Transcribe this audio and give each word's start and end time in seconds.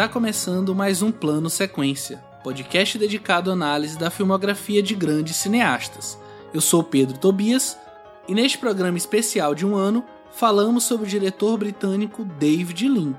Está 0.00 0.08
começando 0.10 0.74
mais 0.74 1.02
um 1.02 1.12
Plano 1.12 1.50
Sequência, 1.50 2.24
podcast 2.42 2.96
dedicado 2.96 3.50
à 3.50 3.52
análise 3.52 3.98
da 3.98 4.08
filmografia 4.08 4.82
de 4.82 4.94
grandes 4.94 5.36
cineastas. 5.36 6.18
Eu 6.54 6.62
sou 6.62 6.82
Pedro 6.82 7.18
Tobias 7.18 7.76
e 8.26 8.32
neste 8.32 8.56
programa 8.56 8.96
especial 8.96 9.54
de 9.54 9.66
um 9.66 9.76
ano 9.76 10.02
falamos 10.32 10.84
sobre 10.84 11.04
o 11.06 11.10
diretor 11.10 11.58
britânico 11.58 12.24
David 12.24 12.88
Lean. 12.88 13.14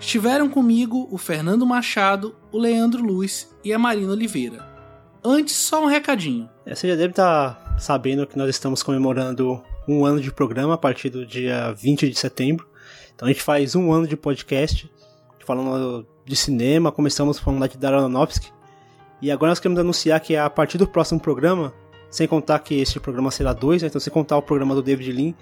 Estiveram 0.00 0.48
comigo 0.48 1.06
o 1.08 1.16
Fernando 1.16 1.64
Machado, 1.64 2.34
o 2.50 2.58
Leandro 2.58 3.00
Luiz 3.00 3.54
e 3.62 3.72
a 3.72 3.78
Marina 3.78 4.10
Oliveira. 4.10 4.68
Antes, 5.22 5.54
só 5.54 5.84
um 5.84 5.86
recadinho. 5.86 6.50
É, 6.66 6.74
você 6.74 6.88
já 6.88 6.96
deve 6.96 7.10
estar 7.10 7.54
tá 7.54 7.78
sabendo 7.78 8.26
que 8.26 8.36
nós 8.36 8.50
estamos 8.50 8.82
comemorando 8.82 9.62
um 9.86 10.04
ano 10.04 10.20
de 10.20 10.32
programa 10.32 10.74
a 10.74 10.78
partir 10.78 11.10
do 11.10 11.24
dia 11.24 11.72
20 11.74 12.08
de 12.08 12.18
setembro. 12.18 12.68
Então 13.14 13.28
a 13.28 13.30
gente 13.30 13.40
faz 13.40 13.76
um 13.76 13.92
ano 13.92 14.08
de 14.08 14.16
podcast 14.16 14.90
falando 15.48 16.06
de 16.28 16.36
cinema, 16.36 16.92
começamos 16.92 17.38
falando 17.38 17.66
de 17.66 17.78
Darren 17.78 18.00
Aronofsky. 18.00 18.52
E 19.20 19.30
agora 19.30 19.50
nós 19.50 19.58
queremos 19.58 19.80
anunciar 19.80 20.20
que 20.20 20.36
a 20.36 20.48
partir 20.48 20.76
do 20.76 20.86
próximo 20.86 21.18
programa, 21.18 21.72
sem 22.10 22.28
contar 22.28 22.58
que 22.60 22.74
este 22.74 23.00
programa 23.00 23.30
será 23.30 23.52
dois, 23.52 23.82
né, 23.82 23.88
então 23.88 24.00
sem 24.00 24.12
contar 24.12 24.36
o 24.36 24.42
programa 24.42 24.74
do 24.74 24.82
David 24.82 25.10
Lean, 25.10 25.34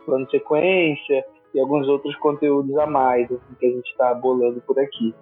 Plano 0.05 0.29
Sequência 0.29 1.25
e 1.53 1.59
alguns 1.59 1.89
outros 1.89 2.15
conteúdos 2.17 2.77
a 2.77 2.85
mais 2.85 3.29
assim, 3.29 3.53
que 3.59 3.65
a 3.65 3.69
gente 3.69 3.89
está 3.89 4.13
bolando 4.13 4.61
por 4.61 4.79
aqui. 4.79 5.13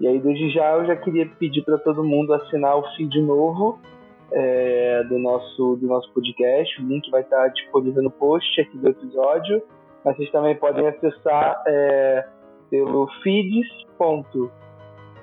E 0.00 0.06
aí, 0.06 0.18
desde 0.20 0.50
já, 0.50 0.72
eu 0.72 0.86
já 0.86 0.96
queria 0.96 1.26
pedir 1.38 1.62
para 1.62 1.78
todo 1.78 2.04
mundo 2.04 2.32
assinar 2.32 2.76
o 2.76 2.82
feed 2.94 3.20
novo 3.20 3.78
é, 4.32 5.02
do, 5.04 5.18
nosso, 5.18 5.76
do 5.76 5.86
nosso 5.86 6.12
podcast. 6.12 6.80
O 6.80 6.86
link 6.86 7.10
vai 7.10 7.22
estar 7.22 7.48
disponível 7.48 8.02
no 8.02 8.10
post 8.10 8.60
aqui 8.60 8.78
do 8.78 8.88
episódio. 8.88 9.62
Mas 10.04 10.16
vocês 10.16 10.30
também 10.30 10.54
podem 10.54 10.86
acessar 10.86 11.62
é, 11.66 12.24
pelo 12.70 13.08
feeds.com 13.22 14.48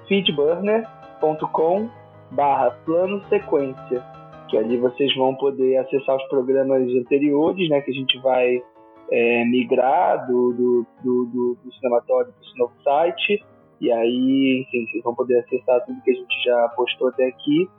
feedburner.com 0.07 1.89
barra 2.31 2.71
plano 2.85 3.23
sequência, 3.29 4.03
que 4.49 4.57
ali 4.57 4.77
vocês 4.77 5.15
vão 5.15 5.35
poder 5.35 5.77
acessar 5.77 6.15
os 6.15 6.27
programas 6.27 6.81
anteriores, 6.81 7.69
né, 7.69 7.81
que 7.81 7.91
a 7.91 7.93
gente 7.93 8.19
vai 8.19 8.61
é, 9.11 9.45
migrar 9.45 10.27
do, 10.27 10.53
do, 10.53 10.85
do, 11.03 11.25
do, 11.25 11.57
do 11.63 11.73
cinematório 11.75 12.31
para 12.31 12.47
esse 12.47 12.57
novo 12.57 12.73
site, 12.83 13.45
e 13.85 13.91
aí, 13.91 14.65
enfim, 14.65 14.87
vocês 14.89 15.03
vão 15.03 15.13
poder 15.13 15.37
acessar 15.41 15.85
tudo 15.85 16.01
que 16.01 16.09
a 16.09 16.15
gente 16.15 16.43
já 16.43 16.69
postou 16.69 17.09
até 17.09 17.27
aqui, 17.27 17.69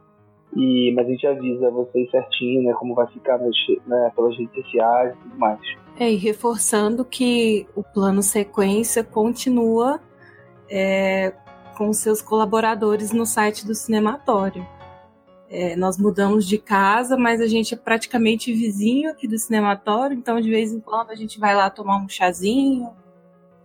e, 0.56 0.92
mas 0.94 1.04
a 1.04 1.10
gente 1.10 1.26
avisa 1.26 1.68
vocês 1.68 2.08
certinho, 2.12 2.62
né, 2.62 2.72
como 2.74 2.94
vai 2.94 3.08
ficar 3.08 3.38
nas, 3.38 3.56
né, 3.84 4.12
pelas 4.14 4.38
redes 4.38 4.54
sociais 4.54 5.12
e 5.14 5.18
tudo 5.18 5.36
mais. 5.36 5.60
É, 5.98 6.12
e 6.12 6.14
reforçando 6.14 7.04
que 7.04 7.66
o 7.74 7.82
plano 7.82 8.22
sequência 8.22 9.02
continua 9.02 10.00
é, 10.70 11.32
com 11.76 11.92
seus 11.92 12.22
colaboradores 12.22 13.10
no 13.10 13.26
site 13.26 13.66
do 13.66 13.74
Cinematório. 13.74 14.64
É, 15.50 15.74
nós 15.74 15.98
mudamos 15.98 16.46
de 16.46 16.56
casa, 16.56 17.16
mas 17.16 17.40
a 17.40 17.48
gente 17.48 17.74
é 17.74 17.76
praticamente 17.76 18.52
vizinho 18.52 19.10
aqui 19.10 19.26
do 19.26 19.38
Cinematório, 19.38 20.16
então 20.16 20.40
de 20.40 20.50
vez 20.50 20.72
em 20.72 20.78
quando 20.78 21.10
a 21.10 21.16
gente 21.16 21.40
vai 21.40 21.56
lá 21.56 21.68
tomar 21.68 21.96
um 21.96 22.08
chazinho, 22.08 22.90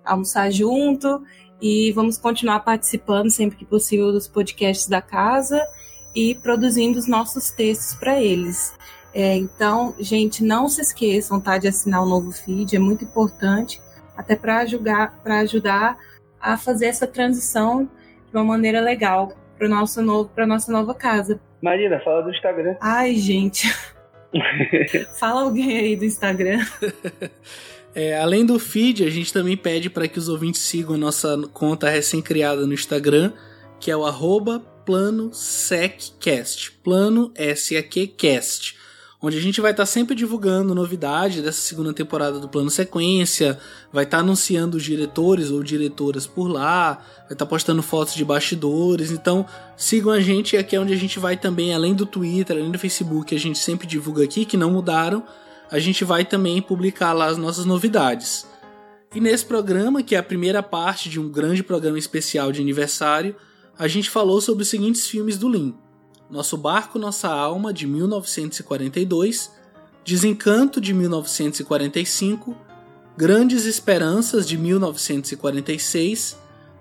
almoçar 0.03 0.50
junto 0.50 1.22
e 1.62 1.92
vamos 1.92 2.18
continuar 2.18 2.62
participando 2.62 3.30
sempre 3.30 3.58
que 3.58 3.66
possível 3.66 4.12
dos 4.12 4.28
podcasts 4.28 4.88
da 4.88 5.02
casa 5.02 5.64
e 6.16 6.34
produzindo 6.36 6.98
os 6.98 7.08
nossos 7.08 7.52
textos 7.52 7.94
para 7.94 8.20
eles. 8.20 8.74
É, 9.14 9.36
então, 9.36 9.94
gente, 10.00 10.44
não 10.44 10.68
se 10.68 10.82
esqueçam 10.82 11.40
tá, 11.40 11.58
de 11.58 11.68
assinar 11.68 12.02
o 12.02 12.06
novo 12.06 12.32
feed, 12.32 12.76
é 12.76 12.80
muito 12.80 13.04
importante, 13.04 13.82
até 14.18 14.36
para 14.36 14.60
ajudar, 14.60 15.20
ajudar 15.24 15.98
a 16.40 16.58
fazer 16.58 16.88
essa 16.88 17.06
transição 17.06 17.86
de 17.86 18.36
uma 18.36 18.44
maneira 18.44 18.82
legal 18.82 19.34
para 19.58 19.68
nosso 19.68 20.02
novo 20.02 20.30
para 20.34 20.48
nossa 20.48 20.72
nova 20.72 20.96
casa. 20.96 21.40
Marina, 21.62 22.00
fala 22.00 22.24
do 22.24 22.32
Instagram. 22.32 22.76
Ai, 22.82 23.16
gente. 23.16 23.72
fala 25.20 25.44
alguém 25.44 25.78
aí 25.78 25.96
do 25.96 26.06
Instagram. 26.06 26.66
É, 27.94 28.20
além 28.20 28.46
do 28.46 28.58
feed, 28.58 29.04
a 29.04 29.10
gente 29.10 29.34
também 29.34 29.58
pede 29.58 29.90
para 29.90 30.08
que 30.08 30.18
os 30.18 30.30
ouvintes 30.30 30.62
sigam 30.62 30.96
a 30.96 30.98
nossa 30.98 31.38
conta 31.54 31.90
recém-criada 31.90 32.66
no 32.66 32.74
Instagram, 32.74 33.34
que 33.80 33.92
é 33.92 33.98
o 33.98 34.06
arroba 34.06 34.60
plano 34.86 35.34
seccast, 35.34 36.72
plano 36.84 37.32
onde 39.22 39.38
a 39.38 39.42
gente 39.42 39.62
vai 39.62 39.72
estar 39.72 39.84
tá 39.84 39.88
sempre 39.88 40.16
divulgando 40.16 40.74
novidade 40.74 41.42
dessa 41.42 41.62
segunda 41.62 41.94
temporada 41.94 42.40
do 42.40 42.50
Plano 42.50 42.72
Sequência, 42.72 43.60
vai 43.94 44.04
estar 44.04 44.18
tá 44.18 44.24
anunciando 44.24 44.78
os 44.78 44.84
diretores 44.84 45.52
ou 45.52 45.62
diretoras 45.62 46.26
por 46.26 46.48
lá, 46.48 46.94
vai 46.94 47.34
estar 47.34 47.36
tá 47.36 47.46
postando 47.46 47.84
fotos 47.84 48.16
de 48.16 48.26
bastidores, 48.26 49.12
então 49.12 49.46
sigam 49.78 50.12
a 50.12 50.20
gente, 50.20 50.58
aqui 50.58 50.76
é 50.76 50.80
onde 50.80 50.94
a 50.94 50.98
gente 50.98 51.20
vai 51.20 51.38
também, 51.38 51.74
além 51.74 51.94
do 51.94 52.06
Twitter, 52.06 52.58
além 52.58 52.72
do 52.72 52.80
Facebook, 52.80 53.36
a 53.36 53.40
gente 53.40 53.60
sempre 53.60 53.86
divulga 53.86 54.24
aqui, 54.24 54.44
que 54.44 54.58
não 54.58 54.72
mudaram, 54.72 55.24
a 55.71 55.79
gente 55.79 56.03
vai 56.03 56.25
também 56.25 56.62
publicar 56.62 57.13
lá 57.13 57.27
as 57.27 57.38
nossas 57.38 57.63
novidades. 57.63 58.45
E 59.15 59.21
nesse 59.21 59.45
programa, 59.45 60.03
que 60.03 60.15
é 60.15 60.18
a 60.18 60.23
primeira 60.23 60.62
parte 60.62 61.09
de 61.09 61.18
um 61.18 61.29
grande 61.29 61.63
programa 61.63 61.97
especial 61.97 62.51
de 62.51 62.59
aniversário, 62.59 63.38
a 63.79 63.88
gente 63.88 64.09
falou 64.09 64.41
sobre 64.41 64.63
os 64.63 64.69
seguintes 64.69 65.07
filmes 65.07 65.38
do 65.38 65.47
Lean. 65.47 65.73
Nosso 66.29 66.57
Barco, 66.57 67.00
Nossa 67.00 67.29
Alma, 67.29 67.73
de 67.73 67.88
1942, 67.88 69.50
Desencanto, 70.03 70.81
de 70.81 70.94
1945, 70.94 72.57
Grandes 73.15 73.65
Esperanças, 73.65 74.45
de 74.47 74.57
1946, 74.57 76.38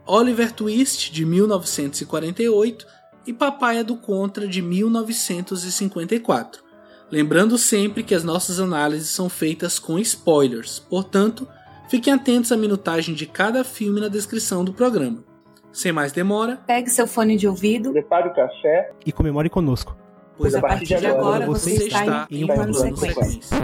Oliver 0.06 0.52
Twist, 0.52 1.12
de 1.12 1.24
1948 1.24 2.86
e 3.26 3.32
Papaya 3.32 3.84
do 3.84 3.96
Contra, 3.96 4.48
de 4.48 4.62
1954. 4.62 6.69
Lembrando 7.10 7.58
sempre 7.58 8.02
que 8.04 8.14
as 8.14 8.22
nossas 8.22 8.60
análises 8.60 9.10
são 9.10 9.28
feitas 9.28 9.78
com 9.78 9.98
spoilers, 9.98 10.78
portanto, 10.78 11.46
fiquem 11.88 12.12
atentos 12.12 12.52
à 12.52 12.56
minutagem 12.56 13.14
de 13.14 13.26
cada 13.26 13.64
filme 13.64 14.00
na 14.00 14.08
descrição 14.08 14.64
do 14.64 14.72
programa. 14.72 15.24
Sem 15.72 15.92
mais 15.92 16.12
demora, 16.12 16.60
Pegue 16.66 16.88
seu 16.90 17.06
fone 17.06 17.36
de 17.36 17.48
ouvido, 17.48 17.92
Prepare 17.92 18.28
o 18.28 18.34
café. 18.34 18.92
E 19.04 19.10
comemore 19.12 19.48
conosco. 19.50 19.96
pois 20.36 20.54
a 20.54 20.60
partir 20.60 20.98
de 20.98 21.06
agora 21.06 21.46
você 21.46 21.76
você 21.76 21.86
está 21.88 22.26
em 22.30 22.46
plano 22.46 22.74
sequência. 22.74 23.56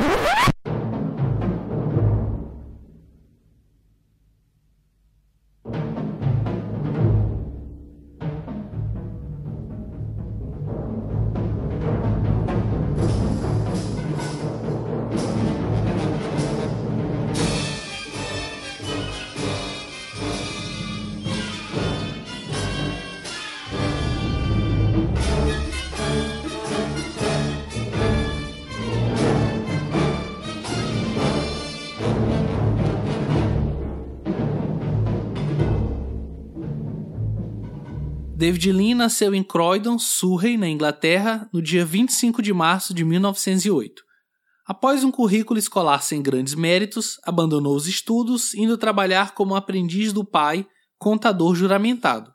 David 38.46 38.70
Lean 38.70 38.94
nasceu 38.94 39.34
em 39.34 39.42
Croydon, 39.42 39.98
Surrey, 39.98 40.56
na 40.56 40.68
Inglaterra, 40.68 41.50
no 41.52 41.60
dia 41.60 41.84
25 41.84 42.40
de 42.40 42.52
março 42.52 42.94
de 42.94 43.04
1908. 43.04 44.04
Após 44.64 45.02
um 45.02 45.10
currículo 45.10 45.58
escolar 45.58 46.00
sem 46.00 46.22
grandes 46.22 46.54
méritos, 46.54 47.18
abandonou 47.24 47.74
os 47.74 47.88
estudos, 47.88 48.54
indo 48.54 48.78
trabalhar 48.78 49.34
como 49.34 49.56
aprendiz 49.56 50.12
do 50.12 50.24
pai, 50.24 50.64
contador 50.96 51.56
juramentado. 51.56 52.30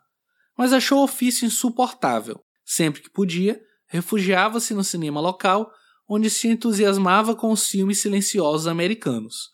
Mas 0.54 0.74
achou 0.74 0.98
o 0.98 1.04
ofício 1.04 1.46
insuportável. 1.46 2.38
Sempre 2.62 3.00
que 3.00 3.10
podia, 3.10 3.58
refugiava-se 3.86 4.74
no 4.74 4.84
cinema 4.84 5.18
local, 5.18 5.70
onde 6.06 6.28
se 6.28 6.46
entusiasmava 6.46 7.34
com 7.34 7.50
os 7.50 7.66
filmes 7.66 8.02
silenciosos 8.02 8.66
americanos. 8.66 9.48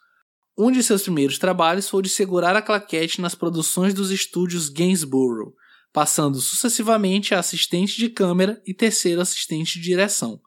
Um 0.58 0.72
de 0.72 0.82
seus 0.82 1.04
primeiros 1.04 1.38
trabalhos 1.38 1.88
foi 1.88 2.02
de 2.02 2.08
segurar 2.08 2.56
a 2.56 2.62
claquete 2.62 3.20
nas 3.20 3.36
produções 3.36 3.94
dos 3.94 4.10
estúdios 4.10 4.68
Gainsborough, 4.68 5.54
passando 5.98 6.40
sucessivamente 6.40 7.34
a 7.34 7.40
assistente 7.40 7.96
de 7.96 8.08
câmera 8.08 8.62
e 8.64 8.72
terceiro 8.72 9.20
assistente 9.20 9.80
de 9.80 9.84
direção. 9.86 10.40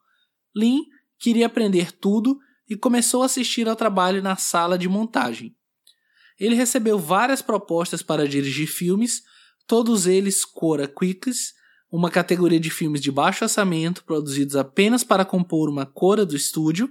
Lin 0.55 0.79
queria 1.19 1.47
aprender 1.47 1.91
tudo 1.91 2.39
e 2.69 2.77
começou 2.77 3.21
a 3.21 3.25
assistir 3.25 3.67
ao 3.67 3.75
trabalho 3.75 4.23
na 4.23 4.37
sala 4.37 4.77
de 4.77 4.87
montagem. 4.87 5.53
Ele 6.39 6.55
recebeu 6.55 6.97
várias 6.97 7.41
propostas 7.41 8.01
para 8.01 8.25
dirigir 8.25 8.65
filmes, 8.65 9.23
todos 9.67 10.07
eles 10.07 10.45
Cora 10.45 10.87
Quicks, 10.87 11.51
uma 11.91 12.09
categoria 12.09 12.57
de 12.57 12.69
filmes 12.69 13.01
de 13.01 13.11
baixo 13.11 13.43
orçamento 13.43 14.05
produzidos 14.05 14.55
apenas 14.55 15.03
para 15.03 15.25
compor 15.25 15.67
uma 15.67 15.85
cora 15.85 16.25
do 16.25 16.33
estúdio, 16.33 16.89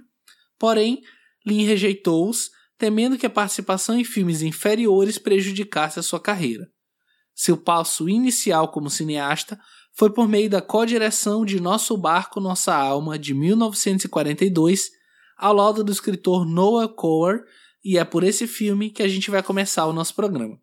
porém, 0.59 1.01
Lin 1.43 1.63
rejeitou-os, 1.63 2.51
temendo 2.77 3.17
que 3.17 3.25
a 3.25 3.29
participação 3.31 3.99
em 3.99 4.03
filmes 4.03 4.43
inferiores 4.43 5.17
prejudicasse 5.17 5.97
a 5.97 6.03
sua 6.03 6.19
carreira. 6.19 6.69
Seu 7.41 7.57
passo 7.57 8.07
inicial 8.07 8.67
como 8.67 8.87
cineasta 8.87 9.59
foi 9.93 10.11
por 10.11 10.27
meio 10.27 10.47
da 10.47 10.61
co-direção 10.61 11.43
de 11.43 11.59
Nosso 11.59 11.97
Barco, 11.97 12.39
Nossa 12.39 12.71
Alma, 12.71 13.17
de 13.17 13.33
1942, 13.33 14.91
ao 15.35 15.51
lado 15.51 15.83
do 15.83 15.91
escritor 15.91 16.45
Noah 16.45 16.87
Coward, 16.87 17.43
e 17.83 17.97
é 17.97 18.05
por 18.05 18.23
esse 18.23 18.45
filme 18.45 18.91
que 18.91 19.01
a 19.01 19.07
gente 19.07 19.31
vai 19.31 19.41
começar 19.41 19.87
o 19.87 19.91
nosso 19.91 20.13
programa. 20.13 20.61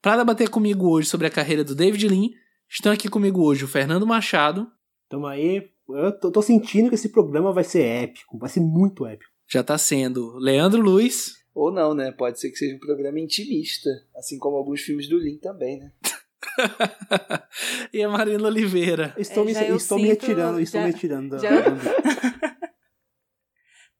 Para 0.00 0.18
debater 0.18 0.48
comigo 0.48 0.88
hoje 0.88 1.08
sobre 1.08 1.26
a 1.26 1.30
carreira 1.30 1.64
do 1.64 1.74
David 1.74 2.06
Lean, 2.06 2.28
estão 2.68 2.92
aqui 2.92 3.08
comigo 3.08 3.42
hoje 3.42 3.64
o 3.64 3.68
Fernando 3.68 4.06
Machado. 4.06 4.70
Tamo 5.08 5.26
aí. 5.26 5.68
Eu 5.88 6.16
tô, 6.16 6.30
tô 6.30 6.42
sentindo 6.42 6.90
que 6.90 6.94
esse 6.94 7.08
programa 7.08 7.52
vai 7.52 7.64
ser 7.64 7.82
épico. 7.82 8.38
Vai 8.38 8.48
ser 8.48 8.60
muito 8.60 9.04
épico. 9.04 9.32
Já 9.48 9.62
está 9.62 9.76
sendo 9.76 10.36
Leandro 10.38 10.80
Luiz. 10.80 11.40
Ou 11.52 11.72
não, 11.72 11.92
né? 11.92 12.12
Pode 12.12 12.38
ser 12.38 12.50
que 12.50 12.56
seja 12.56 12.76
um 12.76 12.78
programa 12.78 13.18
intimista, 13.18 13.90
assim 14.14 14.38
como 14.38 14.56
alguns 14.56 14.82
filmes 14.82 15.08
do 15.08 15.18
Lin 15.18 15.38
também, 15.38 15.80
né? 15.80 15.92
e 17.92 18.02
a 18.02 18.08
Marina 18.08 18.46
Oliveira. 18.48 19.14
Estou, 19.18 19.42
É, 19.42 19.46
me, 19.46 19.54
já 19.54 19.64
eu 19.64 19.76
estou 19.76 19.98
me 19.98 20.08
sinto- 20.08 20.20
retirando, 20.22 20.60
estou 20.60 20.80
já- 20.80 20.86
me 20.86 20.92
retirando 20.92 21.38
já- 21.38 21.50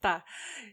Tá. 0.00 0.24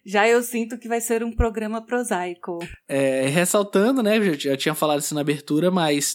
Já 0.06 0.26
eu 0.28 0.42
sinto 0.42 0.78
que 0.78 0.88
vai 0.88 1.02
ser 1.02 1.22
um 1.24 1.36
programa 1.36 1.86
prosaico. 1.86 2.60
É, 2.88 3.28
ressaltando, 3.28 4.02
né? 4.02 4.18
Eu 4.18 4.40
já, 4.40 4.56
tinha 4.56 4.74
falado 4.74 5.02
isso 5.02 5.14
na 5.14 5.20
abertura, 5.22 5.70
mas 5.70 6.14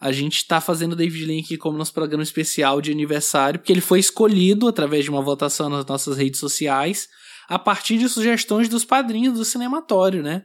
a 0.00 0.10
gente 0.12 0.46
tá 0.46 0.58
fazendo 0.60 0.92
o 0.92 0.96
David 0.96 1.38
aqui 1.40 1.58
como 1.58 1.76
nosso 1.76 1.92
programa 1.92 2.22
especial 2.22 2.80
de 2.80 2.90
aniversário, 2.90 3.60
porque 3.60 3.72
ele 3.72 3.82
foi 3.82 3.98
escolhido 3.98 4.66
através 4.66 5.04
de 5.04 5.10
uma 5.10 5.20
votação 5.20 5.68
nas 5.68 5.84
nossas 5.84 6.16
redes 6.16 6.40
sociais, 6.40 7.06
a 7.50 7.58
partir 7.58 7.98
de 7.98 8.08
sugestões 8.08 8.66
dos 8.68 8.84
padrinhos 8.84 9.36
do 9.36 9.44
Cinematório, 9.44 10.22
né? 10.22 10.42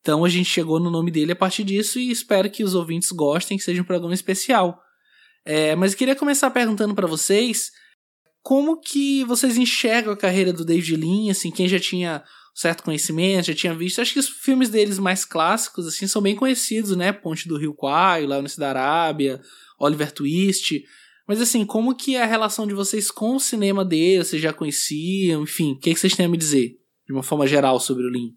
Então 0.00 0.24
a 0.24 0.28
gente 0.28 0.48
chegou 0.48 0.80
no 0.80 0.90
nome 0.90 1.10
dele 1.10 1.32
a 1.32 1.36
partir 1.36 1.64
disso 1.64 1.98
e 1.98 2.10
espero 2.10 2.50
que 2.50 2.64
os 2.64 2.74
ouvintes 2.74 3.10
gostem, 3.10 3.58
que 3.58 3.64
seja 3.64 3.82
um 3.82 3.84
programa 3.84 4.14
especial. 4.14 4.80
É, 5.44 5.74
mas 5.74 5.92
eu 5.92 5.98
queria 5.98 6.14
começar 6.14 6.50
perguntando 6.50 6.94
para 6.94 7.06
vocês 7.06 7.70
como 8.42 8.80
que 8.80 9.24
vocês 9.24 9.56
enxergam 9.56 10.12
a 10.12 10.16
carreira 10.16 10.52
do 10.52 10.64
David 10.64 10.96
Lean, 10.96 11.30
assim, 11.30 11.50
quem 11.50 11.68
já 11.68 11.78
tinha 11.78 12.22
certo 12.54 12.82
conhecimento, 12.82 13.46
já 13.46 13.54
tinha 13.54 13.74
visto. 13.74 14.00
Acho 14.00 14.12
que 14.12 14.18
os 14.18 14.28
filmes 14.28 14.68
deles 14.68 14.98
mais 14.98 15.24
clássicos, 15.24 15.86
assim, 15.86 16.06
são 16.06 16.20
bem 16.20 16.34
conhecidos, 16.34 16.96
né? 16.96 17.12
Ponte 17.12 17.46
do 17.46 17.56
Rio 17.56 17.74
Quai, 17.74 18.26
Leonis 18.26 18.56
da 18.56 18.70
Arábia, 18.70 19.40
Oliver 19.78 20.10
Twist. 20.10 20.82
Mas 21.26 21.40
assim, 21.40 21.64
como 21.64 21.94
que 21.94 22.16
é 22.16 22.22
a 22.22 22.26
relação 22.26 22.66
de 22.66 22.74
vocês 22.74 23.10
com 23.10 23.36
o 23.36 23.40
cinema 23.40 23.84
dele? 23.84 24.24
Vocês 24.24 24.40
já 24.40 24.52
conheciam? 24.52 25.42
Enfim, 25.42 25.72
o 25.72 25.78
que, 25.78 25.92
que 25.92 26.00
vocês 26.00 26.16
têm 26.16 26.26
a 26.26 26.28
me 26.28 26.38
dizer? 26.38 26.76
De 27.06 27.12
uma 27.12 27.22
forma 27.22 27.46
geral 27.46 27.78
sobre 27.78 28.04
o 28.04 28.10
Lean. 28.10 28.30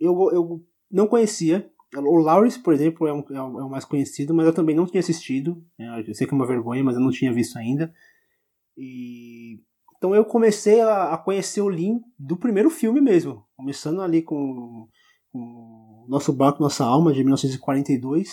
Eu, 0.00 0.14
eu 0.32 0.66
não 0.90 1.06
conhecia. 1.06 1.70
O 1.96 2.18
Lawrence, 2.18 2.58
por 2.58 2.72
exemplo, 2.72 3.06
é, 3.06 3.12
um, 3.12 3.24
é, 3.30 3.42
o, 3.42 3.66
é 3.66 3.70
mais 3.70 3.84
conhecido, 3.84 4.32
mas 4.34 4.46
eu 4.46 4.54
também 4.54 4.76
não 4.76 4.86
tinha 4.86 5.00
assistido. 5.00 5.62
né? 5.78 6.04
Eu 6.06 6.14
sei 6.14 6.26
que 6.26 6.32
é 6.32 6.36
uma 6.36 6.46
vergonha, 6.46 6.84
mas 6.84 6.94
eu 6.94 7.00
não 7.00 7.10
tinha 7.10 7.32
visto 7.32 7.58
ainda. 7.58 7.92
E 8.76 9.60
então 10.00 10.14
eu 10.14 10.24
comecei 10.24 10.80
a, 10.80 11.12
a 11.12 11.18
conhecer 11.18 11.60
o 11.60 11.68
Lean 11.68 12.00
do 12.18 12.34
primeiro 12.34 12.70
filme 12.70 13.02
mesmo, 13.02 13.44
começando 13.54 14.00
ali 14.00 14.22
com, 14.22 14.88
com 15.30 16.06
Nosso 16.08 16.32
Barco, 16.32 16.62
Nossa 16.62 16.82
Alma, 16.84 17.12
de 17.12 17.22
1942, 17.22 18.30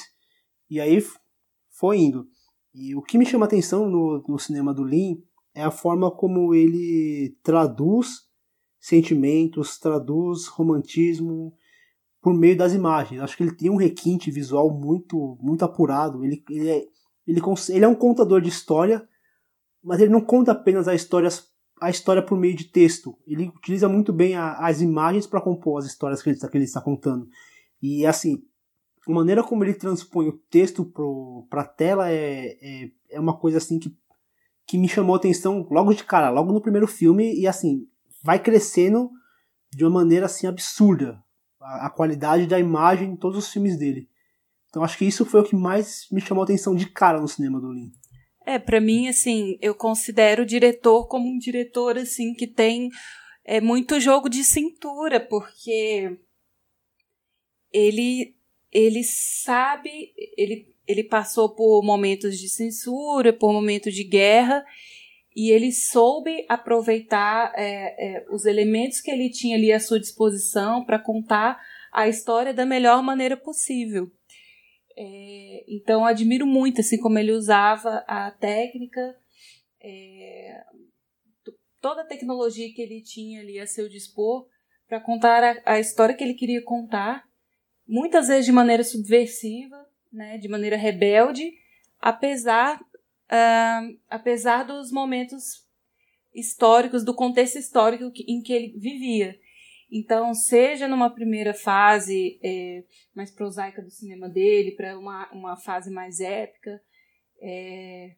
e 0.70 0.80
aí 0.80 1.04
foi 1.70 1.98
indo. 1.98 2.26
E 2.74 2.96
o 2.96 3.02
que 3.02 3.18
me 3.18 3.26
chama 3.26 3.46
atenção 3.46 3.90
no, 3.90 4.24
no 4.26 4.40
cinema 4.40 4.74
do 4.74 4.84
Lean 4.84 5.18
é 5.54 5.62
a 5.62 5.72
forma 5.72 6.10
como 6.10 6.54
ele 6.56 7.36
traduz 7.44 8.28
sentimentos, 8.80 9.78
traduz 9.78 10.48
romantismo 10.48 11.54
por 12.28 12.34
meio 12.34 12.58
das 12.58 12.74
imagens. 12.74 13.22
Acho 13.22 13.38
que 13.38 13.44
ele 13.44 13.56
tem 13.56 13.70
um 13.70 13.78
requinte 13.78 14.30
visual 14.30 14.70
muito 14.70 15.38
muito 15.42 15.64
apurado. 15.64 16.26
Ele, 16.26 16.44
ele, 16.50 16.70
é, 16.70 16.86
ele, 17.26 17.42
ele 17.70 17.86
é 17.86 17.88
um 17.88 17.96
contador 17.96 18.42
de 18.42 18.50
história, 18.50 19.08
mas 19.82 20.02
ele 20.02 20.12
não 20.12 20.20
conta 20.20 20.52
apenas 20.52 20.90
a 20.90 20.94
história, 20.94 21.30
a 21.80 21.90
história 21.90 22.22
por 22.22 22.38
meio 22.38 22.54
de 22.54 22.66
texto. 22.66 23.18
Ele 23.26 23.48
utiliza 23.48 23.88
muito 23.88 24.12
bem 24.12 24.36
a- 24.36 24.58
as 24.58 24.82
imagens 24.82 25.26
para 25.26 25.40
compor 25.40 25.80
as 25.80 25.86
histórias 25.86 26.22
que 26.22 26.28
ele, 26.28 26.36
está- 26.36 26.50
que 26.50 26.58
ele 26.58 26.66
está 26.66 26.82
contando. 26.82 27.30
E 27.82 28.06
assim, 28.06 28.44
a 29.08 29.12
maneira 29.14 29.42
como 29.42 29.64
ele 29.64 29.74
transpõe 29.74 30.28
o 30.28 30.38
texto 30.50 30.84
para 31.50 31.62
a 31.62 31.66
tela 31.66 32.12
é, 32.12 32.58
é, 32.62 32.92
é 33.12 33.20
uma 33.22 33.38
coisa 33.38 33.58
assim 33.58 33.80
que, 33.80 33.96
que 34.68 34.78
me 34.78 34.90
chamou 34.90 35.14
a 35.16 35.18
atenção 35.18 35.66
logo 35.72 35.94
de 35.94 36.04
cara, 36.04 36.30
logo 36.30 36.52
no 36.52 36.60
primeiro 36.60 36.88
filme, 36.88 37.40
e 37.40 37.48
assim, 37.48 37.88
vai 38.22 38.38
crescendo 38.38 39.10
de 39.72 39.86
uma 39.86 39.92
maneira 40.02 40.26
assim 40.26 40.46
absurda 40.46 41.26
a, 41.68 41.90
qualidade 41.90 42.48
da 42.48 42.60
imagem 42.60 43.12
em 43.12 43.16
todos 43.16 43.38
os 43.38 43.52
filmes 43.52 43.78
dele. 43.78 44.10
Então 44.70 44.84
acho 44.84 44.98
que 44.98 45.06
isso 45.06 45.26
foi 45.26 45.42
o 45.42 45.44
que 45.44 45.56
mais 45.56 46.08
me 46.12 46.22
chamou 46.22 46.42
a 46.42 46.46
atenção 46.46 46.76
de 46.76 46.90
cara 46.90 47.20
no 47.20 47.28
cinema 47.28 47.60
do 47.60 47.72
Lin. 47.72 47.92
É, 48.46 48.58
pra 48.58 48.80
mim, 48.80 49.08
assim, 49.08 49.58
eu 49.62 49.76
considero 49.76 50.44
o 50.44 50.46
diretor 50.46 51.08
como 51.08 51.28
um 51.28 51.38
diretor, 51.38 51.98
assim, 51.98 52.34
que 52.34 52.48
tem 52.48 52.90
é, 53.44 53.60
muito 53.60 54.00
jogo 54.00 54.30
de 54.30 54.44
cintura, 54.44 55.20
porque 55.20 56.18
ele, 57.74 58.38
ele 58.72 59.04
sabe, 59.04 60.14
ele, 60.38 60.74
ele 60.88 61.04
passou 61.04 61.54
por 61.54 61.84
momentos 61.84 62.38
de 62.38 62.48
censura, 62.48 63.34
por 63.34 63.52
momentos 63.52 63.94
de 63.94 64.06
guerra, 64.06 64.64
e 65.38 65.52
ele 65.52 65.72
soube 65.72 66.44
aproveitar 66.50 67.54
é, 67.56 68.24
é, 68.24 68.26
os 68.32 68.46
elementos 68.46 69.00
que 69.00 69.12
ele 69.12 69.30
tinha 69.30 69.56
ali 69.56 69.72
à 69.72 69.80
sua 69.80 70.00
disposição 70.00 70.84
para 70.84 70.98
contar 70.98 71.62
a 71.94 72.08
história 72.08 72.52
da 72.52 72.66
melhor 72.66 73.04
maneira 73.04 73.38
possível. 73.38 74.12
É, 74.98 75.64
então, 75.68 76.04
admiro 76.04 76.48
muito 76.48 76.82
assim 76.82 76.98
como 76.98 77.20
ele 77.20 77.32
usava 77.32 78.04
a 78.08 78.32
técnica, 78.32 79.16
é, 79.80 80.60
toda 81.80 82.02
a 82.02 82.08
tecnologia 82.08 82.74
que 82.74 82.82
ele 82.82 83.04
tinha 83.04 83.42
ali 83.42 83.60
a 83.60 83.68
seu 83.68 83.88
dispor 83.88 84.48
para 84.88 85.00
contar 85.00 85.44
a, 85.44 85.74
a 85.74 85.80
história 85.80 86.16
que 86.16 86.24
ele 86.24 86.34
queria 86.34 86.64
contar, 86.64 87.24
muitas 87.88 88.28
vezes 88.28 88.48
de 88.48 88.52
maneira 88.52 88.84
subversiva, 88.84 89.86
né, 90.12 90.40
de 90.40 90.48
maneira 90.48 90.76
rebelde, 90.76 91.52
apesar, 92.00 92.80
uh, 93.32 94.00
apesar 94.10 94.64
dos 94.64 94.92
momentos 94.92 95.66
históricos, 96.34 97.04
do 97.04 97.16
contexto 97.16 97.58
histórico 97.58 98.12
em 98.28 98.42
que 98.42 98.54
ele 98.54 98.78
vivia. 98.78 99.38
Então, 99.92 100.34
seja 100.34 100.88
numa 100.88 101.10
primeira 101.10 101.54
fase 101.54 102.40
é, 102.44 102.84
mais 103.16 103.32
prosaica 103.32 103.82
do 103.82 103.90
cinema 103.90 104.28
dele, 104.28 104.72
para 104.72 104.98
uma, 105.00 105.32
uma 105.32 105.58
fase 105.58 105.90
mais 105.90 106.20
épica, 106.20 106.82
é, 107.42 108.16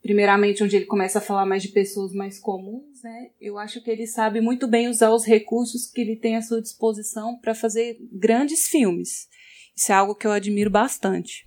primeiramente 0.00 0.64
onde 0.64 0.74
ele 0.74 0.86
começa 0.86 1.18
a 1.18 1.22
falar 1.22 1.44
mais 1.44 1.62
de 1.62 1.68
pessoas 1.68 2.12
mais 2.12 2.38
comuns, 2.38 3.02
né? 3.02 3.30
Eu 3.40 3.58
acho 3.58 3.82
que 3.82 3.90
ele 3.90 4.06
sabe 4.06 4.40
muito 4.40 4.66
bem 4.66 4.88
usar 4.88 5.10
os 5.10 5.24
recursos 5.24 5.90
que 5.90 6.00
ele 6.00 6.16
tem 6.16 6.36
à 6.36 6.42
sua 6.42 6.62
disposição 6.62 7.38
para 7.40 7.54
fazer 7.54 7.98
grandes 8.12 8.68
filmes. 8.68 9.28
Isso 9.76 9.92
é 9.92 9.94
algo 9.94 10.14
que 10.14 10.26
eu 10.26 10.32
admiro 10.32 10.70
bastante. 10.70 11.44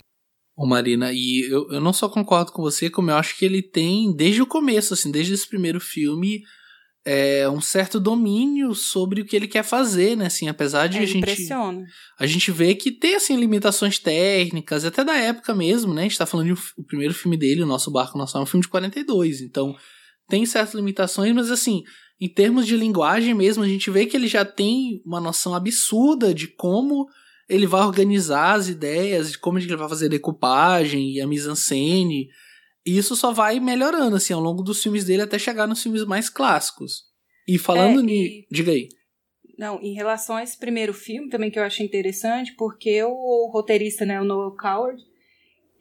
Ô 0.59 0.65
Marina, 0.65 1.13
e 1.13 1.47
eu, 1.49 1.71
eu 1.71 1.79
não 1.79 1.93
só 1.93 2.09
concordo 2.09 2.51
com 2.51 2.61
você, 2.61 2.89
como 2.89 3.09
eu 3.09 3.15
acho 3.15 3.37
que 3.37 3.45
ele 3.45 3.61
tem, 3.61 4.13
desde 4.13 4.41
o 4.41 4.45
começo, 4.45 4.93
assim, 4.93 5.09
desde 5.09 5.33
esse 5.33 5.47
primeiro 5.47 5.79
filme, 5.79 6.43
é, 7.05 7.49
um 7.49 7.61
certo 7.61 7.97
domínio 7.97 8.75
sobre 8.75 9.21
o 9.21 9.25
que 9.25 9.37
ele 9.37 9.47
quer 9.47 9.63
fazer, 9.63 10.17
né? 10.17 10.25
Assim, 10.25 10.49
apesar 10.49 10.87
de 10.87 10.97
é, 10.97 11.01
a 11.01 11.05
gente 11.05 11.19
impressiona. 11.19 11.85
a 12.19 12.25
gente 12.25 12.51
ver 12.51 12.75
que 12.75 12.91
tem 12.91 13.15
assim 13.15 13.37
limitações 13.37 13.99
técnicas, 13.99 14.83
até 14.83 15.01
da 15.01 15.15
época 15.15 15.55
mesmo, 15.55 15.93
né? 15.93 16.01
A 16.01 16.03
gente 16.03 16.17
tá 16.17 16.25
falando 16.25 16.53
de 16.53 16.61
o 16.77 16.83
primeiro 16.83 17.13
filme 17.13 17.37
dele, 17.37 17.63
o 17.63 17.65
Nosso 17.65 17.89
Barco 17.89 18.17
Nosso 18.17 18.37
é 18.37 18.41
um 18.41 18.45
filme 18.45 18.61
de 18.61 18.67
42, 18.67 19.39
então 19.39 19.73
tem 20.27 20.45
certas 20.45 20.75
limitações, 20.75 21.33
mas 21.33 21.49
assim, 21.49 21.83
em 22.19 22.27
termos 22.27 22.67
de 22.67 22.75
linguagem 22.75 23.33
mesmo, 23.33 23.63
a 23.63 23.67
gente 23.67 23.89
vê 23.89 24.05
que 24.05 24.17
ele 24.17 24.27
já 24.27 24.43
tem 24.43 25.01
uma 25.05 25.21
noção 25.21 25.55
absurda 25.55 26.33
de 26.33 26.49
como 26.49 27.07
ele 27.49 27.65
vai 27.65 27.81
organizar 27.81 28.53
as 28.53 28.67
ideias, 28.67 29.31
de 29.31 29.39
como 29.39 29.57
ele 29.57 29.75
vai 29.75 29.89
fazer 29.89 30.05
a 30.05 30.09
decupagem 30.09 31.13
e 31.13 31.19
a 31.21 31.27
mise-en-scène, 31.27 32.29
e 32.85 32.97
isso 32.97 33.15
só 33.15 33.33
vai 33.33 33.59
melhorando, 33.59 34.15
assim, 34.15 34.33
ao 34.33 34.39
longo 34.39 34.63
dos 34.63 34.81
filmes 34.81 35.03
dele 35.03 35.23
até 35.23 35.37
chegar 35.39 35.67
nos 35.67 35.81
filmes 35.81 36.05
mais 36.05 36.29
clássicos. 36.29 37.03
E 37.47 37.57
falando 37.57 37.99
É, 37.99 38.45
Diga 38.51 38.71
aí. 38.71 38.87
Não, 39.57 39.81
em 39.81 39.93
relação 39.93 40.37
a 40.37 40.43
esse 40.43 40.57
primeiro 40.57 40.93
filme 40.93 41.29
também 41.29 41.51
que 41.51 41.59
eu 41.59 41.63
achei 41.63 41.85
interessante, 41.85 42.55
porque 42.55 43.03
o 43.03 43.49
roteirista, 43.51 44.05
né, 44.05 44.21
o 44.21 44.23
Noel 44.23 44.55
Coward, 44.55 45.01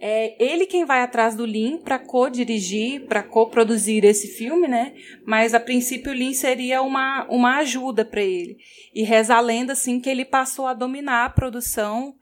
é 0.00 0.36
ele 0.42 0.64
quem 0.66 0.84
vai 0.84 1.00
atrás 1.02 1.34
do 1.34 1.44
Lin 1.44 1.78
para 1.78 1.98
co-dirigir, 1.98 3.06
para 3.06 3.22
co-produzir 3.22 4.04
esse 4.04 4.28
filme, 4.28 4.68
né? 4.68 4.94
Mas 5.26 5.54
a 5.54 5.60
princípio 5.60 6.12
o 6.12 6.14
Lin 6.14 6.32
seria 6.34 6.82
uma, 6.82 7.26
uma 7.28 7.56
ajuda 7.58 8.04
para 8.04 8.22
ele. 8.22 8.58
E 8.94 9.02
reza 9.02 9.34
a 9.34 9.40
lenda 9.40 9.72
assim 9.72 9.98
que 10.00 10.08
ele 10.08 10.24
passou 10.24 10.66
a 10.66 10.74
dominar 10.74 11.24
a 11.24 11.30
produção 11.30 12.14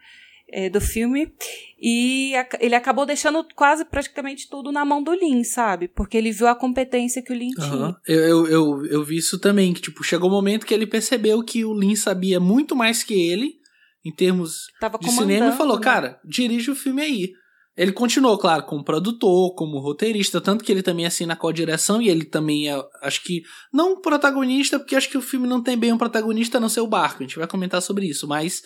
é, 0.49 0.71
do 0.71 0.81
filme 0.81 1.33
e 1.79 2.35
ac- 2.37 2.57
ele 2.61 2.75
acabou 2.75 3.05
deixando 3.05 3.45
quase 3.55 3.85
praticamente 3.85 4.49
tudo 4.49 4.71
na 4.73 4.85
mão 4.85 5.03
do 5.03 5.13
Lin, 5.13 5.43
sabe? 5.45 5.89
Porque 5.89 6.17
ele 6.17 6.31
viu 6.33 6.47
a 6.47 6.55
competência 6.55 7.21
que 7.21 7.33
o 7.33 7.37
Lin 7.37 7.51
tinha. 7.51 7.97
Eu, 8.07 8.23
eu, 8.25 8.47
eu, 8.49 8.87
eu 8.87 9.05
vi 9.05 9.17
isso 9.19 9.39
também, 9.39 9.75
que 9.75 9.81
tipo, 9.83 10.03
chegou 10.03 10.29
o 10.31 10.33
momento 10.33 10.65
que 10.65 10.73
ele 10.73 10.87
percebeu 10.87 11.43
que 11.43 11.65
o 11.65 11.79
Lin 11.79 11.95
sabia 11.97 12.39
muito 12.41 12.75
mais 12.77 13.03
que 13.03 13.13
ele, 13.15 13.57
em 14.05 14.13
termos 14.15 14.69
de 14.99 15.07
cinema, 15.27 15.47
e 15.55 15.59
falou, 15.59 15.77
né? 15.77 15.83
cara, 15.85 16.21
dirige 16.25 16.71
o 16.71 16.77
filme 16.77 17.03
aí. 17.03 17.33
Ele 17.77 17.93
continuou, 17.93 18.39
claro, 18.39 18.63
como 18.65 18.83
produtor, 18.83 19.55
como 19.55 19.79
roteirista, 19.79 20.41
tanto 20.41 20.65
que 20.65 20.73
ele 20.73 20.83
também 20.83 21.05
assina 21.05 21.35
a 21.35 21.37
co-direção 21.37 22.01
e 22.01 22.09
ele 22.09 22.25
também 22.25 22.71
é, 22.71 22.83
acho 23.03 23.23
que, 23.23 23.43
não 23.73 24.01
protagonista, 24.01 24.79
porque 24.79 24.97
acho 24.97 25.11
que 25.11 25.19
o 25.19 25.23
filme 25.23 25.47
não 25.47 25.63
tem 25.63 25.77
bem 25.77 25.93
um 25.93 25.99
protagonista 25.99 26.57
a 26.57 26.61
não 26.61 26.71
ser 26.71 26.81
o 26.81 26.87
barco, 26.87 27.23
a 27.23 27.27
gente 27.27 27.39
vai 27.39 27.47
comentar 27.47 27.83
sobre 27.83 28.07
isso, 28.07 28.27
mas 28.27 28.63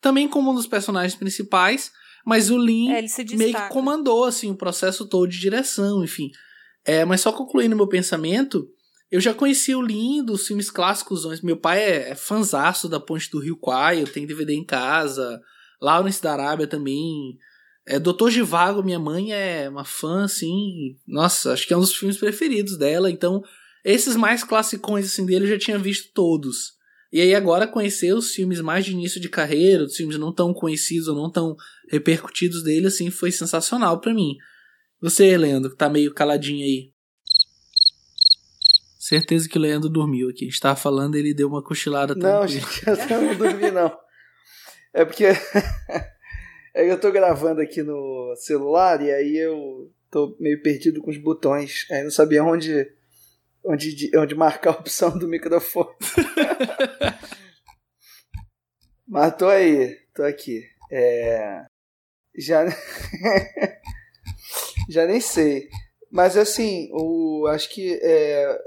também 0.00 0.26
como 0.26 0.50
um 0.50 0.54
dos 0.54 0.66
personagens 0.66 1.14
principais, 1.14 1.92
mas 2.24 2.50
o 2.50 2.56
Lin 2.56 2.90
É, 2.90 3.36
meio 3.36 3.54
que 3.54 3.68
comandou 3.68 4.24
assim 4.24 4.50
o 4.50 4.56
processo 4.56 5.06
todo 5.06 5.28
de 5.28 5.38
direção, 5.38 6.02
enfim. 6.02 6.30
É, 6.86 7.04
mas 7.04 7.20
só 7.20 7.32
concluindo 7.32 7.76
meu 7.76 7.86
pensamento, 7.86 8.66
eu 9.10 9.20
já 9.20 9.34
conheci 9.34 9.74
o 9.74 9.82
Lin 9.82 10.24
dos 10.24 10.46
filmes 10.46 10.70
clássicos. 10.70 11.40
Meu 11.42 11.56
pai 11.56 11.80
é, 11.80 12.10
é 12.10 12.14
fanzaço 12.14 12.88
da 12.88 12.98
Ponte 12.98 13.30
do 13.30 13.38
Rio 13.38 13.56
Kwai, 13.56 14.00
eu 14.00 14.06
tenho 14.06 14.26
DVD 14.26 14.54
em 14.54 14.64
casa. 14.64 15.40
Lawrence 15.80 16.22
da 16.22 16.32
Arábia 16.32 16.66
também. 16.66 17.36
É, 17.86 17.98
Doutor 17.98 18.30
Givago, 18.30 18.82
minha 18.82 18.98
mãe 18.98 19.32
é 19.32 19.68
uma 19.68 19.84
fã, 19.84 20.24
assim. 20.24 20.96
Nossa, 21.06 21.52
acho 21.52 21.66
que 21.66 21.74
é 21.74 21.76
um 21.76 21.80
dos 21.80 21.94
filmes 21.94 22.16
preferidos 22.16 22.78
dela. 22.78 23.10
Então, 23.10 23.42
esses 23.84 24.16
mais 24.16 24.42
classicões 24.42 25.06
assim, 25.06 25.26
dele 25.26 25.44
eu 25.44 25.50
já 25.50 25.58
tinha 25.58 25.78
visto 25.78 26.10
todos. 26.14 26.72
E 27.12 27.20
aí 27.20 27.34
agora 27.34 27.66
conhecer 27.68 28.12
os 28.14 28.32
filmes 28.32 28.60
mais 28.60 28.84
de 28.84 28.92
início 28.92 29.20
de 29.20 29.28
carreira, 29.28 29.84
os 29.84 29.94
filmes 29.94 30.18
não 30.18 30.32
tão 30.32 30.52
conhecidos 30.52 31.06
ou 31.06 31.14
não 31.14 31.30
tão 31.30 31.54
repercutidos 31.90 32.64
dele, 32.64 32.86
assim, 32.88 33.10
foi 33.10 33.30
sensacional 33.30 34.00
pra 34.00 34.14
mim. 34.14 34.34
Você, 35.00 35.36
Leandro, 35.36 35.70
que 35.70 35.76
tá 35.76 35.88
meio 35.88 36.12
caladinho 36.14 36.64
aí. 36.64 36.92
Certeza 38.98 39.48
que 39.48 39.58
o 39.58 39.60
Leandro 39.60 39.90
dormiu 39.90 40.30
aqui. 40.30 40.46
A 40.46 40.48
gente 40.48 40.58
tava 40.58 40.76
falando 40.76 41.14
ele 41.14 41.34
deu 41.34 41.46
uma 41.46 41.62
cochilada 41.62 42.14
Não, 42.14 42.20
tranquila. 42.46 42.48
gente, 42.48 43.12
eu 43.12 43.22
não 43.22 43.36
dormi, 43.36 43.70
não. 43.70 43.94
É 44.94 45.04
porque 45.04 45.34
que 45.34 45.40
eu 46.74 47.00
tô 47.00 47.12
gravando 47.12 47.60
aqui 47.60 47.82
no 47.82 48.34
celular 48.36 49.00
e 49.00 49.12
aí 49.12 49.36
eu 49.36 49.92
tô 50.10 50.36
meio 50.40 50.60
perdido 50.62 51.00
com 51.00 51.10
os 51.10 51.18
botões. 51.18 51.86
Aí 51.90 52.02
não 52.02 52.10
sabia 52.10 52.42
onde, 52.42 52.90
onde, 53.64 54.10
onde 54.16 54.34
marcar 54.34 54.70
a 54.70 54.78
opção 54.78 55.16
do 55.16 55.28
microfone. 55.28 55.90
Mas 59.06 59.36
tô 59.36 59.46
aí, 59.46 59.96
tô 60.14 60.24
aqui. 60.24 60.64
É... 60.90 61.64
Já... 62.36 62.64
Já 64.88 65.06
nem 65.06 65.20
sei. 65.20 65.68
Mas 66.10 66.36
assim, 66.36 66.88
o... 66.92 67.46
acho 67.48 67.70
que 67.70 67.98
é... 68.02 68.58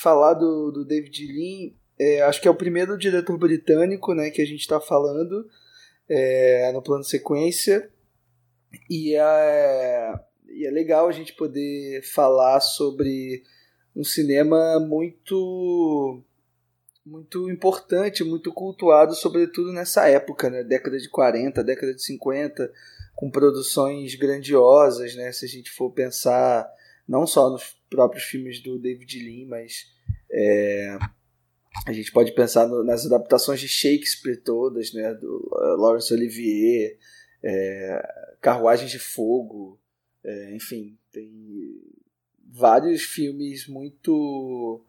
falar 0.00 0.34
do, 0.34 0.70
do 0.70 0.84
David 0.84 1.26
Lean 1.26 1.74
é, 1.98 2.22
acho 2.22 2.40
que 2.40 2.48
é 2.48 2.50
o 2.50 2.56
primeiro 2.56 2.98
diretor 2.98 3.38
britânico 3.38 4.14
né, 4.14 4.30
que 4.30 4.42
a 4.42 4.46
gente 4.46 4.60
está 4.60 4.80
falando 4.80 5.48
é, 6.08 6.70
no 6.72 6.82
plano 6.82 7.04
sequência. 7.04 7.90
E 8.90 9.14
é, 9.14 10.14
e 10.48 10.66
é 10.66 10.70
legal 10.70 11.08
a 11.08 11.12
gente 11.12 11.34
poder 11.34 12.02
falar 12.02 12.60
sobre 12.60 13.42
um 13.94 14.04
cinema 14.04 14.78
muito 14.80 16.22
muito 17.04 17.50
importante, 17.50 18.24
muito 18.24 18.50
cultuado, 18.50 19.14
sobretudo 19.14 19.72
nessa 19.72 20.08
época, 20.08 20.48
né? 20.48 20.64
década 20.64 20.96
de 20.96 21.08
40, 21.10 21.62
década 21.62 21.94
de 21.94 22.02
50, 22.02 22.72
com 23.14 23.30
produções 23.30 24.14
grandiosas, 24.14 25.14
né? 25.14 25.30
se 25.30 25.44
a 25.44 25.48
gente 25.48 25.70
for 25.70 25.90
pensar 25.90 26.66
não 27.06 27.26
só 27.26 27.50
nos 27.50 27.76
próprios 27.90 28.24
filmes 28.24 28.62
do 28.62 28.78
David 28.78 29.22
Lean, 29.22 29.46
mas 29.48 29.92
é, 30.32 30.96
a 31.86 31.92
gente 31.92 32.12
pode 32.12 32.32
pensar 32.32 32.66
no, 32.68 32.84
nas 32.84 33.04
adaptações 33.04 33.60
de 33.60 33.68
Shakespeare 33.68 34.36
todas, 34.36 34.92
né, 34.92 35.12
do 35.14 35.48
uh, 35.52 35.76
Laurence 35.76 36.12
Olivier, 36.12 36.98
é, 37.42 38.36
Carruagens 38.40 38.90
de 38.90 38.98
Fogo, 38.98 39.78
é, 40.24 40.54
enfim, 40.54 40.96
tem 41.12 41.82
vários 42.50 43.02
filmes 43.02 43.66
muito 43.66 44.82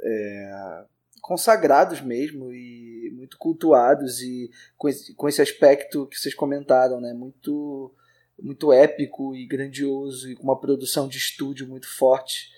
é, 0.00 0.84
consagrados 1.20 2.00
mesmo 2.00 2.52
e 2.52 3.10
muito 3.12 3.36
cultuados 3.38 4.20
e 4.20 4.50
com 4.76 4.88
esse, 4.88 5.14
com 5.14 5.28
esse 5.28 5.42
aspecto 5.42 6.06
que 6.06 6.18
vocês 6.18 6.34
comentaram, 6.34 7.00
né, 7.00 7.12
muito 7.12 7.92
muito 8.40 8.72
épico 8.72 9.36
e 9.36 9.46
grandioso 9.46 10.28
e 10.28 10.34
com 10.34 10.42
uma 10.42 10.58
produção 10.58 11.06
de 11.06 11.16
estúdio 11.16 11.68
muito 11.68 11.86
forte. 11.86 12.50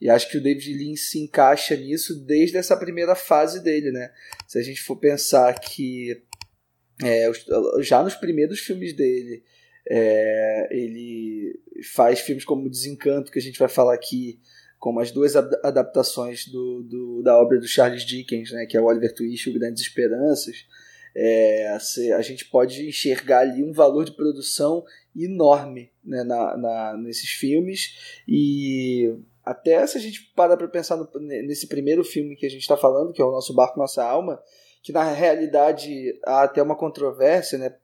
E 0.00 0.08
acho 0.08 0.28
que 0.30 0.38
o 0.38 0.42
David 0.42 0.72
Lean 0.74 0.96
se 0.96 1.18
encaixa 1.18 1.76
nisso 1.76 2.24
desde 2.24 2.56
essa 2.56 2.76
primeira 2.76 3.14
fase 3.14 3.62
dele, 3.62 3.90
né? 3.90 4.10
Se 4.46 4.58
a 4.58 4.62
gente 4.62 4.82
for 4.82 4.96
pensar 4.96 5.58
que 5.58 6.22
é, 7.02 7.30
já 7.80 8.02
nos 8.02 8.14
primeiros 8.14 8.60
filmes 8.60 8.92
dele, 8.92 9.42
é, 9.88 10.68
ele 10.70 11.60
faz 11.94 12.20
filmes 12.20 12.44
como 12.44 12.70
Desencanto, 12.70 13.32
que 13.32 13.38
a 13.38 13.42
gente 13.42 13.58
vai 13.58 13.68
falar 13.68 13.94
aqui, 13.94 14.40
como 14.78 15.00
as 15.00 15.10
duas 15.10 15.36
adaptações 15.36 16.46
do, 16.46 16.82
do, 16.82 17.22
da 17.22 17.40
obra 17.40 17.58
do 17.58 17.68
Charles 17.68 18.04
Dickens, 18.04 18.50
né? 18.52 18.66
Que 18.66 18.76
é 18.76 18.80
o 18.80 18.84
Oliver 18.84 19.14
Twist 19.14 19.48
e 19.48 19.50
o 19.50 19.58
Grandes 19.58 19.82
Esperanças. 19.82 20.66
É, 21.14 21.68
a 22.16 22.22
gente 22.22 22.46
pode 22.46 22.88
enxergar 22.88 23.40
ali 23.40 23.62
um 23.62 23.72
valor 23.72 24.04
de 24.04 24.12
produção 24.12 24.84
enorme 25.14 25.92
né, 26.02 26.24
na, 26.24 26.56
na, 26.56 26.96
nesses 26.96 27.28
filmes 27.28 28.22
e 28.26 29.14
até 29.44 29.86
se 29.86 29.98
a 29.98 30.00
gente 30.00 30.32
para 30.36 30.56
para 30.56 30.68
pensar 30.68 30.96
no, 30.96 31.08
nesse 31.20 31.66
primeiro 31.66 32.04
filme 32.04 32.36
que 32.36 32.46
a 32.46 32.50
gente 32.50 32.62
está 32.62 32.76
falando, 32.76 33.12
que 33.12 33.20
é 33.20 33.24
o 33.24 33.32
Nosso 33.32 33.54
Barco, 33.54 33.78
Nossa 33.78 34.04
Alma, 34.04 34.40
que 34.82 34.92
na 34.92 35.04
realidade 35.12 36.18
há 36.24 36.42
até 36.42 36.62
uma 36.62 36.76
controvérsia, 36.76 37.58
né? 37.58 37.74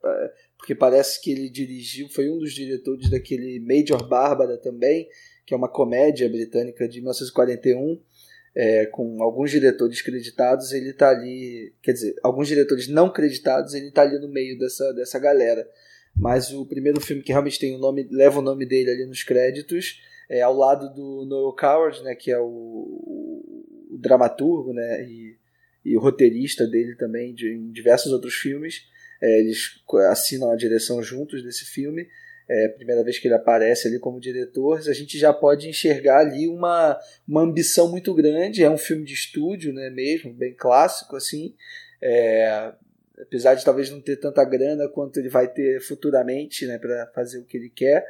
Porque 0.56 0.74
parece 0.74 1.20
que 1.20 1.30
ele 1.30 1.48
dirigiu, 1.48 2.08
foi 2.08 2.28
um 2.28 2.38
dos 2.38 2.52
diretores 2.52 3.08
daquele 3.08 3.60
Major 3.60 4.06
Bárbara 4.08 4.56
também, 4.58 5.08
que 5.46 5.54
é 5.54 5.56
uma 5.56 5.68
comédia 5.68 6.28
britânica 6.28 6.88
de 6.88 6.98
1941, 6.98 8.00
é, 8.54 8.86
com 8.86 9.22
alguns 9.22 9.52
diretores 9.52 10.02
creditados, 10.02 10.72
ele 10.72 10.90
está 10.90 11.10
ali, 11.10 11.72
quer 11.80 11.92
dizer, 11.92 12.16
alguns 12.22 12.48
diretores 12.48 12.88
não 12.88 13.12
creditados, 13.12 13.72
ele 13.72 13.88
está 13.88 14.02
ali 14.02 14.18
no 14.18 14.28
meio 14.28 14.58
dessa, 14.58 14.92
dessa 14.92 15.18
galera. 15.18 15.68
mas 16.16 16.52
o 16.52 16.66
primeiro 16.66 17.00
filme 17.00 17.22
que 17.22 17.30
realmente 17.30 17.60
tem 17.60 17.76
o 17.76 17.78
nome, 17.78 18.08
leva 18.10 18.40
o 18.40 18.42
nome 18.42 18.66
dele 18.66 18.90
ali 18.90 19.06
nos 19.06 19.22
créditos, 19.22 20.00
é 20.28 20.42
ao 20.42 20.54
lado 20.54 20.92
do 20.92 21.24
Noel 21.26 21.56
Coward, 21.56 22.02
né, 22.02 22.14
que 22.14 22.30
é 22.30 22.38
o, 22.38 22.46
o 23.90 23.98
dramaturgo, 23.98 24.72
né, 24.72 25.04
e, 25.04 25.36
e, 25.84 25.96
o 25.96 26.00
roteirista 26.00 26.66
dele 26.66 26.94
também 26.96 27.34
de, 27.34 27.52
em 27.52 27.70
diversos 27.70 28.12
outros 28.12 28.34
filmes. 28.34 28.82
É, 29.22 29.40
eles 29.40 29.82
assinam 30.10 30.50
a 30.50 30.56
direção 30.56 31.02
juntos 31.02 31.42
desse 31.42 31.64
filme. 31.64 32.06
É 32.48 32.66
a 32.66 32.70
primeira 32.70 33.04
vez 33.04 33.18
que 33.18 33.28
ele 33.28 33.34
aparece 33.34 33.88
ali 33.88 33.98
como 33.98 34.20
diretor, 34.20 34.78
a 34.78 34.92
gente 34.92 35.18
já 35.18 35.34
pode 35.34 35.68
enxergar 35.68 36.20
ali 36.20 36.48
uma, 36.48 36.98
uma 37.26 37.42
ambição 37.42 37.90
muito 37.90 38.14
grande. 38.14 38.62
É 38.62 38.70
um 38.70 38.78
filme 38.78 39.04
de 39.04 39.14
estúdio, 39.14 39.72
né, 39.72 39.90
mesmo, 39.90 40.32
bem 40.32 40.54
clássico 40.54 41.16
assim. 41.16 41.54
É, 42.00 42.72
apesar 43.20 43.54
de 43.54 43.64
talvez 43.64 43.90
não 43.90 44.00
ter 44.00 44.16
tanta 44.16 44.44
grana 44.44 44.88
quanto 44.88 45.18
ele 45.18 45.28
vai 45.28 45.48
ter 45.48 45.80
futuramente, 45.80 46.66
né, 46.66 46.78
para 46.78 47.10
fazer 47.14 47.38
o 47.38 47.44
que 47.44 47.56
ele 47.56 47.70
quer. 47.70 48.06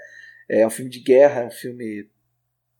É 0.49 0.67
um 0.67 0.71
filme 0.71 0.91
de 0.91 1.01
guerra, 1.01 1.43
é 1.43 1.47
um 1.47 1.51
filme 1.51 2.09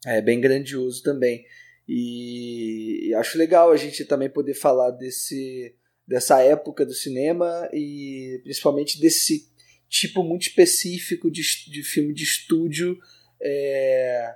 é, 0.07 0.21
bem 0.21 0.41
grandioso 0.41 1.03
também. 1.03 1.45
E, 1.87 3.09
e 3.09 3.15
acho 3.15 3.39
legal 3.39 3.71
a 3.71 3.77
gente 3.77 4.05
também 4.05 4.29
poder 4.29 4.55
falar 4.55 4.91
desse 4.91 5.75
dessa 6.07 6.41
época 6.43 6.87
do 6.87 6.95
cinema 6.95 7.69
e 7.71 8.41
principalmente 8.43 8.99
desse 8.99 9.47
tipo 9.91 10.23
muito 10.23 10.49
específico 10.49 11.31
de, 11.31 11.43
de 11.71 11.83
filme 11.83 12.15
de 12.15 12.25
estúdio 12.25 12.99
é, 13.41 14.35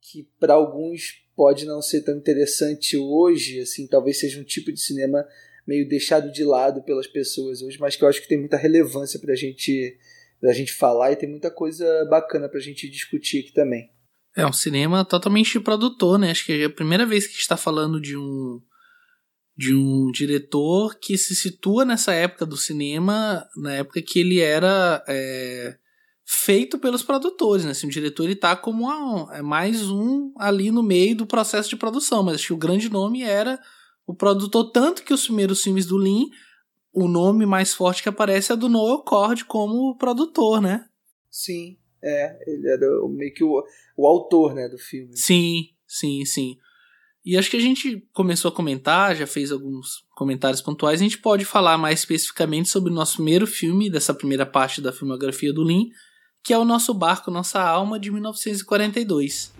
que 0.00 0.26
para 0.40 0.54
alguns 0.54 1.22
pode 1.36 1.64
não 1.66 1.80
ser 1.80 2.02
tão 2.02 2.16
interessante 2.16 2.96
hoje, 2.96 3.60
assim, 3.60 3.86
talvez 3.86 4.18
seja 4.18 4.40
um 4.40 4.44
tipo 4.44 4.72
de 4.72 4.80
cinema 4.80 5.26
meio 5.66 5.86
deixado 5.86 6.32
de 6.32 6.42
lado 6.42 6.82
pelas 6.82 7.06
pessoas 7.06 7.62
hoje, 7.62 7.78
mas 7.78 7.94
que 7.94 8.02
eu 8.02 8.08
acho 8.08 8.22
que 8.22 8.28
tem 8.28 8.38
muita 8.38 8.56
relevância 8.56 9.20
para 9.20 9.34
gente, 9.34 9.96
a 10.44 10.52
gente 10.52 10.72
falar 10.72 11.12
e 11.12 11.16
tem 11.16 11.28
muita 11.28 11.50
coisa 11.50 12.06
bacana 12.08 12.48
para 12.48 12.58
a 12.58 12.62
gente 12.62 12.88
discutir 12.88 13.40
aqui 13.40 13.52
também. 13.52 13.90
É 14.36 14.46
um 14.46 14.52
cinema 14.52 15.04
totalmente 15.04 15.58
produtor, 15.58 16.18
né? 16.18 16.30
Acho 16.30 16.46
que 16.46 16.62
é 16.62 16.64
a 16.64 16.70
primeira 16.70 17.04
vez 17.04 17.26
que 17.26 17.38
está 17.38 17.56
falando 17.56 18.00
de 18.00 18.16
um 18.16 18.60
de 19.56 19.74
um 19.74 20.12
diretor 20.12 20.96
que 21.00 21.18
se 21.18 21.34
situa 21.34 21.84
nessa 21.84 22.12
época 22.12 22.46
do 22.46 22.56
cinema, 22.56 23.44
na 23.56 23.74
época 23.74 24.00
que 24.00 24.20
ele 24.20 24.38
era 24.38 25.02
é, 25.08 25.76
feito 26.24 26.78
pelos 26.78 27.02
produtores, 27.02 27.64
né? 27.64 27.72
Assim, 27.72 27.88
o 27.88 27.90
diretor 27.90 28.22
ele 28.22 28.36
tá 28.36 28.54
como 28.54 28.88
é 29.32 29.42
mais 29.42 29.90
um 29.90 30.32
ali 30.38 30.70
no 30.70 30.80
meio 30.80 31.16
do 31.16 31.26
processo 31.26 31.68
de 31.68 31.76
produção, 31.76 32.22
mas 32.22 32.36
acho 32.36 32.46
que 32.46 32.52
o 32.52 32.58
grande 32.58 32.88
nome 32.88 33.22
era 33.22 33.58
o 34.06 34.14
produtor, 34.14 34.70
tanto 34.70 35.02
que 35.02 35.12
os 35.12 35.24
primeiros 35.24 35.60
filmes 35.60 35.86
do 35.86 35.98
Lin, 35.98 36.28
o 36.98 37.08
nome 37.08 37.46
mais 37.46 37.74
forte 37.74 38.02
que 38.02 38.08
aparece 38.08 38.52
é 38.52 38.56
do 38.56 38.68
Noel 38.68 38.98
Cord 38.98 39.44
como 39.44 39.96
produtor, 39.96 40.60
né? 40.60 40.86
Sim, 41.30 41.76
é, 42.02 42.38
ele 42.46 42.68
era 42.68 42.86
meio 43.08 43.32
que 43.32 43.44
o, 43.44 43.62
o 43.96 44.06
autor, 44.06 44.54
né, 44.54 44.68
do 44.68 44.78
filme. 44.78 45.16
Sim, 45.16 45.68
sim, 45.86 46.24
sim. 46.24 46.56
E 47.24 47.36
acho 47.36 47.50
que 47.50 47.56
a 47.56 47.60
gente 47.60 48.02
começou 48.12 48.50
a 48.50 48.54
comentar, 48.54 49.14
já 49.14 49.26
fez 49.26 49.52
alguns 49.52 50.04
comentários 50.16 50.62
pontuais, 50.62 51.00
a 51.00 51.04
gente 51.04 51.18
pode 51.18 51.44
falar 51.44 51.76
mais 51.76 52.00
especificamente 52.00 52.68
sobre 52.68 52.90
o 52.90 52.94
nosso 52.94 53.16
primeiro 53.16 53.46
filme, 53.46 53.90
dessa 53.90 54.14
primeira 54.14 54.46
parte 54.46 54.80
da 54.80 54.92
filmografia 54.92 55.52
do 55.52 55.62
Lin, 55.62 55.90
que 56.42 56.52
é 56.52 56.58
o 56.58 56.64
Nosso 56.64 56.94
Barco, 56.94 57.30
Nossa 57.30 57.60
Alma, 57.60 57.98
de 58.00 58.10
1942. 58.10 59.52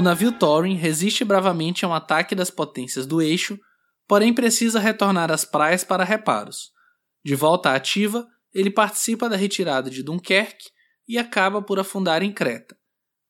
O 0.00 0.02
navio 0.02 0.32
Thorin 0.32 0.76
resiste 0.76 1.26
bravamente 1.26 1.84
a 1.84 1.88
um 1.88 1.92
ataque 1.92 2.34
das 2.34 2.50
potências 2.50 3.04
do 3.04 3.20
eixo, 3.20 3.58
porém 4.08 4.32
precisa 4.32 4.80
retornar 4.80 5.30
às 5.30 5.44
praias 5.44 5.84
para 5.84 6.04
reparos. 6.04 6.70
De 7.22 7.34
volta 7.34 7.74
ativa, 7.74 8.26
ele 8.50 8.70
participa 8.70 9.28
da 9.28 9.36
retirada 9.36 9.90
de 9.90 10.02
Dunkerque 10.02 10.70
e 11.06 11.18
acaba 11.18 11.60
por 11.60 11.78
afundar 11.78 12.22
em 12.22 12.32
Creta. 12.32 12.74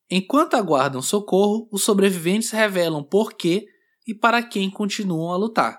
Enquanto 0.09 0.55
aguardam 0.55 1.03
socorro, 1.03 1.69
os 1.73 1.83
sobreviventes 1.83 2.53
revelam 2.53 3.03
por 3.03 3.33
que 3.33 3.67
e 4.07 4.15
para 4.15 4.41
quem 4.41 4.71
continuam 4.71 5.33
a 5.33 5.37
lutar. 5.37 5.77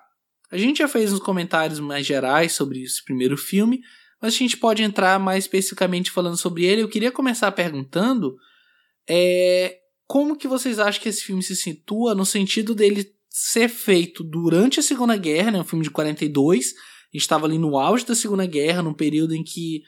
A 0.51 0.57
gente 0.57 0.79
já 0.79 0.89
fez 0.89 1.13
uns 1.13 1.21
comentários 1.21 1.79
mais 1.79 2.05
gerais 2.05 2.51
sobre 2.51 2.83
esse 2.83 3.01
primeiro 3.01 3.37
filme, 3.37 3.79
mas 4.21 4.33
a 4.33 4.37
gente 4.37 4.57
pode 4.57 4.83
entrar 4.83 5.17
mais 5.17 5.45
especificamente 5.45 6.11
falando 6.11 6.35
sobre 6.35 6.65
ele. 6.65 6.81
Eu 6.81 6.89
queria 6.89 7.13
começar 7.13 7.49
perguntando 7.53 8.35
é, 9.07 9.80
como 10.11 10.35
que 10.35 10.45
vocês 10.45 10.77
acham 10.77 11.01
que 11.01 11.07
esse 11.07 11.23
filme 11.23 11.41
se 11.41 11.55
situa 11.55 12.13
no 12.13 12.25
sentido 12.25 12.75
dele 12.75 13.09
ser 13.29 13.69
feito 13.69 14.25
durante 14.25 14.77
a 14.77 14.83
Segunda 14.83 15.15
Guerra, 15.15 15.51
né, 15.51 15.61
um 15.61 15.63
filme 15.63 15.85
de 15.85 15.89
42, 15.89 16.65
a 16.65 16.69
gente 17.13 17.21
estava 17.21 17.45
ali 17.45 17.57
no 17.57 17.77
auge 17.77 18.05
da 18.05 18.13
Segunda 18.13 18.45
Guerra, 18.45 18.81
num 18.81 18.93
período 18.93 19.33
em 19.33 19.41
que 19.41 19.83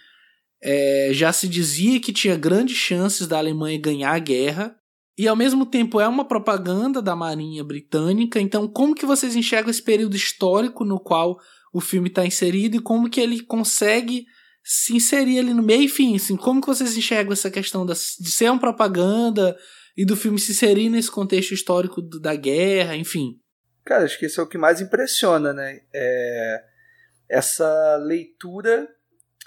é, 0.63 1.09
já 1.11 1.33
se 1.33 1.45
dizia 1.45 1.99
que 1.99 2.13
tinha 2.13 2.37
grandes 2.37 2.77
chances 2.77 3.27
da 3.27 3.37
Alemanha 3.37 3.77
ganhar 3.77 4.13
a 4.13 4.19
guerra, 4.19 4.73
e 5.17 5.27
ao 5.27 5.35
mesmo 5.35 5.65
tempo 5.65 5.99
é 5.99 6.07
uma 6.07 6.23
propaganda 6.23 7.01
da 7.01 7.17
Marinha 7.17 7.61
Britânica, 7.61 8.39
então 8.39 8.65
como 8.65 8.95
que 8.95 9.05
vocês 9.05 9.35
enxergam 9.35 9.71
esse 9.71 9.83
período 9.83 10.15
histórico 10.15 10.85
no 10.85 11.01
qual 11.01 11.37
o 11.73 11.81
filme 11.81 12.07
está 12.07 12.25
inserido 12.25 12.77
e 12.77 12.81
como 12.81 13.09
que 13.09 13.19
ele 13.19 13.41
consegue 13.41 14.25
se 14.63 14.95
inserir 14.95 15.39
ali 15.39 15.53
no 15.53 15.61
meio, 15.61 15.83
enfim, 15.83 16.15
assim, 16.15 16.37
como 16.37 16.61
que 16.61 16.67
vocês 16.67 16.95
enxergam 16.95 17.33
essa 17.33 17.51
questão 17.51 17.85
de 17.85 18.31
ser 18.31 18.49
uma 18.49 18.57
propaganda, 18.57 19.53
e 19.95 20.05
do 20.05 20.15
filme 20.15 20.39
se 20.39 20.51
inserir 20.51 20.89
nesse 20.89 21.11
contexto 21.11 21.53
histórico 21.53 22.01
da 22.01 22.35
guerra, 22.35 22.95
enfim. 22.95 23.39
Cara, 23.85 24.05
acho 24.05 24.17
que 24.17 24.25
isso 24.25 24.39
é 24.39 24.43
o 24.43 24.47
que 24.47 24.57
mais 24.57 24.81
impressiona, 24.81 25.53
né? 25.53 25.81
É 25.93 26.63
essa 27.29 27.97
leitura 27.97 28.87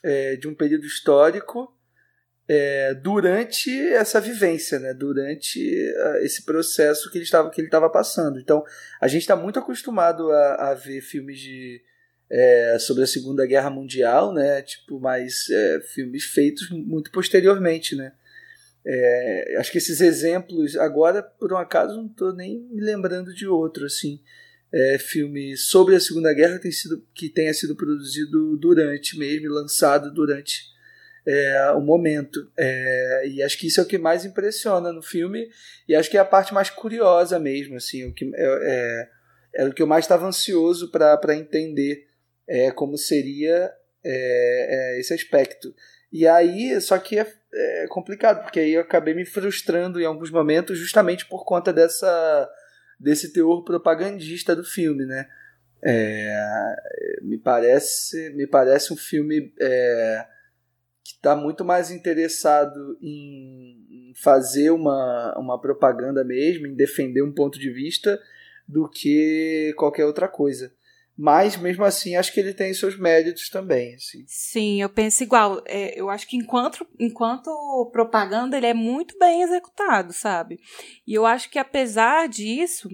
é, 0.03 0.37
de 0.37 0.49
um 0.49 0.55
período 0.55 0.85
histórico 0.87 1.73
é, 2.49 2.95
durante 2.95 3.71
essa 3.93 4.21
vivência, 4.21 4.79
né? 4.79 4.93
Durante 4.95 5.59
uh, 5.61 6.17
esse 6.17 6.45
processo 6.45 7.11
que 7.11 7.19
ele 7.19 7.25
estava 7.25 7.51
que 7.51 7.61
ele 7.61 7.69
estava 7.69 7.91
passando. 7.91 8.39
Então, 8.39 8.65
a 9.01 9.09
gente 9.09 9.23
está 9.23 9.37
muito 9.37 9.59
acostumado 9.59 10.31
a, 10.31 10.71
a, 10.71 10.75
ver 10.75 11.01
filmes 11.01 11.39
de 11.39 11.83
é, 12.31 12.77
sobre 12.79 13.05
a 13.05 13.07
Segunda 13.07 13.47
Guerra 13.47 13.71
Mundial, 13.71 14.33
né? 14.33 14.63
Tipo, 14.63 15.01
mais 15.01 15.49
é, 15.51 15.81
filmes 15.81 16.25
feitos 16.25 16.71
muito 16.71 17.11
posteriormente, 17.11 17.95
né? 17.97 18.13
É, 18.89 19.57
acho 19.59 19.73
que 19.73 19.79
esses 19.79 20.01
exemplos, 20.01 20.77
agora 20.77 21.21
por 21.21 21.53
um 21.53 21.57
acaso 21.57 21.97
não 21.97 22.07
estou 22.07 22.33
nem 22.33 22.61
me 22.71 22.81
lembrando 22.81 23.35
de 23.35 23.45
outro 23.45 23.85
assim, 23.85 24.21
é, 24.73 24.97
filme 24.97 25.57
sobre 25.57 25.97
a 25.97 26.01
Segunda 26.01 26.33
Guerra 26.33 26.61
tem 26.61 26.71
sido, 26.71 27.05
que 27.13 27.29
tenha 27.29 27.53
sido 27.53 27.75
produzido 27.75 28.57
durante 28.57 29.19
mesmo, 29.19 29.49
lançado 29.49 30.13
durante 30.13 30.67
é, 31.27 31.73
o 31.73 31.81
momento. 31.81 32.49
É, 32.57 33.29
e 33.29 33.43
acho 33.43 33.59
que 33.59 33.67
isso 33.67 33.81
é 33.81 33.83
o 33.83 33.87
que 33.87 33.99
mais 33.99 34.25
impressiona 34.25 34.93
no 34.93 35.03
filme 35.03 35.49
e 35.89 35.95
acho 35.95 36.09
que 36.09 36.17
é 36.17 36.21
a 36.21 36.25
parte 36.25 36.55
mais 36.55 36.71
curiosa 36.71 37.41
mesmo, 37.41 37.77
assim, 37.77 38.05
o 38.05 38.15
que 38.15 38.31
é, 38.35 39.09
é, 39.55 39.63
é 39.63 39.67
o 39.67 39.73
que 39.73 39.83
eu 39.83 39.87
mais 39.87 40.05
estava 40.05 40.27
ansioso 40.27 40.93
para 40.93 41.35
entender 41.35 42.07
é, 42.47 42.71
como 42.71 42.97
seria 42.97 43.73
é, 44.05 45.01
esse 45.01 45.13
aspecto. 45.13 45.75
E 46.13 46.27
aí, 46.27 46.81
só 46.81 46.99
que 46.99 47.19
é, 47.19 47.27
é, 47.53 47.87
complicado, 47.89 48.43
porque 48.43 48.61
aí 48.61 48.75
eu 48.75 48.81
acabei 48.81 49.15
me 49.15 49.25
frustrando 49.25 50.01
em 50.01 50.05
alguns 50.05 50.31
momentos 50.31 50.79
justamente 50.79 51.27
por 51.27 51.45
conta 51.45 51.73
dessa 51.73 52.51
desse 52.99 53.33
teor 53.33 53.63
propagandista 53.63 54.57
do 54.57 54.65
filme, 54.65 55.05
né? 55.05 55.27
É, 55.85 56.77
me 57.23 57.39
parece 57.39 58.31
me 58.31 58.47
parece 58.47 58.93
um 58.93 58.97
filme 58.97 59.53
é, 59.61 60.27
que 61.05 61.13
está 61.13 61.37
muito 61.37 61.65
mais 61.65 61.91
interessado 61.91 62.99
em, 63.01 63.87
em 63.91 64.13
fazer 64.17 64.71
uma, 64.71 65.39
uma 65.39 65.61
propaganda 65.61 66.25
mesmo, 66.25 66.67
em 66.67 66.75
defender 66.75 67.23
um 67.23 67.33
ponto 67.33 67.59
de 67.59 67.71
vista 67.71 68.19
do 68.67 68.89
que 68.89 69.73
qualquer 69.77 70.05
outra 70.05 70.27
coisa. 70.27 70.73
Mas, 71.19 71.57
mesmo 71.57 71.85
assim, 71.85 72.15
acho 72.15 72.33
que 72.33 72.41
ele 72.41 72.53
tem 72.53 72.75
seus 72.75 72.99
méritos 72.99 73.49
também. 73.49 73.95
Assim. 73.95 74.25
Sim, 74.27 74.83
eu 74.83 74.89
penso 74.89 75.23
igual. 75.23 75.63
É, 75.67 75.99
eu 75.99 76.11
acho 76.11 76.27
que 76.27 76.37
enquanto, 76.37 76.87
enquanto 76.99 77.51
propaganda, 77.91 78.57
ele 78.57 78.67
é 78.67 78.75
muito 78.75 79.19
bem 79.19 79.43
executado, 79.43 80.13
sabe? 80.13 80.59
E 81.07 81.15
eu 81.15 81.25
acho 81.25 81.49
que, 81.49 81.59
apesar 81.59 82.29
disso, 82.29 82.89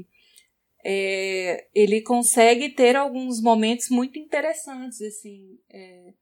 é, 0.85 1.67
ele 1.75 2.01
consegue 2.01 2.69
ter 2.69 2.95
alguns 2.95 3.43
momentos 3.43 3.89
muito 3.89 4.19
interessantes, 4.19 5.01
assim. 5.03 5.59
É, 5.69 6.13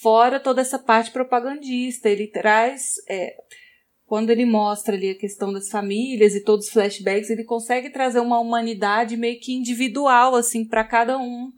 Fora 0.00 0.38
toda 0.38 0.60
essa 0.60 0.78
parte 0.78 1.10
propagandista, 1.10 2.08
ele 2.08 2.26
traz. 2.26 2.94
É, 3.08 3.34
quando 4.06 4.30
ele 4.30 4.44
mostra 4.44 4.94
ali 4.94 5.10
a 5.10 5.18
questão 5.18 5.52
das 5.52 5.68
famílias 5.68 6.34
e 6.34 6.42
todos 6.42 6.66
os 6.66 6.72
flashbacks, 6.72 7.28
ele 7.28 7.44
consegue 7.44 7.90
trazer 7.90 8.20
uma 8.20 8.38
humanidade 8.38 9.16
meio 9.16 9.40
que 9.40 9.52
individual, 9.52 10.36
assim, 10.36 10.64
para 10.64 10.84
cada 10.84 11.18
um 11.18 11.52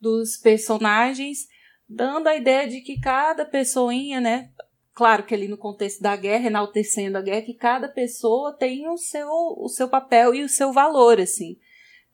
dos 0.00 0.36
personagens, 0.36 1.46
dando 1.88 2.26
a 2.26 2.36
ideia 2.36 2.68
de 2.68 2.80
que 2.80 3.00
cada 3.00 3.44
pessoinha, 3.44 4.20
né? 4.20 4.50
Claro 4.92 5.24
que 5.24 5.34
ali 5.34 5.46
no 5.46 5.56
contexto 5.56 6.02
da 6.02 6.16
guerra, 6.16 6.48
enaltecendo 6.48 7.16
a 7.16 7.22
guerra, 7.22 7.42
que 7.42 7.54
cada 7.54 7.88
pessoa 7.88 8.56
tem 8.56 8.88
o 8.88 8.96
seu, 8.96 9.28
o 9.28 9.68
seu 9.68 9.88
papel 9.88 10.34
e 10.34 10.42
o 10.42 10.48
seu 10.48 10.72
valor, 10.72 11.20
assim. 11.20 11.56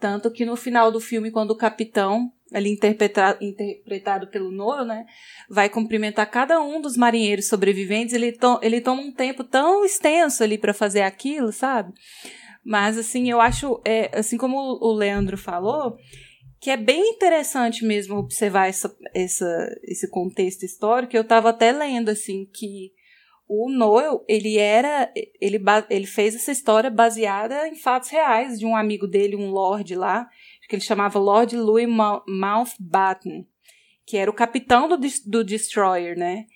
Tanto 0.00 0.30
que 0.30 0.46
no 0.46 0.56
final 0.56 0.90
do 0.90 0.98
filme, 0.98 1.30
quando 1.30 1.50
o 1.50 1.56
capitão 1.56 2.32
ali 2.52 2.70
interpretado, 2.70 3.38
interpretado 3.44 4.26
pelo 4.28 4.50
Noro, 4.50 4.84
né, 4.84 5.04
vai 5.48 5.68
cumprimentar 5.68 6.28
cada 6.28 6.60
um 6.60 6.80
dos 6.80 6.96
marinheiros 6.96 7.46
sobreviventes, 7.46 8.14
ele, 8.14 8.32
to, 8.32 8.58
ele 8.62 8.80
toma 8.80 9.02
um 9.02 9.12
tempo 9.12 9.44
tão 9.44 9.84
extenso 9.84 10.42
ali 10.42 10.58
para 10.58 10.74
fazer 10.74 11.02
aquilo, 11.02 11.52
sabe? 11.52 11.92
Mas, 12.64 12.98
assim, 12.98 13.30
eu 13.30 13.40
acho, 13.40 13.80
é, 13.84 14.10
assim 14.18 14.36
como 14.36 14.56
o 14.56 14.92
Leandro 14.92 15.36
falou, 15.36 15.96
que 16.60 16.70
é 16.70 16.76
bem 16.76 17.12
interessante 17.12 17.84
mesmo 17.84 18.16
observar 18.16 18.68
essa, 18.68 18.94
essa, 19.14 19.80
esse 19.84 20.08
contexto 20.10 20.64
histórico. 20.64 21.16
Eu 21.16 21.22
estava 21.22 21.50
até 21.50 21.72
lendo, 21.72 22.10
assim, 22.10 22.46
que 22.52 22.92
o 23.52 23.68
Noel, 23.68 24.24
ele 24.28 24.58
era, 24.58 25.12
ele, 25.40 25.60
ele 25.90 26.06
fez 26.06 26.36
essa 26.36 26.52
história 26.52 26.88
baseada 26.88 27.66
em 27.66 27.74
fatos 27.74 28.08
reais 28.08 28.60
de 28.60 28.64
um 28.64 28.76
amigo 28.76 29.08
dele, 29.08 29.34
um 29.34 29.50
lord 29.50 29.92
lá, 29.96 30.28
que 30.68 30.76
ele 30.76 30.82
chamava 30.82 31.18
Lord 31.18 31.56
Louis 31.56 31.88
Mountbatten, 32.28 33.44
que 34.06 34.16
era 34.16 34.30
o 34.30 34.34
capitão 34.34 34.88
do, 34.88 34.96
do 35.26 35.42
Destroyer, 35.42 36.16
né? 36.16 36.46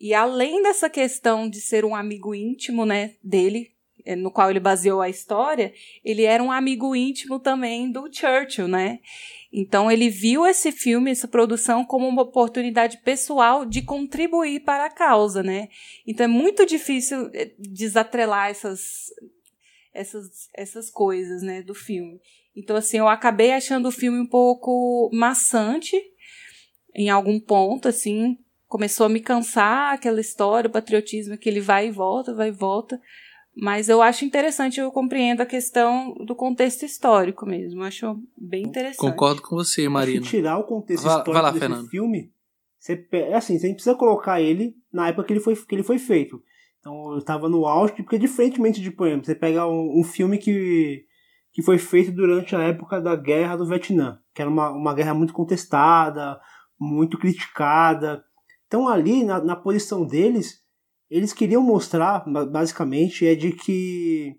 E 0.00 0.14
além 0.14 0.62
dessa 0.62 0.88
questão 0.88 1.50
de 1.50 1.60
ser 1.60 1.84
um 1.84 1.94
amigo 1.94 2.34
íntimo, 2.34 2.86
né, 2.86 3.16
dele, 3.22 3.72
eh, 4.06 4.16
no 4.16 4.30
qual 4.30 4.48
ele 4.48 4.60
baseou 4.60 5.02
a 5.02 5.10
história, 5.10 5.74
ele 6.02 6.22
era 6.22 6.42
um 6.42 6.50
amigo 6.50 6.96
íntimo 6.96 7.38
também 7.38 7.92
do 7.92 8.08
Churchill, 8.10 8.68
né? 8.68 9.00
Então 9.52 9.90
ele 9.90 10.10
viu 10.10 10.46
esse 10.46 10.70
filme, 10.70 11.10
essa 11.10 11.26
produção, 11.26 11.84
como 11.84 12.06
uma 12.06 12.22
oportunidade 12.22 12.98
pessoal 12.98 13.64
de 13.64 13.82
contribuir 13.82 14.60
para 14.60 14.86
a 14.86 14.90
causa, 14.90 15.42
né? 15.42 15.68
Então 16.06 16.24
é 16.24 16.28
muito 16.28 16.66
difícil 16.66 17.30
eh, 17.32 17.54
desatrelar 17.58 18.50
essas, 18.50 19.06
essas, 19.94 20.48
essas 20.54 20.90
coisas, 20.90 21.42
né, 21.42 21.62
do 21.62 21.74
filme. 21.74 22.20
Então, 22.54 22.76
assim, 22.76 22.98
eu 22.98 23.08
acabei 23.08 23.52
achando 23.52 23.86
o 23.86 23.92
filme 23.92 24.18
um 24.18 24.26
pouco 24.26 25.08
maçante 25.12 25.96
em 26.94 27.08
algum 27.08 27.38
ponto, 27.38 27.88
assim. 27.88 28.36
Começou 28.66 29.06
a 29.06 29.08
me 29.08 29.20
cansar 29.20 29.94
aquela 29.94 30.20
história, 30.20 30.68
o 30.68 30.72
patriotismo 30.72 31.38
que 31.38 31.48
ele 31.48 31.60
vai 31.60 31.86
e 31.86 31.90
volta, 31.92 32.34
vai 32.34 32.48
e 32.48 32.52
volta. 32.52 33.00
Mas 33.60 33.88
eu 33.88 34.00
acho 34.00 34.24
interessante, 34.24 34.78
eu 34.78 34.92
compreendo 34.92 35.40
a 35.40 35.46
questão 35.46 36.14
do 36.14 36.36
contexto 36.36 36.84
histórico 36.84 37.44
mesmo. 37.44 37.82
Acho 37.82 38.16
bem 38.36 38.62
interessante. 38.62 38.98
Concordo 38.98 39.42
com 39.42 39.56
você, 39.56 39.88
Marina. 39.88 40.24
tirar 40.24 40.58
o 40.58 40.64
contexto 40.64 41.02
vai, 41.02 41.18
histórico 41.18 41.32
vai 41.32 41.42
lá, 41.42 41.50
desse 41.50 41.60
Fernando. 41.60 41.88
filme, 41.88 42.32
você, 42.78 43.04
é 43.10 43.34
assim, 43.34 43.58
você 43.58 43.72
precisa 43.74 43.96
colocar 43.96 44.40
ele 44.40 44.76
na 44.92 45.08
época 45.08 45.24
que 45.24 45.32
ele 45.32 45.40
foi, 45.40 45.56
que 45.56 45.74
ele 45.74 45.82
foi 45.82 45.98
feito. 45.98 46.40
Então, 46.78 47.10
eu 47.12 47.18
estava 47.18 47.48
no 47.48 47.66
auge, 47.66 47.94
porque 47.94 48.16
diferentemente 48.16 48.80
de, 48.80 48.92
por 48.92 49.08
exemplo, 49.08 49.26
você 49.26 49.34
pega 49.34 49.66
um, 49.66 50.00
um 50.00 50.04
filme 50.04 50.38
que 50.38 51.04
que 51.52 51.62
foi 51.62 51.76
feito 51.76 52.12
durante 52.12 52.54
a 52.54 52.62
época 52.62 53.00
da 53.00 53.16
Guerra 53.16 53.56
do 53.56 53.66
Vietnã, 53.66 54.20
que 54.32 54.40
era 54.40 54.48
uma, 54.48 54.70
uma 54.70 54.94
guerra 54.94 55.12
muito 55.12 55.32
contestada, 55.32 56.38
muito 56.78 57.18
criticada. 57.18 58.22
Então 58.68 58.86
ali, 58.86 59.24
na, 59.24 59.42
na 59.42 59.56
posição 59.56 60.06
deles, 60.06 60.62
eles 61.10 61.32
queriam 61.32 61.62
mostrar, 61.62 62.24
basicamente, 62.50 63.26
é 63.26 63.34
de 63.34 63.52
que 63.52 64.34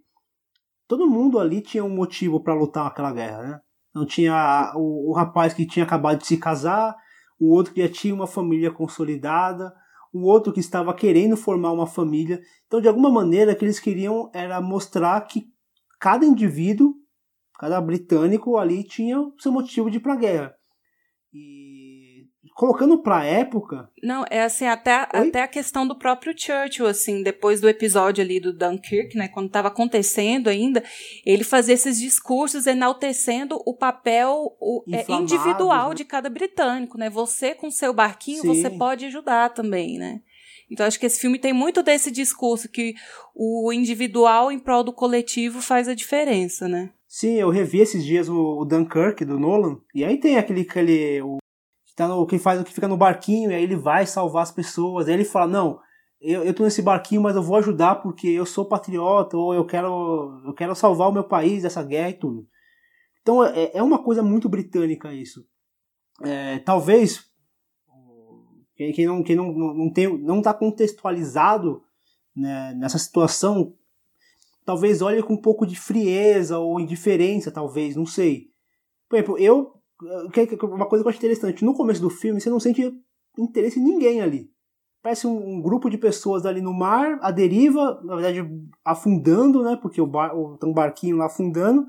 todo 0.88 1.10
mundo 1.10 1.40
ali 1.40 1.62
tinha 1.62 1.84
um 1.84 1.96
motivo 1.96 2.42
para 2.42 2.54
lutar 2.54 2.88
aquela 2.88 3.12
guerra, 3.12 3.42
né? 3.42 3.60
Não 3.94 4.06
tinha 4.06 4.72
o, 4.76 5.12
o, 5.12 5.14
rapaz 5.14 5.54
que 5.54 5.66
tinha 5.66 5.84
acabado 5.86 6.20
de 6.20 6.28
se 6.28 6.38
casar, 6.38 6.96
o 7.40 7.50
outro 7.50 7.74
que 7.74 7.82
já 7.82 7.92
tinha 7.92 8.14
uma 8.14 8.28
família 8.28 8.72
consolidada, 8.72 9.74
o 10.14 10.26
outro 10.26 10.54
que 10.54 10.60
estava 10.60 10.94
querendo 10.94 11.36
formar 11.36 11.72
uma 11.72 11.88
família. 11.88 12.40
Então, 12.68 12.80
de 12.80 12.88
alguma 12.88 13.10
maneira, 13.10 13.52
o 13.52 13.56
que 13.56 13.66
eles 13.66 13.80
queriam 13.80 14.30
era 14.34 14.62
mostrar 14.62 15.20
que 15.22 15.46
cada 16.00 16.26
indivíduo 16.26 16.94
Cada 17.60 17.82
britânico 17.82 18.58
ali 18.58 18.86
tinha 18.86 19.20
o 19.20 19.36
seu 19.38 19.52
motivo 19.52 19.92
de 19.92 19.98
ir 19.98 20.00
pra 20.00 20.16
guerra. 20.16 20.56
Colocando 22.60 22.98
pra 22.98 23.24
época. 23.24 23.90
Não, 24.04 24.26
é 24.30 24.44
assim, 24.44 24.66
até, 24.66 25.08
até 25.14 25.44
a 25.44 25.48
questão 25.48 25.88
do 25.88 25.98
próprio 25.98 26.34
Churchill, 26.38 26.88
assim, 26.88 27.24
depois 27.24 27.62
do 27.62 27.70
episódio 27.70 28.22
ali 28.22 28.38
do 28.38 28.52
Dunkirk, 28.52 29.16
né, 29.16 29.30
quando 29.30 29.48
estava 29.48 29.70
acontecendo 29.70 30.50
ainda, 30.50 30.84
ele 31.26 31.46
fazia 31.46 31.74
esses 31.74 31.98
discursos 31.98 32.68
enaltecendo 32.68 33.58
o 33.66 33.74
papel 33.74 34.58
o, 34.60 34.84
é, 34.92 35.10
individual 35.10 35.92
né? 35.92 35.96
de 35.96 36.04
cada 36.04 36.30
britânico, 36.30 36.98
né? 36.98 37.10
Você 37.10 37.56
com 37.56 37.72
seu 37.72 37.94
barquinho, 37.94 38.42
Sim. 38.42 38.48
você 38.50 38.70
pode 38.70 39.06
ajudar 39.06 39.54
também, 39.54 39.98
né? 39.98 40.20
Então 40.70 40.86
acho 40.86 41.00
que 41.00 41.06
esse 41.06 41.22
filme 41.22 41.40
tem 41.40 41.54
muito 41.54 41.82
desse 41.82 42.12
discurso 42.12 42.68
que 42.68 42.94
o 43.34 43.72
individual 43.72 44.52
em 44.52 44.60
prol 44.60 44.84
do 44.84 44.92
coletivo 44.92 45.62
faz 45.62 45.88
a 45.88 45.96
diferença, 45.96 46.68
né? 46.68 46.90
Sim, 47.08 47.36
eu 47.36 47.50
revi 47.50 47.80
esses 47.80 48.04
dias 48.04 48.28
o, 48.28 48.60
o 48.60 48.66
Dunkirk 48.66 49.24
do 49.24 49.40
Nolan, 49.40 49.78
e 49.96 50.04
aí 50.04 50.20
tem 50.20 50.38
aquele, 50.38 50.62
aquele 50.62 51.22
o, 51.22 51.38
tá 52.00 52.08
no, 52.08 52.26
que 52.26 52.40
faz 52.40 52.60
o 52.60 52.64
que 52.64 52.74
fica 52.74 52.88
no 52.88 52.98
barquinho, 52.98 53.52
e 53.52 53.56
aí 53.56 53.64
ele 53.64 53.76
vai 53.76 54.06
salvar 54.06 54.44
as 54.44 54.52
pessoas, 54.52 55.08
aí 55.08 55.14
ele 55.14 55.26
fala, 55.26 55.48
não, 55.48 55.80
eu, 56.20 56.44
eu 56.44 56.54
tô 56.54 56.64
nesse 56.64 56.82
barquinho, 56.82 57.22
mas 57.22 57.36
eu 57.36 57.44
vou 57.44 57.58
ajudar 57.58 57.96
porque 57.96 58.28
eu 58.28 58.46
sou 58.46 58.66
patriota, 58.66 59.38
ou 59.38 59.54
eu 59.54 59.66
quero, 59.66 60.42
eu 60.46 60.54
quero 60.54 60.76
salvar 60.76 61.10
o 61.10 61.14
meu 61.14 61.24
país 61.24 61.64
dessa 61.64 61.84
guerra 61.84 62.10
e 62.10 62.14
tudo. 62.14 62.48
Então 63.22 63.44
é, 63.44 63.72
é 63.74 63.84
uma 63.84 64.04
coisa 64.04 64.24
muito 64.24 64.50
britânica 64.50 65.14
isso. 65.14 65.46
É, 66.24 66.60
talvez 66.60 67.30
quem, 68.76 68.92
quem, 68.92 69.06
não, 69.06 69.24
quem 69.24 69.36
não, 69.36 69.52
não, 69.52 69.92
tem, 69.92 70.18
não 70.18 70.42
tá 70.42 70.54
contextualizado 70.54 71.84
né, 72.36 72.74
nessa 72.76 72.98
situação 72.98 73.74
talvez 74.70 75.02
olhe 75.02 75.24
com 75.24 75.34
um 75.34 75.42
pouco 75.42 75.66
de 75.66 75.76
frieza 75.76 76.60
ou 76.60 76.80
indiferença, 76.80 77.52
talvez, 77.52 77.96
não 77.96 78.06
sei. 78.06 78.52
Por 79.10 79.16
exemplo, 79.16 79.38
eu. 79.40 79.79
Uma 80.02 80.88
coisa 80.88 81.04
que 81.04 81.08
eu 81.08 81.10
acho 81.10 81.18
interessante, 81.18 81.66
no 81.66 81.74
começo 81.74 82.02
do 82.02 82.10
filme 82.10 82.40
você 82.40 82.50
não 82.50 82.60
sente 82.60 82.92
interesse 83.38 83.80
em 83.80 83.84
ninguém 83.84 84.22
ali. 84.22 84.50
Parece 85.02 85.28
um, 85.28 85.56
um 85.56 85.62
grupo 85.62 85.90
de 85.90 85.98
pessoas 85.98 86.46
ali 86.46 86.62
no 86.62 86.74
mar, 86.74 87.20
à 87.22 87.32
deriva, 87.32 88.02
na 88.04 88.16
verdade 88.16 88.50
afundando, 88.84 89.64
né? 89.64 89.78
Porque 89.82 90.02
o 90.02 90.08
bar, 90.08 90.36
o, 90.36 90.58
tem 90.58 90.70
um 90.70 90.74
barquinho 90.74 91.18
lá 91.18 91.28
afundando. 91.28 91.86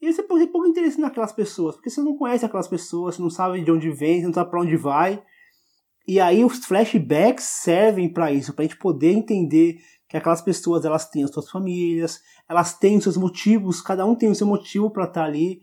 E 0.00 0.12
você 0.12 0.22
tem 0.22 0.46
pouco 0.46 0.66
interesse 0.66 1.00
naquelas 1.00 1.32
pessoas, 1.32 1.76
porque 1.76 1.88
você 1.88 2.02
não 2.02 2.16
conhece 2.16 2.44
aquelas 2.44 2.68
pessoas, 2.68 3.16
você 3.16 3.22
não 3.22 3.30
sabe 3.30 3.62
de 3.62 3.70
onde 3.70 3.90
vem, 3.90 4.20
você 4.20 4.26
não 4.26 4.34
sabe 4.34 4.50
para 4.50 4.60
onde 4.60 4.76
vai. 4.76 5.22
E 6.06 6.20
aí 6.20 6.44
os 6.44 6.58
flashbacks 6.66 7.44
servem 7.44 8.12
para 8.12 8.30
isso, 8.30 8.52
para 8.52 8.64
a 8.64 8.68
gente 8.68 8.78
poder 8.78 9.12
entender 9.12 9.78
que 10.06 10.18
aquelas 10.18 10.42
pessoas 10.42 10.84
elas 10.84 11.08
têm 11.08 11.24
as 11.24 11.30
suas 11.30 11.48
famílias, 11.48 12.20
elas 12.46 12.78
têm 12.78 12.98
os 12.98 13.04
seus 13.04 13.16
motivos, 13.16 13.80
cada 13.80 14.04
um 14.04 14.14
tem 14.14 14.30
o 14.30 14.34
seu 14.34 14.46
motivo 14.46 14.90
para 14.90 15.04
estar 15.04 15.22
tá 15.22 15.26
ali. 15.26 15.62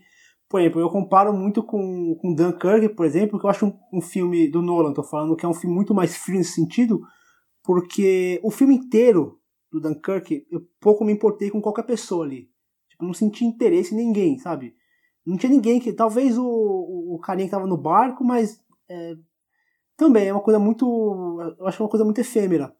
Por 0.52 0.60
exemplo, 0.60 0.82
eu 0.82 0.90
comparo 0.90 1.32
muito 1.32 1.62
com, 1.62 2.14
com 2.20 2.34
Dunkirk, 2.34 2.90
por 2.90 3.06
exemplo, 3.06 3.40
que 3.40 3.46
eu 3.46 3.48
acho 3.48 3.64
um, 3.64 3.78
um 3.90 4.00
filme 4.02 4.50
do 4.50 4.60
Nolan, 4.60 4.92
tô 4.92 5.02
falando 5.02 5.34
que 5.34 5.46
é 5.46 5.48
um 5.48 5.54
filme 5.54 5.74
muito 5.74 5.94
mais 5.94 6.14
frio 6.14 6.36
nesse 6.36 6.52
sentido, 6.52 7.00
porque 7.62 8.38
o 8.44 8.50
filme 8.50 8.74
inteiro 8.74 9.40
do 9.72 9.80
Dunkirk, 9.80 10.46
eu 10.50 10.60
pouco 10.78 11.06
me 11.06 11.12
importei 11.14 11.48
com 11.48 11.62
qualquer 11.62 11.84
pessoa 11.84 12.26
ali. 12.26 12.50
Tipo, 12.86 13.02
não 13.02 13.14
senti 13.14 13.46
interesse 13.46 13.94
em 13.94 13.96
ninguém, 13.96 14.38
sabe? 14.38 14.74
Não 15.24 15.38
tinha 15.38 15.48
ninguém 15.48 15.80
que. 15.80 15.90
Talvez 15.90 16.36
o, 16.36 16.44
o, 16.44 17.18
carinha 17.18 17.46
que 17.46 17.52
tava 17.52 17.66
no 17.66 17.78
barco, 17.78 18.22
mas. 18.22 18.62
É, 18.90 19.14
também 19.96 20.28
é 20.28 20.34
uma 20.34 20.42
coisa 20.42 20.58
muito. 20.58 20.84
Eu 21.58 21.66
acho 21.66 21.80
é 21.80 21.82
uma 21.82 21.90
coisa 21.90 22.04
muito 22.04 22.20
efêmera. 22.20 22.76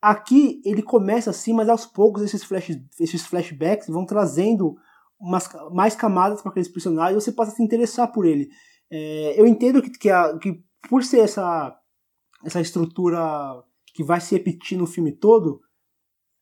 Aqui 0.00 0.62
ele 0.64 0.80
começa 0.80 1.28
assim, 1.28 1.52
mas 1.52 1.68
aos 1.68 1.84
poucos 1.84 2.22
esses, 2.22 2.42
flash, 2.42 2.70
esses 2.98 3.26
flashbacks 3.26 3.88
vão 3.88 4.06
trazendo 4.06 4.78
umas, 5.20 5.48
mais 5.72 5.94
camadas 5.94 6.40
para 6.40 6.50
aqueles 6.50 6.68
personagens 6.68 7.22
você 7.22 7.30
passa 7.30 7.52
a 7.52 7.54
se 7.54 7.62
interessar 7.62 8.10
por 8.10 8.24
ele. 8.24 8.48
É, 8.90 9.40
eu 9.40 9.46
entendo 9.46 9.82
que, 9.82 9.90
que, 9.90 10.10
a, 10.10 10.36
que 10.38 10.64
por 10.88 11.04
ser 11.04 11.20
essa, 11.20 11.78
essa 12.44 12.60
estrutura 12.60 13.20
que 13.94 14.02
vai 14.02 14.20
se 14.20 14.34
repetir 14.34 14.78
no 14.78 14.86
filme 14.86 15.12
todo, 15.12 15.60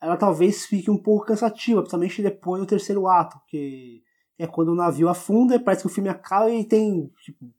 ela 0.01 0.17
talvez 0.17 0.65
fique 0.65 0.91
um 0.91 0.97
pouco 0.97 1.27
cansativa, 1.27 1.81
principalmente 1.81 2.23
depois 2.23 2.61
do 2.61 2.67
terceiro 2.67 3.09
ato, 3.09 3.41
que 3.49 4.03
é 4.39 4.47
quando 4.47 4.69
o 4.69 4.77
navio 4.77 5.09
afunda 5.09 5.59
parece 5.59 5.83
que 5.83 5.89
o 5.89 5.93
filme 5.93 6.09
acaba 6.09 6.51
e 6.51 6.65
tem 6.65 7.11
tipo, 7.25 7.53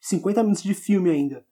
50 0.00 0.42
minutos 0.42 0.62
de 0.62 0.72
filme 0.72 1.10
ainda. 1.10 1.44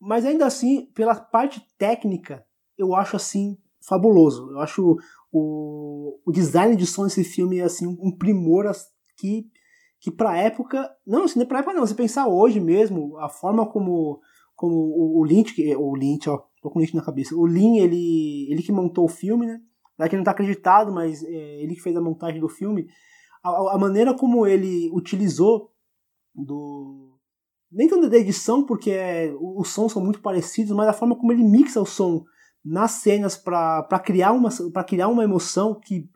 Mas 0.00 0.24
ainda 0.24 0.46
assim, 0.46 0.86
pela 0.86 1.14
parte 1.14 1.64
técnica, 1.76 2.44
eu 2.76 2.94
acho 2.94 3.16
assim 3.16 3.56
fabuloso. 3.80 4.50
Eu 4.50 4.60
acho 4.60 4.96
o, 5.30 6.18
o 6.24 6.32
design 6.32 6.74
de 6.76 6.86
som 6.86 7.04
desse 7.04 7.24
filme 7.24 7.60
assim 7.60 7.86
um 7.86 8.10
primor 8.16 8.70
que 9.16 9.46
que 10.00 10.10
para 10.10 10.36
época, 10.36 10.88
não, 11.06 11.24
assim, 11.24 11.44
para 11.44 11.58
época 11.58 11.74
não, 11.74 11.86
você 11.86 11.94
pensar 11.94 12.28
hoje 12.28 12.60
mesmo, 12.60 13.18
a 13.18 13.28
forma 13.28 13.66
como 13.66 14.20
como 14.54 14.74
o, 14.74 15.20
o 15.20 15.24
Lynch, 15.24 15.54
o 15.76 15.94
Lynch, 15.94 16.28
ó, 16.28 16.42
tô 16.60 16.68
com 16.68 16.78
o 16.78 16.82
Lynch 16.82 16.94
na 16.94 17.04
cabeça. 17.04 17.34
O 17.36 17.46
Lin, 17.46 17.78
ele, 17.78 18.50
ele 18.50 18.60
que 18.60 18.72
montou 18.72 19.04
o 19.04 19.08
filme, 19.08 19.46
né? 19.46 19.60
Daqui 19.96 20.16
não 20.16 20.24
tá 20.24 20.32
acreditado, 20.32 20.92
mas 20.92 21.22
é, 21.22 21.62
ele 21.62 21.76
que 21.76 21.80
fez 21.80 21.96
a 21.96 22.00
montagem 22.00 22.40
do 22.40 22.48
filme. 22.48 22.88
A, 23.40 23.74
a 23.74 23.78
maneira 23.78 24.12
como 24.14 24.44
ele 24.44 24.90
utilizou 24.92 25.70
do. 26.34 27.16
Nem 27.70 27.86
tanto 27.86 28.08
da 28.08 28.16
edição, 28.16 28.66
porque 28.66 28.90
é, 28.90 29.32
os 29.40 29.68
sons 29.68 29.92
são 29.92 30.02
muito 30.02 30.20
parecidos, 30.20 30.74
mas 30.74 30.88
a 30.88 30.92
forma 30.92 31.14
como 31.14 31.30
ele 31.30 31.44
mixa 31.44 31.80
o 31.80 31.86
som 31.86 32.24
nas 32.64 32.92
cenas 32.92 33.36
para 33.36 34.00
criar, 34.04 34.32
uma, 34.32 34.50
criar 34.84 35.08
uma 35.08 35.24
emoção 35.24 35.78
que 35.78 36.08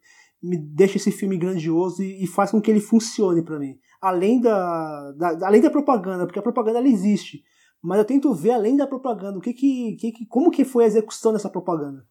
me 0.43 0.57
deixa 0.57 0.97
esse 0.97 1.13
filme 1.13 1.39
grandioso 1.39 2.03
e, 2.03 2.25
e 2.25 2.27
faz 2.27 2.51
com 2.51 2.61
que 2.61 2.71
ele 2.71 2.81
funcione 2.81 3.43
para 3.43 3.59
mim. 3.59 3.79
Além 4.01 4.41
da, 4.41 5.13
da, 5.13 5.47
além 5.47 5.61
da 5.61 5.71
propaganda, 5.71 6.27
porque 6.27 6.39
a 6.39 6.43
propaganda 6.43 6.79
ela 6.79 6.89
existe, 6.89 7.43
mas 7.81 7.99
eu 7.99 8.05
tento 8.05 8.35
ver 8.35 8.53
além 8.53 8.77
da 8.77 8.87
propaganda, 8.87 9.39
o 9.39 9.41
que 9.41 9.53
que, 9.53 9.97
que, 9.97 10.27
como 10.27 10.51
que 10.51 10.65
foi 10.65 10.85
a 10.85 10.87
execução 10.89 11.33
dessa 11.33 11.49
propaganda. 11.49 12.05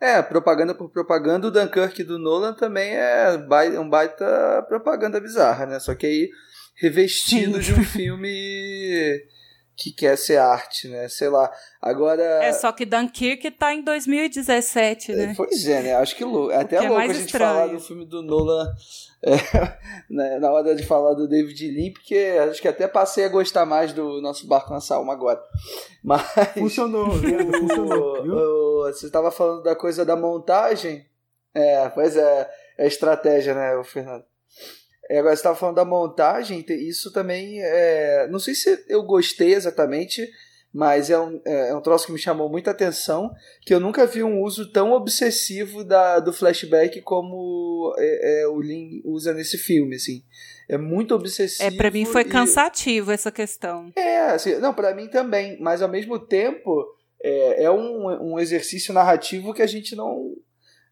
É, 0.00 0.22
propaganda 0.22 0.74
por 0.74 0.90
propaganda, 0.90 1.48
o 1.48 1.50
Dunkirk 1.50 2.04
do 2.04 2.18
Nolan 2.18 2.54
também 2.54 2.94
é 2.94 3.36
um 3.80 3.88
baita 3.88 4.64
propaganda 4.68 5.20
bizarra, 5.20 5.66
né? 5.66 5.80
Só 5.80 5.94
que 5.94 6.06
aí 6.06 6.30
revestido 6.76 7.58
de 7.58 7.74
um 7.74 7.82
filme 7.82 9.20
que 9.78 9.92
quer 9.92 10.18
ser 10.18 10.38
arte, 10.38 10.88
né? 10.88 11.08
Sei 11.08 11.28
lá. 11.28 11.48
Agora. 11.80 12.20
É, 12.44 12.52
só 12.52 12.72
que 12.72 12.84
Dunkirk 12.84 13.48
tá 13.52 13.72
em 13.72 13.80
2017, 13.84 15.12
né? 15.12 15.24
É, 15.30 15.34
pois 15.36 15.68
é, 15.68 15.82
né? 15.82 15.94
Acho 15.94 16.16
que 16.16 16.24
louco. 16.24 16.50
É 16.50 16.56
até 16.56 16.76
é 16.76 16.88
louco 16.88 17.00
a 17.00 17.06
gente 17.06 17.26
estranho. 17.26 17.54
falar 17.54 17.66
do 17.68 17.78
filme 17.78 18.04
do 18.04 18.20
Nolan 18.20 18.74
é, 19.22 19.30
né? 20.10 20.40
na 20.40 20.50
hora 20.50 20.74
de 20.74 20.82
falar 20.84 21.14
do 21.14 21.28
David 21.28 21.70
Lean, 21.70 21.92
porque 21.92 22.16
acho 22.50 22.60
que 22.60 22.66
até 22.66 22.88
passei 22.88 23.24
a 23.24 23.28
gostar 23.28 23.64
mais 23.64 23.92
do 23.92 24.20
nosso 24.20 24.48
barco 24.48 24.72
na 24.72 24.80
salma 24.80 25.12
agora. 25.12 25.40
Mas. 26.02 26.22
Funcionou, 26.54 27.12
viu? 27.12 27.38
Funcionou. 27.60 28.22
Viu? 28.24 28.92
Você 28.92 29.06
estava 29.06 29.30
falando 29.30 29.62
da 29.62 29.76
coisa 29.76 30.04
da 30.04 30.16
montagem. 30.16 31.06
É, 31.54 31.88
pois 31.90 32.16
é. 32.16 32.50
É 32.76 32.86
estratégia, 32.86 33.54
né, 33.54 33.76
o 33.76 33.82
Fernando? 33.84 34.24
É, 35.08 35.18
agora 35.18 35.34
você 35.34 35.40
estava 35.40 35.56
falando 35.56 35.76
da 35.76 35.84
montagem, 35.84 36.64
isso 36.68 37.12
também 37.12 37.62
é, 37.62 38.28
não 38.30 38.38
sei 38.38 38.54
se 38.54 38.84
eu 38.88 39.02
gostei 39.02 39.54
exatamente, 39.54 40.28
mas 40.72 41.08
é 41.08 41.18
um, 41.18 41.40
é, 41.46 41.70
é 41.70 41.74
um 41.74 41.80
troço 41.80 42.06
que 42.06 42.12
me 42.12 42.18
chamou 42.18 42.48
muita 42.48 42.70
atenção, 42.70 43.32
que 43.62 43.72
eu 43.72 43.80
nunca 43.80 44.06
vi 44.06 44.22
um 44.22 44.42
uso 44.42 44.70
tão 44.70 44.92
obsessivo 44.92 45.82
da, 45.82 46.20
do 46.20 46.32
flashback 46.32 47.00
como 47.00 47.94
é, 47.98 48.42
é, 48.42 48.48
o 48.48 48.60
Lin 48.60 49.00
usa 49.04 49.32
nesse 49.32 49.56
filme, 49.56 49.96
assim. 49.96 50.22
É 50.68 50.76
muito 50.76 51.14
obsessivo. 51.14 51.68
É, 51.68 51.74
para 51.74 51.90
mim 51.90 52.04
foi 52.04 52.24
cansativo 52.24 53.10
essa 53.10 53.32
questão. 53.32 53.90
É, 53.96 54.26
assim, 54.26 54.58
não, 54.58 54.74
para 54.74 54.94
mim 54.94 55.08
também, 55.08 55.58
mas 55.58 55.80
ao 55.80 55.88
mesmo 55.88 56.18
tempo 56.18 56.84
é, 57.22 57.64
é 57.64 57.70
um, 57.70 58.32
um 58.32 58.38
exercício 58.38 58.92
narrativo 58.92 59.54
que 59.54 59.62
a 59.62 59.66
gente 59.66 59.96
não 59.96 60.34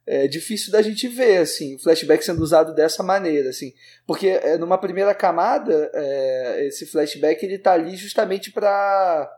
é 0.07 0.29
difícil 0.29 0.71
da 0.71 0.81
gente 0.81 1.09
ver 1.09 1.39
assim 1.39 1.75
o 1.75 1.79
flashback 1.81 2.25
sendo 2.25 2.41
usado 2.41 2.75
dessa 2.75 3.03
maneira 3.03 3.51
assim 3.51 3.75
porque 4.07 4.29
é, 4.29 4.57
numa 4.57 4.79
primeira 4.79 5.13
camada 5.15 5.91
é, 5.93 6.67
esse 6.67 6.87
flashback 6.87 7.45
ele 7.45 7.59
tá 7.59 7.73
ali 7.73 7.97
justamente 7.97 8.53
para 8.53 9.29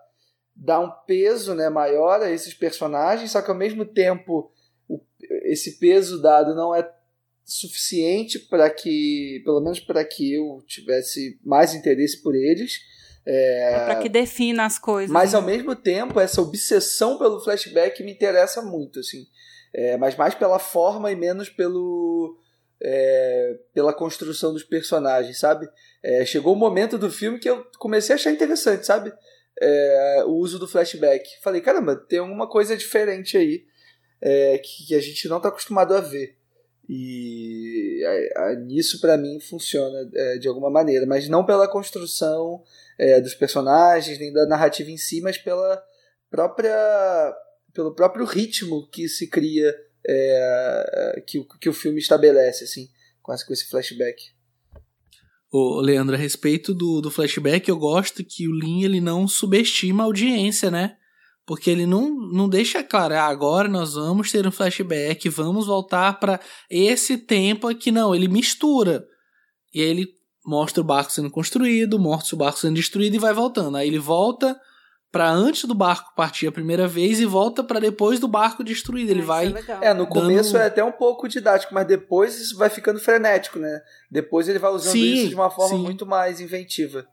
dar 0.54 0.80
um 0.80 0.90
peso 1.06 1.54
né 1.54 1.70
maior 1.70 2.20
a 2.20 2.30
esses 2.30 2.52
personagens 2.52 3.30
só 3.30 3.40
que 3.40 3.50
ao 3.50 3.56
mesmo 3.56 3.86
tempo 3.86 4.52
o, 4.86 5.00
esse 5.44 5.78
peso 5.78 6.20
dado 6.20 6.54
não 6.54 6.74
é 6.74 6.86
suficiente 7.44 8.38
para 8.38 8.68
que 8.68 9.40
pelo 9.46 9.60
menos 9.60 9.80
para 9.80 10.04
que 10.04 10.34
eu 10.34 10.62
tivesse 10.66 11.40
mais 11.42 11.72
interesse 11.72 12.22
por 12.22 12.34
eles 12.34 12.78
é, 13.24 13.72
é 13.72 13.84
para 13.86 13.96
que 13.96 14.08
defina 14.10 14.66
as 14.66 14.78
coisas 14.78 15.10
mas 15.10 15.32
né? 15.32 15.38
ao 15.38 15.42
mesmo 15.42 15.74
tempo 15.74 16.20
essa 16.20 16.42
obsessão 16.42 17.16
pelo 17.16 17.42
flashback 17.42 18.02
me 18.02 18.12
interessa 18.12 18.60
muito 18.60 19.00
assim 19.00 19.26
é, 19.72 19.96
mas 19.96 20.16
mais 20.16 20.34
pela 20.34 20.58
forma 20.58 21.10
e 21.10 21.16
menos 21.16 21.48
pelo 21.48 22.38
é, 22.80 23.58
pela 23.74 23.92
construção 23.92 24.52
dos 24.52 24.62
personagens, 24.62 25.38
sabe? 25.38 25.68
É, 26.02 26.24
chegou 26.24 26.52
o 26.52 26.56
um 26.56 26.58
momento 26.58 26.96
do 26.96 27.10
filme 27.10 27.38
que 27.38 27.48
eu 27.48 27.64
comecei 27.78 28.14
a 28.14 28.16
achar 28.16 28.30
interessante, 28.30 28.86
sabe? 28.86 29.12
É, 29.60 30.22
o 30.26 30.34
uso 30.34 30.58
do 30.58 30.68
flashback. 30.68 31.28
Falei, 31.42 31.60
caramba, 31.60 31.96
tem 31.96 32.20
alguma 32.20 32.48
coisa 32.48 32.76
diferente 32.76 33.36
aí 33.36 33.64
é, 34.20 34.58
que, 34.58 34.86
que, 34.86 34.94
a 34.94 35.00
gente 35.00 35.28
não 35.28 35.38
está 35.38 35.48
acostumado 35.48 35.94
a 35.94 36.00
ver. 36.00 36.36
E 36.88 38.02
a, 38.36 38.44
a, 38.44 38.54
nisso, 38.54 39.00
para 39.00 39.16
mim, 39.16 39.40
funciona 39.40 40.08
é, 40.14 40.38
de 40.38 40.48
alguma 40.48 40.70
maneira, 40.70 41.04
mas 41.04 41.28
não 41.28 41.44
pela 41.44 41.68
construção 41.68 42.62
dos 43.22 43.32
personagens, 43.32 44.18
nem 44.18 44.32
da 44.32 44.44
narrativa 44.44 44.90
em 44.90 44.96
si, 44.96 45.20
mas 45.20 45.38
pela 45.38 45.80
própria 46.28 47.32
pelo 47.78 47.94
próprio 47.94 48.24
ritmo 48.24 48.88
que 48.88 49.08
se 49.08 49.28
cria, 49.28 49.72
é, 50.04 51.22
que, 51.24 51.46
que 51.60 51.68
o 51.68 51.72
filme 51.72 52.00
estabelece, 52.00 52.64
assim, 52.64 52.88
com 53.22 53.32
esse 53.32 53.68
flashback. 53.68 54.20
Ô, 55.48 55.80
Leandro, 55.80 56.16
a 56.16 56.18
respeito 56.18 56.74
do, 56.74 57.00
do 57.00 57.08
flashback, 57.08 57.68
eu 57.68 57.76
gosto 57.78 58.24
que 58.24 58.48
o 58.48 58.52
Lin 58.52 58.82
ele 58.82 59.00
não 59.00 59.28
subestima 59.28 60.02
a 60.02 60.06
audiência, 60.06 60.72
né? 60.72 60.96
Porque 61.46 61.70
ele 61.70 61.86
não, 61.86 62.10
não 62.10 62.48
deixa 62.48 62.82
claro, 62.82 63.14
ah, 63.14 63.26
agora 63.26 63.68
nós 63.68 63.94
vamos 63.94 64.32
ter 64.32 64.44
um 64.44 64.50
flashback, 64.50 65.28
vamos 65.28 65.68
voltar 65.68 66.18
para 66.18 66.40
esse 66.68 67.16
tempo 67.16 67.68
aqui. 67.68 67.92
Não, 67.92 68.12
ele 68.12 68.26
mistura. 68.26 69.06
E 69.72 69.80
aí 69.80 69.88
ele 69.88 70.08
mostra 70.44 70.80
o 70.80 70.84
barco 70.84 71.12
sendo 71.12 71.30
construído, 71.30 71.96
mostra 71.96 72.34
o 72.34 72.38
barco 72.38 72.58
sendo 72.58 72.74
destruído 72.74 73.14
e 73.14 73.20
vai 73.20 73.32
voltando. 73.32 73.76
Aí 73.76 73.86
ele 73.86 74.00
volta 74.00 74.60
para 75.10 75.30
antes 75.30 75.64
do 75.64 75.74
barco 75.74 76.14
partir 76.14 76.46
a 76.46 76.52
primeira 76.52 76.86
vez 76.86 77.18
e 77.18 77.24
volta 77.24 77.64
para 77.64 77.80
depois 77.80 78.20
do 78.20 78.28
barco 78.28 78.62
destruído. 78.62 79.10
Ele 79.10 79.22
ah, 79.22 79.24
vai. 79.24 79.54
É, 79.80 79.88
é, 79.88 79.94
no 79.94 80.06
começo 80.06 80.52
dando... 80.52 80.62
é 80.62 80.66
até 80.66 80.84
um 80.84 80.92
pouco 80.92 81.28
didático, 81.28 81.72
mas 81.72 81.86
depois 81.86 82.38
isso 82.38 82.56
vai 82.56 82.68
ficando 82.68 83.00
frenético, 83.00 83.58
né? 83.58 83.80
Depois 84.10 84.48
ele 84.48 84.58
vai 84.58 84.70
usando 84.70 84.92
sim, 84.92 85.14
isso 85.14 85.28
de 85.30 85.34
uma 85.34 85.50
forma 85.50 85.76
sim. 85.76 85.82
muito 85.82 86.04
mais 86.04 86.40
inventiva. 86.40 87.06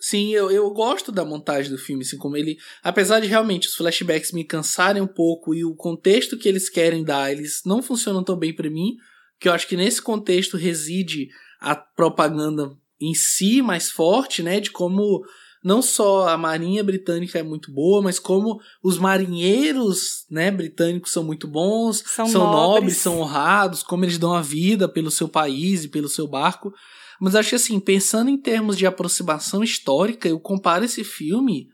Sim, 0.00 0.30
eu, 0.34 0.50
eu 0.50 0.70
gosto 0.70 1.10
da 1.10 1.24
montagem 1.24 1.70
do 1.70 1.78
filme, 1.78 2.02
assim 2.02 2.18
como 2.18 2.36
ele. 2.36 2.58
Apesar 2.82 3.20
de 3.20 3.26
realmente 3.26 3.68
os 3.68 3.74
flashbacks 3.74 4.32
me 4.32 4.44
cansarem 4.44 5.00
um 5.00 5.06
pouco 5.06 5.54
e 5.54 5.64
o 5.64 5.74
contexto 5.74 6.36
que 6.36 6.46
eles 6.46 6.68
querem 6.68 7.02
dar, 7.02 7.32
eles 7.32 7.62
não 7.64 7.82
funcionam 7.82 8.22
tão 8.22 8.36
bem 8.36 8.54
para 8.54 8.68
mim, 8.68 8.96
que 9.40 9.48
eu 9.48 9.52
acho 9.52 9.66
que 9.66 9.76
nesse 9.76 10.02
contexto 10.02 10.58
reside 10.58 11.28
a 11.58 11.74
propaganda 11.74 12.70
em 13.00 13.14
si 13.14 13.62
mais 13.62 13.90
forte, 13.90 14.42
né? 14.42 14.60
De 14.60 14.70
como 14.70 15.24
não 15.64 15.80
só 15.80 16.28
a 16.28 16.36
marinha 16.36 16.84
britânica 16.84 17.38
é 17.38 17.42
muito 17.42 17.72
boa, 17.72 18.02
mas 18.02 18.18
como 18.18 18.60
os 18.82 18.98
marinheiros, 18.98 20.26
né, 20.30 20.50
britânicos 20.50 21.10
são 21.10 21.24
muito 21.24 21.48
bons, 21.48 22.04
são, 22.06 22.26
são 22.26 22.42
nobres. 22.42 22.74
nobres, 22.74 22.96
são 22.98 23.18
honrados, 23.18 23.82
como 23.82 24.04
eles 24.04 24.18
dão 24.18 24.34
a 24.34 24.42
vida 24.42 24.86
pelo 24.86 25.10
seu 25.10 25.26
país 25.26 25.84
e 25.84 25.88
pelo 25.88 26.08
seu 26.08 26.28
barco. 26.28 26.72
Mas 27.18 27.34
acho 27.34 27.50
que 27.50 27.54
assim, 27.54 27.80
pensando 27.80 28.28
em 28.28 28.36
termos 28.36 28.76
de 28.76 28.86
aproximação 28.86 29.64
histórica, 29.64 30.28
eu 30.28 30.38
comparo 30.38 30.84
esse 30.84 31.02
filme 31.02 31.68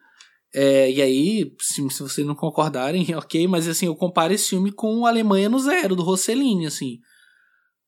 é, 0.52 0.90
e 0.90 1.00
aí, 1.00 1.56
se, 1.60 1.88
se 1.90 2.02
vocês 2.02 2.26
não 2.26 2.34
concordarem, 2.34 3.14
ok, 3.14 3.46
mas 3.46 3.68
assim, 3.68 3.86
eu 3.86 3.96
comparo 3.96 4.32
esse 4.32 4.50
filme 4.50 4.72
com 4.72 5.06
Alemanha 5.06 5.48
no 5.48 5.58
Zero, 5.58 5.96
do 5.96 6.02
Rossellini, 6.02 6.66
assim. 6.66 6.98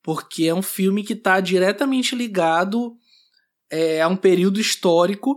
Porque 0.02 0.46
é 0.46 0.54
um 0.54 0.62
filme 0.62 1.04
que 1.04 1.12
está 1.12 1.40
diretamente 1.40 2.14
ligado 2.14 2.96
é, 3.70 4.02
a 4.02 4.08
um 4.08 4.16
período 4.16 4.60
histórico 4.60 5.36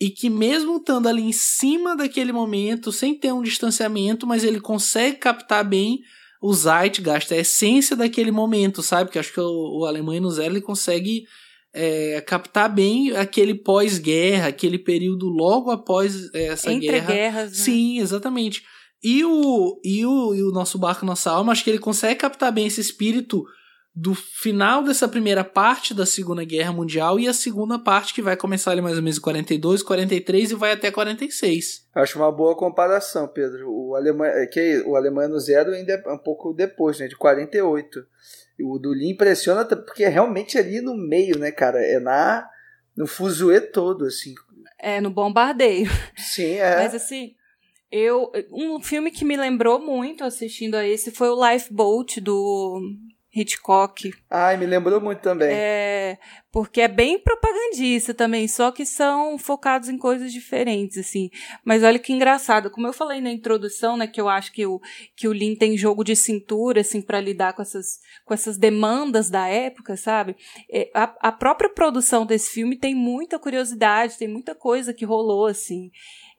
e 0.00 0.10
que 0.10 0.28
mesmo 0.28 0.76
estando 0.76 1.08
ali 1.08 1.22
em 1.22 1.32
cima 1.32 1.96
daquele 1.96 2.32
momento, 2.32 2.92
sem 2.92 3.14
ter 3.14 3.32
um 3.32 3.42
distanciamento, 3.42 4.26
mas 4.26 4.44
ele 4.44 4.60
consegue 4.60 5.16
captar 5.16 5.64
bem 5.64 6.00
o 6.40 6.52
Zeitgeist, 6.52 7.32
a 7.32 7.38
essência 7.38 7.96
daquele 7.96 8.30
momento, 8.30 8.82
sabe? 8.82 9.10
Que 9.10 9.18
acho 9.18 9.32
que 9.32 9.40
o, 9.40 9.80
o 9.80 9.86
Alemanha 9.86 10.20
no 10.20 10.30
Zero 10.30 10.52
ele 10.52 10.60
consegue 10.60 11.24
é, 11.74 12.20
captar 12.20 12.72
bem 12.72 13.16
aquele 13.16 13.54
pós-guerra, 13.54 14.48
aquele 14.48 14.78
período 14.78 15.28
logo 15.28 15.70
após 15.70 16.32
é, 16.34 16.48
essa 16.48 16.72
Entre 16.72 16.88
guerra. 16.88 17.06
guerras, 17.12 17.50
né? 17.52 17.56
Sim, 17.56 17.98
exatamente. 17.98 18.62
E 19.02 19.24
o, 19.24 19.80
e, 19.84 20.04
o, 20.04 20.34
e 20.34 20.42
o 20.42 20.50
nosso 20.50 20.78
barco, 20.78 21.06
nossa 21.06 21.30
alma, 21.30 21.52
acho 21.52 21.64
que 21.64 21.70
ele 21.70 21.78
consegue 21.78 22.16
captar 22.20 22.52
bem 22.52 22.66
esse 22.66 22.80
espírito 22.80 23.44
do 23.98 24.14
final 24.14 24.82
dessa 24.82 25.08
primeira 25.08 25.42
parte 25.42 25.94
da 25.94 26.04
Segunda 26.04 26.44
Guerra 26.44 26.70
Mundial 26.70 27.18
e 27.18 27.26
a 27.26 27.32
segunda 27.32 27.78
parte 27.78 28.12
que 28.12 28.20
vai 28.20 28.36
começar 28.36 28.72
ali 28.72 28.82
mais 28.82 28.98
ou 28.98 29.02
menos 29.02 29.16
em 29.16 29.22
42, 29.22 29.82
43 29.82 30.50
e 30.50 30.54
vai 30.54 30.72
até 30.72 30.90
46. 30.90 31.86
Acho 31.94 32.18
uma 32.18 32.30
boa 32.30 32.54
comparação, 32.54 33.26
Pedro. 33.26 33.72
O 33.72 33.96
Alemanha, 33.96 34.34
é 34.34 34.46
que 34.46 34.82
o 34.84 34.96
Alemanha 34.96 35.30
no 35.30 35.40
zero 35.40 35.70
ainda 35.70 35.94
é 35.94 36.12
um 36.12 36.18
pouco 36.18 36.52
depois, 36.52 37.00
né, 37.00 37.08
de 37.08 37.16
48. 37.16 38.06
E 38.58 38.64
o 38.64 38.78
do 38.78 38.90
Lee 38.90 39.12
impressiona 39.12 39.64
porque 39.64 40.04
é 40.04 40.08
realmente 40.08 40.58
ali 40.58 40.82
no 40.82 40.94
meio, 40.94 41.38
né, 41.38 41.50
cara? 41.50 41.82
É 41.82 41.98
na 41.98 42.46
no 42.94 43.06
fuzuê 43.06 43.62
todo, 43.62 44.04
assim. 44.04 44.34
É, 44.78 45.00
no 45.00 45.08
bombardeio. 45.08 45.90
Sim, 46.14 46.56
é. 46.56 46.76
Mas 46.76 46.94
assim, 46.94 47.34
eu 47.90 48.30
um 48.52 48.78
filme 48.78 49.10
que 49.10 49.24
me 49.24 49.38
lembrou 49.38 49.78
muito 49.78 50.22
assistindo 50.22 50.74
a 50.74 50.86
esse 50.86 51.10
foi 51.10 51.30
o 51.30 51.50
Lifeboat 51.50 52.20
do 52.20 52.82
Hitchcock. 53.36 54.14
Ai, 54.30 54.56
me 54.56 54.64
lembrou 54.64 55.00
muito 55.00 55.20
também. 55.20 55.48
É, 55.52 56.18
porque 56.50 56.80
é 56.80 56.88
bem 56.88 57.18
propagandista 57.18 58.14
também, 58.14 58.48
só 58.48 58.70
que 58.70 58.86
são 58.86 59.36
focados 59.36 59.88
em 59.88 59.98
coisas 59.98 60.32
diferentes, 60.32 60.96
assim. 60.96 61.30
Mas 61.62 61.82
olha 61.82 61.98
que 61.98 62.12
engraçado, 62.12 62.70
como 62.70 62.86
eu 62.86 62.92
falei 62.92 63.20
na 63.20 63.30
introdução, 63.30 63.96
né, 63.96 64.06
que 64.06 64.20
eu 64.20 64.28
acho 64.28 64.52
que 64.52 64.64
o, 64.64 64.80
que 65.14 65.28
o 65.28 65.32
Lean 65.32 65.54
tem 65.54 65.76
jogo 65.76 66.02
de 66.02 66.16
cintura, 66.16 66.80
assim, 66.80 67.02
para 67.02 67.20
lidar 67.20 67.52
com 67.52 67.60
essas, 67.60 68.00
com 68.24 68.32
essas 68.32 68.56
demandas 68.56 69.28
da 69.28 69.46
época, 69.46 69.96
sabe? 69.96 70.34
É, 70.70 70.90
a, 70.94 71.28
a 71.28 71.32
própria 71.32 71.68
produção 71.68 72.24
desse 72.24 72.50
filme 72.50 72.76
tem 72.76 72.94
muita 72.94 73.38
curiosidade, 73.38 74.18
tem 74.18 74.28
muita 74.28 74.54
coisa 74.54 74.94
que 74.94 75.04
rolou, 75.04 75.46
assim. 75.46 75.90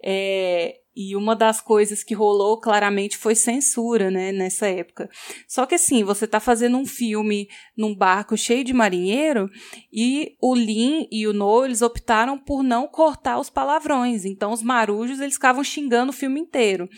É, 0.04 0.76
e 1.00 1.16
uma 1.16 1.36
das 1.36 1.62
coisas 1.62 2.04
que 2.04 2.16
rolou 2.16 2.60
claramente 2.60 3.18
foi 3.18 3.36
censura, 3.36 4.10
né, 4.10 4.32
nessa 4.32 4.66
época. 4.68 5.08
Só 5.48 5.68
que 5.68 5.76
assim, 5.76 6.04
você 6.04 6.26
está 6.26 6.40
fazendo 6.40 6.76
um 6.76 6.88
filme 6.88 7.48
num 7.78 7.96
barco 7.96 8.36
cheio 8.36 8.64
de 8.64 8.74
marinheiro 8.74 9.48
e 9.94 10.36
o 10.42 10.56
Lin 10.56 11.08
e 11.12 11.28
o 11.28 11.34
No, 11.34 11.64
eles 11.64 11.84
optaram 11.84 12.36
por 12.40 12.64
não 12.64 12.88
cortar 12.88 13.38
os 13.38 13.48
palavrões. 13.48 14.26
Então 14.26 14.52
os 14.52 14.64
marujos, 14.64 15.20
eles 15.20 15.36
ficavam 15.36 15.64
xingando 15.64 16.10
o 16.10 16.16
filme 16.16 16.40
inteiro. 16.40 16.90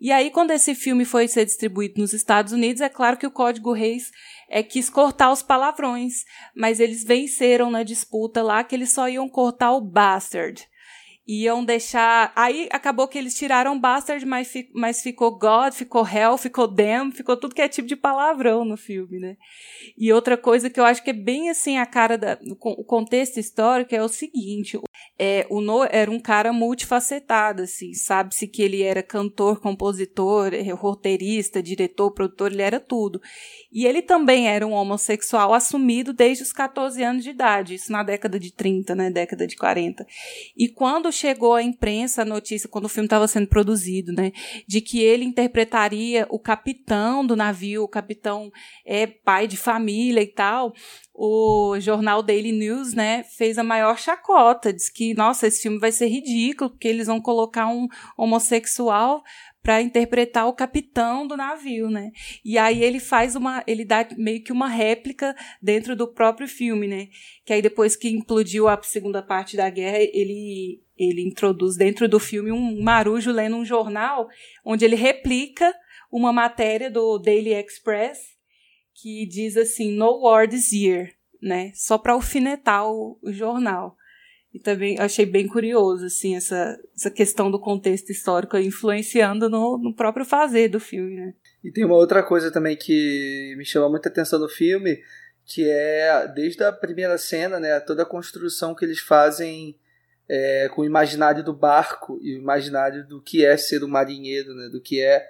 E 0.00 0.12
aí 0.12 0.30
quando 0.30 0.52
esse 0.52 0.72
filme 0.72 1.04
foi 1.04 1.26
ser 1.26 1.44
distribuído 1.44 2.00
nos 2.00 2.12
Estados 2.12 2.52
Unidos, 2.52 2.80
é 2.80 2.88
claro 2.88 3.16
que 3.16 3.26
o 3.26 3.30
Código 3.32 3.72
Reis 3.72 4.12
é, 4.48 4.62
quis 4.62 4.88
cortar 4.88 5.32
os 5.32 5.42
palavrões, 5.42 6.24
mas 6.54 6.78
eles 6.78 7.02
venceram 7.02 7.72
na 7.72 7.82
disputa 7.82 8.40
lá 8.40 8.62
que 8.62 8.76
eles 8.76 8.92
só 8.92 9.08
iam 9.08 9.28
cortar 9.28 9.72
o 9.72 9.80
bastard 9.80 10.64
iam 11.28 11.62
deixar. 11.62 12.32
Aí 12.34 12.68
acabou 12.72 13.06
que 13.06 13.18
eles 13.18 13.36
tiraram 13.36 13.78
Bastard, 13.78 14.24
mas, 14.24 14.48
fi... 14.48 14.70
mas 14.74 15.02
ficou 15.02 15.38
God, 15.38 15.74
ficou 15.74 16.08
Hell, 16.08 16.38
ficou 16.38 16.66
Damn, 16.66 17.12
ficou 17.12 17.36
tudo 17.36 17.54
que 17.54 17.60
é 17.60 17.68
tipo 17.68 17.86
de 17.86 17.94
palavrão 17.94 18.64
no 18.64 18.78
filme, 18.78 19.18
né? 19.18 19.36
E 19.96 20.10
outra 20.10 20.38
coisa 20.38 20.70
que 20.70 20.80
eu 20.80 20.84
acho 20.84 21.04
que 21.04 21.10
é 21.10 21.12
bem 21.12 21.50
assim 21.50 21.76
a 21.76 21.84
cara 21.84 22.16
da. 22.16 22.38
O 22.60 22.84
contexto 22.84 23.38
histórico 23.38 23.94
é 23.94 24.02
o 24.02 24.08
seguinte: 24.08 24.80
é, 25.18 25.46
o 25.50 25.60
Noah 25.60 25.88
era 25.90 26.08
um 26.10 26.20
cara 26.20 26.52
multifacetado, 26.52 27.62
assim, 27.62 27.92
sabe-se 27.92 28.46
que 28.46 28.62
ele 28.62 28.82
era 28.82 29.02
cantor, 29.02 29.60
compositor, 29.60 30.54
é, 30.54 30.70
roteirista, 30.70 31.60
diretor, 31.60 32.12
produtor, 32.12 32.52
ele 32.52 32.62
era 32.62 32.78
tudo. 32.78 33.20
E 33.72 33.84
ele 33.84 34.00
também 34.00 34.48
era 34.48 34.64
um 34.64 34.72
homossexual 34.72 35.52
assumido 35.52 36.12
desde 36.12 36.44
os 36.44 36.52
14 36.52 37.02
anos 37.02 37.24
de 37.24 37.30
idade, 37.30 37.74
isso 37.74 37.90
na 37.90 38.04
década 38.04 38.38
de 38.38 38.52
30, 38.52 38.94
né, 38.94 39.10
década 39.10 39.46
de 39.46 39.56
40. 39.56 40.06
E 40.56 40.68
quando 40.68 41.10
chegou 41.10 41.54
à 41.54 41.62
imprensa 41.62 42.22
a 42.22 42.24
notícia, 42.24 42.68
quando 42.68 42.84
o 42.84 42.88
filme 42.88 43.06
estava 43.06 43.26
sendo 43.26 43.48
produzido, 43.48 44.12
né, 44.12 44.30
de 44.68 44.80
que 44.80 45.00
ele 45.00 45.24
interpretaria 45.24 46.26
o 46.30 46.38
capitão 46.38 47.26
do 47.26 47.34
navio, 47.34 47.82
o 47.82 47.88
capitão 47.88 48.52
é 48.86 49.06
pai 49.06 49.48
de 49.48 49.56
família 49.56 50.22
e 50.22 50.28
tal, 50.28 50.72
o 51.20 51.80
jornal 51.80 52.22
Daily 52.22 52.52
News, 52.52 52.94
né, 52.94 53.24
fez 53.24 53.58
a 53.58 53.64
maior 53.64 53.98
chacota, 53.98 54.72
diz 54.72 54.88
que, 54.88 55.14
nossa, 55.14 55.48
esse 55.48 55.62
filme 55.62 55.76
vai 55.76 55.90
ser 55.90 56.06
ridículo, 56.06 56.70
porque 56.70 56.86
eles 56.86 57.08
vão 57.08 57.20
colocar 57.20 57.66
um 57.66 57.88
homossexual 58.16 59.24
para 59.60 59.82
interpretar 59.82 60.46
o 60.46 60.52
capitão 60.52 61.26
do 61.26 61.36
navio, 61.36 61.90
né? 61.90 62.12
E 62.44 62.56
aí 62.56 62.84
ele 62.84 63.00
faz 63.00 63.34
uma, 63.34 63.64
ele 63.66 63.84
dá 63.84 64.06
meio 64.16 64.44
que 64.44 64.52
uma 64.52 64.68
réplica 64.68 65.34
dentro 65.60 65.96
do 65.96 66.06
próprio 66.06 66.46
filme, 66.46 66.86
né? 66.86 67.08
Que 67.44 67.52
aí 67.52 67.60
depois 67.60 67.96
que 67.96 68.08
implodiu 68.08 68.68
a 68.68 68.80
segunda 68.80 69.20
parte 69.20 69.56
da 69.56 69.68
guerra, 69.68 69.98
ele 69.98 70.80
ele 70.96 71.22
introduz 71.22 71.76
dentro 71.76 72.08
do 72.08 72.18
filme 72.18 72.50
um 72.50 72.80
marujo 72.82 73.30
lendo 73.30 73.56
um 73.56 73.64
jornal 73.64 74.28
onde 74.64 74.84
ele 74.84 74.96
replica 74.96 75.72
uma 76.10 76.32
matéria 76.32 76.90
do 76.90 77.18
Daily 77.18 77.54
Express 77.54 78.37
que 79.00 79.26
diz 79.26 79.56
assim, 79.56 79.92
no 79.92 80.20
this 80.48 80.72
year, 80.72 81.12
né? 81.40 81.70
Só 81.74 81.96
para 81.96 82.14
alfinetar 82.14 82.86
o, 82.86 83.18
o, 83.22 83.32
jornal. 83.32 83.96
E 84.52 84.58
também 84.58 84.98
achei 84.98 85.26
bem 85.26 85.46
curioso, 85.46 86.06
assim, 86.06 86.34
essa, 86.34 86.76
essa 86.96 87.10
questão 87.10 87.50
do 87.50 87.60
contexto 87.60 88.10
histórico 88.10 88.56
influenciando 88.56 89.48
no, 89.48 89.78
no 89.78 89.94
próprio 89.94 90.24
fazer 90.24 90.68
do 90.68 90.80
filme, 90.80 91.14
né? 91.14 91.34
E 91.62 91.70
tem 91.70 91.84
uma 91.84 91.94
outra 91.94 92.22
coisa 92.22 92.50
também 92.50 92.76
que 92.76 93.54
me 93.56 93.64
chama 93.64 93.88
muita 93.88 94.08
atenção 94.08 94.38
no 94.38 94.48
filme, 94.48 94.98
que 95.44 95.68
é 95.68 96.26
desde 96.34 96.64
a 96.64 96.72
primeira 96.72 97.18
cena, 97.18 97.60
né, 97.60 97.78
toda 97.80 98.02
a 98.02 98.06
construção 98.06 98.74
que 98.74 98.84
eles 98.84 99.00
fazem 99.00 99.78
é, 100.28 100.68
com 100.74 100.82
o 100.82 100.84
imaginário 100.84 101.44
do 101.44 101.54
barco 101.54 102.18
e 102.22 102.34
o 102.34 102.38
imaginário 102.38 103.06
do 103.06 103.22
que 103.22 103.44
é 103.44 103.56
ser 103.56 103.84
um 103.84 103.88
marinheiro, 103.88 104.54
né, 104.54 104.68
do 104.70 104.80
que 104.80 105.00
é 105.00 105.26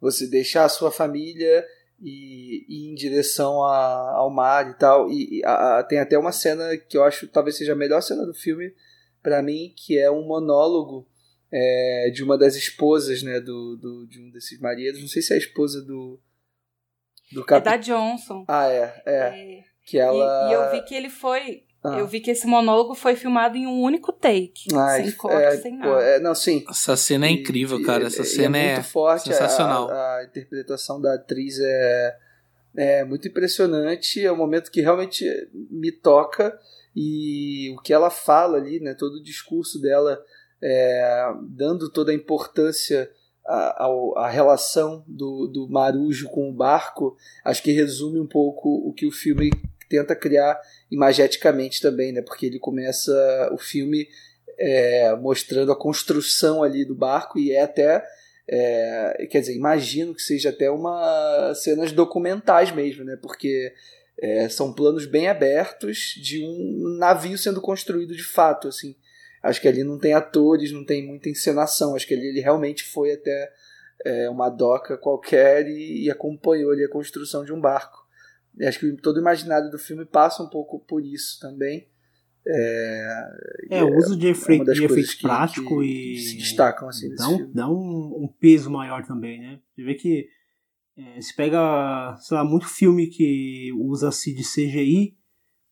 você 0.00 0.26
deixar 0.26 0.64
a 0.64 0.68
sua 0.68 0.90
família 0.90 1.64
e, 2.00 2.64
e 2.68 2.90
em 2.90 2.94
direção 2.94 3.62
a, 3.62 4.12
ao 4.16 4.30
mar 4.30 4.70
e 4.70 4.74
tal. 4.74 5.10
E, 5.10 5.38
e 5.38 5.44
a, 5.44 5.82
tem 5.82 5.98
até 5.98 6.18
uma 6.18 6.32
cena 6.32 6.76
que 6.76 6.96
eu 6.96 7.04
acho 7.04 7.28
talvez 7.28 7.56
seja 7.56 7.72
a 7.72 7.76
melhor 7.76 8.00
cena 8.00 8.24
do 8.24 8.34
filme 8.34 8.74
para 9.22 9.42
mim, 9.42 9.72
que 9.76 9.98
é 9.98 10.10
um 10.10 10.26
monólogo 10.26 11.08
é, 11.50 12.10
de 12.12 12.22
uma 12.22 12.36
das 12.36 12.56
esposas, 12.56 13.22
né, 13.22 13.40
do, 13.40 13.76
do, 13.76 14.06
de 14.06 14.20
um 14.20 14.30
desses 14.30 14.60
maridos. 14.60 15.00
Não 15.00 15.08
sei 15.08 15.22
se 15.22 15.32
é 15.32 15.36
a 15.36 15.38
esposa 15.38 15.82
do 15.82 16.20
do 17.32 17.44
cap... 17.44 17.66
É 17.66 17.70
da 17.70 17.76
Johnson. 17.76 18.44
Ah, 18.46 18.68
é, 18.68 19.02
é. 19.06 19.14
é. 19.14 19.64
Que 19.84 19.98
ela... 19.98 20.48
E, 20.48 20.50
e, 20.50 20.54
eu 20.54 20.70
vi 20.70 20.82
que 20.82 20.94
ele 20.94 21.10
foi 21.10 21.64
ah. 21.84 21.98
Eu 21.98 22.06
vi 22.06 22.20
que 22.20 22.30
esse 22.30 22.46
monólogo 22.46 22.94
foi 22.94 23.14
filmado 23.14 23.58
em 23.58 23.66
um 23.66 23.82
único 23.82 24.10
take. 24.10 24.70
sem 24.70 25.12
corte, 25.12 25.36
é, 25.36 25.56
sem 25.58 25.76
nada. 25.76 26.02
É, 26.02 26.18
não, 26.18 26.34
sim. 26.34 26.64
Essa 26.68 26.96
cena 26.96 27.26
é 27.26 27.30
incrível, 27.30 27.78
e, 27.78 27.84
cara. 27.84 28.06
Essa 28.06 28.22
e, 28.22 28.24
cena 28.24 28.56
é, 28.56 28.74
muito 28.74 28.88
forte. 28.88 29.28
Sensacional. 29.28 29.90
A, 29.90 30.16
a, 30.16 30.24
interpretação 30.24 30.98
da 30.98 31.14
atriz 31.14 31.58
é, 31.60 32.16
é 32.74 33.04
muito 33.04 33.28
impressionante. 33.28 34.24
É 34.24 34.32
um 34.32 34.36
momento 34.36 34.70
que 34.70 34.80
realmente 34.80 35.26
me 35.52 35.92
toca. 35.92 36.58
E 36.96 37.70
o 37.76 37.82
que 37.82 37.92
ela 37.92 38.08
fala 38.08 38.56
ali, 38.56 38.80
né, 38.80 38.94
todo 38.94 39.16
o 39.16 39.22
discurso 39.22 39.78
dela, 39.78 40.18
é, 40.62 41.34
dando 41.42 41.90
toda 41.90 42.12
a 42.12 42.14
importância 42.14 43.10
a, 43.46 43.84
a, 43.84 44.24
a, 44.24 44.28
relação 44.30 45.04
do, 45.06 45.46
do 45.48 45.68
Marujo 45.68 46.30
com 46.30 46.48
o 46.48 46.54
barco, 46.54 47.14
acho 47.44 47.62
que 47.62 47.72
resume 47.72 48.18
um 48.18 48.26
pouco 48.26 48.70
o 48.88 48.92
que 48.94 49.06
o 49.06 49.12
filme 49.12 49.50
tenta 49.88 50.14
criar 50.14 50.60
imageticamente 50.90 51.80
também, 51.80 52.12
né? 52.12 52.22
Porque 52.22 52.46
ele 52.46 52.58
começa 52.58 53.12
o 53.52 53.58
filme 53.58 54.08
é, 54.58 55.14
mostrando 55.16 55.72
a 55.72 55.78
construção 55.78 56.62
ali 56.62 56.84
do 56.84 56.94
barco 56.94 57.38
e 57.38 57.52
é 57.52 57.62
até 57.62 58.04
é, 58.46 59.26
quer 59.30 59.40
dizer, 59.40 59.54
imagino 59.54 60.14
que 60.14 60.22
seja 60.22 60.50
até 60.50 60.70
uma 60.70 61.54
cenas 61.54 61.92
documentais 61.92 62.70
mesmo, 62.70 63.04
né? 63.04 63.16
Porque 63.20 63.72
é, 64.18 64.48
são 64.48 64.72
planos 64.72 65.06
bem 65.06 65.28
abertos 65.28 66.14
de 66.22 66.44
um 66.44 66.96
navio 66.98 67.38
sendo 67.38 67.60
construído 67.60 68.14
de 68.14 68.22
fato, 68.22 68.68
assim. 68.68 68.94
Acho 69.42 69.60
que 69.60 69.68
ali 69.68 69.82
não 69.82 69.98
tem 69.98 70.14
atores, 70.14 70.72
não 70.72 70.84
tem 70.84 71.06
muita 71.06 71.28
encenação. 71.28 71.94
Acho 71.94 72.06
que 72.06 72.14
ali 72.14 72.28
ele 72.28 72.40
realmente 72.40 72.84
foi 72.84 73.12
até 73.12 73.52
é, 74.04 74.30
uma 74.30 74.48
doca 74.48 74.96
qualquer 74.96 75.66
e, 75.66 76.04
e 76.04 76.10
acompanhou 76.10 76.70
ali 76.70 76.84
a 76.84 76.88
construção 76.88 77.44
de 77.44 77.52
um 77.52 77.60
barco 77.60 78.03
acho 78.62 78.78
que 78.78 78.92
todo 78.96 79.16
o 79.16 79.20
imaginário 79.20 79.70
do 79.70 79.78
filme 79.78 80.04
passa 80.04 80.42
um 80.42 80.48
pouco 80.48 80.80
por 80.80 81.04
isso 81.04 81.38
também. 81.40 81.88
É, 82.46 83.26
é 83.70 83.84
o 83.84 83.96
uso 83.96 84.18
de, 84.18 84.28
efe 84.28 84.60
é 84.60 84.64
de 84.64 84.84
efeito 84.84 85.18
prático 85.22 85.80
que, 85.80 85.86
e. 85.86 86.14
Que 86.14 86.20
se 86.20 86.36
destacam 86.36 86.88
assim. 86.88 87.14
Dá, 87.14 87.28
um, 87.28 87.52
dá 87.52 87.68
um, 87.68 88.24
um, 88.24 88.28
peso 88.38 88.70
maior 88.70 89.04
também, 89.04 89.40
né? 89.40 89.60
Você 89.74 89.82
vê 89.82 89.94
que 89.94 90.28
é, 90.96 91.20
se 91.22 91.34
pega, 91.34 92.14
sei 92.20 92.36
lá, 92.36 92.44
muito 92.44 92.68
filme 92.68 93.06
que 93.06 93.72
usa-se 93.78 94.34
de 94.34 94.42
CGI 94.42 95.16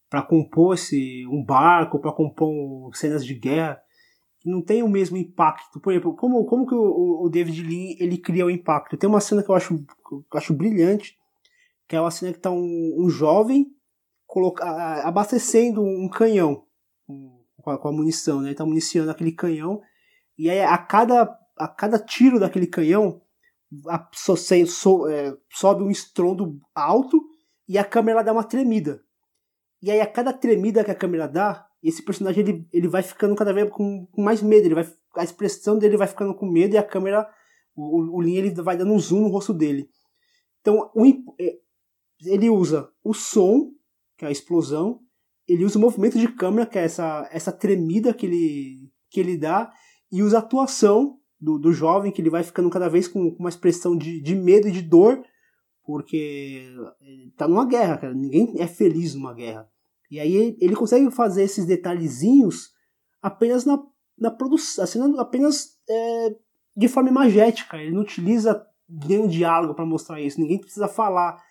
para 0.09 0.23
compor 0.23 0.75
esse, 0.75 1.27
um 1.27 1.44
barco, 1.44 2.00
para 2.00 2.13
compor 2.13 2.94
cenas 2.94 3.25
de 3.25 3.35
guerra, 3.35 3.81
não 4.44 4.63
tem 4.63 4.83
o 4.83 4.88
mesmo 4.88 5.17
impacto. 5.17 5.79
Por 5.81 5.92
exemplo, 5.92 6.17
como, 6.17 6.44
como 6.46 6.67
que 6.67 6.75
o, 6.75 7.23
o 7.23 7.29
David 7.29 7.63
Lean 7.63 7.96
ele 7.98 8.19
cria 8.19 8.46
o 8.46 8.50
impacto? 8.50 8.96
Tem 8.96 9.09
uma 9.09 9.21
cena 9.21 9.42
que 9.42 9.50
eu 9.50 9.54
acho, 9.54 9.75
eu 10.11 10.25
acho 10.35 10.54
brilhante, 10.54 11.17
que 11.88 11.96
é 11.96 12.00
uma 12.00 12.10
cena 12.10 12.33
que 12.33 12.38
está 12.38 12.50
um, 12.50 12.94
um, 12.98 13.08
jovem 13.08 13.66
coloca, 14.26 14.64
abastecendo 15.06 15.83
um 15.83 16.08
canhão 16.08 16.64
com 17.06 17.70
a, 17.70 17.78
com 17.78 17.88
a 17.88 17.92
munição, 17.92 18.40
né? 18.40 18.48
Ele 18.48 18.54
tá 18.54 18.64
municiando 18.64 19.10
aquele 19.10 19.33
canhão 19.33 19.80
e 20.38 20.48
aí 20.48 20.60
a 20.60 20.78
cada, 20.78 21.38
a 21.56 21.68
cada 21.68 21.98
tiro 21.98 22.40
daquele 22.40 22.66
canhão 22.66 23.20
a, 23.88 24.08
so, 24.12 24.37
so, 24.37 25.08
é, 25.08 25.37
sobe 25.50 25.83
um 25.83 25.90
estrondo 25.90 26.60
alto 26.74 27.22
e 27.68 27.78
a 27.78 27.85
câmera 27.85 28.22
dá 28.22 28.33
uma 28.33 28.44
tremida. 28.44 29.02
E 29.80 29.90
aí 29.90 30.00
a 30.00 30.06
cada 30.06 30.33
tremida 30.33 30.85
que 30.85 30.90
a 30.90 30.94
câmera 30.94 31.26
dá, 31.26 31.66
esse 31.83 32.02
personagem 32.04 32.42
ele, 32.42 32.68
ele 32.72 32.88
vai 32.88 33.02
ficando 33.02 33.35
cada 33.35 33.52
vez 33.52 33.68
com, 33.70 34.06
com 34.06 34.22
mais 34.22 34.42
medo, 34.42 34.66
ele 34.66 34.74
vai, 34.74 34.87
a 35.16 35.24
expressão 35.24 35.78
dele 35.78 35.96
vai 35.96 36.06
ficando 36.06 36.35
com 36.35 36.46
medo 36.46 36.74
e 36.74 36.78
a 36.78 36.83
câmera, 36.83 37.28
o, 37.74 38.18
o, 38.18 38.22
ele 38.22 38.50
vai 38.62 38.76
dando 38.76 38.92
um 38.92 38.98
zoom 38.98 39.22
no 39.22 39.28
rosto 39.28 39.52
dele. 39.52 39.88
Então, 40.60 40.90
o, 40.94 41.04
é, 41.40 41.58
ele 42.25 42.48
usa 42.50 42.88
o 43.02 43.12
som, 43.12 43.70
que 44.16 44.25
é 44.25 44.29
a 44.29 44.33
explosão, 44.33 45.00
ele 45.46 45.64
usa 45.64 45.79
o 45.79 45.81
movimento 45.81 46.18
de 46.18 46.29
câmera, 46.29 46.66
que 46.66 46.79
é 46.79 46.85
essa, 46.85 47.29
essa 47.33 47.52
tremida 47.52 48.14
que 48.14 48.27
ele, 48.27 48.90
que 49.10 49.20
ele 49.20 49.37
dá, 49.37 49.73
e 50.10 50.23
usa 50.23 50.37
a 50.37 50.40
atuação 50.40 51.18
do, 51.40 51.58
do 51.58 51.73
jovem, 51.73 52.12
que 52.12 52.23
ele 52.23 52.31
vai 52.31 52.42
ficando 52.42 52.70
cada 52.70 52.88
vez 52.88 53.08
com, 53.08 53.35
uma 53.38 53.48
expressão 53.48 53.96
de, 53.96 54.20
de 54.20 54.35
medo 54.35 54.68
e 54.68 54.73
de 54.73 54.83
dor, 54.83 55.23
porque 55.85 56.73
tá 57.37 57.48
numa 57.48 57.66
guerra, 57.66 57.98
cara. 57.98 58.14
Ninguém 58.14 58.54
é 58.58 58.66
feliz 58.66 59.14
numa 59.14 59.35
guerra. 59.35 59.68
E 60.10 60.20
aí 60.20 60.56
ele 60.60 60.77
consegue 60.77 61.10
fazer 61.10 61.42
esses 61.42 61.66
detalhezinhos 61.66 62.70
apenas 63.20 63.64
na, 63.64 63.83
na 64.16 64.31
produção, 64.31 64.85
assim, 64.85 65.00
apenas 65.18 65.79
é, 65.88 66.37
de 66.77 66.87
forma 66.87 67.08
imagética. 67.08 67.77
Ele 67.77 67.90
não 67.90 68.02
utiliza 68.02 68.64
nenhum 68.88 69.27
diálogo 69.27 69.75
para 69.75 69.87
mostrar 69.87 70.20
isso. 70.20 70.40
Ninguém 70.40 70.60
precisa 70.60 70.87
falar 70.87 71.42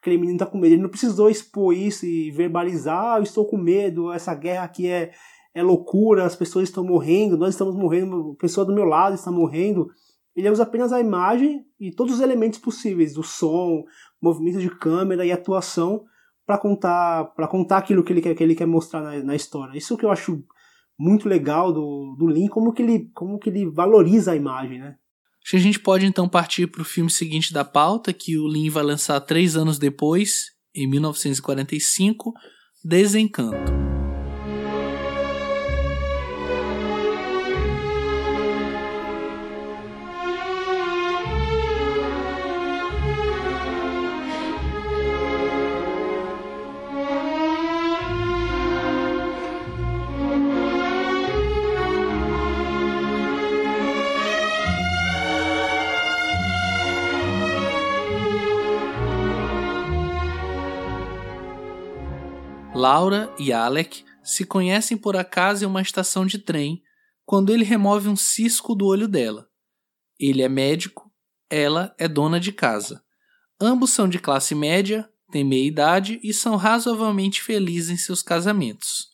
aquele 0.00 0.18
menino 0.18 0.38
tá 0.38 0.46
com 0.46 0.58
medo. 0.58 0.74
Ele 0.74 0.82
não 0.82 0.88
precisou 0.88 1.30
expor 1.30 1.74
isso 1.74 2.06
e 2.06 2.30
verbalizar: 2.30 3.14
ah, 3.14 3.18
eu 3.18 3.22
estou 3.22 3.46
com 3.46 3.56
medo, 3.56 4.12
essa 4.12 4.34
guerra 4.34 4.64
aqui 4.64 4.88
é, 4.88 5.12
é 5.54 5.62
loucura, 5.62 6.24
as 6.24 6.34
pessoas 6.34 6.68
estão 6.68 6.82
morrendo, 6.82 7.36
nós 7.36 7.50
estamos 7.50 7.76
morrendo, 7.76 8.34
a 8.36 8.40
pessoa 8.40 8.64
do 8.64 8.74
meu 8.74 8.84
lado 8.84 9.14
está 9.14 9.30
morrendo. 9.30 9.88
Ele 10.34 10.48
usa 10.48 10.62
apenas 10.62 10.92
a 10.92 11.00
imagem 11.00 11.64
e 11.78 11.90
todos 11.90 12.14
os 12.14 12.20
elementos 12.20 12.58
possíveis, 12.58 13.14
do 13.14 13.22
som, 13.22 13.84
movimento 14.22 14.58
de 14.58 14.70
câmera 14.70 15.24
e 15.26 15.32
atuação 15.32 16.04
para 16.46 16.56
contar 16.56 17.24
para 17.34 17.46
contar 17.46 17.78
aquilo 17.78 18.02
que 18.02 18.12
ele 18.12 18.22
quer 18.22 18.34
que 18.34 18.42
ele 18.42 18.54
quer 18.54 18.66
mostrar 18.66 19.02
na, 19.02 19.22
na, 19.22 19.36
história. 19.36 19.76
Isso 19.76 19.96
que 19.96 20.04
eu 20.04 20.10
acho 20.10 20.42
muito 20.98 21.28
legal 21.28 21.72
do, 21.72 22.14
do 22.18 22.26
Lin, 22.26 22.48
como 22.48 22.72
que 22.72 22.82
ele 22.82 23.10
como 23.12 23.38
que 23.38 23.50
ele 23.50 23.66
valoriza 23.66 24.32
a 24.32 24.36
imagem, 24.36 24.78
né? 24.78 24.96
Acho 25.42 25.52
que 25.52 25.56
a 25.56 25.60
gente 25.60 25.80
pode 25.80 26.06
então 26.06 26.28
partir 26.28 26.66
para 26.66 26.82
o 26.82 26.84
filme 26.84 27.10
seguinte 27.10 27.52
da 27.52 27.64
pauta, 27.64 28.12
que 28.12 28.38
o 28.38 28.46
Lin 28.46 28.68
vai 28.68 28.82
lançar 28.82 29.20
três 29.20 29.56
anos 29.56 29.78
depois, 29.78 30.50
em 30.74 30.86
1945, 30.86 32.32
Desencanto. 32.84 33.99
Laura 62.80 63.30
e 63.38 63.52
Alec 63.52 64.06
se 64.24 64.46
conhecem 64.46 64.96
por 64.96 65.14
acaso 65.14 65.62
em 65.62 65.66
uma 65.66 65.82
estação 65.82 66.24
de 66.24 66.38
trem 66.38 66.82
quando 67.26 67.52
ele 67.52 67.62
remove 67.62 68.08
um 68.08 68.16
cisco 68.16 68.74
do 68.74 68.86
olho 68.86 69.06
dela. 69.06 69.46
Ele 70.18 70.40
é 70.40 70.48
médico, 70.48 71.12
ela 71.50 71.94
é 71.98 72.08
dona 72.08 72.40
de 72.40 72.52
casa. 72.52 73.02
Ambos 73.60 73.90
são 73.90 74.08
de 74.08 74.18
classe 74.18 74.54
média, 74.54 75.06
têm 75.30 75.44
meia 75.44 75.66
idade 75.66 76.18
e 76.22 76.32
são 76.32 76.56
razoavelmente 76.56 77.42
felizes 77.42 77.90
em 77.90 77.96
seus 77.98 78.22
casamentos. 78.22 79.08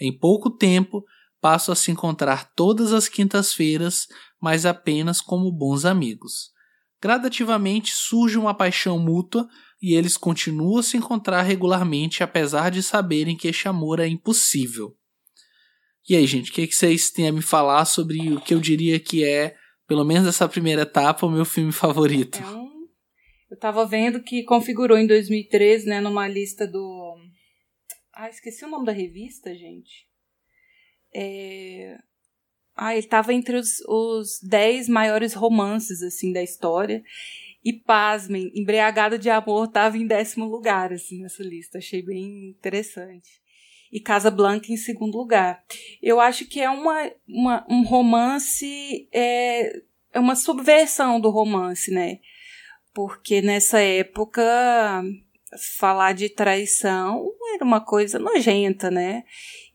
Em 0.00 0.12
pouco 0.18 0.50
tempo, 0.50 1.04
passam 1.40 1.72
a 1.72 1.76
se 1.76 1.92
encontrar 1.92 2.52
todas 2.56 2.92
as 2.92 3.08
quintas-feiras, 3.08 4.08
mas 4.42 4.66
apenas 4.66 5.20
como 5.20 5.52
bons 5.52 5.84
amigos. 5.84 6.50
Gradativamente 7.00 7.94
surge 7.94 8.36
uma 8.36 8.54
paixão 8.54 8.98
mútua 8.98 9.48
e 9.80 9.94
eles 9.94 10.16
continuam 10.16 10.78
a 10.78 10.82
se 10.82 10.96
encontrar 10.96 11.42
regularmente, 11.42 12.22
apesar 12.22 12.70
de 12.70 12.82
saberem 12.82 13.36
que 13.36 13.48
este 13.48 13.68
amor 13.68 14.00
é 14.00 14.06
impossível. 14.06 14.96
E 16.08 16.14
aí, 16.14 16.26
gente, 16.26 16.50
o 16.50 16.54
que, 16.54 16.66
que 16.66 16.74
vocês 16.74 17.10
têm 17.10 17.28
a 17.28 17.32
me 17.32 17.40
falar 17.40 17.84
sobre 17.86 18.32
o 18.32 18.40
que 18.40 18.52
eu 18.52 18.60
diria 18.60 19.00
que 19.00 19.24
é, 19.24 19.56
pelo 19.86 20.04
menos 20.04 20.28
essa 20.28 20.48
primeira 20.48 20.82
etapa, 20.82 21.26
o 21.26 21.30
meu 21.30 21.44
filme 21.44 21.72
favorito? 21.72 22.38
É 22.38 22.46
um... 22.46 22.64
Eu 23.50 23.58
tava 23.58 23.86
vendo 23.86 24.22
que 24.22 24.42
configurou 24.42 24.98
em 24.98 25.06
2013, 25.06 25.86
né, 25.86 26.00
numa 26.00 26.26
lista 26.26 26.66
do. 26.66 27.16
Ah, 28.12 28.28
esqueci 28.28 28.64
o 28.64 28.68
nome 28.68 28.84
da 28.84 28.92
revista, 28.92 29.54
gente. 29.54 30.06
É... 31.14 31.96
Ah, 32.74 32.96
ele 32.96 33.06
tava 33.06 33.32
entre 33.32 33.56
os, 33.56 33.80
os 33.86 34.40
10 34.42 34.88
maiores 34.88 35.32
romances, 35.34 36.02
assim, 36.02 36.32
da 36.32 36.42
história. 36.42 37.02
E 37.64 37.72
pasmem, 37.72 38.52
Embriagado 38.54 39.18
de 39.18 39.30
Amor 39.30 39.66
estava 39.66 39.96
em 39.96 40.06
décimo 40.06 40.44
lugar, 40.44 40.92
assim, 40.92 41.22
nessa 41.22 41.42
lista. 41.42 41.78
Achei 41.78 42.02
bem 42.02 42.50
interessante. 42.50 43.42
E 43.90 44.00
Casa 44.00 44.30
Blanca 44.30 44.70
em 44.70 44.76
segundo 44.76 45.16
lugar. 45.16 45.64
Eu 46.02 46.20
acho 46.20 46.44
que 46.46 46.60
é 46.60 46.68
uma, 46.68 47.10
uma 47.26 47.66
um 47.70 47.82
romance, 47.82 49.08
é, 49.12 49.80
é 50.12 50.20
uma 50.20 50.36
subversão 50.36 51.18
do 51.18 51.30
romance, 51.30 51.90
né? 51.90 52.18
Porque 52.92 53.40
nessa 53.40 53.80
época 53.80 55.02
falar 55.78 56.12
de 56.12 56.28
traição 56.28 57.24
era 57.54 57.64
uma 57.64 57.80
coisa 57.80 58.18
nojenta, 58.18 58.90
né? 58.90 59.24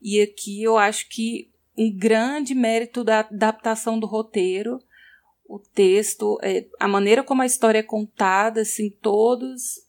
E 0.00 0.20
aqui 0.20 0.62
eu 0.62 0.76
acho 0.76 1.08
que 1.08 1.50
um 1.76 1.90
grande 1.90 2.54
mérito 2.54 3.02
da 3.02 3.20
adaptação 3.20 3.98
do 3.98 4.06
roteiro 4.06 4.78
o 5.50 5.58
texto, 5.58 6.38
é, 6.42 6.64
a 6.78 6.86
maneira 6.86 7.24
como 7.24 7.42
a 7.42 7.46
história 7.46 7.80
é 7.80 7.82
contada, 7.82 8.60
assim, 8.60 8.88
todos, 8.88 9.84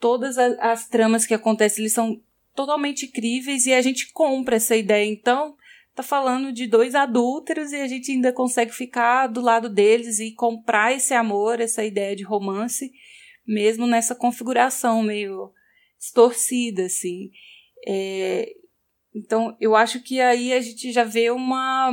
todas 0.00 0.38
as, 0.38 0.58
as 0.58 0.88
tramas 0.88 1.26
que 1.26 1.34
acontecem, 1.34 1.82
eles 1.82 1.92
são 1.92 2.18
totalmente 2.54 3.04
incríveis 3.04 3.66
e 3.66 3.74
a 3.74 3.82
gente 3.82 4.10
compra 4.10 4.56
essa 4.56 4.74
ideia. 4.74 5.04
Então, 5.04 5.54
tá 5.94 6.02
falando 6.02 6.50
de 6.50 6.66
dois 6.66 6.94
adúlteros 6.94 7.72
e 7.72 7.76
a 7.76 7.86
gente 7.86 8.10
ainda 8.10 8.32
consegue 8.32 8.72
ficar 8.72 9.26
do 9.26 9.42
lado 9.42 9.68
deles 9.68 10.18
e 10.18 10.32
comprar 10.32 10.94
esse 10.94 11.12
amor, 11.12 11.60
essa 11.60 11.84
ideia 11.84 12.16
de 12.16 12.22
romance, 12.22 12.90
mesmo 13.46 13.86
nessa 13.86 14.14
configuração 14.14 15.02
meio 15.02 15.52
distorcida, 15.98 16.86
assim. 16.86 17.30
É, 17.86 18.50
então, 19.14 19.54
eu 19.60 19.76
acho 19.76 20.02
que 20.02 20.22
aí 20.22 20.54
a 20.54 20.60
gente 20.62 20.90
já 20.90 21.04
vê 21.04 21.30
uma, 21.30 21.92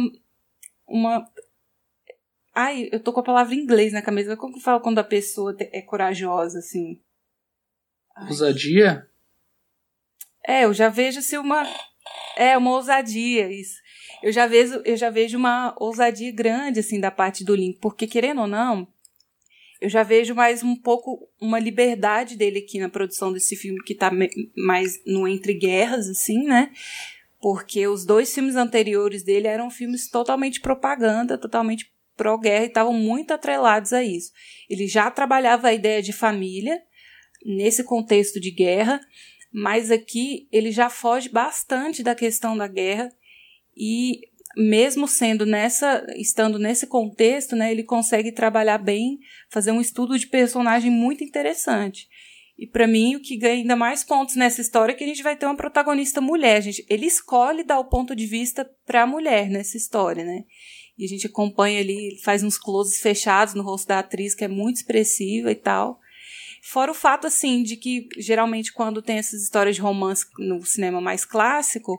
uma 0.88 1.30
Ai, 2.54 2.90
eu 2.92 3.00
tô 3.00 3.14
com 3.14 3.20
a 3.20 3.24
palavra 3.24 3.54
em 3.54 3.60
inglês 3.60 3.94
na 3.94 4.02
cabeça. 4.02 4.36
Como 4.36 4.54
que 4.54 4.62
fala 4.62 4.80
quando 4.80 5.00
a 5.00 5.04
pessoa 5.04 5.56
é 5.60 5.82
corajosa, 5.82 6.60
assim? 6.60 7.00
Ai. 8.16 8.28
Ousadia? 8.28 9.08
É, 10.46 10.66
eu 10.66 10.74
já 10.74 10.90
vejo 10.90 11.20
assim 11.20 11.38
uma. 11.38 11.64
É, 12.36 12.58
uma 12.58 12.72
ousadia, 12.72 13.52
isso. 13.52 13.76
Eu 14.24 14.32
já 14.32 14.48
vejo, 14.48 14.82
eu 14.86 14.98
já 14.98 15.10
vejo 15.10 15.38
uma 15.38 15.76
ousadia 15.78 16.32
grande, 16.32 16.80
assim, 16.80 17.00
da 17.00 17.12
parte 17.12 17.44
do 17.44 17.56
Link, 17.56 17.80
porque 17.80 18.08
querendo 18.08 18.42
ou 18.42 18.48
não, 18.48 18.88
eu 19.80 19.90
já 19.90 20.04
vejo 20.04 20.36
mais 20.36 20.64
um 20.64 20.76
pouco 20.76 21.30
uma 21.40 21.60
liberdade 21.60 22.36
dele 22.36 22.60
aqui 22.60 22.80
na 22.80 22.90
produção 22.90 23.32
desse 23.32 23.56
filme, 23.56 23.82
que 23.84 23.96
tá 23.96 24.12
mais 24.58 25.02
no 25.06 25.28
entre 25.28 25.54
guerras, 25.54 26.10
assim, 26.10 26.44
né? 26.44 26.72
Porque 27.40 27.88
os 27.88 28.06
dois 28.06 28.34
filmes 28.34 28.56
anteriores 28.56 29.24
dele 29.24 29.48
eram 29.48 29.70
filmes 29.70 30.10
totalmente 30.10 30.60
propaganda, 30.60 31.38
totalmente 31.38 31.90
pró-guerra 32.20 32.66
e 32.66 32.68
estavam 32.68 32.92
muito 32.94 33.34
atrelados 33.34 33.94
a 33.94 34.04
isso. 34.04 34.34
Ele 34.70 34.86
já 34.88 35.10
trabalhava 35.10 35.70
a 35.70 35.74
ideia 35.74 36.02
de 36.02 36.12
família 36.12 36.78
nesse 37.46 37.82
contexto 37.82 38.42
de 38.42 38.52
guerra, 38.52 39.00
mas 39.54 39.90
aqui 39.90 40.50
ele 40.52 40.70
já 40.70 40.90
foge 40.90 41.30
bastante 41.30 42.04
da 42.04 42.14
questão 42.14 42.58
da 42.58 42.68
guerra 42.68 43.10
e 43.76 44.20
mesmo 44.58 45.08
sendo 45.08 45.46
nessa, 45.46 46.06
estando 46.18 46.60
nesse 46.60 46.88
contexto, 46.88 47.56
né, 47.56 47.72
ele 47.72 47.84
consegue 47.84 48.34
trabalhar 48.34 48.80
bem, 48.80 49.20
fazer 49.50 49.72
um 49.72 49.80
estudo 49.80 50.20
de 50.20 50.28
personagem 50.28 50.92
muito 50.92 51.24
interessante. 51.24 52.10
E 52.58 52.68
para 52.68 52.86
mim, 52.86 53.16
o 53.16 53.22
que 53.22 53.38
ganha 53.38 53.54
ainda 53.54 53.76
mais 53.78 54.04
pontos 54.04 54.36
nessa 54.36 54.60
história 54.60 54.92
é 54.92 54.96
que 54.96 55.06
a 55.06 55.08
gente 55.08 55.24
vai 55.24 55.38
ter 55.38 55.46
uma 55.46 55.56
protagonista 55.56 56.20
mulher, 56.20 56.62
gente. 56.62 56.86
Ele 56.90 57.06
escolhe 57.06 57.64
dar 57.64 57.80
o 57.80 57.86
ponto 57.86 58.14
de 58.14 58.26
vista 58.26 58.70
para 58.86 59.04
a 59.04 59.08
mulher 59.08 59.50
nessa 59.50 59.78
história, 59.78 60.26
né? 60.26 60.44
E 61.00 61.06
a 61.06 61.08
gente 61.08 61.26
acompanha 61.26 61.80
ali, 61.80 62.20
faz 62.22 62.44
uns 62.44 62.58
closes 62.58 63.02
fechados 63.02 63.54
no 63.54 63.64
rosto 63.64 63.88
da 63.88 64.00
atriz, 64.00 64.36
que 64.36 64.44
é 64.44 64.50
muito 64.50 64.76
expressiva 64.76 65.50
e 65.50 65.56
tal. 65.56 65.98
Fora 66.62 66.92
o 66.92 66.96
fato, 66.96 67.26
assim, 67.26 67.64
de 67.64 67.78
que 67.78 68.10
geralmente 68.18 68.74
quando 68.74 69.02
tem 69.02 69.18
essas 69.18 69.42
histórias 69.42 69.78
de 69.78 69.82
romance 69.82 70.26
no 70.38 70.62
cinema 70.66 71.00
mais 71.00 71.24
clássico, 71.24 71.98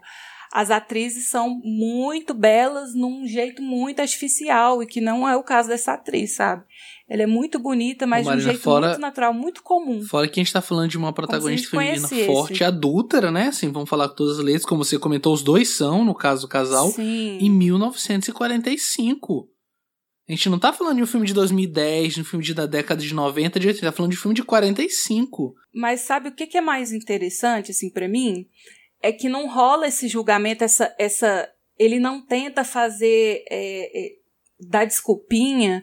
as 0.53 0.71
atrizes 0.71 1.29
são 1.29 1.61
muito 1.63 2.35
belas 2.35 2.93
num 2.95 3.25
jeito 3.27 3.63
muito 3.63 4.01
artificial 4.01 4.83
e 4.83 4.87
que 4.87 5.01
não 5.01 5.29
é 5.29 5.37
o 5.37 5.45
caso 5.45 5.69
dessa 5.69 5.93
atriz, 5.93 6.35
sabe? 6.35 6.65
Ela 7.09 7.23
é 7.23 7.27
muito 7.27 7.59
bonita, 7.59 8.07
mas 8.07 8.27
Marina, 8.27 8.43
de 8.43 8.49
um 8.49 8.51
jeito 8.53 8.63
fora, 8.63 8.89
muito 8.89 9.01
natural, 9.01 9.33
muito 9.33 9.63
comum. 9.63 10.03
Fora 10.03 10.29
que 10.29 10.41
a 10.41 10.43
gente 10.43 10.53
tá 10.53 10.61
falando 10.61 10.91
de 10.91 10.99
uma 10.99 11.13
protagonista 11.13 11.71
feminina 11.71 12.09
forte, 12.27 12.65
adúltera, 12.65 13.31
né? 13.31 13.49
Assim, 13.49 13.71
vamos 13.71 13.89
falar 13.89 14.09
com 14.09 14.17
todas 14.17 14.39
as 14.39 14.45
letras, 14.45 14.65
como 14.65 14.85
você 14.85 14.99
comentou, 14.99 15.33
os 15.33 15.43
dois 15.43 15.77
são, 15.77 16.05
no 16.05 16.15
caso 16.15 16.43
do 16.43 16.49
casal, 16.49 16.89
Sim. 16.91 17.39
em 17.41 17.51
1945. 17.51 19.49
A 20.29 20.33
gente 20.33 20.49
não 20.49 20.61
tá 20.61 20.73
falando 20.73 20.97
de 20.97 21.03
um 21.03 21.07
filme 21.07 21.27
de 21.27 21.35
2010, 21.35 22.15
de 22.15 22.21
um 22.21 22.25
filme 22.25 22.45
de, 22.45 22.55
da 22.55 22.67
década 22.67 23.03
de 23.03 23.13
90, 23.13 23.59
de 23.59 23.67
80, 23.67 23.87
tá 23.87 23.93
falando 23.93 24.13
de 24.13 24.17
um 24.17 24.21
filme 24.21 24.35
de 24.35 24.45
45. 24.45 25.55
Mas 25.75 26.03
sabe 26.03 26.29
o 26.29 26.33
que, 26.33 26.47
que 26.47 26.57
é 26.57 26.61
mais 26.61 26.93
interessante, 26.93 27.73
assim, 27.73 27.91
para 27.91 28.09
mim? 28.09 28.47
É 29.03 29.13
que 29.13 29.29
não 29.29 29.49
rola 29.49 29.89
esse 29.89 30.09
julgamento, 30.09 30.65
essa, 30.65 30.95
essa 30.99 31.51
ele 31.79 31.99
não 31.99 32.21
tenta 32.21 32.63
fazer 32.65 33.45
é, 33.51 34.07
é, 34.07 34.13
dar 34.61 34.85
desculpinha 34.85 35.83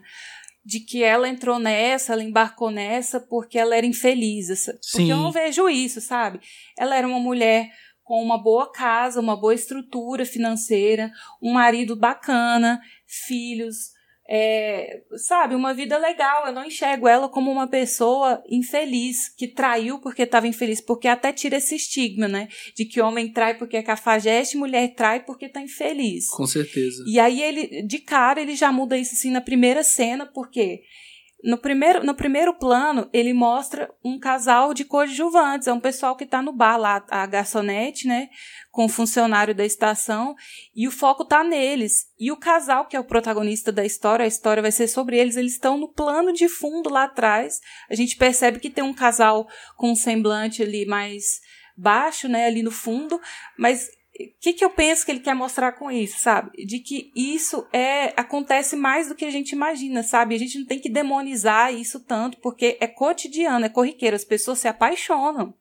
de 0.64 0.80
que 0.80 1.02
ela 1.02 1.28
entrou 1.28 1.58
nessa, 1.58 2.12
ela 2.12 2.22
embarcou 2.22 2.70
nessa 2.70 3.18
porque 3.18 3.58
ela 3.58 3.74
era 3.74 3.86
infeliz. 3.86 4.66
Porque 4.66 4.78
Sim. 4.82 5.10
eu 5.10 5.16
não 5.16 5.32
vejo 5.32 5.68
isso, 5.68 6.00
sabe? 6.00 6.40
Ela 6.78 6.94
era 6.96 7.08
uma 7.08 7.18
mulher 7.18 7.70
com 8.04 8.22
uma 8.22 8.36
boa 8.40 8.70
casa, 8.70 9.20
uma 9.20 9.36
boa 9.36 9.54
estrutura 9.54 10.24
financeira, 10.24 11.10
um 11.42 11.52
marido 11.52 11.96
bacana, 11.96 12.80
filhos, 13.06 13.92
é, 14.30 15.00
sabe, 15.16 15.54
uma 15.54 15.72
vida 15.72 15.96
legal. 15.96 16.46
Eu 16.46 16.52
não 16.52 16.64
enxergo 16.64 17.08
ela 17.08 17.28
como 17.28 17.50
uma 17.50 17.66
pessoa 17.66 18.42
infeliz, 18.48 19.28
que 19.34 19.48
traiu 19.48 19.98
porque 20.00 20.22
estava 20.22 20.46
infeliz, 20.46 20.82
porque 20.82 21.08
até 21.08 21.32
tira 21.32 21.56
esse 21.56 21.74
estigma, 21.74 22.28
né? 22.28 22.48
De 22.76 22.84
que 22.84 23.00
homem 23.00 23.32
trai 23.32 23.56
porque 23.56 23.78
é 23.78 23.82
cafajeste, 23.82 24.58
mulher 24.58 24.94
trai 24.94 25.24
porque 25.24 25.46
está 25.46 25.62
infeliz. 25.62 26.28
Com 26.28 26.46
certeza. 26.46 27.02
E 27.06 27.18
aí 27.18 27.40
ele, 27.40 27.82
de 27.82 27.98
cara, 27.98 28.40
ele 28.40 28.54
já 28.54 28.70
muda 28.70 28.98
isso 28.98 29.14
assim 29.14 29.30
na 29.30 29.40
primeira 29.40 29.82
cena, 29.82 30.26
porque 30.26 30.82
no 31.42 31.56
primeiro, 31.56 32.04
no 32.04 32.14
primeiro 32.14 32.52
plano, 32.58 33.08
ele 33.12 33.32
mostra 33.32 33.88
um 34.04 34.18
casal 34.18 34.74
de 34.74 34.84
coadjuvantes. 34.84 35.68
É 35.68 35.72
um 35.72 35.78
pessoal 35.78 36.16
que 36.16 36.24
está 36.24 36.42
no 36.42 36.52
bar 36.52 36.76
lá, 36.76 37.04
a 37.08 37.26
garçonete, 37.26 38.08
né? 38.08 38.28
Com 38.72 38.86
o 38.86 38.88
funcionário 38.88 39.54
da 39.54 39.64
estação. 39.64 40.34
E 40.74 40.88
o 40.88 40.90
foco 40.90 41.24
tá 41.24 41.44
neles. 41.44 42.06
E 42.18 42.32
o 42.32 42.36
casal, 42.36 42.86
que 42.86 42.96
é 42.96 43.00
o 43.00 43.04
protagonista 43.04 43.70
da 43.70 43.84
história, 43.84 44.24
a 44.24 44.28
história 44.28 44.60
vai 44.60 44.72
ser 44.72 44.88
sobre 44.88 45.16
eles, 45.16 45.36
eles 45.36 45.52
estão 45.52 45.78
no 45.78 45.92
plano 45.92 46.32
de 46.32 46.48
fundo 46.48 46.90
lá 46.90 47.04
atrás. 47.04 47.60
A 47.88 47.94
gente 47.94 48.16
percebe 48.16 48.58
que 48.58 48.70
tem 48.70 48.82
um 48.82 48.94
casal 48.94 49.46
com 49.76 49.92
um 49.92 49.96
semblante 49.96 50.62
ali 50.62 50.86
mais 50.86 51.40
baixo, 51.76 52.28
né? 52.28 52.46
Ali 52.46 52.64
no 52.64 52.72
fundo. 52.72 53.20
Mas 53.56 53.88
o 54.20 54.40
que, 54.40 54.52
que 54.52 54.64
eu 54.64 54.70
penso 54.70 55.04
que 55.04 55.12
ele 55.12 55.20
quer 55.20 55.34
mostrar 55.34 55.72
com 55.72 55.90
isso, 55.90 56.18
sabe? 56.18 56.64
De 56.64 56.80
que 56.80 57.12
isso 57.14 57.66
é 57.72 58.12
acontece 58.16 58.74
mais 58.74 59.08
do 59.08 59.14
que 59.14 59.24
a 59.24 59.30
gente 59.30 59.52
imagina, 59.52 60.02
sabe? 60.02 60.34
A 60.34 60.38
gente 60.38 60.58
não 60.58 60.66
tem 60.66 60.80
que 60.80 60.88
demonizar 60.88 61.72
isso 61.72 62.00
tanto, 62.00 62.38
porque 62.38 62.76
é 62.80 62.86
cotidiano, 62.86 63.64
é 63.64 63.68
corriqueiro, 63.68 64.16
as 64.16 64.24
pessoas 64.24 64.58
se 64.58 64.66
apaixonam. 64.66 65.54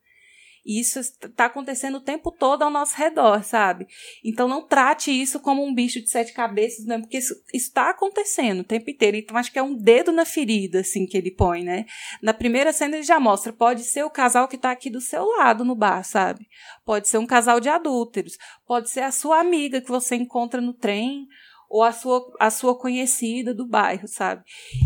E 0.67 0.81
isso 0.81 0.99
está 0.99 1.45
acontecendo 1.45 1.95
o 1.95 2.01
tempo 2.01 2.29
todo 2.29 2.61
ao 2.61 2.69
nosso 2.69 2.97
redor, 2.97 3.41
sabe? 3.41 3.87
Então 4.21 4.49
não 4.49 4.67
trate 4.67 5.09
isso 5.09 5.39
como 5.39 5.65
um 5.65 5.73
bicho 5.73 6.01
de 6.01 6.09
sete 6.09 6.33
cabeças, 6.33 6.85
né? 6.85 6.99
Porque 6.99 7.17
isso 7.17 7.33
está 7.53 7.91
acontecendo 7.91 8.59
o 8.59 8.65
tempo 8.65 8.89
inteiro. 8.89 9.15
Então 9.15 9.37
acho 9.37 9.49
que 9.49 9.57
é 9.57 9.63
um 9.63 9.73
dedo 9.73 10.11
na 10.11 10.25
ferida, 10.25 10.81
assim, 10.81 11.05
que 11.05 11.17
ele 11.17 11.31
põe, 11.31 11.63
né? 11.63 11.85
Na 12.21 12.33
primeira 12.33 12.73
cena 12.73 12.97
ele 12.97 13.03
já 13.03 13.17
mostra, 13.17 13.53
pode 13.53 13.85
ser 13.85 14.03
o 14.03 14.09
casal 14.09 14.45
que 14.49 14.57
está 14.57 14.69
aqui 14.69 14.89
do 14.89 14.99
seu 14.99 15.23
lado 15.37 15.63
no 15.63 15.73
bar, 15.73 16.03
sabe? 16.03 16.45
Pode 16.85 17.07
ser 17.07 17.17
um 17.17 17.25
casal 17.25 17.61
de 17.61 17.69
adúlteros, 17.69 18.37
pode 18.67 18.89
ser 18.89 19.01
a 19.01 19.11
sua 19.11 19.39
amiga 19.39 19.79
que 19.79 19.89
você 19.89 20.17
encontra 20.17 20.59
no 20.59 20.73
trem, 20.73 21.27
ou 21.69 21.83
a 21.83 21.93
sua, 21.93 22.21
a 22.39 22.49
sua 22.49 22.77
conhecida 22.77 23.53
do 23.53 23.65
bairro, 23.65 24.07
sabe? 24.07 24.43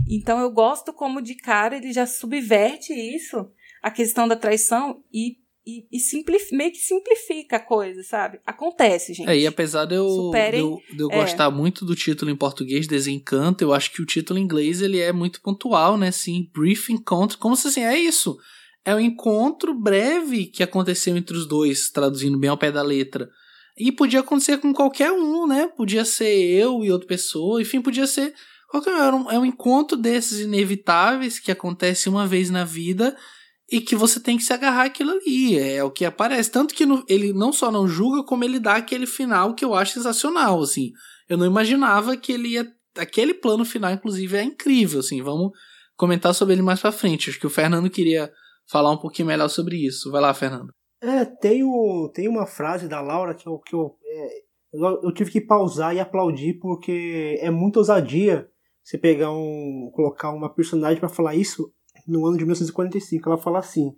Então 0.08 0.40
eu 0.40 0.52
gosto 0.52 0.94
como 0.94 1.22
de 1.22 1.36
cara 1.36 1.78
ele 1.78 1.92
já 1.92 2.06
subverte 2.06 2.94
isso, 2.94 3.52
a 3.82 3.90
questão 3.90 4.28
da 4.28 4.36
traição, 4.36 5.04
e 5.12 5.41
e, 5.66 5.86
e 5.91 6.55
meio 6.55 6.72
que 6.72 6.80
simplifica 6.80 7.57
a 7.57 7.59
coisa, 7.59 8.01
sabe? 8.03 8.39
Acontece, 8.45 9.14
gente. 9.14 9.30
É, 9.30 9.38
e 9.38 9.45
apesar 9.45 9.86
de 9.86 9.95
eu, 9.95 10.05
de 10.05 10.16
Superem, 10.16 10.59
eu, 10.59 10.82
de 10.91 11.03
eu 11.03 11.12
é. 11.12 11.16
gostar 11.16 11.51
muito 11.51 11.86
do 11.86 11.95
título 11.95 12.32
em 12.32 12.36
português, 12.36 12.88
Desencanto, 12.88 13.64
eu 13.64 13.72
acho 13.72 13.91
que 13.91 14.01
o 14.01 14.05
título 14.05 14.39
em 14.39 14.43
inglês 14.43 14.82
ele 14.82 14.99
é 14.99 15.12
muito 15.12 15.39
pontual, 15.41 15.97
né? 15.97 16.07
Assim, 16.07 16.49
Brief 16.53 16.91
Encounter, 16.91 17.38
como 17.38 17.55
se 17.55 17.68
assim, 17.68 17.84
é 17.84 17.97
isso. 17.97 18.38
É 18.84 18.95
um 18.95 18.99
encontro 18.99 19.74
breve 19.74 20.47
que 20.47 20.64
aconteceu 20.64 21.16
entre 21.16 21.38
os 21.38 21.45
dois, 21.45 21.91
traduzindo 21.91 22.39
bem 22.39 22.49
ao 22.49 22.57
pé 22.57 22.72
da 22.72 22.82
letra. 22.82 23.30
E 23.78 23.91
podia 23.91 24.22
acontecer 24.22 24.57
com 24.57 24.74
qualquer 24.74 25.12
um, 25.12 25.45
né? 25.45 25.68
Podia 25.68 26.03
ser 26.03 26.34
eu 26.34 26.84
e 26.84 26.91
outra 26.91 27.07
pessoa, 27.07 27.62
enfim, 27.62 27.82
podia 27.82 28.07
ser 28.07 28.34
qualquer 28.68 28.91
um. 28.91 28.97
É 28.97 29.12
um, 29.12 29.32
é 29.32 29.39
um 29.39 29.45
encontro 29.45 29.95
desses 29.95 30.39
inevitáveis 30.39 31.38
que 31.38 31.51
acontece 31.51 32.09
uma 32.09 32.26
vez 32.26 32.49
na 32.49 32.66
vida 32.66 33.16
e 33.72 33.80
que 33.80 33.96
você 33.96 34.20
tem 34.20 34.36
que 34.38 34.44
se 34.44 34.52
agarrar 34.52 34.84
aquilo 34.84 35.12
ali. 35.12 35.58
É 35.58 35.84
o 35.84 35.90
que 35.90 36.04
aparece. 36.04 36.52
Tanto 36.52 36.76
que 36.76 36.86
no- 36.86 37.06
ele 37.08 37.32
não 37.32 37.54
só 37.54 37.72
não 37.72 37.88
julga, 37.88 38.24
como 38.24 38.44
ele 38.44 38.60
dá 38.60 38.76
aquele 38.76 39.08
final 39.08 39.56
que 39.56 39.64
eu 39.64 39.74
acho 39.74 39.94
sensacional, 39.94 40.62
assim. 40.62 40.92
Eu 41.30 41.38
não 41.38 41.46
imaginava 41.46 42.18
que 42.18 42.34
ele 42.34 42.50
ia... 42.50 42.68
Aquele 42.98 43.34
plano 43.34 43.64
final, 43.64 43.92
inclusive, 43.92 44.36
é 44.36 44.44
incrível, 44.44 45.00
assim. 45.00 45.22
Vamos 45.22 45.52
comentar 45.96 46.34
sobre 46.36 46.54
ele 46.56 46.62
mais 46.62 46.82
pra 46.82 46.92
frente. 46.92 47.30
Acho 47.30 47.40
que 47.40 47.48
o 47.48 47.50
Fernando 47.50 47.90
queria 47.90 48.30
falar 48.70 48.92
um 48.92 48.98
pouquinho 48.98 49.30
melhor 49.30 49.48
sobre 49.48 49.78
isso. 49.78 50.12
Vai 50.12 50.20
lá, 50.22 50.34
Fernando. 50.34 50.74
É, 51.02 51.24
tem, 51.24 51.64
o, 51.64 52.12
tem 52.14 52.28
uma 52.28 52.46
frase 52.46 52.88
da 52.90 53.00
Laura 53.00 53.34
que 53.34 53.48
eu, 53.48 53.58
que 53.60 53.74
eu, 53.74 53.96
é, 54.04 54.30
eu, 54.74 55.00
eu 55.04 55.14
tive 55.14 55.32
que 55.32 55.40
pausar 55.42 55.96
e 55.96 56.00
aplaudir 56.00 56.60
porque 56.60 57.38
é 57.40 57.50
muita 57.50 57.80
ousadia 57.80 58.48
você 58.84 58.98
pegar 58.98 59.32
um. 59.32 59.90
colocar 59.94 60.32
uma 60.32 60.54
personagem 60.54 61.00
pra 61.00 61.10
falar 61.10 61.36
isso 61.36 61.72
no 62.08 62.26
ano 62.26 62.38
de 62.38 62.43
1945. 62.43 63.30
Ela 63.30 63.38
fala 63.38 63.60
assim: 63.60 63.93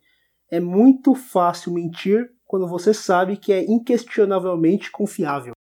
é 0.51 0.59
muito 0.59 1.13
fácil 1.15 1.73
mentir 1.73 2.29
quando 2.45 2.67
você 2.67 2.93
sabe 2.93 3.37
que 3.37 3.51
é 3.51 3.63
inquestionavelmente 3.63 4.91
confiável. 4.91 5.53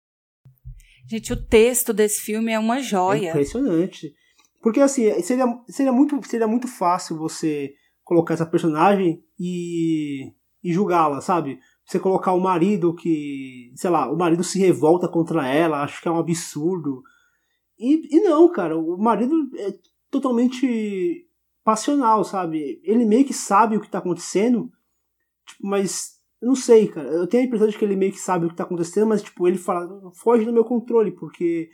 Gente, 1.09 1.33
o 1.33 1.45
texto 1.45 1.93
desse 1.93 2.21
filme 2.21 2.51
é 2.51 2.59
uma 2.59 2.77
É 2.77 2.83
joia. 2.83 3.29
impressionante. 3.29 4.13
Porque 4.61 4.79
assim, 4.79 5.09
seria, 5.21 5.45
seria, 5.67 5.91
muito, 5.91 6.19
seria 6.27 6.47
muito 6.47 6.67
fácil 6.67 7.17
você 7.17 7.73
colocar 8.03 8.33
essa 8.33 8.45
personagem 8.45 9.23
e, 9.39 10.31
e 10.63 10.71
julgá-la, 10.71 11.19
sabe? 11.21 11.59
Você 11.85 11.99
colocar 11.99 12.33
o 12.33 12.39
marido 12.39 12.93
que, 12.95 13.71
sei 13.75 13.89
lá, 13.89 14.11
o 14.11 14.17
marido 14.17 14.43
se 14.43 14.59
revolta 14.59 15.07
contra 15.07 15.47
ela, 15.47 15.81
acho 15.83 16.01
que 16.01 16.07
é 16.07 16.11
um 16.11 16.19
absurdo. 16.19 17.01
E, 17.79 18.15
e 18.15 18.21
não, 18.21 18.51
cara, 18.51 18.77
o 18.77 18.97
marido 18.97 19.49
é 19.57 19.73
totalmente 20.09 21.25
passional, 21.63 22.23
sabe? 22.23 22.79
Ele 22.83 23.05
meio 23.05 23.25
que 23.25 23.33
sabe 23.33 23.77
o 23.77 23.81
que 23.81 23.89
tá 23.89 23.99
acontecendo, 23.99 24.69
tipo, 25.47 25.67
mas 25.67 26.11
eu 26.41 26.47
não 26.49 26.55
sei, 26.55 26.87
cara. 26.87 27.07
Eu 27.09 27.27
tenho 27.27 27.43
a 27.43 27.45
impressão 27.45 27.67
de 27.67 27.77
que 27.77 27.85
ele 27.85 27.95
meio 27.95 28.11
que 28.11 28.19
sabe 28.19 28.45
o 28.45 28.49
que 28.49 28.55
tá 28.55 28.63
acontecendo, 28.63 29.07
mas 29.07 29.21
tipo, 29.21 29.47
ele 29.47 29.57
fala, 29.57 29.87
foge 30.15 30.45
do 30.45 30.53
meu 30.53 30.63
controle, 30.65 31.11
porque 31.11 31.69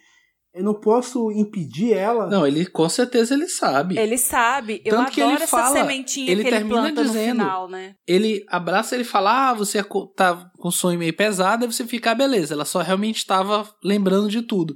eu 0.54 0.64
não 0.64 0.74
posso 0.74 1.32
impedir 1.32 1.94
ela. 1.94 2.28
Não, 2.28 2.46
ele 2.46 2.66
com 2.66 2.90
certeza 2.90 3.34
ele 3.34 3.48
sabe. 3.48 3.98
Ele 3.98 4.18
sabe. 4.18 4.82
Eu 4.84 4.98
Tanto 4.98 5.12
que 5.12 5.22
adoro 5.22 5.36
ele 5.36 5.44
essa 5.44 5.58
fala, 5.58 5.80
sementinha 5.80 6.32
ele 6.32 6.42
que 6.42 6.48
ele 6.48 6.58
termina 6.58 6.82
planta 6.82 7.04
dizendo, 7.04 7.38
no 7.38 7.44
final, 7.44 7.70
né? 7.70 7.96
Ele 8.08 8.44
abraça 8.50 8.96
ele 8.96 9.04
fala: 9.04 9.50
Ah, 9.50 9.54
você 9.54 9.78
aco- 9.80 10.08
tá 10.08 10.50
com 10.58 10.68
um 10.68 10.72
sonho 10.72 10.98
meio 11.00 11.16
pesado, 11.16 11.64
aí 11.66 11.72
você 11.72 11.86
fica, 11.86 12.12
ah, 12.12 12.16
beleza. 12.16 12.54
Ela 12.54 12.66
só 12.66 12.82
realmente 12.82 13.18
estava 13.18 13.70
lembrando 13.84 14.30
de 14.30 14.42
tudo. 14.42 14.76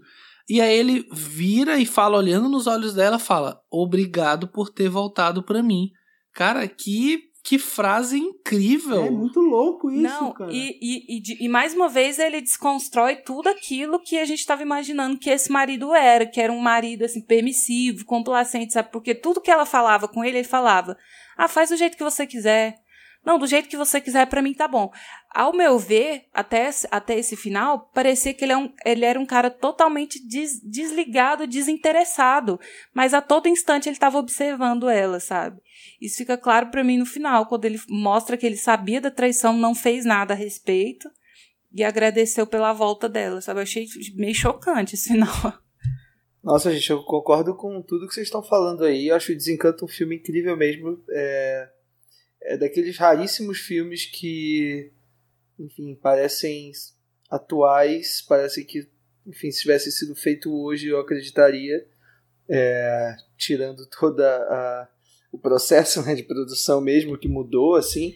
E 0.49 0.59
aí 0.59 0.73
ele 0.73 1.07
vira 1.11 1.77
e 1.77 1.85
fala, 1.85 2.17
olhando 2.17 2.49
nos 2.49 2.67
olhos 2.67 2.93
dela, 2.93 3.19
fala: 3.19 3.59
Obrigado 3.71 4.47
por 4.47 4.69
ter 4.69 4.89
voltado 4.89 5.43
pra 5.43 5.61
mim. 5.63 5.89
Cara, 6.33 6.67
que, 6.67 7.19
que 7.43 7.57
frase 7.59 8.17
incrível. 8.17 9.03
É 9.05 9.09
muito 9.09 9.39
louco 9.39 9.91
isso, 9.91 10.01
Não, 10.01 10.31
cara. 10.33 10.51
e, 10.51 10.77
e, 10.81 11.17
e, 11.17 11.45
e 11.45 11.49
mais 11.49 11.73
uma 11.73 11.89
vez 11.89 12.19
ele 12.19 12.41
desconstrói 12.41 13.17
tudo 13.17 13.49
aquilo 13.49 14.01
que 14.01 14.17
a 14.17 14.25
gente 14.25 14.39
estava 14.39 14.61
imaginando 14.61 15.19
que 15.19 15.29
esse 15.29 15.51
marido 15.51 15.93
era, 15.93 16.25
que 16.25 16.39
era 16.39 16.51
um 16.51 16.59
marido 16.59 17.03
assim 17.03 17.21
permissivo, 17.21 18.05
complacente, 18.05 18.73
sabe? 18.73 18.89
Porque 18.91 19.13
tudo 19.13 19.41
que 19.41 19.51
ela 19.51 19.65
falava 19.65 20.07
com 20.07 20.23
ele, 20.23 20.37
ele 20.39 20.47
falava: 20.47 20.97
"Ah, 21.37 21.47
faz 21.47 21.69
do 21.69 21.77
jeito 21.77 21.97
que 21.97 22.03
você 22.03 22.25
quiser. 22.25 22.80
Não, 23.25 23.37
do 23.37 23.45
jeito 23.45 23.69
que 23.69 23.77
você 23.77 24.01
quiser, 24.01 24.25
pra 24.27 24.41
mim 24.41 24.53
tá 24.53 24.67
bom." 24.67 24.91
Ao 25.33 25.53
meu 25.53 25.79
ver, 25.79 26.23
até, 26.33 26.69
até 26.89 27.17
esse 27.17 27.37
final, 27.37 27.89
parecia 27.93 28.33
que 28.33 28.43
ele, 28.43 28.51
é 28.51 28.57
um, 28.57 28.69
ele 28.85 29.05
era 29.05 29.17
um 29.19 29.25
cara 29.25 29.49
totalmente 29.49 30.19
des- 30.27 30.59
desligado, 30.61 31.47
desinteressado. 31.47 32.59
Mas 32.93 33.13
a 33.13 33.21
todo 33.21 33.47
instante 33.47 33.87
ele 33.87 33.95
estava 33.95 34.17
observando 34.17 34.89
ela, 34.89 35.19
sabe? 35.21 35.61
Isso 36.01 36.17
fica 36.17 36.37
claro 36.37 36.67
pra 36.69 36.83
mim 36.83 36.97
no 36.97 37.05
final, 37.05 37.45
quando 37.45 37.63
ele 37.65 37.79
mostra 37.87 38.35
que 38.35 38.45
ele 38.45 38.57
sabia 38.57 38.99
da 38.99 39.09
traição, 39.09 39.53
não 39.57 39.73
fez 39.73 40.03
nada 40.03 40.33
a 40.33 40.37
respeito 40.37 41.09
e 41.73 41.81
agradeceu 41.83 42.45
pela 42.45 42.73
volta 42.73 43.07
dela, 43.07 43.39
sabe? 43.39 43.59
Eu 43.59 43.63
achei 43.63 43.85
meio 44.15 44.35
chocante 44.35 44.95
esse 44.95 45.07
final. 45.13 45.53
Nossa, 46.43 46.73
gente, 46.73 46.89
eu 46.89 47.03
concordo 47.03 47.55
com 47.55 47.81
tudo 47.81 48.07
que 48.07 48.13
vocês 48.13 48.27
estão 48.27 48.43
falando 48.43 48.83
aí. 48.83 49.07
Eu 49.07 49.15
acho 49.15 49.31
o 49.31 49.35
Desencanto 49.35 49.85
um 49.85 49.87
filme 49.87 50.17
incrível 50.17 50.57
mesmo. 50.57 51.01
É, 51.09 51.69
é 52.43 52.57
daqueles 52.57 52.97
raríssimos 52.97 53.59
filmes 53.59 54.05
que, 54.05 54.91
enfim, 55.59 55.95
parecem 55.95 56.71
atuais, 57.29 58.23
parece 58.27 58.65
que, 58.65 58.87
enfim, 59.25 59.51
se 59.51 59.61
tivesse 59.61 59.91
sido 59.91 60.15
feito 60.15 60.53
hoje, 60.53 60.87
eu 60.87 60.99
acreditaria. 60.99 61.87
É, 62.53 63.15
tirando 63.37 63.87
toda 63.87 64.27
a, 64.27 64.87
o 65.31 65.37
processo 65.37 66.01
né, 66.03 66.13
de 66.13 66.23
produção 66.23 66.81
mesmo 66.81 67.17
que 67.17 67.29
mudou, 67.29 67.75
assim. 67.75 68.15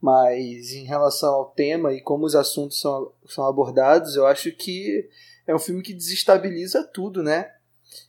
Mas 0.00 0.72
em 0.72 0.84
relação 0.84 1.34
ao 1.34 1.50
tema 1.50 1.92
e 1.92 2.00
como 2.00 2.24
os 2.24 2.34
assuntos 2.34 2.80
são, 2.80 3.12
são 3.26 3.46
abordados, 3.46 4.14
eu 4.14 4.26
acho 4.26 4.52
que 4.52 5.08
é 5.46 5.54
um 5.54 5.58
filme 5.58 5.82
que 5.82 5.94
desestabiliza 5.94 6.84
tudo, 6.84 7.22
né? 7.22 7.52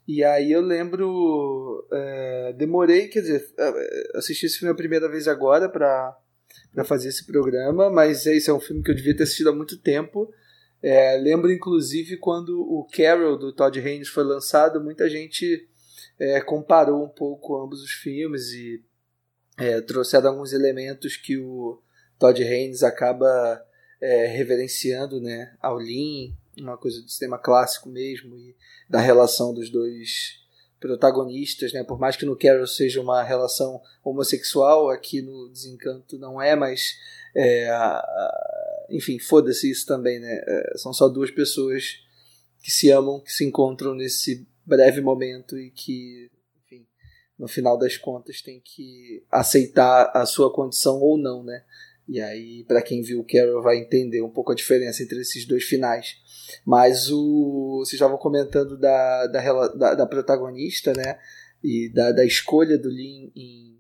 E 0.08 0.24
aí 0.24 0.52
eu 0.52 0.62
lembro. 0.62 1.88
é, 1.92 2.54
demorei, 2.54 3.08
quer 3.08 3.22
dizer, 3.22 3.46
é, 3.58 4.18
assisti 4.18 4.46
esse 4.46 4.60
filme 4.60 4.72
a 4.72 4.78
primeira 4.78 5.10
vez 5.10 5.28
agora 5.28 5.70
pra, 5.70 6.18
pra 6.74 6.84
fazer 6.84 7.10
esse 7.10 7.26
programa, 7.26 7.90
mas 7.90 8.26
esse 8.26 8.50
é 8.50 8.54
um 8.54 8.60
filme 8.60 8.84
que 8.84 8.92
eu 8.92 8.96
devia 8.96 9.16
ter 9.16 9.24
assistido 9.24 9.50
há 9.50 9.56
muito 9.56 9.78
tempo. 9.78 10.32
É, 10.82 11.18
lembro 11.18 11.52
inclusive 11.52 12.18
quando 12.18 12.62
o 12.62 12.88
Carol 12.96 13.38
do 13.38 13.54
Todd 13.54 13.78
Haynes 13.80 14.08
foi 14.08 14.24
lançado, 14.24 14.82
muita 14.82 15.10
gente 15.10 15.68
é, 16.18 16.40
comparou 16.42 17.04
um 17.04 17.10
pouco 17.10 17.62
ambos 17.62 17.84
os 17.84 17.92
filmes 17.92 18.52
e 18.54 18.84
é, 19.58 19.82
trouxeram 19.82 20.30
alguns 20.30 20.54
elementos 20.54 21.18
que 21.18 21.38
o 21.38 21.82
Todd 22.18 22.42
Haynes 22.42 22.82
acaba 22.82 23.62
é, 24.02 24.28
reverenciando 24.28 25.20
né, 25.20 25.54
ao 25.62 25.78
Lean, 25.78 26.34
uma 26.64 26.78
coisa 26.78 27.02
do 27.02 27.10
cinema 27.10 27.38
clássico 27.38 27.90
mesmo, 27.90 28.36
e 28.36 28.56
da 28.90 29.00
relação 29.00 29.54
dos 29.54 29.70
dois 29.70 30.40
protagonistas, 30.80 31.74
né? 31.74 31.84
Por 31.84 32.00
mais 32.00 32.16
que 32.16 32.26
no 32.26 32.38
Carol 32.38 32.66
seja 32.66 33.02
uma 33.02 33.22
relação 33.22 33.82
homossexual, 34.04 34.90
aqui 34.90 35.22
no 35.22 35.50
Desencanto 35.50 36.18
não 36.18 36.42
é, 36.42 36.56
mas 36.56 36.96
é, 37.36 37.70
enfim, 38.90 39.20
foda-se 39.20 39.70
isso 39.70 39.86
também, 39.86 40.20
né? 40.20 40.42
É, 40.48 40.78
são 40.78 40.94
só 40.94 41.08
duas 41.08 41.32
pessoas 41.32 42.00
que 42.62 42.72
se 42.72 42.90
amam, 42.90 43.20
que 43.20 43.32
se 43.32 43.46
encontram 43.46 43.94
nesse 43.94 44.48
breve 44.66 45.02
momento 45.02 45.58
e 45.58 45.72
que, 45.72 46.30
enfim, 46.64 46.86
no 47.38 47.48
final 47.48 47.78
das 47.78 47.98
contas 47.98 48.42
tem 48.42 48.62
que 48.64 49.24
aceitar 49.32 50.12
a 50.14 50.26
sua 50.26 50.52
condição 50.54 51.00
ou 51.00 51.18
não, 51.18 51.44
né? 51.44 51.64
E 52.08 52.20
aí, 52.20 52.64
para 52.64 52.82
quem 52.82 53.02
viu 53.02 53.20
o 53.20 53.26
Carol 53.26 53.62
vai 53.62 53.78
entender 53.78 54.22
um 54.22 54.32
pouco 54.32 54.52
a 54.52 54.56
diferença 54.56 55.04
entre 55.04 55.20
esses 55.22 55.46
dois 55.46 55.64
finais. 55.64 56.18
Mas 56.66 57.10
o. 57.12 57.80
Vocês 57.80 57.94
estavam 57.94 58.18
comentando 58.18 58.78
da, 58.78 59.28
da, 59.28 59.68
da, 59.68 59.96
da 59.96 60.06
protagonista, 60.06 60.94
né? 60.94 61.20
E 61.64 61.92
da, 61.94 62.12
da 62.12 62.26
escolha 62.26 62.78
do 62.78 62.90
Lin 62.90 63.32
em, 63.36 63.80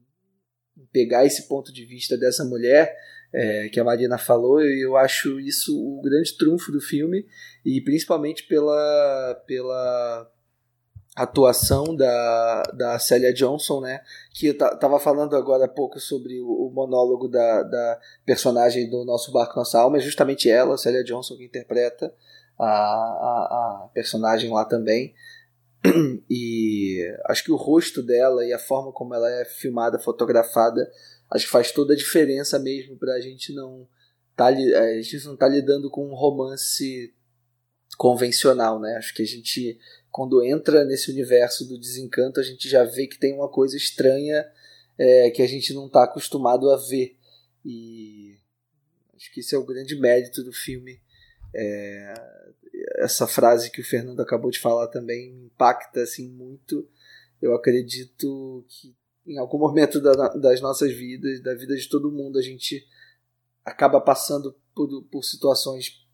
em 0.78 0.86
pegar 0.92 1.26
esse 1.26 1.48
ponto 1.48 1.72
de 1.74 1.86
vista 1.86 2.18
dessa 2.18 2.44
mulher. 2.44 2.96
É, 3.32 3.70
que 3.70 3.80
a 3.80 3.84
Marina 3.84 4.18
falou, 4.18 4.60
e 4.60 4.84
eu 4.84 4.98
acho 4.98 5.40
isso 5.40 5.72
o 5.78 6.02
grande 6.02 6.36
trunfo 6.36 6.72
do 6.72 6.82
filme, 6.82 7.28
e 7.64 7.80
principalmente 7.80 8.48
pela, 8.48 9.36
pela 9.46 10.28
atuação 11.16 11.96
da, 11.96 12.64
da 12.74 13.00
Célia 13.00 13.34
Johnson, 13.34 13.82
né? 13.82 14.02
Que 14.34 14.48
eu 14.48 14.58
tava 14.58 15.00
falando 15.00 15.36
agora 15.36 15.66
há 15.66 15.68
pouco 15.68 16.00
sobre 16.00 16.40
o, 16.40 16.48
o 16.48 16.72
monólogo 16.72 17.28
da, 17.28 17.64
da, 17.64 18.00
personagem 18.26 18.90
do 18.90 19.04
Nosso 19.04 19.32
Barco 19.32 19.58
Nossa 19.58 19.80
Alma, 19.80 19.98
é 19.98 20.02
justamente 20.02 20.50
ela, 20.50 20.78
Célia 20.78 21.04
Johnson, 21.04 21.36
que 21.36 21.46
interpreta 21.46 22.14
a, 22.60 22.66
a, 22.66 23.84
a 23.86 23.90
personagem 23.94 24.52
lá 24.52 24.66
também. 24.66 25.14
E 26.30 27.12
acho 27.26 27.44
que 27.44 27.52
o 27.52 27.56
rosto 27.56 28.04
dela 28.04 28.46
e 28.46 28.54
a 28.54 28.60
forma 28.60 28.92
como 28.92 29.16
ela 29.16 29.30
é 29.32 29.46
filmada, 29.46 29.98
fotografada, 29.98 30.92
acho 31.32 31.46
que 31.46 31.52
faz 31.52 31.72
toda 31.72 31.94
a 31.94 31.98
diferença 31.98 32.60
mesmo 32.60 32.98
para 32.98 33.14
a 33.14 33.20
gente 33.20 33.54
não 33.54 33.88
tá, 34.36 34.48
a 34.48 35.02
gente 35.02 35.26
não 35.26 35.36
tá 35.36 35.48
lidando 35.48 35.90
com 35.90 36.08
um 36.08 36.14
romance 36.14 37.14
convencional, 37.98 38.80
né? 38.80 38.96
Acho 38.98 39.14
que 39.16 39.24
a 39.24 39.26
gente 39.26 39.80
quando 40.12 40.44
entra 40.44 40.84
nesse 40.84 41.12
universo 41.12 41.68
do 41.68 41.80
desencanto, 41.80 42.40
a 42.40 42.44
gente 42.44 42.68
já 42.68 42.84
vê 42.84 43.08
que 43.08 43.20
tem 43.20 43.34
uma 43.34 43.50
coisa 43.50 43.78
estranha 43.78 44.46
é, 44.98 45.30
que 45.30 45.42
a 45.42 45.48
gente 45.48 45.74
não 45.74 45.88
está 45.88 46.04
acostumado 46.04 46.70
a 46.70 46.78
ver. 46.78 47.16
E 47.64 48.36
acho 49.16 49.32
que 49.32 49.40
esse 49.40 49.56
é 49.56 49.58
o 49.58 49.66
grande 49.66 49.96
mérito 50.00 50.44
do 50.44 50.52
filme. 50.52 51.00
É, 51.56 52.14
essa 52.98 53.28
frase 53.28 53.72
que 53.72 53.82
o 53.82 53.86
Fernando 53.86 54.22
acabou 54.22 54.52
de 54.52 54.60
falar 54.60 54.88
também 54.88 55.34
me 55.34 55.46
impacta 55.46 56.02
assim 56.02 56.30
muito. 56.30 56.88
Eu 57.42 57.56
acredito 57.56 58.66
que 58.68 58.96
em 59.26 59.38
algum 59.38 59.60
momento 59.60 60.02
da, 60.02 60.12
das 60.30 60.60
nossas 60.62 60.92
vidas, 60.92 61.42
da 61.42 61.54
vida 61.54 61.76
de 61.76 61.88
todo 61.88 62.12
mundo, 62.12 62.40
a 62.40 62.42
gente 62.42 62.86
acaba 63.64 64.02
passando 64.02 64.56
por, 64.74 65.04
por 65.04 65.24
situações 65.24 66.06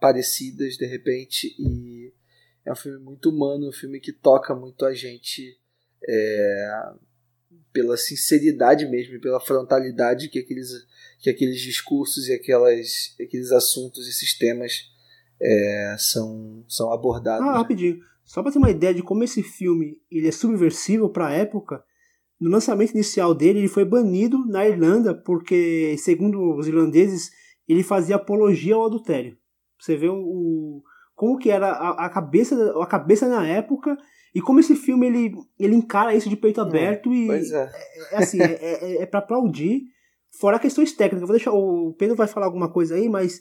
parecidas 0.00 0.74
de 0.76 0.86
repente 0.86 1.54
e 1.58 2.12
é 2.64 2.72
um 2.72 2.76
filme 2.76 2.98
muito 2.98 3.30
humano, 3.30 3.68
um 3.68 3.72
filme 3.72 4.00
que 4.00 4.12
toca 4.12 4.54
muito 4.54 4.84
a 4.84 4.94
gente 4.94 5.58
é, 6.08 6.92
pela 7.72 7.96
sinceridade 7.96 8.86
mesmo, 8.86 9.20
pela 9.20 9.40
frontalidade 9.40 10.28
que 10.28 10.38
aqueles, 10.38 10.70
que 11.18 11.30
aqueles 11.30 11.60
discursos 11.60 12.28
e 12.28 12.32
aquelas, 12.32 13.14
aqueles 13.20 13.52
assuntos, 13.52 14.08
esses 14.08 14.36
temas 14.36 14.90
é, 15.40 15.96
são, 15.98 16.64
são 16.68 16.92
abordados. 16.92 17.46
Ah, 17.46 17.58
rapidinho. 17.58 17.98
Só 18.24 18.42
para 18.42 18.52
ter 18.52 18.58
uma 18.58 18.70
ideia 18.70 18.94
de 18.94 19.02
como 19.02 19.24
esse 19.24 19.42
filme 19.42 20.00
ele 20.10 20.28
é 20.28 20.32
subversivo 20.32 21.08
para 21.08 21.28
a 21.28 21.32
época, 21.32 21.82
no 22.40 22.50
lançamento 22.50 22.92
inicial 22.92 23.34
dele 23.34 23.58
ele 23.58 23.68
foi 23.68 23.84
banido 23.84 24.46
na 24.46 24.66
Irlanda 24.66 25.14
porque, 25.14 25.96
segundo 25.98 26.56
os 26.56 26.66
irlandeses, 26.66 27.30
ele 27.68 27.82
fazia 27.82 28.16
apologia 28.16 28.74
ao 28.74 28.86
adultério. 28.86 29.36
Você 29.78 29.96
vê 29.96 30.08
o, 30.08 30.82
como 31.14 31.38
que 31.38 31.50
era 31.50 31.70
a, 31.70 32.06
a, 32.06 32.10
cabeça 32.10 32.72
a 32.80 32.86
cabeça 32.86 33.28
na 33.28 33.46
época 33.46 33.96
e 34.34 34.40
como 34.40 34.60
esse 34.60 34.76
filme 34.76 35.06
ele, 35.06 35.34
ele 35.58 35.74
encara 35.74 36.14
isso 36.14 36.28
de 36.28 36.36
peito 36.36 36.60
é, 36.60 36.62
aberto 36.62 37.10
é, 37.10 37.14
e 37.14 37.30
é. 37.30 37.36
É, 37.54 38.14
é, 38.14 38.16
assim 38.16 38.40
é, 38.40 38.54
é, 38.62 39.02
é 39.02 39.06
para 39.06 39.20
aplaudir 39.20 39.82
fora 40.38 40.58
questões 40.58 40.92
técnicas 40.92 41.28
vou 41.28 41.36
deixar 41.36 41.52
o 41.52 41.94
Pedro 41.94 42.16
vai 42.16 42.26
falar 42.26 42.46
alguma 42.46 42.70
coisa 42.70 42.94
aí 42.94 43.08
mas 43.08 43.40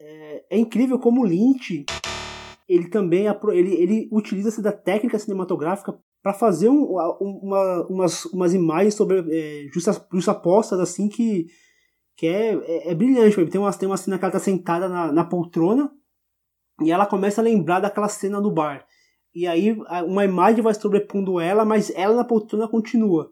é, 0.00 0.44
é 0.50 0.58
incrível 0.58 0.98
como 0.98 1.22
o 1.22 1.24
Lynch 1.24 1.84
ele 2.68 2.88
também 2.88 3.26
ele, 3.52 3.74
ele 3.74 4.08
utiliza-se 4.10 4.62
da 4.62 4.72
técnica 4.72 5.18
cinematográfica 5.18 5.98
para 6.22 6.32
fazer 6.32 6.68
um, 6.68 6.84
uma, 7.20 7.86
umas, 7.88 8.24
umas 8.26 8.54
imagens 8.54 8.94
sobre 8.94 9.24
é, 9.28 9.66
justas, 9.72 10.00
justapostas 10.12 10.78
assim 10.78 11.08
que 11.08 11.46
que 12.16 12.26
é, 12.26 12.54
é, 12.54 12.90
é 12.90 12.94
brilhante 12.94 13.34
tem 13.46 13.60
uma, 13.60 13.72
tem 13.72 13.88
uma 13.88 13.96
cena 13.96 14.18
que 14.18 14.24
ela 14.24 14.32
tá 14.32 14.38
sentada 14.38 14.88
na, 14.88 15.10
na 15.10 15.24
poltrona 15.24 15.90
e 16.80 16.90
ela 16.90 17.06
começa 17.06 17.40
a 17.40 17.44
lembrar 17.44 17.80
daquela 17.80 18.08
cena 18.08 18.40
do 18.40 18.50
bar. 18.50 18.86
E 19.34 19.46
aí 19.46 19.76
uma 20.06 20.24
imagem 20.24 20.62
vai 20.62 20.74
sobrepondo 20.74 21.40
ela, 21.40 21.64
mas 21.64 21.90
ela 21.94 22.16
na 22.16 22.24
poltrona 22.24 22.68
continua. 22.68 23.30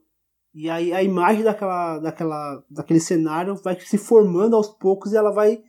E 0.55 0.69
aí 0.69 0.93
a 0.93 1.03
imagem 1.03 1.45
daquela, 1.45 1.99
daquela, 1.99 2.65
daquele 2.71 3.01
cenário 3.01 3.55
vai 3.57 3.79
se 3.79 3.99
formando 3.99 4.57
aos 4.57 4.69
poucos 4.69 5.13
e 5.13 5.17
ela 5.17 5.31
vai 5.31 5.61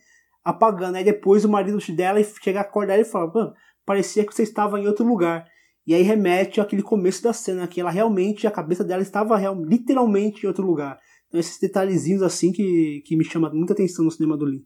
apagando. 0.42 0.96
Aí 0.96 1.04
depois 1.04 1.44
o 1.44 1.48
marido 1.48 1.78
dela 1.94 2.22
chega 2.42 2.58
a 2.58 2.62
acordar 2.62 2.98
e 2.98 3.04
fala: 3.04 3.54
parecia 3.84 4.24
que 4.24 4.34
você 4.34 4.42
estava 4.42 4.80
em 4.80 4.86
outro 4.86 5.06
lugar. 5.06 5.46
E 5.86 5.94
aí 5.94 6.02
remete 6.02 6.60
àquele 6.60 6.82
começo 6.82 7.22
da 7.22 7.32
cena, 7.32 7.66
que 7.66 7.80
ela 7.80 7.90
realmente, 7.90 8.46
a 8.46 8.52
cabeça 8.52 8.84
dela 8.84 9.02
estava 9.02 9.36
real, 9.36 9.60
literalmente 9.64 10.44
em 10.44 10.46
outro 10.46 10.64
lugar. 10.64 10.98
Então 11.28 11.40
esses 11.40 11.58
detalhezinhos 11.58 12.22
assim 12.22 12.52
que, 12.52 13.02
que 13.04 13.16
me 13.16 13.24
chamam 13.24 13.52
muita 13.52 13.72
atenção 13.72 14.04
no 14.04 14.10
cinema 14.10 14.36
do 14.36 14.44
Lee. 14.44 14.64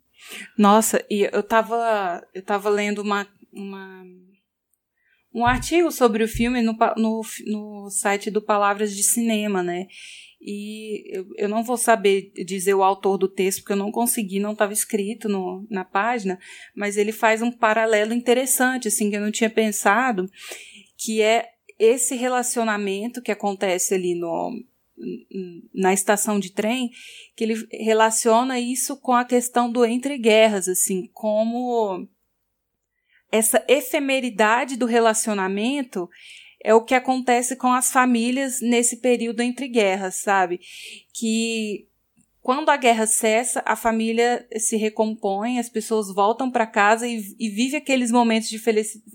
Nossa, 0.58 1.02
e 1.08 1.28
eu 1.32 1.42
tava, 1.42 2.22
eu 2.34 2.42
tava 2.42 2.68
lendo 2.68 3.00
uma, 3.00 3.26
uma, 3.52 4.02
um 5.36 5.44
artigo 5.44 5.92
sobre 5.92 6.24
o 6.24 6.28
filme 6.28 6.62
no, 6.62 6.74
no, 6.96 7.20
no 7.46 7.90
site 7.90 8.30
do 8.30 8.40
Palavras 8.40 8.96
de 8.96 9.02
Cinema, 9.02 9.62
né? 9.62 9.86
E 10.40 11.14
eu, 11.14 11.26
eu 11.36 11.46
não 11.46 11.62
vou 11.62 11.76
saber 11.76 12.32
dizer 12.46 12.72
o 12.72 12.82
autor 12.82 13.18
do 13.18 13.28
texto, 13.28 13.58
porque 13.60 13.74
eu 13.74 13.76
não 13.76 13.92
consegui, 13.92 14.40
não 14.40 14.52
estava 14.52 14.72
escrito 14.72 15.28
no, 15.28 15.66
na 15.68 15.84
página, 15.84 16.38
mas 16.74 16.96
ele 16.96 17.12
faz 17.12 17.42
um 17.42 17.52
paralelo 17.52 18.14
interessante, 18.14 18.88
assim, 18.88 19.10
que 19.10 19.16
eu 19.16 19.20
não 19.20 19.30
tinha 19.30 19.50
pensado, 19.50 20.26
que 20.96 21.20
é 21.20 21.50
esse 21.78 22.16
relacionamento 22.16 23.20
que 23.20 23.30
acontece 23.30 23.92
ali 23.92 24.14
no, 24.14 24.52
na 25.74 25.92
estação 25.92 26.40
de 26.40 26.50
trem, 26.50 26.90
que 27.36 27.44
ele 27.44 27.66
relaciona 27.70 28.58
isso 28.58 28.96
com 28.96 29.12
a 29.12 29.24
questão 29.24 29.70
do 29.70 29.84
entre 29.84 30.16
guerras, 30.16 30.66
assim, 30.66 31.10
como 31.12 32.08
essa 33.30 33.64
efemeridade 33.68 34.76
do 34.76 34.86
relacionamento 34.86 36.08
é 36.62 36.74
o 36.74 36.82
que 36.82 36.94
acontece 36.94 37.56
com 37.56 37.72
as 37.72 37.92
famílias 37.92 38.60
nesse 38.60 38.96
período 38.96 39.40
entre 39.40 39.68
guerras, 39.68 40.16
sabe? 40.16 40.60
Que 41.14 41.86
quando 42.46 42.70
a 42.70 42.76
guerra 42.76 43.08
cessa, 43.08 43.60
a 43.66 43.74
família 43.74 44.46
se 44.56 44.76
recompõe, 44.76 45.58
as 45.58 45.68
pessoas 45.68 46.14
voltam 46.14 46.48
para 46.48 46.64
casa 46.64 47.06
e, 47.06 47.20
e 47.40 47.48
vivem 47.48 47.78
aqueles 47.78 48.12
momentos 48.12 48.48
de 48.48 48.60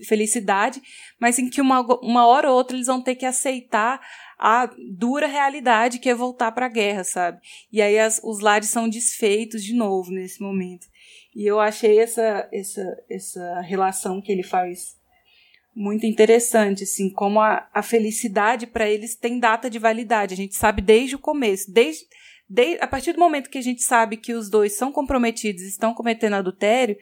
felicidade, 0.06 0.82
mas 1.18 1.40
em 1.40 1.50
que 1.50 1.62
uma, 1.62 1.80
uma 2.04 2.28
hora 2.28 2.50
ou 2.50 2.58
outra 2.58 2.76
eles 2.76 2.88
vão 2.88 3.02
ter 3.02 3.16
que 3.16 3.26
aceitar 3.26 4.02
a 4.38 4.70
dura 4.98 5.28
realidade 5.28 6.00
que 6.00 6.10
é 6.10 6.14
voltar 6.14 6.52
para 6.52 6.66
a 6.66 6.70
guerra, 6.70 7.06
sabe? 7.06 7.40
E 7.72 7.82
aí 7.82 7.98
as, 7.98 8.20
os 8.22 8.42
lares 8.42 8.70
são 8.70 8.90
desfeitos 8.90 9.64
de 9.64 9.74
novo 9.74 10.12
nesse 10.12 10.42
momento. 10.42 10.88
E 11.36 11.46
eu 11.46 11.60
achei 11.60 12.00
essa, 12.00 12.50
essa, 12.52 13.04
essa 13.10 13.62
relação 13.62 14.22
que 14.22 14.32
ele 14.32 14.44
faz 14.44 15.00
muito 15.74 16.06
interessante, 16.06 16.84
assim, 16.84 17.10
como 17.10 17.40
a, 17.40 17.70
a 17.74 17.82
felicidade 17.82 18.68
para 18.68 18.90
eles 18.90 19.16
tem 19.16 19.40
data 19.40 19.70
de 19.70 19.80
validade. 19.80 20.34
A 20.34 20.38
gente 20.38 20.56
sabe 20.56 20.82
desde 20.82 21.16
o 21.16 21.20
começo, 21.20 21.72
desde, 21.72 22.06
desde 22.50 22.84
a 22.84 22.88
partir 22.88 23.14
do 23.14 23.20
momento 23.20 23.50
que 23.50 23.58
a 23.58 23.64
gente 23.64 23.82
sabe 23.82 24.18
que 24.18 24.34
os 24.34 24.50
dois 24.50 24.74
são 24.74 24.92
comprometidos, 24.92 25.64
estão 25.64 25.94
cometendo 25.94 26.34
adultério, 26.34 26.98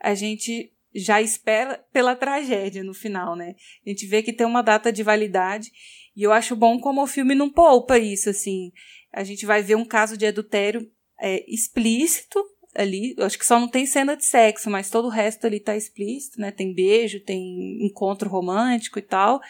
a 0.00 0.14
gente 0.14 0.72
já 0.94 1.20
espera 1.20 1.84
pela 1.92 2.14
tragédia 2.14 2.82
no 2.82 2.94
final, 2.94 3.36
né? 3.36 3.54
A 3.84 3.90
gente 3.90 4.06
vê 4.06 4.22
que 4.22 4.32
tem 4.32 4.46
uma 4.46 4.62
data 4.62 4.92
de 4.92 5.02
validade 5.02 5.70
e 6.16 6.22
eu 6.22 6.32
acho 6.32 6.54
bom 6.54 6.78
como 6.78 7.02
o 7.02 7.06
filme 7.06 7.34
não 7.34 7.50
poupa 7.50 7.98
isso, 7.98 8.30
assim. 8.30 8.72
A 9.12 9.24
gente 9.24 9.44
vai 9.44 9.62
ver 9.62 9.74
um 9.74 9.84
caso 9.84 10.16
de 10.16 10.24
adultério 10.24 10.88
é, 11.20 11.44
explícito 11.52 12.38
ali. 12.74 13.14
Eu 13.16 13.24
acho 13.26 13.38
que 13.38 13.46
só 13.46 13.58
não 13.58 13.68
tem 13.68 13.86
cena 13.86 14.16
de 14.16 14.24
sexo, 14.24 14.70
mas 14.70 14.90
todo 14.90 15.06
o 15.06 15.10
resto 15.10 15.46
ali 15.46 15.60
tá 15.60 15.76
explícito, 15.76 16.40
né? 16.40 16.50
Tem 16.50 16.74
beijo, 16.74 17.20
tem 17.20 17.84
encontro 17.84 18.28
romântico 18.28 18.98
e 18.98 19.02
tal. 19.02 19.40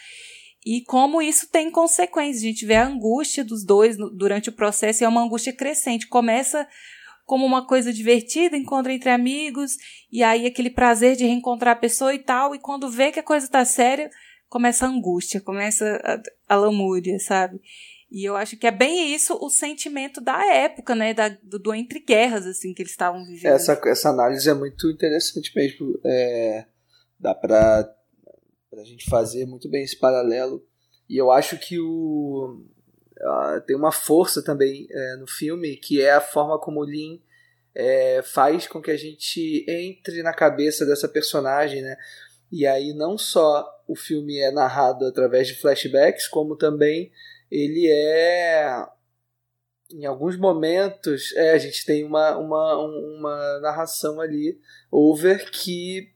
e 0.64 0.82
como 0.82 1.20
isso 1.20 1.48
tem 1.50 1.70
consequências. 1.70 2.42
A 2.42 2.46
gente 2.46 2.66
vê 2.66 2.74
a 2.74 2.86
angústia 2.86 3.44
dos 3.44 3.64
dois 3.64 3.96
durante 3.96 4.48
o 4.48 4.52
processo 4.52 5.02
e 5.02 5.04
é 5.04 5.08
uma 5.08 5.22
angústia 5.22 5.52
crescente. 5.52 6.08
Começa 6.08 6.66
como 7.26 7.44
uma 7.44 7.66
coisa 7.66 7.92
divertida, 7.92 8.56
encontro 8.56 8.92
entre 8.92 9.10
amigos, 9.10 9.76
e 10.12 10.22
aí 10.22 10.46
aquele 10.46 10.70
prazer 10.70 11.16
de 11.16 11.24
reencontrar 11.24 11.74
a 11.74 11.78
pessoa 11.78 12.14
e 12.14 12.18
tal, 12.18 12.54
e 12.54 12.58
quando 12.58 12.90
vê 12.90 13.10
que 13.10 13.20
a 13.20 13.22
coisa 13.22 13.48
tá 13.48 13.64
séria, 13.64 14.10
começa 14.48 14.84
a 14.84 14.88
angústia, 14.88 15.40
começa 15.40 16.00
a, 16.04 16.54
a 16.54 16.56
lamúria, 16.56 17.18
sabe? 17.18 17.60
E 18.10 18.24
eu 18.24 18.36
acho 18.36 18.56
que 18.56 18.66
é 18.66 18.70
bem 18.70 19.14
isso 19.14 19.36
o 19.40 19.50
sentimento 19.50 20.20
da 20.20 20.44
época, 20.54 20.94
né? 20.94 21.12
Da, 21.12 21.28
do, 21.42 21.58
do 21.58 21.74
entre 21.74 22.00
guerras, 22.00 22.46
assim, 22.46 22.72
que 22.72 22.82
eles 22.82 22.92
estavam 22.92 23.24
vivendo. 23.24 23.52
Essa, 23.52 23.80
essa 23.86 24.10
análise 24.10 24.48
é 24.48 24.54
muito 24.54 24.90
interessante 24.90 25.52
mesmo. 25.54 25.98
É, 26.04 26.66
dá 27.18 27.34
pra, 27.34 27.92
pra 28.70 28.84
gente 28.84 29.08
fazer 29.08 29.46
muito 29.46 29.68
bem 29.68 29.82
esse 29.82 29.98
paralelo. 29.98 30.64
E 31.08 31.16
eu 31.16 31.30
acho 31.30 31.58
que 31.58 31.78
o, 31.78 32.64
tem 33.66 33.76
uma 33.76 33.92
força 33.92 34.42
também 34.42 34.86
é, 34.90 35.16
no 35.16 35.26
filme, 35.26 35.76
que 35.76 36.00
é 36.00 36.12
a 36.12 36.20
forma 36.20 36.58
como 36.58 36.80
o 36.80 36.84
Lin 36.84 37.20
é, 37.74 38.22
faz 38.22 38.66
com 38.66 38.80
que 38.80 38.90
a 38.90 38.96
gente 38.96 39.64
entre 39.68 40.22
na 40.22 40.32
cabeça 40.32 40.86
dessa 40.86 41.08
personagem, 41.08 41.82
né? 41.82 41.96
E 42.50 42.66
aí 42.66 42.92
não 42.92 43.18
só 43.18 43.66
o 43.88 43.96
filme 43.96 44.38
é 44.38 44.50
narrado 44.50 45.06
através 45.06 45.48
de 45.48 45.54
flashbacks, 45.54 46.28
como 46.28 46.56
também 46.56 47.10
ele 47.54 47.86
é 47.88 48.84
em 49.92 50.04
alguns 50.06 50.36
momentos 50.36 51.32
é, 51.36 51.52
a 51.52 51.58
gente 51.58 51.86
tem 51.86 52.04
uma, 52.04 52.36
uma, 52.36 52.78
uma 52.78 53.60
narração 53.60 54.20
ali 54.20 54.58
over 54.90 55.48
que 55.50 56.12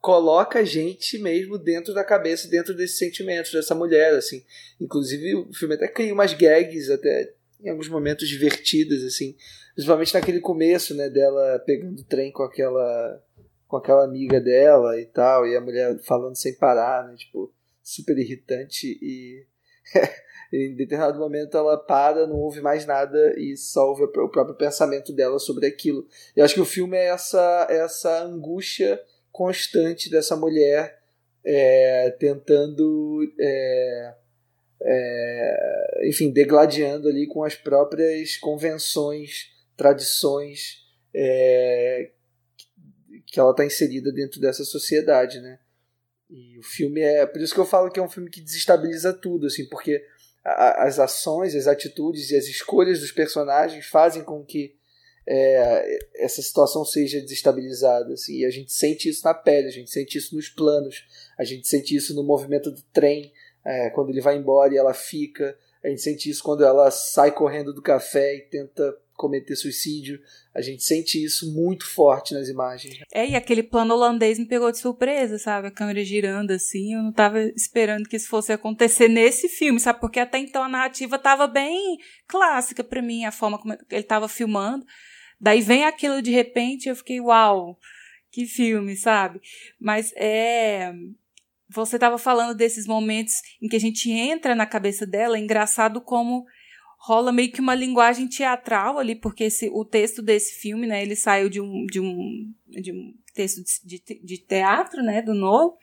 coloca 0.00 0.60
a 0.60 0.64
gente 0.64 1.18
mesmo 1.18 1.58
dentro 1.58 1.92
da 1.92 2.04
cabeça, 2.04 2.48
dentro 2.48 2.72
desses 2.72 2.98
sentimentos 2.98 3.50
dessa 3.50 3.74
mulher, 3.74 4.14
assim. 4.14 4.44
Inclusive 4.80 5.34
o 5.34 5.52
filme 5.52 5.74
até 5.74 5.88
cria 5.88 6.14
umas 6.14 6.32
gags 6.32 6.88
até 6.88 7.34
em 7.60 7.70
alguns 7.70 7.88
momentos 7.88 8.28
divertidas, 8.28 9.02
assim, 9.02 9.34
principalmente 9.74 10.14
naquele 10.14 10.38
começo, 10.38 10.94
né, 10.94 11.08
dela 11.08 11.58
pegando 11.66 12.00
o 12.00 12.04
trem 12.04 12.30
com 12.30 12.44
aquela 12.44 13.22
com 13.66 13.76
aquela 13.76 14.04
amiga 14.04 14.40
dela 14.40 15.00
e 15.00 15.06
tal, 15.06 15.44
e 15.44 15.56
a 15.56 15.60
mulher 15.60 15.98
falando 16.04 16.36
sem 16.36 16.54
parar, 16.54 17.08
né, 17.08 17.16
tipo, 17.16 17.52
super 17.82 18.16
irritante 18.16 18.86
e 19.02 19.44
em 20.52 20.74
determinado 20.74 21.18
momento 21.18 21.56
ela 21.56 21.76
para, 21.76 22.26
não 22.26 22.36
ouve 22.36 22.60
mais 22.60 22.86
nada 22.86 23.34
e 23.36 23.54
ouve 23.76 24.04
o 24.04 24.08
próprio 24.08 24.54
pensamento 24.56 25.12
dela 25.12 25.38
sobre 25.38 25.66
aquilo. 25.66 26.06
Eu 26.34 26.44
acho 26.44 26.54
que 26.54 26.60
o 26.60 26.66
filme 26.66 26.96
é 26.96 27.08
essa, 27.08 27.66
essa 27.70 28.22
angústia 28.22 29.00
constante 29.32 30.10
dessa 30.10 30.36
mulher 30.36 30.98
é, 31.44 32.10
tentando. 32.18 33.22
É, 33.38 34.14
é, 34.82 36.08
enfim, 36.08 36.30
degladiando 36.30 37.08
ali 37.08 37.26
com 37.26 37.42
as 37.42 37.54
próprias 37.54 38.36
convenções, 38.36 39.50
tradições 39.76 40.84
é, 41.14 42.10
que 43.26 43.40
ela 43.40 43.52
está 43.52 43.64
inserida 43.64 44.12
dentro 44.12 44.40
dessa 44.40 44.64
sociedade, 44.64 45.40
né? 45.40 45.58
E 46.28 46.58
o 46.58 46.62
filme 46.62 47.00
é. 47.00 47.24
Por 47.24 47.40
isso 47.40 47.54
que 47.54 47.60
eu 47.60 47.66
falo 47.66 47.90
que 47.90 48.00
é 48.00 48.02
um 48.02 48.08
filme 48.08 48.28
que 48.28 48.40
desestabiliza 48.40 49.12
tudo, 49.12 49.46
assim, 49.46 49.66
porque 49.68 50.04
as 50.46 50.98
ações, 51.00 51.54
as 51.54 51.66
atitudes 51.66 52.30
e 52.30 52.36
as 52.36 52.46
escolhas 52.46 53.00
dos 53.00 53.10
personagens 53.10 53.86
fazem 53.86 54.22
com 54.22 54.44
que 54.44 54.76
é, 55.26 55.98
essa 56.14 56.40
situação 56.40 56.84
seja 56.84 57.20
desestabilizada. 57.20 58.14
Assim, 58.14 58.38
e 58.38 58.44
a 58.44 58.50
gente 58.50 58.72
sente 58.72 59.08
isso 59.08 59.24
na 59.24 59.34
pele, 59.34 59.66
a 59.66 59.72
gente 59.72 59.90
sente 59.90 60.16
isso 60.16 60.36
nos 60.36 60.48
planos, 60.48 61.04
a 61.36 61.44
gente 61.44 61.66
sente 61.66 61.96
isso 61.96 62.14
no 62.14 62.22
movimento 62.22 62.70
do 62.70 62.82
trem, 62.92 63.32
é, 63.64 63.90
quando 63.90 64.10
ele 64.10 64.20
vai 64.20 64.36
embora 64.36 64.72
e 64.72 64.76
ela 64.76 64.94
fica, 64.94 65.58
a 65.82 65.88
gente 65.88 66.00
sente 66.00 66.30
isso 66.30 66.42
quando 66.42 66.64
ela 66.64 66.90
sai 66.90 67.32
correndo 67.32 67.74
do 67.74 67.82
café 67.82 68.36
e 68.36 68.42
tenta 68.42 68.96
cometer 69.16 69.56
suicídio. 69.56 70.20
A 70.54 70.60
gente 70.60 70.84
sente 70.84 71.22
isso 71.22 71.52
muito 71.52 71.86
forte 71.86 72.34
nas 72.34 72.48
imagens. 72.48 72.98
É, 73.12 73.28
e 73.28 73.34
aquele 73.34 73.62
plano 73.62 73.94
holandês 73.94 74.38
me 74.38 74.46
pegou 74.46 74.70
de 74.70 74.78
surpresa, 74.78 75.38
sabe? 75.38 75.68
A 75.68 75.70
câmera 75.70 76.04
girando 76.04 76.50
assim, 76.50 76.94
eu 76.94 77.02
não 77.02 77.12
tava 77.12 77.40
esperando 77.56 78.08
que 78.08 78.16
isso 78.16 78.28
fosse 78.28 78.52
acontecer 78.52 79.08
nesse 79.08 79.48
filme, 79.48 79.80
sabe? 79.80 80.00
Porque 80.00 80.20
até 80.20 80.38
então 80.38 80.62
a 80.62 80.68
narrativa 80.68 81.18
tava 81.18 81.46
bem 81.46 81.98
clássica 82.26 82.84
para 82.84 83.02
mim, 83.02 83.24
a 83.24 83.32
forma 83.32 83.58
como 83.58 83.76
ele 83.90 84.02
tava 84.02 84.28
filmando. 84.28 84.86
Daí 85.40 85.60
vem 85.60 85.84
aquilo 85.84 86.22
de 86.22 86.30
repente, 86.30 86.88
eu 86.88 86.96
fiquei, 86.96 87.20
uau, 87.20 87.78
que 88.30 88.46
filme, 88.46 88.96
sabe? 88.96 89.40
Mas 89.80 90.12
é. 90.16 90.92
Você 91.68 91.96
estava 91.96 92.16
falando 92.16 92.54
desses 92.54 92.86
momentos 92.86 93.34
em 93.60 93.66
que 93.66 93.74
a 93.74 93.80
gente 93.80 94.08
entra 94.10 94.54
na 94.54 94.64
cabeça 94.64 95.04
dela, 95.04 95.36
é 95.36 95.40
engraçado 95.40 96.00
como 96.00 96.44
rola 97.06 97.30
meio 97.30 97.52
que 97.52 97.60
uma 97.60 97.74
linguagem 97.74 98.26
teatral 98.26 98.98
ali, 98.98 99.14
porque 99.14 99.44
esse, 99.44 99.70
o 99.72 99.84
texto 99.84 100.20
desse 100.20 100.54
filme, 100.60 100.88
né, 100.88 101.00
ele 101.00 101.14
saiu 101.14 101.48
de 101.48 101.60
um, 101.60 101.86
de 101.86 102.00
um, 102.00 102.52
de 102.66 102.90
um 102.90 103.14
texto 103.32 103.62
de, 103.84 104.02
de 104.24 104.38
teatro, 104.38 105.00
né, 105.04 105.22
do 105.22 105.32
Novo. 105.32 105.78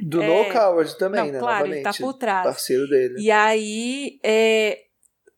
Do 0.00 0.22
é, 0.22 0.26
Noel 0.26 0.52
Coward 0.52 0.96
também, 0.96 1.26
não, 1.26 1.32
né? 1.32 1.38
Claro, 1.38 1.66
Novamente, 1.66 1.74
ele 1.74 1.82
tá 1.82 1.92
por 1.92 2.14
trás. 2.14 2.44
Parceiro 2.44 2.88
dele. 2.88 3.16
E 3.18 3.30
aí, 3.30 4.18
é, 4.22 4.78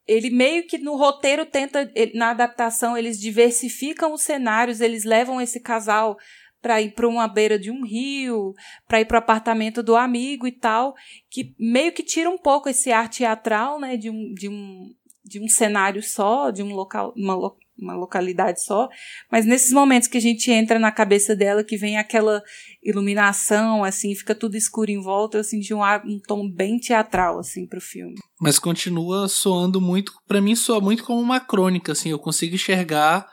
ele 0.07 0.31
meio 0.31 0.69
que 0.69 0.79
no 0.79 0.95
roteiro 0.95 1.45
tenta, 1.45 1.91
na 2.15 2.31
adaptação, 2.31 2.97
eles 2.97 3.19
diversificam 3.19 4.13
os 4.13 4.23
cenários, 4.23 4.81
eles 4.81 5.03
levam 5.03 5.41
esse 5.41 5.59
casal 5.59 6.17
para 6.61 6.81
ir 6.81 6.93
para 6.93 7.09
uma 7.09 7.29
beira 7.29 7.59
de 7.59 7.71
um 7.71 7.85
rio, 7.85 8.53
para 8.87 9.01
ir 9.01 9.05
para 9.05 9.17
o 9.17 9.19
apartamento 9.19 9.83
do 9.83 9.97
amigo 9.97 10.47
e 10.47 10.53
tal, 10.53 10.95
que 11.31 11.55
meio 11.59 11.93
que 11.93 12.03
tira 12.03 12.29
um 12.29 12.39
pouco 12.39 12.69
esse 12.69 12.91
ar 12.91 13.09
teatral, 13.09 13.79
né, 13.79 13.97
de 13.97 14.11
um, 14.11 14.33
de 14.35 14.49
um, 14.49 14.93
de 15.29 15.41
um 15.41 15.49
cenário 15.49 16.03
só, 16.03 16.51
de 16.51 16.63
um 16.63 16.75
local, 16.75 17.13
uma, 17.15 17.37
uma 17.79 17.95
localidade 17.95 18.65
só, 18.65 18.89
mas 19.31 19.45
nesses 19.45 19.73
momentos 19.73 20.09
que 20.09 20.17
a 20.17 20.21
gente 20.21 20.51
entra 20.51 20.79
na 20.79 20.91
cabeça 20.91 21.37
dela, 21.37 21.63
que 21.63 21.77
vem 21.77 21.99
aquela 21.99 22.43
iluminação, 22.83 23.85
assim, 23.85 24.15
fica 24.15 24.35
tudo 24.35 24.57
escuro 24.57 24.91
em 24.91 25.01
volta, 25.01 25.39
eu 25.39 25.45
senti 25.45 25.75
um, 25.75 25.83
um 25.83 26.19
tom 26.27 26.51
bem 26.51 26.79
teatral, 26.79 27.39
assim, 27.39 27.67
pro 27.67 27.81
filme. 27.81 28.15
Mas 28.41 28.59
continua 28.59 29.29
soando 29.29 29.81
muito, 29.81 30.13
para 30.27 30.41
mim 30.41 30.57
soa 30.57 30.81
muito 30.81 31.05
como 31.05 31.21
uma 31.21 31.41
crônica, 31.41 31.93
assim, 31.93 32.11
eu 32.11 32.19
consigo 32.19 32.55
enxergar 32.55 33.29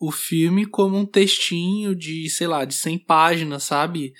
o 0.00 0.10
filme 0.10 0.66
como 0.66 0.96
um 0.96 1.06
textinho 1.06 1.94
de, 1.94 2.28
sei 2.30 2.46
lá, 2.46 2.64
de 2.64 2.74
100 2.74 3.04
páginas, 3.04 3.64
sabe? 3.64 4.12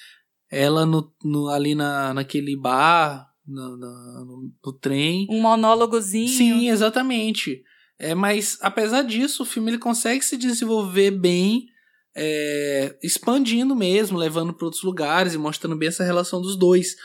Ela 0.50 0.86
no, 0.86 1.12
no 1.24 1.48
ali 1.48 1.74
na, 1.74 2.14
naquele 2.14 2.56
bar, 2.56 3.31
no, 3.46 3.76
no, 3.76 4.52
no, 4.64 4.72
trem. 4.74 5.26
Um 5.30 5.40
monólogozinho. 5.40 6.28
Sim, 6.28 6.68
exatamente. 6.68 7.62
É, 7.98 8.14
mas 8.14 8.58
apesar 8.60 9.02
disso, 9.02 9.42
o 9.42 9.46
filme 9.46 9.70
ele 9.70 9.78
consegue 9.78 10.24
se 10.24 10.36
desenvolver 10.36 11.10
bem, 11.10 11.66
é, 12.16 12.96
expandindo 13.02 13.74
mesmo, 13.76 14.18
levando 14.18 14.52
para 14.52 14.64
outros 14.64 14.82
lugares 14.82 15.34
e 15.34 15.38
mostrando 15.38 15.76
bem 15.76 15.88
essa 15.88 16.04
relação 16.04 16.40
dos 16.40 16.56
dois. 16.56 16.96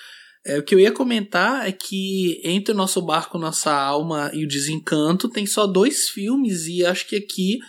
É, 0.46 0.60
o 0.60 0.64
que 0.64 0.74
eu 0.74 0.80
ia 0.80 0.92
comentar 0.92 1.68
é 1.68 1.72
que 1.72 2.42
entre 2.44 2.74
o 2.74 2.78
nosso 2.78 3.02
barco, 3.02 3.38
nossa 3.38 3.72
alma 3.72 4.32
e 4.34 4.46
o 4.46 4.48
desencanto 4.48 5.30
tem 5.30 5.46
só 5.46 5.68
dois 5.68 6.10
filmes 6.10 6.68
e 6.68 6.86
acho 6.86 7.08
que 7.08 7.16
aqui 7.16 7.60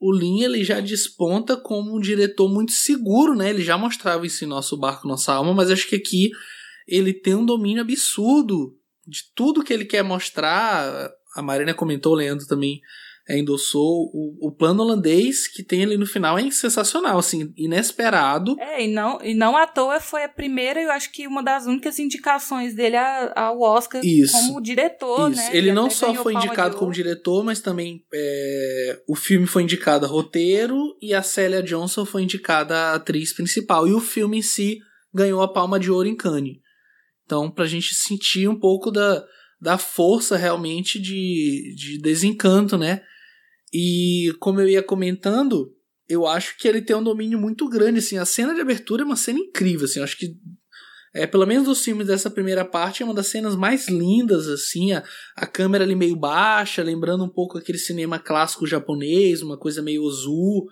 o 0.00 0.12
Lin 0.12 0.42
ele 0.42 0.64
já 0.64 0.80
desponta 0.80 1.56
como 1.56 1.96
um 1.96 2.00
diretor 2.00 2.52
muito 2.52 2.72
seguro, 2.72 3.36
né? 3.36 3.50
Ele 3.50 3.62
já 3.62 3.78
mostrava 3.78 4.26
isso 4.26 4.44
em 4.44 4.48
nosso 4.48 4.76
barco, 4.76 5.06
nossa 5.06 5.32
alma, 5.32 5.54
mas 5.54 5.70
acho 5.70 5.86
que 5.88 5.94
aqui 5.94 6.30
ele 6.94 7.14
tem 7.14 7.34
um 7.34 7.46
domínio 7.46 7.82
absurdo 7.82 8.76
de 9.06 9.22
tudo 9.34 9.64
que 9.64 9.72
ele 9.72 9.84
quer 9.84 10.02
mostrar 10.02 11.10
a 11.34 11.42
Marina 11.42 11.74
comentou, 11.74 12.12
o 12.12 12.16
Leandro 12.16 12.46
também 12.46 12.80
é, 13.28 13.38
endossou 13.38 14.10
o, 14.12 14.48
o 14.48 14.52
plano 14.52 14.82
holandês 14.82 15.46
que 15.46 15.62
tem 15.62 15.82
ali 15.82 15.96
no 15.96 16.06
final 16.06 16.36
é 16.38 16.50
sensacional, 16.50 17.18
assim, 17.18 17.52
inesperado. 17.56 18.56
É, 18.58 18.84
e 18.84 18.88
não, 18.88 19.20
e 19.22 19.32
não 19.32 19.56
à 19.56 19.66
toa 19.66 20.00
foi 20.00 20.24
a 20.24 20.28
primeira, 20.28 20.82
eu 20.82 20.90
acho 20.90 21.10
que 21.12 21.26
uma 21.26 21.42
das 21.42 21.66
únicas 21.66 21.98
indicações 21.98 22.74
dele 22.74 22.96
ao 22.96 23.60
Oscar 23.60 24.04
Isso. 24.04 24.32
como 24.32 24.60
diretor, 24.60 25.30
Isso. 25.30 25.40
né? 25.40 25.56
Ele 25.56 25.72
não 25.72 25.88
só 25.88 26.12
foi 26.14 26.34
indicado 26.34 26.76
como 26.76 26.92
diretor, 26.92 27.44
mas 27.44 27.60
também 27.60 28.04
é, 28.12 29.00
o 29.08 29.14
filme 29.14 29.46
foi 29.46 29.62
indicado 29.62 30.04
a 30.04 30.08
roteiro 30.08 30.96
e 31.00 31.14
a 31.14 31.22
Célia 31.22 31.62
Johnson 31.62 32.04
foi 32.04 32.22
indicada 32.22 32.76
a 32.76 32.94
atriz 32.94 33.32
principal. 33.32 33.86
E 33.86 33.92
o 33.92 34.00
filme 34.00 34.38
em 34.38 34.42
si 34.42 34.80
ganhou 35.14 35.42
a 35.42 35.52
palma 35.52 35.78
de 35.78 35.90
ouro 35.90 36.08
em 36.08 36.16
Cannes. 36.16 36.61
Então, 37.32 37.50
pra 37.50 37.64
gente 37.64 37.94
sentir 37.94 38.46
um 38.46 38.60
pouco 38.60 38.90
da 38.90 39.24
da 39.58 39.78
força 39.78 40.36
realmente 40.36 41.00
de, 41.00 41.72
de 41.76 41.96
desencanto, 42.02 42.76
né? 42.76 43.00
E 43.72 44.34
como 44.40 44.60
eu 44.60 44.68
ia 44.68 44.82
comentando, 44.82 45.72
eu 46.08 46.26
acho 46.26 46.58
que 46.58 46.66
ele 46.66 46.82
tem 46.82 46.96
um 46.96 47.02
domínio 47.02 47.38
muito 47.38 47.68
grande, 47.68 48.00
assim, 48.00 48.18
a 48.18 48.24
cena 48.24 48.56
de 48.56 48.60
abertura 48.60 49.02
é 49.02 49.06
uma 49.06 49.14
cena 49.14 49.38
incrível, 49.38 49.84
assim, 49.84 50.00
eu 50.00 50.04
acho 50.04 50.18
que 50.18 50.34
é, 51.14 51.28
pelo 51.28 51.46
menos 51.46 51.66
dos 51.66 51.84
filmes 51.84 52.08
dessa 52.08 52.28
primeira 52.28 52.64
parte, 52.64 53.04
é 53.04 53.06
uma 53.06 53.14
das 53.14 53.28
cenas 53.28 53.54
mais 53.54 53.88
lindas, 53.88 54.48
assim, 54.48 54.92
a, 54.92 55.04
a 55.36 55.46
câmera 55.46 55.84
ali 55.84 55.94
meio 55.94 56.16
baixa, 56.16 56.82
lembrando 56.82 57.22
um 57.22 57.30
pouco 57.30 57.56
aquele 57.56 57.78
cinema 57.78 58.18
clássico 58.18 58.66
japonês, 58.66 59.42
uma 59.42 59.56
coisa 59.56 59.80
meio 59.80 60.04
azul, 60.08 60.66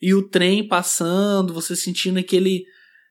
e 0.00 0.14
o 0.14 0.28
trem 0.28 0.68
passando, 0.68 1.52
você 1.52 1.74
sentindo 1.74 2.20
aquele 2.20 2.64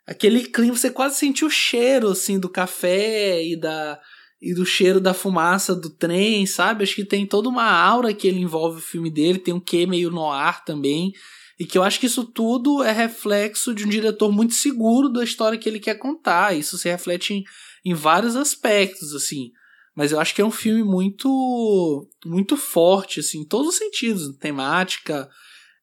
aquele 0.05 0.45
clima, 0.45 0.75
você 0.75 0.89
quase 0.89 1.17
sentiu 1.17 1.47
o 1.47 1.51
cheiro, 1.51 2.09
assim, 2.09 2.39
do 2.39 2.49
café 2.49 3.43
e 3.43 3.55
da, 3.55 3.99
e 4.41 4.53
do 4.53 4.65
cheiro 4.65 4.99
da 4.99 5.13
fumaça 5.13 5.75
do 5.75 5.89
trem, 5.89 6.45
sabe? 6.45 6.83
Acho 6.83 6.95
que 6.95 7.05
tem 7.05 7.25
toda 7.25 7.49
uma 7.49 7.69
aura 7.69 8.13
que 8.13 8.27
ele 8.27 8.39
envolve 8.39 8.79
o 8.79 8.83
filme 8.83 9.09
dele, 9.09 9.39
tem 9.39 9.53
um 9.53 9.59
quê 9.59 9.85
meio 9.85 10.11
no 10.11 10.29
ar 10.29 10.63
também. 10.63 11.11
E 11.57 11.65
que 11.65 11.77
eu 11.77 11.83
acho 11.83 11.99
que 11.99 12.05
isso 12.05 12.25
tudo 12.25 12.83
é 12.83 12.91
reflexo 12.91 13.73
de 13.73 13.85
um 13.85 13.89
diretor 13.89 14.31
muito 14.31 14.53
seguro 14.53 15.09
da 15.09 15.23
história 15.23 15.57
que 15.57 15.67
ele 15.67 15.79
quer 15.79 15.95
contar. 15.95 16.55
Isso 16.55 16.77
se 16.77 16.89
reflete 16.89 17.33
em, 17.33 17.43
em 17.85 17.93
vários 17.93 18.35
aspectos, 18.35 19.15
assim. 19.15 19.51
Mas 19.95 20.11
eu 20.11 20.19
acho 20.19 20.35
que 20.35 20.41
é 20.41 20.45
um 20.45 20.51
filme 20.51 20.83
muito 20.83 22.09
muito 22.25 22.57
forte, 22.57 23.21
assim, 23.21 23.39
em 23.39 23.45
todos 23.45 23.69
os 23.69 23.77
sentidos. 23.77 24.35
Temática, 24.37 25.29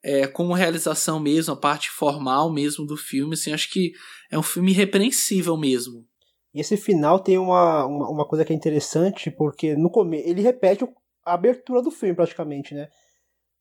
é, 0.02 0.26
como 0.26 0.52
realização 0.52 1.20
mesmo, 1.20 1.54
a 1.54 1.56
parte 1.56 1.90
formal 1.90 2.52
mesmo 2.52 2.84
do 2.84 2.96
filme, 2.96 3.34
assim, 3.34 3.52
acho 3.52 3.70
que 3.70 3.92
é 4.30 4.38
um 4.38 4.42
filme 4.42 4.72
irrepreensível 4.72 5.56
mesmo. 5.56 6.04
E 6.52 6.60
esse 6.60 6.76
final 6.76 7.20
tem 7.20 7.38
uma, 7.38 7.86
uma, 7.86 8.10
uma 8.10 8.28
coisa 8.28 8.44
que 8.44 8.52
é 8.52 8.56
interessante, 8.56 9.30
porque 9.30 9.74
no 9.76 9.90
começo 9.90 10.28
ele 10.28 10.42
repete 10.42 10.84
a 11.24 11.34
abertura 11.34 11.80
do 11.80 11.90
filme 11.90 12.14
praticamente, 12.14 12.74
né? 12.74 12.88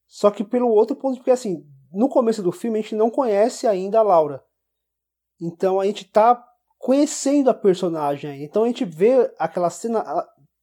Só 0.08 0.30
que 0.30 0.44
pelo 0.44 0.68
outro 0.68 0.96
ponto, 0.96 1.18
porque 1.18 1.32
assim, 1.32 1.64
no 1.92 2.10
começo 2.10 2.44
do 2.44 2.52
filme 2.52 2.80
a 2.80 2.82
gente 2.82 2.96
não 2.96 3.10
conhece 3.10 3.66
ainda 3.66 4.00
a 4.00 4.04
Laura. 4.04 4.44
Então 5.40 5.80
a 5.80 5.86
gente 5.86 6.06
tá 6.06 6.44
conhecendo 6.78 7.50
a 7.50 7.54
personagem. 7.54 8.44
Então 8.44 8.64
a 8.64 8.68
gente 8.68 8.84
vê 8.84 9.32
aquela 9.38 9.70
cena 9.70 10.04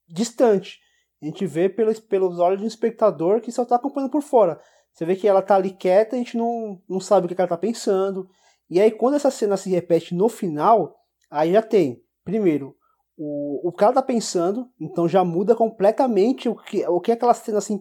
distante. 0.07 0.81
A 1.23 1.27
gente 1.27 1.47
vê 1.47 1.69
pelos, 1.69 1.99
pelos 1.99 2.39
olhos 2.39 2.59
de 2.59 2.65
um 2.65 2.69
espectador 2.69 3.41
que 3.41 3.51
só 3.51 3.65
tá 3.65 3.77
acompanhando 3.77 4.11
por 4.11 4.23
fora. 4.23 4.61
Você 4.99 5.05
vê 5.05 5.15
que 5.15 5.29
ela 5.29 5.41
tá 5.41 5.55
ali 5.55 5.71
quieta, 5.71 6.17
a 6.17 6.19
gente 6.19 6.37
não, 6.37 6.83
não 6.89 6.99
sabe 6.99 7.27
o 7.27 7.29
que 7.29 7.41
ela 7.41 7.47
tá 7.47 7.57
pensando. 7.57 8.29
E 8.69 8.81
aí 8.81 8.91
quando 8.91 9.15
essa 9.15 9.31
cena 9.31 9.57
se 9.57 9.71
repete 9.71 10.13
no 10.13 10.29
final, 10.29 10.97
aí 11.31 11.53
já 11.53 11.63
tem 11.63 12.03
primeiro, 12.25 12.77
o, 13.17 13.69
o 13.69 13.73
cara 13.73 13.93
tá 13.93 14.03
pensando, 14.03 14.69
então 14.81 15.09
já 15.09 15.23
muda 15.23 15.55
completamente 15.55 16.49
o 16.49 16.57
que, 16.57 16.85
o 16.85 17.01
que 17.01 17.13
aquela 17.13 17.33
cena 17.33 17.59
assim 17.59 17.81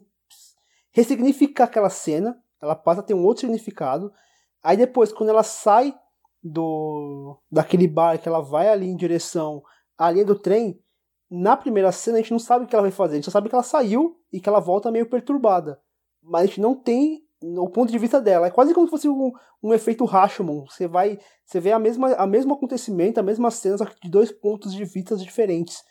ressignifica 0.91 1.63
aquela 1.63 1.89
cena, 1.89 2.39
ela 2.61 2.75
passa 2.75 2.99
a 2.99 3.03
ter 3.03 3.15
um 3.15 3.25
outro 3.25 3.41
significado. 3.41 4.13
Aí 4.61 4.77
depois, 4.77 5.11
quando 5.11 5.29
ela 5.29 5.41
sai 5.41 5.97
do 6.43 7.41
daquele 7.51 7.87
bar 7.87 8.19
que 8.19 8.29
ela 8.29 8.41
vai 8.41 8.69
ali 8.69 8.85
em 8.85 8.95
direção 8.95 9.63
à 9.97 10.11
linha 10.11 10.23
do 10.23 10.37
trem, 10.37 10.79
na 11.31 11.57
primeira 11.57 11.91
cena 11.91 12.19
a 12.19 12.21
gente 12.21 12.31
não 12.31 12.37
sabe 12.37 12.65
o 12.65 12.67
que 12.67 12.75
ela 12.75 12.83
vai 12.83 12.91
fazer, 12.91 13.13
a 13.13 13.15
gente 13.15 13.25
só 13.25 13.31
sabe 13.31 13.49
que 13.49 13.55
ela 13.55 13.63
saiu 13.63 14.21
e 14.31 14.39
que 14.39 14.47
ela 14.47 14.59
volta 14.59 14.91
meio 14.91 15.09
perturbada. 15.09 15.81
Mas 16.29 16.43
a 16.43 16.45
gente 16.45 16.61
não 16.61 16.75
tem 16.75 17.21
no 17.41 17.69
ponto 17.69 17.91
de 17.91 17.97
vista 17.97 18.19
dela. 18.19 18.47
É 18.47 18.51
quase 18.51 18.73
como 18.73 18.87
se 18.87 18.91
fosse 18.91 19.07
um, 19.07 19.31
um 19.61 19.73
efeito 19.73 20.05
Rashomon. 20.05 20.65
Você 20.65 20.87
vai, 20.87 21.19
você 21.45 21.59
vê 21.59 21.71
a 21.71 21.79
mesma, 21.79 22.13
a 22.15 22.25
mesmo 22.25 22.53
acontecimento, 22.53 23.19
a 23.19 23.23
mesma 23.23 23.51
cena, 23.51 23.77
só 23.77 23.85
que 23.85 23.99
de 24.01 24.09
dois 24.09 24.31
pontos 24.31 24.73
de 24.73 24.83
vista 24.85 25.15
diferentes. 25.15 25.83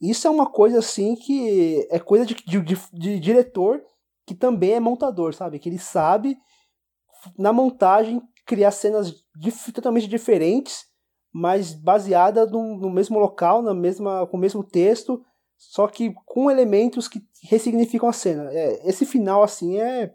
Isso 0.00 0.26
é 0.26 0.30
uma 0.30 0.46
coisa 0.46 0.78
assim 0.78 1.14
que 1.14 1.86
é 1.90 1.98
coisa 1.98 2.24
de, 2.24 2.34
de, 2.34 2.60
de, 2.60 2.76
de 2.92 3.20
diretor 3.20 3.82
que 4.26 4.34
também 4.34 4.72
é 4.72 4.80
montador, 4.80 5.34
sabe? 5.34 5.58
Que 5.58 5.68
ele 5.68 5.78
sabe 5.78 6.36
na 7.36 7.52
montagem 7.52 8.22
criar 8.46 8.70
cenas 8.70 9.12
dif 9.36 9.72
totalmente 9.72 10.06
diferentes, 10.06 10.84
mas 11.32 11.74
baseada 11.74 12.46
no, 12.46 12.76
no, 12.76 12.90
mesmo 12.90 13.18
local, 13.18 13.62
na 13.62 13.74
mesma, 13.74 14.26
com 14.26 14.36
o 14.36 14.40
mesmo 14.40 14.62
texto, 14.62 15.22
só 15.58 15.88
que 15.88 16.14
com 16.24 16.50
elementos 16.50 17.08
que 17.08 17.20
ressignificam 17.42 18.08
a 18.08 18.12
cena. 18.12 18.48
É, 18.52 18.88
esse 18.88 19.04
final 19.04 19.42
assim 19.42 19.78
é 19.78 20.12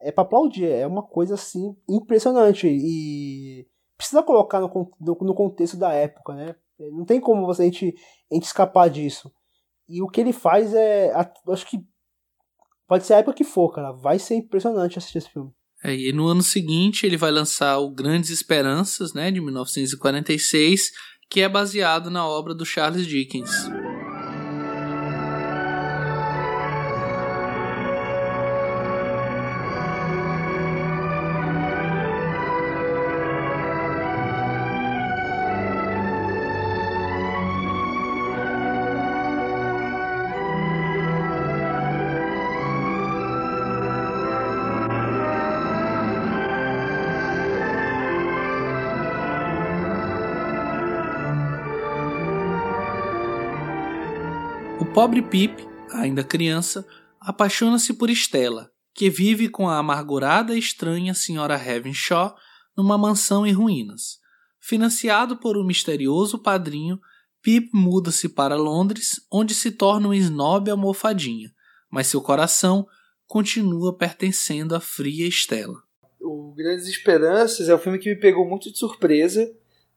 é 0.00 0.12
para 0.12 0.24
aplaudir, 0.24 0.66
é 0.66 0.86
uma 0.86 1.02
coisa 1.02 1.34
assim 1.34 1.74
impressionante 1.88 2.68
e 2.68 3.66
precisa 3.96 4.22
colocar 4.22 4.60
no, 4.60 4.68
no, 5.00 5.18
no, 5.20 5.34
contexto 5.34 5.76
da 5.76 5.92
época, 5.92 6.34
né? 6.34 6.54
Não 6.92 7.04
tem 7.04 7.18
como 7.18 7.46
você, 7.46 7.62
a, 7.62 7.64
gente, 7.64 7.94
a 8.30 8.34
gente 8.34 8.44
escapar 8.44 8.90
disso. 8.90 9.32
E 9.88 10.02
o 10.02 10.08
que 10.08 10.20
ele 10.20 10.32
faz 10.32 10.74
é. 10.74 11.10
Acho 11.48 11.66
que 11.66 11.78
pode 12.86 13.06
ser 13.06 13.14
a 13.14 13.18
época 13.18 13.36
que 13.36 13.44
for, 13.44 13.72
cara. 13.72 13.92
Vai 13.92 14.18
ser 14.18 14.34
impressionante 14.34 14.98
assistir 14.98 15.18
esse 15.18 15.30
filme. 15.30 15.50
É, 15.82 15.94
e 15.94 16.12
no 16.12 16.26
ano 16.26 16.42
seguinte 16.42 17.06
ele 17.06 17.16
vai 17.16 17.30
lançar 17.30 17.78
o 17.78 17.90
Grandes 17.90 18.30
Esperanças, 18.30 19.14
né, 19.14 19.30
de 19.30 19.40
1946, 19.40 20.90
que 21.30 21.40
é 21.40 21.48
baseado 21.48 22.10
na 22.10 22.26
obra 22.26 22.54
do 22.54 22.64
Charles 22.64 23.06
Dickens. 23.06 23.50
Pobre 54.96 55.20
Pip, 55.20 55.62
ainda 55.92 56.24
criança, 56.24 56.86
apaixona-se 57.20 57.92
por 57.92 58.08
Stella, 58.08 58.72
que 58.94 59.10
vive 59.10 59.46
com 59.46 59.68
a 59.68 59.76
amargurada 59.76 60.54
e 60.54 60.58
estranha 60.58 61.12
senhora 61.12 61.54
Heavenshaw 61.54 62.34
numa 62.74 62.96
mansão 62.96 63.46
em 63.46 63.52
ruínas. 63.52 64.18
Financiado 64.58 65.36
por 65.36 65.58
um 65.58 65.66
misterioso 65.66 66.38
padrinho, 66.38 66.98
Pip 67.42 67.68
muda-se 67.74 68.26
para 68.26 68.56
Londres, 68.56 69.20
onde 69.30 69.54
se 69.54 69.70
torna 69.70 70.08
um 70.08 70.14
snob 70.14 70.70
almofadinha, 70.70 71.52
mas 71.90 72.06
seu 72.06 72.22
coração 72.22 72.86
continua 73.26 73.94
pertencendo 73.94 74.74
à 74.74 74.80
fria 74.80 75.28
Stella. 75.28 75.82
O 76.18 76.54
Grandes 76.56 76.86
Esperanças 76.86 77.68
é 77.68 77.74
um 77.74 77.78
filme 77.78 77.98
que 77.98 78.08
me 78.08 78.18
pegou 78.18 78.48
muito 78.48 78.72
de 78.72 78.78
surpresa, 78.78 79.46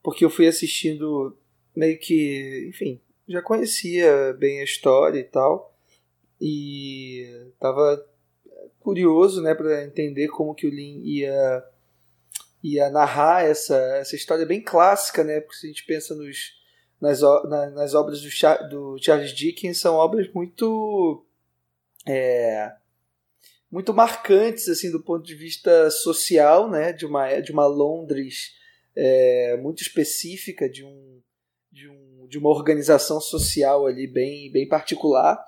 porque 0.02 0.26
eu 0.26 0.28
fui 0.28 0.46
assistindo 0.46 1.34
meio 1.74 1.98
que, 1.98 2.68
enfim, 2.68 3.00
já 3.30 3.40
conhecia 3.40 4.34
bem 4.38 4.60
a 4.60 4.64
história 4.64 5.18
e 5.18 5.24
tal. 5.24 5.74
E 6.40 7.52
tava 7.58 8.04
curioso, 8.80 9.42
né, 9.42 9.54
para 9.54 9.84
entender 9.84 10.28
como 10.28 10.54
que 10.54 10.66
o 10.66 10.70
Lin 10.70 11.02
ia 11.04 11.64
ia 12.62 12.90
narrar 12.90 13.44
essa, 13.44 13.76
essa 13.96 14.14
história 14.14 14.44
bem 14.44 14.60
clássica, 14.60 15.24
né? 15.24 15.40
Porque 15.40 15.56
se 15.56 15.66
a 15.66 15.68
gente 15.70 15.86
pensa 15.86 16.14
nos, 16.14 16.52
nas, 17.00 17.22
na, 17.22 17.70
nas 17.70 17.94
obras 17.94 18.20
do, 18.20 18.28
do, 18.68 19.02
Charles 19.02 19.32
Dickens, 19.32 19.80
são 19.80 19.94
obras 19.94 20.30
muito 20.34 21.24
é, 22.06 22.70
muito 23.70 23.94
marcantes 23.94 24.68
assim 24.68 24.90
do 24.90 25.02
ponto 25.02 25.24
de 25.24 25.34
vista 25.34 25.90
social, 25.90 26.70
né? 26.70 26.92
De 26.92 27.06
uma 27.06 27.40
de 27.40 27.50
uma 27.50 27.66
Londres 27.66 28.54
é, 28.94 29.56
muito 29.56 29.80
específica, 29.80 30.68
de 30.68 30.84
um 30.84 31.22
de 31.72 31.88
um 31.88 32.09
de 32.30 32.38
uma 32.38 32.48
organização 32.48 33.20
social 33.20 33.86
ali 33.86 34.06
bem, 34.06 34.50
bem 34.52 34.66
particular. 34.66 35.44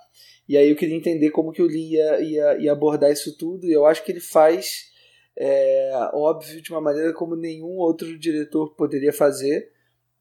E 0.49 0.57
aí 0.57 0.69
eu 0.69 0.77
queria 0.77 0.97
entender 0.97 1.31
como 1.31 1.53
que 1.53 1.63
o 1.63 1.67
Lin 1.67 1.93
ia, 1.93 2.21
ia, 2.21 2.59
ia 2.59 2.73
abordar 2.73 3.13
isso 3.13 3.39
tudo. 3.39 3.67
E 3.67 3.73
eu 3.73 3.87
acho 3.87 4.05
que 4.05 4.11
ele 4.11 4.21
faz, 4.21 4.91
é, 5.39 5.93
óbvio, 6.13 6.61
de 6.61 6.71
uma 6.71 6.81
maneira 6.81 7.13
como 7.13 7.37
nenhum 7.37 7.77
outro 7.79 8.19
diretor 8.19 8.75
poderia 8.75 9.13
fazer. 9.13 9.71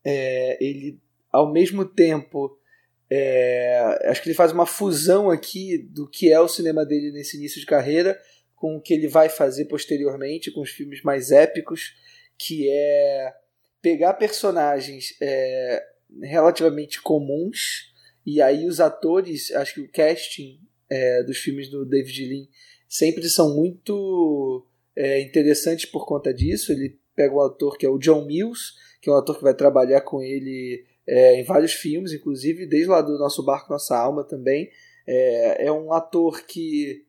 É, 0.05 0.63
ele, 0.63 0.99
ao 1.31 1.51
mesmo 1.51 1.83
tempo, 1.83 2.55
é, 3.09 3.97
acho 4.05 4.21
que 4.21 4.29
ele 4.29 4.35
faz 4.35 4.51
uma 4.51 4.67
fusão 4.67 5.31
aqui 5.31 5.79
do 5.79 6.07
que 6.07 6.31
é 6.31 6.39
o 6.39 6.47
cinema 6.47 6.85
dele 6.85 7.11
nesse 7.11 7.37
início 7.37 7.59
de 7.59 7.65
carreira 7.65 8.17
com 8.55 8.75
o 8.75 8.81
que 8.81 8.93
ele 8.93 9.07
vai 9.07 9.27
fazer 9.27 9.65
posteriormente, 9.65 10.51
com 10.51 10.61
os 10.61 10.69
filmes 10.69 11.01
mais 11.01 11.31
épicos, 11.31 11.95
que 12.37 12.69
é 12.69 13.33
pegar 13.81 14.13
personagens 14.13 15.15
é, 15.19 15.83
relativamente 16.21 17.01
comuns. 17.01 17.91
E 18.25 18.41
aí 18.41 18.65
os 18.65 18.79
atores, 18.79 19.51
acho 19.51 19.75
que 19.75 19.81
o 19.81 19.91
casting 19.91 20.59
é, 20.89 21.23
dos 21.23 21.37
filmes 21.37 21.69
do 21.69 21.85
David 21.85 22.25
Lean 22.25 22.47
sempre 22.87 23.29
são 23.29 23.55
muito 23.55 24.65
é, 24.95 25.21
interessantes 25.21 25.85
por 25.85 26.05
conta 26.05 26.33
disso. 26.33 26.71
Ele 26.71 26.99
pega 27.15 27.33
um 27.33 27.41
ator 27.41 27.77
que 27.77 27.85
é 27.85 27.89
o 27.89 27.97
John 27.97 28.25
Mills, 28.25 28.73
que 29.01 29.09
é 29.09 29.13
um 29.13 29.17
ator 29.17 29.37
que 29.37 29.43
vai 29.43 29.53
trabalhar 29.53 30.01
com 30.01 30.21
ele 30.21 30.85
é, 31.07 31.39
em 31.39 31.43
vários 31.43 31.73
filmes, 31.73 32.13
inclusive 32.13 32.65
desde 32.65 32.89
lá 32.89 33.01
do 33.01 33.17
Nosso 33.17 33.43
Barco, 33.43 33.71
Nossa 33.71 33.97
Alma 33.97 34.23
também. 34.23 34.69
É, 35.07 35.65
é 35.67 35.71
um 35.71 35.91
ator 35.91 36.43
que 36.45 37.05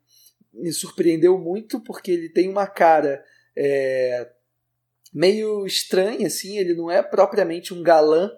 me 0.53 0.73
surpreendeu 0.73 1.39
muito 1.39 1.81
porque 1.81 2.11
ele 2.11 2.29
tem 2.29 2.49
uma 2.49 2.67
cara 2.67 3.23
é, 3.57 4.31
meio 5.13 5.67
estranha, 5.67 6.27
assim, 6.27 6.59
ele 6.59 6.75
não 6.75 6.91
é 6.91 7.03
propriamente 7.03 7.75
um 7.75 7.83
galã, 7.83 8.31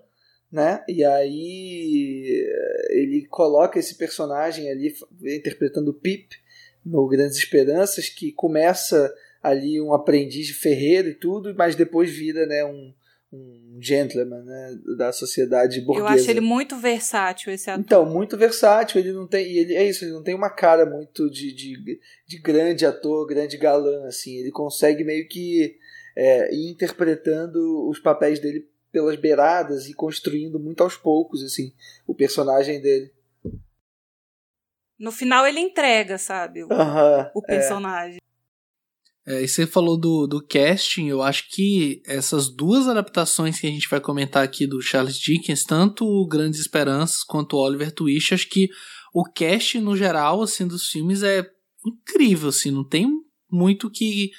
né? 0.55 0.85
E 0.87 1.05
aí 1.05 2.47
ele 2.91 3.27
coloca 3.27 3.77
esse 3.77 3.97
personagem 3.97 4.71
ali 4.71 4.95
interpretando 5.21 5.89
o 5.91 5.95
Pip 5.95 6.29
no 6.87 7.09
Grandes 7.09 7.37
Esperanças, 7.37 8.09
que 8.09 8.31
começa 8.31 9.13
ali 9.43 9.81
um 9.81 9.93
aprendiz 9.93 10.47
de 10.47 10.55
ferreiro 10.55 11.09
e 11.09 11.15
tudo, 11.15 11.53
mas 11.57 11.75
depois 11.75 12.09
vira 12.09 12.47
né, 12.47 12.65
um, 12.65 12.95
um 13.33 13.79
gentleman, 13.81 14.45
né, 14.45 14.79
da 14.97 15.13
sociedade 15.13 15.81
burguesa. 15.81 16.07
Eu 16.07 16.15
acho 16.15 16.31
ele 16.31 16.41
muito 16.41 16.77
versátil, 16.77 17.53
esse 17.53 17.69
ator. 17.69 17.83
Então, 17.85 18.07
muito 18.07 18.37
versátil, 18.37 19.01
ele 19.01 19.13
não 19.13 19.27
tem, 19.27 19.45
ele, 19.57 19.75
é 19.75 19.85
isso, 19.85 20.05
ele 20.05 20.13
não 20.13 20.23
tem 20.23 20.37
uma 20.37 20.51
cara 20.51 20.87
muito 20.87 21.29
de, 21.29 21.53
de, 21.53 22.01
de 22.29 22.39
grande 22.39 22.87
ator, 22.87 23.27
grande 23.27 23.57
galã, 23.57 24.07
assim, 24.07 24.37
ele 24.37 24.53
consegue 24.53 25.03
meio 25.03 25.27
que 25.27 25.77
é, 26.17 26.55
ir 26.55 26.71
interpretando 26.71 27.89
os 27.89 27.99
papéis 27.99 28.39
dele 28.39 28.69
pelas 28.95 29.17
beiradas 29.17 29.89
e 29.89 29.93
construindo 29.93 30.61
muito 30.61 30.85
aos 30.85 30.97
poucos, 30.97 31.43
assim, 31.43 31.73
o 32.07 32.15
personagem 32.15 32.81
dele. 32.81 33.13
No 34.97 35.11
final 35.11 35.45
ele 35.45 35.59
entrega, 35.59 36.17
sabe, 36.17 36.63
o, 36.63 36.67
uh 36.67 36.71
-huh, 36.71 37.31
o 37.35 37.43
personagem. 37.43 38.19
É, 39.27 39.43
e 39.43 39.49
você 39.49 39.67
falou 39.67 39.99
do, 39.99 40.29
do 40.29 40.47
casting, 40.47 41.09
eu 41.09 41.23
acho 41.23 41.51
que 41.51 42.01
essas 42.07 42.49
duas 42.49 42.87
adaptações 42.87 43.59
que 43.59 43.67
a 43.67 43.71
gente 43.71 43.89
vai 43.89 44.01
comentar 44.01 44.45
aqui 44.45 44.65
do 44.65 44.81
Charles 44.81 45.19
Dickens, 45.19 45.65
tanto 45.65 46.07
o 46.07 46.29
Grandes 46.29 46.61
Esperanças 46.61 47.25
quanto 47.25 47.57
o 47.57 47.61
Oliver 47.61 47.91
Twist, 47.91 48.33
acho 48.33 48.49
que 48.49 48.69
o 49.13 49.25
cast 49.25 49.81
no 49.81 49.97
geral, 49.97 50.41
assim, 50.41 50.69
dos 50.69 50.89
filmes 50.89 51.25
é 51.25 51.45
incrível, 51.85 52.51
assim, 52.51 52.71
não 52.71 52.87
tem 52.87 53.09
muito 53.51 53.91
que 53.91 54.31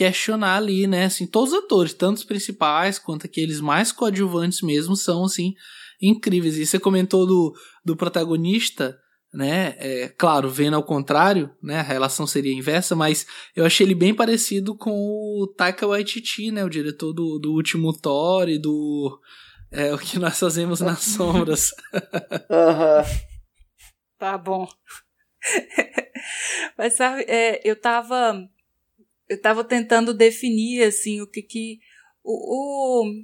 questionar 0.00 0.56
ali, 0.56 0.86
né, 0.86 1.04
assim, 1.04 1.26
todos 1.26 1.52
os 1.52 1.58
atores, 1.58 1.92
tanto 1.92 2.16
os 2.16 2.24
principais 2.24 2.98
quanto 2.98 3.26
aqueles 3.26 3.60
mais 3.60 3.92
coadjuvantes 3.92 4.62
mesmo, 4.62 4.96
são, 4.96 5.24
assim, 5.24 5.52
incríveis. 6.00 6.56
E 6.56 6.64
você 6.64 6.80
comentou 6.80 7.26
do, 7.26 7.54
do 7.84 7.94
protagonista, 7.94 8.98
né? 9.30 9.74
É, 9.76 10.08
claro, 10.08 10.48
vendo 10.48 10.74
ao 10.74 10.82
contrário, 10.82 11.50
né? 11.62 11.80
A 11.80 11.82
relação 11.82 12.26
seria 12.26 12.56
inversa, 12.56 12.96
mas 12.96 13.26
eu 13.54 13.66
achei 13.66 13.86
ele 13.86 13.94
bem 13.94 14.14
parecido 14.14 14.74
com 14.74 14.90
o 14.90 15.46
Taika 15.54 15.86
Waititi, 15.86 16.50
né? 16.50 16.64
O 16.64 16.70
diretor 16.70 17.12
do, 17.12 17.38
do 17.38 17.52
último 17.52 17.92
Thor 17.92 18.48
e 18.48 18.58
do 18.58 19.20
é, 19.70 19.92
O 19.92 19.98
que 19.98 20.18
nós 20.18 20.38
fazemos 20.38 20.80
nas 20.80 21.00
sombras. 21.14 21.72
uhum. 22.48 23.20
Tá 24.18 24.38
bom. 24.38 24.66
mas 26.78 26.94
sabe, 26.94 27.22
é, 27.28 27.60
eu 27.68 27.76
tava 27.78 28.48
eu 29.30 29.40
tava 29.40 29.62
tentando 29.62 30.12
definir 30.12 30.82
assim 30.82 31.20
o 31.20 31.26
que 31.26 31.40
que 31.40 31.80
o, 32.22 33.04
o 33.04 33.22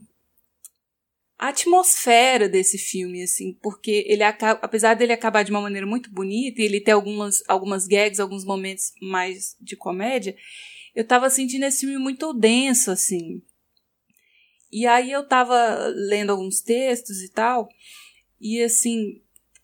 a 1.38 1.48
atmosfera 1.48 2.48
desse 2.48 2.78
filme, 2.78 3.22
assim, 3.22 3.52
porque 3.60 4.06
ele 4.08 4.22
acaba, 4.22 4.58
apesar 4.62 4.94
dele 4.94 5.12
acabar 5.12 5.42
de 5.42 5.50
uma 5.50 5.60
maneira 5.60 5.86
muito 5.86 6.10
bonita 6.10 6.62
e 6.62 6.64
ele 6.64 6.80
ter 6.80 6.92
algumas, 6.92 7.42
algumas 7.46 7.86
gags, 7.86 8.18
alguns 8.18 8.42
momentos 8.42 8.94
mais 9.02 9.54
de 9.60 9.76
comédia, 9.76 10.34
eu 10.94 11.06
tava 11.06 11.28
sentindo 11.28 11.66
esse 11.66 11.80
filme 11.80 11.98
muito 11.98 12.32
denso, 12.32 12.90
assim. 12.90 13.42
E 14.72 14.86
aí 14.86 15.12
eu 15.12 15.28
tava 15.28 15.88
lendo 16.08 16.30
alguns 16.30 16.62
textos 16.62 17.20
e 17.20 17.30
tal, 17.30 17.68
e 18.40 18.62
assim, 18.62 19.20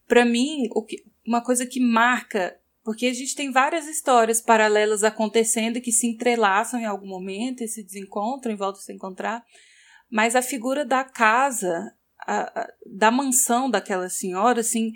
para 0.06 0.26
mim, 0.26 0.68
que, 0.86 1.02
uma 1.26 1.42
coisa 1.42 1.64
que 1.64 1.80
marca, 1.80 2.54
porque 2.84 3.06
a 3.06 3.14
gente 3.14 3.34
tem 3.34 3.50
várias 3.52 3.86
histórias 3.86 4.40
paralelas 4.40 5.04
acontecendo 5.04 5.80
que 5.80 5.92
se 5.92 6.06
entrelaçam 6.06 6.80
em 6.80 6.84
algum 6.84 7.06
momento 7.06 7.62
e 7.62 7.68
se 7.68 7.82
desencontram 7.82 8.52
e 8.52 8.56
voltam 8.56 8.80
a 8.80 8.84
se 8.84 8.92
encontrar. 8.92 9.44
Mas 10.10 10.34
a 10.34 10.42
figura 10.42 10.84
da 10.84 11.04
casa, 11.04 11.92
a, 12.26 12.60
a, 12.60 12.68
da 12.86 13.10
mansão 13.10 13.70
daquela 13.70 14.08
senhora, 14.08 14.60
assim, 14.60 14.92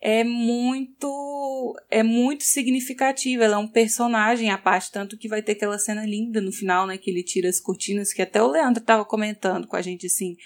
é 0.00 0.24
muito 0.24 1.76
é 1.90 2.02
muito 2.02 2.44
significativa. 2.44 3.44
Ela 3.44 3.56
é 3.56 3.58
um 3.58 3.68
personagem 3.68 4.50
à 4.50 4.56
parte, 4.58 4.90
tanto 4.90 5.18
que 5.18 5.28
vai 5.28 5.42
ter 5.42 5.52
aquela 5.52 5.78
cena 5.78 6.06
linda 6.06 6.40
no 6.40 6.52
final, 6.52 6.86
né, 6.86 6.96
que 6.96 7.10
ele 7.10 7.22
tira 7.22 7.48
as 7.48 7.60
cortinas, 7.60 8.12
que 8.12 8.22
até 8.22 8.42
o 8.42 8.48
Leandro 8.48 8.80
estava 8.80 9.04
comentando 9.04 9.66
com 9.66 9.76
a 9.76 9.82
gente 9.82 10.06
assim, 10.06 10.36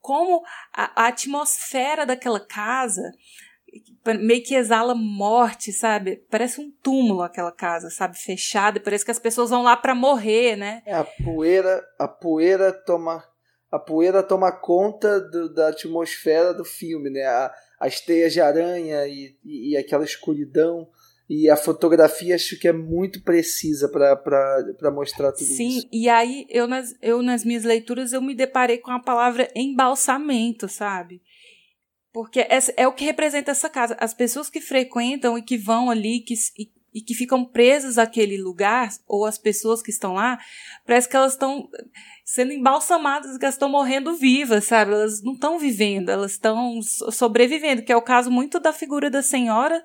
como 0.00 0.42
a, 0.72 1.04
a 1.04 1.06
atmosfera 1.08 2.04
daquela 2.04 2.40
casa 2.40 3.02
meio 4.20 4.42
que 4.42 4.54
exala 4.54 4.94
morte, 4.94 5.72
sabe? 5.72 6.24
Parece 6.30 6.60
um 6.60 6.70
túmulo 6.82 7.22
aquela 7.22 7.52
casa, 7.52 7.90
sabe? 7.90 8.18
Fechada, 8.18 8.80
parece 8.80 9.04
que 9.04 9.10
as 9.10 9.18
pessoas 9.18 9.50
vão 9.50 9.62
lá 9.62 9.76
para 9.76 9.94
morrer, 9.94 10.56
né? 10.56 10.82
É, 10.84 10.94
a 10.94 11.04
poeira, 11.04 11.82
a 11.98 12.08
poeira 12.08 12.72
toma 12.72 13.24
a 13.70 13.78
poeira 13.78 14.22
toma 14.22 14.52
conta 14.52 15.18
do, 15.18 15.48
da 15.48 15.68
atmosfera 15.68 16.52
do 16.52 16.62
filme, 16.62 17.08
né? 17.08 17.22
A, 17.22 17.50
as 17.80 18.00
teias 18.00 18.34
de 18.34 18.40
aranha 18.40 19.06
e, 19.06 19.34
e, 19.42 19.72
e, 19.72 19.76
aquela 19.78 20.04
escuridão. 20.04 20.86
E 21.28 21.48
a 21.48 21.56
fotografia 21.56 22.34
acho 22.34 22.58
que 22.58 22.68
é 22.68 22.72
muito 22.72 23.22
precisa 23.22 23.88
para 23.88 24.90
mostrar 24.92 25.32
tudo 25.32 25.46
Sim, 25.46 25.68
isso. 25.68 25.80
Sim, 25.80 25.88
e 25.90 26.06
aí 26.06 26.46
eu 26.50 26.68
nas, 26.68 26.94
eu 27.00 27.22
nas 27.22 27.44
minhas 27.44 27.64
leituras 27.64 28.12
eu 28.12 28.20
me 28.20 28.34
deparei 28.34 28.76
com 28.76 28.90
a 28.90 29.00
palavra 29.00 29.48
embalsamento, 29.56 30.68
sabe? 30.68 31.22
Porque 32.12 32.46
é 32.76 32.86
o 32.86 32.92
que 32.92 33.04
representa 33.04 33.50
essa 33.50 33.70
casa. 33.70 33.96
As 33.98 34.12
pessoas 34.12 34.50
que 34.50 34.60
frequentam 34.60 35.38
e 35.38 35.42
que 35.42 35.56
vão 35.56 35.88
ali 35.90 36.20
que, 36.20 36.34
e, 36.58 36.70
e 36.94 37.00
que 37.00 37.14
ficam 37.14 37.44
presas 37.44 37.96
àquele 37.96 38.36
lugar, 38.36 38.90
ou 39.06 39.24
as 39.24 39.38
pessoas 39.38 39.80
que 39.80 39.90
estão 39.90 40.14
lá, 40.14 40.38
parece 40.86 41.08
que 41.08 41.16
elas 41.16 41.32
estão 41.32 41.68
sendo 42.24 42.52
embalsamadas, 42.52 43.38
que 43.38 43.44
elas 43.44 43.54
estão 43.54 43.68
morrendo 43.68 44.14
vivas, 44.14 44.64
sabe? 44.64 44.92
Elas 44.92 45.22
não 45.22 45.32
estão 45.32 45.58
vivendo, 45.58 46.10
elas 46.10 46.32
estão 46.32 46.80
sobrevivendo, 46.82 47.82
que 47.82 47.92
é 47.92 47.96
o 47.96 48.02
caso 48.02 48.30
muito 48.30 48.60
da 48.60 48.72
figura 48.72 49.10
da 49.10 49.22
senhora 49.22 49.82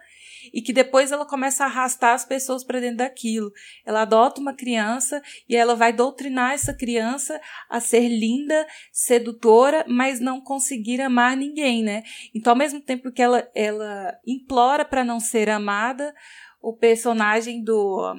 e 0.53 0.61
que 0.61 0.73
depois 0.73 1.11
ela 1.11 1.25
começa 1.25 1.63
a 1.63 1.67
arrastar 1.67 2.13
as 2.13 2.25
pessoas 2.25 2.63
para 2.63 2.79
dentro 2.79 2.97
daquilo. 2.97 3.51
Ela 3.85 4.01
adota 4.01 4.41
uma 4.41 4.53
criança 4.53 5.21
e 5.47 5.55
ela 5.55 5.75
vai 5.75 5.93
doutrinar 5.93 6.53
essa 6.53 6.73
criança 6.73 7.39
a 7.69 7.79
ser 7.79 8.07
linda, 8.07 8.65
sedutora, 8.91 9.85
mas 9.87 10.19
não 10.19 10.41
conseguir 10.41 11.01
amar 11.01 11.35
ninguém, 11.35 11.83
né? 11.83 12.03
Então, 12.33 12.51
ao 12.51 12.57
mesmo 12.57 12.81
tempo 12.81 13.11
que 13.11 13.21
ela, 13.21 13.47
ela 13.53 14.17
implora 14.25 14.83
para 14.85 15.03
não 15.03 15.19
ser 15.19 15.49
amada, 15.49 16.13
o 16.61 16.73
personagem 16.73 17.63
do 17.63 18.15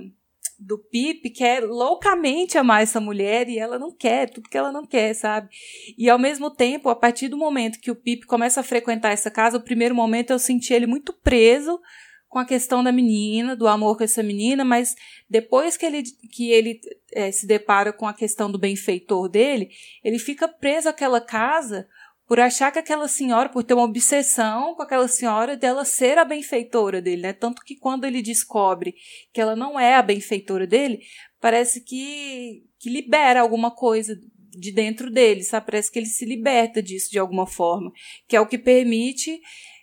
do 0.58 0.76
Pip 0.76 1.30
quer 1.30 1.62
loucamente 1.62 2.58
amar 2.58 2.82
essa 2.82 3.00
mulher 3.00 3.48
e 3.48 3.58
ela 3.58 3.78
não 3.78 3.92
quer, 3.92 4.28
tudo 4.28 4.48
que 4.48 4.58
ela 4.58 4.72
não 4.72 4.84
quer, 4.84 5.14
sabe? 5.14 5.48
E 5.96 6.10
ao 6.10 6.18
mesmo 6.18 6.50
tempo, 6.50 6.88
a 6.88 6.96
partir 6.96 7.28
do 7.28 7.36
momento 7.36 7.78
que 7.78 7.92
o 7.92 7.94
Pip 7.94 8.26
começa 8.26 8.60
a 8.60 8.64
frequentar 8.64 9.12
essa 9.12 9.30
casa, 9.30 9.56
o 9.56 9.62
primeiro 9.62 9.94
momento 9.94 10.32
eu 10.32 10.38
senti 10.38 10.74
ele 10.74 10.86
muito 10.86 11.12
preso 11.12 11.80
com 12.28 12.38
a 12.38 12.44
questão 12.44 12.84
da 12.84 12.92
menina, 12.92 13.56
do 13.56 13.66
amor 13.66 13.96
com 13.96 14.04
essa 14.04 14.22
menina, 14.22 14.64
mas 14.64 14.94
depois 15.28 15.76
que 15.76 15.86
ele, 15.86 16.02
que 16.30 16.50
ele 16.50 16.80
é, 17.12 17.32
se 17.32 17.46
depara 17.46 17.92
com 17.92 18.06
a 18.06 18.12
questão 18.12 18.50
do 18.50 18.58
benfeitor 18.58 19.28
dele, 19.28 19.70
ele 20.04 20.18
fica 20.18 20.46
preso 20.46 20.88
àquela 20.88 21.20
casa 21.20 21.88
por 22.26 22.38
achar 22.38 22.70
que 22.70 22.78
aquela 22.78 23.08
senhora, 23.08 23.48
por 23.48 23.64
ter 23.64 23.72
uma 23.72 23.84
obsessão 23.84 24.74
com 24.74 24.82
aquela 24.82 25.08
senhora, 25.08 25.56
dela 25.56 25.82
ser 25.86 26.18
a 26.18 26.24
benfeitora 26.26 27.00
dele, 27.00 27.22
né? 27.22 27.32
Tanto 27.32 27.62
que 27.62 27.74
quando 27.74 28.04
ele 28.04 28.20
descobre 28.20 28.94
que 29.32 29.40
ela 29.40 29.56
não 29.56 29.80
é 29.80 29.94
a 29.94 30.02
benfeitora 30.02 30.66
dele, 30.66 31.00
parece 31.40 31.80
que, 31.80 32.66
que 32.78 32.90
libera 32.90 33.40
alguma 33.40 33.70
coisa 33.70 34.14
de 34.50 34.70
dentro 34.70 35.10
dele, 35.10 35.42
sabe? 35.42 35.66
Parece 35.66 35.90
que 35.90 35.98
ele 35.98 36.06
se 36.06 36.26
liberta 36.26 36.82
disso 36.82 37.10
de 37.10 37.18
alguma 37.18 37.46
forma, 37.46 37.90
que 38.26 38.36
é 38.36 38.40
o 38.40 38.46
que 38.46 38.58
permite 38.58 39.40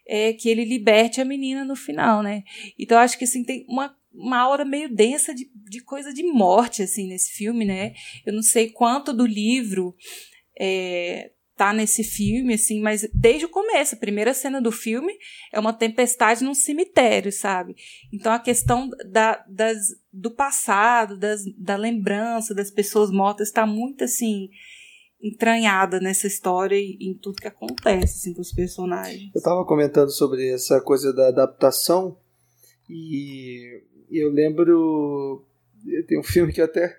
é, 0.07 0.33
que 0.33 0.49
ele 0.49 0.65
liberte 0.65 1.19
a 1.19 1.25
menina 1.25 1.65
no 1.65 1.75
final, 1.75 2.21
né? 2.21 2.43
Então 2.77 2.97
acho 2.97 3.17
que 3.17 3.25
assim 3.25 3.43
tem 3.43 3.65
uma 3.67 3.95
uma 4.17 4.47
hora 4.47 4.63
meio 4.63 4.87
densa 4.87 5.35
de, 5.35 5.51
de 5.53 5.81
coisa 5.81 6.13
de 6.13 6.23
morte 6.23 6.81
assim 6.81 7.07
nesse 7.07 7.33
filme, 7.33 7.65
né? 7.65 7.93
Eu 8.25 8.31
não 8.31 8.41
sei 8.41 8.69
quanto 8.69 9.11
do 9.11 9.25
livro 9.25 9.93
é, 10.57 11.31
tá 11.55 11.71
nesse 11.73 12.03
filme, 12.03 12.53
assim, 12.53 12.81
mas 12.81 13.07
desde 13.13 13.45
o 13.45 13.49
começo, 13.49 13.95
a 13.95 13.97
primeira 13.97 14.33
cena 14.33 14.61
do 14.61 14.71
filme 14.71 15.13
é 15.53 15.59
uma 15.59 15.71
tempestade 15.71 16.43
num 16.43 16.53
cemitério, 16.53 17.31
sabe? 17.31 17.75
Então 18.11 18.31
a 18.31 18.39
questão 18.39 18.89
da, 19.09 19.43
das, 19.47 19.77
do 20.11 20.31
passado, 20.31 21.17
das, 21.17 21.41
da 21.57 21.77
lembrança 21.77 22.53
das 22.53 22.69
pessoas 22.69 23.09
mortas 23.09 23.47
está 23.47 23.65
muito 23.65 24.03
assim 24.03 24.49
entranhada 25.27 25.99
nessa 25.99 26.27
história 26.27 26.75
e 26.75 26.97
em 27.01 27.13
tudo 27.13 27.41
que 27.41 27.47
acontece 27.47 28.17
assim, 28.17 28.33
com 28.33 28.41
os 28.41 28.51
personagens. 28.51 29.31
Eu 29.33 29.39
estava 29.39 29.65
comentando 29.65 30.09
sobre 30.09 30.49
essa 30.49 30.79
coisa 30.81 31.13
da 31.13 31.29
adaptação 31.29 32.17
e 32.89 33.81
eu 34.11 34.29
lembro 34.29 35.43
tem 36.07 36.19
um 36.19 36.23
filme 36.23 36.53
que 36.53 36.61
até 36.61 36.95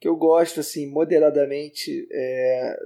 que 0.00 0.08
eu 0.08 0.16
gosto 0.16 0.60
assim 0.60 0.86
moderadamente 0.90 2.06
é 2.10 2.78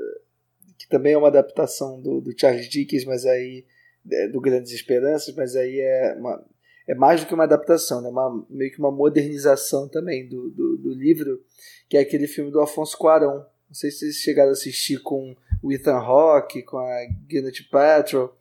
que 0.78 0.88
também 0.88 1.12
é 1.12 1.18
uma 1.18 1.28
adaptação 1.28 2.00
do, 2.00 2.20
do 2.20 2.36
Charles 2.36 2.68
Dickens, 2.68 3.04
mas 3.04 3.24
aí 3.24 3.64
é, 4.10 4.26
do 4.26 4.40
Grandes 4.40 4.72
Esperanças, 4.72 5.32
mas 5.34 5.54
aí 5.54 5.78
é, 5.78 6.16
uma, 6.18 6.44
é 6.88 6.94
mais 6.94 7.20
do 7.20 7.26
que 7.26 7.34
uma 7.34 7.44
adaptação, 7.44 8.00
né? 8.02 8.08
Uma, 8.08 8.44
meio 8.50 8.72
que 8.72 8.78
uma 8.78 8.90
modernização 8.90 9.88
também 9.88 10.28
do, 10.28 10.50
do, 10.50 10.76
do, 10.76 10.92
livro, 10.92 11.40
que 11.88 11.96
é 11.96 12.00
aquele 12.00 12.26
filme 12.26 12.50
do 12.50 12.60
Afonso 12.60 12.98
Cuarón. 12.98 13.44
Não 13.72 13.74
sei 13.74 13.90
se 13.90 14.00
vocês 14.00 14.16
chegaram 14.16 14.50
a 14.50 14.52
assistir 14.52 15.00
com 15.00 15.34
o 15.62 15.72
Ethan 15.72 15.96
Hawke, 15.96 16.62
com 16.62 16.76
a 16.76 17.06
Gwyneth 17.26 17.70
Paltrow, 17.70 18.36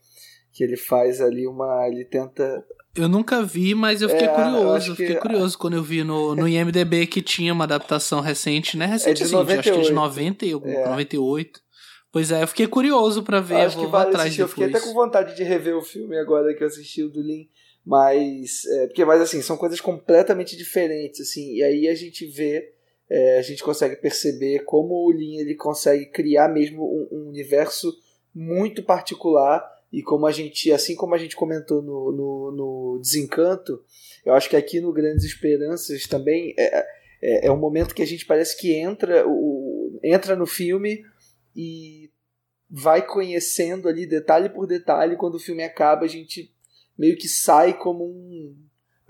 que 0.52 0.62
ele 0.62 0.76
faz 0.76 1.22
ali 1.22 1.48
uma, 1.48 1.88
ele 1.88 2.04
tenta 2.04 2.66
eu 2.94 3.08
nunca 3.08 3.42
vi, 3.42 3.74
mas 3.74 4.02
eu 4.02 4.10
fiquei 4.10 4.28
é, 4.28 4.34
curioso. 4.34 4.92
Eu 4.92 4.96
fiquei 4.98 5.16
que... 5.16 5.22
curioso 5.22 5.58
quando 5.58 5.76
eu 5.76 5.84
vi 5.84 6.04
no, 6.04 6.36
no 6.36 6.46
IMDB 6.46 7.08
que 7.08 7.22
tinha 7.22 7.54
uma 7.54 7.64
adaptação 7.64 8.20
recente, 8.20 8.76
né? 8.76 8.86
Recente, 8.86 9.12
é 9.12 9.14
de 9.14 9.24
assim, 9.24 9.32
98. 9.32 9.60
acho 9.62 9.72
que 9.72 9.86
é 9.86 9.90
de 9.90 9.94
90 9.94 10.46
e 10.46 10.52
algum, 10.52 10.70
é. 10.70 10.90
98. 10.90 11.62
Pois 12.12 12.30
é, 12.30 12.44
eu 12.44 12.48
fiquei 12.50 12.68
curioso 12.68 13.24
para 13.24 13.40
ver, 13.40 13.62
acho 13.62 13.78
vou, 13.78 13.86
que 13.86 13.92
vale 13.94 14.10
atrás 14.10 14.26
assistir. 14.26 14.42
Eu 14.42 14.48
fiquei 14.50 14.66
até 14.66 14.82
com 14.82 14.94
vontade 14.94 15.38
de 15.38 15.44
rever 15.44 15.78
o 15.78 15.82
filme 15.82 16.18
agora 16.18 16.54
que 16.54 16.62
eu 16.62 16.68
assisti 16.68 17.02
o 17.02 17.10
do 17.10 17.22
Lin, 17.22 17.48
mas 17.86 18.66
é, 18.66 18.88
porque 18.88 19.06
mas 19.06 19.22
assim 19.22 19.42
são 19.42 19.56
coisas 19.56 19.80
completamente 19.80 20.58
diferentes 20.58 21.22
assim 21.22 21.56
e 21.56 21.64
aí 21.64 21.88
a 21.88 21.96
gente 21.96 22.26
vê 22.26 22.74
é, 23.12 23.38
a 23.38 23.42
gente 23.42 23.64
consegue 23.64 23.98
perceber 23.98 24.64
como 24.64 24.94
o 25.06 25.12
Lin 25.12 25.38
ele 25.38 25.56
consegue 25.56 26.06
criar 26.06 26.48
mesmo 26.48 26.84
um, 26.84 27.18
um, 27.18 27.28
universo 27.28 27.94
muito 28.34 28.82
particular 28.84 29.62
e 29.92 30.02
como 30.02 30.26
a 30.26 30.32
gente 30.32 30.72
assim 30.72 30.96
como 30.96 31.14
a 31.14 31.18
gente 31.18 31.36
comentou 31.36 31.82
no, 31.82 32.12
no, 32.12 32.52
no 32.52 33.00
Desencanto 33.02 33.84
eu 34.24 34.34
acho 34.34 34.50
que 34.50 34.56
aqui 34.56 34.80
no 34.80 34.94
Grandes 34.94 35.26
Esperanças 35.26 36.08
também 36.08 36.54
é, 36.58 36.86
é, 37.22 37.48
é 37.48 37.52
um 37.52 37.58
momento 37.58 37.94
que 37.94 38.02
a 38.02 38.08
gente 38.08 38.26
parece 38.26 38.58
que 38.58 38.74
entra 38.74 39.28
o, 39.28 40.00
entra 40.02 40.36
no 40.36 40.46
filme 40.46 41.04
e 41.54 42.10
vai 42.70 43.06
conhecendo 43.06 43.90
ali 43.90 44.06
detalhe 44.06 44.48
por 44.48 44.66
detalhe 44.66 45.18
quando 45.18 45.36
o 45.36 45.40
filme 45.40 45.64
acaba 45.64 46.06
a 46.06 46.08
gente 46.08 46.50
meio 46.98 47.18
que 47.18 47.28
sai 47.28 47.78
como 47.78 48.06
um. 48.06 48.56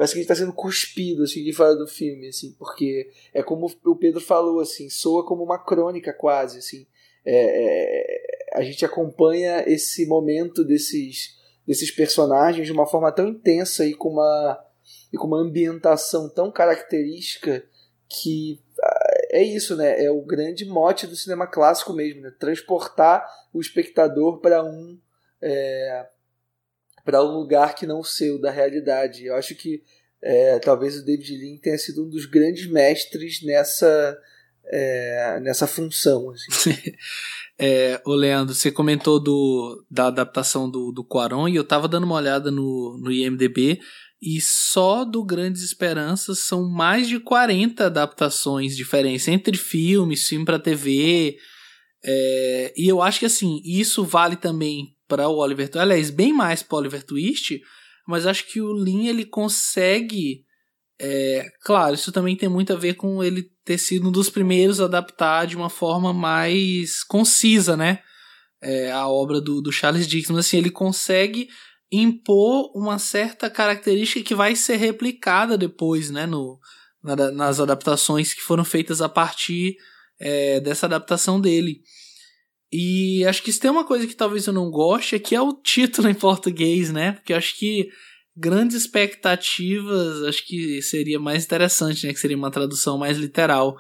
Parece 0.02 0.14
que 0.16 0.20
a 0.20 0.22
gente 0.24 0.30
tá 0.30 0.36
sendo 0.36 0.54
cuspido 0.54 1.22
assim, 1.22 1.44
de 1.44 1.54
fora 1.54 1.76
do 1.76 1.88
filme, 1.88 2.28
assim, 2.30 2.56
porque 2.58 3.12
é 3.32 3.44
como 3.44 3.72
o 3.86 3.96
Pedro 3.96 4.20
falou, 4.20 4.60
assim, 4.60 4.90
soa 4.90 5.24
como 5.24 5.44
uma 5.44 5.64
crônica 5.64 6.12
quase, 6.12 6.58
assim. 6.58 6.88
É, 7.24 7.36
é, 7.36 8.58
a 8.58 8.64
gente 8.64 8.84
acompanha 8.84 9.64
esse 9.68 10.08
momento 10.08 10.66
desses, 10.66 11.38
desses 11.68 11.92
personagens 11.92 12.66
de 12.66 12.74
uma 12.74 12.88
forma 12.88 13.12
tão 13.12 13.28
intensa 13.28 13.86
e 13.86 13.94
com 13.94 14.10
uma, 14.10 14.66
e 15.14 15.18
com 15.18 15.28
uma 15.28 15.38
ambientação 15.38 16.28
tão 16.28 16.52
característica 16.52 17.64
que 18.10 18.60
ah, 18.82 19.14
é 19.30 19.44
isso, 19.44 19.76
né? 19.76 20.04
É 20.04 20.10
o 20.10 20.24
grande 20.24 20.66
mote 20.66 21.06
do 21.06 21.16
cinema 21.16 21.46
clássico 21.46 21.94
mesmo, 21.94 22.22
né? 22.22 22.34
Transportar 22.40 23.24
o 23.54 23.62
espectador 23.62 24.40
para 24.40 24.64
um 24.64 24.98
é, 25.40 26.08
para 27.04 27.24
um 27.24 27.38
lugar 27.38 27.76
que 27.76 27.86
não 27.86 28.00
o 28.00 28.04
seu, 28.04 28.40
da 28.40 28.52
realidade. 28.52 29.26
Eu 29.26 29.36
acho 29.36 29.56
que 29.56 29.82
é, 30.22 30.60
talvez 30.60 30.98
o 30.98 31.06
David 31.06 31.38
Lean 31.38 31.58
tenha 31.58 31.78
sido 31.78 32.06
um 32.06 32.10
dos 32.10 32.26
grandes 32.26 32.68
mestres 32.68 33.42
nessa, 33.44 34.18
é, 34.66 35.40
nessa 35.42 35.66
função. 35.66 36.30
Assim. 36.30 36.72
é, 37.60 38.02
Leandro, 38.06 38.54
você 38.54 38.72
comentou 38.72 39.20
do, 39.20 39.84
da 39.90 40.08
adaptação 40.08 40.70
do, 40.70 40.92
do 40.92 41.04
Quaron 41.04 41.48
e 41.48 41.56
eu 41.56 41.64
estava 41.64 41.88
dando 41.88 42.04
uma 42.04 42.16
olhada 42.16 42.52
no, 42.52 42.98
no 43.02 43.12
IMDB 43.12 43.80
e 44.22 44.40
só 44.40 45.04
do 45.04 45.24
Grandes 45.24 45.64
Esperanças 45.64 46.40
são 46.40 46.70
mais 46.70 47.08
de 47.08 47.20
40 47.20 47.88
adaptações 47.88 48.78
diferentes 48.78 49.28
entre 49.28 49.58
filmes, 49.58 50.28
filme 50.28 50.46
para 50.46 50.60
TV. 50.60 51.38
É, 52.04 52.74
e 52.78 52.88
eu 52.88 53.02
acho 53.02 53.20
que 53.20 53.26
assim, 53.26 53.60
isso 53.66 54.04
vale 54.04 54.36
também 54.36 54.96
para 55.12 55.28
o 55.28 55.40
Oliver 55.40 55.68
Twist, 55.68 55.84
aliás, 55.84 56.10
bem 56.10 56.32
mais 56.32 56.64
para 56.64 56.78
o 56.78 56.80
Oliver 56.80 57.04
Twist, 57.04 57.62
mas 58.08 58.26
acho 58.26 58.48
que 58.48 58.62
o 58.62 58.72
Lin 58.72 59.08
ele 59.08 59.26
consegue. 59.26 60.46
É, 60.98 61.46
claro, 61.66 61.96
isso 61.96 62.14
também 62.14 62.34
tem 62.34 62.48
muito 62.48 62.72
a 62.72 62.78
ver 62.78 62.94
com 62.94 63.22
ele 63.22 63.52
ter 63.66 63.78
sido 63.78 64.08
um 64.08 64.12
dos 64.12 64.30
primeiros 64.30 64.80
a 64.80 64.86
adaptar 64.86 65.46
de 65.48 65.58
uma 65.58 65.70
forma 65.70 66.14
mais 66.14 67.04
concisa, 67.04 67.76
né? 67.76 68.00
É, 68.62 68.90
a 68.90 69.06
obra 69.10 69.42
do, 69.42 69.62
do 69.62 69.72
Charles 69.72 70.08
Dickens. 70.08 70.30
Mas 70.30 70.46
assim, 70.46 70.58
ele 70.58 70.72
consegue 70.72 71.50
impor 71.92 72.72
uma 72.74 72.98
certa 72.98 73.50
característica 73.50 74.24
que 74.24 74.34
vai 74.34 74.56
ser 74.56 74.78
replicada 74.78 75.58
depois, 75.58 76.10
né? 76.10 76.26
No, 76.26 76.58
na, 77.04 77.32
nas 77.32 77.60
adaptações 77.60 78.34
que 78.34 78.42
foram 78.42 78.64
feitas 78.64 79.02
a 79.02 79.10
partir 79.10 79.76
é, 80.22 80.62
dessa 80.62 80.86
adaptação 80.86 81.42
dele. 81.42 81.82
E 82.72 83.26
acho 83.26 83.44
que 83.44 83.50
isso 83.50 83.60
tem 83.60 83.70
uma 83.70 83.84
coisa 83.84 84.08
que 84.08 84.16
talvez 84.16 84.48
eu 84.48 84.54
não 84.54 84.72
goste, 84.72 85.16
é 85.16 85.20
que 85.20 85.36
é 85.36 85.42
o 85.42 85.54
título 85.54 86.08
em 86.10 86.14
português, 86.16 86.92
né? 86.92 87.14
Porque 87.14 87.34
acho 87.34 87.58
que 87.58 87.90
grandes 88.36 88.78
expectativas, 88.78 90.24
acho 90.24 90.46
que 90.46 90.82
seria 90.82 91.20
mais 91.20 91.44
interessante, 91.44 92.08
né? 92.08 92.14
Que 92.14 92.20
seria 92.20 92.38
uma 92.38 92.52
tradução 92.52 92.98
mais 92.98 93.18
literal. 93.18 93.76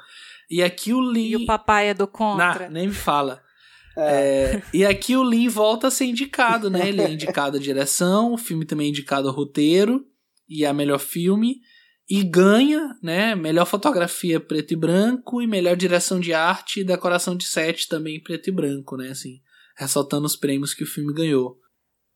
E 0.50 0.62
aqui 0.62 0.94
o 0.94 1.02
Lin. 1.02 1.30
E 1.30 1.36
o 1.38 1.46
papai 1.46 1.90
é 1.90 1.94
do 1.94 2.08
contra. 2.08 2.66
Não, 2.66 2.72
nem 2.72 2.88
me 2.88 2.94
fala. 2.94 3.42
É. 3.98 4.02
É, 4.02 4.64
e 4.74 4.86
aqui 4.86 5.16
o 5.16 5.24
Lin 5.24 5.48
volta 5.48 5.88
a 5.88 5.92
ser 5.92 6.06
indicado, 6.06 6.70
né? 6.70 6.88
Ele 6.88 7.02
é 7.02 7.12
indicado 7.12 7.58
a 7.58 7.60
direção, 7.60 8.34
o 8.34 8.38
filme 8.38 8.66
também 8.66 8.88
é 8.88 8.90
indicado 8.90 9.28
a 9.28 9.32
roteiro 9.32 10.06
e 10.50 10.66
a 10.66 10.74
melhor 10.74 11.00
filme 11.00 11.62
e 12.10 12.24
ganha, 12.24 12.98
né, 13.02 13.36
melhor 13.36 13.66
fotografia 13.66 14.40
preto 14.40 14.74
e 14.74 14.76
branco 14.76 15.42
e 15.42 15.48
melhor 15.48 15.76
direção 15.76 16.20
de 16.20 16.34
arte 16.34 16.82
e 16.82 16.84
decoração 16.84 17.36
de 17.36 17.46
set 17.46 17.88
também 17.88 18.22
preto 18.22 18.50
e 18.50 18.52
branco, 18.52 18.98
né, 18.98 19.10
assim, 19.10 19.42
ressaltando 19.78 20.26
os 20.26 20.36
prêmios 20.36 20.74
que 20.74 20.84
o 20.84 20.88
filme 20.88 21.14
ganhou. 21.14 21.62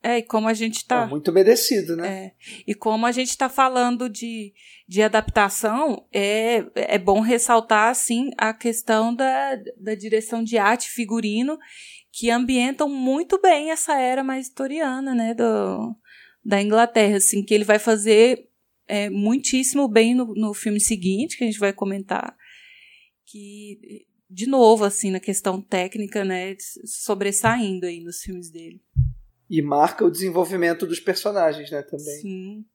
É, 0.05 0.19
e 0.19 0.21
como 0.21 0.47
a 0.47 0.53
gente 0.53 0.85
tá. 0.85 1.01
É 1.01 1.07
muito 1.07 1.31
merecido, 1.31 1.95
né? 1.95 2.07
É. 2.07 2.31
E 2.67 2.75
como 2.75 3.07
a 3.07 3.11
gente 3.11 3.35
tá 3.35 3.49
falando 3.49 4.07
de, 4.07 4.53
de 4.87 5.01
adaptação, 5.01 6.05
é, 6.13 6.63
é 6.75 6.99
bom 6.99 7.21
ressaltar, 7.21 7.89
assim, 7.89 8.29
a 8.37 8.53
questão 8.53 9.15
da, 9.15 9.55
da 9.79 9.95
direção 9.95 10.43
de 10.43 10.59
arte, 10.59 10.91
figurino, 10.91 11.57
que 12.11 12.29
ambientam 12.29 12.87
muito 12.87 13.41
bem 13.41 13.71
essa 13.71 13.99
era 13.99 14.23
mais 14.23 14.45
historiana, 14.45 15.15
né, 15.15 15.33
do, 15.33 15.95
da 16.43 16.61
Inglaterra, 16.61 17.17
assim, 17.17 17.41
que 17.41 17.51
ele 17.51 17.63
vai 17.63 17.79
fazer 17.79 18.44
é, 18.87 19.09
muitíssimo 19.09 19.87
bem 19.87 20.13
no, 20.13 20.33
no 20.35 20.53
filme 20.53 20.79
seguinte, 20.79 21.37
que 21.37 21.43
a 21.43 21.47
gente 21.47 21.59
vai 21.59 21.73
comentar, 21.73 22.35
que, 23.25 24.05
de 24.29 24.47
novo, 24.47 24.83
assim, 24.83 25.11
na 25.11 25.19
questão 25.19 25.61
técnica, 25.61 26.23
né, 26.23 26.55
sobressaindo 26.85 27.85
aí 27.85 28.01
nos 28.01 28.21
filmes 28.21 28.49
dele. 28.49 28.81
E 29.49 29.61
marca 29.61 30.03
o 30.03 30.09
desenvolvimento 30.09 30.87
dos 30.87 30.99
personagens, 30.99 31.69
né, 31.69 31.83
também. 31.83 32.21
Sim. 32.21 32.65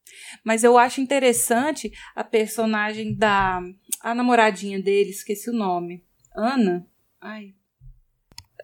Mas 0.44 0.62
eu 0.62 0.78
acho 0.78 1.00
interessante 1.00 1.90
a 2.14 2.22
personagem 2.22 3.14
da. 3.14 3.60
A 4.00 4.14
namoradinha 4.14 4.80
dele, 4.80 5.10
esqueci 5.10 5.50
o 5.50 5.52
nome. 5.52 6.04
Ana? 6.34 6.86
Ai. 7.20 7.54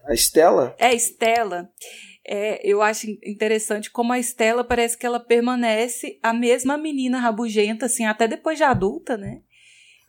A 0.05 0.13
Estela? 0.13 0.73
É, 0.79 0.95
Estela 0.95 1.69
é, 2.27 2.59
eu 2.63 2.81
acho 2.81 3.07
interessante 3.23 3.89
como 3.89 4.11
a 4.11 4.19
Estela 4.19 4.63
parece 4.63 4.97
que 4.97 5.05
ela 5.05 5.19
permanece 5.19 6.19
a 6.21 6.33
mesma 6.33 6.77
menina 6.77 7.19
rabugenta, 7.19 7.85
assim, 7.85 8.05
até 8.05 8.27
depois 8.27 8.57
de 8.57 8.65
adulta, 8.65 9.15
né? 9.15 9.41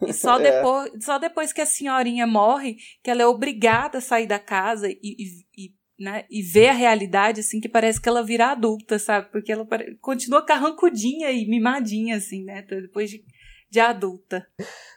E 0.03 0.13
só, 0.13 0.39
é. 0.41 0.51
depois, 0.51 1.05
só 1.05 1.19
depois 1.19 1.53
que 1.53 1.61
a 1.61 1.67
senhorinha 1.67 2.27
morre, 2.27 2.77
que 3.05 3.11
ela 3.11 3.23
é 3.23 3.27
obrigada 3.27 3.99
a 3.99 4.01
sair 4.01 4.27
da 4.27 4.39
casa 4.39 4.89
e, 4.89 4.99
e, 5.03 5.27
e, 5.57 5.75
né, 5.99 6.25
e 6.29 6.43
ver 6.43 6.69
a 6.69 6.73
realidade, 6.73 7.41
assim, 7.41 7.61
que 7.61 7.69
parece 7.69 8.01
que 8.01 8.09
ela 8.09 8.25
vira 8.25 8.51
adulta, 8.51 8.99
sabe? 8.99 9.31
Porque 9.31 9.53
ela 9.53 9.67
continua 10.01 10.45
carrancudinha 10.45 11.31
e 11.31 11.49
mimadinha, 11.49 12.17
assim, 12.17 12.43
né? 12.43 12.63
Depois 12.63 13.11
de, 13.11 13.25
de 13.71 13.79
adulta. 13.79 14.45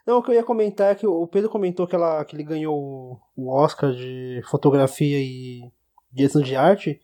Não, 0.07 0.18
o 0.18 0.23
que 0.23 0.31
eu 0.31 0.35
ia 0.35 0.43
comentar 0.43 0.91
é 0.91 0.95
que 0.95 1.06
o 1.06 1.27
Pedro 1.27 1.52
comentou 1.52 1.85
que, 1.85 1.95
ela, 1.95 2.26
que 2.26 2.35
ele 2.35 2.43
ganhou 2.43 3.22
o 3.35 3.53
Oscar 3.53 3.91
de 3.91 4.41
fotografia 4.49 5.19
e 5.19 5.61
direção 6.11 6.41
de 6.41 6.56
arte. 6.56 6.99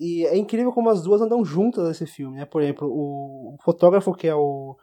E 0.00 0.24
é 0.24 0.34
incrível 0.34 0.72
como 0.72 0.88
as 0.88 1.02
duas 1.02 1.20
andam 1.20 1.44
juntas 1.44 1.86
nesse 1.86 2.06
filme, 2.06 2.38
né? 2.38 2.46
Por 2.46 2.62
exemplo, 2.62 2.88
o, 2.90 3.58
fotógrafo 3.62 4.14
que 4.14 4.26
é 4.26 4.34
o, 4.34 4.74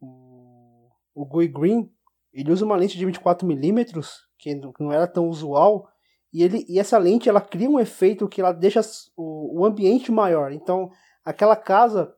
o, 0.00 0.90
o 1.14 1.24
Guy 1.24 1.46
Green, 1.46 1.88
ele 2.32 2.50
usa 2.50 2.64
uma 2.64 2.74
lente 2.74 2.98
de 2.98 3.06
24mm, 3.06 4.04
que 4.36 4.60
não 4.80 4.90
era 4.90 5.06
tão 5.06 5.28
usual, 5.28 5.88
e, 6.32 6.42
ele, 6.42 6.66
e 6.68 6.80
essa 6.80 6.98
lente 6.98 7.28
ela 7.28 7.40
cria 7.40 7.70
um 7.70 7.78
efeito 7.78 8.28
que 8.28 8.40
ela 8.40 8.50
deixa 8.50 8.80
o, 9.16 9.60
o 9.60 9.64
ambiente 9.64 10.10
maior. 10.10 10.50
Então, 10.50 10.90
aquela 11.24 11.54
casa, 11.54 12.12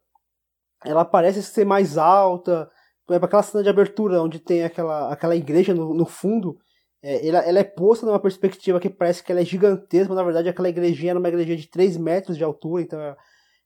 ela 0.82 1.04
parece 1.04 1.42
ser 1.42 1.66
mais 1.66 1.98
alta, 1.98 2.70
por 3.06 3.12
exemplo, 3.12 3.26
aquela 3.26 3.42
cena 3.42 3.62
de 3.62 3.68
abertura 3.68 4.22
onde 4.22 4.38
tem 4.38 4.64
aquela, 4.64 5.12
aquela 5.12 5.36
igreja 5.36 5.74
no, 5.74 5.92
no 5.92 6.06
fundo, 6.06 6.58
é, 7.02 7.26
ela, 7.26 7.38
ela, 7.40 7.58
é 7.60 7.64
posta 7.64 8.04
numa 8.04 8.20
perspectiva 8.20 8.80
que 8.80 8.90
parece 8.90 9.22
que 9.22 9.30
ela 9.30 9.40
é 9.40 9.44
gigantesca, 9.44 10.08
mas 10.08 10.16
na 10.16 10.24
verdade 10.24 10.48
aquela 10.48 10.68
igrejinha 10.68 11.12
era 11.12 11.18
uma 11.18 11.28
igreja 11.28 11.56
de 11.56 11.68
3 11.68 11.96
metros 11.96 12.36
de 12.36 12.44
altura, 12.44 12.82
então 12.82 13.16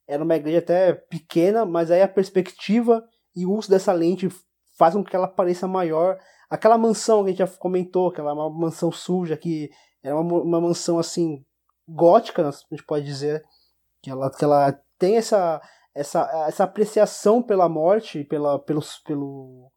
era 0.07 0.23
uma 0.23 0.35
igreja 0.35 0.59
até 0.59 0.93
pequena, 0.93 1.65
mas 1.65 1.89
aí 1.89 2.01
a 2.01 2.07
perspectiva 2.07 3.03
e 3.35 3.45
o 3.45 3.51
uso 3.51 3.69
dessa 3.69 3.91
lente 3.91 4.29
faz 4.77 4.93
com 4.93 5.03
que 5.03 5.15
ela 5.15 5.27
pareça 5.27 5.67
maior. 5.67 6.17
Aquela 6.49 6.77
mansão 6.77 7.23
que 7.23 7.29
a 7.29 7.33
gente 7.33 7.39
já 7.39 7.47
comentou, 7.47 8.09
aquela 8.09 8.31
é 8.31 8.33
uma 8.33 8.49
mansão 8.49 8.91
suja, 8.91 9.35
que 9.35 9.69
era 10.03 10.19
uma, 10.19 10.41
uma 10.41 10.61
mansão 10.61 10.99
assim, 10.99 11.43
gótica, 11.87 12.47
a 12.47 12.51
gente 12.51 12.85
pode 12.85 13.05
dizer, 13.05 13.43
que 14.01 14.09
ela, 14.09 14.29
que 14.29 14.43
ela 14.43 14.77
tem 14.99 15.17
essa, 15.17 15.61
essa, 15.95 16.45
essa 16.47 16.63
apreciação 16.65 17.41
pela 17.41 17.69
morte, 17.69 18.23
pela, 18.25 18.59
pelo, 18.59 18.81
pelo, 19.05 19.71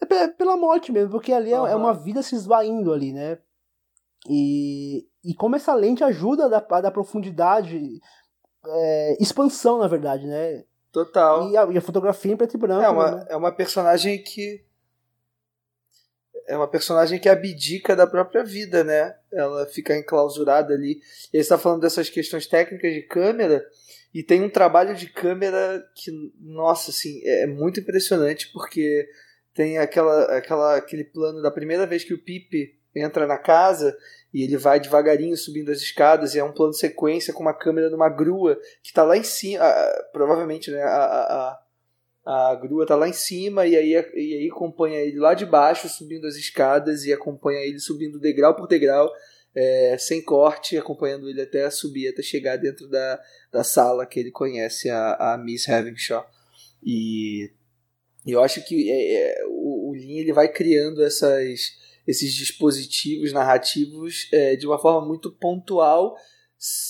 é 0.00 0.28
pela 0.28 0.56
morte 0.56 0.92
mesmo, 0.92 1.10
porque 1.10 1.32
ali 1.32 1.52
uhum. 1.52 1.66
é, 1.66 1.74
uma 1.74 1.94
vida 1.94 2.22
se 2.22 2.34
esvaindo 2.34 2.92
ali, 2.92 3.12
né? 3.12 3.38
E, 4.28 5.06
e 5.24 5.34
como 5.34 5.56
essa 5.56 5.74
lente 5.74 6.02
ajuda 6.04 6.46
a 6.46 6.48
dar, 6.48 6.66
a 6.68 6.80
dar 6.80 6.90
profundidade, 6.90 8.00
é, 8.66 9.16
expansão, 9.20 9.78
na 9.78 9.88
verdade, 9.88 10.26
né? 10.26 10.64
Total. 10.92 11.50
E 11.50 11.56
a, 11.56 11.64
e 11.66 11.78
a 11.78 11.82
fotografia 11.82 12.32
em 12.32 12.36
preto 12.36 12.54
e 12.54 12.58
branco. 12.58 12.82
É 12.82 12.88
uma, 12.88 13.10
né? 13.10 13.26
é 13.30 13.36
uma 13.36 13.52
personagem 13.52 14.22
que. 14.22 14.64
É 16.48 16.56
uma 16.56 16.68
personagem 16.68 17.18
que 17.18 17.28
abdica 17.28 17.96
da 17.96 18.06
própria 18.06 18.44
vida, 18.44 18.84
né? 18.84 19.16
ela 19.32 19.66
ficar 19.66 19.96
enclausurada 19.96 20.74
ali. 20.74 21.00
E 21.32 21.36
aí 21.36 21.40
está 21.40 21.58
falando 21.58 21.80
dessas 21.80 22.08
questões 22.08 22.46
técnicas 22.46 22.94
de 22.94 23.02
câmera 23.02 23.64
e 24.14 24.22
tem 24.22 24.42
um 24.42 24.48
trabalho 24.48 24.94
de 24.94 25.08
câmera 25.08 25.84
que, 25.94 26.10
nossa, 26.40 26.90
assim, 26.90 27.20
é 27.24 27.46
muito 27.46 27.80
impressionante 27.80 28.50
porque 28.52 29.06
tem 29.56 29.78
aquela, 29.78 30.36
aquela, 30.36 30.76
aquele 30.76 31.02
plano 31.02 31.40
da 31.40 31.50
primeira 31.50 31.86
vez 31.86 32.04
que 32.04 32.12
o 32.12 32.22
Pipe 32.22 32.78
entra 32.94 33.26
na 33.26 33.38
casa 33.38 33.96
e 34.32 34.42
ele 34.42 34.58
vai 34.58 34.78
devagarinho 34.78 35.36
subindo 35.36 35.72
as 35.72 35.80
escadas 35.80 36.34
e 36.34 36.38
é 36.38 36.44
um 36.44 36.52
plano 36.52 36.74
sequência 36.74 37.32
com 37.32 37.40
uma 37.40 37.54
câmera 37.54 37.88
numa 37.88 38.10
grua 38.10 38.56
que 38.82 38.90
está 38.90 39.02
lá 39.02 39.16
em 39.16 39.22
cima, 39.22 39.64
provavelmente, 40.12 40.70
né, 40.70 40.82
a, 40.82 41.58
a, 42.26 42.50
a 42.50 42.54
grua 42.54 42.84
está 42.84 42.94
lá 42.94 43.08
em 43.08 43.14
cima 43.14 43.66
e 43.66 43.74
aí, 43.74 43.92
e 43.92 44.34
aí 44.34 44.50
acompanha 44.52 44.98
ele 44.98 45.18
lá 45.18 45.32
de 45.32 45.46
baixo 45.46 45.88
subindo 45.88 46.26
as 46.26 46.36
escadas 46.36 47.06
e 47.06 47.12
acompanha 47.12 47.60
ele 47.60 47.78
subindo 47.78 48.20
degrau 48.20 48.54
por 48.54 48.68
degrau 48.68 49.10
é, 49.54 49.96
sem 49.98 50.22
corte, 50.22 50.76
acompanhando 50.76 51.30
ele 51.30 51.40
até 51.40 51.70
subir, 51.70 52.08
até 52.08 52.20
chegar 52.20 52.56
dentro 52.56 52.86
da, 52.88 53.18
da 53.50 53.64
sala 53.64 54.04
que 54.04 54.20
ele 54.20 54.30
conhece 54.30 54.90
a, 54.90 55.32
a 55.32 55.38
Miss 55.38 55.66
Havenshaw. 55.66 56.26
E 56.84 57.50
eu 58.32 58.42
acho 58.42 58.64
que 58.64 58.90
é, 58.90 59.40
é, 59.40 59.46
o, 59.46 59.90
o 59.90 59.94
Lin 59.94 60.18
ele 60.18 60.32
vai 60.32 60.48
criando 60.48 61.02
essas 61.02 61.74
esses 62.06 62.32
dispositivos 62.32 63.32
narrativos 63.32 64.28
é, 64.32 64.54
de 64.54 64.66
uma 64.66 64.78
forma 64.78 65.06
muito 65.06 65.30
pontual, 65.30 66.16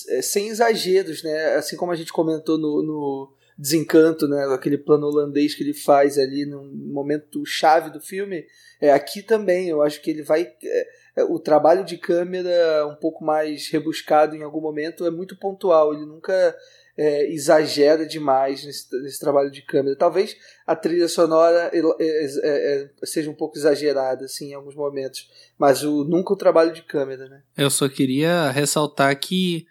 é, 0.09 0.21
sem 0.21 0.49
exageros, 0.49 1.23
né? 1.23 1.55
Assim 1.55 1.75
como 1.75 1.91
a 1.91 1.95
gente 1.95 2.13
comentou 2.13 2.57
no, 2.57 2.83
no 2.83 3.33
Desencanto, 3.57 4.27
né? 4.27 4.45
Aquele 4.53 4.77
plano 4.77 5.07
holandês 5.07 5.55
que 5.55 5.63
ele 5.63 5.73
faz 5.73 6.19
ali 6.19 6.45
no 6.45 6.63
momento 6.63 7.43
chave 7.45 7.89
do 7.89 7.99
filme. 7.99 8.45
É, 8.79 8.91
aqui 8.91 9.23
também, 9.23 9.67
eu 9.67 9.81
acho 9.81 9.99
que 10.01 10.11
ele 10.11 10.21
vai. 10.21 10.43
É, 10.63 10.87
é, 11.17 11.23
o 11.23 11.39
trabalho 11.39 11.83
de 11.83 11.97
câmera 11.97 12.85
um 12.85 12.95
pouco 12.95 13.25
mais 13.25 13.67
rebuscado 13.69 14.35
em 14.35 14.43
algum 14.43 14.61
momento 14.61 15.05
é 15.05 15.09
muito 15.09 15.35
pontual. 15.35 15.93
Ele 15.93 16.05
nunca 16.05 16.55
é, 16.97 17.31
exagera 17.31 18.05
demais 18.05 18.65
nesse, 18.65 18.87
nesse, 19.03 19.19
trabalho 19.19 19.51
de 19.51 19.61
câmera. 19.61 19.95
Talvez 19.95 20.35
a 20.65 20.75
trilha 20.75 21.07
sonora 21.07 21.69
é, 21.71 21.79
é, 21.79 22.81
é, 22.81 22.89
seja 23.05 23.29
um 23.29 23.35
pouco 23.35 23.57
exagerada 23.57 24.25
assim, 24.25 24.49
em 24.49 24.53
alguns 24.55 24.75
momentos, 24.75 25.29
mas 25.57 25.83
o, 25.83 26.03
nunca 26.03 26.33
o 26.33 26.37
trabalho 26.37 26.73
de 26.73 26.81
câmera. 26.81 27.29
Né? 27.29 27.43
Eu 27.55 27.69
só 27.69 27.87
queria 27.87 28.49
ressaltar 28.49 29.17
que 29.19 29.67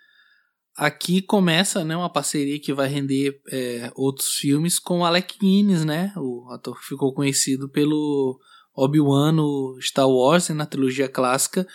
aqui 0.77 1.21
começa 1.21 1.85
né, 1.85 1.97
uma 1.97 2.13
parceria 2.13 2.61
que 2.61 2.73
vai 2.73 2.87
render 2.87 3.41
é, 3.51 3.91
outros 3.97 4.35
filmes 4.37 4.79
com 4.79 5.05
Alec 5.05 5.37
Guinness, 5.39 5.85
né? 5.85 6.13
o 6.17 6.49
ator 6.53 6.79
que 6.79 6.87
ficou 6.87 7.13
conhecido 7.13 7.69
pelo 7.69 8.39
Obi-Wan 8.73 9.33
no 9.33 9.79
Star 9.81 10.09
Wars, 10.09 10.49
na 10.51 10.67
trilogia 10.67 11.09
clássica, 11.09 11.67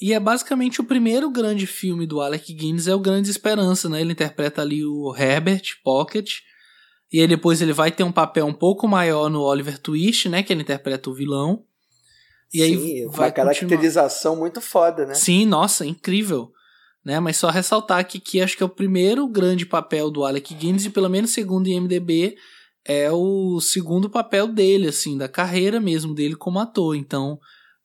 e 0.00 0.12
é 0.12 0.20
basicamente 0.20 0.80
o 0.80 0.84
primeiro 0.84 1.30
grande 1.30 1.66
filme 1.66 2.06
do 2.06 2.20
Alec 2.20 2.52
Guinness, 2.52 2.86
é 2.86 2.94
o 2.94 3.00
Grande 3.00 3.30
Esperança, 3.30 3.88
né? 3.88 4.00
Ele 4.00 4.12
interpreta 4.12 4.60
ali 4.60 4.84
o 4.84 5.14
Herbert 5.16 5.64
Pocket. 5.82 6.40
E 7.10 7.20
aí 7.20 7.26
depois 7.26 7.62
ele 7.62 7.72
vai 7.72 7.90
ter 7.90 8.04
um 8.04 8.12
papel 8.12 8.46
um 8.46 8.52
pouco 8.52 8.86
maior 8.86 9.30
no 9.30 9.40
Oliver 9.40 9.78
Twist, 9.78 10.28
né? 10.28 10.42
Que 10.42 10.52
ele 10.52 10.62
interpreta 10.62 11.08
o 11.08 11.14
vilão. 11.14 11.64
E 12.52 12.58
Sim, 12.58 12.64
aí 12.64 13.06
vai 13.06 13.28
uma 13.28 13.32
caracterização 13.32 14.32
continuar. 14.32 14.40
muito 14.40 14.60
foda, 14.60 15.06
né? 15.06 15.14
Sim, 15.14 15.46
nossa, 15.46 15.86
incrível. 15.86 16.50
Né? 17.04 17.18
Mas 17.18 17.38
só 17.38 17.48
ressaltar 17.48 18.06
que, 18.06 18.20
que 18.20 18.40
acho 18.40 18.56
que 18.56 18.62
é 18.62 18.66
o 18.66 18.70
primeiro 18.70 19.26
grande 19.28 19.64
papel 19.64 20.10
do 20.10 20.24
Alec 20.24 20.52
Guinness, 20.54 20.84
e 20.84 20.90
pelo 20.90 21.08
menos 21.08 21.30
segundo 21.30 21.66
o 21.66 21.70
IMDB, 21.70 22.36
é 22.84 23.10
o 23.10 23.60
segundo 23.60 24.10
papel 24.10 24.46
dele, 24.46 24.88
assim, 24.88 25.16
da 25.16 25.28
carreira 25.28 25.80
mesmo 25.80 26.14
dele 26.14 26.36
como 26.36 26.58
ator. 26.58 26.94
Então, 26.94 27.38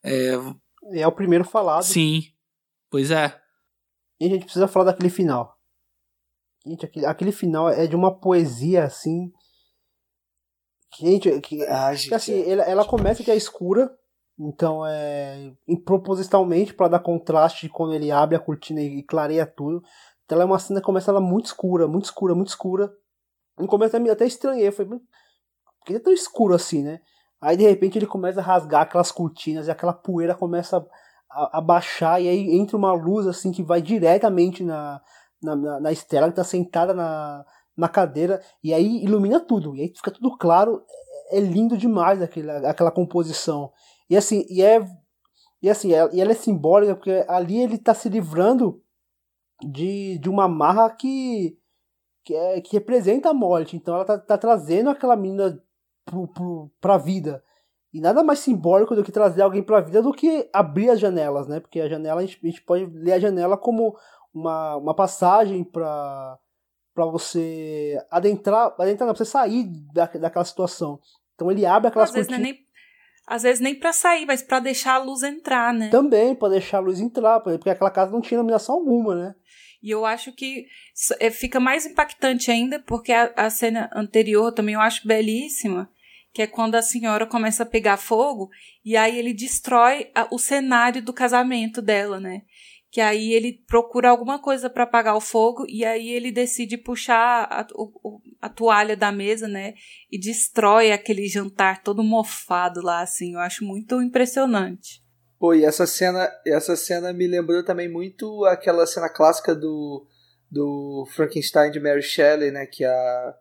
é, 0.03 0.37
é 0.93 1.07
o 1.07 1.11
primeiro 1.11 1.43
falado. 1.43 1.83
Sim. 1.83 2.23
Pois 2.89 3.11
é. 3.11 3.39
E 4.19 4.25
a 4.25 4.29
gente 4.29 4.43
precisa 4.43 4.67
falar 4.67 4.85
daquele 4.85 5.09
final. 5.09 5.57
Gente, 6.65 6.85
aquele, 6.85 7.05
aquele 7.05 7.31
final 7.31 7.69
é 7.69 7.87
de 7.87 7.95
uma 7.95 8.13
poesia 8.13 8.83
assim. 8.83 9.31
Gente, 10.99 11.39
que, 11.41 11.63
ah, 11.63 11.93
gente, 11.93 12.09
que 12.09 12.15
assim, 12.15 12.33
é. 12.33 12.49
ela, 12.49 12.63
ela 12.63 12.85
começa 12.85 13.23
que 13.23 13.31
é 13.31 13.35
escura, 13.35 13.89
então 14.37 14.85
é 14.85 15.53
propositalmente 15.85 16.73
para 16.73 16.89
dar 16.89 16.99
contraste 16.99 17.69
quando 17.69 17.93
ele 17.93 18.11
abre 18.11 18.35
a 18.35 18.39
cortina 18.39 18.81
e 18.81 19.01
clareia 19.03 19.45
tudo. 19.45 19.81
Então 20.25 20.35
ela 20.35 20.43
é 20.43 20.45
uma 20.45 20.59
cena 20.59 20.79
que 20.79 20.85
começa 20.85 21.09
ela 21.09 21.21
muito 21.21 21.45
escura, 21.45 21.87
muito 21.87 22.05
escura, 22.05 22.35
muito 22.35 22.49
escura. 22.49 22.93
No 23.57 23.67
começo 23.67 23.95
até, 23.95 24.09
até 24.09 24.25
estranhei, 24.25 24.71
foi 24.71 24.85
por 24.85 25.01
que 25.85 25.95
é 25.95 25.99
tão 25.99 26.13
escuro 26.13 26.53
assim, 26.53 26.83
né? 26.83 27.01
Aí 27.41 27.57
de 27.57 27.63
repente 27.63 27.97
ele 27.97 28.05
começa 28.05 28.39
a 28.39 28.43
rasgar 28.43 28.83
aquelas 28.83 29.11
cortinas 29.11 29.67
e 29.67 29.71
aquela 29.71 29.93
poeira 29.93 30.35
começa 30.35 30.85
a, 31.29 31.57
a 31.57 31.61
baixar 31.61 32.21
e 32.21 32.27
aí 32.29 32.55
entra 32.55 32.77
uma 32.77 32.93
luz 32.93 33.25
assim 33.25 33.51
que 33.51 33.63
vai 33.63 33.81
diretamente 33.81 34.63
na, 34.63 35.01
na, 35.41 35.55
na, 35.55 35.79
na 35.79 35.91
Estela 35.91 36.27
que 36.27 36.33
está 36.33 36.43
sentada 36.43 36.93
na, 36.93 37.43
na 37.75 37.89
cadeira 37.89 38.41
e 38.63 38.73
aí 38.73 39.03
ilumina 39.03 39.39
tudo. 39.39 39.75
E 39.75 39.81
aí 39.81 39.87
fica 39.95 40.11
tudo 40.11 40.37
claro. 40.37 40.83
É, 41.31 41.37
é 41.37 41.39
lindo 41.39 41.75
demais 41.75 42.21
aquela, 42.21 42.69
aquela 42.69 42.91
composição. 42.91 43.71
E 44.07 44.15
assim 44.15 44.45
e 44.47 44.61
é 44.61 44.85
e 45.63 45.69
assim 45.69 45.93
é, 45.93 46.09
e 46.13 46.21
ela 46.21 46.31
é 46.31 46.35
simbólica 46.35 46.95
porque 46.95 47.25
ali 47.27 47.59
ele 47.59 47.75
está 47.75 47.93
se 47.93 48.07
livrando 48.07 48.83
de, 49.63 50.19
de 50.19 50.29
uma 50.29 50.47
marra 50.47 50.89
que 50.91 51.57
que, 52.23 52.35
é, 52.35 52.61
que 52.61 52.73
representa 52.73 53.29
a 53.29 53.33
morte. 53.33 53.75
Então 53.75 53.95
ela 53.95 54.03
está 54.03 54.17
tá 54.19 54.37
trazendo 54.37 54.91
aquela 54.91 55.15
menina 55.15 55.59
pro, 56.05 56.71
pra 56.79 56.97
vida. 56.97 57.43
E 57.93 57.99
nada 57.99 58.23
mais 58.23 58.39
simbólico 58.39 58.95
do 58.95 59.03
que 59.03 59.11
trazer 59.11 59.41
alguém 59.41 59.61
pra 59.61 59.81
vida 59.81 60.01
do 60.01 60.13
que 60.13 60.49
abrir 60.53 60.89
as 60.89 60.99
janelas, 60.99 61.47
né? 61.47 61.59
Porque 61.59 61.79
a 61.81 61.89
janela, 61.89 62.21
a 62.21 62.25
gente, 62.25 62.39
a 62.41 62.47
gente 62.47 62.61
pode 62.61 62.85
ler 62.85 63.13
a 63.13 63.19
janela 63.19 63.57
como 63.57 63.95
uma, 64.33 64.77
uma 64.77 64.95
passagem 64.95 65.63
para 65.63 66.37
para 66.93 67.05
você 67.05 67.97
adentrar, 68.11 68.75
adentrar 68.77 69.07
não, 69.07 69.15
pra 69.15 69.23
você 69.23 69.29
sair 69.29 69.63
da, 69.93 70.05
daquela 70.07 70.43
situação. 70.43 70.99
Então 71.35 71.49
ele 71.49 71.65
abre 71.65 71.87
aquelas 71.87 72.09
às 72.09 72.15
vezes, 72.15 72.31
é 72.31 72.37
nem, 72.37 72.59
às 73.25 73.43
vezes 73.43 73.61
nem 73.61 73.79
para 73.79 73.93
sair, 73.93 74.25
mas 74.25 74.43
para 74.43 74.59
deixar 74.59 74.95
a 74.95 74.97
luz 75.03 75.23
entrar, 75.23 75.73
né? 75.73 75.89
Também, 75.89 76.35
para 76.35 76.49
deixar 76.49 76.77
a 76.77 76.81
luz 76.81 76.99
entrar, 76.99 77.39
porque 77.39 77.69
aquela 77.69 77.89
casa 77.89 78.11
não 78.11 78.19
tinha 78.19 78.37
iluminação 78.37 78.75
alguma, 78.75 79.15
né? 79.15 79.35
E 79.81 79.89
eu 79.89 80.05
acho 80.05 80.31
que 80.31 80.67
é, 81.19 81.31
fica 81.31 81.59
mais 81.59 81.85
impactante 81.85 82.51
ainda, 82.51 82.79
porque 82.79 83.11
a, 83.11 83.33
a 83.35 83.49
cena 83.49 83.89
anterior 83.95 84.51
também 84.51 84.75
eu 84.75 84.81
acho 84.81 85.07
belíssima, 85.07 85.89
que 86.33 86.41
é 86.41 86.47
quando 86.47 86.75
a 86.75 86.81
senhora 86.81 87.25
começa 87.25 87.63
a 87.63 87.65
pegar 87.65 87.97
fogo 87.97 88.49
e 88.85 88.95
aí 88.95 89.17
ele 89.17 89.33
destrói 89.33 90.09
a, 90.13 90.27
o 90.31 90.37
cenário 90.37 91.01
do 91.01 91.11
casamento 91.11 91.81
dela, 91.81 92.19
né? 92.19 92.43
Que 92.91 93.01
aí 93.01 93.33
ele 93.33 93.63
procura 93.67 94.09
alguma 94.09 94.37
coisa 94.37 94.69
para 94.69 94.83
apagar 94.83 95.15
o 95.15 95.21
fogo 95.21 95.65
e 95.67 95.83
aí 95.83 96.09
ele 96.09 96.31
decide 96.31 96.77
puxar 96.77 97.47
a, 97.49 97.65
o, 97.73 98.21
a 98.41 98.49
toalha 98.49 98.95
da 98.95 99.11
mesa, 99.11 99.47
né? 99.47 99.73
E 100.11 100.19
destrói 100.19 100.91
aquele 100.91 101.27
jantar 101.27 101.81
todo 101.81 102.03
mofado 102.03 102.81
lá, 102.81 103.01
assim. 103.01 103.33
Eu 103.33 103.39
acho 103.39 103.65
muito 103.65 104.01
impressionante. 104.01 105.00
Pô, 105.41 105.55
e 105.55 105.65
essa 105.65 105.87
cena, 105.87 106.31
essa 106.45 106.75
cena 106.75 107.11
me 107.11 107.25
lembrou 107.25 107.65
também 107.65 107.89
muito 107.89 108.45
aquela 108.45 108.85
cena 108.85 109.09
clássica 109.09 109.55
do, 109.55 110.05
do 110.51 111.03
Frankenstein 111.15 111.71
de 111.71 111.79
Mary 111.79 112.03
Shelley, 112.03 112.51
né? 112.51 112.67
Que 112.67 112.85
a 112.85 113.37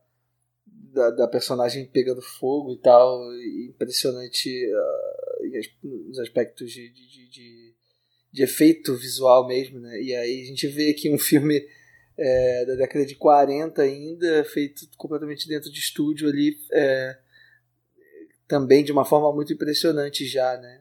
da, 0.66 1.10
da, 1.10 1.28
personagem 1.28 1.84
pegando 1.84 2.22
fogo 2.22 2.72
e 2.72 2.78
tal. 2.78 3.20
Impressionante 3.68 4.48
uh, 4.66 6.08
os 6.08 6.18
aspectos 6.18 6.72
de, 6.72 6.88
de, 6.88 7.28
de, 7.28 7.74
de, 8.32 8.42
efeito 8.44 8.96
visual 8.96 9.46
mesmo, 9.46 9.78
né? 9.78 10.00
E 10.00 10.14
aí 10.14 10.40
a 10.40 10.46
gente 10.46 10.68
vê 10.68 10.92
aqui 10.92 11.12
um 11.12 11.18
filme 11.18 11.62
é, 12.16 12.64
da 12.64 12.76
década 12.76 13.04
de 13.04 13.14
40 13.14 13.82
ainda, 13.82 14.42
feito 14.44 14.88
completamente 14.96 15.46
dentro 15.46 15.70
de 15.70 15.78
estúdio 15.78 16.30
ali, 16.30 16.56
é, 16.72 17.18
também 18.48 18.82
de 18.82 18.90
uma 18.90 19.04
forma 19.04 19.30
muito 19.34 19.52
impressionante 19.52 20.24
já, 20.24 20.56
né? 20.56 20.79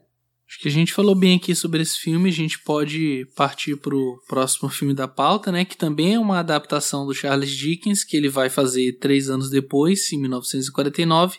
Acho 0.50 0.62
que 0.62 0.68
a 0.68 0.72
gente 0.72 0.94
falou 0.94 1.14
bem 1.14 1.38
aqui 1.38 1.54
sobre 1.54 1.84
esse 1.84 2.00
filme, 2.00 2.28
a 2.28 2.34
gente 2.34 2.58
pode 2.64 3.28
partir 3.36 3.76
para 3.78 3.96
o 3.96 4.20
próximo 4.28 4.68
filme 4.68 4.96
da 4.96 5.08
pauta, 5.08 5.52
né? 5.52 5.64
Que 5.64 5.78
também 5.78 6.16
é 6.16 6.20
uma 6.20 6.40
adaptação 6.40 7.06
do 7.06 7.14
Charles 7.14 7.52
Dickens, 7.52 8.04
que 8.04 8.18
ele 8.18 8.30
vai 8.30 8.50
fazer 8.50 8.94
três 8.94 9.30
anos 9.30 9.52
depois, 9.52 10.12
em 10.12 10.20
1949, 10.20 11.38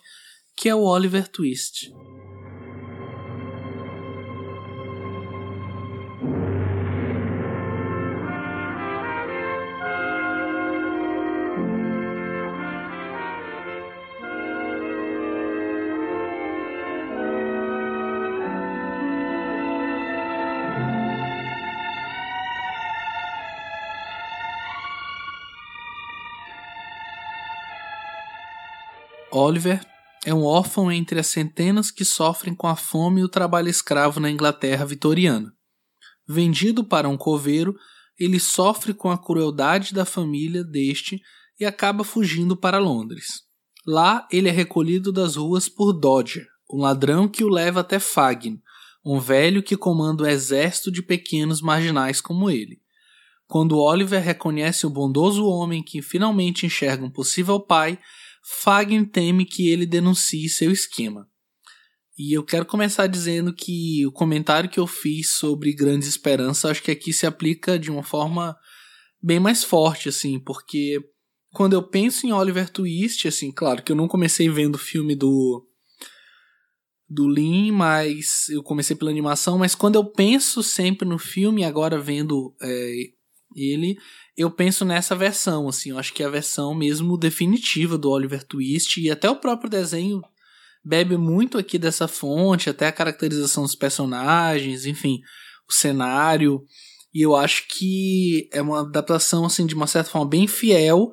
que 0.56 0.68
é 0.68 0.74
o 0.76 0.84
Oliver 0.84 1.26
Twist. 1.26 1.90
Oliver 29.40 29.80
é 30.26 30.34
um 30.34 30.44
órfão 30.44 30.92
entre 30.92 31.18
as 31.18 31.26
centenas 31.26 31.90
que 31.90 32.04
sofrem 32.04 32.54
com 32.54 32.66
a 32.66 32.76
fome 32.76 33.22
e 33.22 33.24
o 33.24 33.28
trabalho 33.28 33.68
escravo 33.68 34.20
na 34.20 34.30
Inglaterra 34.30 34.84
vitoriana. 34.84 35.50
Vendido 36.28 36.84
para 36.84 37.08
um 37.08 37.16
coveiro, 37.16 37.74
ele 38.18 38.38
sofre 38.38 38.92
com 38.92 39.10
a 39.10 39.16
crueldade 39.16 39.94
da 39.94 40.04
família 40.04 40.62
deste 40.62 41.22
e 41.58 41.64
acaba 41.64 42.04
fugindo 42.04 42.54
para 42.54 42.78
Londres. 42.78 43.42
Lá, 43.86 44.28
ele 44.30 44.50
é 44.50 44.52
recolhido 44.52 45.10
das 45.10 45.36
ruas 45.36 45.70
por 45.70 45.94
Dodger, 45.94 46.46
um 46.70 46.82
ladrão 46.82 47.26
que 47.26 47.42
o 47.42 47.48
leva 47.48 47.80
até 47.80 47.98
Fagin, 47.98 48.60
um 49.02 49.18
velho 49.18 49.62
que 49.62 49.74
comanda 49.74 50.24
o 50.24 50.26
exército 50.26 50.92
de 50.92 51.00
pequenos 51.00 51.62
marginais 51.62 52.20
como 52.20 52.50
ele. 52.50 52.78
Quando 53.46 53.78
Oliver 53.78 54.22
reconhece 54.22 54.86
o 54.86 54.90
bondoso 54.90 55.46
homem 55.46 55.82
que 55.82 56.02
finalmente 56.02 56.66
enxerga 56.66 57.04
um 57.04 57.10
possível 57.10 57.58
pai, 57.58 57.98
Fagin 58.42 59.04
teme 59.04 59.44
que 59.44 59.68
ele 59.68 59.86
denuncie 59.86 60.48
seu 60.48 60.70
esquema. 60.70 61.28
E 62.18 62.36
eu 62.36 62.44
quero 62.44 62.66
começar 62.66 63.06
dizendo 63.06 63.54
que 63.54 64.06
o 64.06 64.12
comentário 64.12 64.68
que 64.68 64.78
eu 64.78 64.86
fiz 64.86 65.32
sobre 65.36 65.72
Grandes 65.72 66.08
Esperanças, 66.08 66.70
acho 66.70 66.82
que 66.82 66.90
aqui 66.90 67.12
se 67.12 67.26
aplica 67.26 67.78
de 67.78 67.90
uma 67.90 68.02
forma 68.02 68.56
bem 69.22 69.40
mais 69.40 69.64
forte, 69.64 70.08
assim, 70.08 70.38
porque 70.38 70.98
quando 71.52 71.72
eu 71.72 71.82
penso 71.82 72.26
em 72.26 72.32
Oliver 72.32 72.68
Twist, 72.68 73.26
assim, 73.26 73.50
claro 73.50 73.82
que 73.82 73.90
eu 73.90 73.96
não 73.96 74.08
comecei 74.08 74.48
vendo 74.48 74.74
o 74.74 74.78
filme 74.78 75.14
do 75.14 75.66
do 77.08 77.28
Lin, 77.28 77.72
mas 77.72 78.48
eu 78.50 78.62
comecei 78.62 78.94
pela 78.94 79.10
animação, 79.10 79.58
mas 79.58 79.74
quando 79.74 79.96
eu 79.96 80.04
penso 80.04 80.62
sempre 80.62 81.08
no 81.08 81.18
filme, 81.18 81.64
agora 81.64 81.98
vendo 81.98 82.54
é, 82.62 82.92
ele, 83.56 83.98
eu 84.40 84.50
penso 84.50 84.86
nessa 84.86 85.14
versão, 85.14 85.68
assim, 85.68 85.90
eu 85.90 85.98
acho 85.98 86.14
que 86.14 86.22
é 86.22 86.26
a 86.26 86.30
versão 86.30 86.74
mesmo 86.74 87.18
definitiva 87.18 87.98
do 87.98 88.08
Oliver 88.08 88.42
Twist, 88.42 88.98
e 88.98 89.10
até 89.10 89.28
o 89.28 89.36
próprio 89.36 89.68
desenho 89.68 90.22
bebe 90.82 91.18
muito 91.18 91.58
aqui 91.58 91.78
dessa 91.78 92.08
fonte, 92.08 92.70
até 92.70 92.86
a 92.86 92.92
caracterização 92.92 93.64
dos 93.64 93.74
personagens, 93.74 94.86
enfim, 94.86 95.20
o 95.68 95.72
cenário, 95.74 96.64
e 97.12 97.20
eu 97.20 97.36
acho 97.36 97.68
que 97.68 98.48
é 98.50 98.62
uma 98.62 98.80
adaptação, 98.80 99.44
assim, 99.44 99.66
de 99.66 99.74
uma 99.74 99.86
certa 99.86 100.10
forma 100.10 100.30
bem 100.30 100.46
fiel, 100.46 101.10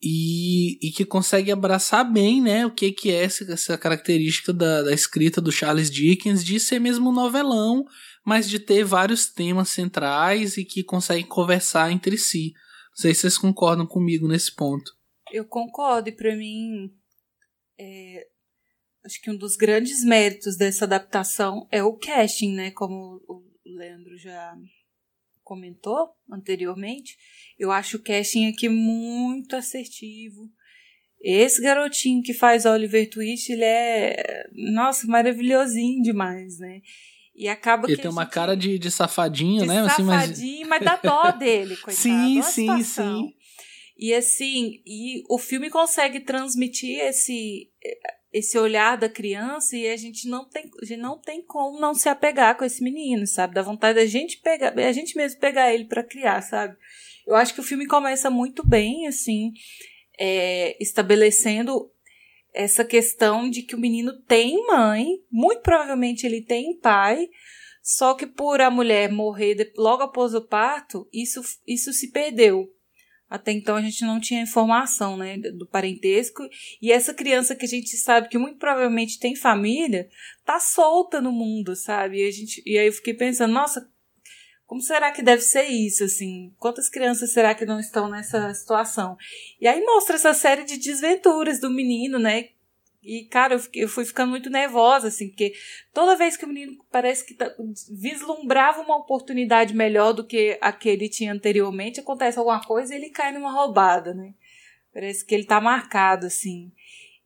e, 0.00 0.78
e 0.86 0.92
que 0.92 1.04
consegue 1.04 1.50
abraçar 1.50 2.04
bem 2.04 2.40
né, 2.40 2.64
o 2.64 2.70
que, 2.70 2.92
que 2.92 3.10
é 3.10 3.24
essa, 3.24 3.50
essa 3.52 3.76
característica 3.76 4.52
da, 4.52 4.82
da 4.82 4.92
escrita 4.92 5.40
do 5.40 5.50
Charles 5.50 5.90
Dickens 5.90 6.44
de 6.44 6.60
ser 6.60 6.78
mesmo 6.78 7.10
novelão, 7.10 7.84
mas 8.26 8.48
de 8.50 8.58
ter 8.58 8.82
vários 8.82 9.28
temas 9.32 9.68
centrais 9.68 10.56
e 10.56 10.64
que 10.64 10.82
conseguem 10.82 11.24
conversar 11.24 11.92
entre 11.92 12.18
si. 12.18 12.52
Não 12.90 12.96
sei 12.96 13.14
se 13.14 13.20
vocês 13.20 13.38
concordam 13.38 13.86
comigo 13.86 14.26
nesse 14.26 14.52
ponto. 14.52 14.90
Eu 15.30 15.44
concordo, 15.44 16.08
e 16.08 16.12
para 16.12 16.34
mim, 16.34 16.92
é, 17.78 18.26
acho 19.04 19.22
que 19.22 19.30
um 19.30 19.36
dos 19.36 19.54
grandes 19.54 20.02
méritos 20.04 20.56
dessa 20.56 20.86
adaptação 20.86 21.68
é 21.70 21.84
o 21.84 21.96
casting, 21.96 22.52
né? 22.52 22.72
Como 22.72 23.22
o 23.28 23.44
Leandro 23.64 24.18
já 24.18 24.56
comentou 25.44 26.10
anteriormente, 26.28 27.16
eu 27.56 27.70
acho 27.70 27.98
o 27.98 28.02
casting 28.02 28.48
aqui 28.48 28.68
muito 28.68 29.54
assertivo. 29.54 30.50
Esse 31.20 31.62
garotinho 31.62 32.24
que 32.24 32.34
faz 32.34 32.66
Oliver 32.66 33.08
Twist, 33.08 33.52
ele 33.52 33.62
é, 33.62 34.48
nossa, 34.52 35.06
maravilhosinho 35.06 36.02
demais, 36.02 36.58
né? 36.58 36.80
E 37.36 37.48
acaba 37.48 37.86
ele 37.86 38.00
tem 38.00 38.10
uma 38.10 38.22
gente... 38.22 38.32
cara 38.32 38.56
de, 38.56 38.78
de 38.78 38.90
safadinho, 38.90 39.62
de 39.62 39.68
né? 39.68 39.82
Safadinho, 39.88 40.10
assim, 40.12 40.64
mas... 40.64 40.68
mas 40.68 40.82
dá 40.82 40.96
dó 40.96 41.30
dele, 41.36 41.76
coitado. 41.76 41.96
sim, 41.96 42.42
sim, 42.42 42.82
sim. 42.82 43.34
E 43.98 44.14
assim, 44.14 44.82
e 44.86 45.22
o 45.28 45.38
filme 45.38 45.70
consegue 45.70 46.20
transmitir 46.20 46.98
esse 47.00 47.70
esse 48.32 48.58
olhar 48.58 48.98
da 48.98 49.08
criança 49.08 49.76
e 49.76 49.88
a 49.88 49.96
gente 49.96 50.28
não 50.28 50.46
tem, 50.46 50.70
a 50.82 50.84
gente 50.84 51.00
não 51.00 51.18
tem 51.18 51.42
como 51.42 51.80
não 51.80 51.94
se 51.94 52.06
apegar 52.06 52.56
com 52.56 52.64
esse 52.66 52.84
menino, 52.84 53.26
sabe? 53.26 53.54
Da 53.54 53.62
vontade 53.62 53.98
da 53.98 54.04
gente 54.04 54.38
pegar, 54.42 54.74
a 54.76 54.92
gente 54.92 55.16
mesmo 55.16 55.40
pegar 55.40 55.72
ele 55.72 55.86
para 55.86 56.04
criar, 56.04 56.42
sabe? 56.42 56.76
Eu 57.26 57.34
acho 57.34 57.54
que 57.54 57.60
o 57.60 57.64
filme 57.64 57.86
começa 57.86 58.28
muito 58.28 58.66
bem, 58.66 59.06
assim, 59.06 59.52
é, 60.18 60.76
estabelecendo 60.82 61.90
essa 62.56 62.84
questão 62.84 63.50
de 63.50 63.62
que 63.62 63.74
o 63.74 63.78
menino 63.78 64.18
tem 64.22 64.66
mãe, 64.66 65.06
muito 65.30 65.60
provavelmente 65.60 66.26
ele 66.26 66.40
tem 66.40 66.78
pai, 66.80 67.28
só 67.82 68.14
que 68.14 68.26
por 68.26 68.62
a 68.62 68.70
mulher 68.70 69.12
morrer 69.12 69.72
logo 69.76 70.02
após 70.02 70.34
o 70.34 70.40
parto, 70.40 71.06
isso, 71.12 71.42
isso 71.66 71.92
se 71.92 72.10
perdeu. 72.10 72.66
Até 73.28 73.52
então 73.52 73.76
a 73.76 73.82
gente 73.82 74.04
não 74.04 74.18
tinha 74.18 74.42
informação, 74.42 75.16
né, 75.16 75.36
do 75.36 75.66
parentesco. 75.66 76.42
E 76.80 76.90
essa 76.90 77.12
criança 77.12 77.54
que 77.54 77.66
a 77.66 77.68
gente 77.68 77.96
sabe 77.96 78.28
que 78.28 78.38
muito 78.38 78.58
provavelmente 78.58 79.18
tem 79.18 79.36
família, 79.36 80.08
tá 80.44 80.58
solta 80.58 81.20
no 81.20 81.32
mundo, 81.32 81.76
sabe? 81.76 82.22
E, 82.22 82.28
a 82.28 82.30
gente, 82.30 82.62
e 82.64 82.78
aí 82.78 82.86
eu 82.86 82.92
fiquei 82.92 83.14
pensando, 83.14 83.52
nossa, 83.52 83.86
como 84.66 84.80
será 84.80 85.12
que 85.12 85.22
deve 85.22 85.42
ser 85.42 85.64
isso, 85.64 86.04
assim? 86.04 86.52
Quantas 86.58 86.88
crianças 86.88 87.32
será 87.32 87.54
que 87.54 87.64
não 87.64 87.78
estão 87.78 88.08
nessa 88.10 88.52
situação? 88.52 89.16
E 89.60 89.68
aí 89.68 89.80
mostra 89.80 90.16
essa 90.16 90.34
série 90.34 90.64
de 90.64 90.76
desventuras 90.76 91.60
do 91.60 91.70
menino, 91.70 92.18
né? 92.18 92.48
E, 93.00 93.24
cara, 93.26 93.56
eu, 93.72 93.88
fui 93.88 94.04
ficando 94.04 94.30
muito 94.30 94.50
nervosa, 94.50 95.06
assim, 95.06 95.28
porque 95.28 95.54
toda 95.94 96.16
vez 96.16 96.36
que 96.36 96.44
o 96.44 96.48
menino 96.48 96.76
parece 96.90 97.24
que 97.24 97.34
tá, 97.34 97.54
vislumbrava 97.88 98.80
uma 98.80 98.96
oportunidade 98.96 99.72
melhor 99.72 100.12
do 100.12 100.26
que 100.26 100.58
a 100.60 100.72
que 100.72 100.88
ele 100.88 101.08
tinha 101.08 101.32
anteriormente, 101.32 102.00
acontece 102.00 102.36
alguma 102.36 102.60
coisa 102.60 102.92
e 102.92 102.96
ele 102.96 103.10
cai 103.10 103.30
numa 103.30 103.52
roubada, 103.52 104.12
né? 104.12 104.34
Parece 104.92 105.24
que 105.24 105.32
ele 105.32 105.44
tá 105.44 105.60
marcado, 105.60 106.26
assim. 106.26 106.72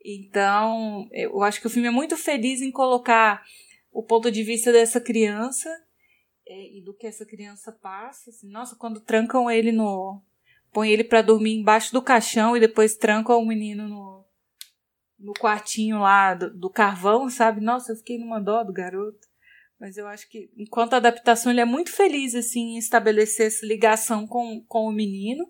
Então, 0.04 1.08
eu 1.12 1.42
acho 1.42 1.58
que 1.58 1.66
o 1.66 1.70
filme 1.70 1.88
é 1.88 1.90
muito 1.90 2.14
feliz 2.14 2.60
em 2.60 2.70
colocar 2.70 3.42
o 3.90 4.02
ponto 4.02 4.30
de 4.30 4.42
vista 4.42 4.70
dessa 4.70 5.00
criança 5.00 5.70
e 6.52 6.82
do 6.82 6.94
que 6.94 7.06
essa 7.06 7.24
criança 7.24 7.72
passa. 7.72 8.30
Assim. 8.30 8.50
Nossa, 8.50 8.76
quando 8.76 9.00
trancam 9.00 9.50
ele 9.50 9.72
no. 9.72 10.22
põe 10.72 10.90
ele 10.90 11.04
para 11.04 11.22
dormir 11.22 11.54
embaixo 11.54 11.92
do 11.92 12.02
caixão 12.02 12.56
e 12.56 12.60
depois 12.60 12.96
trancam 12.96 13.38
o 13.38 13.46
menino 13.46 13.88
no 13.88 14.20
no 15.20 15.34
quartinho 15.34 15.98
lá 15.98 16.34
do, 16.34 16.50
do, 16.50 16.70
carvão, 16.70 17.28
sabe? 17.28 17.60
Nossa, 17.60 17.92
eu 17.92 17.96
fiquei 17.96 18.18
numa 18.18 18.40
dó 18.40 18.64
do 18.64 18.72
garoto. 18.72 19.28
Mas 19.78 19.96
eu 19.96 20.06
acho 20.06 20.28
que, 20.28 20.50
enquanto 20.56 20.94
adaptação, 20.94 21.52
ele 21.52 21.60
é 21.60 21.64
muito 21.64 21.90
feliz 21.90 22.34
assim, 22.34 22.74
em 22.74 22.78
estabelecer 22.78 23.46
essa 23.46 23.64
ligação 23.64 24.26
com, 24.26 24.62
com 24.66 24.86
o 24.86 24.92
menino 24.92 25.46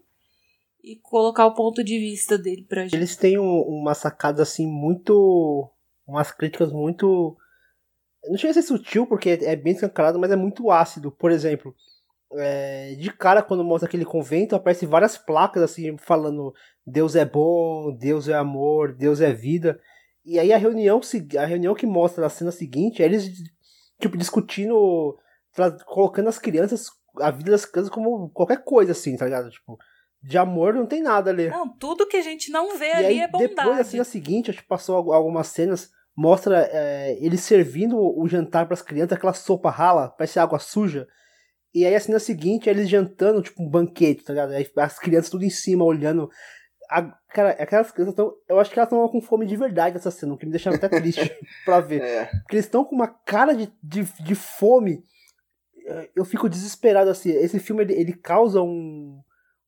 e 0.83 0.97
colocar 0.97 1.47
o 1.47 1.55
ponto 1.55 1.83
de 1.83 1.99
vista 1.99 2.39
dele 2.39 2.65
pra 2.65 2.83
gente. 2.83 2.95
Eles 2.95 3.17
têm 3.17 3.39
um, 3.39 3.61
uma 3.63 3.95
sacada 3.95 4.43
assim 4.43 4.67
muito. 4.67 5.69
umas 6.07 6.31
críticas 6.33 6.73
muito. 6.73 7.37
Não 8.29 8.37
chega 8.37 8.51
a 8.51 8.55
ser 8.55 8.63
sutil, 8.63 9.07
porque 9.07 9.31
é 9.43 9.57
bem 9.57 9.73
escancarado, 9.73 10.19
mas 10.19 10.31
é 10.31 10.37
muito 10.37 10.71
ácido. 10.71 11.11
Por 11.11 11.31
exemplo, 11.31 11.75
é, 12.35 12.95
de 12.95 13.13
cara, 13.13 13.43
quando 13.43 13.65
mostra 13.65 13.89
aquele 13.89 14.05
convento, 14.05 14.55
aparece 14.55 14.87
várias 14.87 15.17
placas 15.19 15.63
assim, 15.63 15.97
falando 15.97 16.55
Deus 16.87 17.17
é 17.17 17.25
bom, 17.25 17.97
Deus 17.97 18.29
é 18.29 18.35
amor, 18.35 18.93
Deus 18.93 19.21
é 19.21 19.33
vida. 19.33 19.81
E 20.25 20.39
aí 20.39 20.53
a 20.53 20.59
reunião, 20.59 21.01
a 21.39 21.45
reunião 21.45 21.75
que 21.75 21.87
mostra 21.87 22.23
na 22.23 22.29
cena 22.29 22.53
seguinte, 22.53 23.03
é 23.03 23.07
eles 23.07 23.33
tipo 24.01 24.17
discutindo, 24.17 25.17
colocando 25.87 26.29
as 26.29 26.39
crianças, 26.39 26.87
a 27.21 27.31
vida 27.31 27.51
das 27.51 27.65
crianças 27.65 27.93
como 27.93 28.31
qualquer 28.31 28.63
coisa 28.65 28.93
assim, 28.93 29.17
tá 29.17 29.25
ligado? 29.25 29.51
Tipo, 29.51 29.79
de 30.23 30.39
amor 30.39 30.75
não 30.75 30.87
tem 30.87 31.03
nada 31.03 31.31
ali. 31.31 31.49
Não, 31.49 31.69
tudo 31.69 32.07
que 32.07 32.17
a 32.17 32.23
gente 32.23 32.51
não 32.51 32.77
vê 32.77 32.89
e 32.89 32.93
ali 32.93 33.07
aí, 33.07 33.21
é 33.21 33.29
bondade. 33.29 33.55
Depois 33.55 33.77
da 33.77 33.85
cena 33.85 34.05
seguinte, 34.05 34.51
acho 34.51 34.61
que 34.61 34.69
passou 34.69 35.13
algumas 35.13 35.49
cenas, 35.49 35.91
mostra 36.21 36.69
é, 36.71 37.17
eles 37.19 37.41
servindo 37.41 37.97
o 37.99 38.29
jantar 38.29 38.67
para 38.67 38.75
as 38.75 38.83
crianças, 38.83 39.13
aquela 39.13 39.33
sopa 39.33 39.71
rala, 39.71 40.11
parece 40.11 40.39
água 40.39 40.59
suja. 40.59 41.09
E 41.75 41.87
aí 41.87 41.95
a 41.95 42.01
cena 42.01 42.19
seguinte, 42.19 42.69
eles 42.69 42.91
jantando, 42.91 43.41
tipo, 43.41 43.63
um 43.63 43.71
banquete, 43.71 44.23
tá 44.23 44.35
ligado? 44.35 44.53
Aí 44.53 44.71
as 44.77 44.99
crianças 44.99 45.31
tudo 45.31 45.47
em 45.47 45.51
cima, 45.51 45.83
olhando. 45.83 46.29
A, 46.91 47.03
cara, 47.33 47.51
aquelas 47.53 47.91
crianças 47.91 48.13
estão. 48.13 48.35
Eu 48.47 48.61
acho 48.61 48.71
que 48.71 48.79
elas 48.79 48.89
estão 48.89 49.09
com 49.09 49.23
fome 49.23 49.47
de 49.47 49.57
verdade 49.57 49.95
nessa 49.95 50.11
cena, 50.11 50.35
o 50.35 50.37
que 50.37 50.45
me 50.45 50.53
deixa 50.53 50.69
até 50.69 50.91
triste 50.91 51.35
pra 51.65 51.81
ver. 51.81 52.03
É. 52.03 52.25
Porque 52.27 52.57
eles 52.57 52.67
estão 52.67 52.85
com 52.85 52.95
uma 52.95 53.09
cara 53.09 53.55
de, 53.55 53.73
de, 53.83 54.03
de, 54.23 54.35
fome. 54.35 55.03
Eu 56.15 56.27
fico 56.27 56.51
desesperado, 56.51 57.09
assim. 57.09 57.31
Esse 57.31 57.59
filme, 57.59 57.83
ele, 57.83 57.95
ele 57.95 58.13
causa 58.13 58.61
um, 58.61 59.23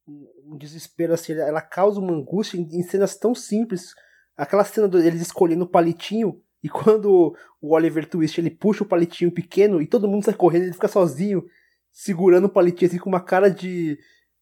um 0.07 0.59
desespero, 0.59 1.15
assim. 1.15 1.33
Ela 1.33 1.63
causa 1.63 1.99
uma 1.99 2.13
angústia 2.13 2.59
em, 2.59 2.69
em 2.73 2.83
cenas 2.83 3.17
tão 3.17 3.35
simples. 3.35 3.95
Aquela 4.37 4.65
cena 4.65 4.89
deles 4.89 5.21
escolhendo 5.21 5.65
o 5.65 5.69
palitinho. 5.69 6.41
E 6.63 6.69
quando 6.69 7.37
o 7.61 7.75
Oliver 7.75 8.09
Twist 8.09 8.39
ele 8.39 8.51
puxa 8.51 8.85
o 8.85 8.87
palitinho 8.87 9.33
pequeno 9.33 9.83
e 9.83 9.87
todo 9.87 10.09
mundo 10.09 10.25
sai 10.25 10.35
correndo, 10.35 10.65
ele 10.65 10.73
fica 10.73 10.89
sozinho 10.89 11.45
segurando 11.91 12.47
o 12.47 12.53
palitinho 12.53 12.89
assim 12.89 12.99
com 12.99 13.09
uma 13.09 13.21
cara 13.21 13.51
de. 13.51 13.99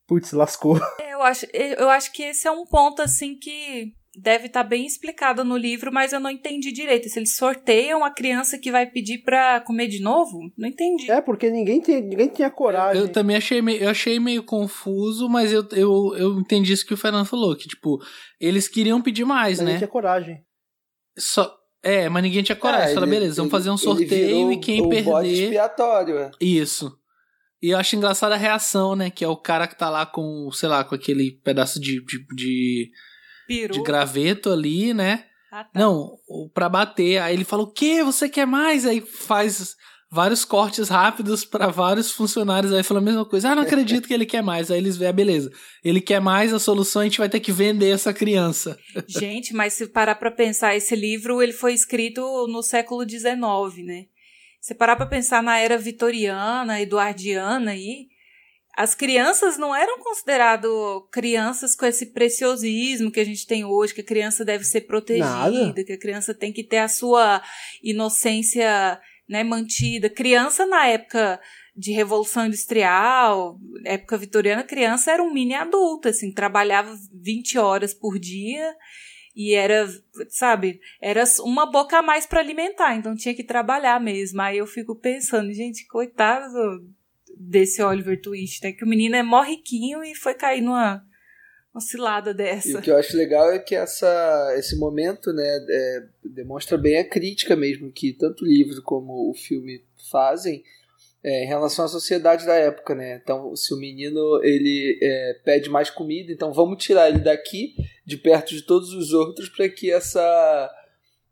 Putz, 0.06 0.32
lascou. 0.32 0.78
Eu 1.20 1.22
acho, 1.22 1.46
eu 1.52 1.90
acho 1.90 2.12
que 2.12 2.22
esse 2.22 2.48
é 2.48 2.50
um 2.50 2.64
ponto 2.64 3.02
assim 3.02 3.38
que 3.38 3.94
deve 4.16 4.46
estar 4.46 4.62
tá 4.62 4.68
bem 4.68 4.86
explicado 4.86 5.44
no 5.44 5.56
livro, 5.56 5.92
mas 5.92 6.12
eu 6.12 6.20
não 6.20 6.30
entendi 6.30 6.72
direito. 6.72 7.08
Se 7.08 7.18
eles 7.18 7.36
sorteiam 7.36 8.04
a 8.04 8.10
criança 8.10 8.58
que 8.58 8.72
vai 8.72 8.86
pedir 8.86 9.18
pra 9.18 9.60
comer 9.60 9.88
de 9.88 10.00
novo, 10.00 10.38
não 10.56 10.68
entendi. 10.68 11.10
É, 11.10 11.20
porque 11.20 11.50
ninguém, 11.50 11.80
tinha, 11.80 12.00
ninguém 12.00 12.28
tinha 12.28 12.50
coragem. 12.50 13.00
Eu 13.00 13.08
também 13.08 13.36
achei 13.36 13.62
meio, 13.62 13.82
eu 13.82 13.90
achei 13.90 14.18
meio 14.18 14.42
confuso, 14.42 15.28
mas 15.28 15.52
eu, 15.52 15.66
eu, 15.72 16.14
eu 16.16 16.40
entendi 16.40 16.72
isso 16.72 16.86
que 16.86 16.94
o 16.94 16.96
Fernando 16.96 17.26
falou, 17.26 17.56
que 17.56 17.68
tipo, 17.68 17.98
eles 18.40 18.68
queriam 18.68 19.00
pedir 19.00 19.24
mais, 19.24 19.58
ninguém 19.58 19.74
né? 19.74 19.78
tinha 19.78 19.88
coragem. 19.88 20.44
Só, 21.18 21.60
é, 21.82 22.08
mas 22.08 22.22
ninguém 22.22 22.42
tinha 22.42 22.56
coragem. 22.56 22.90
É, 22.90 22.94
Fala, 22.94 23.06
beleza, 23.06 23.36
vamos 23.36 23.50
fazer 23.50 23.70
um 23.70 23.76
sorteio 23.76 24.52
e 24.52 24.58
quem 24.58 24.82
o 24.82 24.88
perder. 24.88 25.10
Bode 25.10 25.44
expiatório. 25.44 26.18
É. 26.18 26.30
Isso. 26.40 26.96
E 27.62 27.70
eu 27.70 27.78
acho 27.78 27.94
engraçada 27.94 28.34
a 28.34 28.38
reação, 28.38 28.96
né? 28.96 29.10
Que 29.10 29.24
é 29.24 29.28
o 29.28 29.36
cara 29.36 29.66
que 29.66 29.76
tá 29.76 29.90
lá 29.90 30.06
com, 30.06 30.50
sei 30.52 30.68
lá, 30.68 30.82
com 30.82 30.94
aquele 30.94 31.32
pedaço 31.44 31.78
de, 31.78 32.02
de, 32.04 32.26
de, 32.34 32.90
de 33.70 33.82
graveto 33.82 34.50
ali, 34.50 34.94
né? 34.94 35.24
Ah, 35.50 35.64
tá. 35.64 35.80
Não, 35.80 36.16
pra 36.54 36.68
bater. 36.68 37.20
Aí 37.20 37.34
ele 37.34 37.44
fala: 37.44 37.62
O 37.64 37.72
que? 37.72 38.02
Você 38.02 38.28
quer 38.28 38.46
mais? 38.46 38.86
Aí 38.86 39.00
faz 39.00 39.76
vários 40.10 40.44
cortes 40.44 40.88
rápidos 40.88 41.44
para 41.44 41.68
vários 41.68 42.10
funcionários. 42.10 42.72
Aí 42.72 42.82
fala 42.82 43.00
a 43.00 43.02
mesma 43.02 43.24
coisa: 43.24 43.50
Ah, 43.50 43.54
não 43.54 43.62
acredito 43.62 44.06
que 44.06 44.14
ele 44.14 44.26
quer 44.26 44.42
mais. 44.42 44.70
Aí 44.70 44.78
eles 44.78 44.96
veem, 44.96 45.08
ah, 45.10 45.12
beleza. 45.12 45.50
Ele 45.84 46.00
quer 46.00 46.20
mais, 46.20 46.52
a 46.52 46.58
solução 46.58 47.02
a 47.02 47.04
gente 47.04 47.18
vai 47.18 47.28
ter 47.28 47.40
que 47.40 47.52
vender 47.52 47.90
essa 47.90 48.12
criança. 48.12 48.78
Gente, 49.08 49.54
mas 49.54 49.72
se 49.72 49.86
parar 49.86 50.14
pra 50.16 50.30
pensar, 50.30 50.76
esse 50.76 50.94
livro 50.94 51.42
ele 51.42 51.52
foi 51.52 51.72
escrito 51.72 52.46
no 52.48 52.62
século 52.62 53.08
XIX, 53.08 53.84
né? 53.84 54.04
Se 54.60 54.74
parar 54.74 54.94
pra 54.94 55.06
pensar 55.06 55.42
na 55.42 55.58
era 55.58 55.78
vitoriana, 55.78 56.80
eduardiana 56.80 57.70
aí. 57.70 58.09
As 58.80 58.94
crianças 58.94 59.58
não 59.58 59.76
eram 59.76 59.98
consideradas 59.98 60.70
crianças 61.12 61.76
com 61.76 61.84
esse 61.84 62.06
preciosismo 62.06 63.10
que 63.12 63.20
a 63.20 63.24
gente 63.24 63.46
tem 63.46 63.62
hoje, 63.62 63.92
que 63.92 64.00
a 64.00 64.04
criança 64.04 64.42
deve 64.42 64.64
ser 64.64 64.80
protegida, 64.86 65.50
Nada. 65.50 65.84
que 65.84 65.92
a 65.92 65.98
criança 65.98 66.32
tem 66.32 66.50
que 66.50 66.64
ter 66.64 66.78
a 66.78 66.88
sua 66.88 67.42
inocência 67.82 68.98
né, 69.28 69.44
mantida. 69.44 70.08
Criança 70.08 70.64
na 70.64 70.86
época 70.86 71.38
de 71.76 71.92
Revolução 71.92 72.46
Industrial, 72.46 73.58
época 73.84 74.16
vitoriana, 74.16 74.64
criança 74.64 75.12
era 75.12 75.22
um 75.22 75.30
mini 75.30 75.52
adulto, 75.52 76.08
assim, 76.08 76.32
trabalhava 76.32 76.96
20 77.12 77.58
horas 77.58 77.92
por 77.92 78.18
dia 78.18 78.74
e 79.36 79.52
era, 79.52 79.86
sabe, 80.30 80.80
era 81.02 81.24
uma 81.40 81.70
boca 81.70 81.98
a 81.98 82.02
mais 82.02 82.24
para 82.24 82.40
alimentar, 82.40 82.96
então 82.96 83.14
tinha 83.14 83.34
que 83.34 83.44
trabalhar 83.44 84.00
mesmo. 84.00 84.40
Aí 84.40 84.56
eu 84.56 84.66
fico 84.66 84.96
pensando, 84.96 85.52
gente, 85.52 85.86
coitado 85.86 86.48
desse 87.40 87.82
Oliver 87.82 88.20
Twist, 88.20 88.62
né? 88.62 88.72
Que 88.72 88.84
o 88.84 88.88
menino 88.88 89.16
é 89.16 89.22
mó 89.22 89.42
riquinho 89.42 90.04
e 90.04 90.14
foi 90.14 90.34
cair 90.34 90.60
numa 90.60 91.02
oscilada 91.74 92.34
dessa. 92.34 92.68
E 92.68 92.74
o 92.74 92.82
que 92.82 92.90
eu 92.90 92.98
acho 92.98 93.16
legal 93.16 93.50
é 93.50 93.58
que 93.58 93.74
essa, 93.74 94.54
esse 94.58 94.76
momento, 94.76 95.32
né, 95.32 95.66
é, 95.70 96.02
demonstra 96.24 96.76
bem 96.76 96.98
a 96.98 97.08
crítica 97.08 97.56
mesmo 97.56 97.92
que 97.92 98.12
tanto 98.12 98.44
o 98.44 98.46
livro 98.46 98.82
como 98.82 99.30
o 99.30 99.34
filme 99.34 99.84
fazem 100.10 100.62
é, 101.22 101.44
em 101.44 101.46
relação 101.46 101.84
à 101.84 101.88
sociedade 101.88 102.44
da 102.44 102.54
época, 102.54 102.94
né? 102.94 103.20
Então, 103.22 103.54
se 103.54 103.72
o 103.72 103.76
menino 103.76 104.40
ele 104.42 104.98
é, 105.02 105.40
pede 105.44 105.70
mais 105.70 105.88
comida, 105.90 106.32
então 106.32 106.52
vamos 106.52 106.82
tirar 106.82 107.08
ele 107.08 107.20
daqui, 107.20 107.74
de 108.04 108.16
perto 108.16 108.50
de 108.50 108.62
todos 108.62 108.92
os 108.92 109.12
outros, 109.12 109.48
para 109.48 109.68
que 109.68 109.90
essa 109.90 110.70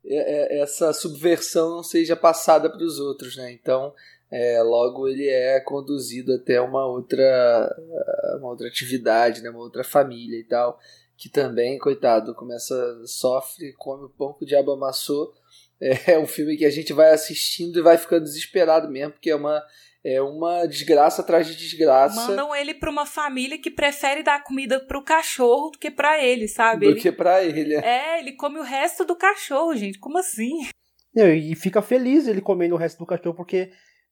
é, 0.06 0.58
é, 0.58 0.60
essa 0.60 0.92
subversão 0.92 1.70
não 1.70 1.82
seja 1.82 2.14
passada 2.14 2.70
para 2.70 2.82
os 2.82 2.98
outros, 2.98 3.36
né? 3.36 3.52
Então, 3.52 3.92
é, 4.30 4.62
logo 4.62 5.08
ele 5.08 5.26
é 5.26 5.58
conduzido 5.60 6.34
até 6.34 6.60
uma 6.60 6.86
outra 6.86 7.76
uma 8.38 8.48
outra 8.50 8.68
atividade, 8.68 9.42
né, 9.42 9.50
uma 9.50 9.60
outra 9.60 9.82
família 9.82 10.38
e 10.38 10.44
tal, 10.44 10.78
que 11.16 11.28
também, 11.28 11.78
coitado, 11.78 12.34
começa 12.34 12.74
sofre, 13.06 13.72
come 13.76 14.04
o 14.04 14.10
pão 14.10 14.34
que 14.34 14.44
o 14.44 14.46
diabo 14.46 14.72
amassou. 14.72 15.32
É 16.08 16.18
um 16.18 16.26
filme 16.26 16.56
que 16.56 16.64
a 16.64 16.70
gente 16.70 16.92
vai 16.92 17.12
assistindo 17.12 17.78
e 17.78 17.82
vai 17.82 17.96
ficando 17.96 18.24
desesperado 18.24 18.90
mesmo, 18.90 19.12
porque 19.12 19.30
é 19.30 19.36
uma 19.36 19.62
é 20.04 20.20
uma 20.20 20.66
desgraça 20.66 21.22
atrás 21.22 21.46
de 21.46 21.56
desgraça. 21.56 22.16
Mandam 22.16 22.54
ele 22.54 22.74
para 22.74 22.90
uma 22.90 23.04
família 23.04 23.60
que 23.60 23.70
prefere 23.70 24.22
dar 24.22 24.42
comida 24.42 24.80
pro 24.80 25.04
cachorro 25.04 25.70
do 25.70 25.78
que 25.78 25.90
para 25.90 26.22
ele, 26.22 26.48
sabe? 26.48 26.86
Do 26.86 26.92
ele... 26.92 27.00
que 27.00 27.12
para 27.12 27.44
ele. 27.44 27.74
É. 27.74 27.86
é, 27.86 28.20
ele 28.20 28.32
come 28.32 28.58
o 28.58 28.62
resto 28.62 29.04
do 29.04 29.16
cachorro, 29.16 29.74
gente. 29.76 29.98
Como 29.98 30.18
assim? 30.18 30.68
E 31.14 31.54
fica 31.56 31.82
feliz 31.82 32.28
ele 32.28 32.40
comendo 32.40 32.74
o 32.74 32.78
resto 32.78 32.98
do 32.98 33.06
cachorro, 33.06 33.34
porque 33.34 33.70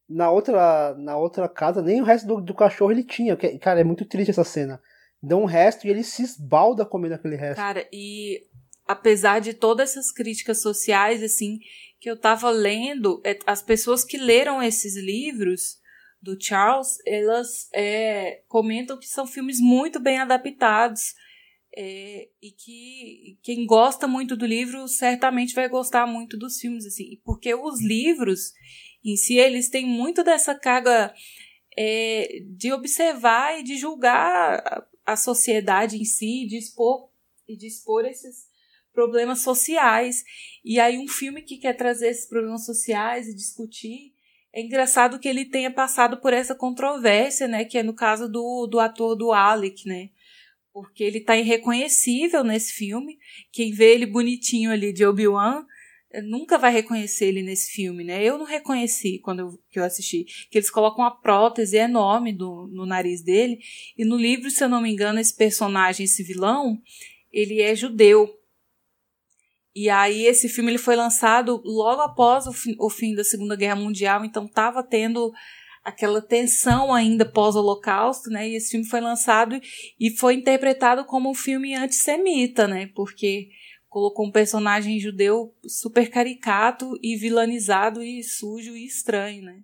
na 0.09 0.31
outra, 0.31 0.95
na 0.95 1.17
outra 1.17 1.49
casa, 1.49 1.83
nem 1.83 2.01
o 2.01 2.05
resto 2.05 2.27
do, 2.27 2.41
do 2.41 2.55
cachorro 2.55 2.93
ele 2.93 3.05
tinha. 3.05 3.37
Cara, 3.61 3.81
é 3.81 3.85
muito 3.85 4.05
triste 4.05 4.31
essa 4.31 4.45
cena. 4.45 4.81
Dão 5.23 5.43
um 5.43 5.47
resto 5.47 5.87
e 5.87 5.91
ele 5.91 6.05
se 6.05 6.23
esbalda 6.23 6.87
comendo 6.87 7.15
aquele 7.15 7.37
resto. 7.37 7.57
Cara, 7.57 7.87
e 7.93 8.47
apesar 8.87 9.41
de 9.41 9.53
todas 9.53 9.91
essas 9.91 10.13
críticas 10.13 10.63
sociais, 10.63 11.23
assim, 11.23 11.59
que 11.99 12.09
eu 12.09 12.19
tava 12.19 12.51
lendo, 12.51 13.21
é, 13.25 13.39
as 13.47 13.63
pessoas 13.63 14.05
que 14.05 14.17
leram 14.17 14.63
esses 14.63 14.97
livros 14.97 15.79
do 16.23 16.37
Charles, 16.41 16.99
elas 17.07 17.69
é, 17.75 18.43
comentam 18.49 18.99
que 18.99 19.07
são 19.07 19.27
filmes 19.27 19.61
muito 19.61 20.01
bem 20.01 20.19
adaptados. 20.19 21.15
É, 21.79 22.29
e 22.41 22.53
que 22.53 23.39
quem 23.43 23.67
gosta 23.67 24.09
muito 24.09 24.35
do 24.35 24.47
livro 24.47 24.89
certamente 24.89 25.55
vai 25.55 25.69
gostar 25.69 26.07
muito 26.07 26.39
dos 26.39 26.59
filmes, 26.59 26.87
assim, 26.87 27.21
porque 27.23 27.55
os 27.55 27.85
livros 27.85 28.53
em 29.13 29.17
si, 29.17 29.39
eles 29.39 29.69
têm 29.69 29.87
muito 29.87 30.25
dessa 30.25 30.55
carga 30.55 31.15
é, 31.77 32.41
de 32.45 32.73
observar 32.73 33.61
e 33.61 33.63
de 33.63 33.77
julgar 33.77 34.87
a 35.05 35.17
sociedade 35.17 35.97
em 35.97 36.05
si, 36.05 36.47
de 36.47 36.57
expor, 36.57 37.09
e 37.49 37.57
de 37.57 37.67
expor 37.67 38.05
esses 38.05 38.47
problemas 38.93 39.43
sociais. 39.43 40.25
E 40.65 40.81
aí, 40.81 40.99
um 40.99 41.07
filme 41.07 41.43
que 41.43 41.59
quer 41.59 41.75
trazer 41.75 42.09
esses 42.09 42.27
problemas 42.27 42.65
sociais 42.65 43.29
e 43.29 43.35
discutir. 43.35 44.13
É 44.53 44.61
engraçado 44.61 45.19
que 45.21 45.29
ele 45.29 45.45
tenha 45.45 45.71
passado 45.71 46.17
por 46.17 46.33
essa 46.33 46.55
controvérsia, 46.55 47.47
né? 47.47 47.65
Que 47.65 47.79
é 47.79 47.83
no 47.83 47.95
caso 47.95 48.27
do, 48.27 48.67
do 48.67 48.81
ator 48.81 49.15
do 49.15 49.33
Alec, 49.33 49.87
né? 49.87 50.09
Porque 50.73 51.05
ele 51.05 51.21
tá 51.21 51.37
irreconhecível 51.37 52.43
nesse 52.43 52.73
filme. 52.73 53.19
Quem 53.53 53.73
vê 53.73 53.93
ele 53.93 54.07
bonitinho 54.07 54.73
ali 54.73 54.93
de 54.93 55.05
Obi-Wan 55.05 55.65
nunca 56.23 56.59
vai 56.59 56.73
reconhecer 56.73 57.27
ele 57.27 57.43
nesse 57.43 57.73
filme, 57.73 58.05
né? 58.05 58.23
Eu 58.23 58.39
não 58.39 58.47
reconheci 58.47 59.19
quando 59.19 59.41
eu, 59.41 59.59
que 59.71 59.79
eu 59.79 59.85
assisti. 59.85 60.25
Que 60.51 60.59
eles 60.59 60.71
colocam 60.71 61.05
uma 61.05 61.21
prótese 61.21 61.77
enorme 61.77 62.33
do, 62.33 62.69
no 62.73 62.87
nariz 62.87 63.23
dele. 63.23 63.59
E 63.97 64.05
no 64.05 64.17
livro, 64.17 64.51
se 64.51 64.63
eu 64.63 64.69
não 64.69 64.81
me 64.81 64.91
engano, 64.91 65.21
esse 65.21 65.35
personagem, 65.37 66.05
esse 66.05 66.23
vilão, 66.23 66.81
ele 67.33 67.61
é 67.61 67.75
judeu. 67.75 68.33
E 69.75 69.91
aí 69.91 70.25
esse 70.25 70.49
filme 70.49 70.71
ele 70.71 70.79
foi 70.79 70.97
lançado 70.97 71.61
logo 71.63 72.01
após 72.01 72.47
o, 72.47 72.53
fi, 72.53 72.75
o 72.79 72.89
fim 72.89 73.15
da 73.15 73.23
Segunda 73.23 73.55
Guerra 73.55 73.77
Mundial, 73.77 74.25
então 74.25 74.47
estava 74.47 74.83
tendo 74.83 75.31
aquela 75.85 76.23
tensão 76.23 76.95
ainda 76.95 77.31
pós-holocausto, 77.31 78.31
né? 78.31 78.49
E 78.49 78.57
esse 78.57 78.71
filme 78.71 78.87
foi 78.87 79.01
lançado 79.01 79.61
e 80.01 80.11
foi 80.17 80.35
interpretado 80.35 81.05
como 81.05 81.31
um 81.31 81.35
filme 81.35 81.75
antissemita, 81.75 82.67
né? 82.67 82.91
Porque 82.95 83.51
colocou 83.89 84.27
um 84.27 84.33
personagem 84.33 85.01
judeu 85.01 85.55
super 85.67 86.11
caricato 86.11 86.99
e 87.03 87.17
vilanizado 87.17 88.03
e 88.03 88.23
sujo 88.23 88.77
e 88.77 88.87
estranho, 88.87 89.43
né? 89.43 89.61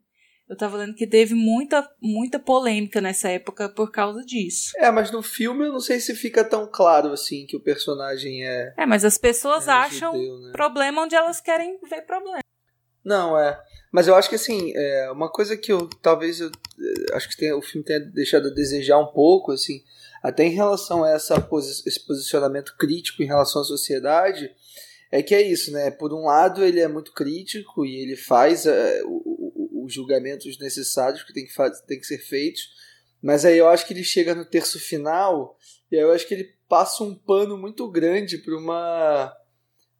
Eu 0.49 0.57
tava 0.57 0.77
lendo 0.77 0.95
que 0.95 1.07
teve 1.07 1.35
muita, 1.35 1.89
muita 1.99 2.39
polêmica 2.39 3.01
nessa 3.01 3.31
época 3.31 3.71
por 3.71 3.91
causa 3.91 4.23
disso. 4.23 4.73
É, 4.77 4.91
mas 4.91 5.11
no 5.11 5.23
filme 5.23 5.65
eu 5.65 5.73
não 5.73 5.81
sei 5.81 5.99
se 5.99 6.15
fica 6.15 6.45
tão 6.45 6.69
claro 6.71 7.11
assim 7.11 7.47
que 7.47 7.57
o 7.57 7.61
personagem 7.61 8.45
é. 8.45 8.75
É, 8.77 8.85
mas 8.85 9.03
as 9.03 9.17
pessoas 9.17 9.67
é 9.67 9.71
acham 9.71 10.13
judeu, 10.13 10.39
né? 10.41 10.53
problema 10.53 11.03
onde 11.03 11.15
elas 11.15 11.41
querem 11.41 11.79
ver 11.89 12.03
problema. 12.03 12.41
Não, 13.03 13.39
é. 13.39 13.59
Mas 13.91 14.09
eu 14.09 14.15
acho 14.15 14.29
que 14.29 14.35
assim, 14.35 14.73
é 14.77 15.11
uma 15.11 15.31
coisa 15.31 15.57
que 15.57 15.73
eu 15.73 15.89
talvez 16.03 16.41
eu 16.41 16.49
é, 16.49 17.17
acho 17.17 17.31
que 17.31 17.37
tem, 17.37 17.53
o 17.53 17.63
filme 17.63 17.85
tenha 17.85 18.01
deixado 18.01 18.49
a 18.49 18.55
desejar 18.55 18.99
um 18.99 19.13
pouco, 19.13 19.53
assim, 19.53 19.83
até 20.23 20.45
em 20.45 20.55
relação 20.55 21.03
a 21.03 21.11
essa 21.11 21.41
posi 21.41 21.83
esse 21.87 22.01
posicionamento 22.07 22.77
crítico 22.79 23.23
em 23.23 23.27
relação 23.27 23.63
à 23.63 23.65
sociedade, 23.65 24.51
é 25.11 25.23
que 25.23 25.35
é 25.35 25.43
isso, 25.43 25.73
né? 25.73 25.91
Por 25.91 26.13
um 26.15 26.25
lado, 26.25 26.65
ele 26.65 26.81
é 26.81 26.89
muito 26.89 27.13
crítico 27.13 27.85
e 27.85 27.97
ele 27.97 28.17
faz 28.17 28.65
uh, 28.65 29.83
os 29.85 29.93
julgamentos 29.93 30.59
necessários 30.59 31.23
que 31.23 31.35
tem 31.35 31.45
que, 31.45 31.53
tem 31.87 31.99
que 31.99 32.07
ser 32.07 32.19
feitos, 32.19 32.71
mas 33.21 33.45
aí 33.45 33.59
eu 33.59 33.69
acho 33.69 33.87
que 33.87 33.93
ele 33.93 34.05
chega 34.05 34.35
no 34.35 34.45
terço 34.45 34.79
final 34.79 35.59
e 35.91 35.97
aí 35.97 36.03
eu 36.03 36.13
acho 36.13 36.27
que 36.27 36.35
ele 36.35 36.55
passa 36.69 37.05
um 37.05 37.15
pano 37.15 37.59
muito 37.59 37.91
grande 37.91 38.39
para 38.39 38.57
uma 38.57 39.37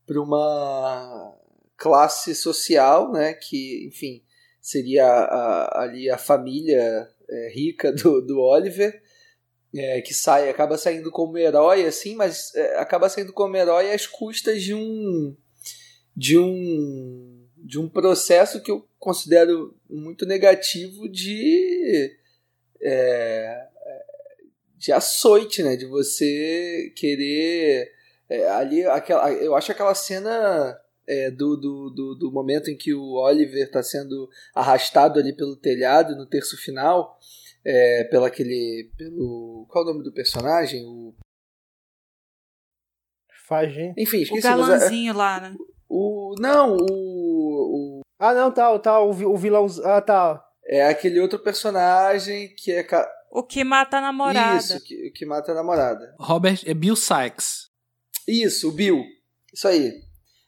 para 0.07 0.21
uma 0.21 1.37
classe 1.77 2.35
social, 2.35 3.13
né? 3.13 3.35
Que, 3.35 3.87
enfim, 3.89 4.23
seria 4.61 5.05
a, 5.05 5.25
a, 5.25 5.83
ali 5.83 6.09
a 6.09 6.17
família 6.17 7.09
é, 7.29 7.53
rica 7.53 7.93
do, 7.93 8.21
do 8.21 8.41
Oliver 8.41 9.03
é, 9.75 10.01
que 10.01 10.13
sai, 10.13 10.49
acaba 10.49 10.77
saindo 10.77 11.11
como 11.11 11.39
herói, 11.39 11.87
assim, 11.87 12.15
mas 12.15 12.55
é, 12.55 12.79
acaba 12.79 13.09
saindo 13.09 13.33
como 13.33 13.57
herói 13.57 13.93
às 13.93 14.07
custas 14.07 14.63
de 14.63 14.75
um 14.75 15.37
de 16.15 16.39
um 16.39 17.49
de 17.57 17.79
um 17.79 17.89
processo 17.89 18.63
que 18.63 18.71
eu 18.71 18.87
considero 18.99 19.75
muito 19.89 20.27
negativo 20.27 21.09
de 21.09 22.13
é, 22.83 23.67
de 24.77 24.93
açoite, 24.93 25.63
né? 25.63 25.77
De 25.77 25.87
você 25.87 26.93
querer 26.97 27.93
é, 28.29 28.49
ali 28.51 28.85
aquela, 28.85 29.33
eu 29.33 29.55
acho 29.55 29.71
aquela 29.71 29.95
cena 29.95 30.79
é, 31.07 31.31
do, 31.31 31.57
do, 31.57 31.91
do, 31.91 32.15
do, 32.15 32.33
momento 32.33 32.71
em 32.71 32.77
que 32.77 32.93
o 32.93 33.15
Oliver 33.15 33.65
está 33.65 33.83
sendo 33.83 34.29
arrastado 34.55 35.19
ali 35.19 35.33
pelo 35.33 35.57
telhado 35.57 36.17
no 36.17 36.27
terço 36.27 36.57
final 36.57 37.19
é, 37.65 38.05
pelo 38.05 38.25
aquele. 38.25 38.91
pelo. 38.97 39.67
Qual 39.69 39.85
é 39.85 39.89
o 39.89 39.93
nome 39.93 40.05
do 40.05 40.13
personagem? 40.13 40.85
O. 40.85 41.15
Fagem. 43.47 43.95
Enfim, 43.99 44.23
esqueci. 44.23 44.41
O 44.41 44.43
galãzinho 44.43 45.15
lá, 45.15 45.41
né? 45.41 45.57
O. 45.89 46.35
Não, 46.39 46.77
o. 46.77 48.01
o... 48.01 48.01
Ah, 48.19 48.35
não, 48.35 48.53
tá, 48.53 48.79
tá, 48.79 49.01
o, 49.01 49.11
o 49.11 49.37
vilão. 49.37 49.67
Ah, 49.85 50.01
tá. 50.01 50.45
é 50.65 50.87
aquele 50.87 51.21
outro 51.21 51.39
personagem 51.39 52.55
que 52.55 52.73
é. 52.73 52.87
O 53.31 53.43
que 53.43 53.65
mata 53.65 53.99
a 53.99 54.01
namorada. 54.01 54.59
Isso, 54.59 54.85
que, 54.85 55.11
que 55.11 55.25
mata 55.25 55.53
a 55.53 55.55
namorada. 55.55 56.15
Robert. 56.19 56.63
É 56.67 56.75
Bill 56.75 56.97
Sykes. 56.97 57.71
Isso, 58.27 58.69
o 58.69 58.73
Bill. 58.73 59.03
Isso 59.53 59.67
aí. 59.67 60.03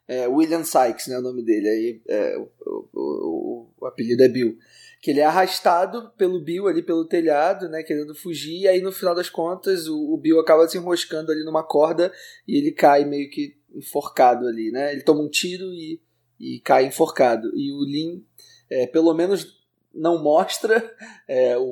É, 0.07 0.29
William 0.29 0.65
Sykes, 0.65 1.07
né, 1.07 1.19
o 1.19 1.23
nome 1.23 1.43
dele. 1.43 1.69
Aí, 1.69 2.03
é, 2.09 2.37
o, 2.37 2.51
o, 2.67 2.89
o, 2.95 3.75
o, 3.79 3.87
apelido 3.87 4.23
é 4.23 4.29
Bill. 4.29 4.57
Que 5.05 5.11
ele 5.11 5.21
é 5.21 5.25
arrastado 5.27 6.11
pelo 6.17 6.41
Bill 6.41 6.67
ali 6.67 6.83
pelo 6.83 7.05
telhado, 7.05 7.69
né, 7.69 7.83
querendo 7.83 8.15
fugir. 8.15 8.63
E 8.63 8.69
aí, 8.69 8.81
no 8.81 8.91
final 8.91 9.15
das 9.15 9.29
contas, 9.29 9.87
o, 9.87 10.15
o 10.15 10.17
Bill 10.17 10.41
acaba 10.41 10.67
se 10.67 10.79
enroscando 10.79 11.31
ali 11.31 11.45
numa 11.45 11.63
corda 11.63 12.11
e 12.49 12.57
ele 12.57 12.73
cai 12.73 13.05
meio 13.05 13.29
que 13.29 13.55
enforcado 13.75 14.47
ali, 14.47 14.71
né? 14.71 14.93
Ele 14.93 15.03
toma 15.03 15.21
um 15.21 15.29
tiro 15.29 15.67
e, 15.75 16.01
e 16.41 16.59
cai 16.61 16.87
enforcado. 16.87 17.51
E 17.55 17.71
o 17.71 17.85
Lin, 17.85 18.25
é, 18.71 18.87
pelo 18.87 19.13
menos, 19.13 19.63
não 19.93 20.23
mostra 20.23 20.91
é, 21.29 21.55
o, 21.59 21.63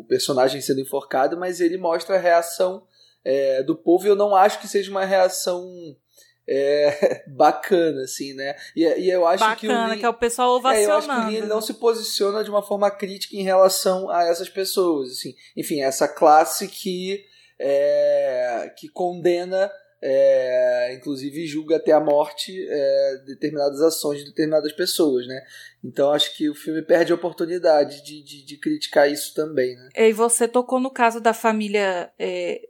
o, 0.00 0.06
personagem 0.08 0.60
sendo 0.60 0.80
enforcado, 0.80 1.36
mas 1.36 1.60
ele 1.60 1.76
mostra 1.76 2.14
a 2.14 2.20
reação 2.20 2.86
é, 3.24 3.64
do 3.64 3.74
povo. 3.74 4.06
E 4.06 4.10
eu 4.10 4.16
não 4.16 4.32
acho 4.32 4.60
que 4.60 4.68
seja 4.68 4.92
uma 4.92 5.04
reação 5.04 5.96
é, 6.48 7.24
bacana, 7.28 8.02
assim, 8.02 8.34
né? 8.34 8.54
E, 8.74 8.82
e 8.82 9.10
eu 9.10 9.26
acho 9.26 9.40
bacana, 9.44 9.88
que 9.88 9.94
Lin, 9.94 10.00
que 10.00 10.06
é 10.06 10.08
o 10.08 10.14
pessoal 10.14 10.56
ovacionando. 10.56 10.90
É, 10.90 10.92
eu 10.92 10.98
acho 10.98 11.08
que 11.08 11.14
o 11.14 11.30
Lin, 11.30 11.36
ele 11.36 11.46
não 11.46 11.60
se 11.60 11.74
posiciona 11.74 12.44
de 12.44 12.50
uma 12.50 12.62
forma 12.62 12.90
crítica 12.90 13.36
em 13.36 13.42
relação 13.42 14.10
a 14.10 14.24
essas 14.24 14.48
pessoas, 14.48 15.10
assim. 15.12 15.34
Enfim, 15.56 15.82
essa 15.82 16.08
classe 16.08 16.68
que 16.68 17.24
é, 17.58 18.72
que 18.76 18.88
condena 18.88 19.70
é, 20.06 20.92
inclusive 20.94 21.46
julga 21.46 21.76
até 21.76 21.90
a 21.90 21.98
morte 21.98 22.52
é, 22.68 23.22
determinadas 23.26 23.80
ações 23.80 24.18
de 24.18 24.26
determinadas 24.26 24.70
pessoas, 24.70 25.26
né? 25.26 25.42
Então 25.82 26.12
acho 26.12 26.36
que 26.36 26.50
o 26.50 26.54
filme 26.54 26.82
perde 26.82 27.10
a 27.10 27.14
oportunidade 27.14 28.04
de, 28.04 28.22
de, 28.22 28.44
de 28.44 28.58
criticar 28.58 29.10
isso 29.10 29.32
também, 29.32 29.74
né? 29.74 29.88
E 29.96 30.12
você 30.12 30.46
tocou 30.46 30.78
no 30.78 30.90
caso 30.90 31.22
da 31.22 31.32
família 31.32 32.12
é, 32.18 32.68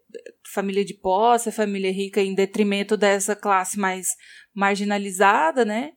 família 0.53 0.85
de 0.85 0.95
posse, 0.95 1.51
família 1.51 1.93
rica, 1.93 2.21
em 2.21 2.35
detrimento 2.35 2.97
dessa 2.97 3.35
classe 3.35 3.79
mais 3.79 4.09
marginalizada, 4.55 5.65
né? 5.65 5.93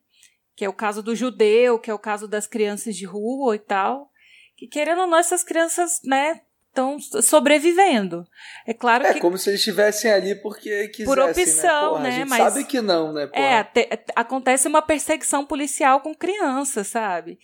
Que 0.56 0.66
é 0.66 0.70
o 0.70 0.74
caso 0.74 1.04
do 1.04 1.16
judeu, 1.16 1.80
que 1.80 1.92
é 1.92 1.94
o 1.94 2.00
caso 2.00 2.28
das 2.28 2.48
crianças 2.48 2.96
de 2.96 3.06
rua 3.06 3.56
e 3.56 3.60
tal. 3.60 4.10
Que 4.56 4.68
querendo 4.68 5.02
ou 5.02 5.08
não, 5.08 5.18
essas 5.18 5.44
crianças, 5.44 6.02
né, 6.04 6.42
estão 6.78 7.00
sobrevivendo. 7.00 8.26
É 8.66 8.74
claro 8.74 9.06
é, 9.06 9.12
que. 9.12 9.18
É 9.18 9.22
como 9.22 9.38
se 9.38 9.50
eles 9.50 9.60
estivessem 9.60 10.12
ali 10.12 10.36
porque 10.36 10.88
quisessem. 10.90 11.06
Por 11.06 11.18
né? 11.18 11.26
opção, 11.26 11.70
né? 11.72 11.90
Porra, 11.90 12.02
né? 12.02 12.10
A 12.10 12.12
gente 12.12 12.30
Mas, 12.30 12.54
sabe 12.54 12.66
que 12.66 12.82
não, 12.82 13.14
né? 13.14 13.28
Porra. 13.28 13.44
É, 13.44 13.64
te, 13.64 13.90
acontece 14.16 14.68
uma 14.68 14.82
perseguição 14.82 15.46
policial 15.46 16.02
com 16.02 16.14
crianças, 16.14 16.88
sabe? 16.88 17.40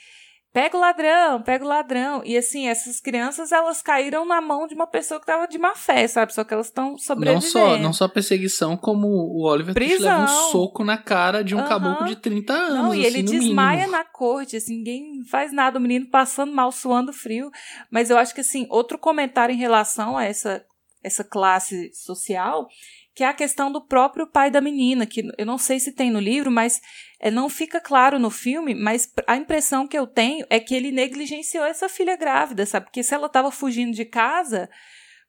Pega 0.53 0.77
o 0.77 0.79
ladrão, 0.79 1.41
pega 1.41 1.65
o 1.65 1.67
ladrão. 1.67 2.21
E 2.23 2.37
assim, 2.37 2.67
essas 2.67 2.99
crianças, 2.99 3.51
elas 3.51 3.81
caíram 3.81 4.23
na 4.23 4.39
mão 4.39 4.67
de 4.67 4.75
uma 4.75 4.85
pessoa 4.85 5.19
que 5.19 5.25
tava 5.25 5.47
de 5.47 5.57
má 5.57 5.73
fé, 5.73 6.07
sabe? 6.07 6.31
Só 6.31 6.43
que 6.43 6.53
elas 6.53 6.67
estão 6.67 6.95
sobrevivendo. 6.95 7.43
Não 7.43 7.51
só, 7.51 7.77
não 7.79 7.91
só 7.91 8.07
perseguição, 8.07 8.77
como 8.77 9.07
o 9.07 9.49
Oliver 9.49 9.73
Twist 9.73 9.97
leva 9.97 10.21
um 10.21 10.51
soco 10.51 10.83
na 10.83 10.95
cara 10.95 11.43
de 11.43 11.55
um 11.55 11.59
uhum. 11.59 11.67
caboclo 11.67 12.05
de 12.05 12.17
30 12.17 12.53
anos. 12.53 12.75
Não, 12.75 12.93
e 12.93 13.03
ele 13.03 13.21
assim, 13.21 13.39
desmaia 13.39 13.77
mínimo. 13.79 13.93
na 13.93 14.05
corte, 14.05 14.55
assim, 14.55 14.77
ninguém 14.77 15.23
faz 15.25 15.51
nada, 15.51 15.79
o 15.79 15.81
menino 15.81 16.05
passando 16.05 16.53
mal, 16.53 16.71
suando 16.71 17.11
frio. 17.11 17.49
Mas 17.89 18.11
eu 18.11 18.17
acho 18.19 18.35
que, 18.35 18.41
assim, 18.41 18.67
outro 18.69 18.99
comentário 18.99 19.55
em 19.55 19.57
relação 19.57 20.15
a 20.15 20.23
essa, 20.23 20.63
essa 21.03 21.23
classe 21.23 21.91
social 21.95 22.67
que 23.15 23.23
é 23.23 23.27
a 23.27 23.33
questão 23.33 23.71
do 23.71 23.85
próprio 23.85 24.25
pai 24.25 24.49
da 24.49 24.59
menina, 24.59 25.05
que 25.05 25.23
eu 25.37 25.45
não 25.45 25.57
sei 25.57 25.79
se 25.79 25.91
tem 25.91 26.09
no 26.09 26.19
livro, 26.19 26.49
mas 26.49 26.81
é, 27.19 27.29
não 27.29 27.47
fica 27.47 27.79
claro 27.79 28.17
no 28.17 28.31
filme, 28.31 28.73
mas 28.73 29.11
a 29.27 29.37
impressão 29.37 29.87
que 29.87 29.97
eu 29.97 30.07
tenho 30.07 30.45
é 30.49 30.59
que 30.59 30.73
ele 30.73 30.91
negligenciou 30.91 31.63
essa 31.63 31.87
filha 31.87 32.15
grávida, 32.15 32.65
sabe? 32.65 32.87
Porque 32.87 33.03
se 33.03 33.13
ela 33.13 33.27
estava 33.27 33.51
fugindo 33.51 33.93
de 33.93 34.03
casa, 34.03 34.69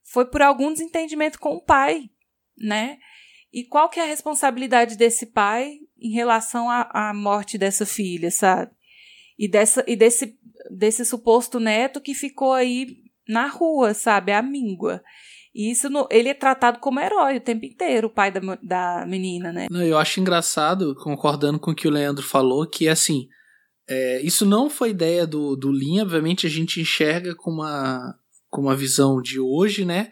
foi 0.03 0.25
por 0.31 0.41
algum 0.41 0.73
desentendimento 0.73 1.39
com 1.39 1.51
o 1.51 1.63
pai, 1.63 2.09
né? 2.57 2.99
E 3.53 3.65
qual 3.65 3.89
que 3.89 4.01
é 4.01 4.03
a 4.03 4.07
responsabilidade 4.07 4.97
desse 4.97 5.27
pai 5.27 5.79
em 5.99 6.13
relação 6.13 6.69
à, 6.69 7.11
à 7.11 7.15
morte 7.15 7.59
dessa 7.59 7.85
filha, 7.85 8.31
sabe? 8.31 8.73
E, 9.39 9.47
dessa, 9.47 9.85
e 9.87 9.95
desse, 9.95 10.39
desse 10.71 11.05
suposto 11.05 11.61
neto 11.61 12.01
que 12.01 12.15
ficou 12.15 12.53
aí 12.53 13.05
na 13.29 13.47
rua, 13.47 13.95
sabe? 13.95 14.33
A 14.33 14.43
míngua. 14.43 15.03
E 15.55 15.71
isso 15.71 15.89
no, 15.89 16.09
ele 16.11 16.29
é 16.29 16.35
tratado 16.35 16.81
como 16.81 16.99
herói 16.99 17.37
o 17.37 17.41
tempo 17.41 17.65
inteiro, 17.65 18.09
o 18.09 18.11
pai 18.11 18.33
da, 18.33 18.41
da 18.61 19.07
menina, 19.07 19.53
né? 19.53 19.69
Não, 19.71 19.83
eu 19.83 19.97
acho 19.97 20.19
engraçado, 20.19 20.97
concordando 20.97 21.61
com 21.61 21.71
o 21.71 21.75
que 21.75 21.87
o 21.87 21.91
Leandro 21.91 22.25
falou, 22.25 22.67
que 22.67 22.89
assim, 22.89 23.29
é, 23.89 24.21
isso 24.23 24.45
não 24.45 24.69
foi 24.69 24.91
ideia 24.91 25.25
do, 25.27 25.55
do 25.55 25.71
Lin, 25.71 26.01
obviamente 26.01 26.47
a 26.47 26.51
gente 26.51 26.81
enxerga 26.81 27.37
com 27.37 27.53
uma, 27.53 28.17
com 28.51 28.63
uma 28.63 28.75
visão 28.75 29.23
de 29.23 29.39
hoje, 29.39 29.85
né? 29.85 30.11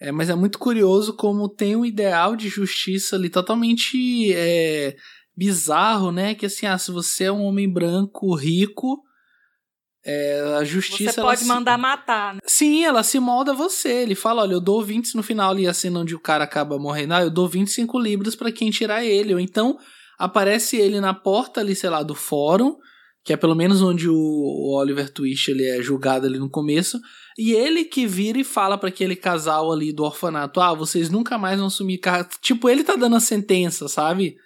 É, 0.00 0.10
mas 0.10 0.30
é 0.30 0.34
muito 0.34 0.58
curioso 0.58 1.14
como 1.14 1.46
tem 1.46 1.76
um 1.76 1.84
ideal 1.84 2.34
de 2.34 2.48
justiça 2.48 3.16
ali 3.16 3.28
totalmente 3.28 4.32
é, 4.32 4.96
bizarro, 5.36 6.10
né? 6.10 6.34
Que 6.34 6.46
assim, 6.46 6.64
ah, 6.64 6.78
se 6.78 6.90
você 6.90 7.24
é 7.24 7.32
um 7.32 7.42
homem 7.42 7.70
branco 7.70 8.34
rico, 8.34 9.02
é, 10.04 10.56
a 10.58 10.64
justiça. 10.64 11.12
Você 11.12 11.20
pode 11.20 11.40
se... 11.40 11.46
mandar 11.46 11.76
matar, 11.76 12.34
né? 12.34 12.40
Sim, 12.46 12.84
ela 12.84 13.02
se 13.02 13.20
molda 13.20 13.52
você. 13.52 13.88
Ele 13.88 14.14
fala: 14.14 14.42
olha, 14.42 14.54
eu 14.54 14.60
dou 14.60 14.82
20 14.82 15.14
no 15.14 15.22
final 15.22 15.50
ali, 15.50 15.66
a 15.66 15.74
cena 15.74 16.00
onde 16.00 16.14
o 16.14 16.20
cara 16.20 16.44
acaba 16.44 16.78
morrendo. 16.78 17.14
Ah, 17.14 17.22
eu 17.22 17.30
dou 17.30 17.48
25 17.48 17.98
libras 17.98 18.34
para 18.34 18.50
quem 18.50 18.70
tirar 18.70 19.04
ele. 19.04 19.34
Ou 19.34 19.40
então 19.40 19.78
aparece 20.18 20.76
ele 20.76 21.00
na 21.00 21.12
porta 21.12 21.60
ali, 21.60 21.74
sei 21.74 21.90
lá, 21.90 22.02
do 22.02 22.14
fórum, 22.14 22.76
que 23.24 23.32
é 23.32 23.36
pelo 23.36 23.54
menos 23.54 23.82
onde 23.82 24.08
o 24.08 24.74
Oliver 24.74 25.12
Twist 25.12 25.50
ele 25.50 25.66
é 25.66 25.82
julgado 25.82 26.26
ali 26.26 26.38
no 26.38 26.50
começo. 26.50 26.98
E 27.38 27.52
ele 27.52 27.84
que 27.84 28.06
vira 28.06 28.38
e 28.38 28.44
fala 28.44 28.78
para 28.78 28.88
aquele 28.88 29.16
casal 29.16 29.70
ali 29.70 29.92
do 29.92 30.04
orfanato: 30.04 30.62
ah, 30.62 30.72
vocês 30.72 31.10
nunca 31.10 31.36
mais 31.36 31.58
vão 31.58 31.66
assumir 31.66 31.98
carro. 31.98 32.26
Tipo, 32.40 32.70
ele 32.70 32.84
tá 32.84 32.96
dando 32.96 33.16
a 33.16 33.20
sentença, 33.20 33.86
sabe? 33.86 34.36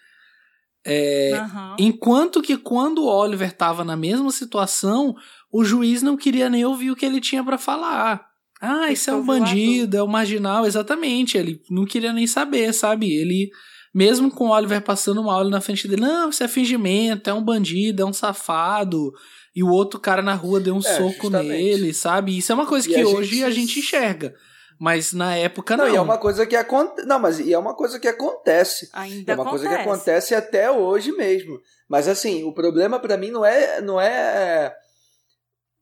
É, 0.87 1.33
uhum. 1.41 1.77
Enquanto 1.79 2.43
que 2.43 2.59
quando 2.59 3.05
o 3.05 3.09
Oliver 3.09 3.53
tava 3.57 3.85
na 3.85 3.97
mesma 3.97 4.31
situação, 4.31 5.15
o 5.55 5.63
juiz 5.63 6.03
não 6.03 6.17
queria 6.17 6.51
nem 6.51 6.65
ouvir 6.65 6.91
o 6.91 6.97
que 6.97 7.07
ele 7.07 7.21
tinha 7.21 7.45
para 7.45 7.57
falar. 7.57 8.27
Ah, 8.61 8.91
isso 8.91 9.09
é 9.09 9.15
um 9.15 9.25
bandido, 9.25 9.97
é 9.97 10.03
um 10.03 10.09
marginal, 10.09 10.67
exatamente. 10.67 11.39
Ele 11.39 11.63
não 11.71 11.85
queria 11.85 12.13
nem 12.13 12.27
saber, 12.27 12.73
sabe? 12.73 13.09
Ele, 13.15 13.53
mesmo 13.95 14.33
com 14.33 14.47
o 14.47 14.51
Oliver 14.51 14.83
passando 14.83 15.23
mal 15.23 15.39
ali 15.39 15.51
na 15.51 15.61
frente 15.61 15.87
dele, 15.87 16.01
não, 16.01 16.31
isso 16.31 16.43
é 16.43 16.49
fingimento, 16.49 17.31
é 17.31 17.33
um 17.33 17.41
bandido, 17.41 18.03
é 18.03 18.05
um 18.05 18.13
safado. 18.13 19.13
E 19.55 19.63
o 19.63 19.69
outro 19.71 20.01
cara 20.01 20.21
na 20.21 20.35
rua 20.35 20.59
deu 20.59 20.75
um 20.75 20.79
é, 20.79 20.83
soco 20.83 21.23
justamente. 21.23 21.47
nele, 21.47 21.95
sabe? 21.95 22.37
Isso 22.37 22.51
é 22.51 22.55
uma 22.57 22.67
coisa 22.67 22.91
e 22.91 22.93
que 22.93 23.01
a 23.01 23.07
hoje 23.07 23.37
gente... 23.37 23.45
a 23.45 23.51
gente 23.51 23.79
enxerga. 23.79 24.35
Mas 24.81 25.13
na 25.13 25.37
época 25.37 25.77
não. 25.77 25.87
não. 25.87 25.93
E 25.93 25.97
é 25.97 26.01
uma 26.01 26.19
coisa 26.19 26.45
que 26.45 26.57
acontece. 26.57 27.07
Não, 27.07 27.21
mas 27.21 27.39
e 27.39 27.53
é 27.53 27.59
uma 27.59 27.77
coisa 27.77 28.01
que 28.01 28.09
acontece. 28.09 28.91
Ainda 28.93 29.31
é 29.31 29.35
uma 29.37 29.45
acontece. 29.45 29.65
coisa 29.65 29.69
que 29.69 29.89
acontece 29.89 30.35
até 30.35 30.69
hoje 30.69 31.13
mesmo. 31.13 31.61
Mas 31.89 32.09
assim, 32.09 32.43
o 32.43 32.53
problema 32.53 32.99
para 32.99 33.17
mim 33.17 33.31
não 33.31 33.45
é 33.45 33.81
não 33.81 34.01
é 34.01 34.75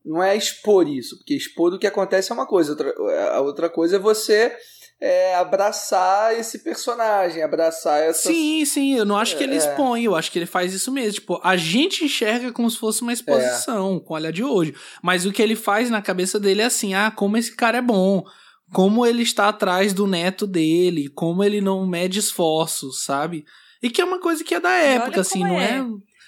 não 0.05 0.23
é 0.23 0.37
expor 0.37 0.89
isso, 0.89 1.17
porque 1.19 1.35
expor 1.35 1.73
o 1.73 1.79
que 1.79 1.87
acontece 1.87 2.33
é 2.33 2.35
uma 2.35 2.47
coisa, 2.47 2.73
outra, 2.73 2.95
a 3.33 3.41
outra 3.41 3.71
coisa 3.71 3.97
é 3.97 3.99
você 3.99 4.57
é, 5.03 5.35
abraçar 5.35 6.39
esse 6.39 6.61
personagem, 6.61 7.43
abraçar 7.43 8.01
essa. 8.01 8.29
Sim, 8.29 8.65
sim, 8.65 8.95
eu 8.95 9.05
não 9.05 9.17
acho 9.17 9.37
que 9.37 9.43
ele 9.43 9.55
é. 9.55 9.59
expõe, 9.59 10.05
eu 10.05 10.15
acho 10.15 10.31
que 10.31 10.39
ele 10.39 10.47
faz 10.47 10.73
isso 10.73 10.93
mesmo. 10.93 11.15
Tipo, 11.15 11.41
a 11.43 11.57
gente 11.57 12.05
enxerga 12.05 12.53
como 12.53 12.71
se 12.71 12.79
fosse 12.79 13.03
uma 13.03 13.13
exposição, 13.13 13.97
é. 13.97 14.01
com 14.07 14.15
olhar 14.15 14.31
de 14.31 14.45
hoje. 14.45 14.75
Mas 15.03 15.27
o 15.27 15.33
que 15.33 15.43
ele 15.43 15.57
faz 15.57 15.91
na 15.91 16.01
cabeça 16.01 16.39
dele 16.39 16.63
é 16.63 16.67
assim: 16.67 16.95
ah, 16.95 17.11
como 17.11 17.37
esse 17.37 17.57
cara 17.57 17.79
é 17.79 17.83
bom, 17.83 18.23
como 18.73 19.05
ele 19.05 19.25
está 19.25 19.49
atrás 19.49 19.93
do 19.93 20.07
neto 20.07 20.47
dele, 20.47 21.09
como 21.09 21.43
ele 21.43 21.61
não 21.61 21.85
mede 21.85 22.21
esforços, 22.21 23.03
sabe? 23.03 23.45
E 23.83 23.91
que 23.91 24.01
é 24.01 24.05
uma 24.05 24.21
coisa 24.21 24.45
que 24.45 24.55
é 24.55 24.61
da 24.61 24.71
época, 24.71 25.21
assim, 25.21 25.41
não 25.41 25.61
é. 25.61 25.85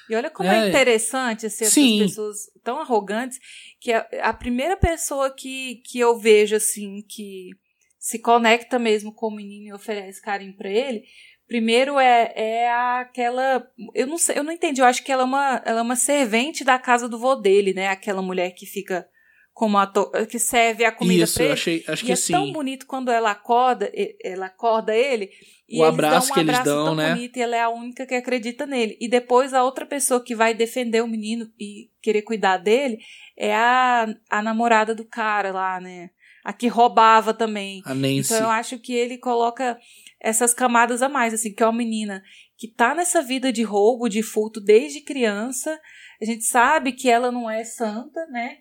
E 0.08 0.14
olha 0.14 0.30
como 0.30 0.48
é, 0.48 0.64
é 0.64 0.68
interessante 0.68 1.46
assim, 1.46 1.64
essas 1.64 1.74
Sim. 1.74 1.98
pessoas 2.00 2.36
tão 2.62 2.78
arrogantes 2.78 3.38
que 3.80 3.92
a, 3.92 4.06
a, 4.22 4.32
primeira 4.32 4.76
pessoa 4.76 5.34
que, 5.34 5.76
que 5.86 5.98
eu 5.98 6.18
vejo 6.18 6.56
assim 6.56 7.02
que 7.08 7.50
se 7.98 8.18
conecta 8.18 8.78
mesmo 8.78 9.14
com 9.14 9.28
o 9.28 9.34
menino 9.34 9.68
e 9.68 9.72
oferece 9.72 10.20
carinho 10.20 10.54
para 10.54 10.68
ele, 10.68 11.04
primeiro 11.46 11.98
é, 11.98 12.32
é 12.36 12.70
aquela, 12.70 13.66
eu 13.94 14.06
não 14.06 14.18
sei, 14.18 14.38
eu 14.38 14.44
não 14.44 14.52
entendi, 14.52 14.80
eu 14.80 14.86
acho 14.86 15.02
que 15.02 15.10
ela 15.10 15.22
é 15.22 15.26
uma 15.26 15.62
ela 15.64 15.78
é 15.80 15.82
uma 15.82 15.96
servente 15.96 16.64
da 16.64 16.78
casa 16.78 17.08
do 17.08 17.18
vô 17.18 17.34
dele, 17.34 17.72
né? 17.72 17.88
Aquela 17.88 18.20
mulher 18.20 18.50
que 18.50 18.66
fica 18.66 19.08
como 19.54 19.78
ator, 19.78 20.10
que 20.26 20.38
serve 20.38 20.84
a 20.84 20.90
comida 20.90 21.22
Isso, 21.24 21.34
pra 21.34 21.44
ele. 21.44 21.52
Achei, 21.52 21.84
acho 21.86 22.02
e 22.02 22.06
que 22.06 22.12
é 22.12 22.16
sim. 22.16 22.32
tão 22.32 22.52
bonito 22.52 22.86
quando 22.86 23.10
ela 23.10 23.30
acorda, 23.30 23.90
ela 24.22 24.46
acorda 24.46 24.94
ele 24.94 25.30
e 25.68 25.80
o 25.80 25.84
abraço 25.84 26.32
um 26.32 26.34
que 26.34 26.40
eles 26.40 26.58
dão, 26.64 26.86
tão 26.86 26.94
né? 26.96 27.14
Bonito, 27.14 27.36
e 27.36 27.42
ela 27.42 27.56
é 27.56 27.62
a 27.62 27.70
única 27.70 28.04
que 28.04 28.16
acredita 28.16 28.66
nele. 28.66 28.98
E 29.00 29.08
depois 29.08 29.54
a 29.54 29.62
outra 29.62 29.86
pessoa 29.86 30.22
que 30.22 30.34
vai 30.34 30.54
defender 30.54 31.02
o 31.02 31.08
menino 31.08 31.48
e 31.58 31.88
querer 32.02 32.22
cuidar 32.22 32.58
dele 32.58 32.98
é 33.38 33.54
a, 33.54 34.12
a 34.28 34.42
namorada 34.42 34.92
do 34.92 35.04
cara 35.04 35.52
lá, 35.52 35.80
né? 35.80 36.10
A 36.44 36.52
que 36.52 36.66
roubava 36.66 37.32
também. 37.32 37.80
A 37.86 37.94
Nancy. 37.94 38.34
Então 38.34 38.38
eu 38.38 38.50
acho 38.50 38.78
que 38.78 38.92
ele 38.92 39.18
coloca 39.18 39.78
essas 40.20 40.52
camadas 40.52 41.00
a 41.00 41.08
mais, 41.08 41.32
assim, 41.32 41.54
que 41.54 41.62
é 41.62 41.66
uma 41.66 41.78
menina 41.78 42.22
que 42.58 42.68
tá 42.68 42.92
nessa 42.92 43.22
vida 43.22 43.52
de 43.52 43.62
roubo, 43.62 44.08
de 44.08 44.22
furto 44.22 44.60
desde 44.60 45.00
criança. 45.00 45.80
A 46.20 46.24
gente 46.24 46.44
sabe 46.44 46.92
que 46.92 47.08
ela 47.08 47.30
não 47.30 47.48
é 47.48 47.62
santa, 47.64 48.26
né? 48.26 48.58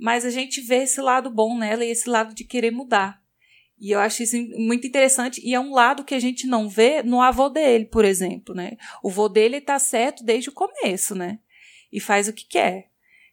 Mas 0.00 0.24
a 0.24 0.30
gente 0.30 0.60
vê 0.60 0.82
esse 0.84 1.00
lado 1.00 1.30
bom 1.30 1.56
nela 1.58 1.84
e 1.84 1.90
esse 1.90 2.08
lado 2.08 2.34
de 2.34 2.44
querer 2.44 2.70
mudar. 2.70 3.20
E 3.78 3.92
eu 3.92 4.00
acho 4.00 4.22
isso 4.22 4.36
muito 4.56 4.86
interessante. 4.86 5.40
E 5.44 5.54
é 5.54 5.60
um 5.60 5.72
lado 5.72 6.04
que 6.04 6.14
a 6.14 6.20
gente 6.20 6.46
não 6.46 6.68
vê 6.68 7.02
no 7.02 7.20
avô 7.20 7.48
dele, 7.48 7.86
por 7.86 8.04
exemplo, 8.04 8.54
né? 8.54 8.76
O 9.02 9.08
avô 9.08 9.28
dele 9.28 9.60
tá 9.60 9.78
certo 9.78 10.22
desde 10.22 10.50
o 10.50 10.52
começo, 10.52 11.14
né? 11.14 11.38
E 11.90 11.98
faz 11.98 12.28
o 12.28 12.32
que 12.32 12.46
quer. 12.46 12.90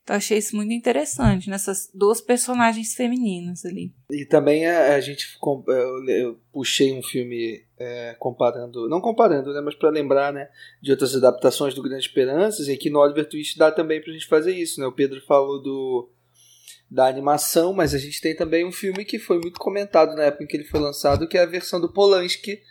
Então 0.07 0.15
achei 0.15 0.37
isso 0.37 0.55
muito 0.55 0.71
interessante 0.71 1.49
nessas 1.49 1.91
duas 1.93 2.21
personagens 2.21 2.95
femininas 2.95 3.65
ali. 3.65 3.93
E 4.09 4.23
também 4.23 4.65
a, 4.65 4.95
a 4.95 5.01
gente 5.01 5.37
eu, 5.67 6.05
eu, 6.07 6.39
puxei 6.49 6.93
um 6.93 7.03
filme 7.03 7.61
é, 7.77 8.15
comparando, 8.17 8.87
não 8.87 9.01
comparando, 9.01 9.53
né, 9.53 9.59
mas 9.59 9.75
para 9.75 9.89
lembrar, 9.89 10.31
né, 10.31 10.49
de 10.81 10.91
outras 10.91 11.13
adaptações 11.13 11.73
do 11.73 11.83
Grande 11.83 12.05
Esperanças 12.05 12.69
e 12.69 12.71
aqui 12.71 12.89
no 12.89 12.99
Oliver 12.99 13.27
Twist 13.27 13.57
dá 13.57 13.69
também 13.69 14.01
pra 14.01 14.13
gente 14.13 14.27
fazer 14.27 14.55
isso, 14.55 14.79
né? 14.79 14.87
O 14.87 14.93
Pedro 14.93 15.19
falou 15.25 15.61
do 15.61 16.09
da 16.89 17.07
animação, 17.07 17.73
mas 17.73 17.93
a 17.93 17.97
gente 17.97 18.21
tem 18.21 18.35
também 18.35 18.65
um 18.65 18.71
filme 18.71 19.03
que 19.03 19.19
foi 19.19 19.39
muito 19.39 19.59
comentado 19.59 20.15
na 20.15 20.23
época 20.23 20.43
em 20.43 20.47
que 20.47 20.55
ele 20.55 20.63
foi 20.63 20.79
lançado, 20.79 21.27
que 21.27 21.37
é 21.37 21.41
a 21.41 21.45
versão 21.45 21.81
do 21.81 21.91
Polanski 21.91 22.61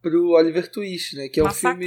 pro 0.00 0.30
Oliver 0.30 0.70
Twist, 0.70 1.16
né, 1.16 1.28
que 1.28 1.40
é 1.40 1.44
um 1.44 1.50
filme 1.50 1.86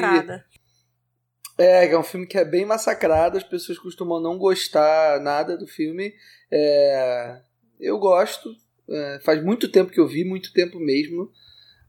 é, 1.62 1.92
é 1.92 1.98
um 1.98 2.04
filme 2.04 2.26
que 2.26 2.38
é 2.38 2.46
bem 2.46 2.66
massacrado, 2.66 3.38
as 3.38 3.44
pessoas 3.44 3.78
costumam 3.78 4.20
não 4.20 4.38
gostar 4.38 5.20
nada 5.22 5.56
do 5.56 5.68
filme. 5.68 6.14
É, 6.50 7.40
eu 7.80 8.00
gosto, 8.00 8.56
é, 8.90 9.20
faz 9.24 9.44
muito 9.44 9.70
tempo 9.70 9.92
que 9.92 10.00
eu 10.00 10.08
vi, 10.08 10.24
muito 10.24 10.52
tempo 10.54 10.80
mesmo. 10.80 11.32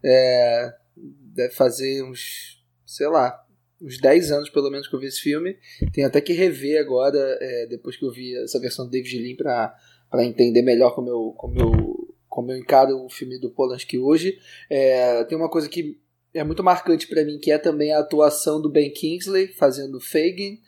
É, 0.05 0.75
deve 0.95 1.55
fazer 1.55 2.03
uns, 2.03 2.63
sei 2.85 3.09
lá, 3.09 3.43
uns 3.83 3.99
10 3.99 4.33
anos 4.33 4.51
pelo 4.51 4.71
menos 4.71 4.89
que 4.89 4.95
eu 4.95 5.01
vi 5.01 5.07
esse 5.07 5.21
filme. 5.21 5.57
Tenho 5.93 6.07
até 6.07 6.21
que 6.21 6.33
rever 6.33 6.81
agora, 6.81 7.19
é, 7.41 7.67
depois 7.67 7.97
que 7.97 8.05
eu 8.05 8.11
vi 8.11 8.37
essa 8.43 8.61
versão 8.61 8.87
do 8.87 8.91
David 8.91 9.19
Lean, 9.19 9.37
pra 9.37 10.25
entender 10.25 10.63
melhor 10.63 10.95
como 10.95 11.09
eu, 11.09 11.35
como, 11.37 11.59
eu, 11.59 12.15
como 12.29 12.53
eu 12.53 12.59
encaro 12.59 13.05
o 13.05 13.11
filme 13.11 13.39
do 13.39 13.51
Polanski 13.51 13.99
hoje. 13.99 14.39
É, 14.71 15.25
tem 15.25 15.37
uma 15.37 15.51
coisa 15.51 15.69
que 15.69 15.99
é 16.35 16.43
muito 16.45 16.63
marcante 16.63 17.07
para 17.07 17.25
mim, 17.25 17.39
que 17.39 17.51
é 17.51 17.59
também 17.59 17.93
a 17.93 17.99
atuação 17.99 18.61
do 18.61 18.71
Ben 18.71 18.91
Kingsley 18.91 19.49
fazendo 19.49 20.01
Fagin, 20.01 20.61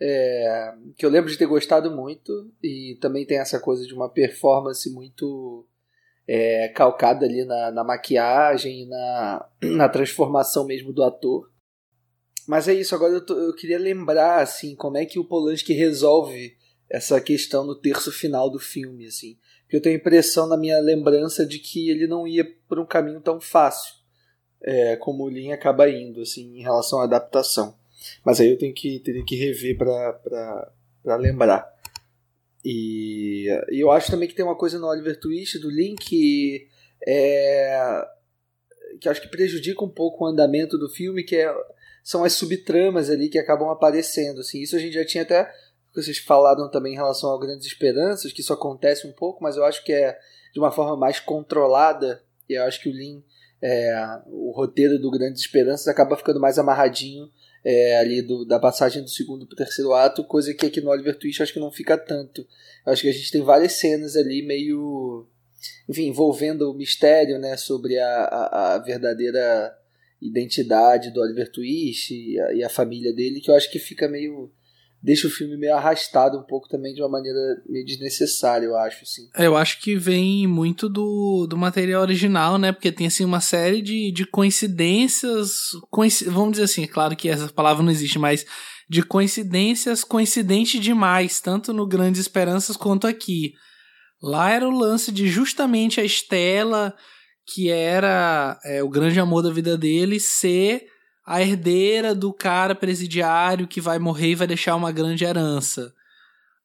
é, 0.00 0.74
que 0.96 1.06
eu 1.06 1.10
lembro 1.10 1.30
de 1.30 1.38
ter 1.38 1.46
gostado 1.46 1.90
muito, 1.90 2.50
e 2.62 2.98
também 3.00 3.24
tem 3.24 3.38
essa 3.38 3.60
coisa 3.60 3.86
de 3.86 3.94
uma 3.94 4.08
performance 4.08 4.90
muito 4.92 5.64
é, 6.26 6.68
calcada 6.68 7.24
ali 7.24 7.44
na, 7.44 7.70
na 7.70 7.84
maquiagem, 7.84 8.88
na, 8.88 9.48
na 9.62 9.88
transformação 9.88 10.66
mesmo 10.66 10.92
do 10.92 11.04
ator. 11.04 11.51
Mas 12.46 12.68
é 12.68 12.74
isso, 12.74 12.94
agora 12.94 13.12
eu, 13.12 13.24
tô, 13.24 13.38
eu 13.38 13.54
queria 13.54 13.78
lembrar 13.78 14.42
assim 14.42 14.74
como 14.74 14.96
é 14.96 15.06
que 15.06 15.18
o 15.18 15.24
Polanski 15.24 15.72
resolve 15.72 16.56
essa 16.90 17.20
questão 17.20 17.64
no 17.64 17.74
terço 17.74 18.12
final 18.12 18.50
do 18.50 18.58
filme, 18.58 19.06
assim. 19.06 19.38
Porque 19.62 19.76
eu 19.76 19.80
tenho 19.80 19.96
a 19.96 19.98
impressão 19.98 20.46
na 20.46 20.56
minha 20.56 20.78
lembrança 20.78 21.46
de 21.46 21.58
que 21.58 21.88
ele 21.88 22.06
não 22.06 22.26
ia 22.26 22.44
por 22.68 22.78
um 22.78 22.86
caminho 22.86 23.20
tão 23.20 23.40
fácil 23.40 24.02
é, 24.62 24.96
como 24.96 25.24
o 25.24 25.28
Lin 25.28 25.52
acaba 25.52 25.88
indo, 25.88 26.22
assim, 26.22 26.58
em 26.58 26.62
relação 26.62 27.00
à 27.00 27.04
adaptação. 27.04 27.76
Mas 28.24 28.40
aí 28.40 28.50
eu 28.50 28.58
tenho 28.58 28.74
que, 28.74 29.00
tenho 29.00 29.24
que 29.24 29.36
rever 29.36 29.76
para 29.76 31.16
lembrar. 31.16 31.70
E, 32.64 33.48
e, 33.70 33.80
eu 33.80 33.90
acho 33.90 34.10
também 34.10 34.28
que 34.28 34.34
tem 34.34 34.44
uma 34.44 34.56
coisa 34.56 34.78
no 34.78 34.86
Oliver 34.86 35.18
Twist 35.18 35.58
do 35.58 35.68
Lin 35.68 35.96
que 35.96 36.68
é, 37.06 38.06
que 39.00 39.08
acho 39.08 39.20
que 39.20 39.28
prejudica 39.28 39.84
um 39.84 39.88
pouco 39.88 40.24
o 40.24 40.26
andamento 40.28 40.78
do 40.78 40.88
filme, 40.88 41.24
que 41.24 41.34
é, 41.34 41.52
são 42.02 42.24
as 42.24 42.32
subtramas 42.32 43.10
ali 43.10 43.28
que 43.28 43.38
acabam 43.38 43.68
aparecendo. 43.68 44.40
Assim. 44.40 44.60
Isso 44.60 44.76
a 44.76 44.78
gente 44.78 44.94
já 44.94 45.04
tinha 45.04 45.22
até 45.22 45.52
vocês 45.94 46.18
falaram 46.18 46.70
também 46.70 46.94
em 46.94 46.96
relação 46.96 47.30
ao 47.30 47.38
Grandes 47.38 47.66
Esperanças, 47.66 48.32
que 48.32 48.40
isso 48.40 48.52
acontece 48.52 49.06
um 49.06 49.12
pouco, 49.12 49.42
mas 49.42 49.56
eu 49.56 49.64
acho 49.64 49.84
que 49.84 49.92
é 49.92 50.18
de 50.52 50.58
uma 50.58 50.72
forma 50.72 50.96
mais 50.96 51.20
controlada, 51.20 52.22
e 52.48 52.54
eu 52.54 52.64
acho 52.64 52.80
que 52.80 52.88
o 52.88 52.92
Lin 52.92 53.22
é, 53.62 54.20
o 54.26 54.50
roteiro 54.50 54.98
do 54.98 55.10
Grandes 55.10 55.42
Esperanças 55.42 55.86
acaba 55.86 56.16
ficando 56.16 56.40
mais 56.40 56.58
amarradinho 56.58 57.30
é, 57.64 57.96
ali 57.98 58.20
do, 58.20 58.44
da 58.44 58.58
passagem 58.58 59.02
do 59.02 59.08
segundo 59.08 59.46
para 59.46 59.54
o 59.54 59.56
terceiro 59.56 59.92
ato, 59.92 60.24
coisa 60.24 60.52
que 60.52 60.66
aqui 60.66 60.80
no 60.80 60.90
Oliver 60.90 61.16
Twist 61.16 61.42
acho 61.42 61.52
que 61.52 61.60
não 61.60 61.70
fica 61.70 61.96
tanto. 61.96 62.44
Acho 62.84 63.02
que 63.02 63.08
a 63.08 63.12
gente 63.12 63.30
tem 63.30 63.42
várias 63.42 63.74
cenas 63.74 64.16
ali 64.16 64.44
meio. 64.44 65.28
Enfim, 65.88 66.08
envolvendo 66.08 66.68
o 66.68 66.74
mistério 66.74 67.38
né, 67.38 67.56
sobre 67.56 67.96
a, 67.96 68.24
a, 68.24 68.74
a 68.74 68.78
verdadeira 68.78 69.78
identidade 70.22 71.12
do 71.12 71.20
Oliver 71.20 71.50
Twist 71.50 72.14
e 72.14 72.40
a, 72.40 72.54
e 72.54 72.64
a 72.64 72.68
família 72.68 73.12
dele, 73.12 73.40
que 73.40 73.50
eu 73.50 73.54
acho 73.54 73.70
que 73.70 73.78
fica 73.78 74.08
meio 74.08 74.50
deixa 75.02 75.26
o 75.26 75.30
filme 75.30 75.56
meio 75.56 75.74
arrastado 75.74 76.38
um 76.38 76.44
pouco 76.44 76.68
também 76.68 76.94
de 76.94 77.02
uma 77.02 77.08
maneira 77.08 77.38
meio 77.68 77.84
desnecessária, 77.84 78.66
eu 78.66 78.76
acho, 78.76 79.02
assim. 79.02 79.28
É, 79.36 79.46
eu 79.46 79.56
acho 79.56 79.80
que 79.80 79.96
vem 79.96 80.46
muito 80.46 80.88
do, 80.88 81.46
do 81.48 81.56
material 81.56 82.02
original, 82.02 82.56
né? 82.56 82.70
Porque 82.70 82.92
tem, 82.92 83.08
assim, 83.08 83.24
uma 83.24 83.40
série 83.40 83.82
de, 83.82 84.12
de 84.12 84.24
coincidências, 84.24 85.70
coinc... 85.90 86.22
vamos 86.26 86.52
dizer 86.52 86.64
assim, 86.64 86.84
é 86.84 86.86
claro 86.86 87.16
que 87.16 87.28
essa 87.28 87.48
palavra 87.48 87.82
não 87.82 87.90
existe, 87.90 88.18
mas 88.18 88.46
de 88.88 89.02
coincidências 89.02 90.04
coincidente 90.04 90.78
demais, 90.78 91.40
tanto 91.40 91.72
no 91.72 91.86
Grandes 91.86 92.20
Esperanças 92.20 92.76
quanto 92.76 93.06
aqui. 93.06 93.54
Lá 94.22 94.50
era 94.50 94.68
o 94.68 94.78
lance 94.78 95.10
de 95.10 95.26
justamente 95.26 96.00
a 96.00 96.04
Estela, 96.04 96.94
que 97.46 97.70
era 97.70 98.58
é, 98.64 98.82
o 98.82 98.88
grande 98.88 99.18
amor 99.18 99.42
da 99.42 99.50
vida 99.50 99.76
dele, 99.76 100.20
ser 100.20 100.86
a 101.26 101.40
herdeira 101.40 102.14
do 102.14 102.32
cara 102.32 102.74
presidiário 102.74 103.68
que 103.68 103.80
vai 103.80 103.98
morrer 103.98 104.30
e 104.30 104.34
vai 104.34 104.46
deixar 104.46 104.76
uma 104.76 104.92
grande 104.92 105.24
herança. 105.24 105.92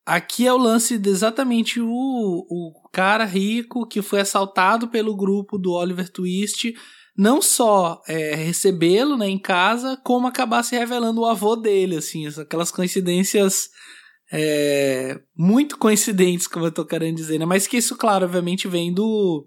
Aqui 0.06 0.48
é 0.48 0.54
o 0.54 0.58
lance 0.58 0.98
de 0.98 1.10
exatamente 1.10 1.82
o, 1.82 1.88
o 1.90 2.90
cara 2.94 3.26
rico 3.26 3.86
que 3.86 4.02
foi 4.02 4.22
assaltado 4.22 4.88
pelo 4.88 5.16
grupo 5.16 5.58
do 5.58 5.74
Oliver 5.74 6.10
Twist, 6.10 6.74
não 7.18 7.42
só 7.42 8.02
é, 8.08 8.36
recebê-lo 8.36 9.18
né, 9.18 9.28
em 9.28 9.38
casa, 9.38 10.00
como 10.04 10.28
acabar 10.28 10.64
se 10.64 10.78
revelando 10.78 11.22
o 11.22 11.26
avô 11.26 11.56
dele, 11.56 11.98
assim, 11.98 12.26
aquelas 12.28 12.72
coincidências 12.72 13.70
é, 14.32 15.20
muito 15.36 15.78
coincidentes, 15.78 16.48
como 16.48 16.66
eu 16.66 16.72
tô 16.72 16.86
querendo 16.86 17.16
dizer, 17.16 17.40
né? 17.40 17.46
Mas 17.46 17.68
que 17.68 17.78
isso, 17.78 17.96
claro, 17.98 18.26
obviamente 18.26 18.68
vem 18.68 18.94
do, 18.94 19.46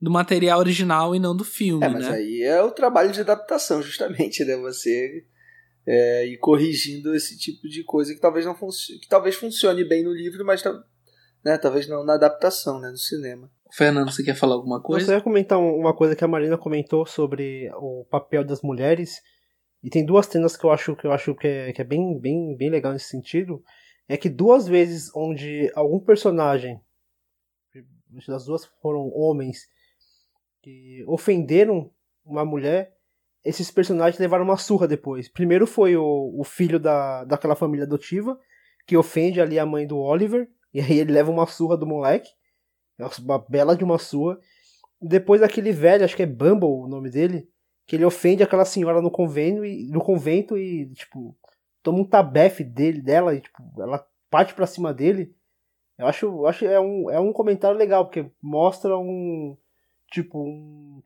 do 0.00 0.10
material 0.10 0.58
original 0.58 1.14
e 1.14 1.18
não 1.18 1.34
do 1.34 1.44
filme, 1.44 1.84
é, 1.84 1.88
mas 1.88 2.06
né? 2.08 2.16
aí 2.16 2.42
é 2.42 2.62
o 2.62 2.70
trabalho 2.70 3.12
de 3.12 3.20
adaptação, 3.20 3.80
justamente, 3.82 4.44
né? 4.44 4.56
Você 4.56 5.24
é, 5.86 6.26
ir 6.26 6.38
corrigindo 6.38 7.14
esse 7.14 7.38
tipo 7.38 7.68
de 7.68 7.84
coisa 7.84 8.14
que 8.14 8.20
talvez 8.20 8.44
não 8.44 8.54
funcione, 8.54 9.00
que 9.00 9.08
talvez 9.08 9.36
funcione 9.36 9.84
bem 9.84 10.04
no 10.04 10.12
livro, 10.12 10.44
mas 10.44 10.62
né, 11.44 11.56
talvez 11.56 11.88
não 11.88 12.04
na 12.04 12.14
adaptação, 12.14 12.80
né, 12.80 12.90
no 12.90 12.96
cinema. 12.96 13.50
Fernando, 13.72 14.10
você 14.10 14.22
quer 14.22 14.34
falar 14.34 14.54
alguma 14.54 14.80
coisa? 14.80 15.12
Eu 15.12 15.16
ia 15.16 15.22
comentar 15.22 15.58
uma 15.58 15.94
coisa 15.94 16.14
que 16.14 16.24
a 16.24 16.28
Marina 16.28 16.58
comentou 16.58 17.06
sobre 17.06 17.70
o 17.74 18.04
papel 18.10 18.44
das 18.44 18.62
mulheres. 18.62 19.20
E 19.82 19.90
tem 19.90 20.04
duas 20.04 20.26
cenas 20.26 20.56
que 20.56 20.64
eu 20.64 20.70
acho 20.70 20.96
que 20.96 21.06
eu 21.06 21.12
acho 21.12 21.34
que 21.34 21.46
é, 21.46 21.72
que 21.72 21.80
é 21.80 21.84
bem, 21.84 22.18
bem, 22.18 22.56
bem 22.56 22.70
legal 22.70 22.92
nesse 22.92 23.08
sentido. 23.08 23.62
É 24.08 24.16
que 24.16 24.28
duas 24.28 24.66
vezes 24.66 25.10
onde 25.14 25.70
algum 25.74 25.98
personagem, 25.98 26.80
as 28.28 28.44
duas 28.44 28.64
foram 28.80 29.10
homens, 29.12 29.66
que 30.66 31.04
ofenderam 31.06 31.92
uma 32.24 32.44
mulher, 32.44 32.92
esses 33.44 33.70
personagens 33.70 34.18
levaram 34.18 34.42
uma 34.42 34.56
surra 34.56 34.88
depois. 34.88 35.28
Primeiro 35.28 35.64
foi 35.64 35.96
o, 35.96 36.34
o 36.36 36.42
filho 36.42 36.80
da, 36.80 37.22
daquela 37.22 37.54
família 37.54 37.86
adotiva, 37.86 38.36
que 38.84 38.96
ofende 38.96 39.40
ali 39.40 39.60
a 39.60 39.64
mãe 39.64 39.86
do 39.86 39.96
Oliver, 39.96 40.48
e 40.74 40.80
aí 40.80 40.98
ele 40.98 41.12
leva 41.12 41.30
uma 41.30 41.46
surra 41.46 41.76
do 41.76 41.86
moleque, 41.86 42.28
uma 43.20 43.38
bela 43.38 43.76
de 43.76 43.84
uma 43.84 43.96
surra. 43.96 44.40
Depois 45.00 45.40
aquele 45.40 45.70
velho, 45.70 46.04
acho 46.04 46.16
que 46.16 46.24
é 46.24 46.26
Bumble 46.26 46.68
o 46.68 46.88
nome 46.88 47.10
dele, 47.10 47.48
que 47.86 47.94
ele 47.94 48.04
ofende 48.04 48.42
aquela 48.42 48.64
senhora 48.64 49.00
no 49.00 49.10
convênio 49.10 49.64
e 49.64 49.88
no 49.88 50.00
convento 50.00 50.58
e 50.58 50.92
tipo 50.94 51.38
toma 51.80 52.00
um 52.00 52.04
tabefe 52.04 52.64
dele 52.64 53.00
dela 53.00 53.32
e 53.36 53.40
tipo 53.40 53.62
ela 53.78 54.04
parte 54.28 54.52
para 54.52 54.66
cima 54.66 54.92
dele. 54.92 55.32
Eu 55.96 56.08
acho, 56.08 56.26
eu 56.26 56.46
acho 56.48 56.66
é 56.66 56.80
um 56.80 57.08
é 57.08 57.20
um 57.20 57.32
comentário 57.32 57.78
legal 57.78 58.04
porque 58.04 58.28
mostra 58.42 58.98
um 58.98 59.56
tipo 60.10 60.42
um, 60.42 61.02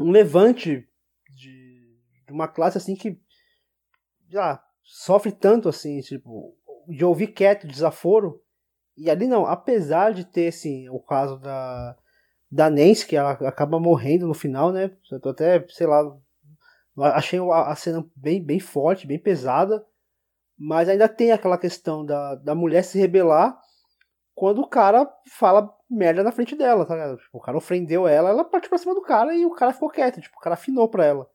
um 0.00 0.10
levante 0.10 0.88
de, 1.30 1.96
de 2.26 2.32
uma 2.32 2.48
classe 2.48 2.78
assim 2.78 2.94
que 2.94 3.20
já 4.28 4.62
sofre 4.82 5.32
tanto 5.32 5.68
assim, 5.68 6.00
tipo, 6.00 6.56
de 6.88 7.04
ouvir 7.04 7.28
quieto, 7.28 7.66
desaforo. 7.66 8.42
E 8.96 9.10
ali 9.10 9.26
não, 9.26 9.46
apesar 9.46 10.12
de 10.12 10.24
ter 10.24 10.48
assim, 10.48 10.88
o 10.88 10.98
caso 10.98 11.38
da 11.38 11.96
da 12.50 12.70
Nancy, 12.70 13.06
que 13.06 13.14
ela 13.14 13.32
acaba 13.32 13.78
morrendo 13.78 14.26
no 14.26 14.34
final, 14.34 14.72
né? 14.72 14.90
Eu 15.12 15.20
tô 15.20 15.28
até, 15.28 15.64
sei 15.68 15.86
lá, 15.86 16.16
achei 17.14 17.38
a, 17.38 17.74
cena 17.76 18.04
bem, 18.16 18.42
bem 18.42 18.58
forte, 18.58 19.06
bem 19.06 19.18
pesada, 19.18 19.84
mas 20.58 20.88
ainda 20.88 21.08
tem 21.08 21.30
aquela 21.30 21.58
questão 21.58 22.04
da, 22.04 22.34
da 22.36 22.54
mulher 22.54 22.82
se 22.82 22.98
rebelar 22.98 23.58
quando 24.34 24.60
o 24.60 24.68
cara 24.68 25.08
fala 25.30 25.70
merda 25.90 26.22
na 26.22 26.32
frente 26.32 26.54
dela, 26.54 26.84
tá 26.84 26.94
ligado? 26.94 27.18
Tipo, 27.18 27.38
o 27.38 27.40
cara 27.40 27.56
ofendeu 27.56 28.06
ela, 28.06 28.30
ela 28.30 28.44
partiu 28.44 28.68
pra 28.68 28.78
cima 28.78 28.94
do 28.94 29.02
cara 29.02 29.34
e 29.34 29.44
o 29.44 29.50
cara 29.50 29.72
ficou 29.72 29.90
quieto, 29.90 30.20
tipo, 30.20 30.36
o 30.36 30.40
cara 30.40 30.54
afinou 30.54 30.88
pra 30.88 31.04
ela. 31.04 31.26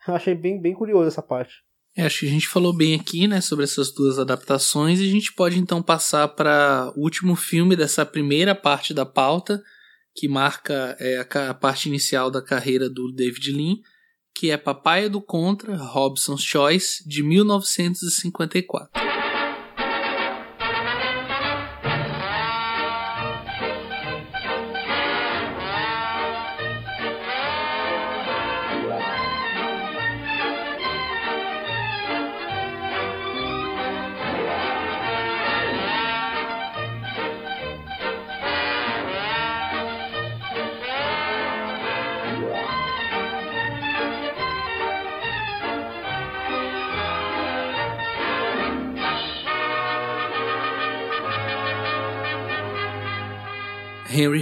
Eu 0.06 0.14
achei 0.14 0.34
bem, 0.34 0.60
bem 0.60 0.74
curioso 0.74 1.08
essa 1.08 1.22
parte. 1.22 1.54
É, 1.96 2.04
acho 2.04 2.20
que 2.20 2.26
a 2.26 2.30
gente 2.30 2.48
falou 2.48 2.72
bem 2.72 2.94
aqui, 2.94 3.26
né, 3.26 3.40
sobre 3.40 3.64
essas 3.64 3.92
duas 3.92 4.18
adaptações 4.18 5.00
e 5.00 5.08
a 5.08 5.10
gente 5.10 5.32
pode 5.32 5.58
então 5.58 5.82
passar 5.82 6.28
para 6.28 6.92
o 6.96 7.02
último 7.02 7.34
filme 7.34 7.74
dessa 7.74 8.06
primeira 8.06 8.54
parte 8.54 8.94
da 8.94 9.04
pauta, 9.04 9.60
que 10.14 10.28
marca 10.28 10.96
é, 11.00 11.18
a, 11.18 11.50
a, 11.50 11.54
parte 11.54 11.88
inicial 11.88 12.30
da 12.30 12.40
carreira 12.40 12.88
do 12.88 13.12
David 13.12 13.52
Lean, 13.52 13.76
que 14.34 14.50
é 14.50 14.56
Papaya 14.56 15.10
do 15.10 15.20
Contra, 15.20 15.76
Robson's 15.76 16.42
Choice, 16.42 17.06
de 17.06 17.24
1954. 17.24 19.09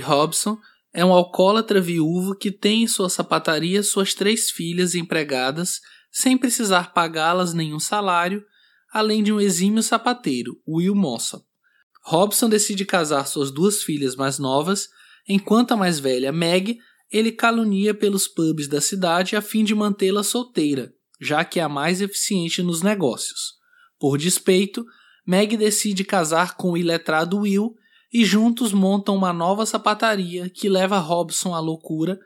Henry 0.08 0.14
Hobson 0.14 0.58
é 0.92 1.04
um 1.04 1.12
alcoólatra 1.12 1.80
viúvo 1.80 2.34
que 2.34 2.50
tem 2.50 2.84
em 2.84 2.88
sua 2.88 3.10
sapataria 3.10 3.82
suas 3.82 4.14
três 4.14 4.50
filhas 4.50 4.94
empregadas 4.94 5.80
sem 6.10 6.36
precisar 6.38 6.94
pagá-las 6.94 7.52
nenhum 7.52 7.78
salário, 7.78 8.42
além 8.90 9.22
de 9.22 9.30
um 9.30 9.38
exímio 9.38 9.82
sapateiro, 9.82 10.58
Will 10.66 10.94
Mossop. 10.94 11.44
Robson 12.02 12.48
decide 12.48 12.86
casar 12.86 13.26
suas 13.26 13.50
duas 13.50 13.82
filhas 13.82 14.16
mais 14.16 14.38
novas, 14.38 14.88
enquanto 15.28 15.72
a 15.72 15.76
mais 15.76 15.98
velha, 15.98 16.32
Meg, 16.32 16.78
ele 17.12 17.30
calunia 17.30 17.92
pelos 17.92 18.26
pubs 18.26 18.66
da 18.66 18.80
cidade 18.80 19.36
a 19.36 19.42
fim 19.42 19.62
de 19.62 19.74
mantê-la 19.74 20.22
solteira, 20.22 20.90
já 21.20 21.44
que 21.44 21.60
é 21.60 21.62
a 21.62 21.68
mais 21.68 22.00
eficiente 22.00 22.62
nos 22.62 22.82
negócios. 22.82 23.58
Por 23.98 24.16
despeito, 24.16 24.86
Meg 25.26 25.56
decide 25.58 26.02
casar 26.04 26.56
com 26.56 26.72
o 26.72 26.76
iletrado 26.76 27.40
Will 27.40 27.74
e 28.12 28.24
juntos 28.24 28.72
montam 28.72 29.14
uma 29.14 29.32
nova 29.32 29.66
sapataria 29.66 30.48
que 30.48 30.68
leva 30.68 30.98
Robson 30.98 31.54
à 31.54 31.60
loucura 31.60 32.18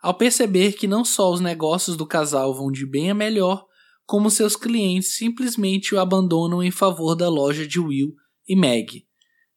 ao 0.00 0.14
perceber 0.14 0.74
que 0.74 0.86
não 0.86 1.04
só 1.04 1.32
os 1.32 1.40
negócios 1.40 1.96
do 1.96 2.06
casal 2.06 2.54
vão 2.54 2.70
de 2.70 2.88
bem 2.88 3.10
a 3.10 3.14
melhor, 3.14 3.64
como 4.04 4.30
seus 4.30 4.54
clientes 4.54 5.16
simplesmente 5.16 5.94
o 5.94 5.98
abandonam 5.98 6.62
em 6.62 6.70
favor 6.70 7.16
da 7.16 7.28
loja 7.28 7.66
de 7.66 7.80
Will 7.80 8.14
e 8.48 8.54
Meg. 8.54 9.04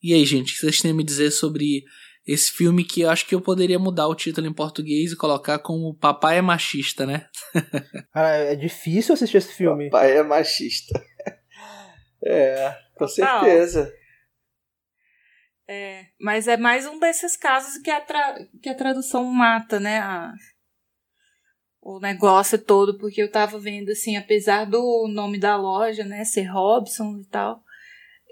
E 0.02 0.14
aí, 0.14 0.26
gente, 0.26 0.52
o 0.52 0.56
que 0.56 0.62
vocês 0.62 0.82
têm 0.82 0.90
a 0.92 0.94
me 0.94 1.04
dizer 1.04 1.30
sobre 1.30 1.84
esse 2.26 2.52
filme 2.52 2.84
que 2.84 3.02
eu 3.02 3.10
acho 3.10 3.28
que 3.28 3.36
eu 3.36 3.42
poderia 3.42 3.78
mudar 3.78 4.08
o 4.08 4.16
título 4.16 4.48
em 4.48 4.54
português 4.54 5.12
e 5.12 5.16
colocar 5.16 5.60
como 5.60 5.96
Papai 5.96 6.38
é 6.38 6.42
Machista, 6.42 7.06
né? 7.06 7.28
Cara, 8.14 8.38
é 8.38 8.56
difícil 8.56 9.14
assistir 9.14 9.38
esse 9.38 9.54
filme. 9.54 9.90
Papai 9.90 10.18
é 10.18 10.24
machista. 10.24 11.00
é, 12.26 12.76
com 12.96 13.08
certeza. 13.08 13.92
É, 15.72 16.08
mas 16.20 16.48
é 16.48 16.58
mais 16.58 16.88
um 16.88 16.98
desses 16.98 17.38
casos 17.38 17.80
que 17.80 17.92
a, 17.92 18.02
tra 18.02 18.44
que 18.60 18.70
a 18.70 18.74
tradução 18.74 19.24
mata, 19.26 19.80
né? 19.80 20.00
A, 20.00 20.34
o 21.80 22.00
negócio 22.00 22.58
todo, 22.58 22.98
porque 22.98 23.22
eu 23.22 23.30
tava 23.32 23.60
vendo 23.60 23.92
assim, 23.92 24.18
apesar 24.18 24.66
do 24.66 25.08
nome 25.08 25.38
da 25.38 25.56
loja, 25.56 26.04
né, 26.04 26.26
ser 26.26 26.46
Robson 26.46 27.20
e 27.20 27.26
tal, 27.26 27.64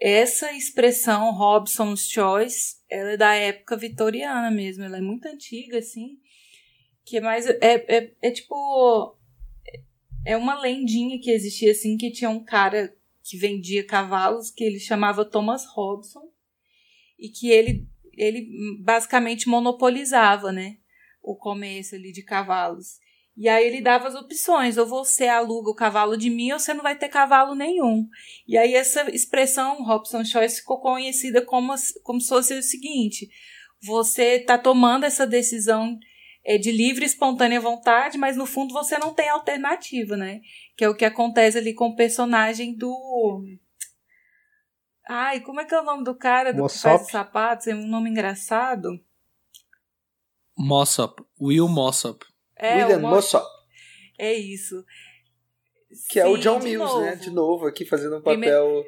essa 0.02 0.52
expressão 0.52 1.32
Robson's 1.32 2.10
Choice, 2.10 2.78
ela 2.90 3.12
é 3.12 3.18
da 3.18 3.36
época 3.36 3.78
vitoriana 3.78 4.50
mesmo, 4.50 4.84
ela 4.84 4.98
é 4.98 5.02
muito 5.02 5.28
antiga, 5.28 5.78
assim, 5.78 6.18
que 7.06 7.18
é 7.18 7.22
mais, 7.22 7.46
é, 7.46 7.58
é, 7.62 8.16
é 8.20 8.32
tipo, 8.32 9.16
é 10.26 10.36
uma 10.36 10.60
lendinha 10.60 11.20
que 11.22 11.30
existia, 11.30 11.72
assim, 11.72 11.98
que 11.98 12.12
tinha 12.12 12.32
um 12.32 12.44
cara 12.44 12.92
que 13.24 13.38
vendia 13.38 13.86
cavalos, 13.86 14.50
que 14.50 14.64
ele 14.64 14.80
chamava 14.80 15.24
Thomas 15.24 15.66
Robson, 15.68 16.36
e 17.18 17.30
que 17.30 17.50
ele, 17.50 17.88
ele 18.14 18.48
basicamente 18.84 19.48
monopolizava, 19.48 20.52
né, 20.52 20.78
o 21.22 21.36
comércio 21.36 21.98
ali 21.98 22.12
de 22.12 22.24
cavalos. 22.24 23.00
E 23.36 23.48
aí 23.48 23.68
ele 23.68 23.82
dava 23.82 24.08
as 24.08 24.16
opções, 24.16 24.78
ou 24.78 24.88
você 24.88 25.28
aluga 25.28 25.70
o 25.70 25.76
cavalo 25.76 26.18
de 26.18 26.28
mim 26.28 26.52
ou 26.52 26.60
você 26.60 26.74
não 26.74 26.82
vai 26.82 26.98
ter 26.98 27.08
cavalo 27.08 27.54
nenhum. 27.54 28.08
E 28.48 28.58
aí 28.58 28.74
essa 28.74 29.14
expressão 29.14 29.84
Robson 29.84 30.26
Choice 30.26 30.62
ficou 30.62 30.80
conhecida 30.80 31.46
como, 31.46 31.76
como 32.02 32.20
se 32.20 32.30
fosse 32.30 32.56
o 32.56 32.64
seguinte, 32.64 33.30
você 33.80 34.38
está 34.38 34.58
tomando 34.58 35.04
essa 35.04 35.28
decisão 35.28 36.00
é, 36.44 36.58
de 36.58 36.72
livre 36.72 37.04
e 37.04 37.06
espontânea 37.06 37.62
vontade, 37.62 38.18
mas 38.18 38.36
no 38.36 38.48
fundo 38.48 38.74
você 38.74 38.98
não 38.98 39.14
tem 39.14 39.30
alternativa, 39.30 40.18
né? 40.18 40.42
Que 40.76 40.86
é 40.86 40.90
o 40.90 40.96
que 40.96 41.06
acontece 41.06 41.60
ali 41.60 41.76
com 41.76 41.90
o 41.90 41.96
personagem 41.96 42.74
do 42.74 43.44
Ai, 45.10 45.40
como 45.42 45.62
é 45.62 45.66
que 45.66 45.74
é 45.74 45.80
o 45.80 45.84
nome 45.84 46.04
do 46.04 46.16
cara 46.16 46.52
do 46.54 46.64
Mossop. 46.64 46.82
que 46.82 46.98
faz 47.00 47.12
sapatos? 47.12 47.68
É 47.68 47.76
um 47.76 47.88
nome 47.88 48.10
engraçado. 48.10 49.00
Mossop. 50.58 51.24
Will 51.40 51.68
Mossop. 51.68 52.26
É, 52.56 52.78
William 52.84 53.00
Mossop. 53.00 53.46
É 54.18 54.34
isso. 54.34 54.84
Que 56.10 56.14
Sim, 56.14 56.20
é 56.20 56.26
o 56.26 56.38
John 56.38 56.60
Mills, 56.60 56.94
novo. 56.94 57.02
né? 57.02 57.16
De 57.16 57.30
novo, 57.30 57.66
aqui 57.68 57.86
fazendo 57.86 58.18
um 58.18 58.22
papel 58.22 58.84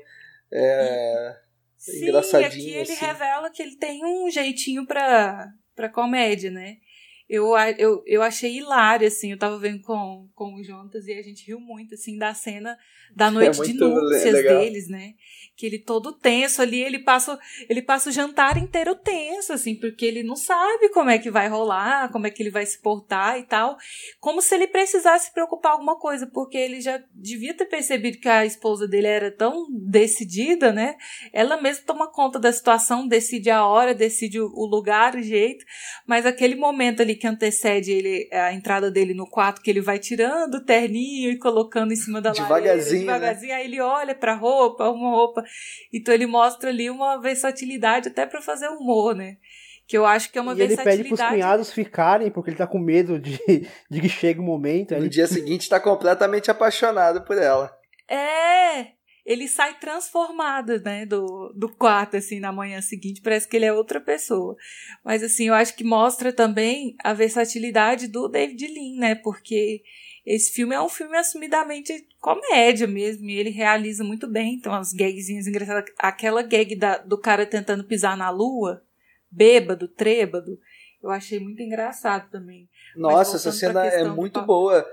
é, 0.52 1.38
Sim, 1.78 2.04
engraçadinho. 2.04 2.52
Sim, 2.52 2.58
aqui 2.58 2.70
ele 2.72 2.94
assim. 2.94 3.06
revela 3.06 3.50
que 3.50 3.62
ele 3.62 3.76
tem 3.78 4.04
um 4.04 4.30
jeitinho 4.30 4.86
pra, 4.86 5.48
pra 5.76 5.90
comédia, 5.90 6.52
né? 6.52 6.78
Eu, 7.30 7.56
eu, 7.78 8.04
eu 8.08 8.24
achei 8.24 8.58
hilário, 8.58 9.08
assim, 9.08 9.32
eu 9.32 9.38
tava 9.38 9.60
vendo 9.60 9.84
com, 9.84 10.28
com 10.34 10.56
o 10.56 10.64
Jontas 10.64 11.06
e 11.06 11.14
a 11.14 11.22
gente 11.22 11.46
riu 11.46 11.60
muito, 11.60 11.94
assim, 11.94 12.18
da 12.18 12.34
cena 12.34 12.76
da 13.16 13.28
é 13.30 13.32
noite 13.32 13.62
é 13.62 13.64
de 13.66 13.74
núpcias 13.74 14.34
legal. 14.34 14.60
deles, 14.60 14.90
né? 14.90 15.14
Que 15.60 15.66
ele 15.66 15.78
todo 15.78 16.14
tenso 16.14 16.62
ali, 16.62 16.82
ele 16.82 17.00
passa, 17.00 17.38
ele 17.68 17.82
passa 17.82 18.10
o 18.10 18.14
jantar 18.14 18.58
inteiro 18.58 18.96
tenso, 18.96 19.52
assim, 19.52 19.76
porque 19.76 20.06
ele 20.06 20.24
não 20.24 20.38
sabe 20.38 20.88
como 20.88 21.10
é 21.10 21.20
que 21.20 21.30
vai 21.30 21.50
rolar, 21.50 22.10
como 22.14 22.26
é 22.26 22.30
que 22.30 22.42
ele 22.42 22.50
vai 22.50 22.66
se 22.66 22.80
portar 22.82 23.38
e 23.38 23.44
tal, 23.44 23.76
como 24.22 24.42
se 24.42 24.56
ele 24.56 24.68
precisasse 24.68 25.34
preocupar 25.34 25.74
alguma 25.74 26.00
coisa, 26.00 26.26
porque 26.26 26.58
ele 26.58 26.80
já 26.80 27.04
devia 27.14 27.54
ter 27.54 27.66
percebido 27.66 28.20
que 28.20 28.30
a 28.30 28.46
esposa 28.46 28.88
dele 28.88 29.08
era 29.08 29.32
tão 29.32 29.68
decidida, 29.70 30.72
né? 30.72 30.96
Ela 31.34 31.62
mesma 31.62 31.84
toma 31.86 32.10
conta 32.10 32.40
da 32.40 32.54
situação, 32.54 33.06
decide 33.06 33.50
a 33.50 33.66
hora, 33.66 33.94
decide 33.94 34.40
o 34.40 34.66
lugar, 34.66 35.16
o 35.16 35.22
jeito, 35.22 35.66
mas 36.08 36.26
aquele 36.26 36.56
momento 36.56 37.02
ali 37.02 37.16
que 37.16 37.28
antecede 37.28 37.92
ele, 37.92 38.30
a 38.32 38.54
entrada 38.54 38.90
dele 38.90 39.14
no 39.14 39.30
quarto, 39.30 39.62
que 39.62 39.70
ele 39.70 39.82
vai 39.82 40.00
tirando 40.00 40.56
o 40.56 40.64
terninho 40.64 41.30
e 41.30 41.38
colocando 41.38 41.92
em 41.92 41.98
cima 41.98 42.22
da 42.22 42.32
devagarzinho, 42.32 43.06
lareira, 43.06 43.20
devagarzinho, 43.20 43.52
né? 43.52 43.56
aí 43.56 43.66
ele 43.66 43.82
olha 43.82 44.16
pra 44.16 44.36
roupa, 44.36 44.90
uma 44.90 45.10
roupa 45.10 45.49
então 45.92 46.14
ele 46.14 46.26
mostra 46.26 46.70
ali 46.70 46.90
uma 46.90 47.18
versatilidade 47.20 48.10
até 48.10 48.26
para 48.26 48.42
fazer 48.42 48.68
humor, 48.68 49.16
né? 49.16 49.38
Que 49.88 49.98
eu 49.98 50.06
acho 50.06 50.32
que 50.32 50.38
é 50.38 50.42
uma 50.42 50.54
e 50.54 50.56
versatilidade. 50.56 51.00
ele 51.00 51.10
pede 51.10 51.16
pros 51.16 51.30
cunhados 51.30 51.74
ficarem, 51.74 52.30
porque 52.30 52.52
ele 52.52 52.58
tá 52.58 52.68
com 52.68 52.78
medo 52.78 53.20
de, 53.20 53.40
de 53.90 54.02
que 54.02 54.10
chegue 54.10 54.40
o 54.40 54.44
momento. 54.44 54.96
No 54.96 55.10
dia 55.10 55.26
seguinte 55.28 55.70
tá 55.70 55.80
completamente 55.80 56.52
apaixonado 56.52 57.22
por 57.24 57.38
ela. 57.38 57.76
É! 58.08 59.00
Ele 59.26 59.48
sai 59.48 59.78
transformado, 59.78 60.82
né, 60.82 61.06
do, 61.06 61.54
do 61.56 61.70
quarto, 61.70 62.18
assim, 62.18 62.40
na 62.40 62.52
manhã 62.52 62.82
seguinte. 62.82 63.22
Parece 63.22 63.48
que 63.48 63.56
ele 63.56 63.66
é 63.66 63.72
outra 63.72 64.02
pessoa. 64.02 64.56
Mas, 65.06 65.22
assim, 65.22 65.50
eu 65.50 65.54
acho 65.54 65.76
que 65.76 65.84
mostra 65.84 66.34
também 66.34 66.96
a 67.04 67.14
versatilidade 67.14 68.08
do 68.08 68.28
David 68.28 68.66
Lean, 68.66 69.00
né? 69.00 69.16
Porque 69.16 69.84
esse 70.26 70.52
filme 70.52 70.76
é 70.76 70.82
um 70.82 70.90
filme 70.90 71.18
assumidamente 71.18 72.08
comédia 72.20 72.88
mesmo, 72.88 73.30
e 73.30 73.38
ele 73.38 73.50
realiza 73.50 74.04
muito 74.04 74.28
bem. 74.28 74.56
Então, 74.56 74.74
as 74.74 74.94
gagzinhas 74.94 75.48
engraçadas. 75.48 75.92
Aquela 75.98 76.42
gag 76.42 76.76
da, 76.76 76.98
do 76.98 77.18
cara 77.18 77.46
tentando 77.46 77.84
pisar 77.84 78.18
na 78.18 78.30
lua, 78.30 78.84
bêbado, 79.32 79.88
trêbado, 79.88 80.60
eu 81.02 81.10
achei 81.10 81.40
muito 81.40 81.62
engraçado 81.62 82.30
também. 82.30 82.70
Nossa, 82.96 83.38
essa 83.38 83.52
cena 83.52 83.86
é 83.86 84.04
muito 84.04 84.42
boa. 84.42 84.86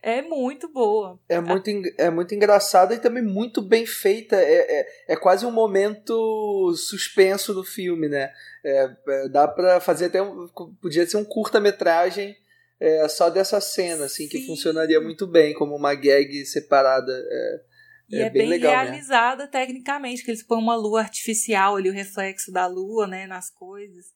É 0.00 0.20
muito 0.20 0.68
boa. 0.68 1.18
É 1.26 1.40
muito, 1.40 1.70
é 1.96 2.10
muito 2.10 2.34
engraçada 2.34 2.94
e 2.94 3.00
também 3.00 3.22
muito 3.22 3.62
bem 3.62 3.86
feita. 3.86 4.36
É, 4.36 4.80
é, 4.80 4.86
é 5.08 5.16
quase 5.16 5.46
um 5.46 5.50
momento 5.50 6.74
suspenso 6.76 7.54
do 7.54 7.64
filme, 7.64 8.06
né? 8.06 8.30
É, 8.62 8.90
é 9.08 9.28
dá 9.30 9.48
pra 9.48 9.80
fazer 9.80 10.06
até 10.06 10.22
um. 10.22 10.46
Podia 10.80 11.06
ser 11.06 11.16
um 11.16 11.24
curta-metragem 11.24 12.36
é, 12.80 13.06
só 13.08 13.30
dessa 13.30 13.60
cena, 13.60 14.06
assim, 14.06 14.24
Sim. 14.24 14.28
que 14.28 14.46
funcionaria 14.46 15.00
muito 15.00 15.26
bem 15.26 15.54
como 15.54 15.74
uma 15.76 15.94
gag 15.94 16.44
separada. 16.46 17.12
É, 17.12 17.60
e 18.08 18.16
é, 18.16 18.20
é 18.22 18.30
bem, 18.30 18.42
bem 18.42 18.48
legal, 18.50 18.72
realizada 18.72 19.44
né? 19.44 19.50
tecnicamente, 19.50 20.22
que 20.22 20.30
eles 20.30 20.42
põem 20.42 20.62
uma 20.62 20.76
lua 20.76 21.00
artificial 21.00 21.76
ali, 21.76 21.88
o 21.88 21.94
reflexo 21.94 22.52
da 22.52 22.66
lua, 22.66 23.06
né, 23.06 23.26
nas 23.26 23.50
coisas. 23.50 24.06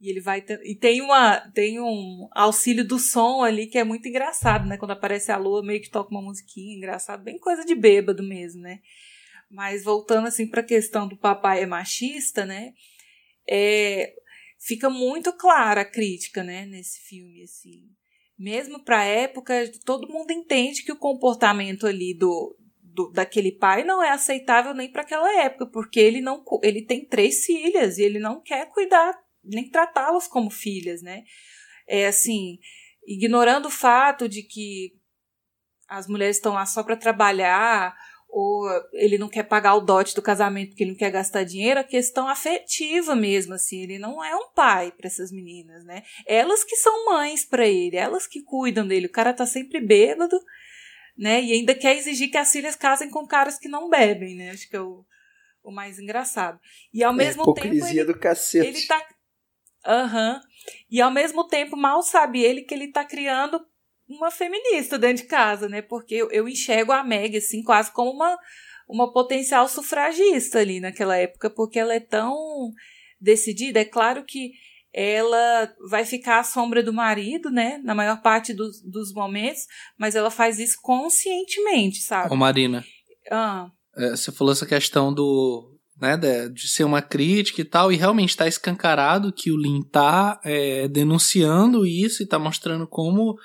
E 0.00 0.10
ele 0.10 0.20
vai 0.20 0.44
e 0.64 0.74
tem 0.74 1.00
uma 1.00 1.40
tem 1.52 1.80
um 1.80 2.28
auxílio 2.32 2.86
do 2.86 2.98
som 2.98 3.42
ali 3.42 3.66
que 3.66 3.78
é 3.78 3.84
muito 3.84 4.06
engraçado, 4.06 4.66
né? 4.66 4.76
Quando 4.76 4.90
aparece 4.90 5.32
a 5.32 5.36
lua, 5.38 5.64
meio 5.64 5.80
que 5.80 5.88
toca 5.88 6.10
uma 6.10 6.20
musiquinha 6.20 6.76
engraçado, 6.76 7.22
bem 7.22 7.38
coisa 7.38 7.64
de 7.64 7.74
bêbado 7.74 8.22
mesmo, 8.22 8.60
né? 8.60 8.80
Mas 9.50 9.84
voltando 9.84 10.26
assim 10.26 10.46
para 10.46 10.60
a 10.60 10.64
questão 10.64 11.08
do 11.08 11.16
papai 11.16 11.62
é 11.62 11.66
machista, 11.66 12.44
né? 12.44 12.74
É, 13.48 14.12
fica 14.58 14.90
muito 14.90 15.32
clara 15.32 15.82
a 15.82 15.90
crítica, 15.90 16.42
né, 16.42 16.66
nesse 16.66 17.00
filme 17.08 17.42
assim. 17.42 17.88
Mesmo 18.38 18.82
para 18.82 19.00
a 19.00 19.04
época, 19.04 19.54
todo 19.84 20.08
mundo 20.08 20.32
entende 20.32 20.82
que 20.82 20.92
o 20.92 20.98
comportamento 20.98 21.86
ali 21.86 22.12
do, 22.16 22.56
do, 22.82 23.10
daquele 23.10 23.52
pai 23.52 23.84
não 23.84 24.02
é 24.02 24.10
aceitável 24.10 24.74
nem 24.74 24.90
para 24.90 25.02
aquela 25.02 25.42
época, 25.42 25.66
porque 25.66 26.00
ele 26.00 26.20
não 26.20 26.44
ele 26.62 26.82
tem 26.82 27.04
três 27.04 27.44
filhas 27.44 27.98
e 27.98 28.02
ele 28.02 28.18
não 28.18 28.40
quer 28.40 28.68
cuidar 28.70 29.16
nem 29.42 29.68
tratá-las 29.68 30.26
como 30.26 30.50
filhas, 30.50 31.02
né? 31.02 31.22
É 31.86 32.06
assim, 32.06 32.58
ignorando 33.06 33.66
o 33.66 33.70
fato 33.70 34.28
de 34.28 34.42
que 34.42 34.92
as 35.86 36.08
mulheres 36.08 36.36
estão 36.36 36.54
lá 36.54 36.64
só 36.66 36.82
para 36.82 36.96
trabalhar 36.96 37.94
ou 38.34 38.68
ele 38.92 39.16
não 39.16 39.28
quer 39.28 39.44
pagar 39.44 39.76
o 39.76 39.80
dote 39.80 40.12
do 40.12 40.20
casamento 40.20 40.70
porque 40.70 40.82
ele 40.82 40.90
não 40.90 40.98
quer 40.98 41.12
gastar 41.12 41.44
dinheiro, 41.44 41.78
a 41.78 41.84
questão 41.84 42.26
afetiva 42.26 43.14
mesmo, 43.14 43.54
assim, 43.54 43.82
ele 43.82 43.96
não 43.96 44.24
é 44.24 44.34
um 44.34 44.50
pai 44.52 44.90
para 44.90 45.06
essas 45.06 45.30
meninas, 45.30 45.84
né? 45.84 46.02
Elas 46.26 46.64
que 46.64 46.74
são 46.74 47.06
mães 47.06 47.44
para 47.44 47.64
ele, 47.64 47.96
elas 47.96 48.26
que 48.26 48.42
cuidam 48.42 48.88
dele. 48.88 49.06
O 49.06 49.12
cara 49.12 49.32
tá 49.32 49.46
sempre 49.46 49.80
bêbado, 49.80 50.36
né? 51.16 51.40
E 51.40 51.52
ainda 51.52 51.76
quer 51.76 51.96
exigir 51.96 52.28
que 52.28 52.36
as 52.36 52.50
filhas 52.50 52.74
casem 52.74 53.08
com 53.08 53.24
caras 53.24 53.56
que 53.56 53.68
não 53.68 53.88
bebem, 53.88 54.34
né? 54.34 54.50
Acho 54.50 54.68
que 54.68 54.74
é 54.74 54.80
o, 54.80 55.04
o 55.62 55.70
mais 55.70 56.00
engraçado. 56.00 56.58
E 56.92 57.04
ao 57.04 57.12
é 57.12 57.16
mesmo 57.16 57.54
tempo 57.54 57.86
ele, 57.86 58.04
do 58.04 58.18
cacete. 58.18 58.66
ele 58.66 58.84
tá 58.84 59.00
Aham. 59.86 60.34
Uhum. 60.34 60.40
E 60.90 61.00
ao 61.00 61.10
mesmo 61.10 61.46
tempo, 61.46 61.76
mal 61.76 62.02
sabe 62.02 62.42
ele 62.42 62.62
que 62.62 62.74
ele 62.74 62.90
tá 62.90 63.04
criando 63.04 63.64
uma 64.08 64.30
feminista 64.30 64.98
dentro 64.98 65.22
de 65.22 65.28
casa, 65.28 65.68
né? 65.68 65.82
Porque 65.82 66.14
eu, 66.14 66.30
eu 66.30 66.48
enxergo 66.48 66.92
a 66.92 67.02
Meg, 67.02 67.36
assim, 67.36 67.62
quase 67.62 67.92
como 67.92 68.10
uma, 68.10 68.36
uma 68.88 69.12
potencial 69.12 69.68
sufragista 69.68 70.58
ali 70.58 70.80
naquela 70.80 71.16
época, 71.16 71.50
porque 71.50 71.78
ela 71.78 71.94
é 71.94 72.00
tão 72.00 72.34
decidida. 73.20 73.80
É 73.80 73.84
claro 73.84 74.24
que 74.24 74.52
ela 74.92 75.72
vai 75.90 76.04
ficar 76.04 76.38
à 76.38 76.44
sombra 76.44 76.82
do 76.82 76.92
marido, 76.92 77.50
né? 77.50 77.80
Na 77.82 77.94
maior 77.94 78.22
parte 78.22 78.54
dos, 78.54 78.80
dos 78.82 79.12
momentos, 79.12 79.62
mas 79.98 80.14
ela 80.14 80.30
faz 80.30 80.58
isso 80.58 80.78
conscientemente, 80.80 82.00
sabe? 82.00 82.32
Ô, 82.32 82.36
Marina. 82.36 82.84
Ah. 83.30 83.70
É, 83.96 84.10
você 84.10 84.30
falou 84.30 84.52
essa 84.52 84.66
questão 84.66 85.12
do, 85.12 85.74
né, 86.00 86.16
de, 86.16 86.48
de, 86.50 86.68
ser 86.68 86.84
uma 86.84 87.00
crítica 87.02 87.60
e 87.60 87.64
tal, 87.64 87.90
e 87.90 87.96
realmente 87.96 88.30
está 88.30 88.46
escancarado 88.46 89.32
que 89.32 89.50
o 89.50 89.56
Lin 89.56 89.82
tá 89.82 90.40
é, 90.44 90.88
denunciando 90.88 91.86
isso 91.86 92.22
e 92.22 92.26
tá 92.26 92.38
mostrando 92.38 92.86
como 92.86 93.36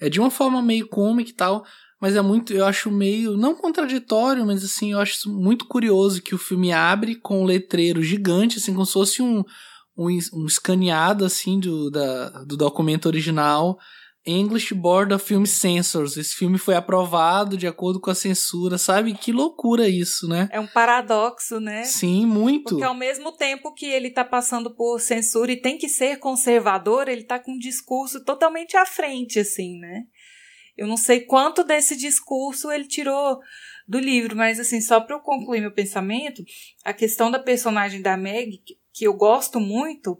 é 0.00 0.08
de 0.08 0.18
uma 0.18 0.30
forma 0.30 0.62
meio 0.62 0.88
cômica 0.88 1.30
e 1.30 1.34
tal, 1.34 1.64
mas 2.00 2.16
é 2.16 2.22
muito, 2.22 2.52
eu 2.54 2.64
acho 2.64 2.90
meio, 2.90 3.36
não 3.36 3.54
contraditório, 3.54 4.46
mas 4.46 4.64
assim, 4.64 4.92
eu 4.92 5.00
acho 5.00 5.28
muito 5.30 5.66
curioso 5.66 6.22
que 6.22 6.34
o 6.34 6.38
filme 6.38 6.72
abre 6.72 7.14
com 7.14 7.42
um 7.42 7.44
letreiro 7.44 8.02
gigante, 8.02 8.56
assim, 8.56 8.72
como 8.72 8.86
se 8.86 8.92
fosse 8.92 9.22
um, 9.22 9.44
um, 9.96 10.08
um 10.32 10.46
escaneado, 10.46 11.24
assim, 11.26 11.60
do, 11.60 11.90
da, 11.90 12.42
do 12.44 12.56
documento 12.56 13.06
original, 13.06 13.78
English 14.26 14.74
Board 14.74 15.14
of 15.14 15.24
Film 15.24 15.44
Censors. 15.44 16.16
Esse 16.16 16.34
filme 16.34 16.58
foi 16.58 16.74
aprovado 16.74 17.56
de 17.56 17.66
acordo 17.66 18.00
com 18.00 18.10
a 18.10 18.14
censura, 18.14 18.76
sabe? 18.76 19.14
Que 19.14 19.32
loucura 19.32 19.88
isso, 19.88 20.28
né? 20.28 20.48
É 20.52 20.60
um 20.60 20.66
paradoxo, 20.66 21.58
né? 21.58 21.84
Sim, 21.84 22.26
muito. 22.26 22.70
Porque 22.70 22.84
ao 22.84 22.94
mesmo 22.94 23.32
tempo 23.32 23.72
que 23.72 23.86
ele 23.86 24.10
tá 24.10 24.24
passando 24.24 24.74
por 24.74 25.00
censura 25.00 25.52
e 25.52 25.60
tem 25.60 25.78
que 25.78 25.88
ser 25.88 26.18
conservador, 26.18 27.08
ele 27.08 27.24
tá 27.24 27.38
com 27.38 27.52
um 27.52 27.58
discurso 27.58 28.24
totalmente 28.24 28.76
à 28.76 28.84
frente, 28.84 29.38
assim, 29.38 29.78
né? 29.78 30.04
Eu 30.76 30.86
não 30.86 30.96
sei 30.96 31.20
quanto 31.20 31.64
desse 31.64 31.96
discurso 31.96 32.70
ele 32.70 32.86
tirou 32.86 33.38
do 33.86 33.98
livro, 33.98 34.36
mas 34.36 34.60
assim, 34.60 34.80
só 34.80 35.00
para 35.00 35.16
eu 35.16 35.20
concluir 35.20 35.60
meu 35.60 35.72
pensamento, 35.72 36.42
a 36.84 36.92
questão 36.92 37.30
da 37.30 37.38
personagem 37.38 38.00
da 38.00 38.16
Meg, 38.16 38.60
que 38.92 39.04
eu 39.04 39.14
gosto 39.14 39.58
muito, 39.58 40.18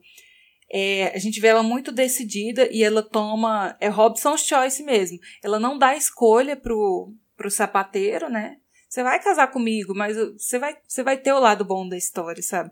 é, 0.72 1.12
a 1.14 1.18
gente 1.18 1.40
vê 1.40 1.48
ela 1.48 1.62
muito 1.62 1.90
decidida 1.90 2.68
e 2.70 2.84
ela 2.84 3.02
toma. 3.02 3.76
É 3.80 3.88
Robson's 3.88 4.46
Choice 4.46 4.82
mesmo. 4.82 5.18
Ela 5.42 5.58
não 5.58 5.76
dá 5.76 5.96
escolha 5.96 6.56
pro, 6.56 7.12
pro 7.36 7.50
sapateiro, 7.50 8.30
né? 8.30 8.56
Você 8.88 9.02
vai 9.02 9.22
casar 9.22 9.48
comigo, 9.48 9.94
mas 9.94 10.16
você 10.16 10.58
vai, 10.58 10.76
você 10.86 11.02
vai 11.02 11.16
ter 11.16 11.32
o 11.32 11.40
lado 11.40 11.64
bom 11.64 11.88
da 11.88 11.96
história, 11.96 12.42
sabe? 12.42 12.70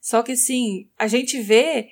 Só 0.00 0.22
que, 0.22 0.32
assim, 0.32 0.88
a 0.98 1.06
gente 1.06 1.40
vê 1.40 1.88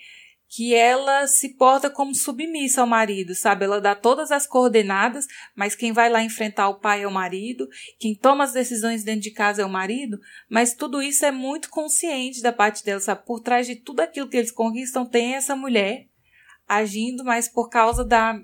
que 0.55 0.75
ela 0.75 1.27
se 1.27 1.55
porta 1.57 1.89
como 1.89 2.15
submissa 2.15 2.83
ao 2.83 2.87
marido, 2.87 3.35
sabe? 3.35 3.65
Ela 3.65 3.81
dá 3.81 3.95
todas 3.95 4.31
as 4.31 4.47
coordenadas, 4.47 5.27
mas 5.57 5.75
quem 5.75 5.93
vai 5.93 6.11
lá 6.11 6.23
enfrentar 6.23 6.69
o 6.69 6.79
pai 6.79 7.05
é 7.05 7.07
o 7.07 7.11
marido, 7.11 7.67
quem 7.99 8.15
toma 8.15 8.45
as 8.45 8.53
decisões 8.53 9.03
dentro 9.03 9.23
de 9.23 9.31
casa 9.31 9.63
é 9.63 9.65
o 9.65 9.71
marido, 9.71 10.21
mas 10.51 10.75
tudo 10.75 11.01
isso 11.01 11.25
é 11.25 11.31
muito 11.31 11.71
consciente 11.71 12.43
da 12.43 12.53
parte 12.53 12.85
dela, 12.85 13.01
sabe? 13.01 13.25
Por 13.25 13.41
trás 13.41 13.67
de 13.67 13.77
tudo 13.77 14.01
aquilo 14.01 14.29
que 14.29 14.37
eles 14.37 14.53
conquistam 14.53 15.07
tem 15.07 15.37
essa 15.37 15.57
mulher 15.57 16.07
agindo, 16.69 17.25
mas 17.25 17.49
por 17.49 17.71
causa 17.71 18.05
da, 18.05 18.39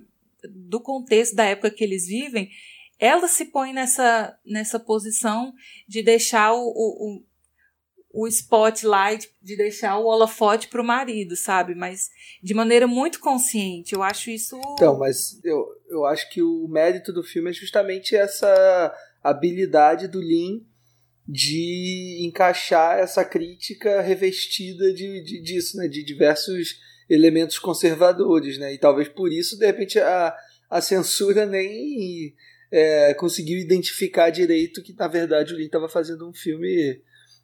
do 0.50 0.80
contexto 0.80 1.36
da 1.36 1.44
época 1.44 1.70
que 1.70 1.84
eles 1.84 2.06
vivem, 2.06 2.48
ela 2.98 3.28
se 3.28 3.44
põe 3.44 3.74
nessa, 3.74 4.34
nessa 4.46 4.80
posição 4.80 5.52
de 5.86 6.02
deixar 6.02 6.54
o, 6.54 6.68
o, 6.68 7.22
o 8.18 8.26
spotlight, 8.26 9.30
de 9.40 9.56
deixar 9.56 9.96
o 9.96 10.06
holofote 10.06 10.66
pro 10.66 10.82
marido, 10.82 11.36
sabe? 11.36 11.76
Mas 11.76 12.10
de 12.42 12.52
maneira 12.52 12.84
muito 12.84 13.20
consciente. 13.20 13.94
Eu 13.94 14.02
acho 14.02 14.28
isso. 14.28 14.60
Então, 14.72 14.98
mas 14.98 15.38
eu, 15.44 15.64
eu 15.88 16.04
acho 16.04 16.28
que 16.28 16.42
o 16.42 16.66
mérito 16.66 17.12
do 17.12 17.22
filme 17.22 17.50
é 17.50 17.52
justamente 17.52 18.16
essa 18.16 18.92
habilidade 19.22 20.08
do 20.08 20.20
Lin 20.20 20.66
de 21.28 22.18
encaixar 22.26 22.98
essa 22.98 23.24
crítica 23.24 24.00
revestida 24.00 24.92
de, 24.92 25.22
de, 25.22 25.40
disso, 25.40 25.76
né? 25.76 25.86
De 25.86 26.02
diversos 26.02 26.80
elementos 27.08 27.56
conservadores, 27.60 28.58
né? 28.58 28.74
E 28.74 28.78
talvez 28.78 29.08
por 29.08 29.32
isso, 29.32 29.56
de 29.56 29.64
repente, 29.64 30.00
a, 30.00 30.34
a 30.68 30.80
censura 30.80 31.46
nem 31.46 32.34
é, 32.72 33.14
conseguiu 33.14 33.60
identificar 33.60 34.30
direito 34.30 34.82
que, 34.82 34.92
na 34.92 35.06
verdade, 35.06 35.54
o 35.54 35.56
Lin 35.56 35.66
estava 35.66 35.88
fazendo 35.88 36.28
um 36.28 36.32
filme 36.32 37.00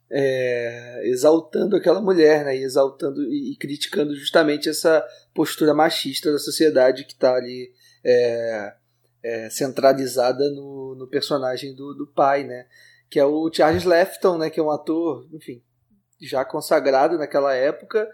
é, 0.09 1.01
exaltando 1.05 1.75
aquela 1.75 2.01
mulher, 2.01 2.45
né? 2.45 2.55
Exaltando 2.55 3.23
e, 3.23 3.53
e, 3.53 3.55
criticando 3.57 4.15
justamente 4.15 4.69
essa 4.69 5.05
postura 5.33 5.73
machista 5.73 6.31
da 6.31 6.39
sociedade 6.39 7.05
que 7.05 7.13
está 7.13 7.35
ali 7.35 7.71
é, 8.03 8.73
é, 9.23 9.49
centralizada 9.49 10.49
no, 10.51 10.95
no 10.95 11.07
personagem 11.07 11.75
do, 11.75 11.93
do 11.93 12.07
pai, 12.07 12.43
né? 12.43 12.67
Que 13.09 13.19
é 13.19 13.25
o 13.25 13.51
Charles 13.51 13.83
Lefton, 13.83 14.37
né? 14.37 14.49
Que 14.49 14.59
é 14.59 14.63
um 14.63 14.71
ator, 14.71 15.27
enfim, 15.33 15.61
já 16.21 16.45
consagrado 16.45 17.17
naquela 17.17 17.53
época, 17.53 18.09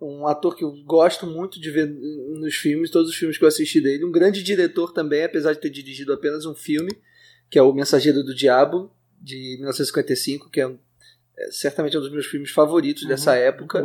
um 0.00 0.26
ator 0.26 0.56
que 0.56 0.64
eu 0.64 0.72
gosto 0.84 1.26
muito 1.26 1.60
de 1.60 1.70
ver 1.70 1.86
nos 1.86 2.54
filmes, 2.56 2.90
todos 2.90 3.10
os 3.10 3.16
filmes 3.16 3.38
que 3.38 3.44
eu 3.44 3.48
assisti 3.48 3.80
dele, 3.80 4.04
um 4.04 4.12
grande 4.12 4.42
diretor 4.42 4.92
também, 4.92 5.24
apesar 5.24 5.52
de 5.52 5.60
ter 5.60 5.70
dirigido 5.70 6.12
apenas 6.12 6.44
um 6.44 6.54
filme, 6.54 6.90
que 7.48 7.58
é 7.58 7.62
o 7.62 7.72
Mensageiro 7.72 8.22
do 8.22 8.34
Diabo 8.34 8.92
de 9.20 9.56
1955, 9.58 10.50
que 10.50 10.60
é 10.60 10.66
um 10.66 10.78
é, 11.36 11.50
certamente 11.50 11.96
é 11.96 11.98
um 11.98 12.02
dos 12.02 12.12
meus 12.12 12.26
filmes 12.26 12.50
favoritos 12.50 13.02
uhum, 13.02 13.08
dessa 13.08 13.34
época. 13.34 13.82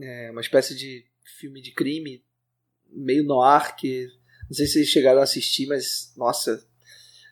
É 0.00 0.30
uma 0.30 0.40
espécie 0.40 0.74
de 0.74 1.04
filme 1.38 1.60
de 1.60 1.72
crime, 1.72 2.24
meio 2.88 3.24
noir, 3.24 3.74
que 3.76 4.06
não 4.48 4.54
sei 4.54 4.66
se 4.66 4.74
vocês 4.74 4.88
chegaram 4.88 5.20
a 5.20 5.24
assistir, 5.24 5.66
mas 5.66 6.12
nossa, 6.16 6.64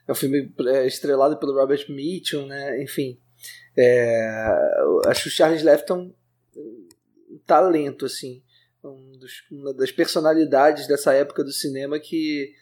é 0.07 0.11
um 0.11 0.15
filme 0.15 0.53
é, 0.67 0.87
estrelado 0.87 1.37
pelo 1.37 1.53
Robert 1.53 1.85
Mitchum, 1.89 2.45
né? 2.45 2.81
Enfim, 2.81 3.19
é, 3.77 4.27
acho 5.07 5.27
o 5.27 5.31
Charles 5.31 5.63
Lefton 5.63 6.13
um 7.29 7.37
talento, 7.45 8.05
assim, 8.05 8.41
um 8.83 9.17
dos, 9.17 9.43
uma 9.51 9.73
das 9.73 9.91
personalidades 9.91 10.87
dessa 10.87 11.13
época 11.13 11.43
do 11.43 11.51
cinema 11.51 11.99
que, 11.99 12.53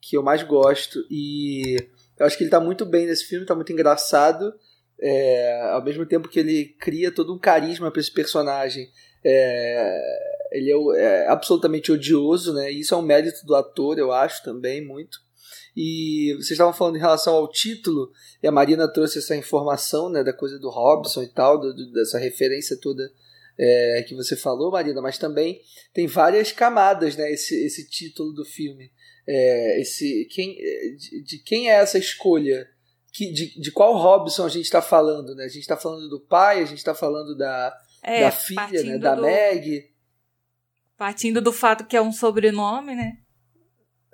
que 0.00 0.16
eu 0.16 0.22
mais 0.22 0.42
gosto. 0.42 1.06
E 1.10 1.76
eu 2.18 2.26
acho 2.26 2.36
que 2.36 2.42
ele 2.42 2.48
está 2.48 2.60
muito 2.60 2.84
bem 2.84 3.06
nesse 3.06 3.24
filme, 3.24 3.44
está 3.44 3.54
muito 3.54 3.72
engraçado 3.72 4.52
é, 5.00 5.70
ao 5.72 5.84
mesmo 5.84 6.06
tempo 6.06 6.28
que 6.28 6.40
ele 6.40 6.76
cria 6.80 7.10
todo 7.10 7.34
um 7.34 7.38
carisma 7.38 7.90
para 7.90 8.00
esse 8.00 8.12
personagem, 8.12 8.90
é, 9.24 10.00
ele 10.52 10.72
é, 10.72 11.02
é, 11.02 11.28
absolutamente 11.28 11.92
odioso, 11.92 12.54
né? 12.54 12.70
Isso 12.70 12.94
é 12.94 12.96
um 12.96 13.02
mérito 13.02 13.44
do 13.44 13.54
ator, 13.54 13.98
eu 13.98 14.12
acho 14.12 14.42
também 14.42 14.84
muito. 14.84 15.18
E 15.76 16.32
vocês 16.36 16.52
estavam 16.52 16.72
falando 16.72 16.96
em 16.96 17.00
relação 17.00 17.34
ao 17.34 17.50
título, 17.50 18.10
e 18.42 18.48
a 18.48 18.52
Marina 18.52 18.90
trouxe 18.90 19.18
essa 19.18 19.36
informação, 19.36 20.08
né, 20.08 20.24
da 20.24 20.32
coisa 20.32 20.58
do 20.58 20.70
Robson 20.70 21.22
e 21.22 21.28
tal, 21.28 21.60
do, 21.60 21.74
do, 21.74 21.92
dessa 21.92 22.18
referência 22.18 22.78
toda 22.80 23.02
é, 23.58 24.02
que 24.08 24.14
você 24.14 24.36
falou, 24.36 24.70
Marina, 24.70 25.02
mas 25.02 25.18
também 25.18 25.60
tem 25.92 26.06
várias 26.06 26.50
camadas, 26.50 27.14
né, 27.16 27.30
esse, 27.30 27.54
esse 27.66 27.88
título 27.90 28.32
do 28.32 28.44
filme. 28.44 28.90
É, 29.28 29.80
esse, 29.80 30.26
quem, 30.30 30.56
de, 30.96 31.22
de 31.22 31.42
quem 31.42 31.68
é 31.68 31.74
essa 31.74 31.98
escolha? 31.98 32.66
Que, 33.16 33.32
de, 33.32 33.58
de 33.58 33.72
qual 33.72 33.96
Robson 33.96 34.44
a 34.44 34.48
gente 34.50 34.66
está 34.66 34.82
falando, 34.82 35.34
né? 35.34 35.44
A 35.44 35.48
gente 35.48 35.62
está 35.62 35.76
falando 35.76 36.06
do 36.06 36.20
pai, 36.20 36.60
a 36.60 36.66
gente 36.66 36.76
está 36.76 36.94
falando 36.94 37.34
da, 37.34 37.74
é, 38.02 38.20
da 38.20 38.30
filha, 38.30 38.82
né? 38.82 38.98
Da 38.98 39.14
do... 39.14 39.22
Meg. 39.22 39.90
Partindo 40.98 41.40
do 41.40 41.50
fato 41.50 41.86
que 41.86 41.96
é 41.96 42.02
um 42.02 42.12
sobrenome, 42.12 42.94
né? 42.94 43.16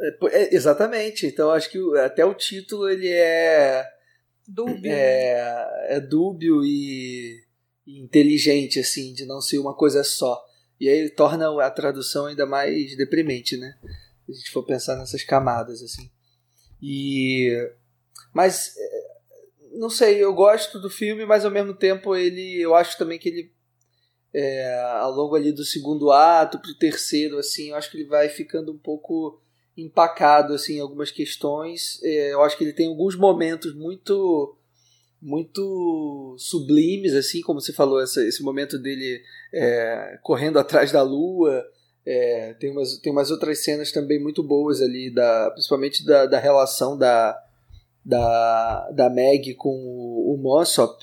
É, 0.01 0.27
é, 0.27 0.55
exatamente. 0.55 1.27
Então 1.27 1.51
acho 1.51 1.69
que 1.69 1.79
até 1.99 2.25
o 2.25 2.33
título 2.33 2.89
ele 2.89 3.09
é 3.09 3.85
dúbio, 4.47 4.93
é, 4.93 5.97
é 5.97 6.01
dúbio 6.01 6.65
e, 6.65 7.43
inteligente 7.85 8.79
assim, 8.79 9.13
de 9.13 9.27
não 9.27 9.41
ser 9.41 9.59
uma 9.59 9.75
coisa 9.75 10.05
só. 10.05 10.41
E 10.79 10.89
aí 10.89 11.11
torna 11.11 11.61
a 11.61 11.71
tradução 11.73 12.27
ainda 12.27 12.47
mais 12.47 12.97
deprimente, 12.97 13.57
né? 13.57 13.75
Se 14.27 14.31
a 14.31 14.35
gente 14.35 14.51
for 14.53 14.65
pensar 14.65 14.95
nessas 14.95 15.25
camadas 15.25 15.83
assim. 15.83 16.09
E 16.81 17.51
mas 18.33 18.75
não 19.83 19.91
sei, 19.91 20.23
eu 20.23 20.33
gosto 20.33 20.79
do 20.79 20.89
filme, 20.89 21.27
mas 21.27 21.45
ao 21.45 21.51
mesmo 21.51 21.75
tempo 21.75 22.15
ele, 22.15 22.61
eu 22.61 22.73
acho 22.73 22.97
também 22.97 23.19
que 23.19 23.29
ele 23.29 23.53
é, 24.33 24.81
ao 25.01 25.11
longo 25.11 25.35
ali 25.35 25.51
do 25.51 25.65
segundo 25.65 26.13
ato 26.13 26.61
pro 26.61 26.79
terceiro, 26.79 27.37
assim, 27.37 27.71
eu 27.71 27.75
acho 27.75 27.91
que 27.91 27.97
ele 27.97 28.07
vai 28.07 28.29
ficando 28.29 28.71
um 28.71 28.79
pouco 28.79 29.43
empacado 29.77 30.55
assim 30.55 30.77
em 30.77 30.81
algumas 30.81 31.11
questões. 31.11 31.99
É, 32.05 32.33
eu 32.33 32.43
acho 32.43 32.57
que 32.57 32.63
ele 32.63 32.73
tem 32.73 32.87
alguns 32.87 33.17
momentos 33.17 33.75
muito 33.75 34.57
muito 35.21 36.35
sublimes 36.39 37.15
assim 37.15 37.41
como 37.43 37.61
você 37.61 37.73
falou 37.73 38.01
essa, 38.01 38.25
esse 38.25 38.43
momento 38.43 38.77
dele 38.77 39.23
é, 39.53 40.19
correndo 40.21 40.59
atrás 40.59 40.91
da 40.91 41.01
lua 41.01 41.65
é, 42.05 42.55
tem 42.55 42.73
umas 42.73 42.99
tem 42.99 43.13
umas 43.13 43.31
outras 43.31 43.63
cenas 43.63 43.93
também 43.93 44.21
muito 44.21 44.43
boas 44.43 44.81
ali 44.81 45.11
da 45.15 45.51
principalmente 45.53 46.05
da, 46.05 46.27
da 46.27 46.41
relação 46.41 46.99
da 46.99 47.41
da, 48.05 48.91
da 48.91 49.11
Meg 49.11 49.55
com 49.55 49.71
o, 49.71 50.35
o 50.35 50.37
Mossop 50.37 51.03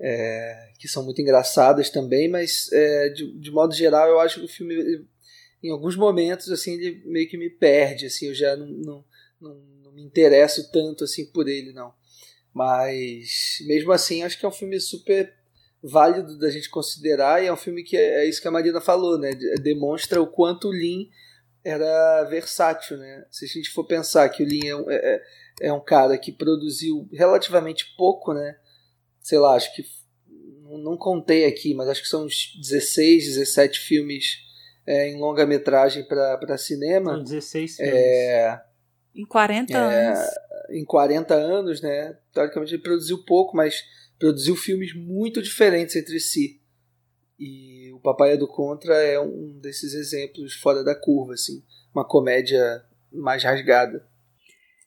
é, 0.00 0.72
que 0.78 0.88
são 0.88 1.04
muito 1.04 1.20
engraçadas 1.20 1.90
também 1.90 2.28
mas 2.28 2.70
é, 2.72 3.08
de, 3.10 3.38
de 3.38 3.50
modo 3.50 3.74
geral 3.74 4.08
eu 4.08 4.20
acho 4.20 4.40
que 4.40 4.46
o 4.46 4.48
filme 4.48 5.04
em 5.62 5.70
alguns 5.70 5.96
momentos 5.96 6.50
assim 6.50 6.74
ele 6.74 7.02
meio 7.06 7.28
que 7.28 7.38
me 7.38 7.48
perde 7.48 8.06
assim 8.06 8.26
eu 8.26 8.34
já 8.34 8.56
não, 8.56 8.66
não, 8.66 9.04
não, 9.40 9.54
não 9.84 9.92
me 9.92 10.02
interesso 10.02 10.70
tanto 10.70 11.04
assim 11.04 11.26
por 11.26 11.48
ele 11.48 11.72
não. 11.72 11.94
Mas 12.52 13.58
mesmo 13.66 13.90
assim 13.92 14.22
acho 14.22 14.38
que 14.38 14.44
é 14.44 14.48
um 14.48 14.52
filme 14.52 14.78
super 14.78 15.32
válido 15.82 16.38
da 16.38 16.50
gente 16.50 16.70
considerar 16.70 17.42
e 17.42 17.46
é 17.46 17.52
um 17.52 17.56
filme 17.56 17.82
que 17.82 17.96
é, 17.96 18.24
é 18.24 18.28
isso 18.28 18.40
que 18.40 18.48
a 18.48 18.50
Marina 18.50 18.80
falou 18.80 19.18
né? 19.18 19.30
Demonstra 19.62 20.20
o 20.20 20.26
quanto 20.26 20.68
o 20.68 20.72
Lin 20.72 21.08
era 21.64 22.24
versátil 22.24 22.96
né? 22.96 23.24
Se 23.30 23.44
a 23.44 23.48
gente 23.48 23.70
for 23.70 23.84
pensar 23.84 24.28
que 24.28 24.42
o 24.42 24.46
Lin 24.46 24.66
é 24.66 24.76
um, 24.76 24.90
é, 24.90 25.22
é, 25.60 25.68
é 25.68 25.72
um 25.72 25.80
cara 25.80 26.16
que 26.18 26.32
produziu 26.32 27.08
relativamente 27.12 27.94
pouco 27.96 28.32
né 28.32 28.56
sei 29.20 29.38
lá 29.38 29.54
acho 29.54 29.74
que 29.74 29.84
não 30.82 30.96
contei 30.96 31.44
aqui 31.44 31.74
mas 31.74 31.88
acho 31.88 32.02
que 32.02 32.08
são 32.08 32.26
uns 32.26 32.52
16 32.60 33.26
17 33.26 33.78
filmes 33.80 34.44
é, 34.86 35.08
em 35.08 35.18
longa-metragem 35.18 36.04
para 36.04 36.58
cinema. 36.58 37.12
São 37.12 37.22
16 37.22 37.76
filmes. 37.76 37.94
É, 37.94 38.62
em 39.14 39.24
40 39.24 39.72
é, 39.72 40.06
anos. 40.06 40.28
Em 40.70 40.84
40 40.84 41.34
anos, 41.34 41.80
né? 41.80 42.16
Teoricamente 42.32 42.74
ele 42.74 42.82
produziu 42.82 43.24
pouco, 43.24 43.56
mas 43.56 43.84
produziu 44.18 44.56
filmes 44.56 44.94
muito 44.94 45.42
diferentes 45.42 45.96
entre 45.96 46.18
si. 46.20 46.60
E 47.38 47.92
o 47.92 48.00
Papai 48.00 48.32
é 48.32 48.36
do 48.36 48.46
Contra 48.46 48.94
é 48.94 49.18
um 49.18 49.58
desses 49.60 49.94
exemplos 49.94 50.54
fora 50.54 50.84
da 50.84 50.94
curva, 50.94 51.34
assim. 51.34 51.62
Uma 51.94 52.06
comédia 52.06 52.84
mais 53.12 53.42
rasgada. 53.42 54.06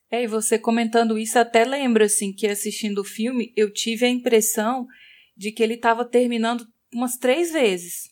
É, 0.10 0.24
e 0.24 0.28
você 0.28 0.58
comentando 0.58 1.18
isso 1.18 1.38
até 1.38 1.66
lembra, 1.66 2.06
assim, 2.06 2.32
que 2.32 2.48
assistindo 2.48 3.00
o 3.00 3.04
filme 3.04 3.54
eu 3.56 3.72
tive 3.72 4.06
a 4.06 4.10
impressão 4.10 4.88
de 5.36 5.52
que 5.52 5.62
ele 5.62 5.74
estava 5.76 6.06
terminando 6.06 6.66
umas 6.94 7.18
três 7.18 7.52
vezes. 7.52 8.10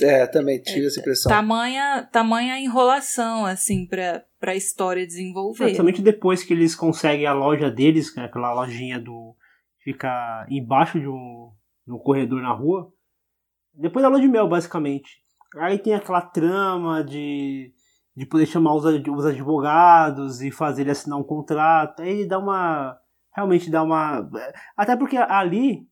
É, 0.00 0.26
também 0.26 0.60
tive 0.62 0.84
é, 0.84 0.86
essa 0.86 1.00
impressão. 1.00 1.30
Tamanha, 1.30 2.08
tamanha 2.12 2.58
enrolação, 2.58 3.44
assim, 3.44 3.84
pra, 3.84 4.24
pra 4.38 4.54
história 4.54 5.04
desenvolver. 5.04 5.64
Principalmente 5.64 6.00
depois 6.00 6.44
que 6.44 6.52
eles 6.52 6.74
conseguem 6.76 7.26
a 7.26 7.32
loja 7.32 7.68
deles, 7.70 8.08
que 8.08 8.20
é 8.20 8.24
aquela 8.24 8.54
lojinha 8.54 9.00
do. 9.00 9.34
fica 9.82 10.46
embaixo 10.48 11.00
de 11.00 11.08
um, 11.08 11.50
de 11.84 11.92
um 11.92 11.98
corredor 11.98 12.40
na 12.40 12.52
rua. 12.52 12.92
Depois 13.74 14.04
da 14.04 14.08
lua 14.08 14.20
de 14.20 14.28
mel, 14.28 14.48
basicamente. 14.48 15.20
Aí 15.56 15.78
tem 15.78 15.94
aquela 15.94 16.20
trama 16.20 17.02
de, 17.02 17.72
de 18.18 18.26
poder 18.26 18.46
chamar 18.46 18.74
os, 18.74 18.84
os 18.84 19.24
advogados 19.24 20.42
e 20.42 20.50
fazer 20.50 20.82
ele 20.82 20.90
assinar 20.90 21.16
um 21.16 21.22
contrato. 21.22 22.02
Aí 22.02 22.26
dá 22.26 22.36
uma. 22.36 22.98
Realmente 23.32 23.70
dá 23.70 23.80
uma. 23.80 24.28
Até 24.76 24.96
porque 24.96 25.16
ali 25.16 25.86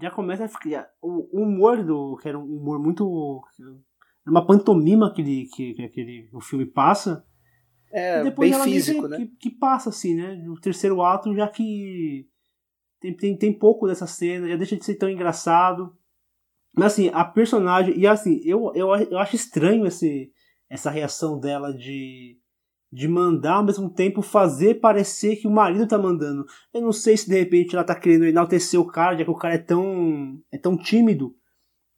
já 0.00 0.10
começa 0.10 0.46
a 0.46 0.48
ficar. 0.48 0.88
O, 1.02 1.42
humor 1.42 1.84
do. 1.84 2.16
que 2.16 2.30
era 2.30 2.38
um 2.38 2.44
humor 2.44 2.78
muito. 2.78 3.42
uma 4.26 4.46
pantomima 4.46 5.12
que, 5.12 5.20
ele, 5.20 5.48
que, 5.54 5.74
que 5.74 5.82
aquele, 5.82 6.30
o 6.32 6.40
filme 6.40 6.64
passa. 6.64 7.22
É, 7.92 8.22
depois 8.22 8.50
bem 8.50 8.62
físico, 8.62 9.06
né? 9.06 9.18
Que, 9.18 9.26
que, 9.26 9.50
passa, 9.50 9.90
assim, 9.90 10.14
né? 10.14 10.34
No 10.34 10.58
terceiro 10.58 11.02
ato, 11.02 11.34
já 11.34 11.46
que. 11.46 12.26
Tem, 12.98 13.14
tem, 13.14 13.36
tem 13.36 13.52
pouco 13.52 13.86
dessa 13.86 14.06
cena, 14.06 14.48
já 14.48 14.56
deixa 14.56 14.76
de 14.78 14.84
ser 14.84 14.94
tão 14.94 15.10
engraçado. 15.10 15.94
Mas 16.74 16.94
assim, 16.94 17.10
a 17.12 17.22
personagem. 17.22 17.98
E 17.98 18.06
assim, 18.06 18.40
eu, 18.46 18.72
eu, 18.74 18.94
eu 19.10 19.18
acho 19.18 19.36
estranho 19.36 19.86
esse, 19.86 20.32
essa 20.68 20.90
reação 20.90 21.38
dela 21.38 21.72
de 21.72 22.38
de 22.92 23.08
mandar 23.08 23.56
ao 23.56 23.64
mesmo 23.64 23.90
tempo 23.90 24.22
fazer 24.22 24.76
parecer 24.76 25.36
que 25.36 25.46
o 25.46 25.50
marido 25.50 25.86
tá 25.86 25.98
mandando. 25.98 26.46
Eu 26.72 26.80
não 26.80 26.92
sei 26.92 27.16
se 27.16 27.28
de 27.28 27.36
repente 27.36 27.74
ela 27.74 27.84
tá 27.84 27.94
querendo 27.94 28.24
enaltecer 28.24 28.80
o 28.80 28.86
cara, 28.86 29.18
já 29.18 29.24
que 29.24 29.30
o 29.30 29.34
cara 29.34 29.54
é 29.54 29.58
tão 29.58 30.40
é 30.50 30.56
tão 30.56 30.76
tímido. 30.76 31.34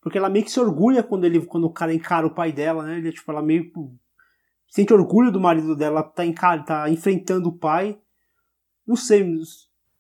Porque 0.01 0.17
ela 0.17 0.31
meio 0.31 0.45
que 0.45 0.51
se 0.51 0.59
orgulha 0.59 1.03
quando 1.03 1.25
ele 1.25 1.45
quando 1.45 1.65
o 1.65 1.73
cara 1.73 1.93
encara 1.93 2.27
o 2.27 2.35
pai 2.35 2.53
dela, 2.53 2.85
né? 2.85 2.99
Ele, 2.99 3.13
tipo, 3.13 3.31
ela 3.31 3.43
meio 3.43 3.71
sente 4.69 4.93
orgulho 4.93 5.31
do 5.31 5.41
marido 5.41 5.77
dela, 5.77 6.03
tá 6.03 6.25
encara, 6.25 6.63
tá 6.63 6.91
enfrentando 6.91 7.49
o 7.51 7.57
pai. 7.57 7.99
Não 8.87 8.97
sei. 8.97 9.25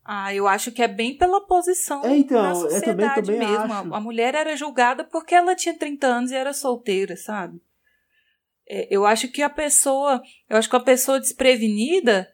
Ah, 0.04 0.34
eu 0.34 0.48
acho 0.48 0.72
que 0.72 0.82
é 0.82 0.88
bem 0.88 1.18
pela 1.18 1.46
posição 1.46 2.02
é, 2.02 2.16
então, 2.16 2.42
na 2.42 2.54
sociedade 2.54 3.20
eu 3.20 3.24
também, 3.24 3.38
também 3.38 3.58
mesmo. 3.58 3.72
Acho. 3.74 3.94
A 3.94 4.00
mulher 4.00 4.34
era 4.34 4.56
julgada 4.56 5.04
porque 5.04 5.34
ela 5.34 5.54
tinha 5.54 5.76
30 5.76 6.06
anos 6.06 6.30
e 6.30 6.34
era 6.34 6.54
solteira, 6.54 7.14
sabe? 7.14 7.60
É, 8.68 8.86
eu 8.90 9.06
acho 9.06 9.28
que 9.28 9.42
a 9.42 9.48
pessoa, 9.48 10.20
eu 10.48 10.56
acho 10.56 10.68
que 10.68 10.76
a 10.76 10.80
pessoa 10.80 11.18
desprevenida, 11.18 12.28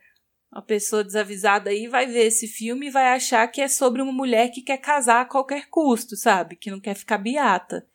a 0.50 0.60
pessoa 0.60 1.04
desavisada 1.04 1.70
aí 1.70 1.86
vai 1.86 2.06
ver 2.06 2.26
esse 2.26 2.48
filme 2.48 2.86
e 2.88 2.90
vai 2.90 3.08
achar 3.08 3.46
que 3.48 3.60
é 3.60 3.68
sobre 3.68 4.02
uma 4.02 4.12
mulher 4.12 4.50
que 4.50 4.62
quer 4.62 4.78
casar 4.78 5.22
a 5.22 5.24
qualquer 5.24 5.68
custo, 5.68 6.16
sabe? 6.16 6.56
Que 6.56 6.70
não 6.70 6.80
quer 6.80 6.94
ficar 6.94 7.18
beata. 7.18 7.86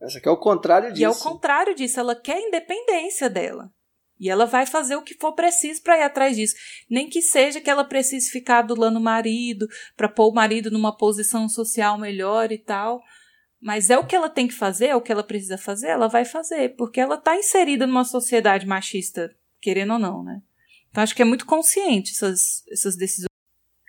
Essa 0.00 0.18
aqui 0.18 0.28
é 0.28 0.30
o 0.30 0.36
contrário 0.36 0.90
disso. 0.90 1.02
E 1.02 1.04
é 1.04 1.08
o 1.08 1.14
contrário 1.14 1.74
disso, 1.74 2.00
ela 2.00 2.14
quer 2.14 2.36
a 2.36 2.48
independência 2.48 3.28
dela. 3.30 3.70
E 4.18 4.30
ela 4.30 4.46
vai 4.46 4.64
fazer 4.64 4.96
o 4.96 5.02
que 5.02 5.14
for 5.14 5.32
preciso 5.32 5.82
para 5.82 5.98
ir 5.98 6.02
atrás 6.02 6.36
disso. 6.36 6.54
Nem 6.88 7.08
que 7.08 7.20
seja 7.20 7.60
que 7.60 7.68
ela 7.68 7.84
precise 7.84 8.30
ficar 8.30 8.60
adulando 8.60 8.98
o 8.98 9.02
marido, 9.02 9.66
para 9.94 10.08
pôr 10.08 10.28
o 10.28 10.34
marido 10.34 10.70
numa 10.70 10.96
posição 10.96 11.48
social 11.48 11.98
melhor 11.98 12.50
e 12.50 12.58
tal. 12.58 13.02
Mas 13.60 13.90
é 13.90 13.98
o 13.98 14.06
que 14.06 14.14
ela 14.14 14.28
tem 14.28 14.46
que 14.46 14.54
fazer, 14.54 14.86
é 14.88 14.96
o 14.96 15.00
que 15.00 15.10
ela 15.10 15.24
precisa 15.24 15.56
fazer, 15.56 15.88
ela 15.88 16.08
vai 16.08 16.24
fazer, 16.24 16.76
porque 16.76 17.00
ela 17.00 17.14
está 17.14 17.36
inserida 17.36 17.86
numa 17.86 18.04
sociedade 18.04 18.66
machista, 18.66 19.34
querendo 19.60 19.94
ou 19.94 19.98
não, 19.98 20.22
né? 20.22 20.42
Então 20.90 21.02
acho 21.02 21.14
que 21.14 21.22
é 21.22 21.24
muito 21.24 21.46
consciente 21.46 22.12
essas, 22.12 22.64
essas 22.70 22.96
decisões. 22.96 23.28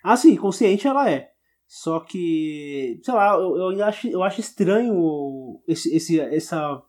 Ah, 0.02 0.16
sim, 0.16 0.36
consciente 0.36 0.86
ela 0.86 1.10
é. 1.10 1.30
Só 1.66 2.00
que, 2.00 2.98
sei 3.04 3.14
lá, 3.14 3.34
eu, 3.34 3.72
eu, 3.72 3.84
acho, 3.84 4.08
eu 4.08 4.22
acho 4.22 4.40
estranho 4.40 5.60
esse, 5.68 5.94
esse, 5.94 6.18
essa, 6.18 6.82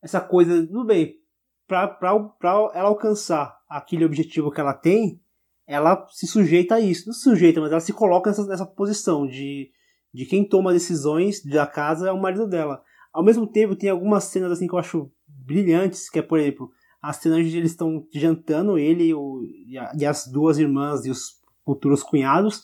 essa 0.00 0.20
coisa. 0.20 0.64
Tudo 0.64 0.84
bem, 0.84 1.18
pra, 1.66 1.88
pra, 1.88 2.18
pra 2.18 2.50
ela 2.72 2.88
alcançar 2.88 3.60
aquele 3.68 4.04
objetivo 4.04 4.52
que 4.52 4.60
ela 4.60 4.74
tem, 4.74 5.20
ela 5.66 6.06
se 6.10 6.26
sujeita 6.26 6.76
a 6.76 6.80
isso. 6.80 7.06
Não 7.06 7.14
se 7.14 7.22
sujeita, 7.22 7.60
mas 7.60 7.72
ela 7.72 7.80
se 7.80 7.92
coloca 7.92 8.30
nessa, 8.30 8.46
nessa 8.46 8.66
posição 8.66 9.26
de 9.26 9.72
de 10.14 10.24
quem 10.24 10.48
toma 10.48 10.72
decisões 10.72 11.44
da 11.44 11.66
casa 11.66 12.08
é 12.08 12.12
o 12.12 12.20
marido 12.20 12.46
dela. 12.46 12.80
Ao 13.12 13.22
mesmo 13.22 13.48
tempo, 13.48 13.74
tem 13.74 13.90
algumas 13.90 14.24
cenas 14.24 14.52
assim 14.52 14.68
que 14.68 14.74
eu 14.74 14.78
acho 14.78 15.10
brilhantes, 15.26 16.08
que 16.08 16.20
é, 16.20 16.22
por 16.22 16.38
exemplo, 16.38 16.70
as 17.02 17.16
cenas 17.16 17.40
onde 17.40 17.58
eles 17.58 17.72
estão 17.72 18.06
jantando, 18.14 18.78
ele 18.78 19.12
o, 19.12 19.42
e, 19.66 19.76
a, 19.76 19.92
e, 19.98 20.06
as 20.06 20.28
duas 20.28 20.58
irmãs 20.58 21.04
e 21.04 21.10
os 21.10 21.40
futuros 21.64 22.02
cunhados. 22.02 22.62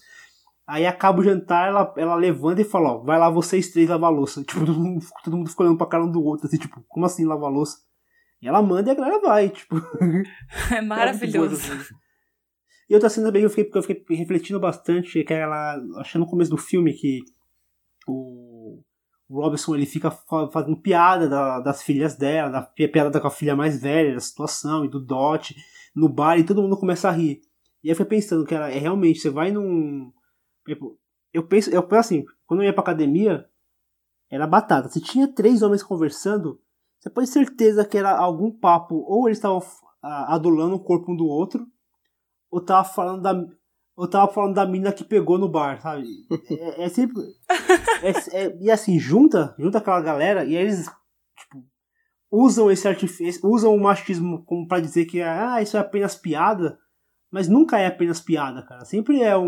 Aí 0.65 0.87
acaba 0.87 1.21
o 1.21 1.25
jantar, 1.25 1.69
ela, 1.69 1.93
ela 1.97 2.15
levanta 2.15 2.61
e 2.61 2.65
fala, 2.65 2.93
ó, 2.93 2.99
vai 2.99 3.19
lá 3.19 3.29
vocês 3.29 3.71
três 3.71 3.89
lavar 3.89 4.13
louça. 4.13 4.43
Tipo, 4.47 4.65
todo 4.65 4.79
mundo, 4.79 5.05
todo 5.25 5.37
mundo 5.37 5.51
fica 5.51 5.65
olhando 5.65 5.77
pra 5.77 5.89
cara 5.89 6.05
um 6.05 6.11
do 6.11 6.23
outro, 6.23 6.47
assim, 6.47 6.57
tipo, 6.57 6.81
como 6.89 7.05
assim 7.05 7.25
lavar 7.25 7.51
louça? 7.51 7.79
E 8.41 8.47
ela 8.47 8.63
manda 8.63 8.89
e 8.89 8.93
a 8.93 8.95
galera 8.95 9.21
vai, 9.21 9.49
tipo. 9.49 9.75
É 10.73 10.81
maravilhoso. 10.81 11.55
É 11.55 11.75
assim. 11.75 11.95
E 12.89 12.95
outra 12.95 13.09
cena 13.09 13.27
também 13.27 13.43
eu 13.43 13.51
fiquei, 13.51 13.71
eu 13.73 13.83
fiquei 13.83 14.17
refletindo 14.17 14.59
bastante, 14.59 15.23
que 15.23 15.33
é 15.33 15.41
ela, 15.41 15.77
achando 15.99 16.23
no 16.23 16.31
começo 16.31 16.51
do 16.51 16.57
filme 16.57 16.93
que 16.93 17.21
o 18.11 19.41
Robinson 19.41 19.77
ele 19.77 19.87
fica 19.87 20.11
fazendo 20.53 20.77
piada 20.77 21.29
da, 21.29 21.61
das 21.61 21.83
filhas 21.83 22.17
dela, 22.17 22.51
da 22.51 22.63
piada 22.63 23.21
com 23.21 23.29
a 23.29 23.31
filha 23.31 23.55
mais 23.55 23.81
velha, 23.81 24.15
da 24.15 24.21
situação 24.21 24.85
e 24.85 24.89
do 24.89 24.99
Dot 24.99 25.55
no 25.95 26.09
bar 26.09 26.39
e 26.39 26.45
todo 26.45 26.63
mundo 26.63 26.77
começa 26.77 27.09
a 27.09 27.13
rir. 27.13 27.41
E 27.83 27.89
aí 27.89 27.93
eu 27.93 27.97
fui 27.97 28.05
pensando 28.05 28.45
que 28.45 28.55
ela 28.55 28.71
é 28.71 28.79
realmente, 28.79 29.21
você 29.21 29.31
vai 29.31 29.51
num. 29.51 30.13
Tipo, 30.67 30.99
eu 31.33 31.47
penso, 31.47 31.71
eu 31.71 31.83
penso 31.83 32.01
assim, 32.01 32.25
quando 32.47 32.61
eu 32.63 32.67
ia 32.67 32.73
pra 32.73 32.83
academia, 32.83 33.49
era 34.31 34.47
batata. 34.47 34.89
Se 34.89 35.01
tinha 35.01 35.27
três 35.27 35.63
homens 35.63 35.83
conversando, 35.83 36.61
você 36.99 37.09
pode 37.09 37.29
ter 37.29 37.33
certeza 37.33 37.85
que 37.85 37.97
era 37.97 38.17
algum 38.17 38.51
papo, 38.51 38.97
ou 39.07 39.29
eles 39.29 39.39
estavam 39.39 39.63
adulando 40.03 40.75
o 40.75 40.83
corpo 40.83 41.13
um 41.13 41.17
do 41.17 41.27
outro, 41.27 41.67
ou 42.51 42.61
tava 42.61 42.87
falando 42.89 43.23
da. 43.23 43.60
Ou 43.97 44.09
tava 44.09 44.33
falando 44.33 44.55
da 44.55 44.67
mina 44.67 44.93
que 44.93 45.05
pegou 45.05 45.39
no 45.39 45.49
bar, 45.49 45.81
sabe? 45.81 46.07
É, 46.51 46.85
é 46.85 46.89
sempre. 46.89 47.23
É, 48.03 48.45
é, 48.45 48.59
e 48.59 48.71
assim, 48.71 48.99
junta, 48.99 49.55
junta 49.59 49.77
aquela 49.77 50.01
galera 50.01 50.43
e 50.43 50.57
eles 50.57 50.87
tipo, 51.37 51.63
usam 52.31 52.71
esse 52.71 52.89
artifício, 52.89 53.47
usam 53.47 53.75
o 53.75 53.81
machismo 53.81 54.43
como 54.47 54.67
para 54.67 54.81
dizer 54.81 55.05
que 55.05 55.21
ah, 55.21 55.61
isso 55.61 55.77
é 55.77 55.81
apenas 55.81 56.17
piada, 56.17 56.79
mas 57.31 57.47
nunca 57.47 57.79
é 57.79 57.87
apenas 57.87 58.19
piada, 58.19 58.63
cara. 58.63 58.87
Sempre 58.87 59.23
é 59.23 59.37
um, 59.37 59.45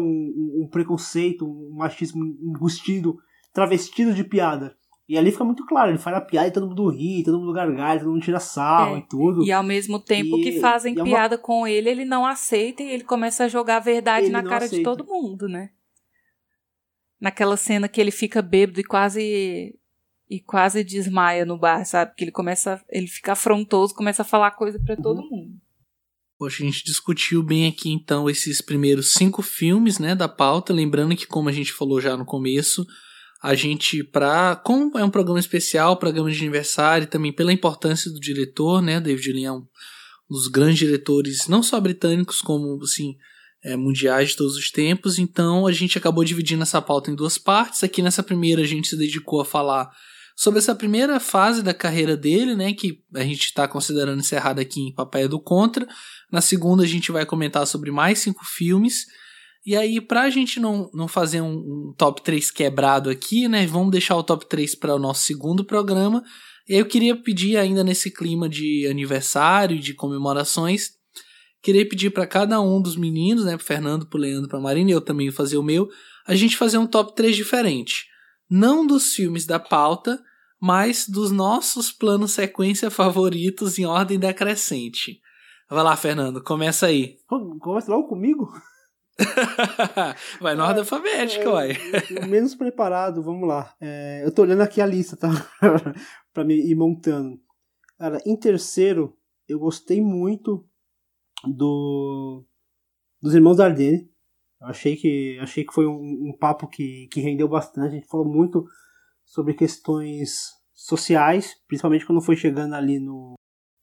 um, 0.62 0.69
preconceito, 0.70 1.47
um 1.47 1.77
machismo 1.77 2.23
enrustido, 2.43 3.16
travestido 3.55 4.12
de 4.12 4.23
piada. 4.23 4.77
E 5.12 5.18
ali 5.18 5.30
fica 5.30 5.44
muito 5.44 5.66
claro, 5.66 5.90
ele 5.90 5.98
faz 5.98 6.16
a 6.16 6.20
piada 6.22 6.48
e 6.48 6.51
todo 6.52 6.66
mundo 6.66 6.89
ri, 6.89 7.22
todo 7.22 7.39
mundo 7.39 7.52
gargalha, 7.52 8.01
todo 8.01 8.10
mundo 8.12 8.22
tira 8.22 8.40
sarro 8.40 8.97
É. 8.97 9.01
e 9.01 9.02
tudo. 9.02 9.44
E 9.44 9.52
ao 9.52 9.62
mesmo 9.62 9.98
tempo 10.01 10.39
E- 10.39 10.43
que 10.43 10.59
fazem 10.59 10.94
é 10.94 10.97
uma- 10.97 11.05
piada 11.05 11.36
com 11.36 11.66
ele, 11.66 11.90
ele 11.90 12.05
não 12.06 12.24
aceita 12.24 12.82
e 12.82 12.89
ele 12.90 13.05
começa 13.05 13.44
a 13.44 13.48
jogar 13.48 13.76
a 13.76 13.80
verdade 13.80 14.26
Ele 14.26 14.32
na 14.32 14.43
cara 14.43 14.60
de 14.60 14.76
aceita. 14.76 14.84
todo 14.90 15.05
mundo, 15.06 15.47
né? 15.48 15.68
Naquela 17.20 17.56
cena 17.56 17.89
que 17.89 18.01
ele 18.01 18.10
fica 18.10 18.40
bêbado 18.43 18.80
e 18.80 18.84
quase 18.84 19.78
e 20.30 20.40
quase 20.40 20.82
desmaia 20.82 21.44
no 21.44 21.59
bar, 21.59 21.84
sabe? 21.84 22.14
Que 22.16 22.24
ele 22.24 22.32
começa, 22.32 22.82
ele 22.89 23.06
fica 23.06 23.32
afrontoso, 23.32 23.94
começa 23.94 24.22
a 24.22 24.24
falar 24.24 24.52
coisa 24.52 24.80
pra 24.82 24.94
Uhum. 24.94 25.02
todo 25.02 25.22
mundo. 25.28 25.59
Poxa, 26.39 26.62
a 26.62 26.66
gente 26.66 26.82
discutiu 26.84 27.43
bem 27.43 27.68
aqui 27.68 27.90
então 27.93 28.30
esses 28.30 28.62
primeiros 28.62 29.12
cinco 29.12 29.43
filmes, 29.43 29.98
né, 29.98 30.14
da 30.14 30.28
pauta. 30.28 30.72
Lembrando 30.72 31.14
que, 31.14 31.26
como 31.26 31.51
a 31.51 31.52
gente 31.52 31.70
falou 31.70 32.01
já 32.01 32.16
no 32.16 32.24
começo, 32.24 32.86
a 33.43 33.55
gente, 33.56 34.05
pra. 34.05 34.55
Como 34.55 34.97
é 34.97 35.05
um 35.05 35.10
programa 35.10 35.40
especial, 35.40 35.97
programa 35.97 36.31
de 36.31 36.39
aniversário, 36.39 37.09
também 37.09 37.32
pela 37.32 37.52
importância 37.52 38.10
do 38.10 38.20
diretor, 38.20 38.81
né? 38.81 39.01
David 39.01 39.32
Lean 39.32 39.48
é 39.48 39.52
um 39.52 39.66
dos 40.31 40.47
grandes 40.47 40.78
diretores, 40.78 41.48
não 41.48 41.62
só 41.62 41.81
britânicos, 41.81 42.40
como 42.40 42.81
assim, 42.82 43.16
é, 43.64 43.77
mundiais 43.77 44.31
de 44.31 44.36
todos 44.36 44.56
os 44.56 44.70
tempos. 44.70 45.19
Então 45.19 45.66
a 45.66 45.73
gente 45.73 45.98
acabou 45.98 46.24
dividindo 46.24 46.62
essa 46.62 46.81
pauta 46.81 47.10
em 47.10 47.16
duas 47.16 47.36
partes. 47.36 47.82
Aqui 47.82 48.01
nessa 48.01 48.23
primeira 48.23 48.62
a 48.62 48.66
gente 48.66 48.89
se 48.89 48.97
dedicou 48.97 49.40
a 49.40 49.44
falar 49.44 49.90
sobre 50.36 50.59
essa 50.59 50.74
primeira 50.74 51.19
fase 51.19 51.62
da 51.62 51.74
carreira 51.74 52.16
dele, 52.16 52.55
né? 52.55 52.73
Que 52.73 53.02
a 53.14 53.24
gente 53.24 53.47
está 53.47 53.66
considerando 53.66 54.20
encerrada 54.20 54.62
aqui 54.62 54.81
em 54.81 54.94
Papai 54.94 55.27
do 55.27 55.40
Contra. 55.40 55.86
Na 56.31 56.40
segunda 56.40 56.85
a 56.85 56.86
gente 56.86 57.10
vai 57.10 57.27
comentar 57.27 57.66
sobre 57.66 57.90
mais 57.90 58.20
cinco 58.20 58.44
filmes. 58.44 59.06
E 59.64 59.76
aí, 59.76 60.01
pra 60.01 60.28
gente 60.28 60.59
não, 60.59 60.90
não 60.93 61.06
fazer 61.06 61.40
um, 61.40 61.55
um 61.55 61.94
top 61.97 62.20
3 62.22 62.51
quebrado 62.51 63.09
aqui, 63.09 63.47
né? 63.47 63.64
Vamos 63.66 63.93
deixar 63.93 64.16
o 64.16 64.22
top 64.22 64.47
3 64.47 64.74
para 64.74 64.94
o 64.94 64.98
nosso 64.98 65.22
segundo 65.22 65.64
programa. 65.64 66.22
Eu 66.68 66.84
queria 66.84 67.14
pedir, 67.14 67.56
ainda 67.56 67.84
nesse 67.84 68.10
clima 68.10 68.48
de 68.48 68.86
aniversário, 68.89 69.78
de 69.78 69.94
comemorações, 69.94 70.90
queria 71.62 71.89
pedir 71.89 72.10
para 72.10 72.26
cada 72.26 72.60
um 72.60 72.82
dos 72.82 72.97
meninos, 72.97 73.44
né? 73.44 73.56
Pro 73.56 73.64
Fernando, 73.64 74.06
pro 74.06 74.18
Leandro, 74.18 74.48
pra 74.48 74.60
Marina, 74.60 74.90
e 74.90 74.93
eu 74.93 75.01
também 75.01 75.30
fazer 75.30 75.56
o 75.56 75.62
meu, 75.62 75.89
a 76.26 76.34
gente 76.34 76.56
fazer 76.56 76.78
um 76.78 76.86
top 76.86 77.14
3 77.14 77.36
diferente. 77.36 78.06
Não 78.51 78.84
dos 78.84 79.14
filmes 79.14 79.47
da 79.47 79.60
pauta, 79.60 80.20
mas 80.60 81.09
dos 81.09 81.30
nossos 81.30 81.93
planos 81.93 82.32
sequência 82.32 82.90
favoritos 82.90 83.78
em 83.78 83.84
ordem 83.84 84.18
decrescente. 84.18 85.20
Vai 85.70 85.82
lá, 85.84 85.97
Fernando, 85.97 86.43
começa 86.43 86.86
aí. 86.86 87.16
Começa 87.60 87.90
logo 87.90 88.09
comigo? 88.09 88.52
vai 90.40 90.55
na 90.55 90.66
ordem 90.66 90.81
alfabética, 90.81 91.51
uai. 91.51 91.73
É, 91.73 92.27
menos 92.27 92.55
preparado, 92.55 93.23
vamos 93.23 93.49
lá. 93.49 93.74
É, 93.81 94.23
eu 94.24 94.32
tô 94.32 94.43
olhando 94.43 94.62
aqui 94.62 94.81
a 94.81 94.86
lista, 94.86 95.16
tá? 95.16 95.28
pra 96.32 96.44
me 96.44 96.55
ir 96.55 96.74
montando. 96.74 97.40
Cara, 97.99 98.19
em 98.27 98.36
terceiro, 98.36 99.16
eu 99.49 99.59
gostei 99.59 100.01
muito 100.01 100.66
do 101.44 102.44
dos 103.20 103.35
Irmãos 103.35 103.61
Ardenne. 103.61 104.11
Eu 104.61 104.66
achei 104.69 104.97
que, 104.97 105.39
achei 105.40 105.65
que 105.65 105.73
foi 105.73 105.86
um, 105.86 106.28
um 106.28 106.36
papo 106.39 106.66
que, 106.66 107.09
que 107.12 107.20
rendeu 107.20 107.49
bastante. 107.49 107.89
A 107.89 107.90
gente 107.90 108.09
falou 108.09 108.27
muito 108.27 108.66
sobre 109.24 109.55
questões 109.55 110.51
sociais, 110.74 111.55
principalmente 111.69 112.05
quando 112.05 112.20
foi 112.20 112.36
chegando 112.36 112.74
ali 112.74 112.99
no 112.99 113.35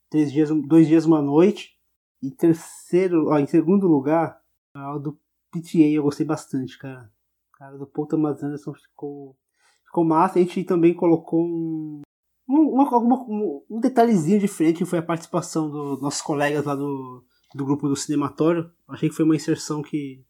três 0.10 0.32
dias, 0.32 0.50
dois 0.68 0.88
dias 0.88 1.06
uma 1.06 1.22
noite. 1.22 1.78
Em 2.22 2.30
terceiro, 2.30 3.28
ó, 3.30 3.40
em 3.40 3.46
segundo 3.46 3.88
lugar, 3.88 4.38
o 4.76 5.00
do 5.00 5.20
PTA 5.52 5.88
eu 5.94 6.04
gostei 6.04 6.26
bastante, 6.26 6.78
cara. 6.78 7.12
Cara, 7.54 7.78
do 7.78 7.86
Paul 7.88 8.08
Thomas 8.08 8.42
Anderson 8.42 8.74
ficou, 8.74 9.38
ficou 9.86 10.06
massa. 10.06 10.40
A 10.40 10.42
gente 10.42 10.64
também 10.64 10.94
colocou 10.94 11.44
um, 11.46 12.02
um, 12.48 12.62
uma, 12.74 12.84
alguma- 12.90 13.22
um, 13.28 13.66
um 13.70 13.80
detalhezinho 13.80 14.40
diferente, 14.40 14.78
que 14.78 14.86
foi 14.86 15.00
a 15.00 15.04
participação 15.04 15.70
dos 15.70 16.02
nossos 16.02 16.22
colegas 16.22 16.66
lá 16.66 16.76
do, 16.76 17.26
do 17.54 17.66
grupo 17.66 17.88
do 17.88 17.96
Cinematório. 17.96 18.72
Achei 18.88 19.10
que 19.10 19.16
foi 19.16 19.26
uma 19.26 19.36
inserção 19.36 19.82
que, 19.82 20.24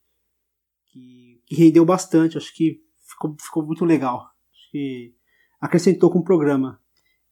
que, 0.92 1.42
que 1.46 1.56
rendeu 1.56 1.86
bastante. 1.86 2.38
Acho 2.38 2.54
que 2.56 2.82
ficou, 3.08 3.36
ficou 3.40 3.66
muito 3.66 3.86
legal. 3.86 4.22
Acho 4.52 4.72
que 4.72 5.16
acrescentou 5.62 6.10
com 6.10 6.20
o 6.20 6.24
programa. 6.24 6.82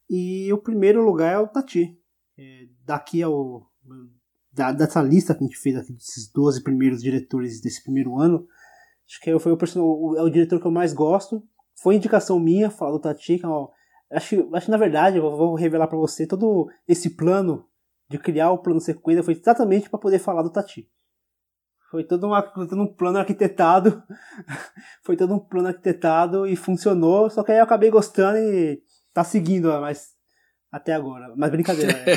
E 0.08 0.52
o 0.52 0.58
primeiro 0.58 1.04
lugar 1.04 1.32
é 1.34 1.38
o 1.38 1.48
Tati. 1.48 1.98
É, 2.38 2.68
daqui 2.84 3.22
ao. 3.22 3.68
Da, 4.58 4.72
dessa 4.72 5.00
lista 5.00 5.34
que 5.34 5.44
a 5.44 5.46
gente 5.46 5.56
fez 5.56 5.76
aqui, 5.76 5.92
desses 5.92 6.28
12 6.32 6.62
primeiros 6.64 7.00
diretores 7.00 7.60
desse 7.60 7.80
primeiro 7.82 8.18
ano, 8.18 8.44
acho 9.06 9.20
que 9.20 9.38
foi 9.38 9.52
o, 9.52 9.56
o- 9.80 10.16
é 10.18 10.22
o 10.22 10.28
diretor 10.28 10.60
que 10.60 10.66
eu 10.66 10.70
mais 10.72 10.92
gosto. 10.92 11.42
Foi 11.80 11.94
indicação 11.94 12.40
minha, 12.40 12.68
falar 12.68 12.90
do 12.90 12.98
Tati, 12.98 13.38
que 13.38 13.46
é 13.46 13.48
acho, 14.16 14.48
acho 14.52 14.70
na 14.70 14.76
verdade, 14.76 15.18
eu 15.18 15.22
vou 15.36 15.54
revelar 15.54 15.86
pra 15.86 15.96
você, 15.96 16.26
todo 16.26 16.68
esse 16.88 17.10
plano 17.10 17.64
de 18.10 18.18
criar 18.18 18.50
o 18.50 18.58
plano 18.58 18.80
sequência 18.80 19.22
foi 19.22 19.34
exatamente 19.34 19.88
para 19.88 19.98
poder 20.00 20.18
falar 20.18 20.42
do 20.42 20.50
Tati. 20.50 20.88
Foi 21.90 22.02
todo, 22.04 22.26
uma, 22.26 22.42
todo 22.42 22.82
um 22.82 22.86
plano 22.92 23.18
arquitetado, 23.18 24.02
foi 25.04 25.16
todo 25.16 25.34
um 25.34 25.38
plano 25.38 25.68
arquitetado 25.68 26.46
e 26.46 26.56
funcionou, 26.56 27.30
só 27.30 27.42
que 27.44 27.52
aí 27.52 27.58
eu 27.58 27.64
acabei 27.64 27.90
gostando 27.90 28.38
e 28.38 28.82
tá 29.14 29.22
seguindo, 29.22 29.68
mas 29.80 30.08
até 30.70 30.92
agora. 30.94 31.32
Mas 31.36 31.50
brincadeira. 31.50 31.92
É, 31.92 32.12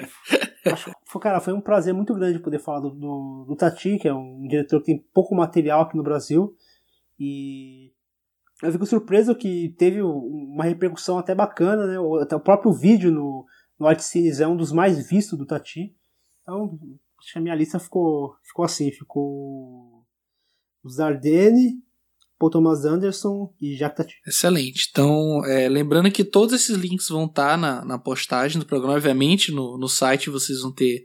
é, 0.00 0.08
acho, 0.66 0.90
foi, 1.04 1.20
cara, 1.20 1.40
foi 1.40 1.52
um 1.52 1.60
prazer 1.60 1.94
muito 1.94 2.14
grande 2.14 2.38
poder 2.38 2.58
falar 2.58 2.80
do, 2.80 2.90
do, 2.90 3.44
do 3.48 3.56
Tati, 3.56 3.98
que 3.98 4.08
é 4.08 4.14
um 4.14 4.46
diretor 4.46 4.80
que 4.80 4.86
tem 4.86 4.98
pouco 5.12 5.34
material 5.34 5.82
aqui 5.82 5.96
no 5.96 6.02
Brasil. 6.02 6.54
E 7.18 7.92
eu 8.62 8.72
fico 8.72 8.86
surpreso 8.86 9.34
que 9.34 9.74
teve 9.78 10.02
uma 10.02 10.64
repercussão 10.64 11.18
até 11.18 11.34
bacana, 11.34 11.86
né? 11.86 11.98
O, 11.98 12.16
até 12.16 12.34
o 12.34 12.40
próprio 12.40 12.72
vídeo 12.72 13.10
no, 13.10 13.46
no 13.78 13.86
Art 13.86 14.00
Cines 14.00 14.40
é 14.40 14.46
um 14.46 14.56
dos 14.56 14.72
mais 14.72 15.08
vistos 15.08 15.38
do 15.38 15.46
Tati. 15.46 15.94
Então, 16.42 16.78
acho 17.18 17.32
que 17.32 17.38
a 17.38 17.42
minha 17.42 17.54
lista 17.54 17.78
ficou, 17.78 18.34
ficou 18.42 18.64
assim, 18.64 18.90
ficou 18.90 20.04
os 20.82 20.96
Dardenne, 20.96 21.82
Paul 22.38 22.50
Thomas 22.50 22.84
Anderson 22.84 23.52
e 23.60 23.76
Jacques 23.76 23.96
Tati. 23.96 24.14
Excelente. 24.26 24.88
Então, 24.90 25.44
é, 25.44 25.68
lembrando 25.68 26.10
que 26.10 26.24
todos 26.24 26.54
esses 26.54 26.76
links 26.76 27.08
vão 27.08 27.26
estar 27.26 27.58
na, 27.58 27.84
na 27.84 27.98
postagem 27.98 28.58
do 28.58 28.66
programa. 28.66 28.94
Obviamente, 28.94 29.50
no, 29.50 29.76
no 29.76 29.88
site 29.88 30.30
vocês 30.30 30.60
vão 30.60 30.72
ter 30.72 31.02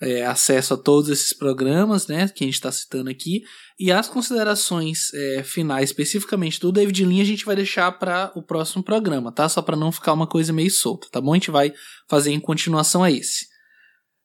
é, 0.00 0.26
acesso 0.26 0.74
a 0.74 0.76
todos 0.76 1.08
esses 1.08 1.32
programas, 1.32 2.08
né, 2.08 2.28
que 2.28 2.42
a 2.42 2.46
gente 2.46 2.54
está 2.54 2.70
citando 2.72 3.08
aqui. 3.08 3.42
E 3.78 3.90
as 3.90 4.08
considerações 4.08 5.12
é, 5.14 5.42
finais, 5.42 5.90
especificamente 5.90 6.60
do 6.60 6.72
David 6.72 7.04
Lean, 7.04 7.22
a 7.22 7.26
gente 7.26 7.44
vai 7.44 7.56
deixar 7.56 7.90
para 7.92 8.32
o 8.34 8.42
próximo 8.42 8.82
programa, 8.82 9.32
tá? 9.32 9.48
Só 9.48 9.62
para 9.62 9.76
não 9.76 9.92
ficar 9.92 10.12
uma 10.12 10.26
coisa 10.26 10.52
meio 10.52 10.70
solta, 10.70 11.08
tá 11.10 11.20
bom? 11.20 11.32
A 11.32 11.36
gente 11.36 11.50
vai 11.50 11.72
fazer 12.08 12.32
em 12.32 12.40
continuação 12.40 13.02
a 13.02 13.10
esse. 13.10 13.46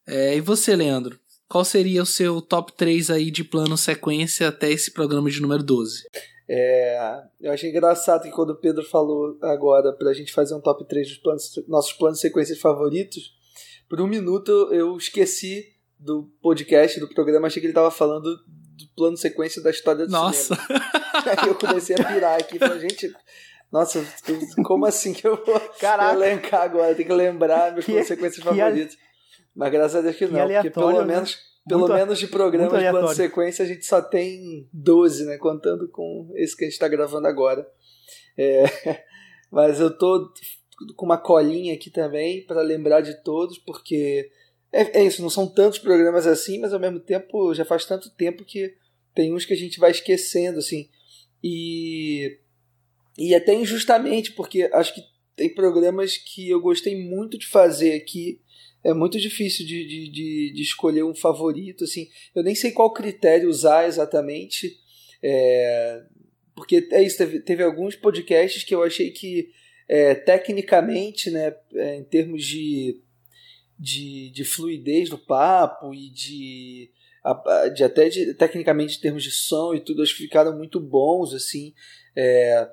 É, 0.06 0.36
e 0.36 0.40
você, 0.40 0.74
Leandro? 0.74 1.18
Qual 1.48 1.64
seria 1.64 2.02
o 2.02 2.06
seu 2.06 2.42
top 2.42 2.72
3 2.74 3.10
aí 3.10 3.30
de 3.30 3.42
plano 3.42 3.76
sequência 3.76 4.48
até 4.48 4.70
esse 4.70 4.90
programa 4.92 5.30
de 5.30 5.40
número 5.40 5.62
12? 5.62 6.02
É, 6.50 7.20
eu 7.40 7.52
achei 7.52 7.70
engraçado 7.70 8.22
que 8.22 8.30
quando 8.30 8.50
o 8.50 8.56
Pedro 8.56 8.82
falou 8.84 9.36
agora 9.42 9.92
pra 9.92 10.12
gente 10.12 10.32
fazer 10.32 10.54
um 10.54 10.60
top 10.60 10.86
3 10.86 11.08
dos 11.08 11.18
planos, 11.18 11.44
nossos 11.66 11.92
planos 11.94 12.20
sequências 12.20 12.58
favoritos, 12.58 13.34
por 13.88 14.00
um 14.00 14.06
minuto 14.06 14.50
eu 14.72 14.96
esqueci 14.96 15.64
do 15.98 16.30
podcast, 16.42 17.00
do 17.00 17.08
programa, 17.08 17.46
achei 17.46 17.60
que 17.60 17.66
ele 17.66 17.74
tava 17.74 17.90
falando 17.90 18.24
do 18.36 18.88
plano 18.96 19.16
sequência 19.16 19.62
da 19.62 19.70
história 19.70 20.06
do 20.06 20.12
Nossa! 20.12 20.54
cinema. 20.54 20.84
Aí 21.42 21.48
eu 21.48 21.54
comecei 21.54 21.96
a 21.96 22.04
pirar 22.04 22.38
aqui, 22.38 22.58
falei, 22.58 22.78
gente, 22.80 23.12
nossa, 23.72 24.04
como 24.64 24.86
assim 24.86 25.12
que 25.12 25.26
eu 25.26 25.36
vou 25.44 25.60
Caraca. 25.80 26.14
elencar 26.14 26.62
agora? 26.62 26.94
Tem 26.94 27.06
que 27.06 27.12
lembrar 27.12 27.72
meus 27.72 27.84
Que- 27.84 27.92
planos 27.92 28.08
de 28.08 28.14
sequências 28.14 28.44
favoritos. 28.44 28.96
Mas 29.58 29.72
graças 29.72 29.96
a 29.96 30.00
Deus 30.00 30.14
que, 30.14 30.28
que 30.28 30.32
não, 30.32 30.46
porque 30.48 30.70
pelo 30.70 31.04
né? 31.04 31.14
menos, 31.14 31.36
pelo 31.66 31.80
Muito- 31.80 31.94
menos 31.94 32.18
de 32.20 32.28
programas 32.28 32.80
de 32.80 32.90
plano 32.90 33.08
sequência 33.08 33.64
a 33.64 33.66
gente 33.66 33.84
só 33.84 34.00
tem 34.00 34.68
12, 34.72 35.24
né? 35.26 35.36
Contando 35.36 35.88
com 35.88 36.30
esse 36.36 36.56
que 36.56 36.62
a 36.62 36.68
gente 36.68 36.74
está 36.74 36.86
gravando 36.86 37.26
agora. 37.26 37.68
É, 38.36 38.62
mas 39.50 39.80
eu 39.80 39.90
tô 39.90 40.32
com 40.94 41.06
uma 41.06 41.18
colinha 41.18 41.74
aqui 41.74 41.90
também 41.90 42.46
para 42.46 42.62
lembrar 42.62 43.00
de 43.00 43.20
todos, 43.24 43.58
porque 43.58 44.30
é, 44.72 45.00
é 45.00 45.04
isso, 45.04 45.22
não 45.22 45.28
são 45.28 45.48
tantos 45.48 45.80
programas 45.80 46.24
assim, 46.24 46.60
mas 46.60 46.72
ao 46.72 46.78
mesmo 46.78 47.00
tempo 47.00 47.52
já 47.52 47.64
faz 47.64 47.84
tanto 47.84 48.10
tempo 48.10 48.44
que 48.44 48.76
tem 49.12 49.34
uns 49.34 49.44
que 49.44 49.54
a 49.54 49.56
gente 49.56 49.80
vai 49.80 49.90
esquecendo, 49.90 50.60
assim. 50.60 50.88
E, 51.42 52.38
e 53.18 53.34
até 53.34 53.54
injustamente, 53.54 54.30
porque 54.34 54.70
acho 54.72 54.94
que 54.94 55.02
tem 55.38 55.54
programas 55.54 56.16
que 56.16 56.50
eu 56.50 56.60
gostei 56.60 57.00
muito 57.00 57.38
de 57.38 57.46
fazer 57.46 57.94
aqui. 57.94 58.40
É 58.82 58.92
muito 58.92 59.18
difícil 59.18 59.64
de, 59.64 59.86
de, 59.86 60.08
de, 60.10 60.52
de 60.52 60.62
escolher 60.62 61.04
um 61.04 61.14
favorito. 61.14 61.84
Assim, 61.84 62.08
eu 62.34 62.42
nem 62.42 62.54
sei 62.54 62.72
qual 62.72 62.92
critério 62.92 63.48
usar 63.48 63.86
exatamente. 63.86 64.76
É, 65.22 66.02
porque 66.54 66.88
é 66.90 67.02
isso, 67.02 67.16
teve, 67.16 67.40
teve 67.40 67.62
alguns 67.62 67.94
podcasts 67.94 68.64
que 68.64 68.74
eu 68.74 68.82
achei 68.82 69.10
que 69.10 69.50
é, 69.88 70.14
tecnicamente, 70.14 71.30
né, 71.30 71.54
é, 71.74 71.96
em 71.96 72.04
termos 72.04 72.44
de, 72.44 73.00
de, 73.78 74.30
de 74.30 74.44
fluidez 74.44 75.08
do 75.08 75.18
papo 75.18 75.94
e 75.94 76.10
de, 76.10 76.90
de 77.74 77.84
até 77.84 78.08
de, 78.08 78.34
tecnicamente 78.34 78.98
em 78.98 79.00
termos 79.00 79.22
de 79.22 79.30
som 79.30 79.72
e 79.72 79.80
tudo, 79.80 80.02
acho 80.02 80.16
que 80.16 80.24
ficaram 80.24 80.56
muito 80.56 80.80
bons, 80.80 81.32
assim, 81.32 81.72
é, 82.14 82.68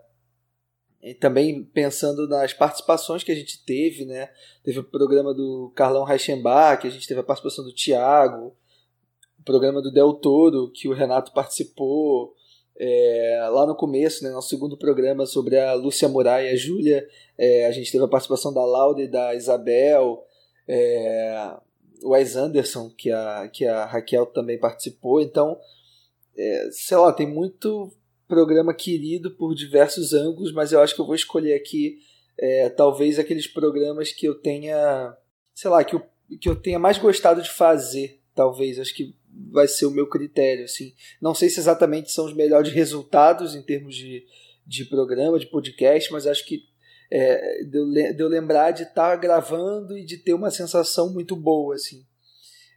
e 1.05 1.13
também 1.13 1.63
pensando 1.63 2.27
nas 2.27 2.51
participações 2.51 3.23
que 3.23 3.31
a 3.31 3.35
gente 3.35 3.63
teve, 3.63 4.05
né? 4.05 4.27
Teve 4.63 4.79
o 4.79 4.83
programa 4.83 5.35
do 5.35 5.71
Carlão 5.75 6.03
Reichenbach, 6.03 6.85
a 6.85 6.89
gente 6.89 7.07
teve 7.07 7.19
a 7.19 7.23
participação 7.23 7.63
do 7.63 7.71
Tiago, 7.71 8.55
o 9.39 9.43
programa 9.43 9.83
do 9.83 9.91
Del 9.91 10.15
Toro, 10.15 10.71
que 10.71 10.87
o 10.87 10.93
Renato 10.93 11.31
participou. 11.31 12.33
É, 12.75 13.47
lá 13.51 13.67
no 13.67 13.75
começo, 13.75 14.23
né, 14.23 14.31
nosso 14.31 14.49
segundo 14.49 14.75
programa 14.75 15.27
sobre 15.27 15.57
a 15.57 15.75
Lúcia 15.75 16.09
Moraes 16.09 16.49
e 16.49 16.53
a 16.53 16.57
Júlia, 16.57 17.07
é, 17.37 17.67
a 17.67 17.71
gente 17.71 17.91
teve 17.91 18.03
a 18.03 18.07
participação 18.07 18.51
da 18.51 18.65
Laura 18.65 19.01
e 19.01 19.07
da 19.07 19.35
Isabel, 19.35 20.25
é, 20.67 21.55
o 22.01 22.09
Wes 22.09 22.35
Anderson, 22.35 22.89
que 22.89 23.11
a, 23.11 23.47
que 23.47 23.63
a 23.63 23.85
Raquel 23.85 24.25
também 24.25 24.57
participou. 24.57 25.21
Então, 25.21 25.57
é, 26.35 26.69
sei 26.71 26.97
lá, 26.97 27.13
tem 27.13 27.27
muito 27.27 27.93
programa 28.27 28.73
querido 28.73 29.31
por 29.31 29.53
diversos 29.53 30.13
ângulos, 30.13 30.51
mas 30.51 30.71
eu 30.71 30.81
acho 30.81 30.95
que 30.95 31.01
eu 31.01 31.05
vou 31.05 31.15
escolher 31.15 31.53
aqui 31.53 31.99
é, 32.37 32.69
talvez 32.69 33.17
aqueles 33.17 33.47
programas 33.47 34.11
que 34.11 34.25
eu 34.27 34.35
tenha, 34.35 35.15
sei 35.53 35.69
lá, 35.69 35.83
que 35.83 35.95
eu, 35.95 36.03
que 36.39 36.49
eu 36.49 36.55
tenha 36.55 36.79
mais 36.79 36.97
gostado 36.97 37.41
de 37.41 37.49
fazer, 37.49 38.19
talvez. 38.33 38.79
Acho 38.79 38.93
que 38.93 39.15
vai 39.51 39.67
ser 39.67 39.85
o 39.85 39.91
meu 39.91 40.07
critério, 40.07 40.65
assim. 40.65 40.93
Não 41.21 41.33
sei 41.33 41.49
se 41.49 41.59
exatamente 41.59 42.11
são 42.11 42.25
os 42.25 42.33
melhores 42.33 42.71
resultados 42.71 43.55
em 43.55 43.61
termos 43.61 43.95
de, 43.95 44.25
de 44.65 44.85
programa, 44.85 45.39
de 45.39 45.47
podcast, 45.47 46.11
mas 46.11 46.27
acho 46.27 46.45
que 46.45 46.63
é, 47.11 47.63
de, 47.63 47.77
eu, 47.77 47.85
de 48.13 48.23
eu 48.23 48.27
lembrar 48.27 48.71
de 48.71 48.83
estar 48.83 49.11
tá 49.11 49.15
gravando 49.15 49.97
e 49.97 50.03
de 50.03 50.17
ter 50.17 50.33
uma 50.33 50.51
sensação 50.51 51.13
muito 51.13 51.35
boa, 51.35 51.75
assim. 51.75 52.05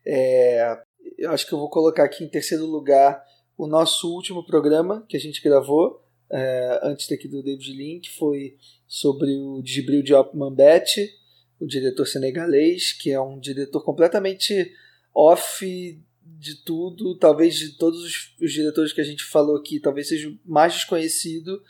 É, 0.06 0.78
eu 1.16 1.30
acho 1.32 1.46
que 1.46 1.52
eu 1.52 1.58
vou 1.58 1.70
colocar 1.70 2.04
aqui 2.04 2.24
em 2.24 2.28
terceiro 2.28 2.64
lugar 2.64 3.22
o 3.58 3.66
nosso 3.66 4.14
último 4.14 4.46
programa 4.46 5.04
que 5.08 5.16
a 5.16 5.20
gente 5.20 5.42
gravou 5.42 6.00
é, 6.30 6.80
antes 6.82 7.08
daqui 7.08 7.26
do 7.26 7.42
David 7.42 7.72
Link 7.72 8.08
foi 8.10 8.56
sobre 8.86 9.34
o 9.36 9.60
Djibril 9.60 10.02
Diop 10.02 10.36
Mambete, 10.36 11.12
o 11.58 11.66
diretor 11.66 12.06
senegalês, 12.06 12.92
que 12.92 13.10
é 13.10 13.20
um 13.20 13.38
diretor 13.38 13.82
completamente 13.82 14.72
off 15.12 16.00
de 16.22 16.54
tudo, 16.62 17.16
talvez 17.16 17.56
de 17.56 17.70
todos 17.76 18.04
os, 18.04 18.34
os 18.40 18.52
diretores 18.52 18.92
que 18.92 19.00
a 19.00 19.04
gente 19.04 19.24
falou 19.24 19.56
aqui, 19.56 19.80
talvez 19.80 20.06
seja 20.06 20.28
o 20.28 20.38
mais 20.44 20.74
desconhecido, 20.74 21.60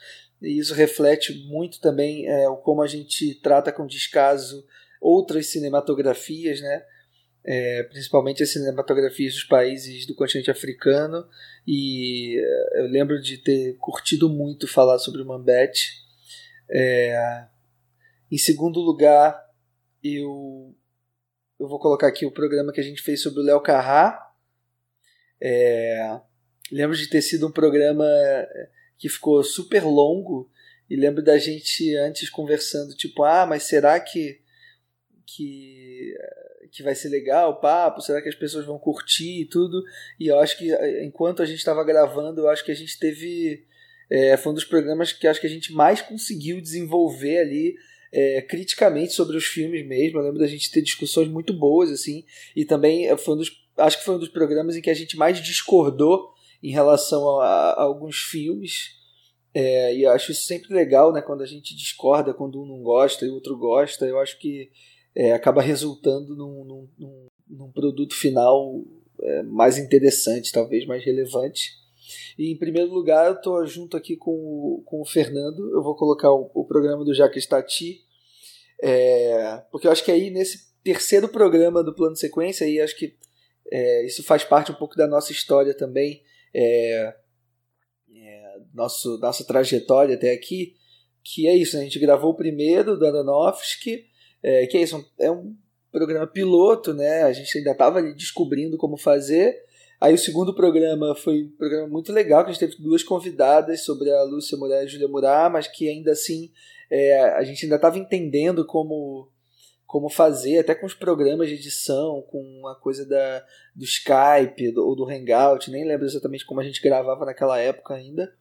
e 0.42 0.58
isso 0.58 0.74
reflete 0.74 1.32
muito 1.46 1.80
também 1.80 2.28
é, 2.28 2.44
como 2.62 2.82
a 2.82 2.86
gente 2.86 3.34
trata 3.36 3.72
com 3.72 3.86
descaso 3.86 4.62
outras 5.00 5.46
cinematografias, 5.46 6.60
né? 6.60 6.84
É, 7.50 7.82
principalmente 7.84 8.42
as 8.42 8.50
cinematografias 8.50 9.32
dos 9.32 9.44
países 9.44 10.04
do 10.04 10.14
continente 10.14 10.50
africano, 10.50 11.26
e 11.66 12.38
é, 12.38 12.82
eu 12.82 12.86
lembro 12.88 13.18
de 13.22 13.38
ter 13.38 13.74
curtido 13.78 14.28
muito 14.28 14.68
falar 14.68 14.98
sobre 14.98 15.22
o 15.22 15.24
Mambete. 15.24 15.94
É, 16.70 17.46
em 18.30 18.36
segundo 18.36 18.80
lugar, 18.80 19.42
eu, 20.04 20.76
eu 21.58 21.66
vou 21.66 21.78
colocar 21.78 22.08
aqui 22.08 22.26
o 22.26 22.30
programa 22.30 22.70
que 22.70 22.80
a 22.80 22.84
gente 22.84 23.00
fez 23.00 23.22
sobre 23.22 23.40
o 23.40 23.42
Léo 23.42 23.62
Carrá. 23.62 24.30
É, 25.40 26.20
lembro 26.70 26.94
de 26.94 27.08
ter 27.08 27.22
sido 27.22 27.48
um 27.48 27.52
programa 27.52 28.04
que 28.98 29.08
ficou 29.08 29.42
super 29.42 29.84
longo, 29.84 30.52
e 30.90 30.96
lembro 30.96 31.24
da 31.24 31.38
gente 31.38 31.96
antes 31.96 32.28
conversando, 32.28 32.94
tipo, 32.94 33.22
ah, 33.22 33.46
mas 33.46 33.62
será 33.62 33.98
que 33.98 34.38
que 35.24 36.14
que 36.70 36.82
vai 36.82 36.94
ser 36.94 37.08
legal 37.08 37.50
o 37.50 37.56
papo, 37.56 38.00
será 38.00 38.22
que 38.22 38.28
as 38.28 38.34
pessoas 38.34 38.64
vão 38.64 38.78
curtir 38.78 39.42
e 39.42 39.44
tudo. 39.44 39.82
E 40.18 40.26
eu 40.26 40.38
acho 40.38 40.56
que 40.58 40.72
eh, 40.72 41.04
enquanto 41.04 41.42
a 41.42 41.46
gente 41.46 41.58
estava 41.58 41.84
gravando, 41.84 42.42
eu 42.42 42.48
acho 42.48 42.64
que 42.64 42.72
a 42.72 42.74
gente 42.74 42.98
teve. 42.98 43.64
É, 44.10 44.36
foi 44.36 44.52
um 44.52 44.54
dos 44.54 44.64
programas 44.64 45.12
que 45.12 45.26
acho 45.26 45.40
que 45.40 45.46
a 45.46 45.50
gente 45.50 45.72
mais 45.72 46.00
conseguiu 46.00 46.60
desenvolver 46.60 47.38
ali 47.38 47.76
é, 48.12 48.40
criticamente 48.42 49.12
sobre 49.12 49.36
os 49.36 49.44
filmes 49.44 49.86
mesmo. 49.86 50.18
Eu 50.18 50.24
lembro 50.24 50.38
da 50.38 50.46
gente 50.46 50.70
ter 50.70 50.82
discussões 50.82 51.28
muito 51.28 51.52
boas, 51.52 51.90
assim, 51.90 52.24
e 52.56 52.64
também 52.64 53.14
foi 53.18 53.34
um 53.34 53.38
dos, 53.38 53.50
acho 53.76 53.98
que 53.98 54.04
foi 54.04 54.14
um 54.14 54.18
dos 54.18 54.30
programas 54.30 54.76
em 54.76 54.80
que 54.80 54.90
a 54.90 54.94
gente 54.94 55.16
mais 55.16 55.40
discordou 55.42 56.32
em 56.62 56.70
relação 56.70 57.40
a, 57.40 57.72
a 57.72 57.82
alguns 57.82 58.16
filmes. 58.16 58.96
É, 59.54 59.94
e 59.94 60.02
eu 60.02 60.12
acho 60.12 60.32
isso 60.32 60.44
sempre 60.44 60.74
legal, 60.74 61.12
né? 61.12 61.22
Quando 61.22 61.42
a 61.42 61.46
gente 61.46 61.74
discorda, 61.74 62.34
quando 62.34 62.62
um 62.62 62.66
não 62.66 62.82
gosta 62.82 63.24
e 63.24 63.28
o 63.28 63.34
outro 63.34 63.56
gosta. 63.56 64.06
Eu 64.06 64.18
acho 64.18 64.38
que 64.38 64.70
é, 65.18 65.32
acaba 65.32 65.60
resultando 65.60 66.36
num, 66.36 66.88
num, 66.96 67.26
num 67.50 67.72
produto 67.72 68.14
final 68.14 68.84
é, 69.20 69.42
mais 69.42 69.76
interessante, 69.76 70.52
talvez 70.52 70.86
mais 70.86 71.04
relevante. 71.04 71.72
E 72.38 72.52
em 72.52 72.56
primeiro 72.56 72.94
lugar, 72.94 73.26
eu 73.26 73.34
estou 73.34 73.66
junto 73.66 73.96
aqui 73.96 74.16
com 74.16 74.30
o, 74.30 74.82
com 74.86 75.00
o 75.00 75.04
Fernando. 75.04 75.74
Eu 75.74 75.82
vou 75.82 75.96
colocar 75.96 76.30
o, 76.30 76.48
o 76.54 76.64
programa 76.64 77.04
do 77.04 77.12
Jacques 77.12 77.46
Tati, 77.46 78.00
é, 78.80 79.60
porque 79.72 79.88
eu 79.88 79.90
acho 79.90 80.04
que 80.04 80.12
aí 80.12 80.30
nesse 80.30 80.68
terceiro 80.84 81.28
programa 81.28 81.82
do 81.82 81.92
plano 81.92 82.14
sequência, 82.14 82.64
aí 82.64 82.80
acho 82.80 82.96
que 82.96 83.16
é, 83.72 84.06
isso 84.06 84.22
faz 84.22 84.44
parte 84.44 84.70
um 84.70 84.76
pouco 84.76 84.94
da 84.94 85.08
nossa 85.08 85.32
história 85.32 85.76
também, 85.76 86.22
é, 86.54 87.14
é, 88.14 88.56
nosso, 88.72 89.18
nossa 89.18 89.44
trajetória 89.44 90.14
até 90.14 90.32
aqui, 90.32 90.76
que 91.24 91.48
é 91.48 91.56
isso, 91.56 91.76
né? 91.76 91.82
a 91.82 91.84
gente 91.84 91.98
gravou 91.98 92.30
o 92.30 92.36
primeiro 92.36 92.96
do 92.96 93.04
Aronofsky, 93.04 94.07
é, 94.42 94.66
que 94.66 94.76
é 94.76 94.82
isso, 94.82 95.04
é 95.18 95.30
um 95.30 95.54
programa 95.90 96.26
piloto, 96.26 96.92
né? 96.94 97.22
A 97.22 97.32
gente 97.32 97.58
ainda 97.58 97.72
estava 97.72 98.02
descobrindo 98.02 98.76
como 98.76 98.96
fazer. 98.96 99.56
Aí 100.00 100.14
o 100.14 100.18
segundo 100.18 100.54
programa 100.54 101.14
foi 101.14 101.44
um 101.44 101.56
programa 101.56 101.88
muito 101.88 102.12
legal, 102.12 102.44
que 102.44 102.50
a 102.50 102.52
gente 102.52 102.60
teve 102.60 102.82
duas 102.82 103.02
convidadas 103.02 103.82
sobre 103.82 104.10
a 104.10 104.22
Lúcia 104.22 104.56
Murá 104.56 104.76
e 104.76 104.84
a 104.84 104.86
Júlia 104.86 105.08
Murá, 105.08 105.50
mas 105.50 105.66
que 105.66 105.88
ainda 105.88 106.12
assim 106.12 106.50
é, 106.90 107.20
a 107.32 107.42
gente 107.42 107.64
ainda 107.64 107.76
estava 107.76 107.98
entendendo 107.98 108.64
como, 108.64 109.28
como 109.86 110.08
fazer, 110.08 110.58
até 110.58 110.74
com 110.74 110.86
os 110.86 110.94
programas 110.94 111.48
de 111.48 111.54
edição, 111.54 112.22
com 112.30 112.68
a 112.68 112.76
coisa 112.76 113.04
da, 113.04 113.44
do 113.74 113.84
Skype 113.84 114.70
do, 114.72 114.86
ou 114.86 114.94
do 114.94 115.08
Hangout, 115.08 115.68
nem 115.70 115.84
lembro 115.84 116.06
exatamente 116.06 116.46
como 116.46 116.60
a 116.60 116.64
gente 116.64 116.80
gravava 116.80 117.24
naquela 117.24 117.58
época 117.58 117.94
ainda. 117.94 118.32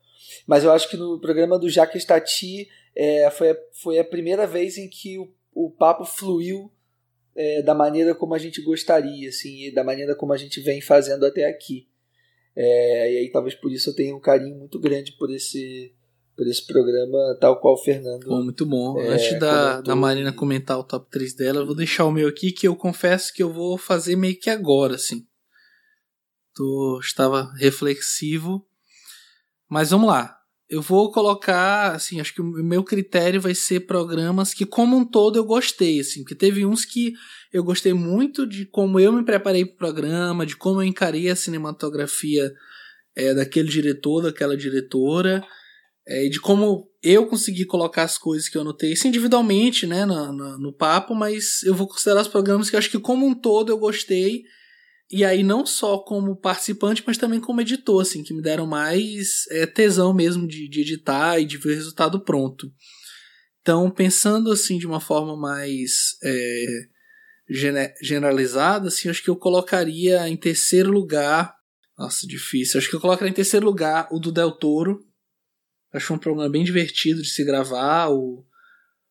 Mas 0.46 0.64
eu 0.64 0.72
acho 0.72 0.90
que 0.90 0.98
no 0.98 1.20
programa 1.20 1.58
do 1.58 1.70
Jacques 1.70 2.06
Tati 2.06 2.68
é, 2.96 3.30
foi, 3.32 3.58
foi 3.72 4.00
a 4.00 4.04
primeira 4.04 4.46
vez 4.46 4.78
em 4.78 4.90
que 4.90 5.18
o 5.18 5.28
o 5.58 5.72
papo 5.72 6.06
fluiu 6.06 6.72
é, 7.36 7.64
da 7.64 7.74
maneira 7.74 8.14
como 8.14 8.36
a 8.36 8.38
gente 8.38 8.62
gostaria, 8.62 9.30
assim, 9.30 9.68
e 9.68 9.74
da 9.74 9.84
maneira 9.84 10.16
como 10.16 10.32
a 10.32 10.38
gente 10.38 10.62
vem 10.62 10.82
fazendo 10.82 11.26
até 11.26 11.46
aqui. 11.46 11.88
É, 12.56 13.14
e 13.14 13.18
aí 13.18 13.32
talvez 13.32 13.56
por 13.56 13.72
isso 13.72 13.90
eu 13.90 13.96
tenha 13.96 14.16
um 14.16 14.20
carinho 14.20 14.56
muito 14.56 14.80
grande 14.80 15.14
por 15.14 15.34
esse 15.34 15.94
por 16.36 16.48
esse 16.48 16.68
programa, 16.68 17.36
tal 17.42 17.60
qual 17.60 17.74
o 17.74 17.84
Fernando. 17.84 18.28
Pô, 18.28 18.44
muito 18.44 18.64
bom. 18.64 19.00
É, 19.00 19.08
Antes 19.08 19.40
da, 19.40 19.82
da 19.82 19.96
Marina 19.96 20.32
comentar 20.32 20.78
o 20.78 20.84
top 20.84 21.10
3 21.10 21.34
dela, 21.34 21.62
eu 21.62 21.66
vou 21.66 21.76
deixar 21.76 22.06
o 22.06 22.12
meu 22.12 22.28
aqui, 22.28 22.52
que 22.52 22.68
eu 22.68 22.76
confesso 22.76 23.34
que 23.34 23.42
eu 23.42 23.52
vou 23.52 23.76
fazer 23.76 24.16
meio 24.16 24.40
que 24.40 24.52
agora, 24.52 24.94
assim. 24.94 25.26
Tô, 26.54 27.00
estava 27.02 27.52
reflexivo. 27.56 28.64
Mas 29.68 29.90
vamos 29.90 30.08
lá 30.08 30.37
eu 30.70 30.82
vou 30.82 31.12
colocar, 31.12 31.94
assim, 31.94 32.20
acho 32.20 32.34
que 32.34 32.42
o 32.42 32.46
meu 32.46 32.84
critério 32.84 33.40
vai 33.40 33.56
ser 33.56 33.82
programas 33.82 34.54
que, 34.54 34.66
como 34.66 34.98
um 34.98 35.06
todo, 35.06 35.38
eu 35.38 35.46
gostei, 35.46 36.02
assim, 36.02 36.24
porque 36.24 36.36
teve 36.36 36.66
uns 36.66 36.84
que 36.84 37.14
eu 37.54 37.64
gostei 37.64 37.94
muito 37.94 38.46
de 38.46 38.66
como 38.66 39.00
eu 39.00 39.14
me 39.14 39.24
preparei 39.24 39.66
para 39.66 39.74
o 39.74 39.78
programa, 39.78 40.46
de 40.46 40.58
como 40.58 40.82
eu 40.82 40.86
encarei 40.86 41.30
a 41.30 41.36
cinematografia 41.36 42.54
é, 43.16 43.34
daquele 43.34 43.70
diretor, 43.70 44.24
daquela 44.24 44.58
diretora, 44.58 45.42
é, 46.06 46.26
e 46.26 46.30
de 46.30 46.40
como 46.40 46.90
eu 47.02 47.28
consegui 47.28 47.64
colocar 47.66 48.04
as 48.04 48.18
coisas 48.18 48.50
que 48.50 48.58
eu 48.58 48.62
anotei, 48.62 48.92
isso 48.92 49.08
individualmente, 49.08 49.88
né, 49.88 50.06
no, 50.06 50.34
no, 50.34 50.58
no 50.58 50.74
papo, 50.74 51.16
mas 51.16 51.64
eu 51.64 51.74
vou 51.74 51.88
considerar 51.88 52.22
os 52.22 52.28
programas 52.28 52.70
que 52.70 52.76
acho 52.76 52.92
que, 52.92 53.00
como 53.00 53.26
um 53.26 53.34
todo, 53.34 53.72
eu 53.72 53.78
gostei 53.78 54.44
e 55.10 55.24
aí, 55.24 55.42
não 55.42 55.66
só 55.66 55.98
como 56.00 56.36
participante, 56.36 57.02
mas 57.08 57.18
também 57.18 57.40
como 57.40 57.62
editor, 57.62 58.02
assim, 58.02 58.24
que 58.24 58.34
me 58.34 58.42
deram 58.42 58.68
mais 58.68 59.46
é, 59.52 59.66
tesão 59.66 60.14
mesmo 60.14 60.46
de, 60.46 60.68
de 60.68 60.82
editar 60.82 61.40
e 61.40 61.46
de 61.46 61.58
ver 61.58 61.72
o 61.72 61.76
resultado 61.76 62.20
pronto. 62.20 62.70
Então, 63.62 63.90
pensando 63.90 64.52
assim 64.52 64.78
de 64.78 64.86
uma 64.86 65.00
forma 65.00 65.36
mais 65.38 66.18
é, 66.22 66.66
generalizada, 68.02 68.90
assim, 68.90 69.10
acho 69.10 69.24
que 69.24 69.30
eu 69.30 69.38
colocaria 69.38 70.28
em 70.28 70.36
terceiro 70.36 70.92
lugar. 70.92 71.56
Nossa, 71.98 72.28
difícil. 72.28 72.78
Acho 72.78 72.90
que 72.90 72.96
eu 72.96 73.02
colocaria 73.02 73.32
em 73.32 73.36
terceiro 73.36 73.66
lugar 73.66 74.10
o 74.12 74.20
do 74.20 74.32
Del 74.32 74.52
Toro. 74.52 75.00
Acho 75.94 76.14
um 76.14 76.20
programa 76.20 76.50
bem 76.50 76.66
divertido 76.66 77.22
de 77.22 77.30
se 77.30 77.46
gravar. 77.46 78.10
O, 78.10 78.46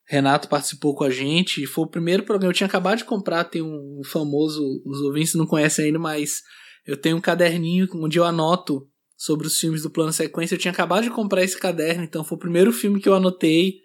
Renato 0.09 0.49
participou 0.49 0.95
com 0.95 1.05
a 1.05 1.11
gente. 1.11 1.67
Foi 1.67 1.85
o 1.85 1.91
primeiro 1.91 2.23
programa. 2.23 2.51
Eu 2.51 2.57
tinha 2.57 2.67
acabado 2.67 2.99
de 2.99 3.05
comprar, 3.05 3.45
tem 3.45 3.63
um 3.63 4.03
famoso, 4.05 4.63
os 4.85 5.01
ouvintes 5.01 5.35
não 5.35 5.47
conhecem 5.47 5.87
ainda, 5.87 5.99
mas 5.99 6.43
eu 6.87 6.97
tenho 6.97 7.17
um 7.17 7.21
caderninho 7.21 7.89
onde 7.95 8.19
eu 8.19 8.25
anoto 8.25 8.89
sobre 9.17 9.47
os 9.47 9.59
filmes 9.59 9.83
do 9.83 9.91
plano 9.91 10.13
sequência. 10.13 10.55
Eu 10.55 10.59
tinha 10.59 10.73
acabado 10.73 11.03
de 11.03 11.11
comprar 11.11 11.43
esse 11.43 11.59
caderno, 11.59 12.05
então 12.05 12.23
foi 12.23 12.37
o 12.37 12.41
primeiro 12.41 12.73
filme 12.73 13.01
que 13.01 13.09
eu 13.09 13.15
anotei. 13.15 13.81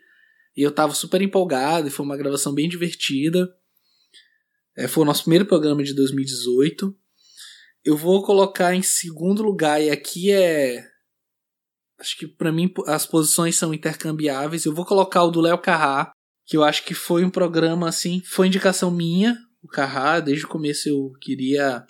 E 0.56 0.62
eu 0.62 0.72
tava 0.72 0.94
super 0.94 1.22
empolgado, 1.22 1.88
e 1.88 1.92
foi 1.92 2.06
uma 2.06 2.18
gravação 2.18 2.54
bem 2.54 2.68
divertida. 2.68 3.50
É, 4.78 4.88
foi 4.88 5.04
o 5.04 5.06
nosso 5.06 5.24
primeiro 5.24 5.46
programa 5.46 5.82
de 5.82 5.94
2018. 5.94 6.96
Eu 7.84 7.98
vou 7.98 8.22
colocar 8.24 8.76
em 8.76 8.84
segundo 8.84 9.42
lugar, 9.42 9.82
e 9.82 9.90
aqui 9.90 10.32
é. 10.32 10.91
Acho 12.02 12.18
que 12.18 12.28
para 12.28 12.52
mim 12.52 12.74
as 12.88 13.06
posições 13.06 13.56
são 13.56 13.74
intercambiáveis. 13.74 14.66
Eu 14.66 14.74
vou 14.74 14.84
colocar 14.84 15.24
o 15.24 15.30
do 15.30 15.40
Léo 15.40 15.60
Carrá, 15.60 16.12
que 16.48 16.58
eu 16.58 16.64
acho 16.64 16.84
que 16.84 16.96
foi 16.96 17.24
um 17.24 17.30
programa 17.30 17.88
assim, 17.88 18.24
foi 18.26 18.48
indicação 18.48 18.90
minha, 18.90 19.38
o 19.64 19.68
Carrá, 19.68 20.20
desde 20.20 20.46
o 20.46 20.50
começo 20.50 20.90
eu 20.90 21.12
queria 21.22 21.86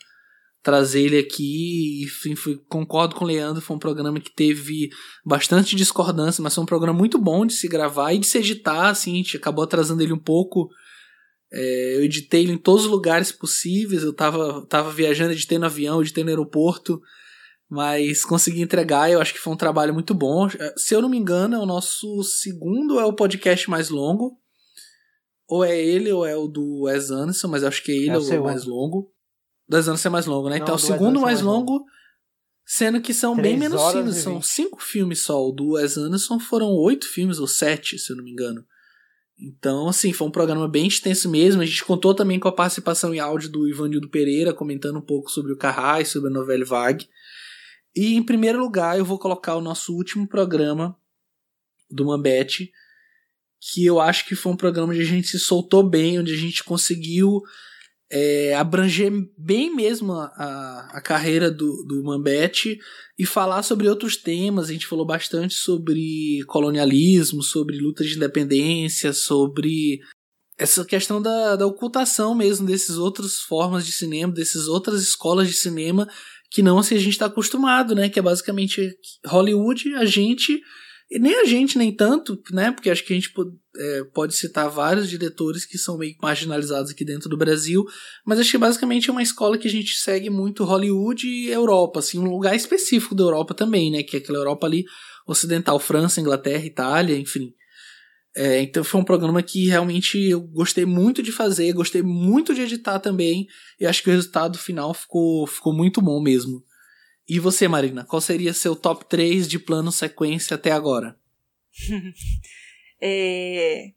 trazer 0.62 1.04
ele 1.04 1.18
aqui. 1.18 2.04
Enfim, 2.04 2.36
fui, 2.36 2.60
concordo 2.68 3.16
com 3.16 3.24
o 3.24 3.28
Leandro, 3.28 3.62
foi 3.62 3.78
um 3.78 3.80
programa 3.80 4.20
que 4.20 4.36
teve 4.36 4.90
bastante 5.26 5.78
discordância, 5.78 6.44
mas 6.44 6.54
foi 6.54 6.64
um 6.64 6.68
programa 6.68 7.00
muito 7.00 7.18
bom 7.18 7.46
de 7.46 7.54
se 7.54 7.70
gravar 7.70 8.14
e 8.14 8.20
de 8.20 8.28
se 8.28 8.38
editar, 8.38 8.90
assim, 8.90 9.14
a 9.14 9.18
gente 9.18 9.38
acabou 9.38 9.64
atrasando 9.64 10.04
ele 10.04 10.14
um 10.14 10.20
pouco. 10.20 10.70
É, 11.54 11.96
eu 11.98 12.04
editei 12.04 12.44
ele 12.44 12.54
em 12.54 12.58
todos 12.58 12.86
os 12.86 12.92
lugares 12.92 13.32
possíveis, 13.32 14.04
eu 14.04 14.14
tava, 14.14 14.66
tava 14.68 14.92
viajando, 14.92 15.32
editei 15.32 15.58
no 15.58 15.66
avião, 15.66 16.02
editei 16.02 16.24
no 16.24 16.30
aeroporto, 16.30 17.02
mas 17.72 18.24
consegui 18.24 18.62
entregar, 18.62 19.10
eu 19.10 19.20
acho 19.20 19.34
que 19.34 19.40
foi 19.40 19.54
um 19.54 19.58
trabalho 19.58 19.94
muito 19.94 20.14
bom. 20.14 20.48
Se 20.76 20.94
eu 20.94 21.02
não 21.02 21.10
me 21.10 21.18
engano, 21.18 21.56
é 21.56 21.60
o 21.60 21.66
nosso 21.66 22.22
segundo 22.24 23.00
é 23.00 23.06
o 23.06 23.14
podcast 23.14 23.68
mais 23.70 23.90
longo. 23.90 24.38
Ou 25.48 25.66
é 25.66 25.78
ele 25.78 26.12
ou 26.12 26.26
é 26.26 26.36
o 26.36 26.48
do 26.48 26.84
Wes 26.84 27.10
Anderson, 27.10 27.48
mas 27.48 27.64
acho 27.64 27.84
que 27.84 27.92
é 27.92 27.96
ele 27.96 28.12
é 28.12 28.18
o, 28.18 28.42
o 28.42 28.44
mais 28.44 28.66
longo 28.66 29.12
dois 29.72 29.88
anos 29.88 30.02
ser 30.02 30.10
mais 30.10 30.26
longo, 30.26 30.50
né? 30.50 30.58
Não, 30.58 30.64
então, 30.64 30.76
o 30.76 30.80
segundo 30.80 31.22
mais, 31.22 31.36
mais 31.36 31.42
longo, 31.42 31.74
longo, 31.74 31.86
sendo 32.66 33.00
que 33.00 33.14
são 33.14 33.36
bem 33.36 33.58
menos 33.58 33.82
filmes, 33.92 34.18
são 34.18 34.42
cinco 34.42 34.84
filmes 34.84 35.22
só. 35.22 35.48
O 35.48 35.52
do 35.52 35.72
Wes 35.72 35.98
Anderson 35.98 36.40
foram 36.40 36.68
oito 36.68 37.08
filmes, 37.08 37.40
ou 37.40 37.48
sete, 37.48 37.98
se 37.98 38.12
eu 38.12 38.18
não 38.18 38.24
me 38.24 38.32
engano. 38.32 38.64
Então, 39.40 39.88
assim, 39.88 40.14
foi 40.14 40.28
um 40.28 40.32
programa 40.32 40.68
bem 40.68 40.88
extenso 40.88 41.32
mesmo. 41.32 41.62
A 41.62 41.66
gente 41.66 41.86
contou 41.86 42.14
também 42.14 42.40
com 42.40 42.48
a 42.48 42.52
participação 42.52 43.16
em 43.16 43.20
áudio 43.20 43.50
do 43.50 43.68
Ivanildo 43.68 44.10
Pereira, 44.10 44.54
comentando 44.54 45.00
um 45.00 45.06
pouco 45.06 45.32
sobre 45.32 45.54
o 45.54 45.58
Carrás, 45.58 46.10
sobre 46.10 46.30
a 46.30 46.34
novela 46.34 46.66
Vague. 46.66 47.08
E, 47.96 48.16
em 48.16 48.24
primeiro 48.24 48.60
lugar, 48.60 48.98
eu 48.98 49.06
vou 49.06 49.20
colocar 49.20 49.56
o 49.56 49.62
nosso 49.62 49.94
último 49.94 50.28
programa 50.28 50.98
do 51.90 52.06
Mambete, 52.06 52.72
que 53.60 53.86
eu 53.86 54.00
acho 54.00 54.26
que 54.26 54.36
foi 54.36 54.52
um 54.52 54.58
programa 54.58 54.94
onde 54.94 55.02
a 55.02 55.06
gente 55.06 55.28
se 55.28 55.40
soltou 55.40 55.88
bem, 55.88 56.20
onde 56.20 56.34
a 56.34 56.38
gente 56.38 56.64
conseguiu 56.64 57.42
é, 58.10 58.54
abranger 58.56 59.12
bem 59.38 59.74
mesmo 59.74 60.14
a, 60.14 60.90
a 60.94 61.02
carreira 61.02 61.50
do, 61.50 61.86
do 61.88 62.04
Mambete 62.04 62.80
e 63.18 63.26
falar 63.26 63.64
sobre 63.64 63.88
outros 63.88 64.18
temas. 64.18 64.70
A 64.70 64.74
gente 64.74 64.88
falou 64.88 65.06
bastante 65.06 65.54
sobre 65.54 66.44
colonialismo, 66.48 67.42
sobre 67.42 67.78
luta 67.78 68.04
de 68.04 68.16
independência, 68.16 69.14
sobre 69.14 70.00
essa 70.58 70.84
questão 70.84 71.22
da, 71.22 71.56
da 71.56 71.66
ocultação 71.66 72.36
mesmo 72.36 72.68
desses 72.68 72.98
outras 72.98 73.40
formas 73.40 73.86
de 73.86 73.92
cinema, 73.92 74.34
dessas 74.34 74.68
outras 74.68 75.02
escolas 75.02 75.48
de 75.48 75.54
cinema 75.54 76.08
que 76.52 76.62
não 76.62 76.84
se 76.84 76.94
a 76.94 77.00
gente 77.00 77.14
está 77.14 77.28
acostumado, 77.28 77.96
né? 77.96 78.10
Que 78.10 78.20
é 78.20 78.22
basicamente 78.22 78.94
Hollywood, 79.26 79.96
a 79.96 80.06
gente 80.06 80.62
nem 81.20 81.42
a 81.42 81.46
gente, 81.46 81.78
nem 81.78 81.94
tanto, 81.94 82.42
né? 82.52 82.72
Porque 82.72 82.90
acho 82.90 83.04
que 83.04 83.12
a 83.12 83.16
gente 83.16 83.34
é, 83.76 84.04
pode 84.14 84.34
citar 84.34 84.70
vários 84.70 85.10
diretores 85.10 85.66
que 85.66 85.78
são 85.78 85.98
meio 85.98 86.16
marginalizados 86.22 86.92
aqui 86.92 87.04
dentro 87.04 87.30
do 87.30 87.38
Brasil, 87.38 87.84
mas 88.26 88.40
acho 88.40 88.52
que 88.52 88.58
basicamente 88.58 89.10
é 89.10 89.12
uma 89.12 89.24
escola 89.24 89.58
que 89.58 89.68
a 89.68 89.72
gente 89.72 89.98
segue 89.98 90.30
muito 90.30 90.64
Hollywood 90.64 91.28
e 91.28 91.50
Europa, 91.50 92.00
assim, 92.00 92.18
um 92.18 92.30
lugar 92.30 92.56
específico 92.56 93.14
da 93.14 93.24
Europa 93.24 93.54
também, 93.54 93.92
né? 93.92 94.04
Que 94.04 94.18
é 94.18 94.20
aquela 94.20 94.38
Europa 94.38 94.68
ali 94.68 94.86
ocidental, 95.28 95.80
França, 95.80 96.22
Inglaterra, 96.22 96.66
Itália, 96.66 97.18
enfim. 97.18 97.54
É, 98.36 98.62
então 98.62 98.84
foi 98.84 99.02
um 99.02 99.06
programa 99.06 99.44
que 99.44 99.68
realmente 99.68 100.18
eu 100.18 100.40
gostei 100.40 100.86
muito 100.86 101.22
de 101.22 101.32
fazer, 101.32 101.74
gostei 101.74 102.02
muito 102.02 102.54
de 102.54 102.62
editar 102.62 103.00
também, 103.00 103.48
e 103.80 103.86
acho 103.86 104.02
que 104.02 104.10
o 104.10 104.14
resultado 104.14 104.58
final 104.58 104.94
ficou, 104.94 105.46
ficou 105.46 105.74
muito 105.74 106.02
bom 106.02 106.22
mesmo. 106.22 106.64
E 107.28 107.40
você, 107.40 107.68
Marina, 107.68 108.06
qual 108.06 108.22
seria 108.22 108.54
seu 108.54 108.76
top 108.76 109.06
3 109.06 109.48
de 109.48 109.60
plano 109.60 109.92
sequência 109.92 110.56
até 110.56 110.72
agora? 110.72 111.18
é, 113.02 113.92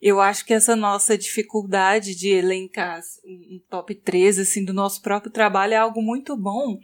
eu 0.00 0.20
acho 0.20 0.44
que 0.44 0.52
essa 0.52 0.76
nossa 0.76 1.16
dificuldade 1.16 2.14
de 2.14 2.28
elencar 2.28 3.00
um 3.24 3.60
top 3.70 3.94
3 3.94 4.40
assim, 4.40 4.64
do 4.64 4.72
nosso 4.72 5.00
próprio 5.00 5.32
trabalho 5.32 5.74
é 5.74 5.76
algo 5.76 6.02
muito 6.02 6.36
bom, 6.36 6.78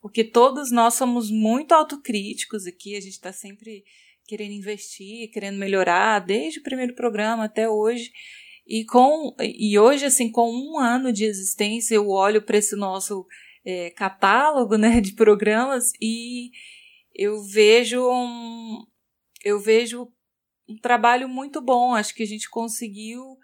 porque 0.00 0.22
todos 0.24 0.70
nós 0.70 0.94
somos 0.94 1.30
muito 1.30 1.72
autocríticos 1.72 2.66
aqui, 2.66 2.96
a 2.96 3.00
gente 3.00 3.12
está 3.12 3.32
sempre 3.32 3.84
querendo 4.28 4.52
investir, 4.52 5.30
querendo 5.32 5.58
melhorar, 5.58 6.20
desde 6.20 6.60
o 6.60 6.62
primeiro 6.62 6.94
programa 6.94 7.46
até 7.46 7.68
hoje. 7.68 8.12
E, 8.66 8.84
com, 8.84 9.34
e 9.40 9.78
hoje, 9.78 10.04
assim, 10.04 10.30
com 10.30 10.50
um 10.50 10.78
ano 10.78 11.10
de 11.10 11.24
existência, 11.24 11.94
eu 11.94 12.10
olho 12.10 12.42
para 12.42 12.58
esse 12.58 12.76
nosso 12.76 13.26
é, 13.64 13.90
catálogo 13.90 14.76
né, 14.76 15.00
de 15.00 15.14
programas 15.14 15.90
e 16.00 16.50
eu 17.14 17.42
vejo 17.42 18.06
um, 18.06 18.84
eu 19.42 19.58
vejo 19.58 20.06
um 20.68 20.76
trabalho 20.76 21.26
muito 21.26 21.62
bom. 21.62 21.94
Acho 21.94 22.14
que 22.14 22.22
a 22.22 22.26
gente 22.26 22.50
conseguiu 22.50 23.38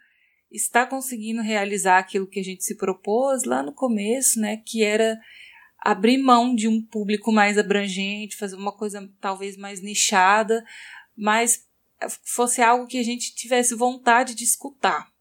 está 0.52 0.86
conseguindo 0.86 1.42
realizar 1.42 1.98
aquilo 1.98 2.28
que 2.28 2.38
a 2.38 2.44
gente 2.44 2.62
se 2.62 2.76
propôs 2.76 3.42
lá 3.42 3.60
no 3.60 3.74
começo, 3.74 4.38
né, 4.38 4.58
que 4.64 4.84
era 4.84 5.18
abrir 5.84 6.16
mão 6.16 6.54
de 6.54 6.66
um 6.66 6.80
público 6.80 7.30
mais 7.30 7.58
abrangente, 7.58 8.36
fazer 8.36 8.56
uma 8.56 8.72
coisa 8.72 9.06
talvez 9.20 9.54
mais 9.54 9.82
nichada, 9.82 10.64
mas 11.14 11.68
fosse 12.24 12.62
algo 12.62 12.86
que 12.86 12.98
a 12.98 13.02
gente 13.02 13.34
tivesse 13.34 13.74
vontade 13.74 14.34
de 14.34 14.44
escutar 14.44 15.12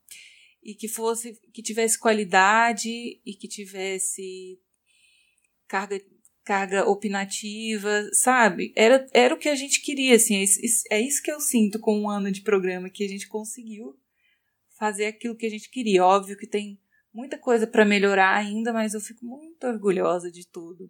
e 0.63 0.73
que 0.73 0.87
fosse 0.87 1.37
que 1.53 1.61
tivesse 1.61 1.99
qualidade 1.99 2.89
e 2.89 3.33
que 3.33 3.47
tivesse 3.47 4.57
carga 5.67 5.99
carga 6.45 6.85
opinativa, 6.85 8.09
sabe? 8.11 8.73
Era, 8.75 9.07
era 9.13 9.33
o 9.33 9.37
que 9.37 9.47
a 9.47 9.55
gente 9.55 9.81
queria, 9.81 10.15
assim. 10.15 10.35
É 10.35 10.43
isso, 10.43 10.83
é 10.89 11.23
que 11.23 11.31
eu 11.31 11.39
sinto 11.39 11.79
com 11.79 11.97
um 11.97 12.09
ano 12.09 12.29
de 12.31 12.41
programa, 12.41 12.89
que 12.89 13.03
a 13.03 13.07
gente 13.07 13.29
conseguiu 13.29 13.97
fazer 14.77 15.05
aquilo 15.05 15.37
que 15.37 15.45
a 15.45 15.49
gente 15.49 15.69
queria. 15.69 16.03
Óbvio 16.03 16.37
que 16.37 16.45
tem 16.45 16.77
muita 17.13 17.37
coisa 17.37 17.67
para 17.67 17.85
melhorar 17.85 18.35
ainda, 18.35 18.73
mas 18.73 18.93
eu 18.93 18.99
fico 18.99 19.25
muito 19.25 19.65
orgulhosa 19.65 20.31
de 20.31 20.47
tudo. 20.47 20.89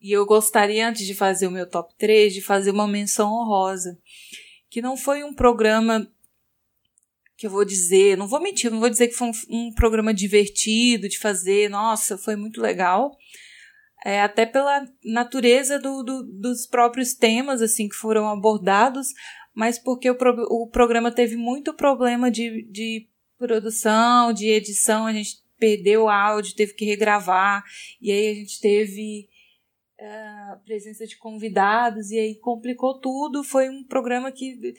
E 0.00 0.12
eu 0.12 0.26
gostaria, 0.26 0.88
antes 0.88 1.06
de 1.06 1.14
fazer 1.14 1.46
o 1.46 1.50
meu 1.50 1.68
top 1.68 1.94
3, 1.96 2.34
de 2.34 2.42
fazer 2.42 2.70
uma 2.70 2.86
menção 2.86 3.32
honrosa. 3.32 3.98
Que 4.68 4.82
não 4.82 4.96
foi 4.96 5.24
um 5.24 5.34
programa 5.34 6.06
que 7.36 7.46
eu 7.46 7.50
vou 7.50 7.64
dizer, 7.64 8.16
não 8.16 8.26
vou 8.26 8.40
mentir, 8.40 8.70
não 8.70 8.80
vou 8.80 8.90
dizer 8.90 9.08
que 9.08 9.14
foi 9.14 9.28
um, 9.28 9.32
um 9.50 9.74
programa 9.74 10.12
divertido 10.12 11.08
de 11.08 11.18
fazer, 11.18 11.68
nossa, 11.68 12.16
foi 12.16 12.34
muito 12.34 12.60
legal 12.60 13.16
é, 14.06 14.22
até 14.22 14.46
pela 14.46 14.86
natureza 15.04 15.80
do, 15.80 16.04
do, 16.04 16.22
dos 16.22 16.64
próprios 16.64 17.12
temas 17.12 17.60
assim 17.60 17.88
que 17.88 17.96
foram 17.96 18.28
abordados, 18.28 19.08
mas 19.52 19.80
porque 19.80 20.08
o, 20.08 20.14
pro, 20.14 20.46
o 20.48 20.68
programa 20.68 21.10
teve 21.10 21.36
muito 21.36 21.74
problema 21.74 22.30
de, 22.30 22.62
de 22.70 23.08
produção, 23.36 24.32
de 24.32 24.46
edição, 24.46 25.06
a 25.06 25.12
gente 25.12 25.42
perdeu 25.58 26.04
o 26.04 26.08
áudio, 26.08 26.54
teve 26.54 26.74
que 26.74 26.84
regravar, 26.84 27.64
e 28.00 28.10
aí 28.10 28.28
a 28.28 28.34
gente 28.34 28.60
teve 28.60 29.28
uh, 30.00 30.64
presença 30.64 31.06
de 31.06 31.16
convidados, 31.16 32.10
e 32.10 32.18
aí 32.18 32.34
complicou 32.36 33.00
tudo. 33.00 33.42
Foi 33.44 33.68
um 33.68 33.84
programa 33.84 34.30
que 34.32 34.74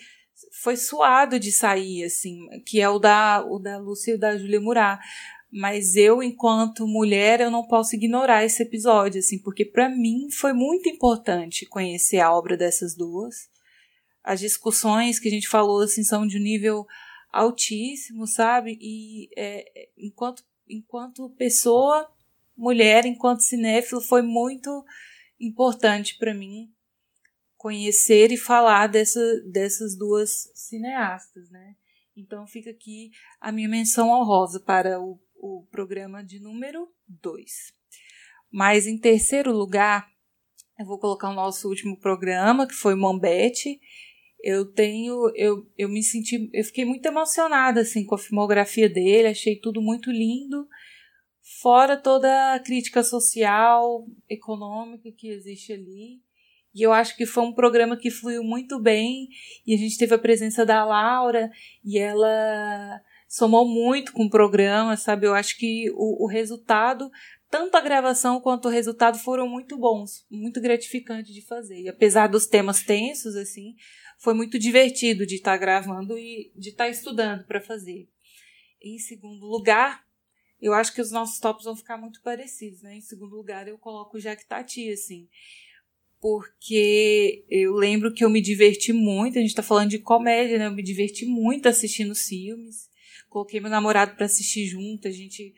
foi 0.61 0.77
suado 0.77 1.39
de 1.39 1.51
sair, 1.51 2.03
assim, 2.03 2.39
que 2.65 2.79
é 2.79 2.89
o 2.89 2.99
da, 2.99 3.43
o 3.43 3.59
da 3.59 3.77
Lúcia 3.77 4.13
e 4.13 4.19
da 4.19 4.37
Júlia 4.37 4.61
Murat 4.61 4.99
mas 5.51 5.95
eu 5.95 6.21
enquanto 6.21 6.87
mulher 6.87 7.39
eu 7.39 7.49
não 7.49 7.65
posso 7.65 7.95
ignorar 7.95 8.43
esse 8.43 8.61
episódio 8.61 9.19
assim 9.19 9.39
porque 9.39 9.63
para 9.63 9.89
mim 9.89 10.29
foi 10.29 10.53
muito 10.53 10.89
importante 10.89 11.65
conhecer 11.65 12.19
a 12.19 12.33
obra 12.33 12.57
dessas 12.57 12.95
duas. 12.95 13.49
As 14.23 14.39
discussões 14.39 15.19
que 15.19 15.27
a 15.29 15.31
gente 15.31 15.47
falou 15.47 15.81
assim 15.81 16.03
são 16.03 16.27
de 16.27 16.37
um 16.37 16.41
nível 16.41 16.85
altíssimo 17.31 18.27
sabe? 18.27 18.77
E 18.81 19.29
é, 19.37 19.89
enquanto 19.97 20.43
enquanto 20.69 21.29
pessoa 21.31 22.09
mulher 22.55 23.05
enquanto 23.05 23.41
cinéfilo 23.41 24.01
foi 24.01 24.21
muito 24.21 24.83
importante 25.39 26.17
para 26.17 26.33
mim 26.33 26.71
conhecer 27.55 28.31
e 28.31 28.37
falar 28.37 28.87
dessa, 28.87 29.19
dessas 29.51 29.95
duas 29.97 30.51
cineastas 30.53 31.49
né 31.49 31.75
então 32.15 32.47
fica 32.47 32.71
aqui 32.71 33.11
a 33.39 33.51
minha 33.51 33.69
menção 33.69 34.09
honrosa 34.09 34.59
para 34.59 34.99
o 34.99 35.19
o 35.39 35.65
programa 35.69 36.23
de 36.23 36.39
número 36.39 36.87
2. 37.07 37.73
Mas 38.51 38.87
em 38.87 38.97
terceiro 38.97 39.51
lugar, 39.51 40.09
eu 40.79 40.85
vou 40.85 40.99
colocar 40.99 41.29
o 41.29 41.35
nosso 41.35 41.67
último 41.67 41.99
programa, 41.99 42.67
que 42.67 42.73
foi 42.73 42.93
o 42.93 42.97
Mambete, 42.97 43.79
eu 44.43 44.65
tenho, 44.65 45.31
eu, 45.35 45.67
eu 45.77 45.89
me 45.89 46.03
senti, 46.03 46.49
eu 46.53 46.63
fiquei 46.63 46.85
muito 46.85 47.05
emocionada 47.05 47.81
assim 47.81 48.05
com 48.05 48.15
a 48.15 48.19
filmografia 48.19 48.89
dele, 48.89 49.29
achei 49.29 49.55
tudo 49.55 49.81
muito 49.81 50.11
lindo, 50.11 50.67
fora 51.61 51.97
toda 51.97 52.53
a 52.53 52.59
crítica 52.59 53.03
social, 53.03 54.05
econômica 54.29 55.11
que 55.11 55.29
existe 55.29 55.73
ali. 55.73 56.21
E 56.75 56.83
eu 56.83 56.93
acho 56.93 57.17
que 57.17 57.25
foi 57.25 57.43
um 57.43 57.53
programa 57.53 57.97
que 57.97 58.11
fluiu 58.11 58.43
muito 58.43 58.79
bem 58.79 59.29
e 59.65 59.73
a 59.73 59.77
gente 59.77 59.97
teve 59.97 60.13
a 60.13 60.19
presença 60.19 60.63
da 60.63 60.85
Laura 60.85 61.49
e 61.83 61.97
ela 61.97 63.01
somou 63.27 63.67
muito 63.67 64.13
com 64.13 64.25
o 64.25 64.29
programa, 64.29 64.95
sabe? 64.95 65.25
Eu 65.25 65.33
acho 65.33 65.57
que 65.57 65.89
o, 65.95 66.25
o 66.25 66.27
resultado 66.27 67.09
tanto 67.49 67.75
a 67.75 67.81
gravação 67.81 68.41
quanto 68.41 68.67
o 68.67 68.71
resultado 68.71 69.17
foram 69.17 69.47
muito 69.47 69.77
bons, 69.77 70.25
muito 70.29 70.59
gratificante 70.59 71.33
de 71.33 71.41
fazer. 71.41 71.81
E 71.81 71.89
apesar 71.89 72.27
dos 72.27 72.45
temas 72.45 72.83
tensos, 72.83 73.35
assim, 73.35 73.73
foi 74.17 74.33
muito 74.33 74.57
divertido 74.57 75.25
de 75.25 75.35
estar 75.35 75.51
tá 75.51 75.57
gravando 75.57 76.17
e 76.17 76.51
de 76.55 76.69
estar 76.69 76.85
tá 76.85 76.89
estudando 76.89 77.45
para 77.45 77.61
fazer. 77.61 78.09
Em 78.81 78.97
segundo 78.97 79.45
lugar, 79.45 80.05
eu 80.61 80.73
acho 80.73 80.93
que 80.93 81.01
os 81.01 81.11
nossos 81.11 81.39
tops 81.39 81.65
vão 81.65 81.75
ficar 81.75 81.97
muito 81.97 82.21
parecidos, 82.21 82.81
né? 82.81 82.95
Em 82.95 83.01
segundo 83.01 83.35
lugar, 83.35 83.67
eu 83.67 83.77
coloco 83.77 84.17
o 84.17 84.19
Jack 84.19 84.45
Tati, 84.47 84.89
assim. 84.89 85.27
Porque 86.19 87.45
eu 87.49 87.75
lembro 87.75 88.11
que 88.11 88.25
eu 88.25 88.29
me 88.29 88.41
diverti 88.41 88.91
muito, 88.91 89.37
a 89.37 89.41
gente 89.41 89.53
tá 89.53 89.61
falando 89.61 89.89
de 89.89 89.99
comédia, 89.99 90.57
né? 90.57 90.65
Eu 90.65 90.71
me 90.71 90.81
diverti 90.81 91.25
muito 91.25 91.67
assistindo 91.69 92.15
filmes. 92.15 92.89
Coloquei 93.29 93.59
meu 93.59 93.69
namorado 93.69 94.15
para 94.15 94.25
assistir 94.25 94.65
junto, 94.65 95.07
a 95.07 95.11
gente 95.11 95.53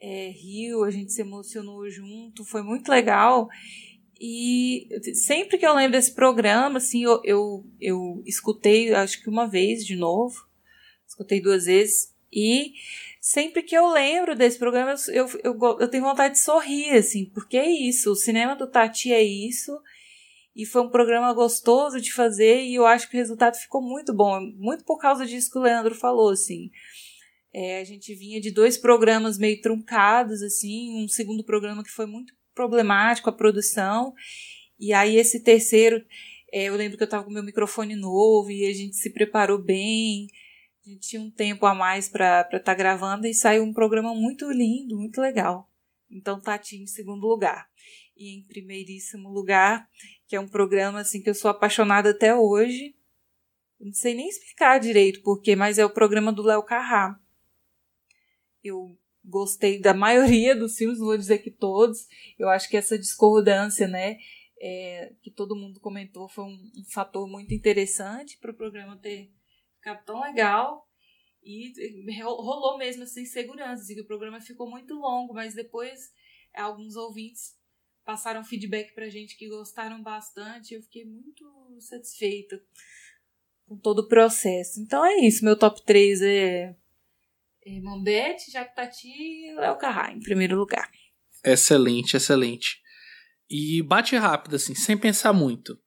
é, 0.00 0.28
riu, 0.28 0.84
a 0.84 0.90
gente 0.90 1.12
se 1.12 1.20
emocionou 1.20 1.88
junto, 1.90 2.44
foi 2.44 2.62
muito 2.62 2.88
legal. 2.88 3.48
E 4.20 4.88
sempre 5.14 5.58
que 5.58 5.66
eu 5.66 5.74
lembro 5.74 5.92
desse 5.92 6.12
programa, 6.12 6.78
assim, 6.78 7.04
eu, 7.04 7.20
eu, 7.24 7.64
eu 7.80 8.22
escutei, 8.24 8.94
acho 8.94 9.22
que 9.22 9.28
uma 9.28 9.46
vez 9.46 9.84
de 9.84 9.96
novo, 9.96 10.36
escutei 11.06 11.40
duas 11.40 11.66
vezes, 11.66 12.14
e 12.32 12.72
sempre 13.20 13.62
que 13.62 13.76
eu 13.76 13.88
lembro 13.88 14.36
desse 14.36 14.58
programa, 14.58 14.94
eu, 15.08 15.28
eu, 15.42 15.58
eu 15.80 15.88
tenho 15.88 16.04
vontade 16.04 16.34
de 16.34 16.40
sorrir, 16.40 16.90
assim, 16.90 17.26
porque 17.26 17.56
é 17.56 17.68
isso, 17.68 18.12
o 18.12 18.16
cinema 18.16 18.54
do 18.54 18.70
Tati 18.70 19.12
é 19.12 19.22
isso, 19.22 19.72
e 20.54 20.64
foi 20.64 20.82
um 20.82 20.90
programa 20.90 21.32
gostoso 21.32 22.00
de 22.00 22.12
fazer, 22.12 22.62
e 22.62 22.74
eu 22.76 22.86
acho 22.86 23.10
que 23.10 23.16
o 23.16 23.20
resultado 23.20 23.56
ficou 23.56 23.82
muito 23.82 24.14
bom, 24.14 24.40
muito 24.56 24.84
por 24.84 24.98
causa 24.98 25.26
disso 25.26 25.50
que 25.50 25.58
o 25.58 25.62
Leandro 25.62 25.94
falou, 25.94 26.30
assim. 26.30 26.70
É, 27.52 27.80
a 27.80 27.84
gente 27.84 28.14
vinha 28.14 28.40
de 28.40 28.50
dois 28.50 28.76
programas 28.76 29.38
meio 29.38 29.60
truncados, 29.60 30.42
assim, 30.42 31.04
um 31.04 31.08
segundo 31.08 31.44
programa 31.44 31.82
que 31.82 31.90
foi 31.90 32.06
muito 32.06 32.34
problemático 32.54 33.28
a 33.28 33.32
produção, 33.32 34.14
e 34.78 34.92
aí 34.92 35.16
esse 35.16 35.42
terceiro, 35.42 36.04
é, 36.52 36.64
eu 36.64 36.76
lembro 36.76 36.96
que 36.96 37.02
eu 37.02 37.06
estava 37.06 37.24
com 37.24 37.30
meu 37.30 37.42
microfone 37.42 37.96
novo 37.96 38.50
e 38.50 38.66
a 38.66 38.72
gente 38.72 38.96
se 38.96 39.12
preparou 39.12 39.58
bem, 39.58 40.28
a 40.86 40.90
gente 40.90 41.08
tinha 41.08 41.22
um 41.22 41.30
tempo 41.30 41.66
a 41.66 41.74
mais 41.74 42.08
para 42.08 42.42
estar 42.42 42.60
tá 42.60 42.74
gravando 42.74 43.26
e 43.26 43.34
saiu 43.34 43.62
um 43.62 43.72
programa 43.72 44.14
muito 44.14 44.50
lindo, 44.50 44.96
muito 44.96 45.20
legal. 45.20 45.70
Então, 46.10 46.40
Tati 46.40 46.76
em 46.76 46.86
segundo 46.86 47.26
lugar. 47.26 47.66
E 48.16 48.36
em 48.36 48.46
primeiríssimo 48.46 49.28
lugar, 49.30 49.88
que 50.28 50.36
é 50.36 50.40
um 50.40 50.46
programa 50.46 51.00
assim 51.00 51.20
que 51.20 51.30
eu 51.30 51.34
sou 51.34 51.50
apaixonada 51.50 52.10
até 52.10 52.34
hoje. 52.36 52.94
Não 53.80 53.92
sei 53.92 54.14
nem 54.14 54.28
explicar 54.28 54.78
direito 54.78 55.22
porquê, 55.22 55.56
mas 55.56 55.78
é 55.78 55.84
o 55.84 55.90
programa 55.90 56.32
do 56.32 56.42
Léo 56.42 56.62
Carrá 56.62 57.18
eu 58.64 58.98
gostei 59.24 59.80
da 59.80 59.94
maioria 59.94 60.54
dos 60.54 60.76
filmes, 60.76 60.98
não 60.98 61.06
vou 61.06 61.16
dizer 61.16 61.38
que 61.38 61.50
todos. 61.50 62.06
Eu 62.38 62.48
acho 62.48 62.68
que 62.68 62.76
essa 62.76 62.98
discordância, 62.98 63.88
né, 63.88 64.18
é, 64.60 65.12
que 65.22 65.30
todo 65.30 65.56
mundo 65.56 65.80
comentou, 65.80 66.28
foi 66.28 66.44
um, 66.44 66.70
um 66.76 66.84
fator 66.90 67.28
muito 67.28 67.54
interessante 67.54 68.38
para 68.38 68.50
o 68.50 68.56
programa 68.56 68.96
ter 68.96 69.30
ficado 69.76 70.04
tão 70.04 70.20
legal. 70.20 70.88
E 71.42 71.72
rolou 72.22 72.78
mesmo 72.78 73.02
essa 73.02 73.20
insegurança, 73.20 73.82
assim, 73.82 73.94
que 73.94 74.00
o 74.00 74.06
programa 74.06 74.40
ficou 74.40 74.68
muito 74.68 74.94
longo, 74.94 75.34
mas 75.34 75.54
depois 75.54 76.10
alguns 76.54 76.96
ouvintes 76.96 77.54
passaram 78.02 78.44
feedback 78.44 78.94
pra 78.94 79.10
gente 79.10 79.36
que 79.36 79.48
gostaram 79.48 80.02
bastante. 80.02 80.74
Eu 80.74 80.82
fiquei 80.82 81.04
muito 81.04 81.44
satisfeita 81.80 82.62
com 83.66 83.76
todo 83.76 84.00
o 84.00 84.08
processo. 84.08 84.80
Então 84.80 85.04
é 85.04 85.16
isso, 85.16 85.44
meu 85.44 85.58
top 85.58 85.84
3 85.84 86.22
é 86.22 86.76
Mambete, 87.82 88.50
Jactati 88.50 89.08
e 89.08 89.54
Léo 89.56 89.76
Carrá, 89.76 90.12
em 90.12 90.20
primeiro 90.20 90.56
lugar. 90.56 90.88
Excelente, 91.44 92.16
excelente. 92.16 92.78
E 93.48 93.82
bate 93.82 94.16
rápido, 94.16 94.56
assim, 94.56 94.74
sem 94.74 94.96
pensar 94.96 95.32
muito. 95.32 95.78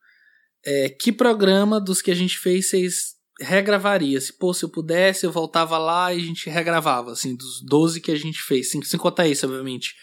É, 0.66 0.90
que 0.90 1.12
programa 1.12 1.80
dos 1.80 2.02
que 2.02 2.12
a 2.12 2.16
gente 2.16 2.38
fez 2.38 2.70
vocês 2.70 3.16
regravaria? 3.40 4.20
Se, 4.20 4.34
pô, 4.34 4.54
se 4.54 4.66
eu 4.66 4.70
pudesse, 4.70 5.26
eu 5.26 5.32
voltava 5.32 5.78
lá 5.78 6.14
e 6.14 6.18
a 6.18 6.24
gente 6.24 6.50
regravava, 6.50 7.12
assim, 7.12 7.36
dos 7.36 7.64
12 7.66 8.02
que 8.02 8.12
a 8.12 8.18
gente 8.18 8.42
fez. 8.42 8.72
Sem, 8.72 8.82
sem 8.84 9.00
contar 9.00 9.28
isso, 9.28 9.46
obviamente. 9.46 9.96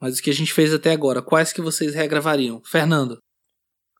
Mas 0.00 0.14
os 0.14 0.20
que 0.20 0.30
a 0.30 0.34
gente 0.34 0.52
fez 0.52 0.72
até 0.72 0.90
agora, 0.90 1.22
quais 1.22 1.52
que 1.52 1.60
vocês 1.60 1.94
regravariam? 1.94 2.62
Fernando. 2.64 3.18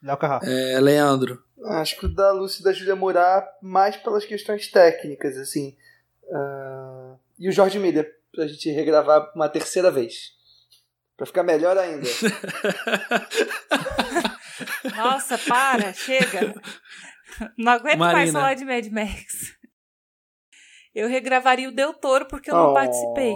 Léo 0.03 0.17
Carrá. 0.17 0.41
É, 0.43 0.81
Leandro. 0.81 1.43
Acho 1.65 1.97
que 1.97 2.07
o 2.07 2.09
da 2.09 2.33
Lúcia 2.33 2.61
e 2.61 2.65
da 2.65 2.73
Julia 2.73 2.97
Murat, 2.97 3.47
mais 3.63 3.97
pelas 3.97 4.25
questões 4.25 4.69
técnicas, 4.69 5.37
assim. 5.37 5.77
Uh, 6.25 7.19
e 7.43 7.49
o 7.49 7.53
Jorge 7.53 7.77
Miller, 7.77 8.09
pra 8.33 8.47
gente 8.47 8.71
regravar 8.71 9.33
uma 9.35 9.49
terceira 9.49 9.91
vez. 9.91 10.31
Pra 11.17 11.27
ficar 11.27 11.43
melhor 11.43 11.77
ainda. 11.77 12.07
Nossa, 14.97 15.37
para, 15.37 15.93
chega. 15.93 16.55
Não 17.59 17.73
aguento 17.73 17.99
Marina. 17.99 18.13
mais 18.13 18.31
falar 18.31 18.55
de 18.55 18.65
Mad 18.65 18.87
Max. 18.93 19.59
Eu 20.95 21.09
regravaria 21.09 21.69
o 21.69 21.75
Del 21.75 21.93
Toro 21.95 22.29
porque 22.29 22.49
eu 22.49 22.55
não 22.55 22.71
oh. 22.71 22.75
participei. 22.75 23.35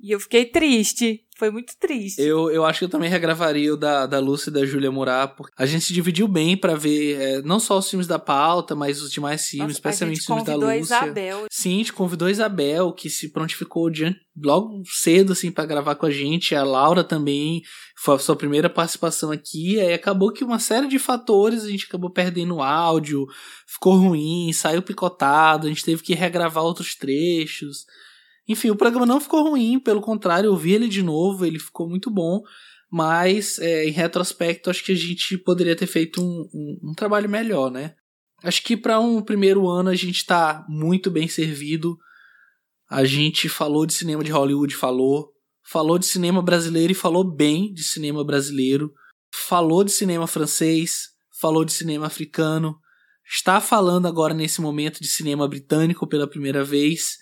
e 0.00 0.12
eu 0.12 0.18
fiquei 0.18 0.46
triste. 0.46 1.27
Foi 1.38 1.52
muito 1.52 1.74
triste. 1.78 2.20
Eu, 2.20 2.50
eu 2.50 2.64
acho 2.64 2.80
que 2.80 2.84
eu 2.86 2.88
também 2.88 3.08
regravaria 3.08 3.72
o 3.72 3.76
da, 3.76 4.06
da 4.06 4.18
Lúcia 4.18 4.50
e 4.50 4.52
da 4.52 4.66
Júlia 4.66 4.90
Murat, 4.90 5.36
porque 5.36 5.54
a 5.56 5.66
gente 5.66 5.84
se 5.84 5.92
dividiu 5.92 6.26
bem 6.26 6.56
para 6.56 6.74
ver 6.74 7.14
é, 7.14 7.42
não 7.42 7.60
só 7.60 7.78
os 7.78 7.88
filmes 7.88 8.08
da 8.08 8.18
pauta, 8.18 8.74
mas 8.74 9.00
os 9.00 9.12
demais 9.12 9.46
filmes, 9.46 9.68
Nossa, 9.68 9.78
especialmente 9.78 10.18
os 10.18 10.26
filmes 10.26 10.44
da 10.44 10.56
Lúcia. 10.56 10.80
Isabel. 10.80 11.46
Sim, 11.48 11.74
a 11.74 11.78
gente 11.78 11.92
convidou 11.92 12.26
a 12.26 12.30
Isabel, 12.32 12.92
que 12.92 13.08
se 13.08 13.28
prontificou 13.30 13.88
diante, 13.88 14.18
logo 14.36 14.82
cedo, 14.86 15.32
assim, 15.32 15.52
para 15.52 15.64
gravar 15.64 15.94
com 15.94 16.06
a 16.06 16.10
gente. 16.10 16.56
A 16.56 16.64
Laura 16.64 17.04
também 17.04 17.62
foi 17.96 18.16
a 18.16 18.18
sua 18.18 18.34
primeira 18.34 18.68
participação 18.68 19.30
aqui. 19.30 19.78
Aí 19.78 19.92
acabou 19.92 20.32
que 20.32 20.42
uma 20.42 20.58
série 20.58 20.88
de 20.88 20.98
fatores 20.98 21.62
a 21.62 21.68
gente 21.68 21.86
acabou 21.86 22.10
perdendo 22.10 22.56
o 22.56 22.62
áudio, 22.62 23.26
ficou 23.64 23.96
ruim, 23.96 24.52
saiu 24.52 24.82
picotado, 24.82 25.66
a 25.66 25.70
gente 25.70 25.84
teve 25.84 26.02
que 26.02 26.14
regravar 26.14 26.64
outros 26.64 26.96
trechos. 26.96 27.86
Enfim, 28.48 28.70
o 28.70 28.76
programa 28.76 29.04
não 29.04 29.20
ficou 29.20 29.50
ruim, 29.50 29.78
pelo 29.78 30.00
contrário, 30.00 30.48
eu 30.48 30.56
vi 30.56 30.72
ele 30.72 30.88
de 30.88 31.02
novo, 31.02 31.44
ele 31.44 31.58
ficou 31.58 31.88
muito 31.88 32.10
bom. 32.10 32.40
Mas, 32.90 33.58
é, 33.58 33.86
em 33.86 33.90
retrospecto, 33.90 34.70
acho 34.70 34.82
que 34.82 34.92
a 34.92 34.96
gente 34.96 35.36
poderia 35.36 35.76
ter 35.76 35.86
feito 35.86 36.22
um, 36.22 36.48
um, 36.54 36.90
um 36.90 36.94
trabalho 36.94 37.28
melhor, 37.28 37.70
né? 37.70 37.94
Acho 38.42 38.62
que 38.62 38.76
para 38.76 38.98
um 39.00 39.20
primeiro 39.20 39.68
ano 39.68 39.90
a 39.90 39.94
gente 39.94 40.16
está 40.16 40.64
muito 40.68 41.10
bem 41.10 41.28
servido. 41.28 41.98
A 42.88 43.04
gente 43.04 43.48
falou 43.48 43.84
de 43.84 43.92
cinema 43.92 44.24
de 44.24 44.30
Hollywood, 44.30 44.74
falou. 44.74 45.32
Falou 45.62 45.98
de 45.98 46.06
cinema 46.06 46.40
brasileiro 46.40 46.92
e 46.92 46.94
falou 46.94 47.22
bem 47.22 47.74
de 47.74 47.82
cinema 47.82 48.24
brasileiro. 48.24 48.90
Falou 49.34 49.84
de 49.84 49.90
cinema 49.90 50.26
francês, 50.26 51.08
falou 51.38 51.64
de 51.64 51.72
cinema 51.72 52.06
africano. 52.06 52.78
Está 53.30 53.60
falando 53.60 54.06
agora 54.06 54.32
nesse 54.32 54.62
momento 54.62 55.00
de 55.00 55.08
cinema 55.08 55.46
britânico 55.46 56.06
pela 56.06 56.26
primeira 56.26 56.64
vez. 56.64 57.18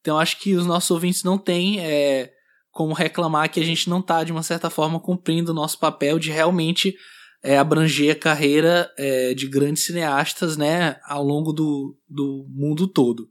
Então 0.00 0.18
acho 0.18 0.38
que 0.40 0.54
os 0.54 0.66
nossos 0.66 0.90
ouvintes 0.90 1.22
não 1.22 1.36
têm 1.38 1.80
é, 1.80 2.32
como 2.70 2.94
reclamar 2.94 3.50
que 3.50 3.60
a 3.60 3.64
gente 3.64 3.88
não 3.90 4.00
está, 4.00 4.22
de 4.24 4.32
uma 4.32 4.42
certa 4.42 4.70
forma, 4.70 5.00
cumprindo 5.00 5.52
o 5.52 5.54
nosso 5.54 5.78
papel 5.78 6.18
de 6.18 6.30
realmente 6.30 6.94
é, 7.42 7.58
abranger 7.58 8.12
a 8.12 8.18
carreira 8.18 8.90
é, 8.96 9.34
de 9.34 9.46
grandes 9.46 9.84
cineastas 9.84 10.56
né, 10.56 10.96
ao 11.04 11.22
longo 11.22 11.52
do, 11.52 11.96
do 12.08 12.46
mundo 12.48 12.86
todo. 12.86 13.28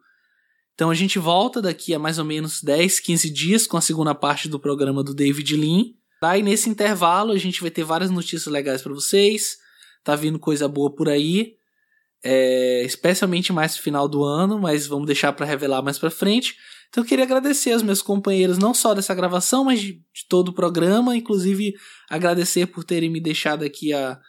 Então 0.73 0.89
a 0.89 0.94
gente 0.94 1.18
volta 1.18 1.61
daqui 1.61 1.94
a 1.94 1.99
mais 1.99 2.19
ou 2.19 2.26
menos 2.26 2.61
10, 2.61 2.99
15 2.99 3.30
dias 3.31 3.68
com 3.68 3.77
a 3.77 3.81
segunda 3.81 4.14
parte 4.14 4.48
do 4.48 4.60
programa 4.60 5.03
do 5.03 5.14
David 5.14 5.56
Lean. 5.56 5.85
E 6.38 6.44
nesse 6.44 6.69
intervalo 6.69 7.31
a 7.31 7.38
gente 7.38 7.61
vai 7.61 7.72
ter 7.72 7.84
várias 7.84 8.11
notícias 8.11 8.45
legais 8.45 8.81
para 8.81 8.94
vocês. 8.94 9.57
Tá 10.03 10.15
vindo 10.15 10.39
coisa 10.39 10.68
boa 10.68 10.94
por 10.94 11.10
aí 11.10 11.56
é, 12.23 12.84
especialmente 12.84 13.53
mais 13.53 13.76
no 13.76 13.81
final 13.81 14.07
do 14.07 14.23
ano, 14.23 14.60
mas 14.60 14.88
vamos 14.88 15.06
deixar 15.06 15.34
para 15.34 15.45
revelar 15.45 15.81
mais 15.81 15.99
para 15.99 16.10
frente. 16.10 16.56
Então 16.89 17.03
eu 17.03 17.07
queria 17.07 17.26
agradecer 17.26 17.73
aos 17.73 17.84
meus 17.84 18.02
companheiros, 18.02 18.57
não 18.57 18.73
só 18.73 18.94
dessa 18.94 19.14
gravação, 19.14 19.65
mas 19.65 19.80
de, 19.81 19.94
de, 19.94 20.27
todo 20.30 20.49
o 20.49 20.53
programa, 20.53 21.15
inclusive 21.15 21.73
agradecer 22.10 22.68
por 22.68 22.84
terem 22.84 23.10
me 23.10 23.19
deixado 23.19 23.64
aqui 23.64 23.94
a, 23.94 24.19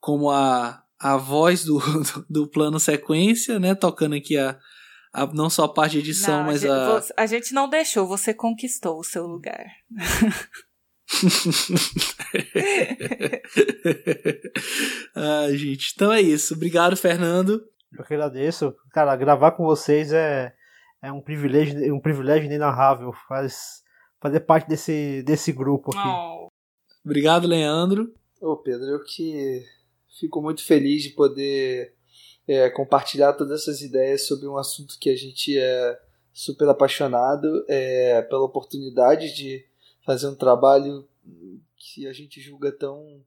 como 0.00 0.30
a, 0.30 0.82
a 0.98 1.16
voz 1.16 1.64
do, 1.64 1.78
do, 2.02 2.26
do 2.28 2.48
plano 2.48 2.80
sequência, 2.80 3.58
né? 3.58 3.74
Tocando 3.74 4.14
aqui 4.14 4.36
a, 4.36 4.58
a, 5.12 5.26
não 5.26 5.50
só 5.50 5.64
a 5.64 5.72
parte 5.72 5.92
de 5.92 5.98
edição, 5.98 6.38
não, 6.38 6.46
mas 6.46 6.64
a. 6.64 7.02
A 7.16 7.26
gente 7.26 7.52
não 7.52 7.68
deixou, 7.68 8.06
você 8.06 8.32
conquistou 8.32 8.98
o 8.98 9.04
seu 9.04 9.26
lugar. 9.26 9.66
ah, 15.14 15.48
gente, 15.52 15.92
então 15.94 16.12
é 16.12 16.20
isso. 16.20 16.54
Obrigado, 16.54 16.96
Fernando. 16.96 17.64
Eu 17.96 18.04
que 18.04 18.14
agradeço. 18.14 18.74
Cara, 18.92 19.16
gravar 19.16 19.52
com 19.52 19.64
vocês 19.64 20.12
é, 20.12 20.52
é 21.02 21.12
um 21.12 21.20
privilégio, 21.20 21.94
um 21.94 22.00
privilégio 22.00 22.46
inenarrável. 22.46 23.12
Faz, 23.28 23.82
fazer 24.20 24.40
parte 24.40 24.68
desse, 24.68 25.22
desse 25.22 25.52
grupo 25.52 25.90
aqui. 25.90 26.08
Oh. 26.08 26.48
Obrigado, 27.04 27.46
Leandro. 27.46 28.12
Ô, 28.40 28.56
Pedro, 28.56 28.86
eu 28.86 29.04
que 29.04 29.64
fico 30.18 30.40
muito 30.40 30.64
feliz 30.64 31.02
de 31.02 31.10
poder 31.10 31.94
é, 32.46 32.70
compartilhar 32.70 33.32
todas 33.32 33.62
essas 33.62 33.80
ideias 33.80 34.26
sobre 34.26 34.46
um 34.46 34.56
assunto 34.56 34.98
que 35.00 35.10
a 35.10 35.16
gente 35.16 35.58
é 35.58 35.98
super 36.32 36.68
apaixonado 36.68 37.64
é, 37.68 38.22
pela 38.22 38.44
oportunidade 38.44 39.34
de 39.34 39.64
fazer 40.10 40.26
um 40.26 40.34
trabalho 40.34 41.06
que 41.76 42.04
a 42.08 42.12
gente 42.12 42.40
julga 42.40 42.72
tão 42.72 43.22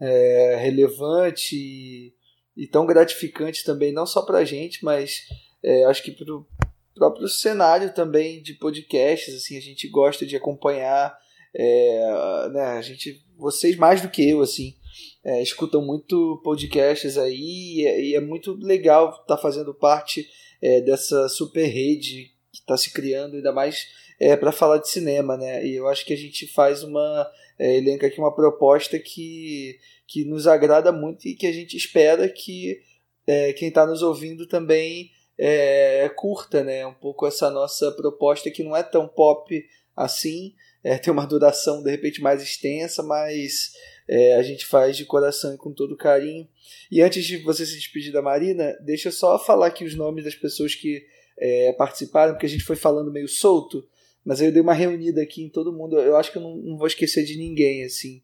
é, 0.00 0.56
relevante 0.58 1.54
e, 1.54 2.14
e, 2.56 2.66
tão 2.66 2.86
gratificante 2.86 3.62
também, 3.62 3.92
não 3.92 4.06
só 4.06 4.22
para 4.22 4.38
a 4.38 4.44
gente, 4.44 4.82
mas 4.82 5.28
é, 5.62 5.84
acho 5.84 6.02
que 6.02 6.10
para 6.10 6.34
o 6.34 6.46
próprio 6.94 7.28
cenário 7.28 7.92
também 7.92 8.42
de 8.42 8.54
podcasts, 8.54 9.34
assim, 9.34 9.58
a 9.58 9.60
gente 9.60 9.86
gosta 9.88 10.24
de 10.24 10.34
acompanhar, 10.34 11.14
é, 11.54 12.48
né, 12.50 12.62
a 12.78 12.80
gente, 12.80 13.22
vocês 13.36 13.76
mais 13.76 14.00
do 14.00 14.08
que 14.08 14.26
eu, 14.26 14.40
assim, 14.40 14.74
é, 15.22 15.42
escutam 15.42 15.84
muito 15.84 16.40
podcasts 16.42 17.18
aí 17.18 17.74
e 17.76 17.86
é, 17.86 18.00
e 18.02 18.14
é 18.14 18.20
muito 18.20 18.54
legal 18.54 19.10
estar 19.10 19.36
tá 19.36 19.36
fazendo 19.36 19.74
parte 19.74 20.26
é, 20.62 20.80
dessa 20.80 21.28
super 21.28 21.66
rede 21.66 22.32
que 22.50 22.60
está 22.60 22.78
se 22.78 22.90
criando, 22.90 23.36
ainda 23.36 23.52
mais 23.52 23.86
é, 24.22 24.36
para 24.36 24.52
falar 24.52 24.78
de 24.78 24.88
cinema, 24.88 25.36
né? 25.36 25.66
E 25.66 25.74
eu 25.74 25.88
acho 25.88 26.06
que 26.06 26.12
a 26.12 26.16
gente 26.16 26.46
faz 26.46 26.84
uma 26.84 27.28
é, 27.58 27.76
elenca 27.76 28.06
aqui 28.06 28.20
uma 28.20 28.32
proposta 28.32 28.96
que, 28.96 29.80
que 30.06 30.24
nos 30.24 30.46
agrada 30.46 30.92
muito 30.92 31.26
e 31.26 31.34
que 31.34 31.44
a 31.44 31.52
gente 31.52 31.76
espera 31.76 32.28
que 32.28 32.80
é, 33.26 33.52
quem 33.52 33.66
está 33.66 33.84
nos 33.84 34.00
ouvindo 34.00 34.46
também 34.46 35.10
é, 35.36 36.08
curta, 36.14 36.62
né? 36.62 36.86
Um 36.86 36.94
pouco 36.94 37.26
essa 37.26 37.50
nossa 37.50 37.90
proposta 37.90 38.48
que 38.48 38.62
não 38.62 38.76
é 38.76 38.84
tão 38.84 39.08
pop 39.08 39.60
assim, 39.96 40.54
é, 40.84 40.96
tem 41.02 41.12
uma 41.12 41.26
duração 41.26 41.82
de 41.82 41.90
repente 41.90 42.22
mais 42.22 42.40
extensa, 42.40 43.02
mas 43.02 43.72
é, 44.08 44.36
a 44.36 44.42
gente 44.44 44.64
faz 44.66 44.96
de 44.96 45.04
coração 45.04 45.52
e 45.52 45.58
com 45.58 45.72
todo 45.72 45.96
carinho. 45.96 46.46
E 46.92 47.02
antes 47.02 47.24
de 47.24 47.38
você 47.38 47.66
se 47.66 47.74
despedir 47.74 48.12
da 48.12 48.22
Marina, 48.22 48.72
deixa 48.84 49.08
eu 49.08 49.12
só 49.12 49.36
falar 49.36 49.66
aqui 49.66 49.84
os 49.84 49.96
nomes 49.96 50.24
das 50.24 50.36
pessoas 50.36 50.76
que 50.76 51.04
é, 51.36 51.72
participaram, 51.72 52.34
porque 52.34 52.46
a 52.46 52.48
gente 52.48 52.62
foi 52.62 52.76
falando 52.76 53.10
meio 53.10 53.26
solto, 53.26 53.84
mas 54.24 54.40
aí 54.40 54.48
eu 54.48 54.52
dei 54.52 54.62
uma 54.62 54.74
reunida 54.74 55.22
aqui 55.22 55.42
em 55.42 55.48
todo 55.48 55.72
mundo. 55.72 55.98
Eu 55.98 56.16
acho 56.16 56.30
que 56.30 56.38
eu 56.38 56.42
não, 56.42 56.56
não 56.56 56.78
vou 56.78 56.86
esquecer 56.86 57.24
de 57.24 57.36
ninguém, 57.36 57.84
assim. 57.84 58.22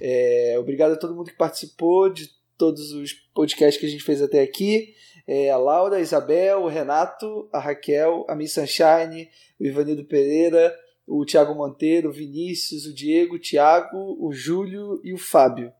É, 0.00 0.56
obrigado 0.58 0.92
a 0.92 0.96
todo 0.96 1.14
mundo 1.14 1.30
que 1.30 1.36
participou 1.36 2.08
de 2.10 2.30
todos 2.56 2.92
os 2.92 3.12
podcasts 3.34 3.80
que 3.80 3.86
a 3.86 3.88
gente 3.88 4.04
fez 4.04 4.20
até 4.20 4.40
aqui. 4.42 4.94
É, 5.26 5.50
a 5.50 5.56
Laura, 5.56 5.96
a 5.96 6.00
Isabel, 6.00 6.62
o 6.62 6.68
Renato, 6.68 7.48
a 7.52 7.58
Raquel, 7.58 8.26
a 8.28 8.34
Miss 8.34 8.52
Sunshine, 8.52 9.28
o 9.58 9.64
Ivanildo 9.64 10.04
Pereira, 10.04 10.76
o 11.06 11.24
Thiago 11.24 11.54
Monteiro, 11.54 12.08
o 12.08 12.12
Vinícius, 12.12 12.86
o 12.86 12.94
Diego, 12.94 13.36
o 13.36 13.38
Thiago, 13.38 14.16
o 14.20 14.32
Júlio 14.32 15.00
e 15.04 15.12
o 15.12 15.18
Fábio. 15.18 15.72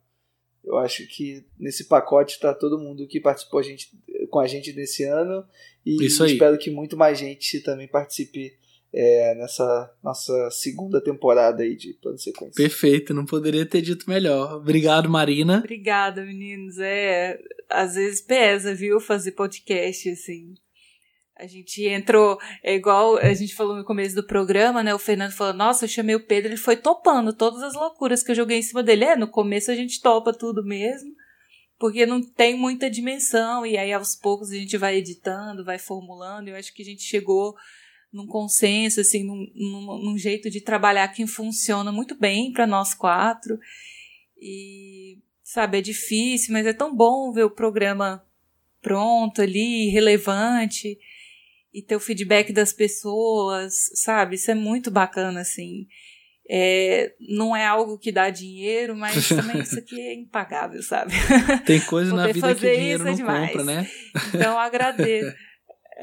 Eu 0.65 0.79
acho 0.79 1.07
que 1.09 1.45
nesse 1.59 1.85
pacote 1.85 2.35
está 2.35 2.55
todo 2.55 2.79
mundo 2.79 3.07
que 3.09 3.21
participou 3.21 3.59
a 3.59 3.63
gente, 3.63 3.91
com 4.31 4.39
a 4.39 4.47
gente 4.47 4.73
desse 4.73 5.03
ano 5.03 5.45
e 5.85 6.05
espero 6.05 6.57
que 6.57 6.71
muito 6.71 6.97
mais 6.97 7.19
gente 7.19 7.61
também 7.61 7.89
participe 7.89 8.57
é, 8.95 9.35
nessa 9.35 9.91
nossa 10.03 10.51
segunda 10.51 11.03
temporada 11.03 11.63
aí 11.63 11.75
de 11.75 11.95
Plano 11.95 12.19
Sequência. 12.19 12.55
Perfeito, 12.55 13.15
não 13.15 13.25
poderia 13.25 13.65
ter 13.65 13.81
dito 13.81 14.09
melhor. 14.09 14.57
Obrigado, 14.57 15.09
Marina. 15.09 15.59
Obrigada, 15.59 16.25
meninos. 16.25 16.79
É, 16.79 17.39
às 17.71 17.95
vezes 17.95 18.21
pesa, 18.21 18.75
viu, 18.75 19.01
fazer 19.01 19.33
podcast 19.33 20.11
assim. 20.11 20.55
A 21.35 21.47
gente 21.47 21.85
entrou, 21.87 22.39
é 22.63 22.75
igual 22.75 23.17
a 23.17 23.33
gente 23.33 23.55
falou 23.55 23.75
no 23.75 23.85
começo 23.85 24.15
do 24.15 24.27
programa, 24.27 24.83
né? 24.83 24.95
O 24.95 24.99
Fernando 24.99 25.33
falou: 25.33 25.55
Nossa, 25.55 25.87
eu 25.87 25.89
chamei 25.89 26.15
o 26.15 26.25
Pedro, 26.25 26.51
ele 26.51 26.59
foi 26.59 26.77
topando 26.77 27.33
todas 27.33 27.63
as 27.63 27.75
loucuras 27.75 28.23
que 28.23 28.31
eu 28.31 28.37
joguei 28.37 28.59
em 28.59 28.63
cima 28.63 28.83
dele. 28.83 29.05
É, 29.05 29.17
no 29.17 29.27
começo 29.27 29.71
a 29.71 29.75
gente 29.75 30.03
topa 30.03 30.33
tudo 30.33 30.63
mesmo, 30.63 31.11
porque 31.79 32.05
não 32.05 32.21
tem 32.23 32.57
muita 32.57 32.91
dimensão, 32.91 33.65
e 33.65 33.79
aí 33.79 33.93
aos 33.93 34.15
poucos 34.15 34.51
a 34.51 34.55
gente 34.55 34.77
vai 34.77 34.99
editando, 34.99 35.65
vai 35.65 35.79
formulando. 35.79 36.49
Eu 36.49 36.57
acho 36.57 36.73
que 36.75 36.83
a 36.83 36.85
gente 36.85 37.03
chegou 37.03 37.57
num 38.13 38.27
consenso, 38.27 39.01
assim, 39.01 39.25
num, 39.25 39.47
num, 39.55 39.99
num 40.05 40.19
jeito 40.19 40.51
de 40.51 40.61
trabalhar 40.61 41.09
que 41.09 41.27
funciona 41.27 41.91
muito 41.91 42.15
bem 42.15 42.53
para 42.53 42.67
nós 42.67 42.93
quatro. 42.93 43.59
E, 44.41 45.19
sabe, 45.43 45.79
é 45.79 45.81
difícil, 45.81 46.53
mas 46.53 46.67
é 46.67 46.73
tão 46.73 46.95
bom 46.95 47.33
ver 47.33 47.45
o 47.45 47.51
programa 47.51 48.25
pronto 48.83 49.41
ali, 49.41 49.89
relevante 49.89 50.99
e 51.73 51.81
ter 51.81 51.97
o 51.97 52.01
feedback 52.01 52.53
das 52.53 52.73
pessoas, 52.73 53.73
sabe? 53.95 54.35
Isso 54.35 54.51
é 54.51 54.55
muito 54.55 54.91
bacana, 54.91 55.41
assim. 55.41 55.87
É, 56.51 57.15
não 57.21 57.57
é 57.57 57.65
algo 57.65 57.97
que 57.97 58.13
dá 58.13 58.29
dinheiro, 58.29 58.95
mas 58.95 59.27
também 59.31 59.63
isso 59.63 59.79
aqui 59.79 59.99
é 59.99 60.15
impagável, 60.15 60.83
sabe? 60.83 61.15
Tem 61.65 61.81
coisa 61.81 62.15
na 62.15 62.27
vida 62.27 62.55
que 62.55 62.67
o 62.67 62.71
dinheiro 62.71 63.05
é 63.05 63.07
não 63.07 63.15
demais. 63.15 63.53
compra, 63.53 63.65
né? 63.65 63.91
Então 64.35 64.59
agradeço. 64.59 65.35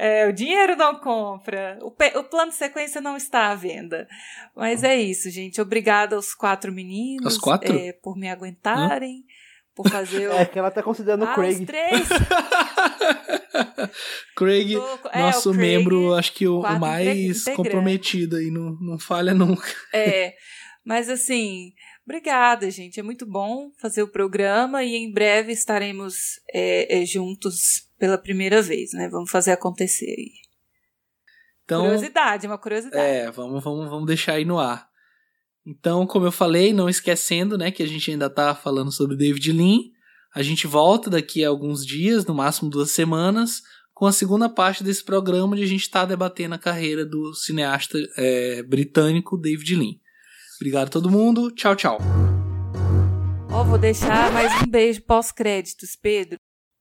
É, 0.02 0.26
o 0.26 0.32
dinheiro 0.32 0.76
não 0.76 0.94
compra, 0.94 1.78
o, 1.82 1.88
o, 1.88 2.24
plano 2.24 2.50
de 2.50 2.56
sequência 2.56 3.02
não 3.02 3.18
está 3.18 3.50
à 3.50 3.54
venda. 3.54 4.08
Mas 4.56 4.82
é 4.82 4.98
isso, 4.98 5.28
gente. 5.28 5.60
Obrigada 5.60 6.16
aos 6.16 6.34
quatro 6.34 6.72
meninos 6.72 7.36
quatro? 7.36 7.76
É, 7.76 7.92
por 7.92 8.16
me 8.16 8.30
aguentarem. 8.30 9.18
Hã? 9.18 9.40
por 9.74 9.88
fazer 9.88 10.28
o... 10.28 10.32
É 10.34 10.44
que 10.44 10.58
ela 10.58 10.70
tá 10.70 10.82
considerando 10.82 11.24
ah, 11.24 11.32
o 11.32 11.34
Craig. 11.34 11.60
Os 11.60 11.66
três. 11.66 12.08
Craig, 14.36 14.74
tô... 14.74 14.98
é, 15.12 15.20
nosso 15.20 15.52
Craig, 15.52 15.60
membro, 15.60 16.14
acho 16.14 16.32
que 16.32 16.48
o, 16.48 16.60
o 16.60 16.78
mais 16.78 17.44
comprometido 17.56 18.36
aí, 18.36 18.50
não, 18.50 18.76
não 18.80 18.98
falha 18.98 19.34
nunca. 19.34 19.68
É, 19.92 20.34
mas 20.84 21.08
assim, 21.08 21.72
obrigada, 22.04 22.70
gente. 22.70 22.98
É 22.98 23.02
muito 23.02 23.26
bom 23.26 23.70
fazer 23.78 24.02
o 24.02 24.10
programa 24.10 24.82
e 24.82 24.96
em 24.96 25.12
breve 25.12 25.52
estaremos 25.52 26.40
é, 26.52 27.00
é, 27.00 27.04
juntos 27.04 27.88
pela 28.00 28.16
primeira 28.16 28.62
vez, 28.62 28.92
né? 28.94 29.08
Vamos 29.08 29.30
fazer 29.30 29.52
acontecer 29.52 30.06
aí. 30.06 30.32
Então, 31.64 31.82
curiosidade, 31.82 32.46
uma 32.46 32.58
curiosidade. 32.58 33.00
É, 33.00 33.30
vamos, 33.30 33.62
vamos, 33.62 33.88
vamos 33.88 34.06
deixar 34.06 34.32
aí 34.32 34.44
no 34.44 34.58
ar. 34.58 34.88
Então, 35.64 36.06
como 36.06 36.26
eu 36.26 36.32
falei, 36.32 36.72
não 36.72 36.88
esquecendo, 36.88 37.56
né, 37.58 37.70
que 37.70 37.82
a 37.82 37.86
gente 37.86 38.10
ainda 38.10 38.30
tá 38.30 38.54
falando 38.54 38.90
sobre 38.90 39.14
David 39.14 39.52
Lean, 39.52 39.78
a 40.34 40.42
gente 40.42 40.66
volta 40.66 41.10
daqui 41.10 41.44
a 41.44 41.48
alguns 41.48 41.86
dias, 41.86 42.24
no 42.24 42.34
máximo 42.34 42.70
duas 42.70 42.90
semanas, 42.90 43.60
com 43.92 44.06
a 44.06 44.12
segunda 44.12 44.48
parte 44.48 44.82
desse 44.82 45.04
programa 45.04 45.52
onde 45.52 45.62
a 45.62 45.66
gente 45.66 45.82
está 45.82 46.06
debatendo 46.06 46.54
a 46.54 46.58
carreira 46.58 47.04
do 47.04 47.34
cineasta 47.34 47.98
é, 48.16 48.62
britânico 48.62 49.36
David 49.36 49.76
Lean. 49.76 49.94
Obrigado 50.56 50.88
a 50.88 50.90
todo 50.90 51.10
mundo, 51.10 51.50
tchau, 51.50 51.76
tchau. 51.76 51.98
Ó, 53.52 53.60
oh, 53.60 53.64
vou 53.64 53.78
deixar 53.78 54.32
mais 54.32 54.50
um 54.62 54.66
beijo 54.66 55.02
pós-créditos, 55.02 55.94
Pedro. 55.94 56.38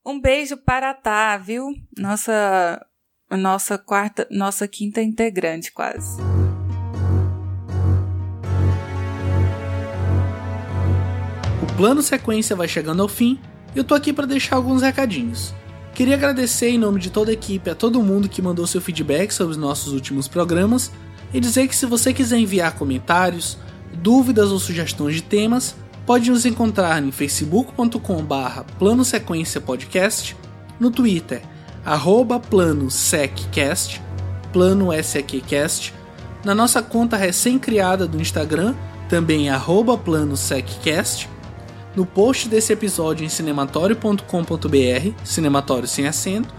Um 0.10 0.19
beijo 0.19 0.57
para 0.57 0.90
a 0.90 0.94
Tá, 0.95 1.38
viu? 1.38 1.68
Nossa, 1.95 2.84
nossa 3.30 3.77
quarta, 3.77 4.27
nossa 4.31 4.68
quinta 4.68 5.03
integrante 5.03 5.72
quase. 5.72 6.19
plano 11.77 12.02
sequência 12.02 12.56
vai 12.56 12.68
chegando 12.68 13.03
ao 13.03 13.07
fim 13.07 13.40
e 13.76 13.77
eu 13.77 13.84
tô 13.84 13.94
aqui 13.94 14.11
para 14.11 14.26
deixar 14.26 14.56
alguns 14.56 14.81
recadinhos. 14.81 15.53
Queria 15.94 16.15
agradecer 16.15 16.69
em 16.69 16.80
nome 16.80 16.99
de 16.99 17.11
toda 17.11 17.30
a 17.30 17.34
equipe 17.36 17.69
a 17.69 17.76
todo 17.76 18.02
mundo 18.02 18.27
que 18.27 18.41
mandou 18.41 18.65
seu 18.65 18.81
feedback 18.81 19.31
sobre 19.31 19.52
os 19.52 19.57
nossos 19.57 19.94
últimos 19.94 20.27
programas 20.27 20.91
e 21.31 21.40
dizer 21.40 21.68
que 21.68 21.76
se 21.76 21.86
você 21.86 22.11
quiser 22.11 22.40
enviar 22.40 22.76
comentários, 22.76 23.60
dúvidas 23.94 24.52
ou 24.52 24.57
sugestões 24.57 25.14
de 25.14 25.22
temas, 25.22 25.76
pode 26.10 26.30
nos 26.31 26.44
encontrar 26.44 27.03
em 27.03 27.11
facebook.com/barra 27.11 28.65
plano 28.80 29.06
sequência 29.06 29.61
podcast, 29.61 30.36
no 30.80 30.90
Twitter 30.90 31.44
arroba 31.86 32.40
plano 32.40 32.90
seccast, 32.90 34.02
plano 34.52 34.90
seccast, 35.03 35.94
na 36.44 36.56
nossa 36.56 36.81
conta 36.81 37.15
recém-criada 37.15 38.07
do 38.07 38.19
Instagram, 38.19 38.73
também 39.07 39.52
arroba 39.52 39.95
plano 39.99 40.36
seccast, 40.36 41.30
no 41.95 42.07
post 42.07 42.49
desse 42.49 42.73
episódio 42.73 43.23
em 43.23 43.30
cinematório.com.br, 43.30 45.14
cinematório 45.23 45.88
sem 45.88 46.07
acento, 46.07 46.52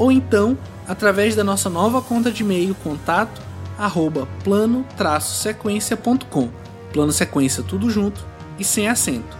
ou 0.00 0.10
então 0.10 0.58
através 0.88 1.36
da 1.36 1.44
nossa 1.44 1.70
nova 1.70 2.02
conta 2.02 2.32
de 2.32 2.42
e-mail 2.42 2.74
contato 2.82 3.40
arroba 3.78 4.26
plano-sequência.com. 4.42 6.48
Plano 6.92 7.12
sequência 7.12 7.62
tudo 7.62 7.88
junto 7.88 8.34
e 8.58 8.64
sem 8.64 8.88
acento. 8.88 9.36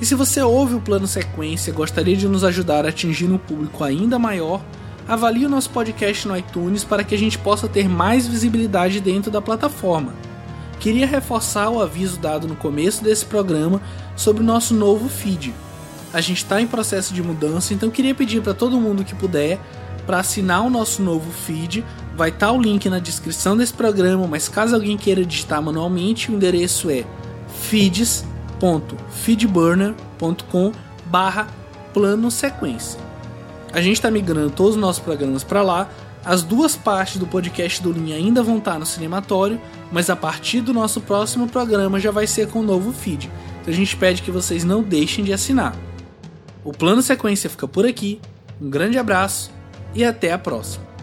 E 0.00 0.06
se 0.06 0.14
você 0.14 0.42
ouve 0.42 0.74
o 0.74 0.80
plano 0.80 1.06
sequência 1.06 1.70
e 1.70 1.74
gostaria 1.74 2.16
de 2.16 2.28
nos 2.28 2.44
ajudar 2.44 2.84
a 2.84 2.88
atingir 2.88 3.26
um 3.26 3.38
público 3.38 3.84
ainda 3.84 4.18
maior, 4.18 4.60
avalie 5.06 5.46
o 5.46 5.48
nosso 5.48 5.70
podcast 5.70 6.26
no 6.26 6.36
iTunes 6.36 6.82
para 6.82 7.04
que 7.04 7.14
a 7.14 7.18
gente 7.18 7.38
possa 7.38 7.68
ter 7.68 7.88
mais 7.88 8.26
visibilidade 8.26 9.00
dentro 9.00 9.30
da 9.30 9.40
plataforma. 9.40 10.14
queria 10.80 11.06
reforçar 11.06 11.70
o 11.70 11.80
aviso 11.80 12.18
dado 12.18 12.46
no 12.46 12.56
começo 12.56 13.02
desse 13.02 13.24
programa 13.24 13.80
sobre 14.16 14.42
o 14.42 14.46
nosso 14.46 14.74
novo 14.74 15.08
feed. 15.08 15.54
A 16.12 16.20
gente 16.20 16.38
está 16.38 16.60
em 16.60 16.66
processo 16.66 17.14
de 17.14 17.22
mudança, 17.22 17.72
então 17.72 17.90
queria 17.90 18.14
pedir 18.14 18.42
para 18.42 18.52
todo 18.52 18.78
mundo 18.78 19.04
que 19.04 19.14
puder 19.14 19.58
para 20.04 20.18
assinar 20.18 20.62
o 20.62 20.70
nosso 20.70 21.02
novo 21.02 21.30
feed. 21.32 21.84
Vai 22.16 22.28
estar 22.28 22.48
tá 22.48 22.52
o 22.52 22.60
link 22.60 22.88
na 22.88 22.98
descrição 22.98 23.56
desse 23.56 23.72
programa, 23.72 24.26
mas 24.26 24.48
caso 24.48 24.74
alguém 24.74 24.96
queira 24.96 25.24
digitar 25.24 25.62
manualmente, 25.62 26.30
o 26.30 26.34
endereço 26.34 26.90
é 26.90 27.04
feeds.feedburner.com 28.60 30.72
barra 31.06 31.46
plano 31.92 32.30
sequência. 32.30 32.98
A 33.72 33.80
gente 33.80 33.96
está 33.96 34.10
migrando 34.10 34.50
todos 34.50 34.74
os 34.74 34.80
nossos 34.80 35.02
programas 35.02 35.44
para 35.44 35.62
lá. 35.62 35.88
As 36.24 36.42
duas 36.42 36.74
partes 36.74 37.18
do 37.18 37.26
podcast 37.26 37.82
do 37.82 37.92
Linha 37.92 38.16
ainda 38.16 38.42
vão 38.42 38.58
estar 38.58 38.74
tá 38.74 38.78
no 38.78 38.86
cinematório, 38.86 39.60
mas 39.92 40.08
a 40.08 40.16
partir 40.16 40.60
do 40.60 40.72
nosso 40.72 41.00
próximo 41.00 41.48
programa 41.48 42.00
já 42.00 42.10
vai 42.10 42.26
ser 42.26 42.48
com 42.48 42.60
o 42.60 42.62
novo 42.62 42.92
feed. 42.92 43.30
Então 43.60 43.72
a 43.72 43.76
gente 43.76 43.96
pede 43.96 44.22
que 44.22 44.30
vocês 44.30 44.64
não 44.64 44.82
deixem 44.82 45.24
de 45.24 45.32
assinar. 45.32 45.74
O 46.64 46.72
plano 46.72 47.02
sequência 47.02 47.50
fica 47.50 47.68
por 47.68 47.84
aqui. 47.84 48.20
Um 48.60 48.70
grande 48.70 48.98
abraço 48.98 49.50
e 49.94 50.04
até 50.04 50.32
a 50.32 50.38
próxima. 50.38 50.93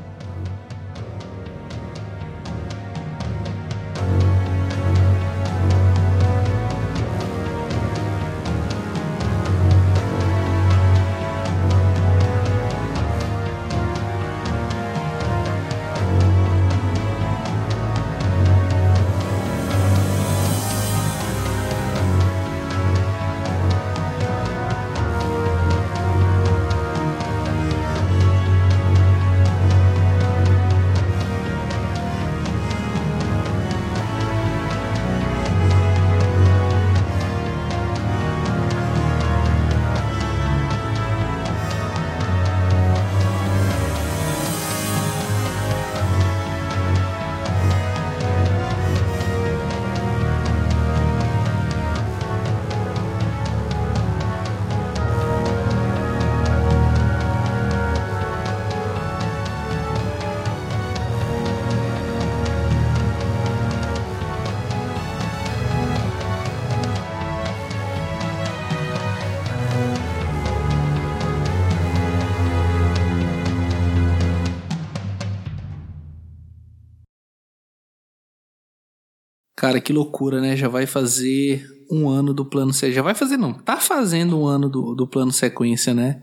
Cara, 79.62 79.80
que 79.80 79.94
loucura, 79.94 80.42
né? 80.42 80.58
Já 80.58 80.68
vai 80.68 80.88
fazer 80.88 81.64
um 81.88 82.10
ano 82.10 82.34
do 82.34 82.44
plano 82.44 82.74
sequência. 82.74 82.96
Já 82.96 83.04
vai 83.04 83.14
fazer, 83.14 83.38
não. 83.38 83.54
Tá 83.54 83.78
fazendo 83.78 84.40
um 84.40 84.48
ano 84.48 84.68
do, 84.68 84.96
do 84.96 85.06
plano 85.06 85.32
sequência, 85.32 85.94
né? 85.94 86.20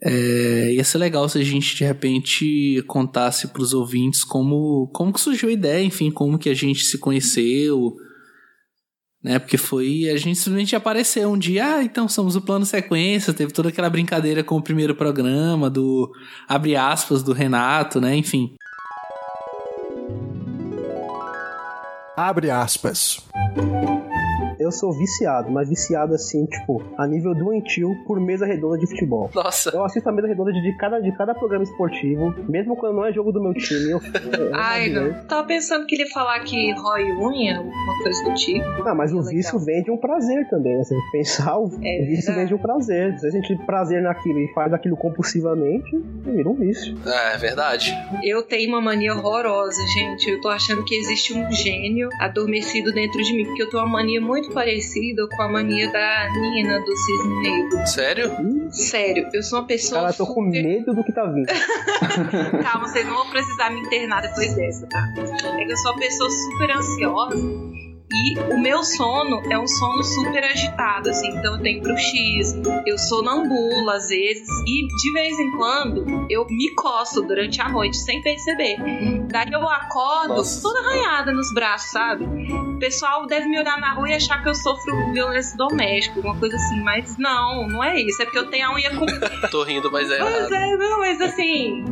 É, 0.00 0.72
ia 0.72 0.84
ser 0.84 0.98
legal 0.98 1.28
se 1.28 1.38
a 1.38 1.42
gente 1.42 1.74
de 1.74 1.82
repente 1.82 2.84
contasse 2.86 3.48
para 3.48 3.60
os 3.60 3.74
ouvintes 3.74 4.22
como, 4.22 4.88
como 4.94 5.12
que 5.12 5.20
surgiu 5.20 5.48
a 5.48 5.52
ideia, 5.52 5.82
enfim, 5.82 6.08
como 6.08 6.38
que 6.38 6.48
a 6.48 6.54
gente 6.54 6.84
se 6.84 6.98
conheceu, 6.98 7.96
né? 9.24 9.40
Porque 9.40 9.56
foi 9.56 10.08
a 10.08 10.16
gente 10.16 10.36
simplesmente 10.36 10.76
apareceu 10.76 11.32
um 11.32 11.38
dia, 11.38 11.78
ah, 11.78 11.82
então 11.82 12.08
somos 12.08 12.36
o 12.36 12.42
plano 12.42 12.64
sequência, 12.64 13.34
teve 13.34 13.52
toda 13.52 13.70
aquela 13.70 13.90
brincadeira 13.90 14.44
com 14.44 14.56
o 14.56 14.62
primeiro 14.62 14.94
programa 14.94 15.68
do 15.68 16.12
abre 16.46 16.76
aspas 16.76 17.24
do 17.24 17.32
Renato, 17.32 18.00
né? 18.00 18.14
Enfim. 18.14 18.54
Abre 22.16 22.50
aspas 22.50 23.20
eu 24.58 24.70
sou 24.70 24.92
viciado, 24.92 25.50
mas 25.50 25.68
viciado 25.68 26.14
assim, 26.14 26.46
tipo, 26.46 26.82
a 26.96 27.06
nível 27.06 27.34
doentio 27.34 27.94
por 28.06 28.20
mesa 28.20 28.46
redonda 28.46 28.78
de 28.78 28.86
futebol. 28.86 29.30
Nossa. 29.34 29.70
Eu 29.70 29.84
assisto 29.84 30.08
a 30.08 30.12
mesa 30.12 30.28
redonda 30.28 30.52
de, 30.52 30.76
cada, 30.76 31.00
de 31.00 31.12
cada 31.12 31.34
programa 31.34 31.64
esportivo, 31.64 32.34
mesmo 32.48 32.76
quando 32.76 32.96
não 32.96 33.04
é 33.04 33.12
jogo 33.12 33.32
do 33.32 33.42
meu 33.42 33.54
time. 33.54 33.90
Eu, 33.90 34.00
eu, 34.38 34.50
Ai, 34.54 34.88
não. 34.88 35.12
Tava 35.24 35.46
pensando 35.46 35.86
que 35.86 35.94
ele 35.94 36.04
ia 36.04 36.10
falar 36.10 36.40
que 36.40 36.72
rói 36.72 37.12
unha, 37.12 37.60
uma 37.60 38.02
coisa 38.02 38.24
do 38.24 38.34
tipo. 38.34 38.66
Ah, 38.86 38.94
mas 38.94 39.12
o 39.12 39.22
vício 39.22 39.58
vem 39.58 39.82
de 39.82 39.90
um 39.90 39.96
prazer 39.96 40.48
também, 40.48 40.76
né? 40.76 40.84
Se 40.84 40.94
pensar, 41.12 41.58
o 41.58 41.70
é 41.82 42.02
vício 42.04 42.34
vem 42.34 42.46
de 42.46 42.54
um 42.54 42.58
prazer. 42.58 43.18
Se 43.18 43.26
a 43.26 43.30
gente 43.30 43.48
tem 43.48 43.66
prazer 43.66 44.02
naquilo 44.02 44.38
e 44.38 44.52
faz 44.54 44.72
aquilo 44.72 44.96
compulsivamente, 44.96 45.96
vira 46.24 46.48
um 46.48 46.54
vício. 46.54 46.96
É, 47.06 47.34
é 47.34 47.38
verdade. 47.38 47.92
Eu 48.22 48.42
tenho 48.42 48.70
uma 48.70 48.80
mania 48.80 49.14
horrorosa, 49.14 49.80
gente. 49.94 50.30
Eu 50.30 50.40
tô 50.40 50.48
achando 50.48 50.84
que 50.84 50.94
existe 50.94 51.34
um 51.34 51.50
gênio 51.50 52.08
adormecido 52.20 52.92
dentro 52.92 53.22
de 53.22 53.32
mim, 53.34 53.44
porque 53.44 53.62
eu 53.62 53.70
tenho 53.70 53.82
uma 53.82 53.92
mania 53.92 54.20
muito 54.20 54.45
parecido 54.52 55.28
com 55.28 55.42
a 55.42 55.48
mania 55.48 55.90
da 55.90 56.28
Nina 56.32 56.78
do 56.80 56.96
Cisne 56.96 57.42
Negro. 57.42 57.86
Sério? 57.86 58.32
Sério, 58.70 59.28
eu 59.32 59.42
sou 59.42 59.60
uma 59.60 59.66
pessoa. 59.66 60.00
Cara, 60.00 60.12
eu 60.12 60.16
tô 60.16 60.26
super... 60.26 60.34
com 60.34 60.42
medo 60.42 60.94
do 60.94 61.04
que 61.04 61.12
tá 61.12 61.24
vindo. 61.24 61.46
Calma, 62.62 62.88
vocês 62.88 63.06
não 63.06 63.14
vão 63.14 63.30
precisar 63.30 63.70
me 63.70 63.80
internar 63.80 64.22
depois 64.22 64.54
dessa, 64.54 64.86
tá? 64.86 65.14
É 65.18 65.64
que 65.64 65.72
eu 65.72 65.76
sou 65.76 65.92
uma 65.92 66.00
pessoa 66.00 66.30
super 66.30 66.70
ansiosa 66.70 67.75
e 68.12 68.38
o 68.54 68.58
meu 68.58 68.84
sono 68.84 69.42
é 69.50 69.58
um 69.58 69.66
sono 69.66 70.02
super 70.04 70.44
agitado, 70.44 71.10
assim. 71.10 71.28
Então 71.28 71.56
eu 71.56 71.62
tenho 71.62 71.82
bruxismo, 71.82 72.62
eu 72.86 72.96
sonambulo 72.96 73.90
às 73.90 74.08
vezes. 74.08 74.48
E 74.66 74.86
de 74.86 75.12
vez 75.12 75.38
em 75.38 75.50
quando 75.52 76.26
eu 76.30 76.46
me 76.46 76.72
coço 76.74 77.22
durante 77.22 77.60
a 77.60 77.68
noite 77.68 77.96
sem 77.96 78.22
perceber. 78.22 78.76
Daí 79.28 79.50
eu 79.50 79.68
acordo 79.68 80.36
Nossa. 80.36 80.62
toda 80.62 80.78
arranhada 80.80 81.32
nos 81.32 81.52
braços, 81.52 81.90
sabe? 81.90 82.24
O 82.24 82.78
pessoal 82.78 83.26
deve 83.26 83.46
me 83.48 83.58
olhar 83.58 83.80
na 83.80 83.94
rua 83.94 84.08
e 84.08 84.14
achar 84.14 84.40
que 84.40 84.48
eu 84.48 84.54
sofro 84.54 85.12
violência 85.12 85.56
doméstica, 85.56 86.20
uma 86.20 86.38
coisa 86.38 86.54
assim. 86.54 86.80
Mas 86.82 87.16
não, 87.18 87.66
não 87.66 87.82
é 87.82 88.00
isso. 88.00 88.22
É 88.22 88.24
porque 88.24 88.38
eu 88.38 88.48
tenho 88.50 88.68
a 88.68 88.74
unha 88.74 88.90
com. 88.96 89.06
tô 89.50 89.64
rindo, 89.64 89.90
mas 89.90 90.10
é. 90.10 90.18
Pois 90.18 90.50
é, 90.52 90.76
não, 90.76 91.00
mas 91.00 91.20
assim. 91.20 91.84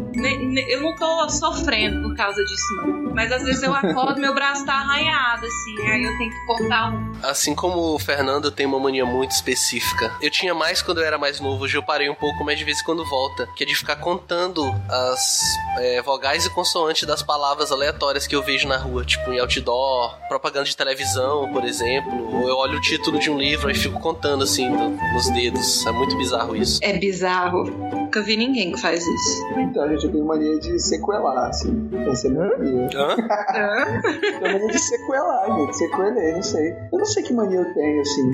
Eu 0.68 0.80
não 0.80 0.94
tô 0.94 1.28
sofrendo 1.28 2.02
por 2.02 2.16
causa 2.16 2.42
disso, 2.44 2.76
não. 2.76 3.14
Mas 3.14 3.32
às 3.32 3.42
vezes 3.42 3.62
eu 3.62 3.74
acordo 3.74 4.20
meu 4.20 4.34
braço 4.34 4.64
tá 4.64 4.74
arranhado, 4.74 5.44
assim. 5.44 5.86
Aí 5.88 6.03
eu 6.04 6.18
tenho 6.18 6.30
que 6.30 6.46
cortar 6.46 6.92
um. 6.92 7.12
Assim 7.22 7.54
como 7.54 7.94
o 7.94 7.98
Fernando 7.98 8.50
tem 8.50 8.66
uma 8.66 8.78
mania 8.78 9.04
muito 9.04 9.32
específica. 9.32 10.12
Eu 10.20 10.30
tinha 10.30 10.54
mais 10.54 10.82
quando 10.82 10.98
eu 10.98 11.04
era 11.04 11.18
mais 11.18 11.40
novo, 11.40 11.64
hoje 11.64 11.76
eu 11.76 11.82
parei 11.82 12.08
um 12.08 12.14
pouco, 12.14 12.44
mas 12.44 12.58
de 12.58 12.64
vez 12.64 12.80
em 12.80 12.84
quando 12.84 13.04
volta. 13.04 13.48
Que 13.56 13.64
é 13.64 13.66
de 13.66 13.74
ficar 13.74 13.96
contando 13.96 14.64
as 14.88 15.40
é, 15.78 16.02
vogais 16.02 16.44
e 16.46 16.50
consoantes 16.50 17.06
das 17.06 17.22
palavras 17.22 17.72
aleatórias 17.72 18.26
que 18.26 18.34
eu 18.34 18.42
vejo 18.42 18.68
na 18.68 18.76
rua, 18.76 19.04
tipo 19.04 19.32
em 19.32 19.38
outdoor, 19.38 20.16
propaganda 20.28 20.66
de 20.66 20.76
televisão, 20.76 21.50
por 21.52 21.64
exemplo. 21.64 22.34
Ou 22.34 22.48
eu 22.48 22.56
olho 22.56 22.78
o 22.78 22.80
título 22.80 23.18
de 23.18 23.30
um 23.30 23.38
livro 23.38 23.70
e 23.70 23.74
fico 23.74 24.00
contando 24.00 24.44
assim 24.44 24.70
do, 24.70 24.90
nos 25.12 25.30
dedos. 25.30 25.86
É 25.86 25.92
muito 25.92 26.16
bizarro 26.16 26.56
isso. 26.56 26.80
É 26.82 26.98
bizarro. 26.98 27.64
Nunca 27.64 28.22
vi 28.22 28.36
ninguém 28.36 28.72
que 28.72 28.80
faz 28.80 29.04
isso. 29.06 29.46
Então, 29.58 29.84
a 29.84 29.88
gente 29.88 30.08
tem 30.08 30.22
mania 30.22 30.58
de 30.60 30.78
sequelar, 30.78 31.48
assim. 31.48 31.90
Essa 32.10 32.28
é 32.28 32.30
minha 32.30 32.48
mania. 32.48 32.88
Hã? 32.94 33.16
Hã? 33.54 34.02
Tem 34.20 34.52
mania 34.52 34.68
de 34.68 34.78
sequelar, 34.78 35.46
gente. 35.56 35.76
Sequelei, 35.94 36.32
não 36.32 36.42
sei. 36.42 36.72
Eu 36.92 36.98
não 36.98 37.04
sei 37.04 37.22
que 37.22 37.32
mania 37.32 37.60
eu 37.60 37.72
tenho, 37.72 38.00
assim. 38.00 38.32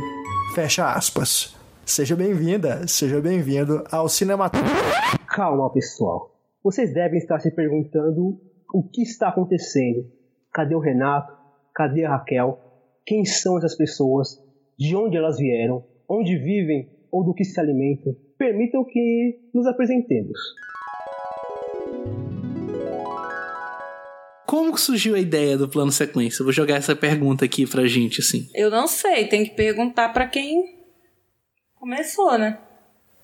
Fecha 0.55 0.93
aspas. 0.95 1.55
Seja 1.85 2.17
bem-vinda, 2.17 2.87
seja 2.89 3.21
bem-vindo 3.21 3.85
ao 3.93 4.09
Cinema. 4.09 4.51
Calma, 5.29 5.71
pessoal. 5.71 6.35
Vocês 6.65 6.95
devem 6.95 7.19
estar 7.19 7.39
se 7.39 7.51
perguntando 7.51 8.41
o 8.73 8.83
que 8.83 9.03
está 9.03 9.29
acontecendo. 9.29 10.07
Cadê 10.55 10.75
o 10.75 10.81
Renato? 10.81 11.37
Cadê 11.75 12.07
a 12.07 12.17
Raquel? 12.17 12.59
Quem 13.05 13.27
são 13.27 13.59
essas 13.59 13.77
pessoas? 13.77 14.39
De 14.79 14.97
onde 14.97 15.19
elas 15.19 15.37
vieram? 15.37 15.85
Onde 16.09 16.39
vivem 16.39 16.89
ou 17.13 17.23
do 17.23 17.35
que 17.35 17.45
se 17.45 17.61
alimentam? 17.61 18.17
Permitam 18.39 18.85
que 18.85 19.39
nos 19.53 19.67
apresentemos. 19.67 20.39
Como 24.51 24.77
surgiu 24.77 25.15
a 25.15 25.21
ideia 25.21 25.57
do 25.57 25.69
plano 25.69 25.93
sequência? 25.93 26.43
Eu 26.43 26.45
vou 26.45 26.53
jogar 26.53 26.75
essa 26.75 26.97
pergunta 26.97 27.45
aqui 27.45 27.69
pra 27.69 27.87
gente, 27.87 28.21
assim. 28.21 28.51
Eu 28.53 28.69
não 28.69 28.89
sei, 28.89 29.29
tem 29.29 29.45
que 29.45 29.55
perguntar 29.55 30.09
para 30.09 30.27
quem 30.27 30.77
começou, 31.77 32.37
né? 32.37 32.59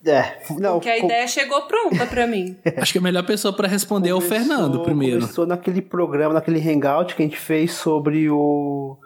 É, 0.04 0.38
não, 0.56 0.74
Porque 0.74 0.88
a 0.88 1.00
com... 1.00 1.06
ideia 1.06 1.26
chegou 1.26 1.62
pronta 1.62 2.06
para 2.06 2.28
mim. 2.28 2.56
Acho 2.78 2.92
que 2.92 2.98
a 2.98 3.02
melhor 3.02 3.26
pessoa 3.26 3.52
para 3.52 3.66
responder 3.66 4.12
começou, 4.12 4.32
é 4.32 4.36
o 4.36 4.38
Fernando 4.38 4.82
primeiro. 4.84 5.18
Começou 5.22 5.44
naquele 5.44 5.82
programa, 5.82 6.32
naquele 6.32 6.60
hangout 6.60 7.16
que 7.16 7.22
a 7.24 7.26
gente 7.26 7.38
fez 7.40 7.72
sobre 7.72 8.30
o 8.30 8.96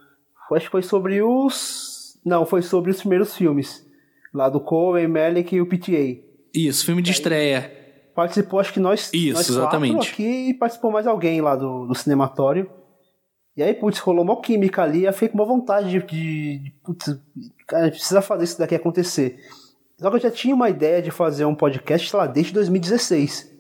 acho 0.53 0.67
que 0.67 0.73
foi 0.73 0.83
sobre 0.83 1.23
os. 1.23 2.21
Não, 2.23 2.45
foi 2.45 2.61
sobre 2.61 2.91
os 2.91 2.99
primeiros 2.99 3.35
filmes. 3.35 3.83
Lá 4.35 4.51
do 4.51 4.61
Coen, 4.61 5.09
Melick 5.09 5.57
e 5.57 5.63
o 5.63 5.67
PTA. 5.67 6.21
Isso, 6.53 6.85
filme 6.85 7.01
de 7.01 7.13
estreia. 7.13 7.80
Participou, 8.15 8.61
acho 8.61 8.73
que 8.73 8.81
nós. 8.81 9.11
Isso, 9.13 9.35
nós 9.35 9.49
exatamente. 9.49 10.13
aqui 10.13 10.49
e 10.51 10.55
participou 10.55 10.91
mais 10.91 11.07
alguém 11.07 11.41
lá 11.41 11.57
do, 11.57 11.87
do 11.87 11.95
cinematório. 11.95 12.71
E 13.57 13.63
aí, 13.63 13.75
putz, 13.75 13.99
rolou 13.99 14.25
uma 14.25 14.41
química 14.41 14.83
ali. 14.83 15.05
Eu 15.05 15.13
fiquei 15.13 15.29
com 15.29 15.39
uma 15.39 15.45
vontade 15.45 15.91
de. 15.91 16.03
de, 16.03 16.59
de 16.59 16.71
putz, 16.83 17.21
cara, 17.67 17.85
a 17.85 17.87
gente 17.87 17.99
precisa 17.99 18.23
fazer 18.23 18.45
isso 18.45 18.59
daqui 18.59 18.75
acontecer. 18.75 19.39
Só 19.99 20.09
que 20.09 20.17
eu 20.17 20.21
já 20.21 20.31
tinha 20.31 20.55
uma 20.55 20.71
ideia 20.71 21.03
de 21.03 21.11
fazer 21.11 21.45
um 21.45 21.55
podcast, 21.55 22.09
sei 22.09 22.19
lá, 22.19 22.27
desde 22.27 22.55
2016. 22.55 23.51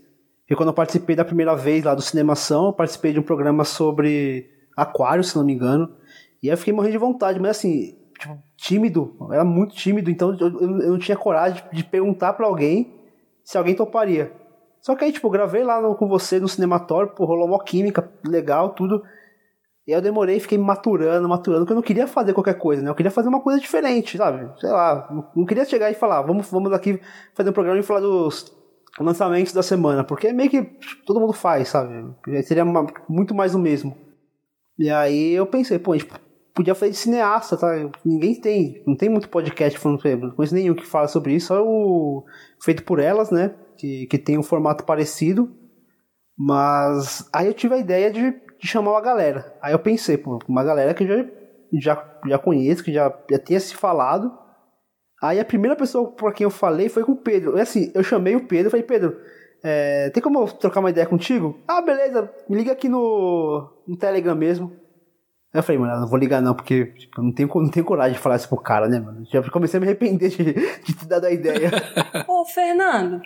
E 0.48 0.56
quando 0.56 0.70
eu 0.70 0.74
participei 0.74 1.14
da 1.14 1.24
primeira 1.24 1.54
vez 1.54 1.84
lá 1.84 1.94
do 1.94 2.02
Cinemação, 2.02 2.66
eu 2.66 2.72
participei 2.72 3.12
de 3.12 3.20
um 3.20 3.22
programa 3.22 3.62
sobre 3.64 4.50
aquário, 4.76 5.22
se 5.22 5.36
não 5.36 5.44
me 5.44 5.52
engano. 5.52 5.94
E 6.42 6.48
aí 6.48 6.54
eu 6.54 6.58
fiquei 6.58 6.72
morrendo 6.72 6.92
de 6.92 6.98
vontade, 6.98 7.38
mas 7.38 7.58
assim, 7.58 7.94
tipo, 8.18 8.36
tímido, 8.56 9.14
eu 9.20 9.32
era 9.32 9.44
muito 9.44 9.74
tímido, 9.74 10.10
então 10.10 10.36
eu, 10.40 10.48
eu, 10.48 10.80
eu 10.80 10.90
não 10.92 10.98
tinha 10.98 11.16
coragem 11.16 11.62
de, 11.70 11.76
de 11.76 11.84
perguntar 11.84 12.32
pra 12.32 12.46
alguém 12.46 12.94
se 13.44 13.58
alguém 13.58 13.74
toparia. 13.74 14.32
Só 14.83 14.94
que 14.94 15.05
aí, 15.05 15.12
tipo, 15.12 15.28
gravei 15.31 15.62
lá 15.62 15.81
no- 15.81 15.94
com 15.94 16.09
você 16.09 16.41
no 16.41 16.49
cinematório, 16.49 17.12
pô, 17.15 17.25
rolou 17.25 17.47
uma 17.47 17.62
química 17.62 18.10
legal, 18.26 18.70
tudo. 18.70 19.02
E 19.86 19.92
aí 19.92 19.99
eu 19.99 20.02
demorei, 20.02 20.39
fiquei 20.41 20.57
maturando, 20.59 21.28
maturando, 21.28 21.62
porque 21.62 21.73
eu 21.73 21.76
não 21.76 21.83
queria 21.83 22.07
fazer 22.07 22.33
qualquer 22.33 22.55
coisa, 22.59 22.83
né? 22.83 22.91
Eu 22.91 22.94
queria 22.94 23.10
fazer 23.10 23.28
uma 23.28 23.41
coisa 23.41 23.59
diferente, 23.60 24.17
sabe? 24.17 24.49
Sei 24.60 24.70
lá, 24.70 25.09
não- 25.34 25.44
queria 25.47 25.65
chegar 25.65 25.91
e 25.91 25.94
falar, 25.94 26.23
vamos, 26.23 26.50
vamos 26.50 26.73
aqui 26.73 27.00
fazer 27.34 27.50
um 27.50 27.52
programa 27.52 27.78
e 27.78 27.83
falar 27.83 28.00
dos 28.00 28.55
lançamentos 28.99 29.52
da 29.52 29.62
semana, 29.62 30.05
porque 30.05 30.28
é 30.28 30.33
meio 30.33 30.50
que 30.50 30.62
todo 31.07 31.20
mundo 31.20 31.33
faz, 31.33 31.68
sabe? 31.68 31.92
Seria 32.44 32.65
uma- 32.65 32.86
muito 33.09 33.34
mais 33.34 33.55
o 33.55 33.59
mesmo. 33.59 33.97
E 34.78 34.89
aí 34.91 35.33
eu 35.33 35.47
pensei, 35.47 35.78
pô, 35.78 35.92
a 35.92 35.99
gente 35.99 36.10
podia 36.55 36.75
fazer 36.75 36.92
de 36.92 36.99
cineasta, 36.99 37.57
tá? 37.57 37.68
Ninguém 38.05 38.34
tem, 38.41 38.83
não 38.86 38.97
tem 38.97 39.09
muito 39.09 39.28
podcast 39.28 39.78
falando 39.78 40.00
sobre, 40.00 40.26
não 40.26 40.34
conheço 40.34 40.55
nenhum 40.55 40.75
que 40.75 40.86
fala 40.86 41.09
sobre 41.09 41.34
isso, 41.34 41.49
só 41.49 41.62
o 41.65 42.25
feito 42.62 42.83
por 42.84 42.99
elas, 42.99 43.31
né? 43.31 43.55
Que, 43.81 44.07
que 44.07 44.18
tem 44.18 44.36
um 44.36 44.42
formato 44.42 44.84
parecido. 44.84 45.50
Mas 46.36 47.28
aí 47.33 47.47
eu 47.47 47.55
tive 47.55 47.75
a 47.75 47.78
ideia 47.78 48.10
de, 48.10 48.31
de 48.31 48.67
chamar 48.67 48.92
uma 48.92 49.00
galera. 49.00 49.57
Aí 49.62 49.73
eu 49.73 49.78
pensei, 49.78 50.18
pô, 50.18 50.39
uma 50.47 50.62
galera 50.62 50.92
que 50.92 51.07
já, 51.07 51.25
já, 51.73 52.20
já 52.26 52.39
conheço, 52.39 52.84
que 52.84 52.92
já, 52.92 53.12
já 53.31 53.39
tinha 53.39 53.59
se 53.59 53.75
falado. 53.75 54.39
Aí 55.23 55.41
a 55.41 55.44
primeira 55.44 55.76
pessoa 55.76 56.10
por 56.10 56.33
quem 56.33 56.44
eu 56.44 56.50
falei 56.50 56.89
foi 56.89 57.05
com 57.05 57.12
o 57.12 57.17
Pedro. 57.17 57.57
E 57.57 57.60
assim, 57.60 57.91
eu 57.94 58.02
chamei 58.02 58.36
o 58.36 58.47
Pedro 58.47 58.68
e 58.68 58.70
falei, 58.70 58.86
Pedro, 58.86 59.17
é, 59.62 60.10
tem 60.10 60.23
como 60.23 60.41
eu 60.41 60.47
trocar 60.47 60.81
uma 60.81 60.91
ideia 60.91 61.07
contigo? 61.07 61.59
Ah, 61.68 61.83
beleza, 61.83 62.31
me 62.49 62.57
liga 62.57 62.73
aqui 62.73 62.89
no, 62.89 63.83
no 63.86 63.97
Telegram 63.97 64.34
mesmo. 64.34 64.73
Aí 65.52 65.59
eu 65.59 65.62
falei, 65.62 65.81
mano, 65.81 66.00
não 66.00 66.09
vou 66.09 66.18
ligar 66.18 66.41
não, 66.41 66.55
porque 66.55 66.86
tipo, 66.86 67.20
eu 67.20 67.25
não 67.25 67.33
tenho, 67.33 67.50
não 67.55 67.70
tenho 67.70 67.84
coragem 67.84 68.15
de 68.15 68.18
falar 68.18 68.36
isso 68.36 68.49
pro 68.49 68.57
cara, 68.57 68.89
né, 68.89 69.00
mano? 69.00 69.25
Já 69.31 69.42
comecei 69.50 69.78
a 69.78 69.81
me 69.81 69.86
arrepender 69.86 70.31
de, 70.31 70.52
de 70.84 70.92
te 70.94 71.07
dar 71.07 71.23
a 71.25 71.31
ideia. 71.31 71.70
Ô, 72.28 72.44
Fernando, 72.47 73.20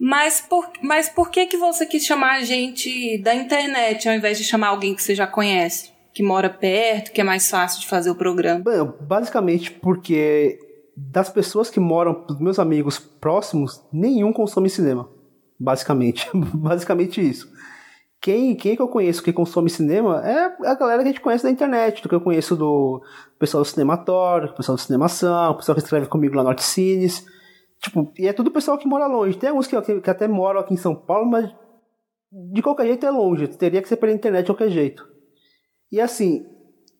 mas 0.00 0.40
por, 0.40 0.66
mas 0.82 1.10
por 1.10 1.30
que 1.30 1.44
que 1.44 1.58
você 1.58 1.84
quis 1.84 2.06
chamar 2.06 2.38
a 2.38 2.40
gente 2.42 3.18
da 3.18 3.34
internet 3.34 4.08
ao 4.08 4.14
invés 4.14 4.38
de 4.38 4.44
chamar 4.44 4.68
alguém 4.68 4.94
que 4.94 5.02
você 5.02 5.14
já 5.14 5.26
conhece? 5.26 5.90
Que 6.14 6.22
mora 6.22 6.48
perto, 6.48 7.12
que 7.12 7.20
é 7.20 7.24
mais 7.24 7.50
fácil 7.50 7.82
de 7.82 7.86
fazer 7.86 8.10
o 8.10 8.14
programa? 8.14 8.64
Bom, 8.64 8.94
basicamente 9.02 9.70
porque 9.70 10.58
das 10.96 11.28
pessoas 11.28 11.68
que 11.68 11.78
moram, 11.78 12.24
dos 12.26 12.40
meus 12.40 12.58
amigos 12.58 12.98
próximos, 12.98 13.82
nenhum 13.92 14.32
consome 14.32 14.70
cinema. 14.70 15.06
Basicamente. 15.58 16.26
basicamente 16.34 17.20
isso. 17.20 17.52
Quem, 18.22 18.54
quem 18.54 18.76
que 18.76 18.82
eu 18.82 18.88
conheço 18.88 19.22
que 19.22 19.34
consome 19.34 19.68
cinema 19.68 20.22
é 20.26 20.66
a 20.66 20.74
galera 20.74 21.02
que 21.02 21.08
a 21.08 21.12
gente 21.12 21.20
conhece 21.20 21.44
da 21.44 21.50
internet, 21.50 22.02
do 22.02 22.08
que 22.08 22.14
eu 22.14 22.20
conheço 22.22 22.56
do 22.56 23.02
pessoal 23.38 23.62
do 23.62 23.68
Cinematório, 23.68 24.48
do 24.48 24.54
pessoal 24.54 24.76
do 24.76 24.80
Cinemação, 24.80 25.52
o 25.52 25.56
pessoal 25.56 25.76
que 25.76 25.82
escreve 25.82 26.06
comigo 26.06 26.34
lá 26.36 26.42
no 26.42 26.48
Artcines. 26.48 27.24
Tipo, 27.80 28.12
e 28.18 28.26
é 28.28 28.32
tudo 28.32 28.50
pessoal 28.50 28.76
que 28.78 28.86
mora 28.88 29.06
longe. 29.06 29.38
Tem 29.38 29.48
alguns 29.50 29.66
que, 29.66 30.00
que 30.00 30.10
até 30.10 30.28
moram 30.28 30.60
aqui 30.60 30.74
em 30.74 30.76
São 30.76 30.94
Paulo, 30.94 31.26
mas 31.30 31.50
de 32.52 32.62
qualquer 32.62 32.86
jeito 32.86 33.06
é 33.06 33.10
longe. 33.10 33.48
Teria 33.48 33.80
que 33.82 33.88
ser 33.88 33.96
pela 33.96 34.12
internet 34.12 34.44
de 34.46 34.52
qualquer 34.52 34.70
jeito. 34.70 35.08
E 35.90 36.00
assim, 36.00 36.46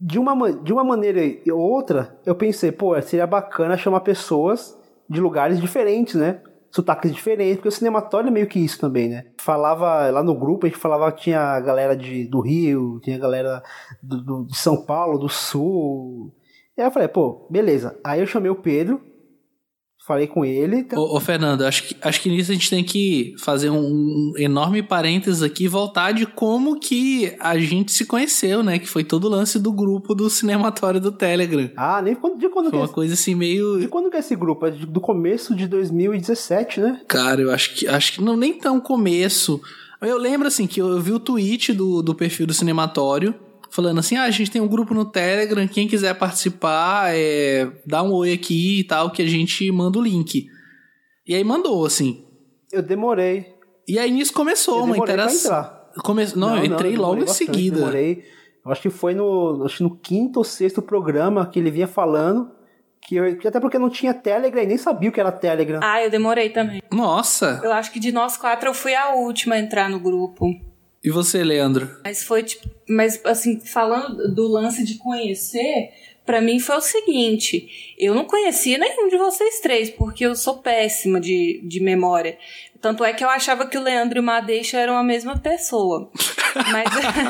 de 0.00 0.18
uma, 0.18 0.34
ma- 0.34 0.50
de 0.50 0.72
uma 0.72 0.82
maneira 0.82 1.20
ou 1.52 1.60
outra, 1.60 2.18
eu 2.24 2.34
pensei, 2.34 2.72
pô, 2.72 3.00
seria 3.02 3.26
bacana 3.26 3.76
chamar 3.76 4.00
pessoas 4.00 4.76
de 5.08 5.20
lugares 5.20 5.60
diferentes, 5.60 6.14
né? 6.14 6.40
Sotaques 6.72 7.12
diferentes, 7.12 7.56
porque 7.56 7.68
o 7.68 7.72
cinematório 7.72 8.28
é 8.28 8.30
meio 8.30 8.46
que 8.46 8.58
isso 8.60 8.78
também, 8.80 9.08
né? 9.08 9.26
Falava 9.40 10.08
lá 10.10 10.22
no 10.22 10.34
grupo, 10.38 10.66
a 10.66 10.68
gente 10.68 10.78
falava 10.78 11.10
que 11.12 11.22
tinha 11.24 11.40
a 11.40 11.60
galera 11.60 11.96
de, 11.96 12.26
do 12.28 12.40
Rio, 12.40 13.00
tinha 13.02 13.16
a 13.16 13.20
galera 13.20 13.62
do, 14.02 14.22
do- 14.22 14.46
de 14.46 14.56
São 14.56 14.84
Paulo, 14.84 15.18
do 15.18 15.28
Sul. 15.28 16.32
E 16.78 16.80
aí 16.80 16.86
eu 16.86 16.92
falei, 16.92 17.08
pô, 17.08 17.46
beleza. 17.50 17.98
Aí 18.04 18.20
eu 18.20 18.26
chamei 18.26 18.50
o 18.50 18.54
Pedro, 18.62 19.00
falei 20.06 20.26
com 20.26 20.44
ele. 20.44 20.78
então, 20.78 20.98
Ô, 20.98 21.16
ô, 21.16 21.20
Fernando, 21.20 21.62
acho 21.62 21.84
que, 21.84 21.96
acho 22.00 22.20
que 22.20 22.28
nisso 22.28 22.50
a 22.50 22.54
gente 22.54 22.70
tem 22.70 22.82
que 22.82 23.34
fazer 23.38 23.70
um, 23.70 24.32
enorme 24.36 24.82
parênteses 24.82 25.42
aqui 25.42 25.64
e 25.64 25.68
voltar 25.68 26.12
de 26.12 26.26
como 26.26 26.80
que 26.80 27.34
a 27.38 27.58
gente 27.58 27.92
se 27.92 28.04
conheceu, 28.04 28.62
né? 28.62 28.78
Que 28.78 28.88
foi 28.88 29.04
todo 29.04 29.24
o 29.24 29.28
lance 29.28 29.58
do 29.58 29.72
grupo 29.72 30.14
do 30.14 30.28
cinematório 30.28 31.00
do 31.00 31.12
Telegram. 31.12 31.70
Ah, 31.76 32.00
nem 32.02 32.14
quando, 32.14 32.38
de 32.38 32.48
quando 32.48 32.66
que 32.66 32.70
Foi 32.72 32.80
é 32.80 32.82
uma 32.82 32.88
coisa 32.88 33.14
assim 33.14 33.34
meio. 33.34 33.78
De 33.78 33.88
quando 33.88 34.10
que 34.10 34.16
é 34.16 34.20
esse 34.20 34.34
grupo? 34.34 34.66
É 34.66 34.70
do 34.70 35.00
começo 35.00 35.54
de 35.54 35.66
2017, 35.68 36.80
né? 36.80 37.00
Cara, 37.06 37.40
eu 37.40 37.50
acho 37.50 37.74
que 37.74 37.86
acho 37.86 38.14
que 38.14 38.22
não 38.22 38.36
nem 38.36 38.54
tão 38.54 38.80
começo. 38.80 39.60
Eu 40.00 40.16
lembro 40.16 40.48
assim 40.48 40.66
que 40.66 40.80
eu 40.80 40.98
vi 41.00 41.12
o 41.12 41.20
tweet 41.20 41.72
do, 41.72 42.02
do 42.02 42.14
perfil 42.14 42.46
do 42.46 42.54
cinematório 42.54 43.34
falando 43.70 44.00
assim: 44.00 44.16
ah, 44.16 44.24
a 44.24 44.30
gente 44.30 44.50
tem 44.50 44.60
um 44.60 44.68
grupo 44.68 44.92
no 44.92 45.04
Telegram, 45.04 45.66
quem 45.66 45.88
quiser 45.88 46.14
participar, 46.14 47.14
é, 47.14 47.70
dá 47.86 48.02
um 48.02 48.12
oi 48.12 48.32
aqui 48.32 48.80
e 48.80 48.84
tal, 48.84 49.10
que 49.10 49.22
a 49.22 49.26
gente 49.26 49.70
manda 49.70 49.98
o 49.98 50.02
link. 50.02 50.46
E 51.26 51.34
aí 51.34 51.44
mandou, 51.44 51.86
assim. 51.86 52.24
Eu 52.72 52.82
demorei. 52.82 53.54
E 53.86 53.98
aí 53.98 54.10
nisso 54.10 54.32
começou 54.32 54.78
eu 54.78 54.84
uma 54.84 54.98
interação. 54.98 55.70
Come... 56.04 56.24
Não, 56.36 56.56
eu 56.56 56.64
entrei 56.64 56.96
logo 56.96 57.14
demorei 57.14 57.22
em 57.22 57.26
bastante, 57.26 57.46
seguida. 57.46 57.76
Demorei. 57.78 58.24
Eu 58.64 58.70
acho 58.70 58.82
que 58.82 58.90
foi 58.90 59.14
no, 59.14 59.64
acho 59.64 59.78
que 59.78 59.82
no 59.82 59.96
quinto 59.96 60.38
ou 60.38 60.44
sexto 60.44 60.82
programa 60.82 61.46
que 61.46 61.58
ele 61.58 61.70
vinha 61.70 61.88
falando. 61.88 62.50
Que 63.02 63.16
eu, 63.16 63.38
que 63.38 63.48
até 63.48 63.58
porque 63.58 63.78
não 63.78 63.88
tinha 63.88 64.12
Telegram 64.12 64.62
e 64.62 64.66
nem 64.66 64.76
sabia 64.76 65.08
o 65.08 65.12
que 65.12 65.18
era 65.18 65.32
Telegram. 65.32 65.80
Ah, 65.82 66.04
eu 66.04 66.10
demorei 66.10 66.50
também. 66.50 66.82
Nossa! 66.92 67.60
Eu 67.64 67.72
acho 67.72 67.90
que 67.90 67.98
de 67.98 68.12
nós 68.12 68.36
quatro 68.36 68.68
eu 68.68 68.74
fui 68.74 68.94
a 68.94 69.14
última 69.14 69.54
a 69.54 69.58
entrar 69.58 69.88
no 69.88 69.98
grupo. 69.98 70.46
E 71.02 71.10
você, 71.10 71.42
Leandro? 71.42 71.90
Mas 72.04 72.22
foi 72.22 72.42
tipo. 72.42 72.68
Mas 72.88 73.20
assim, 73.24 73.58
falando 73.60 74.34
do 74.34 74.46
lance 74.46 74.84
de 74.84 74.98
conhecer, 74.98 75.90
pra 76.26 76.40
mim 76.40 76.60
foi 76.60 76.76
o 76.76 76.80
seguinte: 76.80 77.94
eu 77.98 78.14
não 78.14 78.24
conhecia 78.24 78.76
nenhum 78.76 79.08
de 79.08 79.16
vocês 79.16 79.60
três, 79.60 79.90
porque 79.90 80.26
eu 80.26 80.36
sou 80.36 80.58
péssima 80.58 81.20
de, 81.20 81.60
de 81.64 81.80
memória. 81.80 82.38
Tanto 82.80 83.04
é 83.04 83.12
que 83.12 83.22
eu 83.22 83.28
achava 83.28 83.66
que 83.66 83.76
o 83.76 83.82
Leandro 83.82 84.18
e 84.18 84.20
o 84.20 84.24
Madeixa 84.24 84.78
eram 84.78 84.96
a 84.96 85.02
mesma 85.02 85.38
pessoa. 85.38 86.10
Mas, 86.72 86.88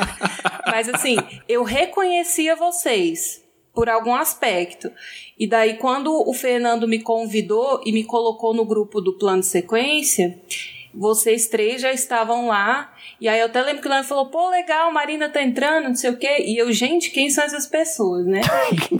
mas 0.65 0.89
assim, 0.89 1.15
eu 1.47 1.61
reconhecia 1.61 2.55
vocês 2.55 3.43
por 3.71 3.87
algum 3.87 4.15
aspecto. 4.15 4.91
E 5.37 5.45
daí, 5.45 5.75
quando 5.75 6.27
o 6.27 6.33
Fernando 6.33 6.87
me 6.87 6.99
convidou 6.99 7.81
e 7.85 7.91
me 7.91 8.03
colocou 8.03 8.51
no 8.51 8.65
grupo 8.65 8.99
do 8.99 9.13
plano 9.17 9.43
sequência, 9.43 10.41
vocês 10.93 11.47
três 11.47 11.81
já 11.81 11.91
estavam 11.91 12.47
lá. 12.47 12.93
E 13.19 13.27
aí 13.27 13.39
eu 13.39 13.45
até 13.45 13.61
lembro 13.61 13.81
que 13.81 13.87
o 13.87 13.91
Leandro 13.91 14.07
falou, 14.09 14.27
pô, 14.29 14.49
legal, 14.49 14.91
Marina 14.91 15.29
tá 15.29 15.41
entrando, 15.41 15.85
não 15.89 15.95
sei 15.95 16.09
o 16.09 16.17
quê. 16.17 16.37
E 16.45 16.57
eu, 16.57 16.71
gente, 16.71 17.11
quem 17.11 17.29
são 17.29 17.43
essas 17.43 17.65
pessoas, 17.67 18.25
né? 18.25 18.41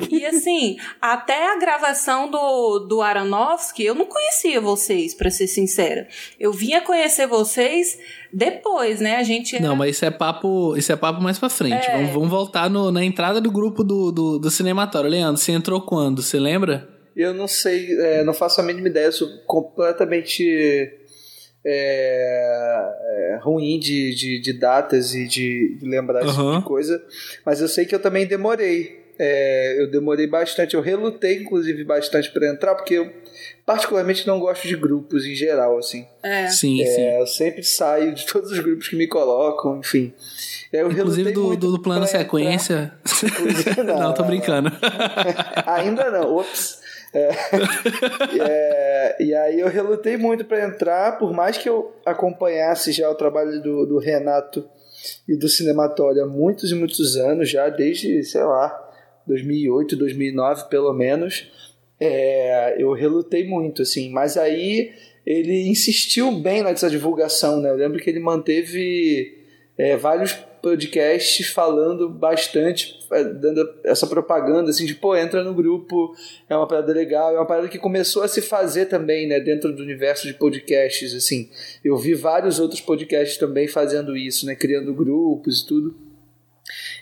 e 0.10 0.26
assim, 0.26 0.78
até 1.02 1.54
a 1.54 1.58
gravação 1.60 2.30
do, 2.30 2.80
do 2.80 3.02
Aronofsky, 3.02 3.84
eu 3.84 3.96
não 3.96 4.06
conhecia 4.06 4.62
vocês, 4.62 5.14
pra 5.14 5.30
ser 5.30 5.48
sincera. 5.48 6.08
Eu 6.40 6.52
vinha 6.52 6.82
conhecer 6.82 7.28
vocês 7.28 7.98
depois, 8.32 9.00
né? 9.02 9.18
A 9.18 9.24
gente 9.24 9.56
era... 9.56 9.68
Não, 9.68 9.76
mas 9.76 9.96
isso 9.96 10.06
é 10.06 10.12
papo, 10.12 10.76
isso 10.78 10.92
é 10.92 10.96
papo 10.96 11.22
mais 11.22 11.38
pra 11.38 11.50
frente. 11.50 11.86
É. 11.88 11.98
Vamos, 11.98 12.12
vamos 12.14 12.30
voltar 12.30 12.70
no- 12.70 12.92
na 12.92 13.04
entrada 13.04 13.42
do 13.42 13.52
grupo 13.52 13.84
do, 13.84 14.12
do, 14.12 14.40
do 14.40 14.50
cinematório. 14.52 15.10
Leandro, 15.10 15.42
você 15.42 15.52
entrou 15.52 15.82
quando? 15.82 16.22
Você 16.22 16.40
lembra? 16.40 16.88
Eu 17.14 17.34
não 17.34 17.48
sei, 17.48 17.88
é, 18.00 18.24
não 18.24 18.34
faço 18.34 18.62
a 18.62 18.64
mínima 18.64 18.88
ideia, 18.88 19.08
eu 19.08 19.12
sou 19.12 19.28
completamente 19.46 20.90
é, 21.64 23.34
é, 23.34 23.40
ruim 23.42 23.80
de, 23.80 24.14
de, 24.16 24.40
de 24.40 24.54
datas 24.54 25.14
e 25.14 25.28
de, 25.28 25.76
de 25.80 25.88
lembrar 25.88 26.22
esse 26.24 26.32
tipo 26.32 26.42
Aham. 26.42 26.60
de 26.60 26.66
coisa, 26.66 27.04
mas 27.46 27.62
eu 27.62 27.68
sei 27.68 27.86
que 27.86 27.94
eu 27.94 28.00
também 28.00 28.26
demorei. 28.26 29.00
É, 29.20 29.80
eu 29.80 29.92
demorei 29.92 30.26
bastante, 30.26 30.74
eu 30.74 30.82
relutei 30.82 31.38
inclusive 31.38 31.84
bastante 31.84 32.32
para 32.32 32.48
entrar, 32.48 32.74
porque 32.74 32.96
eu 32.96 33.12
particularmente 33.64 34.26
não 34.26 34.40
gosto 34.40 34.68
de 34.68 34.76
grupos 34.76 35.26
em 35.26 35.36
geral, 35.36 35.78
assim. 35.78 36.08
É. 36.24 36.48
Sim, 36.48 36.84
sim. 36.84 37.02
É, 37.02 37.22
eu 37.22 37.28
sempre 37.28 37.64
saio 37.64 38.16
de 38.16 38.26
todos 38.26 38.52
os 38.52 38.60
grupos 38.60 38.88
que 38.88 38.96
me 38.96 39.08
colocam, 39.08 39.78
enfim. 39.78 40.12
Eu 40.74 40.92
Inclusive 40.92 41.32
do, 41.34 41.56
do, 41.56 41.72
do 41.74 41.82
plano 41.82 42.08
sequência. 42.08 42.94
entrar. 43.76 43.84
não, 44.00 44.14
tô 44.14 44.24
brincando. 44.24 44.72
Ainda 45.68 46.10
não, 46.10 46.38
ops. 46.38 46.81
É, 47.14 47.30
é, 48.40 49.24
e 49.24 49.36
aí 49.36 49.60
eu 49.60 49.68
relutei 49.68 50.16
muito 50.18 50.46
para 50.46 50.66
entrar, 50.66 51.18
por 51.18 51.34
mais 51.34 51.58
que 51.58 51.68
eu 51.68 51.94
acompanhasse 52.06 52.92
já 52.92 53.10
o 53.10 53.16
trabalho 53.16 53.62
do, 53.62 53.86
do 53.86 53.98
Renato 53.98 54.68
e 55.28 55.36
do 55.36 55.50
Cinematório 55.50 56.24
há 56.24 56.28
muitos 56.28 56.72
e 56.72 56.76
muitos 56.76 57.18
anos, 57.18 57.50
já 57.50 57.70
desde, 57.70 58.24
sei 58.24 58.44
lá, 58.44 58.90
2008, 59.28 59.96
2009 59.96 60.70
pelo 60.70 60.94
menos, 60.94 61.52
é, 62.00 62.82
eu 62.82 62.94
relutei 62.94 63.48
muito, 63.48 63.82
assim. 63.82 64.10
Mas 64.10 64.38
aí 64.38 64.92
ele 65.26 65.68
insistiu 65.68 66.32
bem 66.32 66.64
nessa 66.64 66.90
divulgação, 66.90 67.62
né? 67.62 67.70
Eu 67.70 67.76
lembro 67.76 68.00
que 68.00 68.10
ele 68.10 68.20
manteve 68.20 69.38
é, 69.78 69.96
vários 69.96 70.38
podcasts 70.62 71.48
falando 71.48 72.10
bastante, 72.10 73.00
é, 73.12 73.24
dando 73.24 73.68
essa 73.84 74.06
propaganda 74.08 74.70
assim 74.70 74.86
de 74.86 74.96
pô, 74.96 75.16
entra 75.16 75.44
no 75.44 75.54
grupo, 75.54 76.16
é 76.50 76.56
uma 76.56 76.68
parada 76.68 76.94
legal, 76.94 77.34
é 77.36 77.40
uma 77.40 77.46
parada 77.46 77.68
que 77.68 77.80
começou 77.80 78.24
a 78.24 78.28
se 78.28 78.42
fazer 78.42 78.86
também, 78.86 79.28
né, 79.28 79.40
dentro 79.40 79.74
do 79.74 79.82
universo 79.82 80.28
de 80.28 80.34
podcasts, 80.34 81.14
assim. 81.14 81.50
Eu 81.84 81.98
vi 81.98 82.14
vários 82.14 82.60
outros 82.60 82.82
podcasts 82.82 83.38
também 83.38 83.68
fazendo 83.68 84.16
isso, 84.16 84.46
né, 84.46 84.56
criando 84.56 84.94
grupos 84.94 85.62
e 85.62 85.68
tudo. 85.68 85.96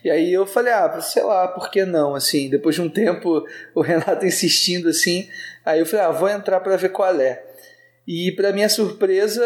E 0.04 0.10
aí 0.10 0.32
eu 0.32 0.46
falei, 0.46 0.74
ah, 0.74 1.00
sei 1.02 1.24
lá, 1.24 1.48
por 1.48 1.70
que 1.70 1.86
não? 1.86 2.16
Assim, 2.16 2.50
depois 2.50 2.76
de 2.76 2.82
um 2.82 2.90
tempo, 2.90 3.46
o 3.76 3.82
Renato 3.82 4.26
insistindo 4.26 4.90
assim, 4.90 5.28
aí 5.66 5.80
eu 5.80 5.86
falei, 5.86 6.06
ah, 6.06 6.12
vou 6.12 6.30
entrar 6.30 6.60
para 6.62 6.78
ver 6.78 6.90
qual 6.90 7.20
é. 7.20 7.44
E 8.08 8.32
para 8.32 8.54
minha 8.54 8.70
surpresa, 8.70 9.44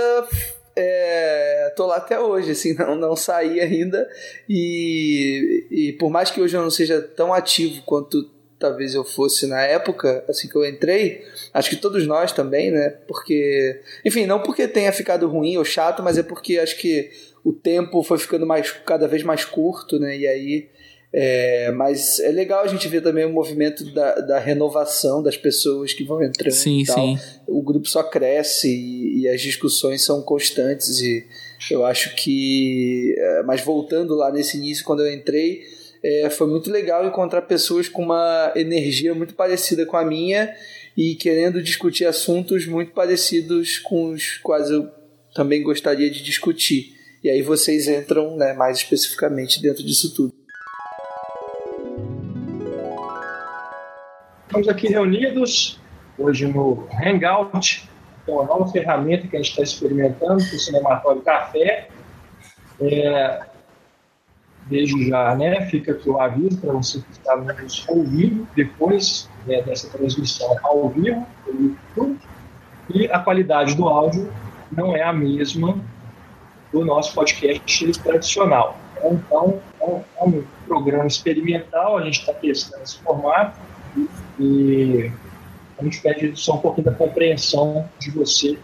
é, 0.76 1.74
tô 1.76 1.86
lá 1.86 1.98
até 1.98 2.20
hoje, 2.20 2.52
assim, 2.52 2.74
não, 2.78 2.96
não 2.96 3.16
saí 3.16 3.60
ainda. 3.60 4.10
E, 4.50 5.68
e 5.70 5.94
por 5.94 6.10
mais 6.10 6.32
que 6.32 6.42
hoje 6.42 6.56
eu 6.56 6.62
não 6.62 6.72
seja 6.72 7.02
tão 7.02 7.34
ativo 7.34 7.82
quanto 7.86 8.30
talvez 8.60 8.96
eu 8.96 9.04
fosse 9.04 9.46
na 9.46 9.62
época, 9.62 10.24
assim 10.30 10.48
que 10.48 10.56
eu 10.56 10.66
entrei, 10.66 11.26
acho 11.54 11.70
que 11.70 11.76
todos 11.76 12.08
nós 12.08 12.32
também, 12.32 12.72
né? 12.72 12.92
Porque, 13.08 13.82
enfim, 14.06 14.26
não 14.26 14.42
porque 14.42 14.70
tenha 14.70 14.94
ficado 14.94 15.28
ruim 15.28 15.58
ou 15.58 15.66
chato, 15.66 16.02
mas 16.02 16.18
é 16.18 16.24
porque 16.24 16.58
acho 16.58 16.78
que 16.78 17.12
o 17.44 17.52
tempo 17.52 18.02
foi 18.04 18.18
ficando 18.18 18.46
mais 18.46 18.72
cada 18.72 19.06
vez 19.06 19.22
mais 19.22 19.44
curto, 19.44 20.00
né? 20.00 20.18
E 20.18 20.26
aí 20.26 20.70
é, 21.16 21.70
mas 21.70 22.20
é 22.20 22.32
legal 22.32 22.64
a 22.64 22.68
gente 22.68 22.88
ver 22.88 23.02
também 23.02 23.24
o 23.24 23.32
movimento 23.32 23.86
da, 23.94 24.16
da 24.16 24.40
renovação 24.40 25.22
das 25.22 25.38
pessoas 25.38 25.94
que 25.94 26.04
vão 26.04 26.24
entrando. 26.24 26.52
Sim, 26.52 26.82
e 26.82 26.86
tal. 26.86 26.96
sim. 26.96 27.20
O 27.48 27.62
grupo 27.62 27.88
só 27.88 28.02
cresce 28.02 28.68
e, 28.68 29.22
e, 29.22 29.30
as 29.30 29.40
discussões 29.40 30.04
são 30.04 30.24
constantes. 30.24 31.00
E 31.02 31.24
eu 31.70 31.86
acho 31.86 32.16
que. 32.16 33.14
É, 33.16 33.44
mas 33.44 33.62
voltando 33.62 34.16
lá 34.16 34.32
nesse 34.32 34.58
início, 34.58 34.84
quando 34.84 35.06
eu 35.06 35.14
entrei, 35.14 35.62
é, 36.04 36.32
foi 36.32 36.48
muito 36.48 36.72
legal 36.72 37.06
encontrar 37.06 37.44
pessoas 37.44 37.88
com 37.88 38.02
uma 38.02 38.52
energia 38.56 39.14
muito 39.14 39.36
parecida 39.36 39.86
com 39.86 39.96
a 39.96 40.04
minha 40.04 40.52
e 40.98 41.14
querendo 41.14 41.62
discutir 41.62 42.06
assuntos 42.06 42.66
muito 42.66 42.92
parecidos 42.92 43.78
com 43.78 44.10
os 44.10 44.38
quais 44.38 44.72
eu 44.72 44.90
também 45.36 45.62
gostaria 45.62 46.10
de 46.10 46.24
discutir. 46.24 46.96
E 47.24 47.30
aí 47.30 47.44
vocês 47.44 47.88
entram 47.88 48.36
né, 48.36 48.54
mais 48.54 48.78
especificamente 48.78 49.62
dentro 49.62 49.84
disso 49.84 50.12
tudo. 50.14 50.43
Estamos 54.54 54.70
aqui 54.70 54.88
reunidos 54.88 55.80
hoje 56.16 56.46
no 56.46 56.88
Hangout, 57.04 57.90
que 58.24 58.30
é 58.30 58.34
uma 58.36 58.44
nova 58.44 58.72
ferramenta 58.72 59.28
que 59.28 59.36
a 59.36 59.40
gente 59.40 59.50
está 59.50 59.64
experimentando 59.64 60.46
para 60.46 60.56
o 60.56 60.60
Cinematório 60.60 61.22
Café. 61.24 61.88
É, 62.80 63.42
desde 64.68 65.10
já, 65.10 65.36
né, 65.36 65.66
fica 65.72 65.94
aqui 65.94 66.08
o 66.08 66.22
aviso 66.22 66.62
para 66.62 66.72
você 66.72 67.02
que 67.02 67.12
está 67.14 67.36
nos 67.36 67.90
ouvindo 67.90 68.48
depois 68.56 69.28
né, 69.48 69.60
dessa 69.64 69.90
transmissão 69.90 70.56
ao 70.62 70.88
vivo 70.90 71.26
pelo 71.44 71.60
YouTube. 71.60 72.20
E 72.94 73.08
a 73.08 73.18
qualidade 73.18 73.74
do 73.74 73.88
áudio 73.88 74.32
não 74.72 74.96
é 74.96 75.02
a 75.02 75.12
mesma 75.12 75.80
do 76.72 76.86
nosso 76.86 77.16
podcast 77.16 77.92
tradicional. 78.04 78.78
Então, 79.04 79.60
é 79.82 80.24
um 80.24 80.44
programa 80.68 81.08
experimental, 81.08 81.98
a 81.98 82.04
gente 82.04 82.20
está 82.20 82.36
testando 82.36 82.84
esse 82.84 83.00
formato 83.00 83.58
e 84.44 85.10
a 85.80 85.84
gente 85.84 86.02
pede 86.02 86.34
só 86.36 86.56
um 86.56 86.58
pouquinho 86.58 86.86
da 86.86 86.94
compreensão 86.94 87.90
de 87.98 88.12
você 88.12 88.58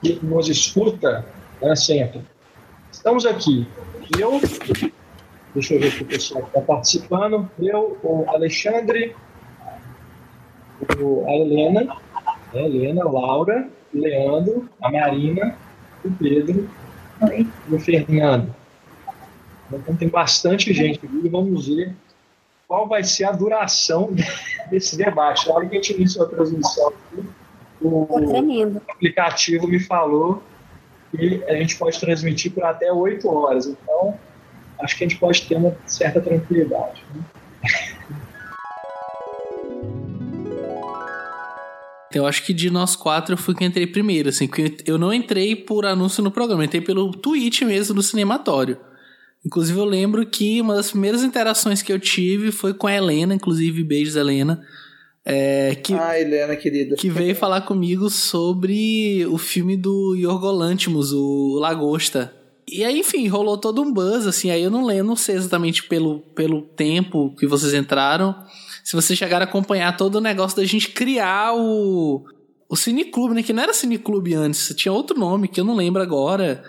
que 0.00 0.18
nos 0.24 0.48
escuta 0.48 1.26
né, 1.60 1.76
sempre. 1.76 2.22
Estamos 2.90 3.26
aqui. 3.26 3.66
Eu, 4.18 4.40
deixa 5.54 5.74
eu 5.74 5.80
ver 5.80 5.92
se 5.92 6.02
o 6.02 6.06
pessoal 6.06 6.44
está 6.44 6.60
participando. 6.62 7.50
Eu, 7.58 7.98
o 8.02 8.24
Alexandre, 8.28 9.14
o, 10.98 11.24
a 11.26 11.32
Helena, 11.32 11.84
né, 11.84 11.96
a 12.54 12.58
Helena, 12.58 13.02
a 13.02 13.10
Laura, 13.10 13.68
o 13.92 13.98
Leandro, 13.98 14.68
a 14.80 14.90
Marina, 14.90 15.56
o 16.04 16.10
Pedro 16.10 16.68
Oi. 17.20 17.46
e 17.68 17.74
o 17.74 17.78
Fernando. 17.78 18.54
Então 19.70 19.96
tem 19.96 20.08
bastante 20.08 20.72
gente 20.72 21.04
aqui. 21.04 21.28
Vamos 21.28 21.68
ver 21.68 21.94
qual 22.66 22.88
vai 22.88 23.04
ser 23.04 23.24
a 23.24 23.32
duração 23.32 24.14
desse 24.70 24.96
debate. 24.96 25.48
Na 25.48 25.54
hora 25.54 25.66
que 25.66 25.76
a 25.76 25.80
gente 25.80 25.94
iniciou 25.94 26.26
a 26.26 26.28
transmissão, 26.28 26.92
o 27.80 28.06
aplicativo 28.88 29.66
me 29.68 29.78
falou 29.78 30.42
que 31.10 31.44
a 31.46 31.54
gente 31.54 31.76
pode 31.76 32.00
transmitir 32.00 32.52
por 32.52 32.64
até 32.64 32.92
oito 32.92 33.28
horas. 33.28 33.66
Então, 33.66 34.18
acho 34.80 34.96
que 34.96 35.04
a 35.04 35.08
gente 35.08 35.18
pode 35.18 35.42
ter 35.42 35.56
uma 35.56 35.76
certa 35.86 36.20
tranquilidade. 36.20 37.02
Né? 37.14 37.22
Eu 42.12 42.26
acho 42.26 42.44
que 42.44 42.54
de 42.54 42.70
nós 42.70 42.94
quatro 42.94 43.34
eu 43.34 43.38
fui 43.38 43.54
que 43.54 43.64
entrei 43.64 43.86
primeiro, 43.86 44.28
assim, 44.28 44.46
porque 44.46 44.76
eu 44.86 44.96
não 44.96 45.12
entrei 45.12 45.56
por 45.56 45.84
anúncio 45.84 46.22
no 46.22 46.30
programa, 46.30 46.62
eu 46.62 46.66
entrei 46.66 46.80
pelo 46.80 47.10
tweet 47.10 47.64
mesmo 47.64 47.94
do 47.94 48.02
cinematório. 48.02 48.78
Inclusive, 49.44 49.78
eu 49.78 49.84
lembro 49.84 50.24
que 50.24 50.60
uma 50.60 50.74
das 50.74 50.90
primeiras 50.90 51.22
interações 51.22 51.82
que 51.82 51.92
eu 51.92 52.00
tive 52.00 52.50
foi 52.50 52.72
com 52.72 52.86
a 52.86 52.94
Helena, 52.94 53.34
inclusive, 53.34 53.84
beijos, 53.84 54.16
Helena. 54.16 54.64
É, 55.24 55.74
que, 55.74 55.94
ah, 55.94 56.18
Helena, 56.18 56.56
querida. 56.56 56.96
Que 56.96 57.08
veio 57.08 57.34
falar 57.34 57.62
comigo 57.62 58.10
sobre 58.10 59.24
o 59.26 59.38
filme 59.38 59.76
do 59.76 60.14
Yorgo 60.14 60.50
Lanthimos, 60.50 61.12
o 61.12 61.58
Lagosta. 61.58 62.32
E 62.66 62.82
aí, 62.84 62.98
enfim, 62.98 63.26
rolou 63.28 63.58
todo 63.58 63.82
um 63.82 63.92
buzz, 63.92 64.26
assim, 64.26 64.50
aí 64.50 64.62
eu 64.62 64.70
não 64.70 64.84
lembro, 64.84 65.08
não 65.08 65.16
sei 65.16 65.36
exatamente 65.36 65.82
pelo, 65.84 66.20
pelo 66.34 66.62
tempo 66.62 67.34
que 67.38 67.46
vocês 67.46 67.74
entraram, 67.74 68.34
se 68.82 68.96
vocês 68.96 69.18
chegaram 69.18 69.44
a 69.44 69.48
acompanhar 69.48 69.96
todo 69.96 70.16
o 70.16 70.20
negócio 70.20 70.56
da 70.56 70.64
gente 70.64 70.88
criar 70.88 71.54
o, 71.54 72.24
o 72.68 72.76
Cineclube, 72.76 73.34
né, 73.34 73.42
que 73.42 73.52
não 73.52 73.62
era 73.62 73.74
Cineclube 73.74 74.34
antes, 74.34 74.74
tinha 74.76 74.92
outro 74.92 75.18
nome 75.18 75.48
que 75.48 75.60
eu 75.60 75.64
não 75.64 75.74
lembro 75.74 76.02
agora, 76.02 76.64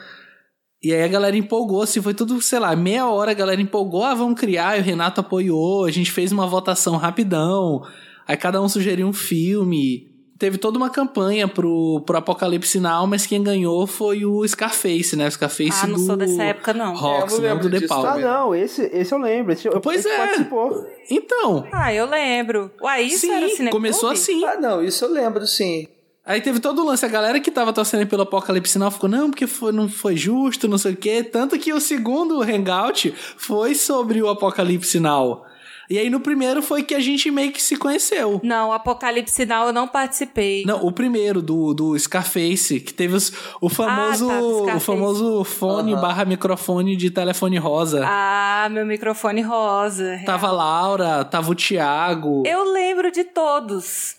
e 0.85 0.93
aí 0.93 1.01
a 1.01 1.07
galera 1.07 1.35
empolgou, 1.35 1.81
assim, 1.81 1.99
foi 1.99 2.13
tudo, 2.13 2.39
sei 2.39 2.59
lá, 2.59 2.75
meia 2.75 3.07
hora 3.07 3.31
a 3.31 3.33
galera 3.33 3.59
empolgou, 3.59 4.03
ah, 4.03 4.13
vamos 4.13 4.39
criar, 4.39 4.77
e 4.77 4.81
o 4.81 4.83
Renato 4.83 5.19
apoiou, 5.19 5.83
a 5.83 5.89
gente 5.89 6.11
fez 6.11 6.31
uma 6.31 6.45
votação 6.45 6.95
rapidão, 6.95 7.81
aí 8.27 8.37
cada 8.37 8.61
um 8.61 8.69
sugeriu 8.69 9.07
um 9.07 9.13
filme. 9.13 10.13
Teve 10.37 10.59
toda 10.59 10.77
uma 10.77 10.91
campanha 10.91 11.47
pro, 11.47 12.03
pro 12.05 12.17
Apocalipse 12.17 12.73
Sinal, 12.73 13.07
mas 13.07 13.25
quem 13.25 13.41
ganhou 13.41 13.87
foi 13.87 14.25
o 14.25 14.47
Scarface, 14.47 15.15
né? 15.15 15.27
O 15.27 15.31
Scarface 15.31 15.79
ah, 15.81 15.87
não 15.87 15.95
do 15.95 16.05
sou 16.05 16.15
dessa 16.15 16.43
época, 16.43 16.71
não. 16.71 16.93
Rox, 16.93 17.39
é, 17.39 17.49
não 17.49 17.57
do 17.57 17.69
The 17.71 17.87
Palmer. 17.87 18.11
Ah, 18.11 18.17
não, 18.19 18.53
esse, 18.53 18.83
esse 18.93 19.11
eu 19.11 19.17
lembro. 19.17 19.53
Esse, 19.53 19.67
pois 19.81 20.01
esse 20.01 20.09
é. 20.09 20.17
Participou. 20.17 20.85
Então. 21.09 21.65
Ah, 21.71 21.91
eu 21.91 22.05
lembro. 22.05 22.69
Uai, 22.79 23.03
isso 23.05 23.21
sim, 23.21 23.31
era 23.31 23.47
Cineclube? 23.47 23.71
começou 23.71 24.09
assim. 24.09 24.45
Ah, 24.45 24.59
não, 24.59 24.83
isso 24.83 25.05
eu 25.05 25.11
lembro, 25.11 25.47
sim. 25.47 25.87
Aí 26.25 26.41
teve 26.41 26.59
todo 26.59 26.81
o 26.81 26.85
lance, 26.85 27.05
a 27.05 27.09
galera 27.09 27.39
que 27.39 27.51
tava 27.51 27.71
torcendo 27.71 28.07
pelo 28.07 28.23
Apocalipse 28.23 28.73
Sinal 28.73 28.89
ficou, 28.89 29.07
não, 29.07 29.29
porque 29.29 29.45
foi, 29.45 29.71
não 29.71 29.87
foi 29.87 30.15
justo, 30.15 30.67
não 30.67 30.77
sei 30.77 30.93
o 30.93 30.97
quê. 30.97 31.23
Tanto 31.23 31.57
que 31.59 31.71
o 31.71 31.79
segundo 31.79 32.41
Hangout 32.41 33.13
foi 33.37 33.75
sobre 33.75 34.23
o 34.23 34.29
Apocalipse 34.29 34.89
Sinal. 34.89 35.45
E 35.87 35.99
aí 35.99 36.09
no 36.09 36.19
primeiro 36.19 36.63
foi 36.63 36.81
que 36.81 36.95
a 36.95 36.99
gente 36.99 37.29
meio 37.29 37.51
que 37.51 37.61
se 37.61 37.77
conheceu. 37.77 38.41
Não, 38.43 38.73
Apocalipse 38.73 39.35
Sinal 39.35 39.67
eu 39.67 39.73
não 39.73 39.87
participei. 39.87 40.65
Não, 40.65 40.83
o 40.83 40.91
primeiro, 40.91 41.43
do, 41.43 41.75
do 41.75 41.99
Scarface, 41.99 42.79
que 42.79 42.91
teve 42.91 43.13
os, 43.15 43.31
o 43.61 43.69
famoso 43.69 44.27
Ah, 44.27 44.71
tá, 44.71 44.77
o 44.77 44.79
famoso 44.79 45.43
fone 45.43 45.93
Aham. 45.93 46.01
barra 46.01 46.25
microfone 46.25 46.95
de 46.95 47.11
telefone 47.11 47.59
rosa. 47.59 48.03
Ah, 48.03 48.67
meu 48.71 48.83
microfone 48.83 49.41
rosa. 49.43 50.19
Tava 50.25 50.47
a 50.47 50.51
Laura, 50.51 51.23
tava 51.23 51.51
o 51.51 51.55
Thiago. 51.55 52.41
Eu 52.47 52.63
lembro 52.71 53.11
de 53.11 53.23
todos. 53.23 54.15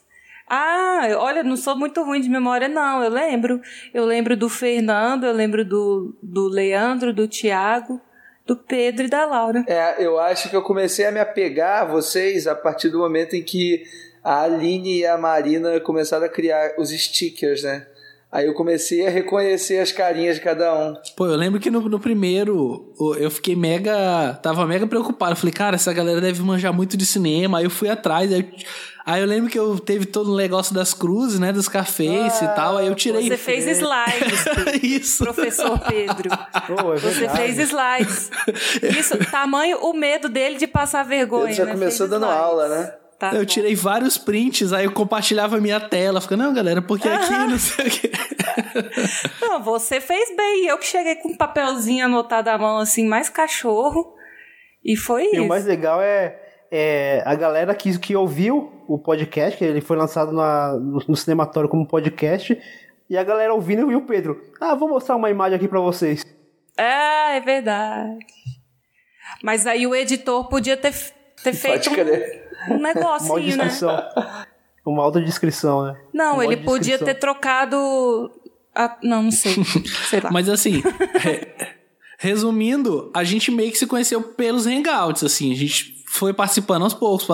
Ah, 0.49 1.09
olha, 1.19 1.43
não 1.43 1.57
sou 1.57 1.77
muito 1.77 2.03
ruim 2.05 2.21
de 2.21 2.29
memória, 2.29 2.69
não. 2.69 3.03
Eu 3.03 3.11
lembro. 3.11 3.61
Eu 3.93 4.05
lembro 4.05 4.37
do 4.37 4.49
Fernando, 4.49 5.25
eu 5.25 5.33
lembro 5.33 5.65
do, 5.65 6.17
do 6.23 6.49
Leandro, 6.49 7.13
do 7.13 7.27
Tiago, 7.27 8.01
do 8.47 8.57
Pedro 8.57 9.07
e 9.07 9.11
da 9.11 9.27
Laura. 9.27 9.65
É, 9.67 10.05
eu 10.05 10.19
acho 10.19 10.49
que 10.49 10.57
eu 10.57 10.63
comecei 10.63 11.05
a 11.05 11.13
me 11.13 11.19
apegar 11.19 11.83
a 11.83 11.85
vocês 11.85 12.47
a 12.47 12.55
partir 12.55 12.89
do 12.89 12.99
momento 12.99 13.35
em 13.35 13.43
que 13.43 13.83
a 14.23 14.43
Aline 14.43 15.01
e 15.01 15.07
a 15.07 15.19
Marina 15.19 15.81
começaram 15.81 16.27
a 16.27 16.29
criar 16.29 16.75
os 16.79 16.91
stickers, 16.91 17.65
né? 17.65 17.87
Aí 18.31 18.47
eu 18.47 18.55
comecei 18.55 19.07
a 19.07 19.11
reconhecer 19.11 19.79
as 19.79 19.93
carinhas 19.93 20.37
de 20.37 20.43
cada 20.43 20.75
um. 20.75 20.95
Pô, 21.17 21.27
eu 21.27 21.37
lembro 21.37 21.59
que 21.59 21.71
no, 21.71 21.81
no 21.89 21.99
primeiro 21.99 22.93
eu 23.19 23.31
fiquei 23.31 23.57
mega. 23.57 24.35
Tava 24.43 24.67
mega 24.67 24.87
preocupado. 24.87 25.37
Falei, 25.37 25.53
cara, 25.53 25.77
essa 25.77 25.93
galera 25.93 26.21
deve 26.21 26.43
manjar 26.43 26.73
muito 26.73 26.97
de 26.97 27.07
cinema. 27.07 27.59
Aí 27.59 27.65
eu 27.65 27.71
fui 27.71 27.89
atrás. 27.89 28.33
Aí, 28.33 28.47
aí 29.07 29.23
eu 29.23 29.27
lembro 29.27 29.49
que 29.49 29.59
eu 29.59 29.79
teve 29.79 30.05
todo 30.05 30.33
o 30.33 30.37
negócio 30.37 30.75
das 30.75 30.93
cruzes, 30.93 31.39
né? 31.39 31.53
Dos 31.53 31.69
cafés 31.69 32.43
ah, 32.43 32.45
e 32.45 32.49
tal. 32.57 32.77
Aí 32.79 32.87
eu 32.89 32.95
tirei. 32.95 33.29
Você 33.29 33.37
fez 33.37 33.67
slides. 33.67 34.45
Isso. 34.83 35.25
Professor 35.25 35.79
Pedro. 35.79 36.29
Oh, 36.85 36.93
é 36.93 36.99
você 36.99 37.29
fez 37.29 37.59
slides. 37.59 38.31
Isso, 38.99 39.17
tamanho 39.31 39.79
o 39.79 39.93
medo 39.95 40.29
dele 40.29 40.57
de 40.57 40.67
passar 40.67 41.05
vergonha. 41.05 41.47
Ele 41.47 41.55
já 41.55 41.65
né? 41.65 41.73
começou 41.73 42.09
dando 42.09 42.25
slides. 42.25 42.43
aula, 42.43 42.69
né? 42.69 42.95
Tá 43.19 43.33
eu 43.33 43.41
bom. 43.41 43.45
tirei 43.47 43.75
vários 43.75 44.19
prints, 44.19 44.75
aí 44.75 44.85
eu 44.85 44.93
compartilhava 44.93 45.57
a 45.57 45.61
minha 45.61 45.81
tela. 45.81 46.21
Ficando, 46.21 46.45
não, 46.45 46.53
galera, 46.53 46.83
porque 46.83 47.09
aqui 47.09 47.33
não 47.33 47.59
sei 47.59 47.87
o 47.87 47.91
quê. 47.91 48.11
Não, 49.41 49.63
você 49.63 50.01
fez 50.01 50.35
bem. 50.37 50.67
Eu 50.67 50.79
que 50.79 50.87
cheguei 50.87 51.17
com 51.17 51.31
um 51.31 51.37
papelzinho 51.37 52.05
anotado 52.05 52.49
à 52.49 52.59
mão, 52.59 52.79
assim, 52.79 53.07
mais 53.07 53.29
cachorro. 53.29 54.15
E 54.85 54.97
foi 54.97 55.25
e 55.25 55.27
isso. 55.27 55.37
E 55.37 55.41
o 55.41 55.49
mais 55.49 55.65
legal 55.65 56.01
é, 56.01 56.39
é 56.71 57.23
a 57.25 57.35
galera 57.35 57.75
que, 57.75 57.99
que 57.99 58.15
ouviu 58.15 58.73
o 58.89 58.99
podcast, 58.99 59.59
que 59.59 59.65
ele 59.65 59.81
foi 59.81 59.97
lançado 59.97 60.33
na, 60.33 60.75
no, 60.75 61.03
no 61.09 61.17
Cinematório 61.17 61.69
como 61.69 61.87
podcast. 61.87 62.59
E 63.09 63.17
a 63.17 63.23
galera 63.23 63.55
ouvindo 63.55 63.91
e 63.91 63.97
o 63.97 64.03
Pedro. 64.03 64.43
Ah, 64.61 64.75
vou 64.75 64.89
mostrar 64.89 65.17
uma 65.17 65.31
imagem 65.31 65.57
aqui 65.57 65.69
para 65.69 65.81
vocês. 65.81 66.25
É, 66.77 67.37
é 67.37 67.41
verdade. 67.41 68.19
Mas 69.43 69.67
aí 69.67 69.87
o 69.87 69.95
editor 69.95 70.49
podia 70.49 70.77
ter, 70.77 70.93
ter 71.43 71.53
feito. 71.53 71.91
Um 71.91 72.75
um 72.75 72.79
negocinho, 72.79 73.33
uma 73.33 73.41
descrição. 73.41 73.97
né? 73.97 74.47
Uma 74.85 75.03
autodescrição, 75.03 75.85
né? 75.85 76.01
Não, 76.13 76.43
ele 76.43 76.57
podia 76.59 76.99
ter 76.99 77.15
trocado. 77.15 78.31
A... 78.75 78.97
Não, 79.03 79.25
não 79.25 79.31
sei. 79.31 79.55
sei 80.09 80.21
lá. 80.21 80.31
Mas 80.31 80.49
assim. 80.49 80.83
resumindo, 82.19 83.11
a 83.15 83.25
gente 83.25 83.51
meio 83.51 83.71
que 83.71 83.79
se 83.79 83.87
conheceu 83.87 84.23
pelos 84.23 84.67
hangouts, 84.67 85.23
assim. 85.23 85.53
A 85.53 85.57
gente 85.57 86.05
foi 86.09 86.33
participando 86.33 86.83
aos 86.83 86.95
poucos. 86.95 87.29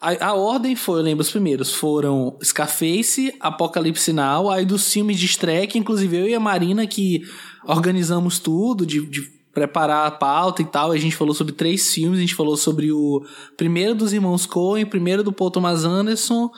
A, 0.00 0.28
a 0.28 0.34
ordem 0.34 0.76
foi, 0.76 1.00
eu 1.00 1.04
lembro, 1.04 1.22
os 1.22 1.30
primeiros 1.30 1.72
foram 1.74 2.38
Scarface, 2.42 3.34
Apocalipse 3.40 4.12
Now, 4.12 4.48
aí 4.48 4.64
dos 4.64 4.92
filmes 4.92 5.18
de 5.18 5.28
que 5.66 5.78
inclusive 5.78 6.16
eu 6.16 6.28
e 6.28 6.34
a 6.34 6.40
Marina 6.40 6.86
que 6.86 7.22
organizamos 7.64 8.38
tudo, 8.38 8.86
de, 8.86 9.04
de 9.06 9.38
preparar 9.52 10.06
a 10.06 10.10
pauta 10.10 10.62
e 10.62 10.64
tal. 10.64 10.92
A 10.92 10.96
gente 10.96 11.16
falou 11.16 11.34
sobre 11.34 11.52
três 11.52 11.92
filmes. 11.92 12.18
A 12.18 12.20
gente 12.20 12.34
falou 12.34 12.56
sobre 12.56 12.92
o 12.92 13.24
primeiro 13.56 13.94
dos 13.94 14.12
irmãos 14.12 14.46
Coen, 14.46 14.84
o 14.84 14.90
primeiro 14.90 15.24
do 15.24 15.32
Paul 15.32 15.50
Thomas 15.50 15.84
Anderson 15.84 16.50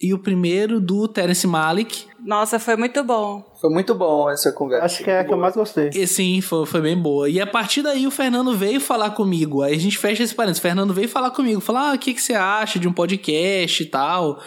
e 0.00 0.14
o 0.14 0.18
primeiro 0.18 0.80
do 0.80 1.08
Terence 1.08 1.46
Malick. 1.46 2.06
Nossa, 2.26 2.58
foi 2.58 2.76
muito 2.76 3.04
bom. 3.04 3.44
Foi 3.60 3.70
muito 3.70 3.94
bom 3.94 4.28
essa 4.28 4.50
conversa. 4.50 4.84
Acho 4.84 5.04
que 5.04 5.10
é 5.10 5.20
a 5.20 5.24
que 5.24 5.32
eu 5.32 5.38
mais 5.38 5.54
gostei. 5.54 5.90
E, 5.94 6.06
sim, 6.08 6.40
foi, 6.40 6.66
foi 6.66 6.80
bem 6.80 7.00
boa. 7.00 7.28
E 7.30 7.40
a 7.40 7.46
partir 7.46 7.82
daí 7.82 8.04
o 8.04 8.10
Fernando 8.10 8.52
veio 8.56 8.80
falar 8.80 9.10
comigo. 9.10 9.62
Aí 9.62 9.76
a 9.76 9.78
gente 9.78 9.96
fecha 9.96 10.24
esse 10.24 10.34
parênteses. 10.34 10.58
O 10.58 10.62
Fernando 10.62 10.92
veio 10.92 11.08
falar 11.08 11.30
comigo. 11.30 11.60
Falar, 11.60 11.92
ah, 11.92 11.94
o 11.94 11.98
que, 11.98 12.12
que 12.12 12.20
você 12.20 12.34
acha 12.34 12.80
de 12.80 12.88
um 12.88 12.92
podcast 12.92 13.80
e 13.80 13.86
tal. 13.86 14.40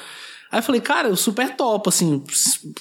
Aí 0.51 0.57
eu 0.57 0.63
falei, 0.63 0.81
cara, 0.81 1.07
eu 1.09 1.15
super 1.15 1.55
top, 1.55 1.89
assim, 1.89 2.23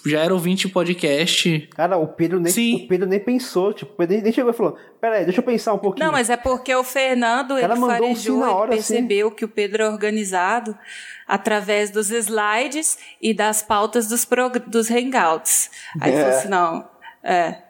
já 0.07 0.21
era 0.21 0.33
ouvinte 0.33 0.67
de 0.67 0.73
podcast. 0.73 1.69
Cara, 1.75 1.99
o 1.99 2.09
Pedro 2.09 2.41
nem, 2.41 2.51
Sim. 2.51 2.85
O 2.85 2.89
Pedro 2.89 3.07
nem 3.07 3.21
pensou, 3.21 3.75
tipo, 3.75 3.93
o 3.93 3.95
Pedro 3.95 4.23
nem 4.23 4.33
chegou 4.33 4.51
e 4.51 4.55
falou, 4.55 4.79
peraí, 4.99 5.25
deixa 5.25 5.41
eu 5.41 5.45
pensar 5.45 5.75
um 5.75 5.79
pouquinho. 5.79 6.07
Não, 6.07 6.13
mas 6.13 6.31
é 6.31 6.37
porque 6.37 6.75
o 6.75 6.83
Fernando, 6.83 7.59
ele 7.59 7.77
farejou, 7.77 8.39
um 8.39 8.51
hora, 8.51 8.73
ele 8.73 8.81
assim. 8.81 8.95
percebeu 8.95 9.27
assim. 9.27 9.37
que 9.37 9.45
o 9.45 9.49
Pedro 9.49 9.83
é 9.83 9.89
organizado 9.89 10.79
através 11.27 11.91
dos 11.91 12.11
slides 12.11 12.99
e 13.21 13.35
das 13.35 13.61
pautas 13.61 14.09
dos, 14.09 14.27
dos 14.67 14.91
hangouts. 14.91 15.71
Aí 16.01 16.11
é. 16.11 16.15
ele 16.15 16.23
falou 16.23 16.39
assim, 16.39 16.49
não, 16.49 16.89
é, 17.23 17.63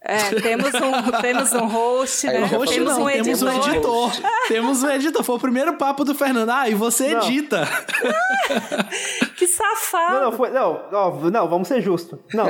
é, 0.00 0.16
temos 0.40 0.72
um, 0.74 1.10
temos 1.20 1.52
um 1.52 1.66
host, 1.66 2.26
né? 2.26 2.44
Host 2.44 2.74
temos, 2.74 2.96
não, 2.96 3.04
um 3.04 3.08
temos 3.08 3.42
um 3.42 3.48
editor. 3.50 4.12
temos 4.46 4.82
um 4.82 4.90
editor. 4.90 5.24
Foi 5.24 5.36
o 5.36 5.40
primeiro 5.40 5.76
papo 5.76 6.04
do 6.04 6.14
Fernando. 6.14 6.50
Ah, 6.50 6.68
e 6.68 6.74
você 6.74 7.14
não. 7.14 7.22
edita. 7.22 7.68
que 9.36 9.48
safado. 9.48 10.14
Não, 10.14 10.22
não, 10.30 10.32
foi, 10.32 10.50
não, 10.50 10.90
não, 10.92 11.30
não, 11.30 11.48
vamos 11.48 11.66
ser 11.66 11.80
justos. 11.80 12.18
Não, 12.32 12.46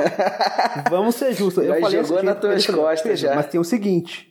vamos 0.91 1.15
ser 1.15 1.33
justos. 1.33 1.65
Eu 1.65 1.79
falei 1.79 2.03
jogou 2.03 2.23
nas 2.23 2.39
tuas 2.39 2.67
costas 2.67 3.19
já. 3.19 3.35
Mas 3.35 3.47
tem 3.47 3.59
o 3.59 3.63
seguinte, 3.63 4.27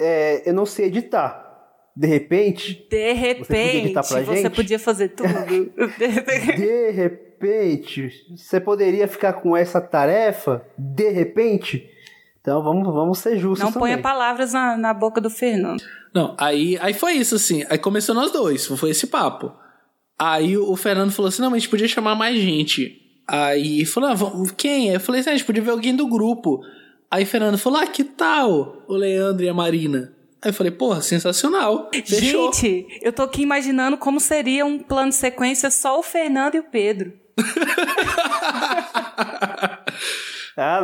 é, 0.00 0.48
eu 0.48 0.54
não 0.54 0.66
sei 0.66 0.86
editar. 0.86 1.44
De 1.96 2.08
repente. 2.08 2.88
De 2.90 3.12
repente. 3.12 3.94
Você, 3.94 4.24
você 4.24 4.50
podia 4.50 4.80
fazer 4.80 5.10
tudo. 5.10 5.28
De 5.96 6.06
repente. 6.06 6.56
De 6.56 6.90
repente. 6.90 8.10
Você 8.36 8.58
poderia 8.58 9.06
ficar 9.06 9.34
com 9.34 9.56
essa 9.56 9.80
tarefa. 9.80 10.66
De 10.76 11.10
repente. 11.10 11.93
Então 12.44 12.62
vamos, 12.62 12.84
vamos 12.92 13.18
ser 13.20 13.38
justos. 13.38 13.64
Não 13.64 13.72
também. 13.72 13.94
ponha 13.94 14.02
palavras 14.02 14.52
na, 14.52 14.76
na 14.76 14.92
boca 14.92 15.18
do 15.18 15.30
Fernando. 15.30 15.82
Não, 16.14 16.34
aí, 16.36 16.76
aí 16.78 16.92
foi 16.92 17.14
isso, 17.14 17.36
assim. 17.36 17.64
Aí 17.70 17.78
começou 17.78 18.14
nós 18.14 18.30
dois, 18.30 18.66
foi 18.66 18.90
esse 18.90 19.06
papo. 19.06 19.50
Aí 20.18 20.54
o 20.54 20.76
Fernando 20.76 21.10
falou 21.10 21.30
assim: 21.30 21.40
não, 21.40 21.48
mas 21.48 21.56
a 21.56 21.60
gente 21.60 21.70
podia 21.70 21.88
chamar 21.88 22.14
mais 22.14 22.38
gente. 22.38 23.00
Aí 23.26 23.86
falou: 23.86 24.10
ah, 24.10 24.14
vamos, 24.14 24.50
quem? 24.50 24.90
Eu 24.90 25.00
falei 25.00 25.22
assim: 25.22 25.30
ah, 25.30 25.32
a 25.32 25.36
gente 25.38 25.46
podia 25.46 25.62
ver 25.62 25.70
alguém 25.70 25.96
do 25.96 26.06
grupo. 26.06 26.60
Aí 27.10 27.24
o 27.24 27.26
Fernando 27.26 27.56
falou: 27.56 27.80
ah, 27.80 27.86
que 27.86 28.04
tal 28.04 28.84
o 28.86 28.94
Leandro 28.94 29.42
e 29.42 29.48
a 29.48 29.54
Marina? 29.54 30.12
Aí 30.42 30.50
eu 30.50 30.54
falei, 30.54 30.70
porra, 30.70 31.00
sensacional. 31.00 31.88
Fechou. 31.90 32.52
Gente, 32.52 32.86
eu 33.00 33.10
tô 33.10 33.22
aqui 33.22 33.40
imaginando 33.40 33.96
como 33.96 34.20
seria 34.20 34.66
um 34.66 34.78
plano 34.78 35.08
de 35.08 35.14
sequência 35.14 35.70
só 35.70 35.98
o 35.98 36.02
Fernando 36.02 36.56
e 36.56 36.58
o 36.58 36.64
Pedro. 36.64 37.14
Ah, 40.56 40.80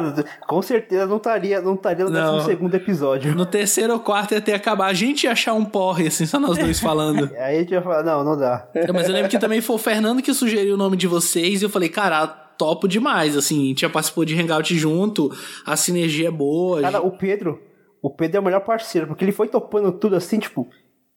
com 0.48 0.60
certeza 0.60 1.06
não 1.06 1.18
estaria 1.18 1.60
não 1.60 1.74
estaria 1.74 2.04
no 2.04 2.10
não. 2.10 2.40
segundo 2.40 2.74
episódio. 2.74 3.34
No 3.34 3.46
terceiro 3.46 3.92
ou 3.92 4.00
quarto 4.00 4.34
ia 4.34 4.40
ter 4.40 4.52
acabar. 4.52 4.86
A 4.86 4.92
gente 4.92 5.24
ia 5.24 5.32
achar 5.32 5.54
um 5.54 5.64
porre, 5.64 6.08
assim, 6.08 6.26
só 6.26 6.40
nós 6.40 6.58
dois 6.58 6.80
falando. 6.80 7.30
Aí 7.38 7.56
a 7.56 7.60
gente 7.60 7.72
ia 7.72 7.82
falar, 7.82 8.02
não, 8.02 8.24
não 8.24 8.36
dá. 8.36 8.68
É, 8.74 8.90
mas 8.92 9.06
eu 9.06 9.14
lembro 9.14 9.30
que 9.30 9.38
também 9.38 9.60
foi 9.60 9.76
o 9.76 9.78
Fernando 9.78 10.22
que 10.22 10.34
sugeriu 10.34 10.74
o 10.74 10.78
nome 10.78 10.96
de 10.96 11.06
vocês 11.06 11.62
e 11.62 11.64
eu 11.64 11.70
falei, 11.70 11.88
cara, 11.88 12.26
topo 12.26 12.88
demais, 12.88 13.36
assim, 13.36 13.64
a 13.64 13.68
gente 13.68 13.80
já 13.80 13.88
participou 13.88 14.24
de 14.24 14.38
Hangout 14.38 14.76
junto, 14.76 15.30
a 15.64 15.76
sinergia 15.76 16.28
é 16.28 16.30
boa. 16.30 16.82
Cara, 16.82 16.98
gente... 16.98 17.06
o 17.06 17.10
Pedro, 17.16 17.58
o 18.02 18.10
Pedro 18.10 18.36
é 18.36 18.40
o 18.40 18.44
melhor 18.44 18.60
parceiro, 18.60 19.06
porque 19.06 19.24
ele 19.24 19.32
foi 19.32 19.48
topando 19.48 19.92
tudo 19.92 20.16
assim, 20.16 20.38
tipo, 20.38 20.68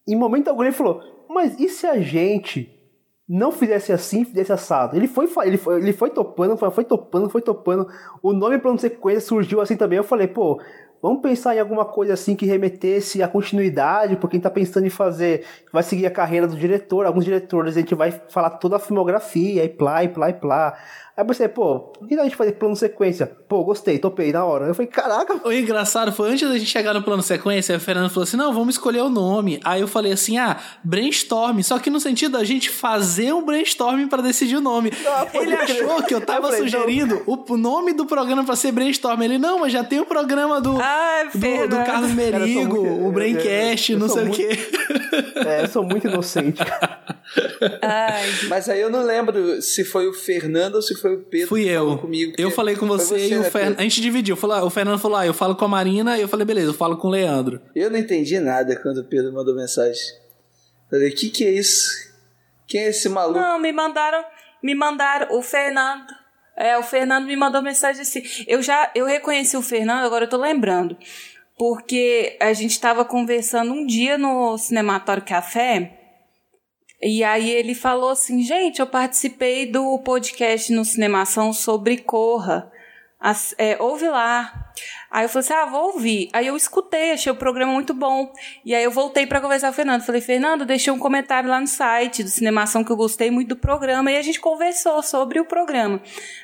em 0.08 0.16
momento 0.16 0.48
algum 0.48 0.64
ele 0.64 0.72
falou, 0.72 1.02
mas 1.30 1.60
e 1.60 1.68
se 1.68 1.86
a 1.86 2.00
gente 2.00 2.73
não 3.28 3.52
fizesse 3.52 3.92
assim, 3.92 4.26
fizesse 4.26 4.52
assado. 4.52 4.96
Ele 4.96 5.08
foi, 5.08 5.28
ele 5.46 5.58
foi, 5.58 5.78
ele 5.78 5.94
foi 5.94 6.10
topando, 6.10 6.58
foi, 6.58 6.70
foi 6.72 6.84
topando, 6.84 7.30
foi 7.30 7.42
topando. 7.42 7.88
O 8.22 8.34
nome 8.34 8.60
plano 8.60 8.78
sequência 8.78 9.22
surgiu 9.22 9.62
assim 9.62 9.78
também. 9.78 9.98
Eu 9.98 10.04
falei, 10.04 10.28
pô, 10.28 10.62
vamos 11.02 11.22
pensar 11.22 11.56
em 11.56 11.60
alguma 11.60 11.86
coisa 11.86 12.14
assim 12.14 12.36
que 12.36 12.46
remetesse 12.46 13.24
à 13.24 13.28
continuidade, 13.28 14.18
porque 14.18 14.36
a 14.36 14.38
gente 14.38 14.44
tá 14.44 14.50
pensando 14.50 14.86
em 14.86 14.90
fazer, 14.90 15.46
vai 15.72 15.84
seguir 15.84 16.06
a 16.06 16.12
carreira 16.12 16.48
do 16.48 16.56
diretor, 16.56 17.06
alguns 17.06 17.26
diretores, 17.26 17.76
a 17.76 17.80
gente 17.80 17.96
vai 17.96 18.12
falar 18.30 18.52
toda 18.52 18.76
a 18.76 18.80
filmografia, 18.80 19.64
e 19.64 19.70
plá, 19.70 20.04
e 20.04 20.10
plá, 20.10 20.30
e 20.30 20.34
plá. 20.34 20.78
Aí 21.16 21.22
eu 21.22 21.28
pensei, 21.28 21.48
pô, 21.48 21.80
por 21.80 22.08
que 22.08 22.16
a 22.16 22.24
gente 22.24 22.36
fazer 22.36 22.54
plano 22.54 22.76
sequência? 22.76 23.28
Pô, 23.48 23.64
gostei, 23.64 24.00
topei 24.00 24.32
na 24.32 24.44
hora. 24.46 24.66
Eu 24.66 24.74
falei, 24.74 24.90
caraca. 24.90 25.48
O 25.48 25.54
engraçado 25.54 26.12
foi 26.12 26.32
antes 26.32 26.50
da 26.50 26.58
gente 26.58 26.70
chegar 26.70 26.92
no 26.92 27.04
plano 27.04 27.22
sequência, 27.22 27.76
a 27.76 27.80
Fernanda 27.80 28.10
falou 28.10 28.24
assim: 28.24 28.36
não, 28.36 28.52
vamos 28.52 28.74
escolher 28.74 29.02
o 29.02 29.10
nome. 29.10 29.60
Aí 29.64 29.82
eu 29.82 29.88
falei 29.88 30.12
assim: 30.12 30.40
ah, 30.40 30.60
brainstorm. 30.84 31.62
Só 31.62 31.78
que 31.78 31.92
no 31.92 32.00
sentido 32.00 32.32
da 32.32 32.44
gente 32.44 32.72
fazer 32.72 33.32
um 33.32 33.46
brainstorm 33.46 34.08
para 34.08 34.24
decidir 34.24 34.56
o 34.56 34.62
nome. 34.62 34.92
Não, 35.04 35.42
Ele 35.42 35.54
achou 35.54 36.02
que 36.02 36.16
eu 36.16 36.22
tava 36.22 36.48
eu 36.48 36.52
falei, 36.52 36.62
sugerindo 36.62 37.22
não. 37.28 37.46
o 37.48 37.58
nome 37.58 37.94
do 37.94 38.08
programa 38.08 38.44
para 38.44 38.56
ser 38.56 38.72
brainstorm. 38.72 39.22
Ele, 39.22 39.38
não, 39.38 39.60
mas 39.60 39.72
já 39.72 39.84
tem 39.84 40.00
o 40.00 40.06
programa 40.08 40.60
do, 40.60 40.80
Ai, 40.82 41.30
do, 41.30 41.68
do, 41.68 41.76
Carlos 41.86 42.12
Merigo, 42.12 42.82
Cara, 42.82 42.90
muito, 42.90 43.08
o 43.08 43.12
Braincast, 43.12 43.96
não 43.96 44.10
sei 44.10 44.24
muito, 44.24 44.34
o 44.34 44.48
quê. 44.48 44.58
É, 45.46 45.64
eu 45.64 45.68
sou 45.68 45.84
muito 45.84 46.08
inocente. 46.08 46.62
Ai. 47.82 48.24
Mas 48.48 48.70
aí 48.70 48.80
eu 48.80 48.90
não 48.90 49.04
lembro 49.04 49.62
se 49.62 49.84
foi 49.84 50.08
o 50.08 50.14
Fernando 50.14 50.76
ou 50.76 50.82
se 50.82 50.96
foi 50.96 51.03
o 51.12 51.18
Pedro 51.20 51.48
Fui 51.48 51.68
eu. 51.68 51.98
Comigo, 51.98 52.34
eu 52.38 52.52
falei 52.52 52.76
com 52.76 52.88
você, 52.88 53.20
você 53.20 53.34
e 53.34 53.38
o 53.38 53.42
né, 53.42 53.50
Fernando. 53.50 53.80
A 53.80 53.84
gente 53.84 54.02
dividiu. 54.02 54.36
Falou, 54.36 54.66
o 54.66 54.70
Fernando 54.70 55.00
falou: 55.00 55.18
ah, 55.18 55.26
eu 55.26 55.34
falo 55.34 55.56
com 55.56 55.66
a 55.66 55.68
Marina, 55.68 56.18
e 56.18 56.22
eu 56.22 56.28
falei, 56.28 56.46
beleza, 56.46 56.70
eu 56.70 56.74
falo 56.74 56.98
com 56.98 57.08
o 57.08 57.12
Leandro. 57.12 57.62
Eu 57.76 57.90
não 57.90 57.98
entendi 57.98 58.40
nada 58.40 58.76
quando 58.82 59.00
o 59.00 59.04
Pedro 59.04 59.34
mandou 59.34 59.56
mensagem. 59.56 60.02
Falei, 60.90 61.10
o 61.10 61.16
que, 61.16 61.30
que 61.30 61.46
é 61.46 61.52
isso? 61.52 61.92
Quem 62.68 62.82
é 62.82 62.90
esse 62.90 63.10
maluco? 63.10 63.40
Não, 63.40 63.60
me 63.60 63.72
mandaram. 63.72 64.24
Me 64.62 64.74
mandaram. 64.76 65.38
O 65.38 65.42
Fernando. 65.42 66.14
É, 66.56 66.78
o 66.78 66.84
Fernando 66.84 67.26
me 67.26 67.36
mandou 67.36 67.62
mensagem 67.62 68.02
assim. 68.02 68.24
Eu 68.48 68.62
já 68.62 68.92
eu 68.94 69.06
reconheci 69.06 69.58
o 69.58 69.62
Fernando, 69.62 70.06
agora 70.06 70.26
eu 70.26 70.30
tô 70.30 70.38
lembrando. 70.38 70.98
Porque 71.58 72.38
a 72.40 72.54
gente 72.54 72.80
tava 72.80 73.06
conversando 73.06 73.74
um 73.74 73.86
dia 73.86 74.18
no 74.18 74.58
Cinematório 74.58 75.24
Café. 75.24 76.03
E 77.04 77.24
aí 77.24 77.50
ele 77.50 77.76
falou 77.76 78.12
assim, 78.12 78.42
gente, 78.44 78.80
eu 78.80 78.88
participei 78.88 79.66
do 79.66 80.00
podcast 80.00 80.72
no 80.72 80.86
Cinemação 80.86 81.52
sobre 81.52 81.98
Corra. 81.98 82.72
As, 83.20 83.54
é, 83.58 83.78
ouve 83.82 84.08
lá. 84.08 84.72
Aí 85.14 85.26
eu 85.26 85.30
falei 85.30 85.46
assim: 85.46 85.54
ah, 85.54 85.66
vou 85.68 85.94
ouvir. 85.94 86.28
Aí 86.34 86.48
eu 86.48 86.58
escutei, 86.58 87.12
achei 87.12 87.32
o 87.32 87.36
programa 87.36 87.72
muito 87.72 87.94
bom. 87.94 88.34
E 88.66 88.74
aí 88.74 88.84
eu 88.84 88.90
voltei 88.90 89.28
para 89.28 89.40
conversar 89.40 89.68
com 89.68 89.74
o 89.74 89.76
Fernando. 89.76 90.02
Falei, 90.02 90.22
Fernando, 90.22 90.66
deixei 90.66 90.92
um 90.92 90.98
comentário 90.98 91.48
lá 91.48 91.62
no 91.62 91.68
site 91.68 92.24
do 92.24 92.30
Cinemação 92.30 92.84
que 92.84 92.92
eu 92.92 92.96
gostei 92.96 93.30
muito 93.30 93.50
do 93.50 93.56
programa. 93.56 94.12
E 94.12 94.18
a 94.18 94.24
gente 94.24 94.40
conversou 94.40 95.04
sobre 95.04 95.40
o 95.40 95.46
programa. 95.46 96.02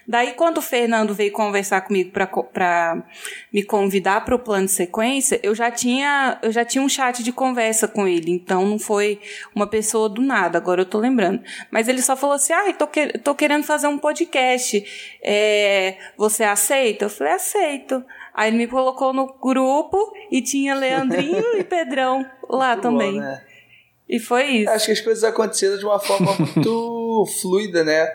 Daí, 0.07 0.33
quando 0.33 0.59
o 0.59 0.61
Fernando 0.61 1.15
veio 1.15 1.31
conversar 1.31 1.81
comigo 1.81 2.11
para 2.11 3.03
me 3.51 3.63
convidar 3.63 4.23
para 4.23 4.35
o 4.35 4.39
plano 4.39 4.67
de 4.67 4.71
sequência, 4.71 5.39
eu 5.41 5.55
já 5.55 5.71
tinha 5.71 6.37
eu 6.43 6.51
já 6.51 6.63
tinha 6.63 6.83
um 6.83 6.89
chat 6.89 7.23
de 7.23 7.31
conversa 7.31 7.87
com 7.87 8.07
ele. 8.07 8.31
Então 8.31 8.67
não 8.67 8.77
foi 8.77 9.19
uma 9.55 9.65
pessoa 9.65 10.07
do 10.07 10.21
nada, 10.21 10.59
agora 10.59 10.81
eu 10.81 10.85
tô 10.85 10.99
lembrando. 10.99 11.41
Mas 11.71 11.87
ele 11.87 12.03
só 12.03 12.15
falou 12.15 12.35
assim: 12.35 12.53
ah, 12.53 12.71
tô, 12.73 12.85
que, 12.85 13.17
tô 13.17 13.33
querendo 13.33 13.63
fazer 13.63 13.87
um 13.87 13.97
podcast. 13.97 15.17
É, 15.23 15.97
você 16.15 16.43
aceita? 16.43 17.05
Eu 17.05 17.09
falei, 17.09 17.33
aceito. 17.33 18.05
Aí 18.33 18.49
ele 18.49 18.57
me 18.57 18.67
colocou 18.67 19.13
no 19.13 19.33
grupo 19.39 20.13
e 20.31 20.41
tinha 20.41 20.75
Leandrinho 20.75 21.43
e 21.57 21.63
Pedrão 21.63 22.25
lá 22.49 22.73
muito 22.73 22.81
também. 22.81 23.13
Bom, 23.13 23.19
né? 23.19 23.43
E 24.07 24.19
foi 24.19 24.45
isso. 24.47 24.71
Acho 24.71 24.85
que 24.87 24.91
as 24.91 25.01
coisas 25.01 25.23
aconteceram 25.23 25.77
de 25.77 25.85
uma 25.85 25.99
forma 25.99 26.35
muito 26.37 27.25
fluida, 27.41 27.83
né? 27.83 28.11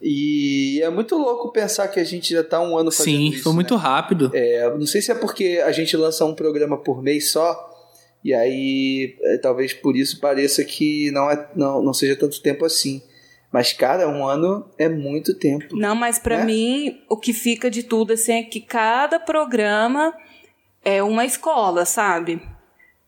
E 0.00 0.80
é 0.82 0.90
muito 0.90 1.16
louco 1.16 1.52
pensar 1.52 1.88
que 1.88 1.98
a 1.98 2.04
gente 2.04 2.32
já 2.32 2.42
tá 2.44 2.60
um 2.60 2.76
ano 2.76 2.90
fazendo 2.90 3.16
Sim, 3.16 3.28
isso, 3.30 3.42
foi 3.44 3.52
muito 3.52 3.74
né? 3.74 3.80
rápido. 3.80 4.30
É, 4.32 4.68
não 4.70 4.86
sei 4.86 5.02
se 5.02 5.10
é 5.10 5.14
porque 5.14 5.60
a 5.64 5.72
gente 5.72 5.96
lança 5.96 6.24
um 6.24 6.34
programa 6.34 6.76
por 6.76 7.02
mês 7.02 7.30
só, 7.30 7.68
e 8.24 8.32
aí 8.32 9.16
é, 9.22 9.38
talvez 9.38 9.72
por 9.72 9.96
isso 9.96 10.20
pareça 10.20 10.64
que 10.64 11.10
não, 11.10 11.30
é, 11.30 11.48
não, 11.54 11.82
não 11.82 11.92
seja 11.92 12.14
tanto 12.14 12.40
tempo 12.40 12.64
assim. 12.64 13.02
Mas, 13.50 13.72
cara, 13.72 14.08
um 14.08 14.26
ano 14.26 14.66
é 14.76 14.88
muito 14.88 15.34
tempo. 15.34 15.74
Não, 15.74 15.94
mas 15.94 16.18
para 16.18 16.38
né? 16.38 16.44
mim, 16.44 17.00
o 17.08 17.16
que 17.16 17.32
fica 17.32 17.70
de 17.70 17.82
tudo 17.82 18.12
assim, 18.12 18.32
é 18.32 18.42
que 18.42 18.60
cada 18.60 19.18
programa 19.18 20.14
é 20.84 21.02
uma 21.02 21.24
escola, 21.24 21.84
sabe? 21.84 22.42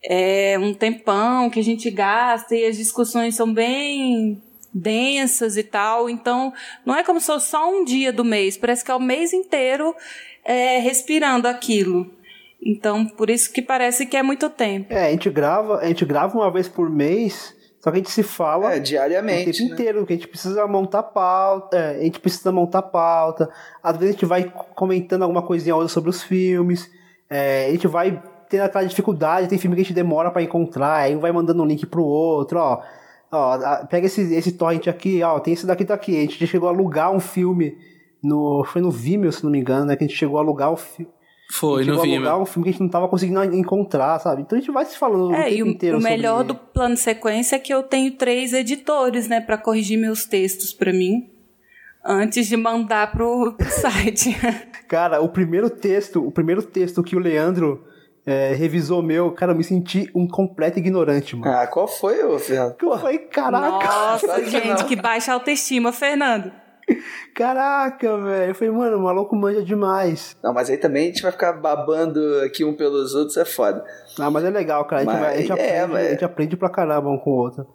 É 0.03 0.57
um 0.59 0.73
tempão 0.73 1.51
que 1.51 1.61
a 1.61 1.65
gente 1.65 1.91
gasta 1.91 2.57
e 2.57 2.65
as 2.65 2.77
discussões 2.77 3.35
são 3.35 3.53
bem 3.53 4.43
densas 4.73 5.59
e 5.59 5.63
tal. 5.63 6.09
Então, 6.09 6.53
não 6.87 6.97
é 6.97 7.05
como 7.05 7.21
se 7.21 7.27
fosse 7.27 7.51
só 7.51 7.71
um 7.71 7.85
dia 7.85 8.13
do 8.13 8.25
mês, 8.25 8.57
parece 8.57 8.85
que 8.85 8.91
é 8.91 8.95
o 8.95 9.01
mês 9.01 9.35
inteiro 9.35 9.95
é, 10.45 10.79
respirando 10.79 11.47
aquilo. 11.47 12.11
Então, 12.63 13.07
por 13.07 13.31
isso 13.31 13.53
que 13.53 13.63
parece 13.63 14.07
que 14.07 14.17
é 14.17 14.23
muito 14.23 14.49
tempo. 14.51 14.93
É, 14.93 15.07
a 15.07 15.11
gente 15.11 15.31
grava, 15.31 15.79
a 15.79 15.87
gente 15.87 16.05
grava 16.05 16.37
uma 16.37 16.51
vez 16.51 16.69
por 16.69 16.91
mês 16.91 17.55
só 17.81 17.91
que 17.91 17.97
a 17.97 17.99
gente 17.99 18.11
se 18.11 18.23
fala 18.23 18.75
é, 18.75 18.79
diariamente, 18.79 19.49
o 19.49 19.53
tempo 19.53 19.69
né? 19.69 19.75
inteiro, 19.75 20.07
que 20.07 20.13
a 20.13 20.17
gente 20.17 20.29
precisa 20.29 20.67
montar 20.67 21.03
pauta, 21.03 21.77
é, 21.77 22.01
a 22.01 22.03
gente 22.03 22.21
precisa 22.21 22.53
montar 22.53 22.83
pauta. 22.83 23.49
Às 23.83 23.97
vezes 23.97 24.11
a 24.11 24.13
gente 24.13 24.27
vai 24.27 24.53
comentando 24.75 25.23
alguma 25.23 25.43
coisinha 25.43 25.75
outra 25.75 25.89
sobre 25.89 26.11
os 26.11 26.23
filmes. 26.23 26.91
É, 27.29 27.67
a 27.69 27.71
gente 27.71 27.87
vai 27.87 28.23
tendo 28.51 28.65
aquela 28.65 28.85
dificuldade, 28.85 29.49
tem 29.49 29.59
filme 29.59 29.77
que 29.77 29.81
a 29.81 29.85
gente 29.85 29.95
demora 29.95 30.31
para 30.31 30.43
encontrar, 30.43 30.97
aí 30.97 31.17
um 31.17 31.21
vai 31.21 31.33
mandando 31.33 31.63
um 31.63 31.67
link 31.67 31.87
pro 31.87 32.05
outro, 32.05 32.59
ó. 32.59 32.83
Ó, 33.33 33.87
pega 33.87 34.07
esse, 34.07 34.35
esse 34.35 34.53
torrent 34.53 34.89
aqui, 34.89 35.23
ó, 35.23 35.39
tem 35.39 35.55
esse 35.55 35.65
daqui 35.65 35.85
daqui. 35.85 36.17
A 36.19 36.21
gente 36.23 36.47
chegou 36.47 36.69
a 36.69 36.73
alugar 36.73 37.13
um 37.13 37.21
filme 37.21 37.79
no. 38.23 38.65
Foi 38.65 38.83
no 38.83 38.91
Vimeo, 38.91 39.33
se 39.33 39.45
não 39.45 39.51
me 39.53 39.61
engano, 39.61 39.87
né? 39.87 39.97
Que 39.97 40.05
a 40.05 40.07
gente 40.07 40.17
chegou 40.17 40.37
a 40.37 40.43
alugar 40.43 40.73
o 40.73 40.77
filme 40.77 41.13
foi, 41.51 41.85
no 41.85 42.01
Vimeo. 42.01 42.37
um 42.37 42.47
filme 42.47 42.65
que 42.65 42.69
a 42.71 42.73
gente 42.73 42.83
não 42.83 42.89
tava 42.89 43.09
conseguindo 43.09 43.43
encontrar, 43.55 44.19
sabe? 44.21 44.43
Então 44.43 44.57
a 44.57 44.61
gente 44.61 44.71
vai 44.71 44.85
se 44.85 44.97
falando 44.97 45.35
é, 45.35 45.41
o 45.41 45.43
tempo 45.43 45.55
e 45.57 45.63
o, 45.63 45.67
inteiro 45.67 45.99
o 45.99 46.03
melhor 46.03 46.39
sobre... 46.39 46.53
do 46.53 46.55
plano 46.55 46.97
sequência 46.97 47.57
é 47.57 47.59
que 47.59 47.75
eu 47.75 47.83
tenho 47.83 48.13
três 48.13 48.53
editores, 48.53 49.29
né, 49.29 49.41
para 49.41 49.59
corrigir 49.59 49.99
meus 49.99 50.25
textos 50.25 50.73
para 50.73 50.93
mim 50.93 51.31
antes 52.05 52.47
de 52.47 52.57
mandar 52.57 53.13
pro, 53.13 53.53
pro 53.53 53.69
site. 53.71 54.37
Cara, 54.89 55.21
o 55.21 55.29
primeiro 55.29 55.69
texto, 55.69 56.27
o 56.27 56.31
primeiro 56.31 56.63
texto 56.63 57.03
que 57.03 57.17
o 57.17 57.19
Leandro 57.19 57.85
é, 58.25 58.55
revisou 58.55 59.03
meu, 59.03 59.33
cara, 59.33 59.53
eu 59.53 59.57
me 59.57 59.65
senti 59.65 60.11
um 60.15 60.27
completo 60.27 60.79
ignorante, 60.79 61.37
mano. 61.37 61.53
Ah, 61.53 61.67
qual 61.67 61.89
foi, 61.89 62.23
ô, 62.25 62.39
Fernando? 62.39 62.77
Eu 62.81 62.99
falei, 62.99 63.19
caraca. 63.19 63.87
Nossa, 63.87 64.45
gente, 64.47 64.85
que 64.85 64.97
baixa 64.97 65.33
autoestima, 65.33 65.93
Fernando. 65.93 66.53
Caraca, 67.35 68.19
velho. 68.19 68.51
Eu 68.51 68.55
falei, 68.55 68.75
mano, 68.75 68.97
o 68.99 69.03
maluco 69.03 69.37
manja 69.37 69.63
demais. 69.63 70.37
Não, 70.43 70.53
mas 70.53 70.69
aí 70.71 70.77
também 70.77 71.05
a 71.05 71.07
gente 71.07 71.23
vai 71.23 71.33
ficar 71.33 71.53
babando 71.55 72.21
aqui 72.45 72.65
um 72.65 72.77
pelos 72.77 73.15
outros, 73.15 73.37
é 73.37 73.45
foda. 73.45 73.85
Ah, 74.19 74.31
mas 74.31 74.45
é 74.45 74.51
legal, 74.51 74.85
cara. 74.85 75.03
A 75.03 75.05
gente, 75.05 75.13
mas, 75.13 75.21
vai, 75.21 75.35
a 75.35 75.37
gente, 75.39 75.53
é, 75.53 75.81
aprende, 75.81 75.93
mas... 75.93 76.07
a 76.07 76.11
gente 76.11 76.25
aprende 76.25 76.57
pra 76.57 76.71
caramba 76.71 77.09
um 77.09 77.19
com 77.19 77.31
o 77.31 77.37
outro. 77.37 77.67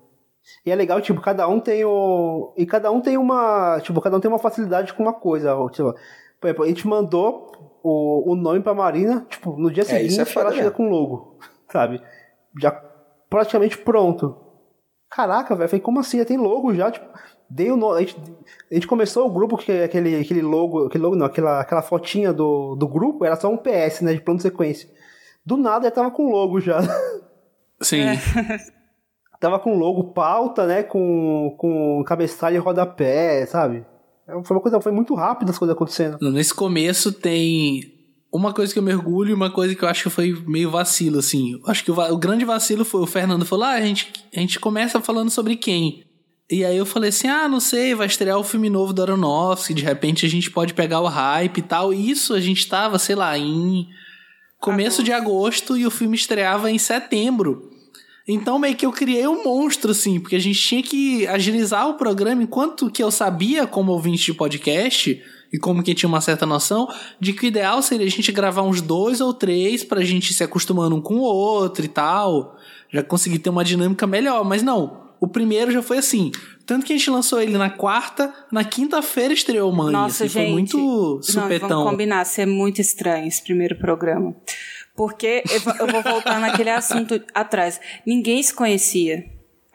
E 0.65 0.71
é 0.71 0.75
legal, 0.75 1.01
tipo, 1.01 1.21
cada 1.21 1.47
um 1.47 1.59
tem 1.59 1.83
o. 1.83 2.53
E 2.57 2.65
cada 2.65 2.91
um 2.91 3.01
tem 3.01 3.17
uma. 3.17 3.79
Tipo, 3.81 3.99
cada 4.01 4.17
um 4.17 4.19
tem 4.19 4.29
uma 4.29 4.39
facilidade 4.39 4.93
com 4.93 5.03
uma 5.03 5.13
coisa. 5.13 5.55
Tipo, 5.71 5.95
por 6.39 6.47
exemplo, 6.47 6.63
a 6.63 6.67
gente 6.67 6.87
mandou 6.87 7.51
o, 7.83 8.31
o 8.31 8.35
nome 8.35 8.61
pra 8.61 8.73
Marina, 8.73 9.25
tipo, 9.29 9.57
no 9.57 9.71
dia 9.71 9.83
é, 9.83 9.85
seguinte 9.85 10.19
é 10.19 10.39
ela 10.39 10.51
chega 10.51 10.71
com 10.71 10.87
o 10.87 10.89
logo. 10.89 11.39
Sabe? 11.71 12.01
Já 12.59 12.71
praticamente 13.29 13.77
pronto. 13.77 14.37
Caraca, 15.09 15.55
velho. 15.55 15.69
Falei, 15.69 15.81
como 15.81 15.99
assim? 15.99 16.17
Já 16.17 16.25
tem 16.25 16.37
logo 16.37 16.73
já? 16.73 16.91
Tipo, 16.91 17.07
dei 17.55 17.71
o 17.71 17.77
nome. 17.77 17.97
A 17.97 17.99
gente, 18.01 18.17
a 18.69 18.73
gente 18.73 18.87
começou 18.87 19.25
o 19.25 19.31
grupo, 19.31 19.57
que 19.57 19.71
aquele, 19.71 20.17
aquele 20.17 20.41
logo, 20.41 20.87
aquele 20.87 21.03
logo 21.03 21.15
não, 21.15 21.25
aquela, 21.25 21.61
aquela 21.61 21.81
fotinha 21.81 22.33
do, 22.33 22.75
do 22.75 22.87
grupo 22.87 23.23
era 23.23 23.37
só 23.37 23.49
um 23.49 23.57
PS, 23.57 24.01
né? 24.01 24.13
De 24.13 24.21
plano 24.21 24.37
de 24.37 24.43
sequência. 24.43 24.89
Do 25.45 25.55
nada 25.55 25.85
já 25.85 25.91
tava 25.91 26.11
com 26.11 26.29
logo 26.29 26.59
já. 26.59 26.81
Sim. 27.81 28.01
É. 28.01 28.17
tava 29.39 29.57
com 29.59 29.77
logo, 29.77 30.11
pauta, 30.11 30.67
né? 30.67 30.83
Com, 30.83 31.55
com 31.57 32.03
cabeçalho 32.05 32.57
e 32.57 32.59
rodapé, 32.59 33.45
sabe? 33.45 33.85
É, 34.27 34.33
foi 34.43 34.57
uma 34.57 34.61
coisa, 34.61 34.81
foi 34.81 34.91
muito 34.91 35.15
rápido 35.15 35.49
as 35.49 35.57
coisas 35.57 35.75
acontecendo. 35.75 36.17
Nesse 36.31 36.53
começo 36.53 37.13
tem 37.13 37.93
uma 38.33 38.53
coisa 38.53 38.73
que 38.73 38.79
eu 38.79 38.83
mergulho 38.83 39.29
e 39.29 39.33
uma 39.33 39.49
coisa 39.49 39.73
que 39.73 39.83
eu 39.83 39.87
acho 39.87 40.03
que 40.03 40.09
foi 40.09 40.33
meio 40.45 40.69
vacilo, 40.69 41.19
assim. 41.19 41.57
Acho 41.65 41.85
que 41.85 41.91
o, 41.91 41.97
o 41.97 42.17
grande 42.17 42.43
vacilo 42.43 42.83
foi 42.83 42.99
o 42.99 43.07
Fernando 43.07 43.45
falou: 43.45 43.63
ah, 43.63 43.75
a 43.75 43.81
gente, 43.81 44.11
a 44.35 44.39
gente 44.41 44.59
começa 44.59 44.99
falando 44.99 45.29
sobre 45.29 45.55
quem? 45.55 46.03
E 46.49 46.63
aí 46.63 46.77
eu 46.77 46.85
falei 46.85 47.09
assim, 47.09 47.27
ah, 47.27 47.47
não 47.47 47.59
sei, 47.59 47.95
vai 47.95 48.05
estrear 48.05 48.37
o 48.37 48.43
filme 48.43 48.69
novo 48.69 48.93
do 48.93 49.01
Aronofsky, 49.01 49.73
de 49.73 49.83
repente 49.83 50.27
a 50.27 50.29
gente 50.29 50.51
pode 50.51 50.75
pegar 50.75 51.01
o 51.01 51.07
hype 51.07 51.57
e 51.57 51.61
tal. 51.61 51.93
E 51.93 52.09
isso 52.09 52.33
a 52.33 52.39
gente 52.39 52.67
tava, 52.67 52.99
sei 52.99 53.15
lá, 53.15 53.35
em 53.37 53.87
começo 54.59 55.03
de 55.03 55.11
agosto 55.11 55.75
e 55.75 55.85
o 55.87 55.91
filme 55.91 56.15
estreava 56.15 56.69
em 56.69 56.77
setembro. 56.77 57.71
Então 58.27 58.59
meio 58.59 58.75
que 58.75 58.85
eu 58.85 58.91
criei 58.91 59.27
um 59.27 59.43
monstro, 59.43 59.91
assim, 59.91 60.19
porque 60.19 60.35
a 60.35 60.39
gente 60.39 60.59
tinha 60.59 60.83
que 60.83 61.27
agilizar 61.27 61.87
o 61.87 61.95
programa, 61.95 62.43
enquanto 62.43 62.91
que 62.91 63.01
eu 63.01 63.11
sabia, 63.11 63.65
como 63.65 63.91
ouvinte 63.91 64.25
de 64.25 64.33
podcast, 64.33 65.21
e 65.53 65.57
como 65.57 65.81
que 65.81 65.93
tinha 65.93 66.09
uma 66.09 66.21
certa 66.21 66.45
noção, 66.45 66.87
de 67.19 67.33
que 67.33 67.45
o 67.45 67.47
ideal 67.47 67.81
seria 67.81 68.05
a 68.05 68.09
gente 68.09 68.31
gravar 68.31 68.63
uns 68.63 68.81
dois 68.81 69.21
ou 69.21 69.33
três 69.33 69.83
pra 69.83 70.01
gente 70.01 70.33
se 70.33 70.43
acostumando 70.43 70.95
um 70.95 71.01
com 71.01 71.15
o 71.15 71.21
outro 71.21 71.85
e 71.85 71.87
tal. 71.87 72.57
Já 72.91 73.03
conseguir 73.03 73.39
ter 73.39 73.49
uma 73.49 73.63
dinâmica 73.63 74.05
melhor, 74.05 74.43
mas 74.43 74.61
não. 74.61 75.04
O 75.19 75.27
primeiro 75.27 75.71
já 75.71 75.81
foi 75.81 75.97
assim. 75.97 76.31
Tanto 76.65 76.85
que 76.85 76.93
a 76.93 76.97
gente 76.97 77.09
lançou 77.09 77.41
ele 77.41 77.57
na 77.57 77.69
quarta, 77.69 78.33
na 78.51 78.63
quinta-feira 78.63 79.33
estreou 79.33 79.71
Mãe. 79.71 79.91
Nossa, 79.91 80.25
assim, 80.25 80.33
gente. 80.33 80.43
Foi 80.45 80.51
muito 80.51 81.19
supetão. 81.21 81.69
Não, 81.69 81.77
vamos 81.77 81.91
combinar, 81.91 82.25
ser 82.25 82.41
é 82.41 82.45
muito 82.45 82.81
estranho 82.81 83.27
esse 83.27 83.43
primeiro 83.43 83.75
programa. 83.77 84.35
Porque 84.95 85.43
eu 85.79 85.87
vou 85.87 86.01
voltar 86.01 86.39
naquele 86.39 86.69
assunto 86.69 87.21
atrás. 87.33 87.79
Ninguém 88.05 88.41
se 88.41 88.53
conhecia 88.53 89.25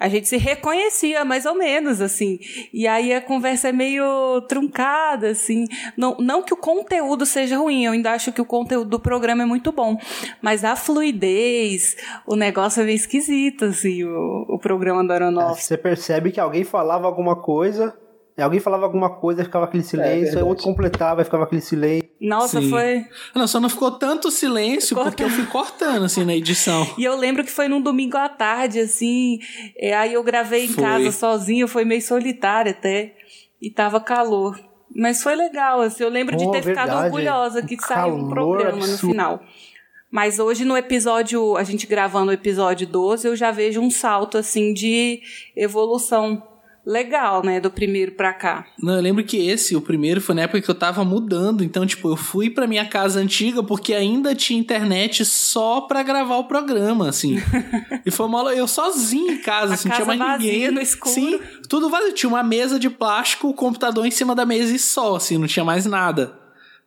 a 0.01 0.09
gente 0.09 0.27
se 0.27 0.39
reconhecia 0.39 1.27
mais 1.27 1.45
ou 1.45 1.55
menos, 1.55 2.01
assim. 2.01 2.39
E 2.73 2.87
aí 2.87 3.13
a 3.13 3.21
conversa 3.21 3.69
é 3.69 3.73
meio 3.73 4.41
truncada, 4.49 5.29
assim. 5.29 5.67
Não, 5.95 6.17
não 6.19 6.43
que 6.43 6.55
o 6.55 6.57
conteúdo 6.57 7.27
seja 7.27 7.59
ruim, 7.59 7.85
eu 7.85 7.93
ainda 7.93 8.13
acho 8.13 8.33
que 8.33 8.41
o 8.41 8.47
conteúdo 8.47 8.89
do 8.89 8.99
programa 8.99 9.43
é 9.43 9.47
muito 9.47 9.71
bom. 9.71 9.99
Mas 10.41 10.65
a 10.65 10.75
fluidez, 10.75 11.99
o 12.27 12.35
negócio 12.35 12.81
é 12.81 12.85
meio 12.87 12.97
esquisito, 12.97 13.67
assim, 13.67 14.03
o, 14.05 14.47
o 14.49 14.59
programa 14.59 15.13
Aronofsky. 15.13 15.61
É, 15.61 15.63
você 15.63 15.77
percebe 15.77 16.33
que 16.33 16.41
alguém 16.41 16.65
falava 16.65 17.07
alguma 17.07 17.37
coisa 17.37 17.95
Alguém 18.43 18.61
falava 18.61 18.85
alguma 18.85 19.11
coisa, 19.11 19.45
ficava 19.45 19.65
aquele 19.65 19.83
silêncio, 19.83 20.35
é, 20.35 20.39
aí 20.39 20.43
outro 20.43 20.65
completava, 20.65 21.23
e 21.23 21.25
ficava 21.25 21.45
aquele 21.45 21.61
silêncio. 21.61 22.09
Nossa, 22.21 22.61
Sim. 22.61 22.71
foi. 22.71 23.07
Não, 23.35 23.47
só 23.47 23.59
não 23.59 23.69
ficou 23.69 23.91
tanto 23.93 24.31
silêncio 24.31 24.97
porque 24.97 25.25
eu 25.25 25.31
fui 25.31 25.47
cortando, 25.47 26.05
assim, 26.05 26.25
na 26.25 26.35
edição. 26.35 26.87
E 26.99 27.05
eu 27.05 27.17
lembro 27.17 27.43
que 27.43 27.51
foi 27.51 27.69
num 27.69 27.81
domingo 27.81 28.17
à 28.17 28.29
tarde, 28.29 28.81
assim. 28.81 29.39
É, 29.77 29.95
aí 29.95 30.13
eu 30.13 30.23
gravei 30.23 30.65
em 30.65 30.69
foi. 30.69 30.85
casa 30.85 31.13
sozinho, 31.13 31.67
foi 31.67 31.85
meio 31.85 32.03
solitário 32.03 32.71
até. 32.71 33.15
E 33.61 33.71
tava 33.71 34.01
calor. 34.01 34.59
Mas 34.95 35.23
foi 35.23 35.35
legal, 35.35 35.81
assim. 35.81 36.03
Eu 36.03 36.11
lembro 36.11 36.37
de 36.37 36.51
ter 36.51 36.61
verdade. 36.61 36.91
ficado 36.91 37.05
orgulhosa 37.05 37.63
que 37.63 37.77
saiu 37.81 38.15
um 38.15 38.29
programa 38.29 38.79
absurdo. 38.79 38.93
no 38.93 38.99
final. 38.99 39.41
Mas 40.11 40.41
hoje 40.41 40.65
no 40.65 40.77
episódio, 40.77 41.57
a 41.57 41.63
gente 41.63 41.87
gravando 41.87 42.31
o 42.31 42.35
episódio 42.35 42.87
12, 42.87 43.29
eu 43.29 43.37
já 43.37 43.53
vejo 43.53 43.81
um 43.81 43.91
salto 43.91 44.37
assim 44.37 44.75
de 44.75 45.21
evolução 45.57 46.43
legal, 46.91 47.43
né, 47.45 47.61
do 47.61 47.71
primeiro 47.71 48.13
pra 48.13 48.33
cá. 48.33 48.67
Não, 48.83 48.95
eu 48.95 49.01
lembro 49.01 49.23
que 49.23 49.37
esse, 49.37 49.77
o 49.77 49.81
primeiro, 49.81 50.21
foi 50.21 50.35
na 50.35 50.43
época 50.43 50.61
que 50.61 50.71
eu 50.71 50.75
tava 50.75 51.05
mudando, 51.05 51.63
então, 51.63 51.87
tipo, 51.87 52.09
eu 52.09 52.17
fui 52.17 52.51
pra 52.51 52.67
minha 52.67 52.85
casa 52.85 53.21
antiga 53.21 53.63
porque 53.63 53.95
ainda 53.95 54.35
tinha 54.35 54.59
internet 54.59 55.25
só 55.25 55.83
pra 55.83 56.03
gravar 56.03 56.37
o 56.37 56.45
programa, 56.45 57.09
assim. 57.09 57.37
e 58.05 58.11
foi 58.11 58.27
uma 58.27 58.53
eu 58.53 58.67
sozinho 58.67 59.33
em 59.33 59.39
casa, 59.39 59.75
assim, 59.75 59.89
não 59.89 59.95
tinha 59.95 60.07
mais 60.07 60.19
vazia, 60.19 60.53
ninguém. 60.53 60.71
no 60.73 60.81
escuro. 60.81 61.15
Sim, 61.15 61.41
tudo 61.69 61.89
vazio. 61.89 62.13
Tinha 62.13 62.29
uma 62.29 62.43
mesa 62.43 62.79
de 62.79 62.91
plástico, 62.91 63.49
o 63.49 63.55
computador 63.55 64.05
em 64.05 64.11
cima 64.11 64.35
da 64.35 64.45
mesa 64.45 64.75
e 64.75 64.79
só, 64.79 65.17
assim, 65.17 65.39
não 65.39 65.47
tinha 65.47 65.65
mais 65.65 65.87
nada. 65.87 66.41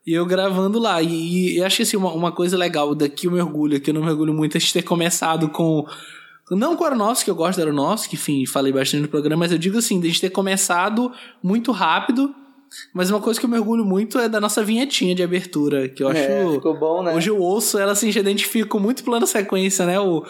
E 0.06 0.14
eu 0.14 0.26
gravando 0.26 0.80
lá. 0.80 1.02
E, 1.02 1.58
e 1.58 1.64
acho 1.64 1.78
que 1.78 1.84
assim, 1.84 1.98
uma, 1.98 2.12
uma 2.12 2.32
coisa 2.32 2.58
legal 2.58 2.94
daqui 2.94 3.28
eu 3.28 3.32
mergulho, 3.32 3.80
que 3.80 3.90
eu 3.90 3.94
não 3.94 4.04
mergulho 4.04 4.34
muito, 4.34 4.58
é 4.58 4.60
gente 4.60 4.74
ter 4.74 4.84
começado 4.84 5.48
com. 5.50 5.86
Não 6.56 6.76
com 6.76 6.84
o 6.84 6.88
Aronofsky, 6.88 7.30
eu 7.30 7.36
gosto 7.36 7.58
do 7.58 7.64
Aronofsky, 7.64 8.16
enfim, 8.16 8.46
falei 8.46 8.72
bastante 8.74 9.02
no 9.02 9.08
programa, 9.08 9.40
mas 9.42 9.52
eu 9.52 9.58
digo 9.58 9.78
assim, 9.78 10.00
de 10.00 10.08
a 10.08 10.10
gente 10.10 10.22
ter 10.22 10.30
começado 10.30 11.12
muito 11.42 11.72
rápido. 11.72 12.34
Mas 12.92 13.10
uma 13.12 13.20
coisa 13.22 13.40
que 13.40 13.46
eu 13.46 13.50
mergulho 13.50 13.86
muito 13.86 14.18
é 14.18 14.28
da 14.28 14.42
nossa 14.42 14.64
vinhetinha 14.64 15.14
de 15.14 15.22
abertura, 15.22 15.88
que 15.88 16.02
eu 16.04 16.08
acho. 16.08 16.20
É, 16.20 16.52
ficou 16.54 16.76
bom, 16.78 17.04
né? 17.04 17.14
Hoje 17.14 17.30
eu 17.30 17.38
ouço 17.38 17.78
ela 17.78 17.92
assim, 17.92 18.12
já 18.12 18.20
identifico 18.20 18.80
muito 18.80 19.04
plano 19.04 19.28
sequência, 19.28 19.86
né? 19.86 20.00
O, 20.00 20.24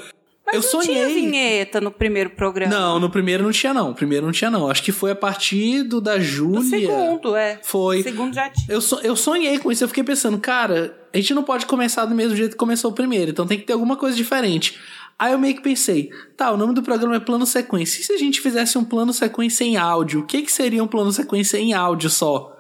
Mas 0.45 0.56
eu 0.56 0.61
não 0.61 0.69
sonhei. 0.84 0.93
tinha 0.93 1.08
vinheta 1.08 1.80
no 1.80 1.90
primeiro 1.90 2.32
programa. 2.32 2.74
Não, 2.74 3.00
no 3.00 3.10
primeiro 3.10 3.43
não 3.43 3.52
tinha, 3.52 3.74
não. 3.74 3.92
O 3.92 3.95
primeiro 3.95 4.26
não 4.26 4.34
tinha, 4.34 4.52
não. 4.52 4.69
Acho 4.69 4.84
que 4.84 4.92
foi 4.92 5.11
a 5.11 5.16
partir 5.16 5.84
do 5.84 6.02
da 6.02 6.19
Júlia. 6.19 6.60
No 6.60 6.66
segundo, 6.66 7.34
é. 7.34 7.60
Foi. 7.64 8.00
No 8.00 8.03
segundo 8.03 8.34
já 8.34 8.50
tinha. 8.50 8.66
Eu, 8.68 8.82
so- 8.82 9.00
eu 9.02 9.16
sonhei 9.16 9.58
com 9.58 9.72
isso, 9.72 9.82
eu 9.85 9.88
fiquei 9.88 10.03
pensando, 10.03 10.38
cara, 10.38 10.93
a 11.14 11.18
gente 11.18 11.34
não 11.34 11.43
pode 11.43 11.66
começar 11.66 12.03
do 12.06 12.14
mesmo 12.14 12.35
jeito 12.35 12.52
que 12.52 12.58
começou 12.58 12.92
o 12.92 12.93
primeiro, 12.93 13.32
então 13.32 13.48
tem 13.48 13.58
que 13.58 13.66
ter 13.66 13.72
alguma 13.72 13.95
coisa 13.95 14.18
diferente. 14.18 14.77
Aí 15.17 15.32
eu 15.32 15.40
meio 15.40 15.56
que 15.56 15.61
pensei, 15.61 16.09
tá, 16.35 16.51
o 16.51 16.58
nome 16.58 16.74
do 16.74 16.83
programa 16.83 17.16
é 17.16 17.19
plano 17.19 17.45
sequência. 17.45 18.01
E 18.01 18.03
se 18.03 18.14
a 18.14 18.17
gente 18.17 18.42
fizesse 18.42 18.77
um 18.77 18.83
plano 18.83 19.14
sequência 19.14 19.64
em 19.64 19.77
áudio? 19.77 20.22
O 20.22 20.25
que, 20.25 20.42
que 20.42 20.51
seria 20.51 20.83
um 20.83 20.88
plano 20.88 21.11
sequência 21.11 21.58
em 21.58 21.74
áudio 21.74 22.09
só? 22.09 22.56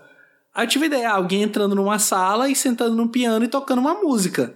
Aí 0.53 0.65
eu 0.65 0.69
tive 0.69 0.85
ideia, 0.85 1.09
alguém 1.09 1.41
entrando 1.41 1.75
numa 1.75 1.97
sala 1.97 2.47
e 2.49 2.55
sentando 2.55 2.95
num 2.95 3.07
piano 3.07 3.43
e 3.43 3.47
tocando 3.47 3.79
uma 3.79 3.95
música. 3.95 4.55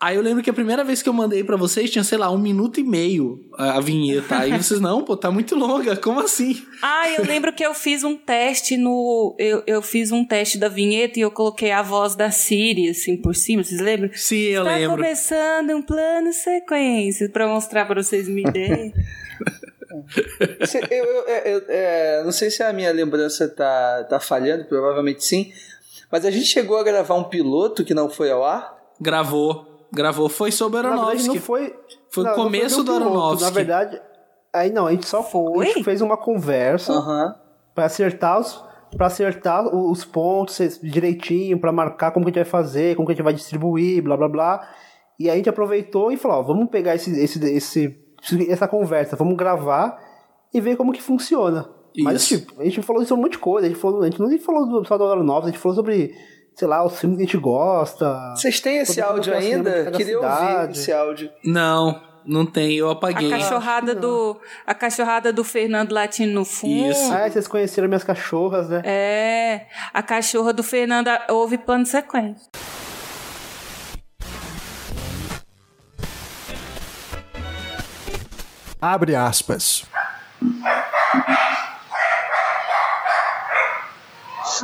Aí 0.00 0.14
eu 0.14 0.22
lembro 0.22 0.44
que 0.44 0.48
a 0.50 0.52
primeira 0.52 0.84
vez 0.84 1.02
que 1.02 1.08
eu 1.08 1.12
mandei 1.12 1.42
pra 1.42 1.56
vocês 1.56 1.90
tinha, 1.90 2.04
sei 2.04 2.16
lá, 2.18 2.30
um 2.30 2.38
minuto 2.38 2.78
e 2.78 2.84
meio 2.84 3.44
a, 3.58 3.78
a 3.78 3.80
vinheta. 3.80 4.38
Aí 4.38 4.56
vocês, 4.56 4.78
não, 4.80 5.02
pô, 5.04 5.16
tá 5.16 5.28
muito 5.28 5.56
longa, 5.56 5.96
como 5.96 6.20
assim? 6.20 6.62
Ah, 6.80 7.10
eu 7.10 7.24
lembro 7.24 7.52
que 7.52 7.66
eu 7.66 7.74
fiz 7.74 8.04
um 8.04 8.14
teste 8.16 8.76
no. 8.76 9.34
Eu, 9.40 9.62
eu 9.66 9.82
fiz 9.82 10.12
um 10.12 10.24
teste 10.24 10.56
da 10.56 10.68
vinheta 10.68 11.18
e 11.18 11.22
eu 11.22 11.32
coloquei 11.32 11.72
a 11.72 11.82
voz 11.82 12.14
da 12.14 12.30
Siri, 12.30 12.88
assim, 12.90 13.16
por 13.16 13.34
cima, 13.34 13.64
vocês 13.64 13.80
lembram? 13.80 14.08
Sim, 14.14 14.36
eu 14.36 14.62
Tá 14.64 14.76
lembro. 14.76 14.96
começando 14.98 15.70
um 15.70 15.82
plano 15.82 16.32
sequência 16.32 17.28
pra 17.28 17.48
mostrar 17.48 17.84
pra 17.84 18.00
vocês 18.00 18.28
uma 18.28 18.38
ideia. 18.48 18.92
Eu, 20.90 21.04
eu- 21.04 21.24
é- 21.28 21.54
eu- 21.54 21.62
é, 21.68 22.22
não 22.24 22.30
sei 22.30 22.50
se 22.50 22.62
a 22.62 22.72
minha 22.72 22.92
lembrança 22.92 23.48
tá, 23.48 24.04
tá 24.08 24.20
falhando, 24.20 24.64
provavelmente 24.66 25.24
sim. 25.24 25.52
Mas 26.10 26.24
a 26.24 26.30
gente 26.30 26.46
chegou 26.46 26.76
a 26.78 26.84
gravar 26.84 27.14
um 27.16 27.24
piloto 27.24 27.84
que 27.84 27.92
não 27.94 28.08
foi 28.08 28.30
ao 28.30 28.44
ar. 28.44 28.76
Gravou, 29.00 29.67
gravou. 29.92 30.28
Foi 30.28 30.50
sobre 30.52 30.78
Na 30.82 30.88
verdade, 30.88 31.02
Aronofsky. 31.06 31.34
não 31.36 31.42
foi. 31.42 31.74
Foi 32.10 32.22
o 32.22 32.26
não, 32.26 32.36
não 32.36 32.44
começo 32.44 32.76
nem 32.76 32.84
do 32.84 32.92
piloto. 32.92 33.06
Aronofsky. 33.08 33.44
Na 33.44 33.50
verdade, 33.50 34.00
aí 34.52 34.72
não, 34.72 34.86
a 34.86 34.90
gente 34.92 35.06
só 35.06 35.22
Foi? 35.22 35.66
A 35.66 35.68
gente 35.72 35.84
fez 35.84 36.00
uma 36.00 36.16
conversa 36.16 36.92
Aham. 36.92 37.34
pra 37.74 37.84
acertar 37.86 38.38
os 38.40 38.66
para 38.96 39.06
acertar 39.06 39.66
o- 39.66 39.90
os 39.92 40.02
pontos 40.02 40.80
direitinho, 40.82 41.60
pra 41.60 41.70
marcar 41.70 42.10
como 42.10 42.24
que 42.24 42.30
a 42.30 42.32
gente 42.42 42.50
vai 42.50 42.62
fazer, 42.62 42.96
como 42.96 43.06
que 43.06 43.12
a 43.12 43.14
gente 43.14 43.22
vai 43.22 43.34
distribuir, 43.34 44.02
blá 44.02 44.16
blá 44.16 44.28
blá. 44.30 44.66
E 45.20 45.24
aí 45.28 45.34
a 45.34 45.36
gente 45.36 45.48
aproveitou 45.50 46.10
e 46.10 46.16
falou, 46.16 46.38
ó, 46.38 46.42
vamos 46.42 46.70
pegar 46.70 46.94
esse, 46.94 47.10
esse, 47.22 47.38
esse, 47.54 47.98
essa 48.48 48.66
conversa, 48.66 49.14
vamos 49.14 49.36
gravar 49.36 49.98
e 50.54 50.58
ver 50.60 50.76
como 50.76 50.90
que 50.92 51.02
funciona. 51.02 51.68
Mas 52.02 52.22
Isso. 52.22 52.38
tipo, 52.46 52.58
a 52.58 52.64
gente 52.64 52.80
falou 52.80 53.04
sobre 53.04 53.20
um 53.20 53.24
monte 53.24 53.32
de 53.32 53.38
coisa, 53.40 53.66
a 53.66 53.70
gente, 53.70 53.78
falou, 53.78 54.00
a 54.00 54.04
gente 54.06 54.18
não 54.20 54.38
falou 54.38 54.82
só 54.86 54.96
do 54.96 55.04
Aeronovos, 55.04 55.44
a 55.44 55.50
gente 55.50 55.58
falou 55.60 55.76
sobre, 55.76 56.10
sei 56.58 56.66
lá, 56.66 56.84
os 56.84 56.98
filmes 56.98 57.16
que 57.18 57.22
a 57.22 57.26
gente 57.26 57.36
gosta. 57.38 58.34
Vocês 58.34 58.58
têm 58.60 58.78
esse 58.78 59.00
áudio 59.00 59.32
que 59.32 59.38
o 59.38 59.40
ainda? 59.40 59.70
de 59.70 59.84
cada 59.84 59.96
Queria 59.96 60.16
ouvir 60.18 60.36
cidade. 60.36 60.78
esse 60.80 60.92
áudio. 60.92 61.30
Não, 61.44 62.02
não 62.26 62.44
tem, 62.44 62.74
eu 62.74 62.88
A 62.88 62.92
apaguei. 62.94 63.30
cachorrada 63.30 63.94
do. 63.94 64.36
A 64.66 64.74
cachorrada 64.74 65.32
do 65.32 65.44
Fernando 65.44 65.92
Latino 65.92 66.32
no 66.32 66.44
fundo. 66.44 66.90
Isso. 66.90 67.12
Ah, 67.12 67.30
vocês 67.30 67.46
conheceram 67.46 67.86
minhas 67.86 68.02
cachorras, 68.02 68.68
né? 68.68 68.82
É. 68.84 69.66
A 69.94 70.02
cachorra 70.02 70.52
do 70.52 70.64
Fernando 70.64 71.08
houve 71.30 71.56
plano 71.58 71.86
sequência. 71.86 72.48
Abre 78.80 79.14
aspas. 79.14 79.84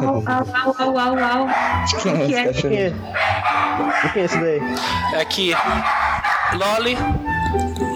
Au, 0.01 0.17
au, 0.17 0.75
au, 0.79 0.99
au, 0.99 1.15
au. 1.15 1.49
Quem 2.03 2.13
é 2.13 2.27
que 2.27 2.33
esse 2.33 2.35
é? 2.35 2.45
cachorro? 2.45 2.69
Quem 2.69 2.79
é? 2.79 2.93
E 4.05 4.09
quem 4.13 4.23
é 4.23 4.25
esse 4.25 4.39
daí? 4.39 4.61
É 5.15 5.21
aqui. 5.21 5.55
Loli. 6.55 6.97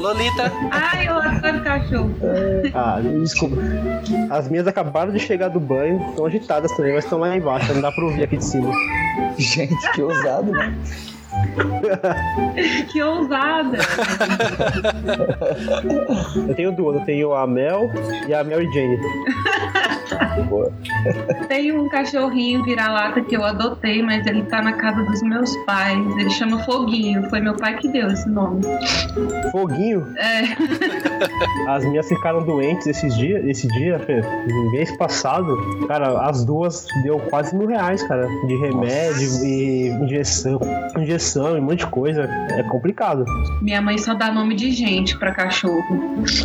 Lolita. 0.00 0.52
Ai, 0.70 1.08
eu 1.08 1.16
adoro 1.16 1.62
cachorro. 1.62 2.14
Ah, 2.74 3.00
desculpa. 3.20 3.56
As 4.30 4.48
minhas 4.48 4.66
acabaram 4.66 5.12
de 5.12 5.18
chegar 5.18 5.48
do 5.48 5.58
banho, 5.60 6.00
estão 6.10 6.26
agitadas 6.26 6.70
também, 6.76 6.94
mas 6.94 7.04
estão 7.04 7.18
lá 7.18 7.36
embaixo, 7.36 7.72
não 7.74 7.80
dá 7.80 7.90
pra 7.90 8.04
ouvir 8.04 8.24
aqui 8.24 8.36
de 8.36 8.44
cima. 8.44 8.72
Gente, 9.36 9.92
que 9.92 10.02
ousado, 10.02 10.52
né? 10.52 10.74
Que 12.90 13.02
ousada. 13.02 13.78
Eu 16.48 16.54
tenho 16.54 16.72
duas, 16.72 16.96
eu 16.96 17.04
tenho 17.04 17.34
a 17.34 17.46
Mel 17.46 17.90
e 18.26 18.34
a 18.34 18.42
Mary 18.42 18.68
Jane. 18.72 18.98
Boa. 20.48 20.72
Tem 21.48 21.72
um 21.72 21.88
cachorrinho 21.88 22.62
vira-lata 22.64 23.20
que 23.20 23.36
eu 23.36 23.44
adotei, 23.44 24.02
mas 24.02 24.26
ele 24.26 24.42
tá 24.42 24.62
na 24.62 24.72
casa 24.72 25.02
dos 25.04 25.22
meus 25.22 25.54
pais. 25.64 25.98
Ele 26.16 26.30
chama 26.30 26.58
Foguinho. 26.64 27.28
Foi 27.28 27.40
meu 27.40 27.54
pai 27.56 27.76
que 27.76 27.88
deu 27.88 28.08
esse 28.08 28.28
nome. 28.28 28.62
Foguinho, 29.52 30.06
É. 30.16 30.42
as 31.68 31.84
minhas 31.84 32.08
ficaram 32.08 32.42
doentes 32.44 32.86
esses 32.86 33.16
dias, 33.16 33.44
esse 33.44 33.68
dia, 33.68 33.98
Fê, 34.00 34.20
no 34.46 34.70
mês 34.72 34.96
passado. 34.96 35.56
Cara, 35.86 36.20
as 36.28 36.44
duas 36.44 36.86
deu 37.02 37.18
quase 37.18 37.56
mil 37.56 37.68
reais, 37.68 38.02
cara, 38.06 38.26
de 38.46 38.56
remédio 38.56 39.44
e 39.44 39.88
injeção, 40.02 40.60
injeção 40.98 41.56
e 41.56 41.60
um 41.60 41.62
monte 41.62 41.80
de 41.80 41.86
coisa. 41.86 42.24
É 42.50 42.62
complicado. 42.62 43.24
Minha 43.60 43.80
mãe 43.80 43.98
só 43.98 44.14
dá 44.14 44.30
nome 44.32 44.54
de 44.54 44.70
gente 44.70 45.18
pra 45.18 45.32
cachorro. 45.32 45.82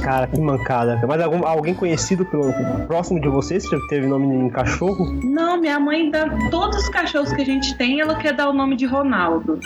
Cara, 0.02 0.28
que 0.28 0.40
mancada. 0.40 1.02
Mas 1.08 1.22
algum, 1.22 1.46
alguém 1.46 1.74
conhecido 1.74 2.26
pelo 2.26 2.52
próximo 2.88 3.20
de 3.20 3.28
vocês 3.28 3.63
que 3.70 3.88
teve 3.88 4.08
nome 4.08 4.26
em 4.26 4.50
cachorro? 4.50 5.12
Não, 5.24 5.60
minha 5.60 5.80
mãe 5.80 6.10
dá 6.10 6.30
todos 6.50 6.84
os 6.84 6.90
cachorros 6.90 7.34
que 7.34 7.42
a 7.42 7.46
gente 7.46 7.76
tem, 7.78 8.00
ela 8.00 8.16
quer 8.16 8.34
dar 8.34 8.50
o 8.50 8.54
nome 8.54 8.76
de 8.76 8.86
Ronaldo. 8.86 9.60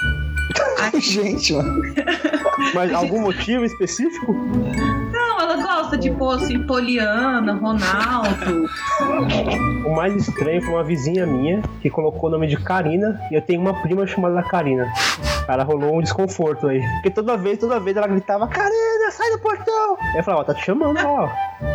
Gente, 1.00 1.54
mano. 1.54 1.82
Mas 2.74 2.94
algum 2.94 3.22
motivo 3.22 3.64
específico? 3.66 4.34
Não, 4.34 5.40
ela 5.40 5.58
gosta 5.62 5.98
de 5.98 6.10
pôr 6.12 6.36
assim, 6.36 6.66
Poliana, 6.66 7.54
Ronaldo. 7.54 8.70
O 9.86 9.96
mais 9.96 10.16
estranho 10.16 10.62
foi 10.62 10.74
uma 10.74 10.84
vizinha 10.84 11.26
minha 11.26 11.62
que 11.82 11.90
colocou 11.90 12.30
o 12.30 12.32
nome 12.32 12.48
de 12.48 12.58
Karina 12.58 13.20
e 13.32 13.36
eu 13.36 13.42
tenho 13.42 13.62
uma 13.62 13.74
prima 13.82 14.06
chamada 14.08 14.42
Karina. 14.44 14.88
Cara, 15.46 15.64
rolou 15.64 15.98
um 15.98 16.02
desconforto 16.02 16.68
aí. 16.68 16.82
Porque 16.96 17.12
toda 17.12 17.38
vez, 17.38 17.60
toda 17.60 17.80
vez 17.80 17.96
ela 17.96 18.08
gritava: 18.08 18.48
Karina, 18.48 19.12
sai 19.12 19.32
do 19.32 19.40
portão! 19.40 19.98
Aí 20.00 20.18
eu 20.18 20.24
falava: 20.24 20.42
ó, 20.42 20.46
tá 20.46 20.54
te 20.54 20.66
chamando 20.66 21.00
ó. 21.06 21.30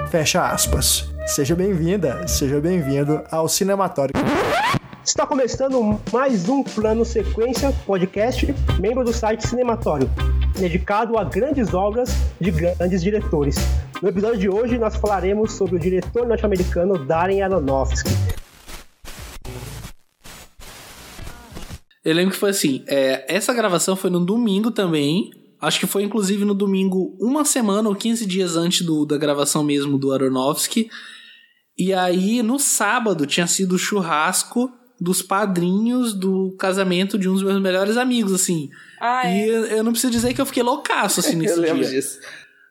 Fecha 0.09 0.47
aspas. 0.47 1.12
Seja 1.27 1.55
bem-vinda, 1.55 2.27
seja 2.27 2.61
bem-vindo 2.61 3.23
ao 3.31 3.49
Cinematório. 3.49 4.13
Está 5.05 5.27
começando 5.27 5.99
mais 6.13 6.49
um 6.49 6.63
Plano 6.63 7.05
Sequência 7.05 7.73
podcast, 7.87 8.55
membro 8.79 9.05
do 9.05 9.13
site 9.13 9.47
Cinematório, 9.47 10.11
dedicado 10.59 11.17
a 11.17 11.25
grandes 11.25 11.73
obras 11.73 12.11
de 12.41 12.51
grandes 12.51 13.03
diretores. 13.03 13.57
No 14.03 14.09
episódio 14.09 14.39
de 14.39 14.49
hoje, 14.49 14.77
nós 14.79 14.97
falaremos 14.97 15.53
sobre 15.53 15.77
o 15.77 15.79
diretor 15.79 16.27
norte-americano 16.27 16.99
Darren 16.99 17.41
Aronofsky. 17.41 18.11
Eu 22.05 22.15
lembro 22.15 22.33
que 22.33 22.39
foi 22.39 22.51
assim, 22.51 22.85
é, 22.89 23.25
essa 23.33 23.55
gravação 23.55 23.95
foi 23.95 24.11
no 24.11 24.21
domingo 24.21 24.71
também. 24.73 25.31
Acho 25.61 25.79
que 25.79 25.87
foi 25.87 26.03
inclusive 26.03 26.45
no 26.45 26.55
domingo, 26.55 27.17
uma 27.21 27.45
semana 27.45 27.89
ou 27.89 27.95
15 27.95 28.27
dias 28.27 28.57
antes 28.57 28.85
do, 28.85 29.07
da 29.07 29.17
gravação 29.17 29.63
mesmo 29.63 29.97
do 29.97 30.13
Aronofsky. 30.13 30.91
E 31.83 31.93
aí, 31.93 32.43
no 32.43 32.61
sábado, 32.61 33.27
tinha 33.27 33.47
sido 33.49 33.75
o 33.75 33.79
churrasco 33.79 34.71
dos 35.01 35.21
padrinhos 35.21 36.15
do 36.15 36.55
casamento 36.57 37.19
de 37.19 37.29
um 37.29 37.33
dos 37.33 37.43
meus 37.43 37.61
melhores 37.61 37.97
amigos, 37.97 38.33
assim. 38.33 38.71
Ah, 39.01 39.27
é. 39.27 39.37
E 39.37 39.49
eu, 39.49 39.65
eu 39.67 39.83
não 39.83 39.91
preciso 39.91 40.13
dizer 40.13 40.33
que 40.33 40.41
eu 40.41 40.47
fiquei 40.47 40.63
loucaço, 40.63 41.19
assim, 41.19 41.35
nesse 41.37 41.55
Eu 41.55 41.61
lembro 41.61 41.83
dia. 41.83 41.91
disso. 41.91 42.21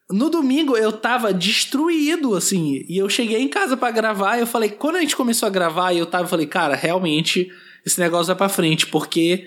No 0.10 0.30
domingo 0.30 0.78
eu 0.78 0.94
tava 0.94 1.34
destruído, 1.34 2.36
assim, 2.36 2.86
e 2.88 2.98
eu 2.98 3.10
cheguei 3.10 3.42
em 3.42 3.50
casa 3.50 3.76
pra 3.76 3.92
gravar 3.92 4.38
e 4.38 4.42
eu 4.42 4.48
falei, 4.48 4.70
quando 4.70 4.96
a 4.96 5.02
gente 5.02 5.16
começou 5.16 5.48
a 5.48 5.50
gravar, 5.50 5.94
eu 5.94 6.06
tava, 6.06 6.24
eu 6.24 6.28
falei, 6.30 6.46
cara, 6.46 6.76
realmente 6.76 7.50
esse 7.86 8.00
negócio 8.00 8.28
vai 8.28 8.36
pra 8.36 8.50
frente, 8.50 8.88
porque 8.88 9.46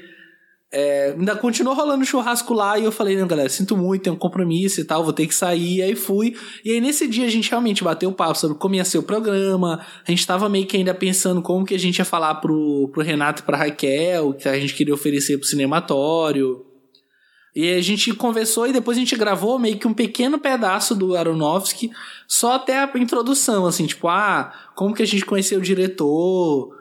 é, 0.73 1.15
ainda 1.17 1.37
continuou 1.37 1.75
rolando 1.77 2.05
churrasco 2.05 2.53
lá 2.53 2.79
e 2.79 2.85
eu 2.85 2.91
falei, 2.91 3.17
não, 3.17 3.29
galera, 3.29 3.49
sinto 3.49 3.77
muito, 3.77 4.03
tenho 4.03 4.17
um 4.17 4.19
compromisso 4.19 4.81
e 4.81 4.85
tal, 4.85 5.05
vou 5.05 5.13
ter 5.13 5.27
que 5.27 5.35
sair, 5.35 5.77
e 5.77 5.83
aí 5.83 5.95
fui. 5.95 6.35
E 6.65 6.73
aí 6.73 6.81
nesse 6.81 7.07
dia 7.07 7.27
a 7.27 7.31
gente 7.31 7.49
realmente 7.49 7.85
bateu 7.85 8.11
papo 8.13 8.37
sobre 8.37 8.59
como 8.59 8.75
ia 8.75 8.85
ser 8.85 8.99
o 8.99 9.03
programa, 9.03 9.85
a 10.07 10.11
gente 10.11 10.27
tava 10.27 10.49
meio 10.49 10.67
que 10.67 10.77
ainda 10.77 10.93
pensando 10.93 11.41
como 11.41 11.65
que 11.65 11.75
a 11.75 11.79
gente 11.79 11.99
ia 11.99 12.05
falar 12.05 12.35
pro, 12.37 12.91
pro 12.93 13.03
Renato 13.03 13.43
e 13.43 13.45
pra 13.45 13.57
Raquel, 13.57 14.35
que 14.35 14.49
a 14.49 14.59
gente 14.59 14.75
queria 14.75 14.95
oferecer 14.95 15.39
pro 15.39 15.47
cinematório. 15.47 16.65
E 17.55 17.73
a 17.73 17.81
gente 17.81 18.13
conversou 18.13 18.67
e 18.67 18.73
depois 18.73 18.97
a 18.97 19.01
gente 19.01 19.15
gravou 19.15 19.61
meio 19.61 19.79
que 19.79 19.87
um 19.87 19.95
pequeno 19.95 20.41
pedaço 20.41 20.93
do 20.93 21.17
Aronofsky, 21.17 21.89
só 22.27 22.55
até 22.55 22.79
a 22.79 22.91
introdução, 22.97 23.65
assim, 23.65 23.87
tipo, 23.87 24.09
ah, 24.09 24.53
como 24.75 24.93
que 24.93 25.05
a 25.05 25.07
gente 25.07 25.25
conheceu 25.25 25.61
o 25.61 25.63
diretor, 25.63 26.75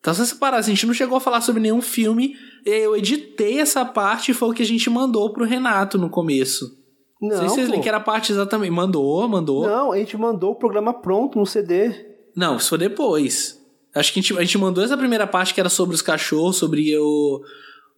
Então, 0.00 0.14
se 0.14 0.24
você 0.24 0.34
parar, 0.34 0.58
a 0.58 0.62
gente 0.62 0.86
não 0.86 0.94
chegou 0.94 1.16
a 1.16 1.20
falar 1.20 1.40
sobre 1.40 1.60
nenhum 1.60 1.82
filme. 1.82 2.34
Eu 2.64 2.96
editei 2.96 3.58
essa 3.58 3.84
parte 3.84 4.30
e 4.30 4.34
foi 4.34 4.50
o 4.50 4.52
que 4.52 4.62
a 4.62 4.66
gente 4.66 4.88
mandou 4.88 5.32
pro 5.32 5.44
Renato 5.44 5.98
no 5.98 6.08
começo. 6.08 6.76
Não, 7.20 7.30
não 7.30 7.36
sei 7.38 7.48
se 7.48 7.54
vocês 7.56 7.66
lembram 7.66 7.82
que 7.82 7.88
era 7.88 7.98
a 7.98 8.02
parte 8.02 8.30
exatamente. 8.30 8.70
Mandou, 8.70 9.28
mandou. 9.28 9.66
Não, 9.66 9.92
a 9.92 9.98
gente 9.98 10.16
mandou 10.16 10.52
o 10.52 10.56
programa 10.56 10.94
pronto 10.94 11.38
no 11.38 11.46
CD. 11.46 11.92
Não, 12.36 12.56
isso 12.56 12.68
foi 12.68 12.78
depois. 12.78 13.58
Acho 13.94 14.12
que 14.12 14.20
a 14.20 14.22
gente, 14.22 14.38
a 14.38 14.40
gente 14.42 14.58
mandou 14.58 14.84
essa 14.84 14.96
primeira 14.96 15.26
parte 15.26 15.52
que 15.52 15.60
era 15.60 15.68
sobre 15.68 15.94
os 15.94 16.02
cachorros, 16.02 16.56
sobre 16.56 16.96
o. 16.96 17.40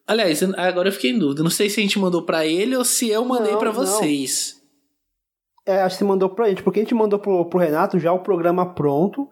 Aliás, 0.06 0.42
agora 0.42 0.88
eu 0.88 0.92
fiquei 0.92 1.10
em 1.10 1.18
dúvida. 1.18 1.42
Não 1.42 1.50
sei 1.50 1.68
se 1.68 1.78
a 1.78 1.82
gente 1.82 1.98
mandou 1.98 2.22
para 2.24 2.46
ele 2.46 2.74
ou 2.74 2.84
se 2.84 3.10
eu 3.10 3.24
mandei 3.24 3.56
para 3.56 3.70
vocês. 3.70 4.58
É, 5.66 5.82
acho 5.82 5.96
que 5.96 5.98
você 5.98 6.04
mandou 6.04 6.30
pra 6.30 6.48
gente, 6.48 6.62
porque 6.62 6.80
a 6.80 6.82
gente 6.82 6.94
mandou 6.94 7.18
pro, 7.18 7.44
pro 7.44 7.58
Renato 7.58 7.98
já 7.98 8.12
o 8.12 8.20
programa 8.20 8.74
pronto 8.74 9.28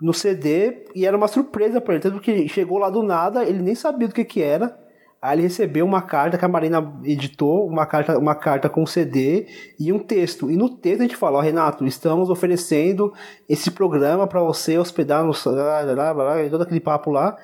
no 0.00 0.12
CD 0.12 0.84
e 0.94 1.06
era 1.06 1.16
uma 1.16 1.28
surpresa 1.28 1.80
para 1.80 1.94
ele, 1.94 2.02
tanto 2.02 2.20
que 2.20 2.48
chegou 2.48 2.78
lá 2.78 2.90
do 2.90 3.02
nada, 3.02 3.44
ele 3.44 3.62
nem 3.62 3.74
sabia 3.74 4.08
do 4.08 4.14
que 4.14 4.24
que 4.24 4.42
era. 4.42 4.78
Aí 5.20 5.36
ele 5.36 5.42
recebeu 5.42 5.84
uma 5.84 6.02
carta 6.02 6.36
que 6.36 6.44
a 6.44 6.48
Marina 6.48 7.00
editou, 7.02 7.66
uma 7.66 7.86
carta, 7.86 8.18
uma 8.18 8.34
carta 8.34 8.68
com 8.68 8.86
CD 8.86 9.46
e 9.80 9.92
um 9.92 9.98
texto. 9.98 10.50
E 10.50 10.56
no 10.56 10.68
texto 10.68 11.00
a 11.00 11.04
gente 11.04 11.16
fala, 11.16 11.38
ó, 11.38 11.40
Renato, 11.40 11.86
estamos 11.86 12.30
oferecendo 12.30 13.12
esse 13.48 13.70
programa 13.70 14.26
para 14.26 14.42
você 14.42 14.78
hospedar 14.78 15.24
no 15.24 15.32
todo 15.32 16.62
aquele 16.62 16.80
papo 16.80 17.10
lá. 17.10 17.36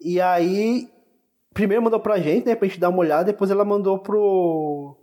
E 0.00 0.20
aí 0.20 0.88
primeiro 1.52 1.82
mandou 1.82 1.98
pra 1.98 2.20
gente, 2.20 2.46
né, 2.46 2.54
pra 2.54 2.68
gente 2.68 2.78
dar 2.78 2.88
uma 2.88 3.00
olhada, 3.00 3.24
depois 3.24 3.50
ela 3.50 3.64
mandou 3.64 3.98
pro 3.98 4.96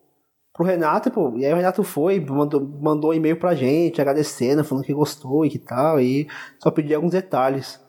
pro 0.56 0.66
Renato, 0.66 1.12
pô, 1.12 1.34
e 1.36 1.46
aí 1.46 1.52
o 1.52 1.58
Renato 1.58 1.84
foi, 1.84 2.18
mandou, 2.20 2.62
mandou 2.82 3.12
um 3.12 3.14
e-mail 3.14 3.36
pra 3.36 3.54
gente, 3.54 4.00
agradecendo, 4.00 4.64
falando 4.64 4.86
que 4.86 4.94
gostou 4.94 5.46
e 5.46 5.50
que 5.50 5.60
tal, 5.60 6.00
e 6.00 6.28
só 6.64 6.72
pediu 6.72 6.96
alguns 6.96 7.12
detalhes. 7.12 7.80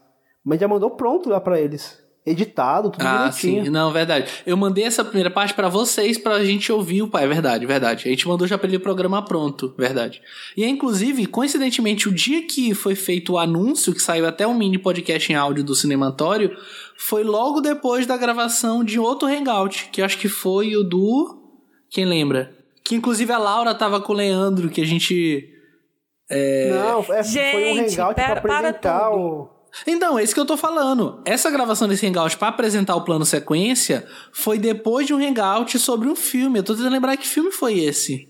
Mas 0.44 0.60
já 0.60 0.66
mandou 0.66 0.90
pronto 0.90 1.28
lá 1.28 1.40
pra 1.40 1.60
eles. 1.60 2.04
Editado, 2.26 2.90
tudo 2.90 3.06
ah, 3.06 3.28
direitinho. 3.28 3.66
Sim. 3.66 3.70
Não, 3.70 3.92
verdade. 3.92 4.28
Eu 4.44 4.56
mandei 4.56 4.82
essa 4.82 5.04
primeira 5.04 5.30
parte 5.30 5.54
para 5.54 5.68
vocês 5.68 6.18
pra 6.18 6.44
gente 6.44 6.72
ouvir 6.72 7.02
o 7.02 7.08
pai. 7.08 7.22
É 7.22 7.28
verdade, 7.28 7.64
verdade. 7.64 8.08
A 8.08 8.10
gente 8.10 8.26
mandou 8.26 8.48
já 8.48 8.58
pra 8.58 8.66
ele 8.66 8.78
o 8.78 8.80
programa 8.80 9.24
pronto, 9.24 9.72
verdade. 9.78 10.20
E 10.56 10.64
inclusive, 10.64 11.24
coincidentemente, 11.26 12.08
o 12.08 12.12
dia 12.12 12.44
que 12.44 12.74
foi 12.74 12.96
feito 12.96 13.34
o 13.34 13.38
anúncio, 13.38 13.94
que 13.94 14.02
saiu 14.02 14.26
até 14.26 14.44
um 14.44 14.58
mini 14.58 14.76
podcast 14.76 15.32
em 15.32 15.36
áudio 15.36 15.62
do 15.62 15.74
Cinematório, 15.76 16.56
foi 16.96 17.22
logo 17.22 17.60
depois 17.60 18.06
da 18.06 18.16
gravação 18.16 18.82
de 18.82 18.98
outro 18.98 19.28
Hangout, 19.28 19.88
que 19.92 20.02
acho 20.02 20.18
que 20.18 20.28
foi 20.28 20.74
o 20.74 20.82
do. 20.82 21.44
Quem 21.88 22.04
lembra? 22.04 22.55
Que 22.86 22.94
inclusive 22.94 23.32
a 23.32 23.38
Laura 23.38 23.74
tava 23.74 24.00
com 24.00 24.12
o 24.12 24.16
Leandro, 24.16 24.70
que 24.70 24.80
a 24.80 24.86
gente. 24.86 25.52
É... 26.30 26.70
Não, 26.70 27.04
é, 27.12 27.22
gente, 27.24 27.50
foi 27.50 27.72
um 27.72 27.78
hangout 27.80 28.14
pera, 28.14 28.40
pra 28.40 28.58
apresentar 28.58 29.10
o. 29.10 29.50
Então, 29.84 30.16
é 30.16 30.22
isso 30.22 30.32
que 30.32 30.38
eu 30.38 30.46
tô 30.46 30.56
falando. 30.56 31.20
Essa 31.24 31.50
gravação 31.50 31.88
desse 31.88 32.06
hangout 32.06 32.38
para 32.38 32.46
apresentar 32.46 32.94
o 32.94 33.04
plano 33.04 33.26
sequência 33.26 34.06
foi 34.32 34.56
depois 34.56 35.04
de 35.04 35.12
um 35.12 35.18
hangout 35.18 35.76
sobre 35.80 36.08
um 36.08 36.14
filme. 36.14 36.60
Eu 36.60 36.62
tô 36.62 36.74
tentando 36.74 36.92
lembrar 36.92 37.16
que 37.16 37.26
filme 37.26 37.50
foi 37.50 37.80
esse. 37.80 38.28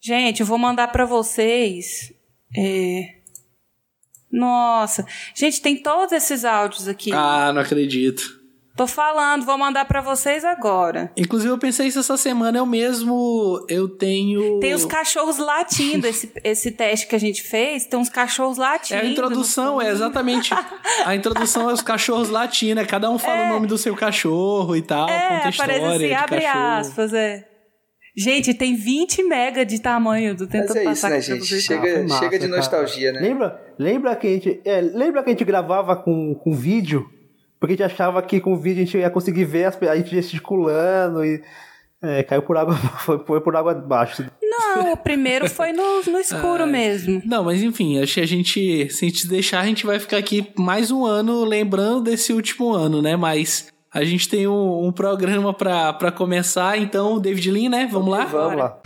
Gente, 0.00 0.40
eu 0.40 0.46
vou 0.46 0.58
mandar 0.58 0.88
para 0.88 1.06
vocês. 1.06 2.12
É... 2.54 3.06
Nossa. 4.30 5.06
Gente, 5.34 5.62
tem 5.62 5.82
todos 5.82 6.12
esses 6.12 6.44
áudios 6.44 6.86
aqui. 6.86 7.10
Ah, 7.10 7.52
não 7.54 7.62
acredito. 7.62 8.37
Tô 8.78 8.86
falando, 8.86 9.44
vou 9.44 9.58
mandar 9.58 9.86
para 9.86 10.00
vocês 10.00 10.44
agora. 10.44 11.10
Inclusive, 11.16 11.52
eu 11.52 11.58
pensei 11.58 11.88
isso 11.88 11.98
essa 11.98 12.16
semana, 12.16 12.58
eu 12.58 12.64
mesmo, 12.64 13.66
eu 13.68 13.88
tenho... 13.88 14.60
Tem 14.60 14.72
os 14.72 14.84
cachorros 14.84 15.36
latindo, 15.36 16.06
esse, 16.06 16.32
esse 16.44 16.70
teste 16.70 17.08
que 17.08 17.16
a 17.16 17.18
gente 17.18 17.42
fez, 17.42 17.86
tem 17.86 17.98
uns 17.98 18.08
cachorros 18.08 18.56
latindo. 18.56 19.00
É 19.00 19.02
a 19.02 19.04
introdução, 19.04 19.82
é 19.82 19.90
exatamente. 19.90 20.54
a 21.04 21.12
introdução 21.12 21.68
é 21.68 21.72
os 21.72 21.82
cachorros 21.82 22.30
latindo, 22.30 22.76
né? 22.76 22.84
cada 22.84 23.10
um 23.10 23.18
fala 23.18 23.38
é. 23.38 23.50
o 23.50 23.54
nome 23.54 23.66
do 23.66 23.76
seu 23.76 23.96
cachorro 23.96 24.76
e 24.76 24.82
tal, 24.82 25.08
é, 25.08 25.28
conta 25.28 25.48
história 25.48 25.74
assim, 25.74 26.14
abre 26.14 26.40
cachorro. 26.42 26.64
aspas, 26.64 27.12
é. 27.12 27.48
Gente, 28.16 28.54
tem 28.54 28.76
20 28.76 29.24
mega 29.24 29.66
de 29.66 29.80
tamanho 29.80 30.36
do 30.36 30.46
tentando 30.46 30.84
Mas 30.84 30.86
é 30.86 30.92
isso, 30.92 31.08
né, 31.08 31.20
gente? 31.20 31.60
Chega, 31.60 32.04
massa, 32.04 32.18
chega 32.20 32.38
de 32.38 32.46
nostalgia, 32.46 33.12
cara. 33.12 33.22
né? 33.24 33.28
Lembra, 33.28 33.74
lembra, 33.76 34.14
que 34.14 34.26
a 34.28 34.30
gente, 34.30 34.60
é, 34.64 34.80
lembra 34.80 35.24
que 35.24 35.30
a 35.30 35.32
gente 35.32 35.44
gravava 35.44 35.96
com, 35.96 36.36
com 36.36 36.52
vídeo 36.52 37.17
porque 37.58 37.74
a 37.74 37.76
gente 37.76 37.92
achava 37.92 38.22
que 38.22 38.40
com 38.40 38.52
o 38.52 38.56
vídeo 38.56 38.82
a 38.82 38.84
gente 38.84 38.98
ia 38.98 39.10
conseguir 39.10 39.44
ver 39.44 39.72
a 39.88 39.96
gente 39.96 40.10
gesticulando 40.10 41.24
e. 41.24 41.42
É, 42.00 42.22
caiu 42.22 42.42
por 42.42 42.56
água, 42.56 42.76
foi, 43.04 43.18
foi 43.18 43.40
por 43.40 43.56
água 43.56 43.72
abaixo. 43.72 44.24
Não, 44.40 44.92
o 44.92 44.96
primeiro 44.96 45.50
foi 45.50 45.72
no, 45.72 46.02
no 46.04 46.18
escuro 46.18 46.64
mesmo. 46.68 47.20
Não, 47.24 47.42
mas 47.42 47.60
enfim, 47.60 48.00
acho 48.00 48.14
que 48.14 48.20
a 48.20 48.26
gente, 48.26 48.88
se 48.88 49.04
a 49.04 49.08
gente 49.08 49.26
deixar, 49.26 49.60
a 49.60 49.66
gente 49.66 49.84
vai 49.84 49.98
ficar 49.98 50.18
aqui 50.18 50.52
mais 50.56 50.92
um 50.92 51.04
ano 51.04 51.44
lembrando 51.44 52.02
desse 52.02 52.32
último 52.32 52.72
ano, 52.72 53.02
né? 53.02 53.16
Mas 53.16 53.68
a 53.92 54.04
gente 54.04 54.28
tem 54.28 54.46
um, 54.46 54.86
um 54.86 54.92
programa 54.92 55.52
para 55.52 56.12
começar, 56.12 56.78
então, 56.78 57.18
David 57.18 57.50
Lean, 57.50 57.70
né? 57.70 57.88
Vamos 57.90 58.10
lá? 58.10 58.24
Vamos 58.26 58.58
lá. 58.58 58.80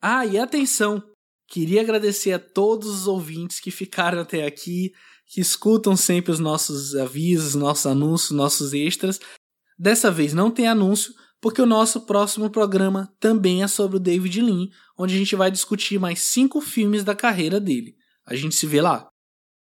Ah, 0.00 0.24
e 0.24 0.38
atenção! 0.38 1.09
Queria 1.50 1.80
agradecer 1.80 2.32
a 2.32 2.38
todos 2.38 2.88
os 2.88 3.06
ouvintes 3.08 3.58
que 3.58 3.72
ficaram 3.72 4.20
até 4.20 4.46
aqui, 4.46 4.92
que 5.26 5.40
escutam 5.40 5.96
sempre 5.96 6.30
os 6.30 6.38
nossos 6.38 6.94
avisos, 6.94 7.56
nossos 7.56 7.86
anúncios, 7.86 8.30
nossos 8.30 8.72
extras. 8.72 9.18
Dessa 9.76 10.12
vez 10.12 10.32
não 10.32 10.48
tem 10.48 10.68
anúncio, 10.68 11.12
porque 11.40 11.60
o 11.60 11.66
nosso 11.66 12.02
próximo 12.02 12.48
programa 12.50 13.12
também 13.18 13.64
é 13.64 13.66
sobre 13.66 13.96
o 13.96 14.00
David 14.00 14.40
Lean, 14.40 14.68
onde 14.96 15.16
a 15.16 15.18
gente 15.18 15.34
vai 15.34 15.50
discutir 15.50 15.98
mais 15.98 16.20
cinco 16.20 16.60
filmes 16.60 17.02
da 17.02 17.16
carreira 17.16 17.58
dele. 17.58 17.96
A 18.24 18.36
gente 18.36 18.54
se 18.54 18.68
vê 18.68 18.80
lá. 18.80 19.09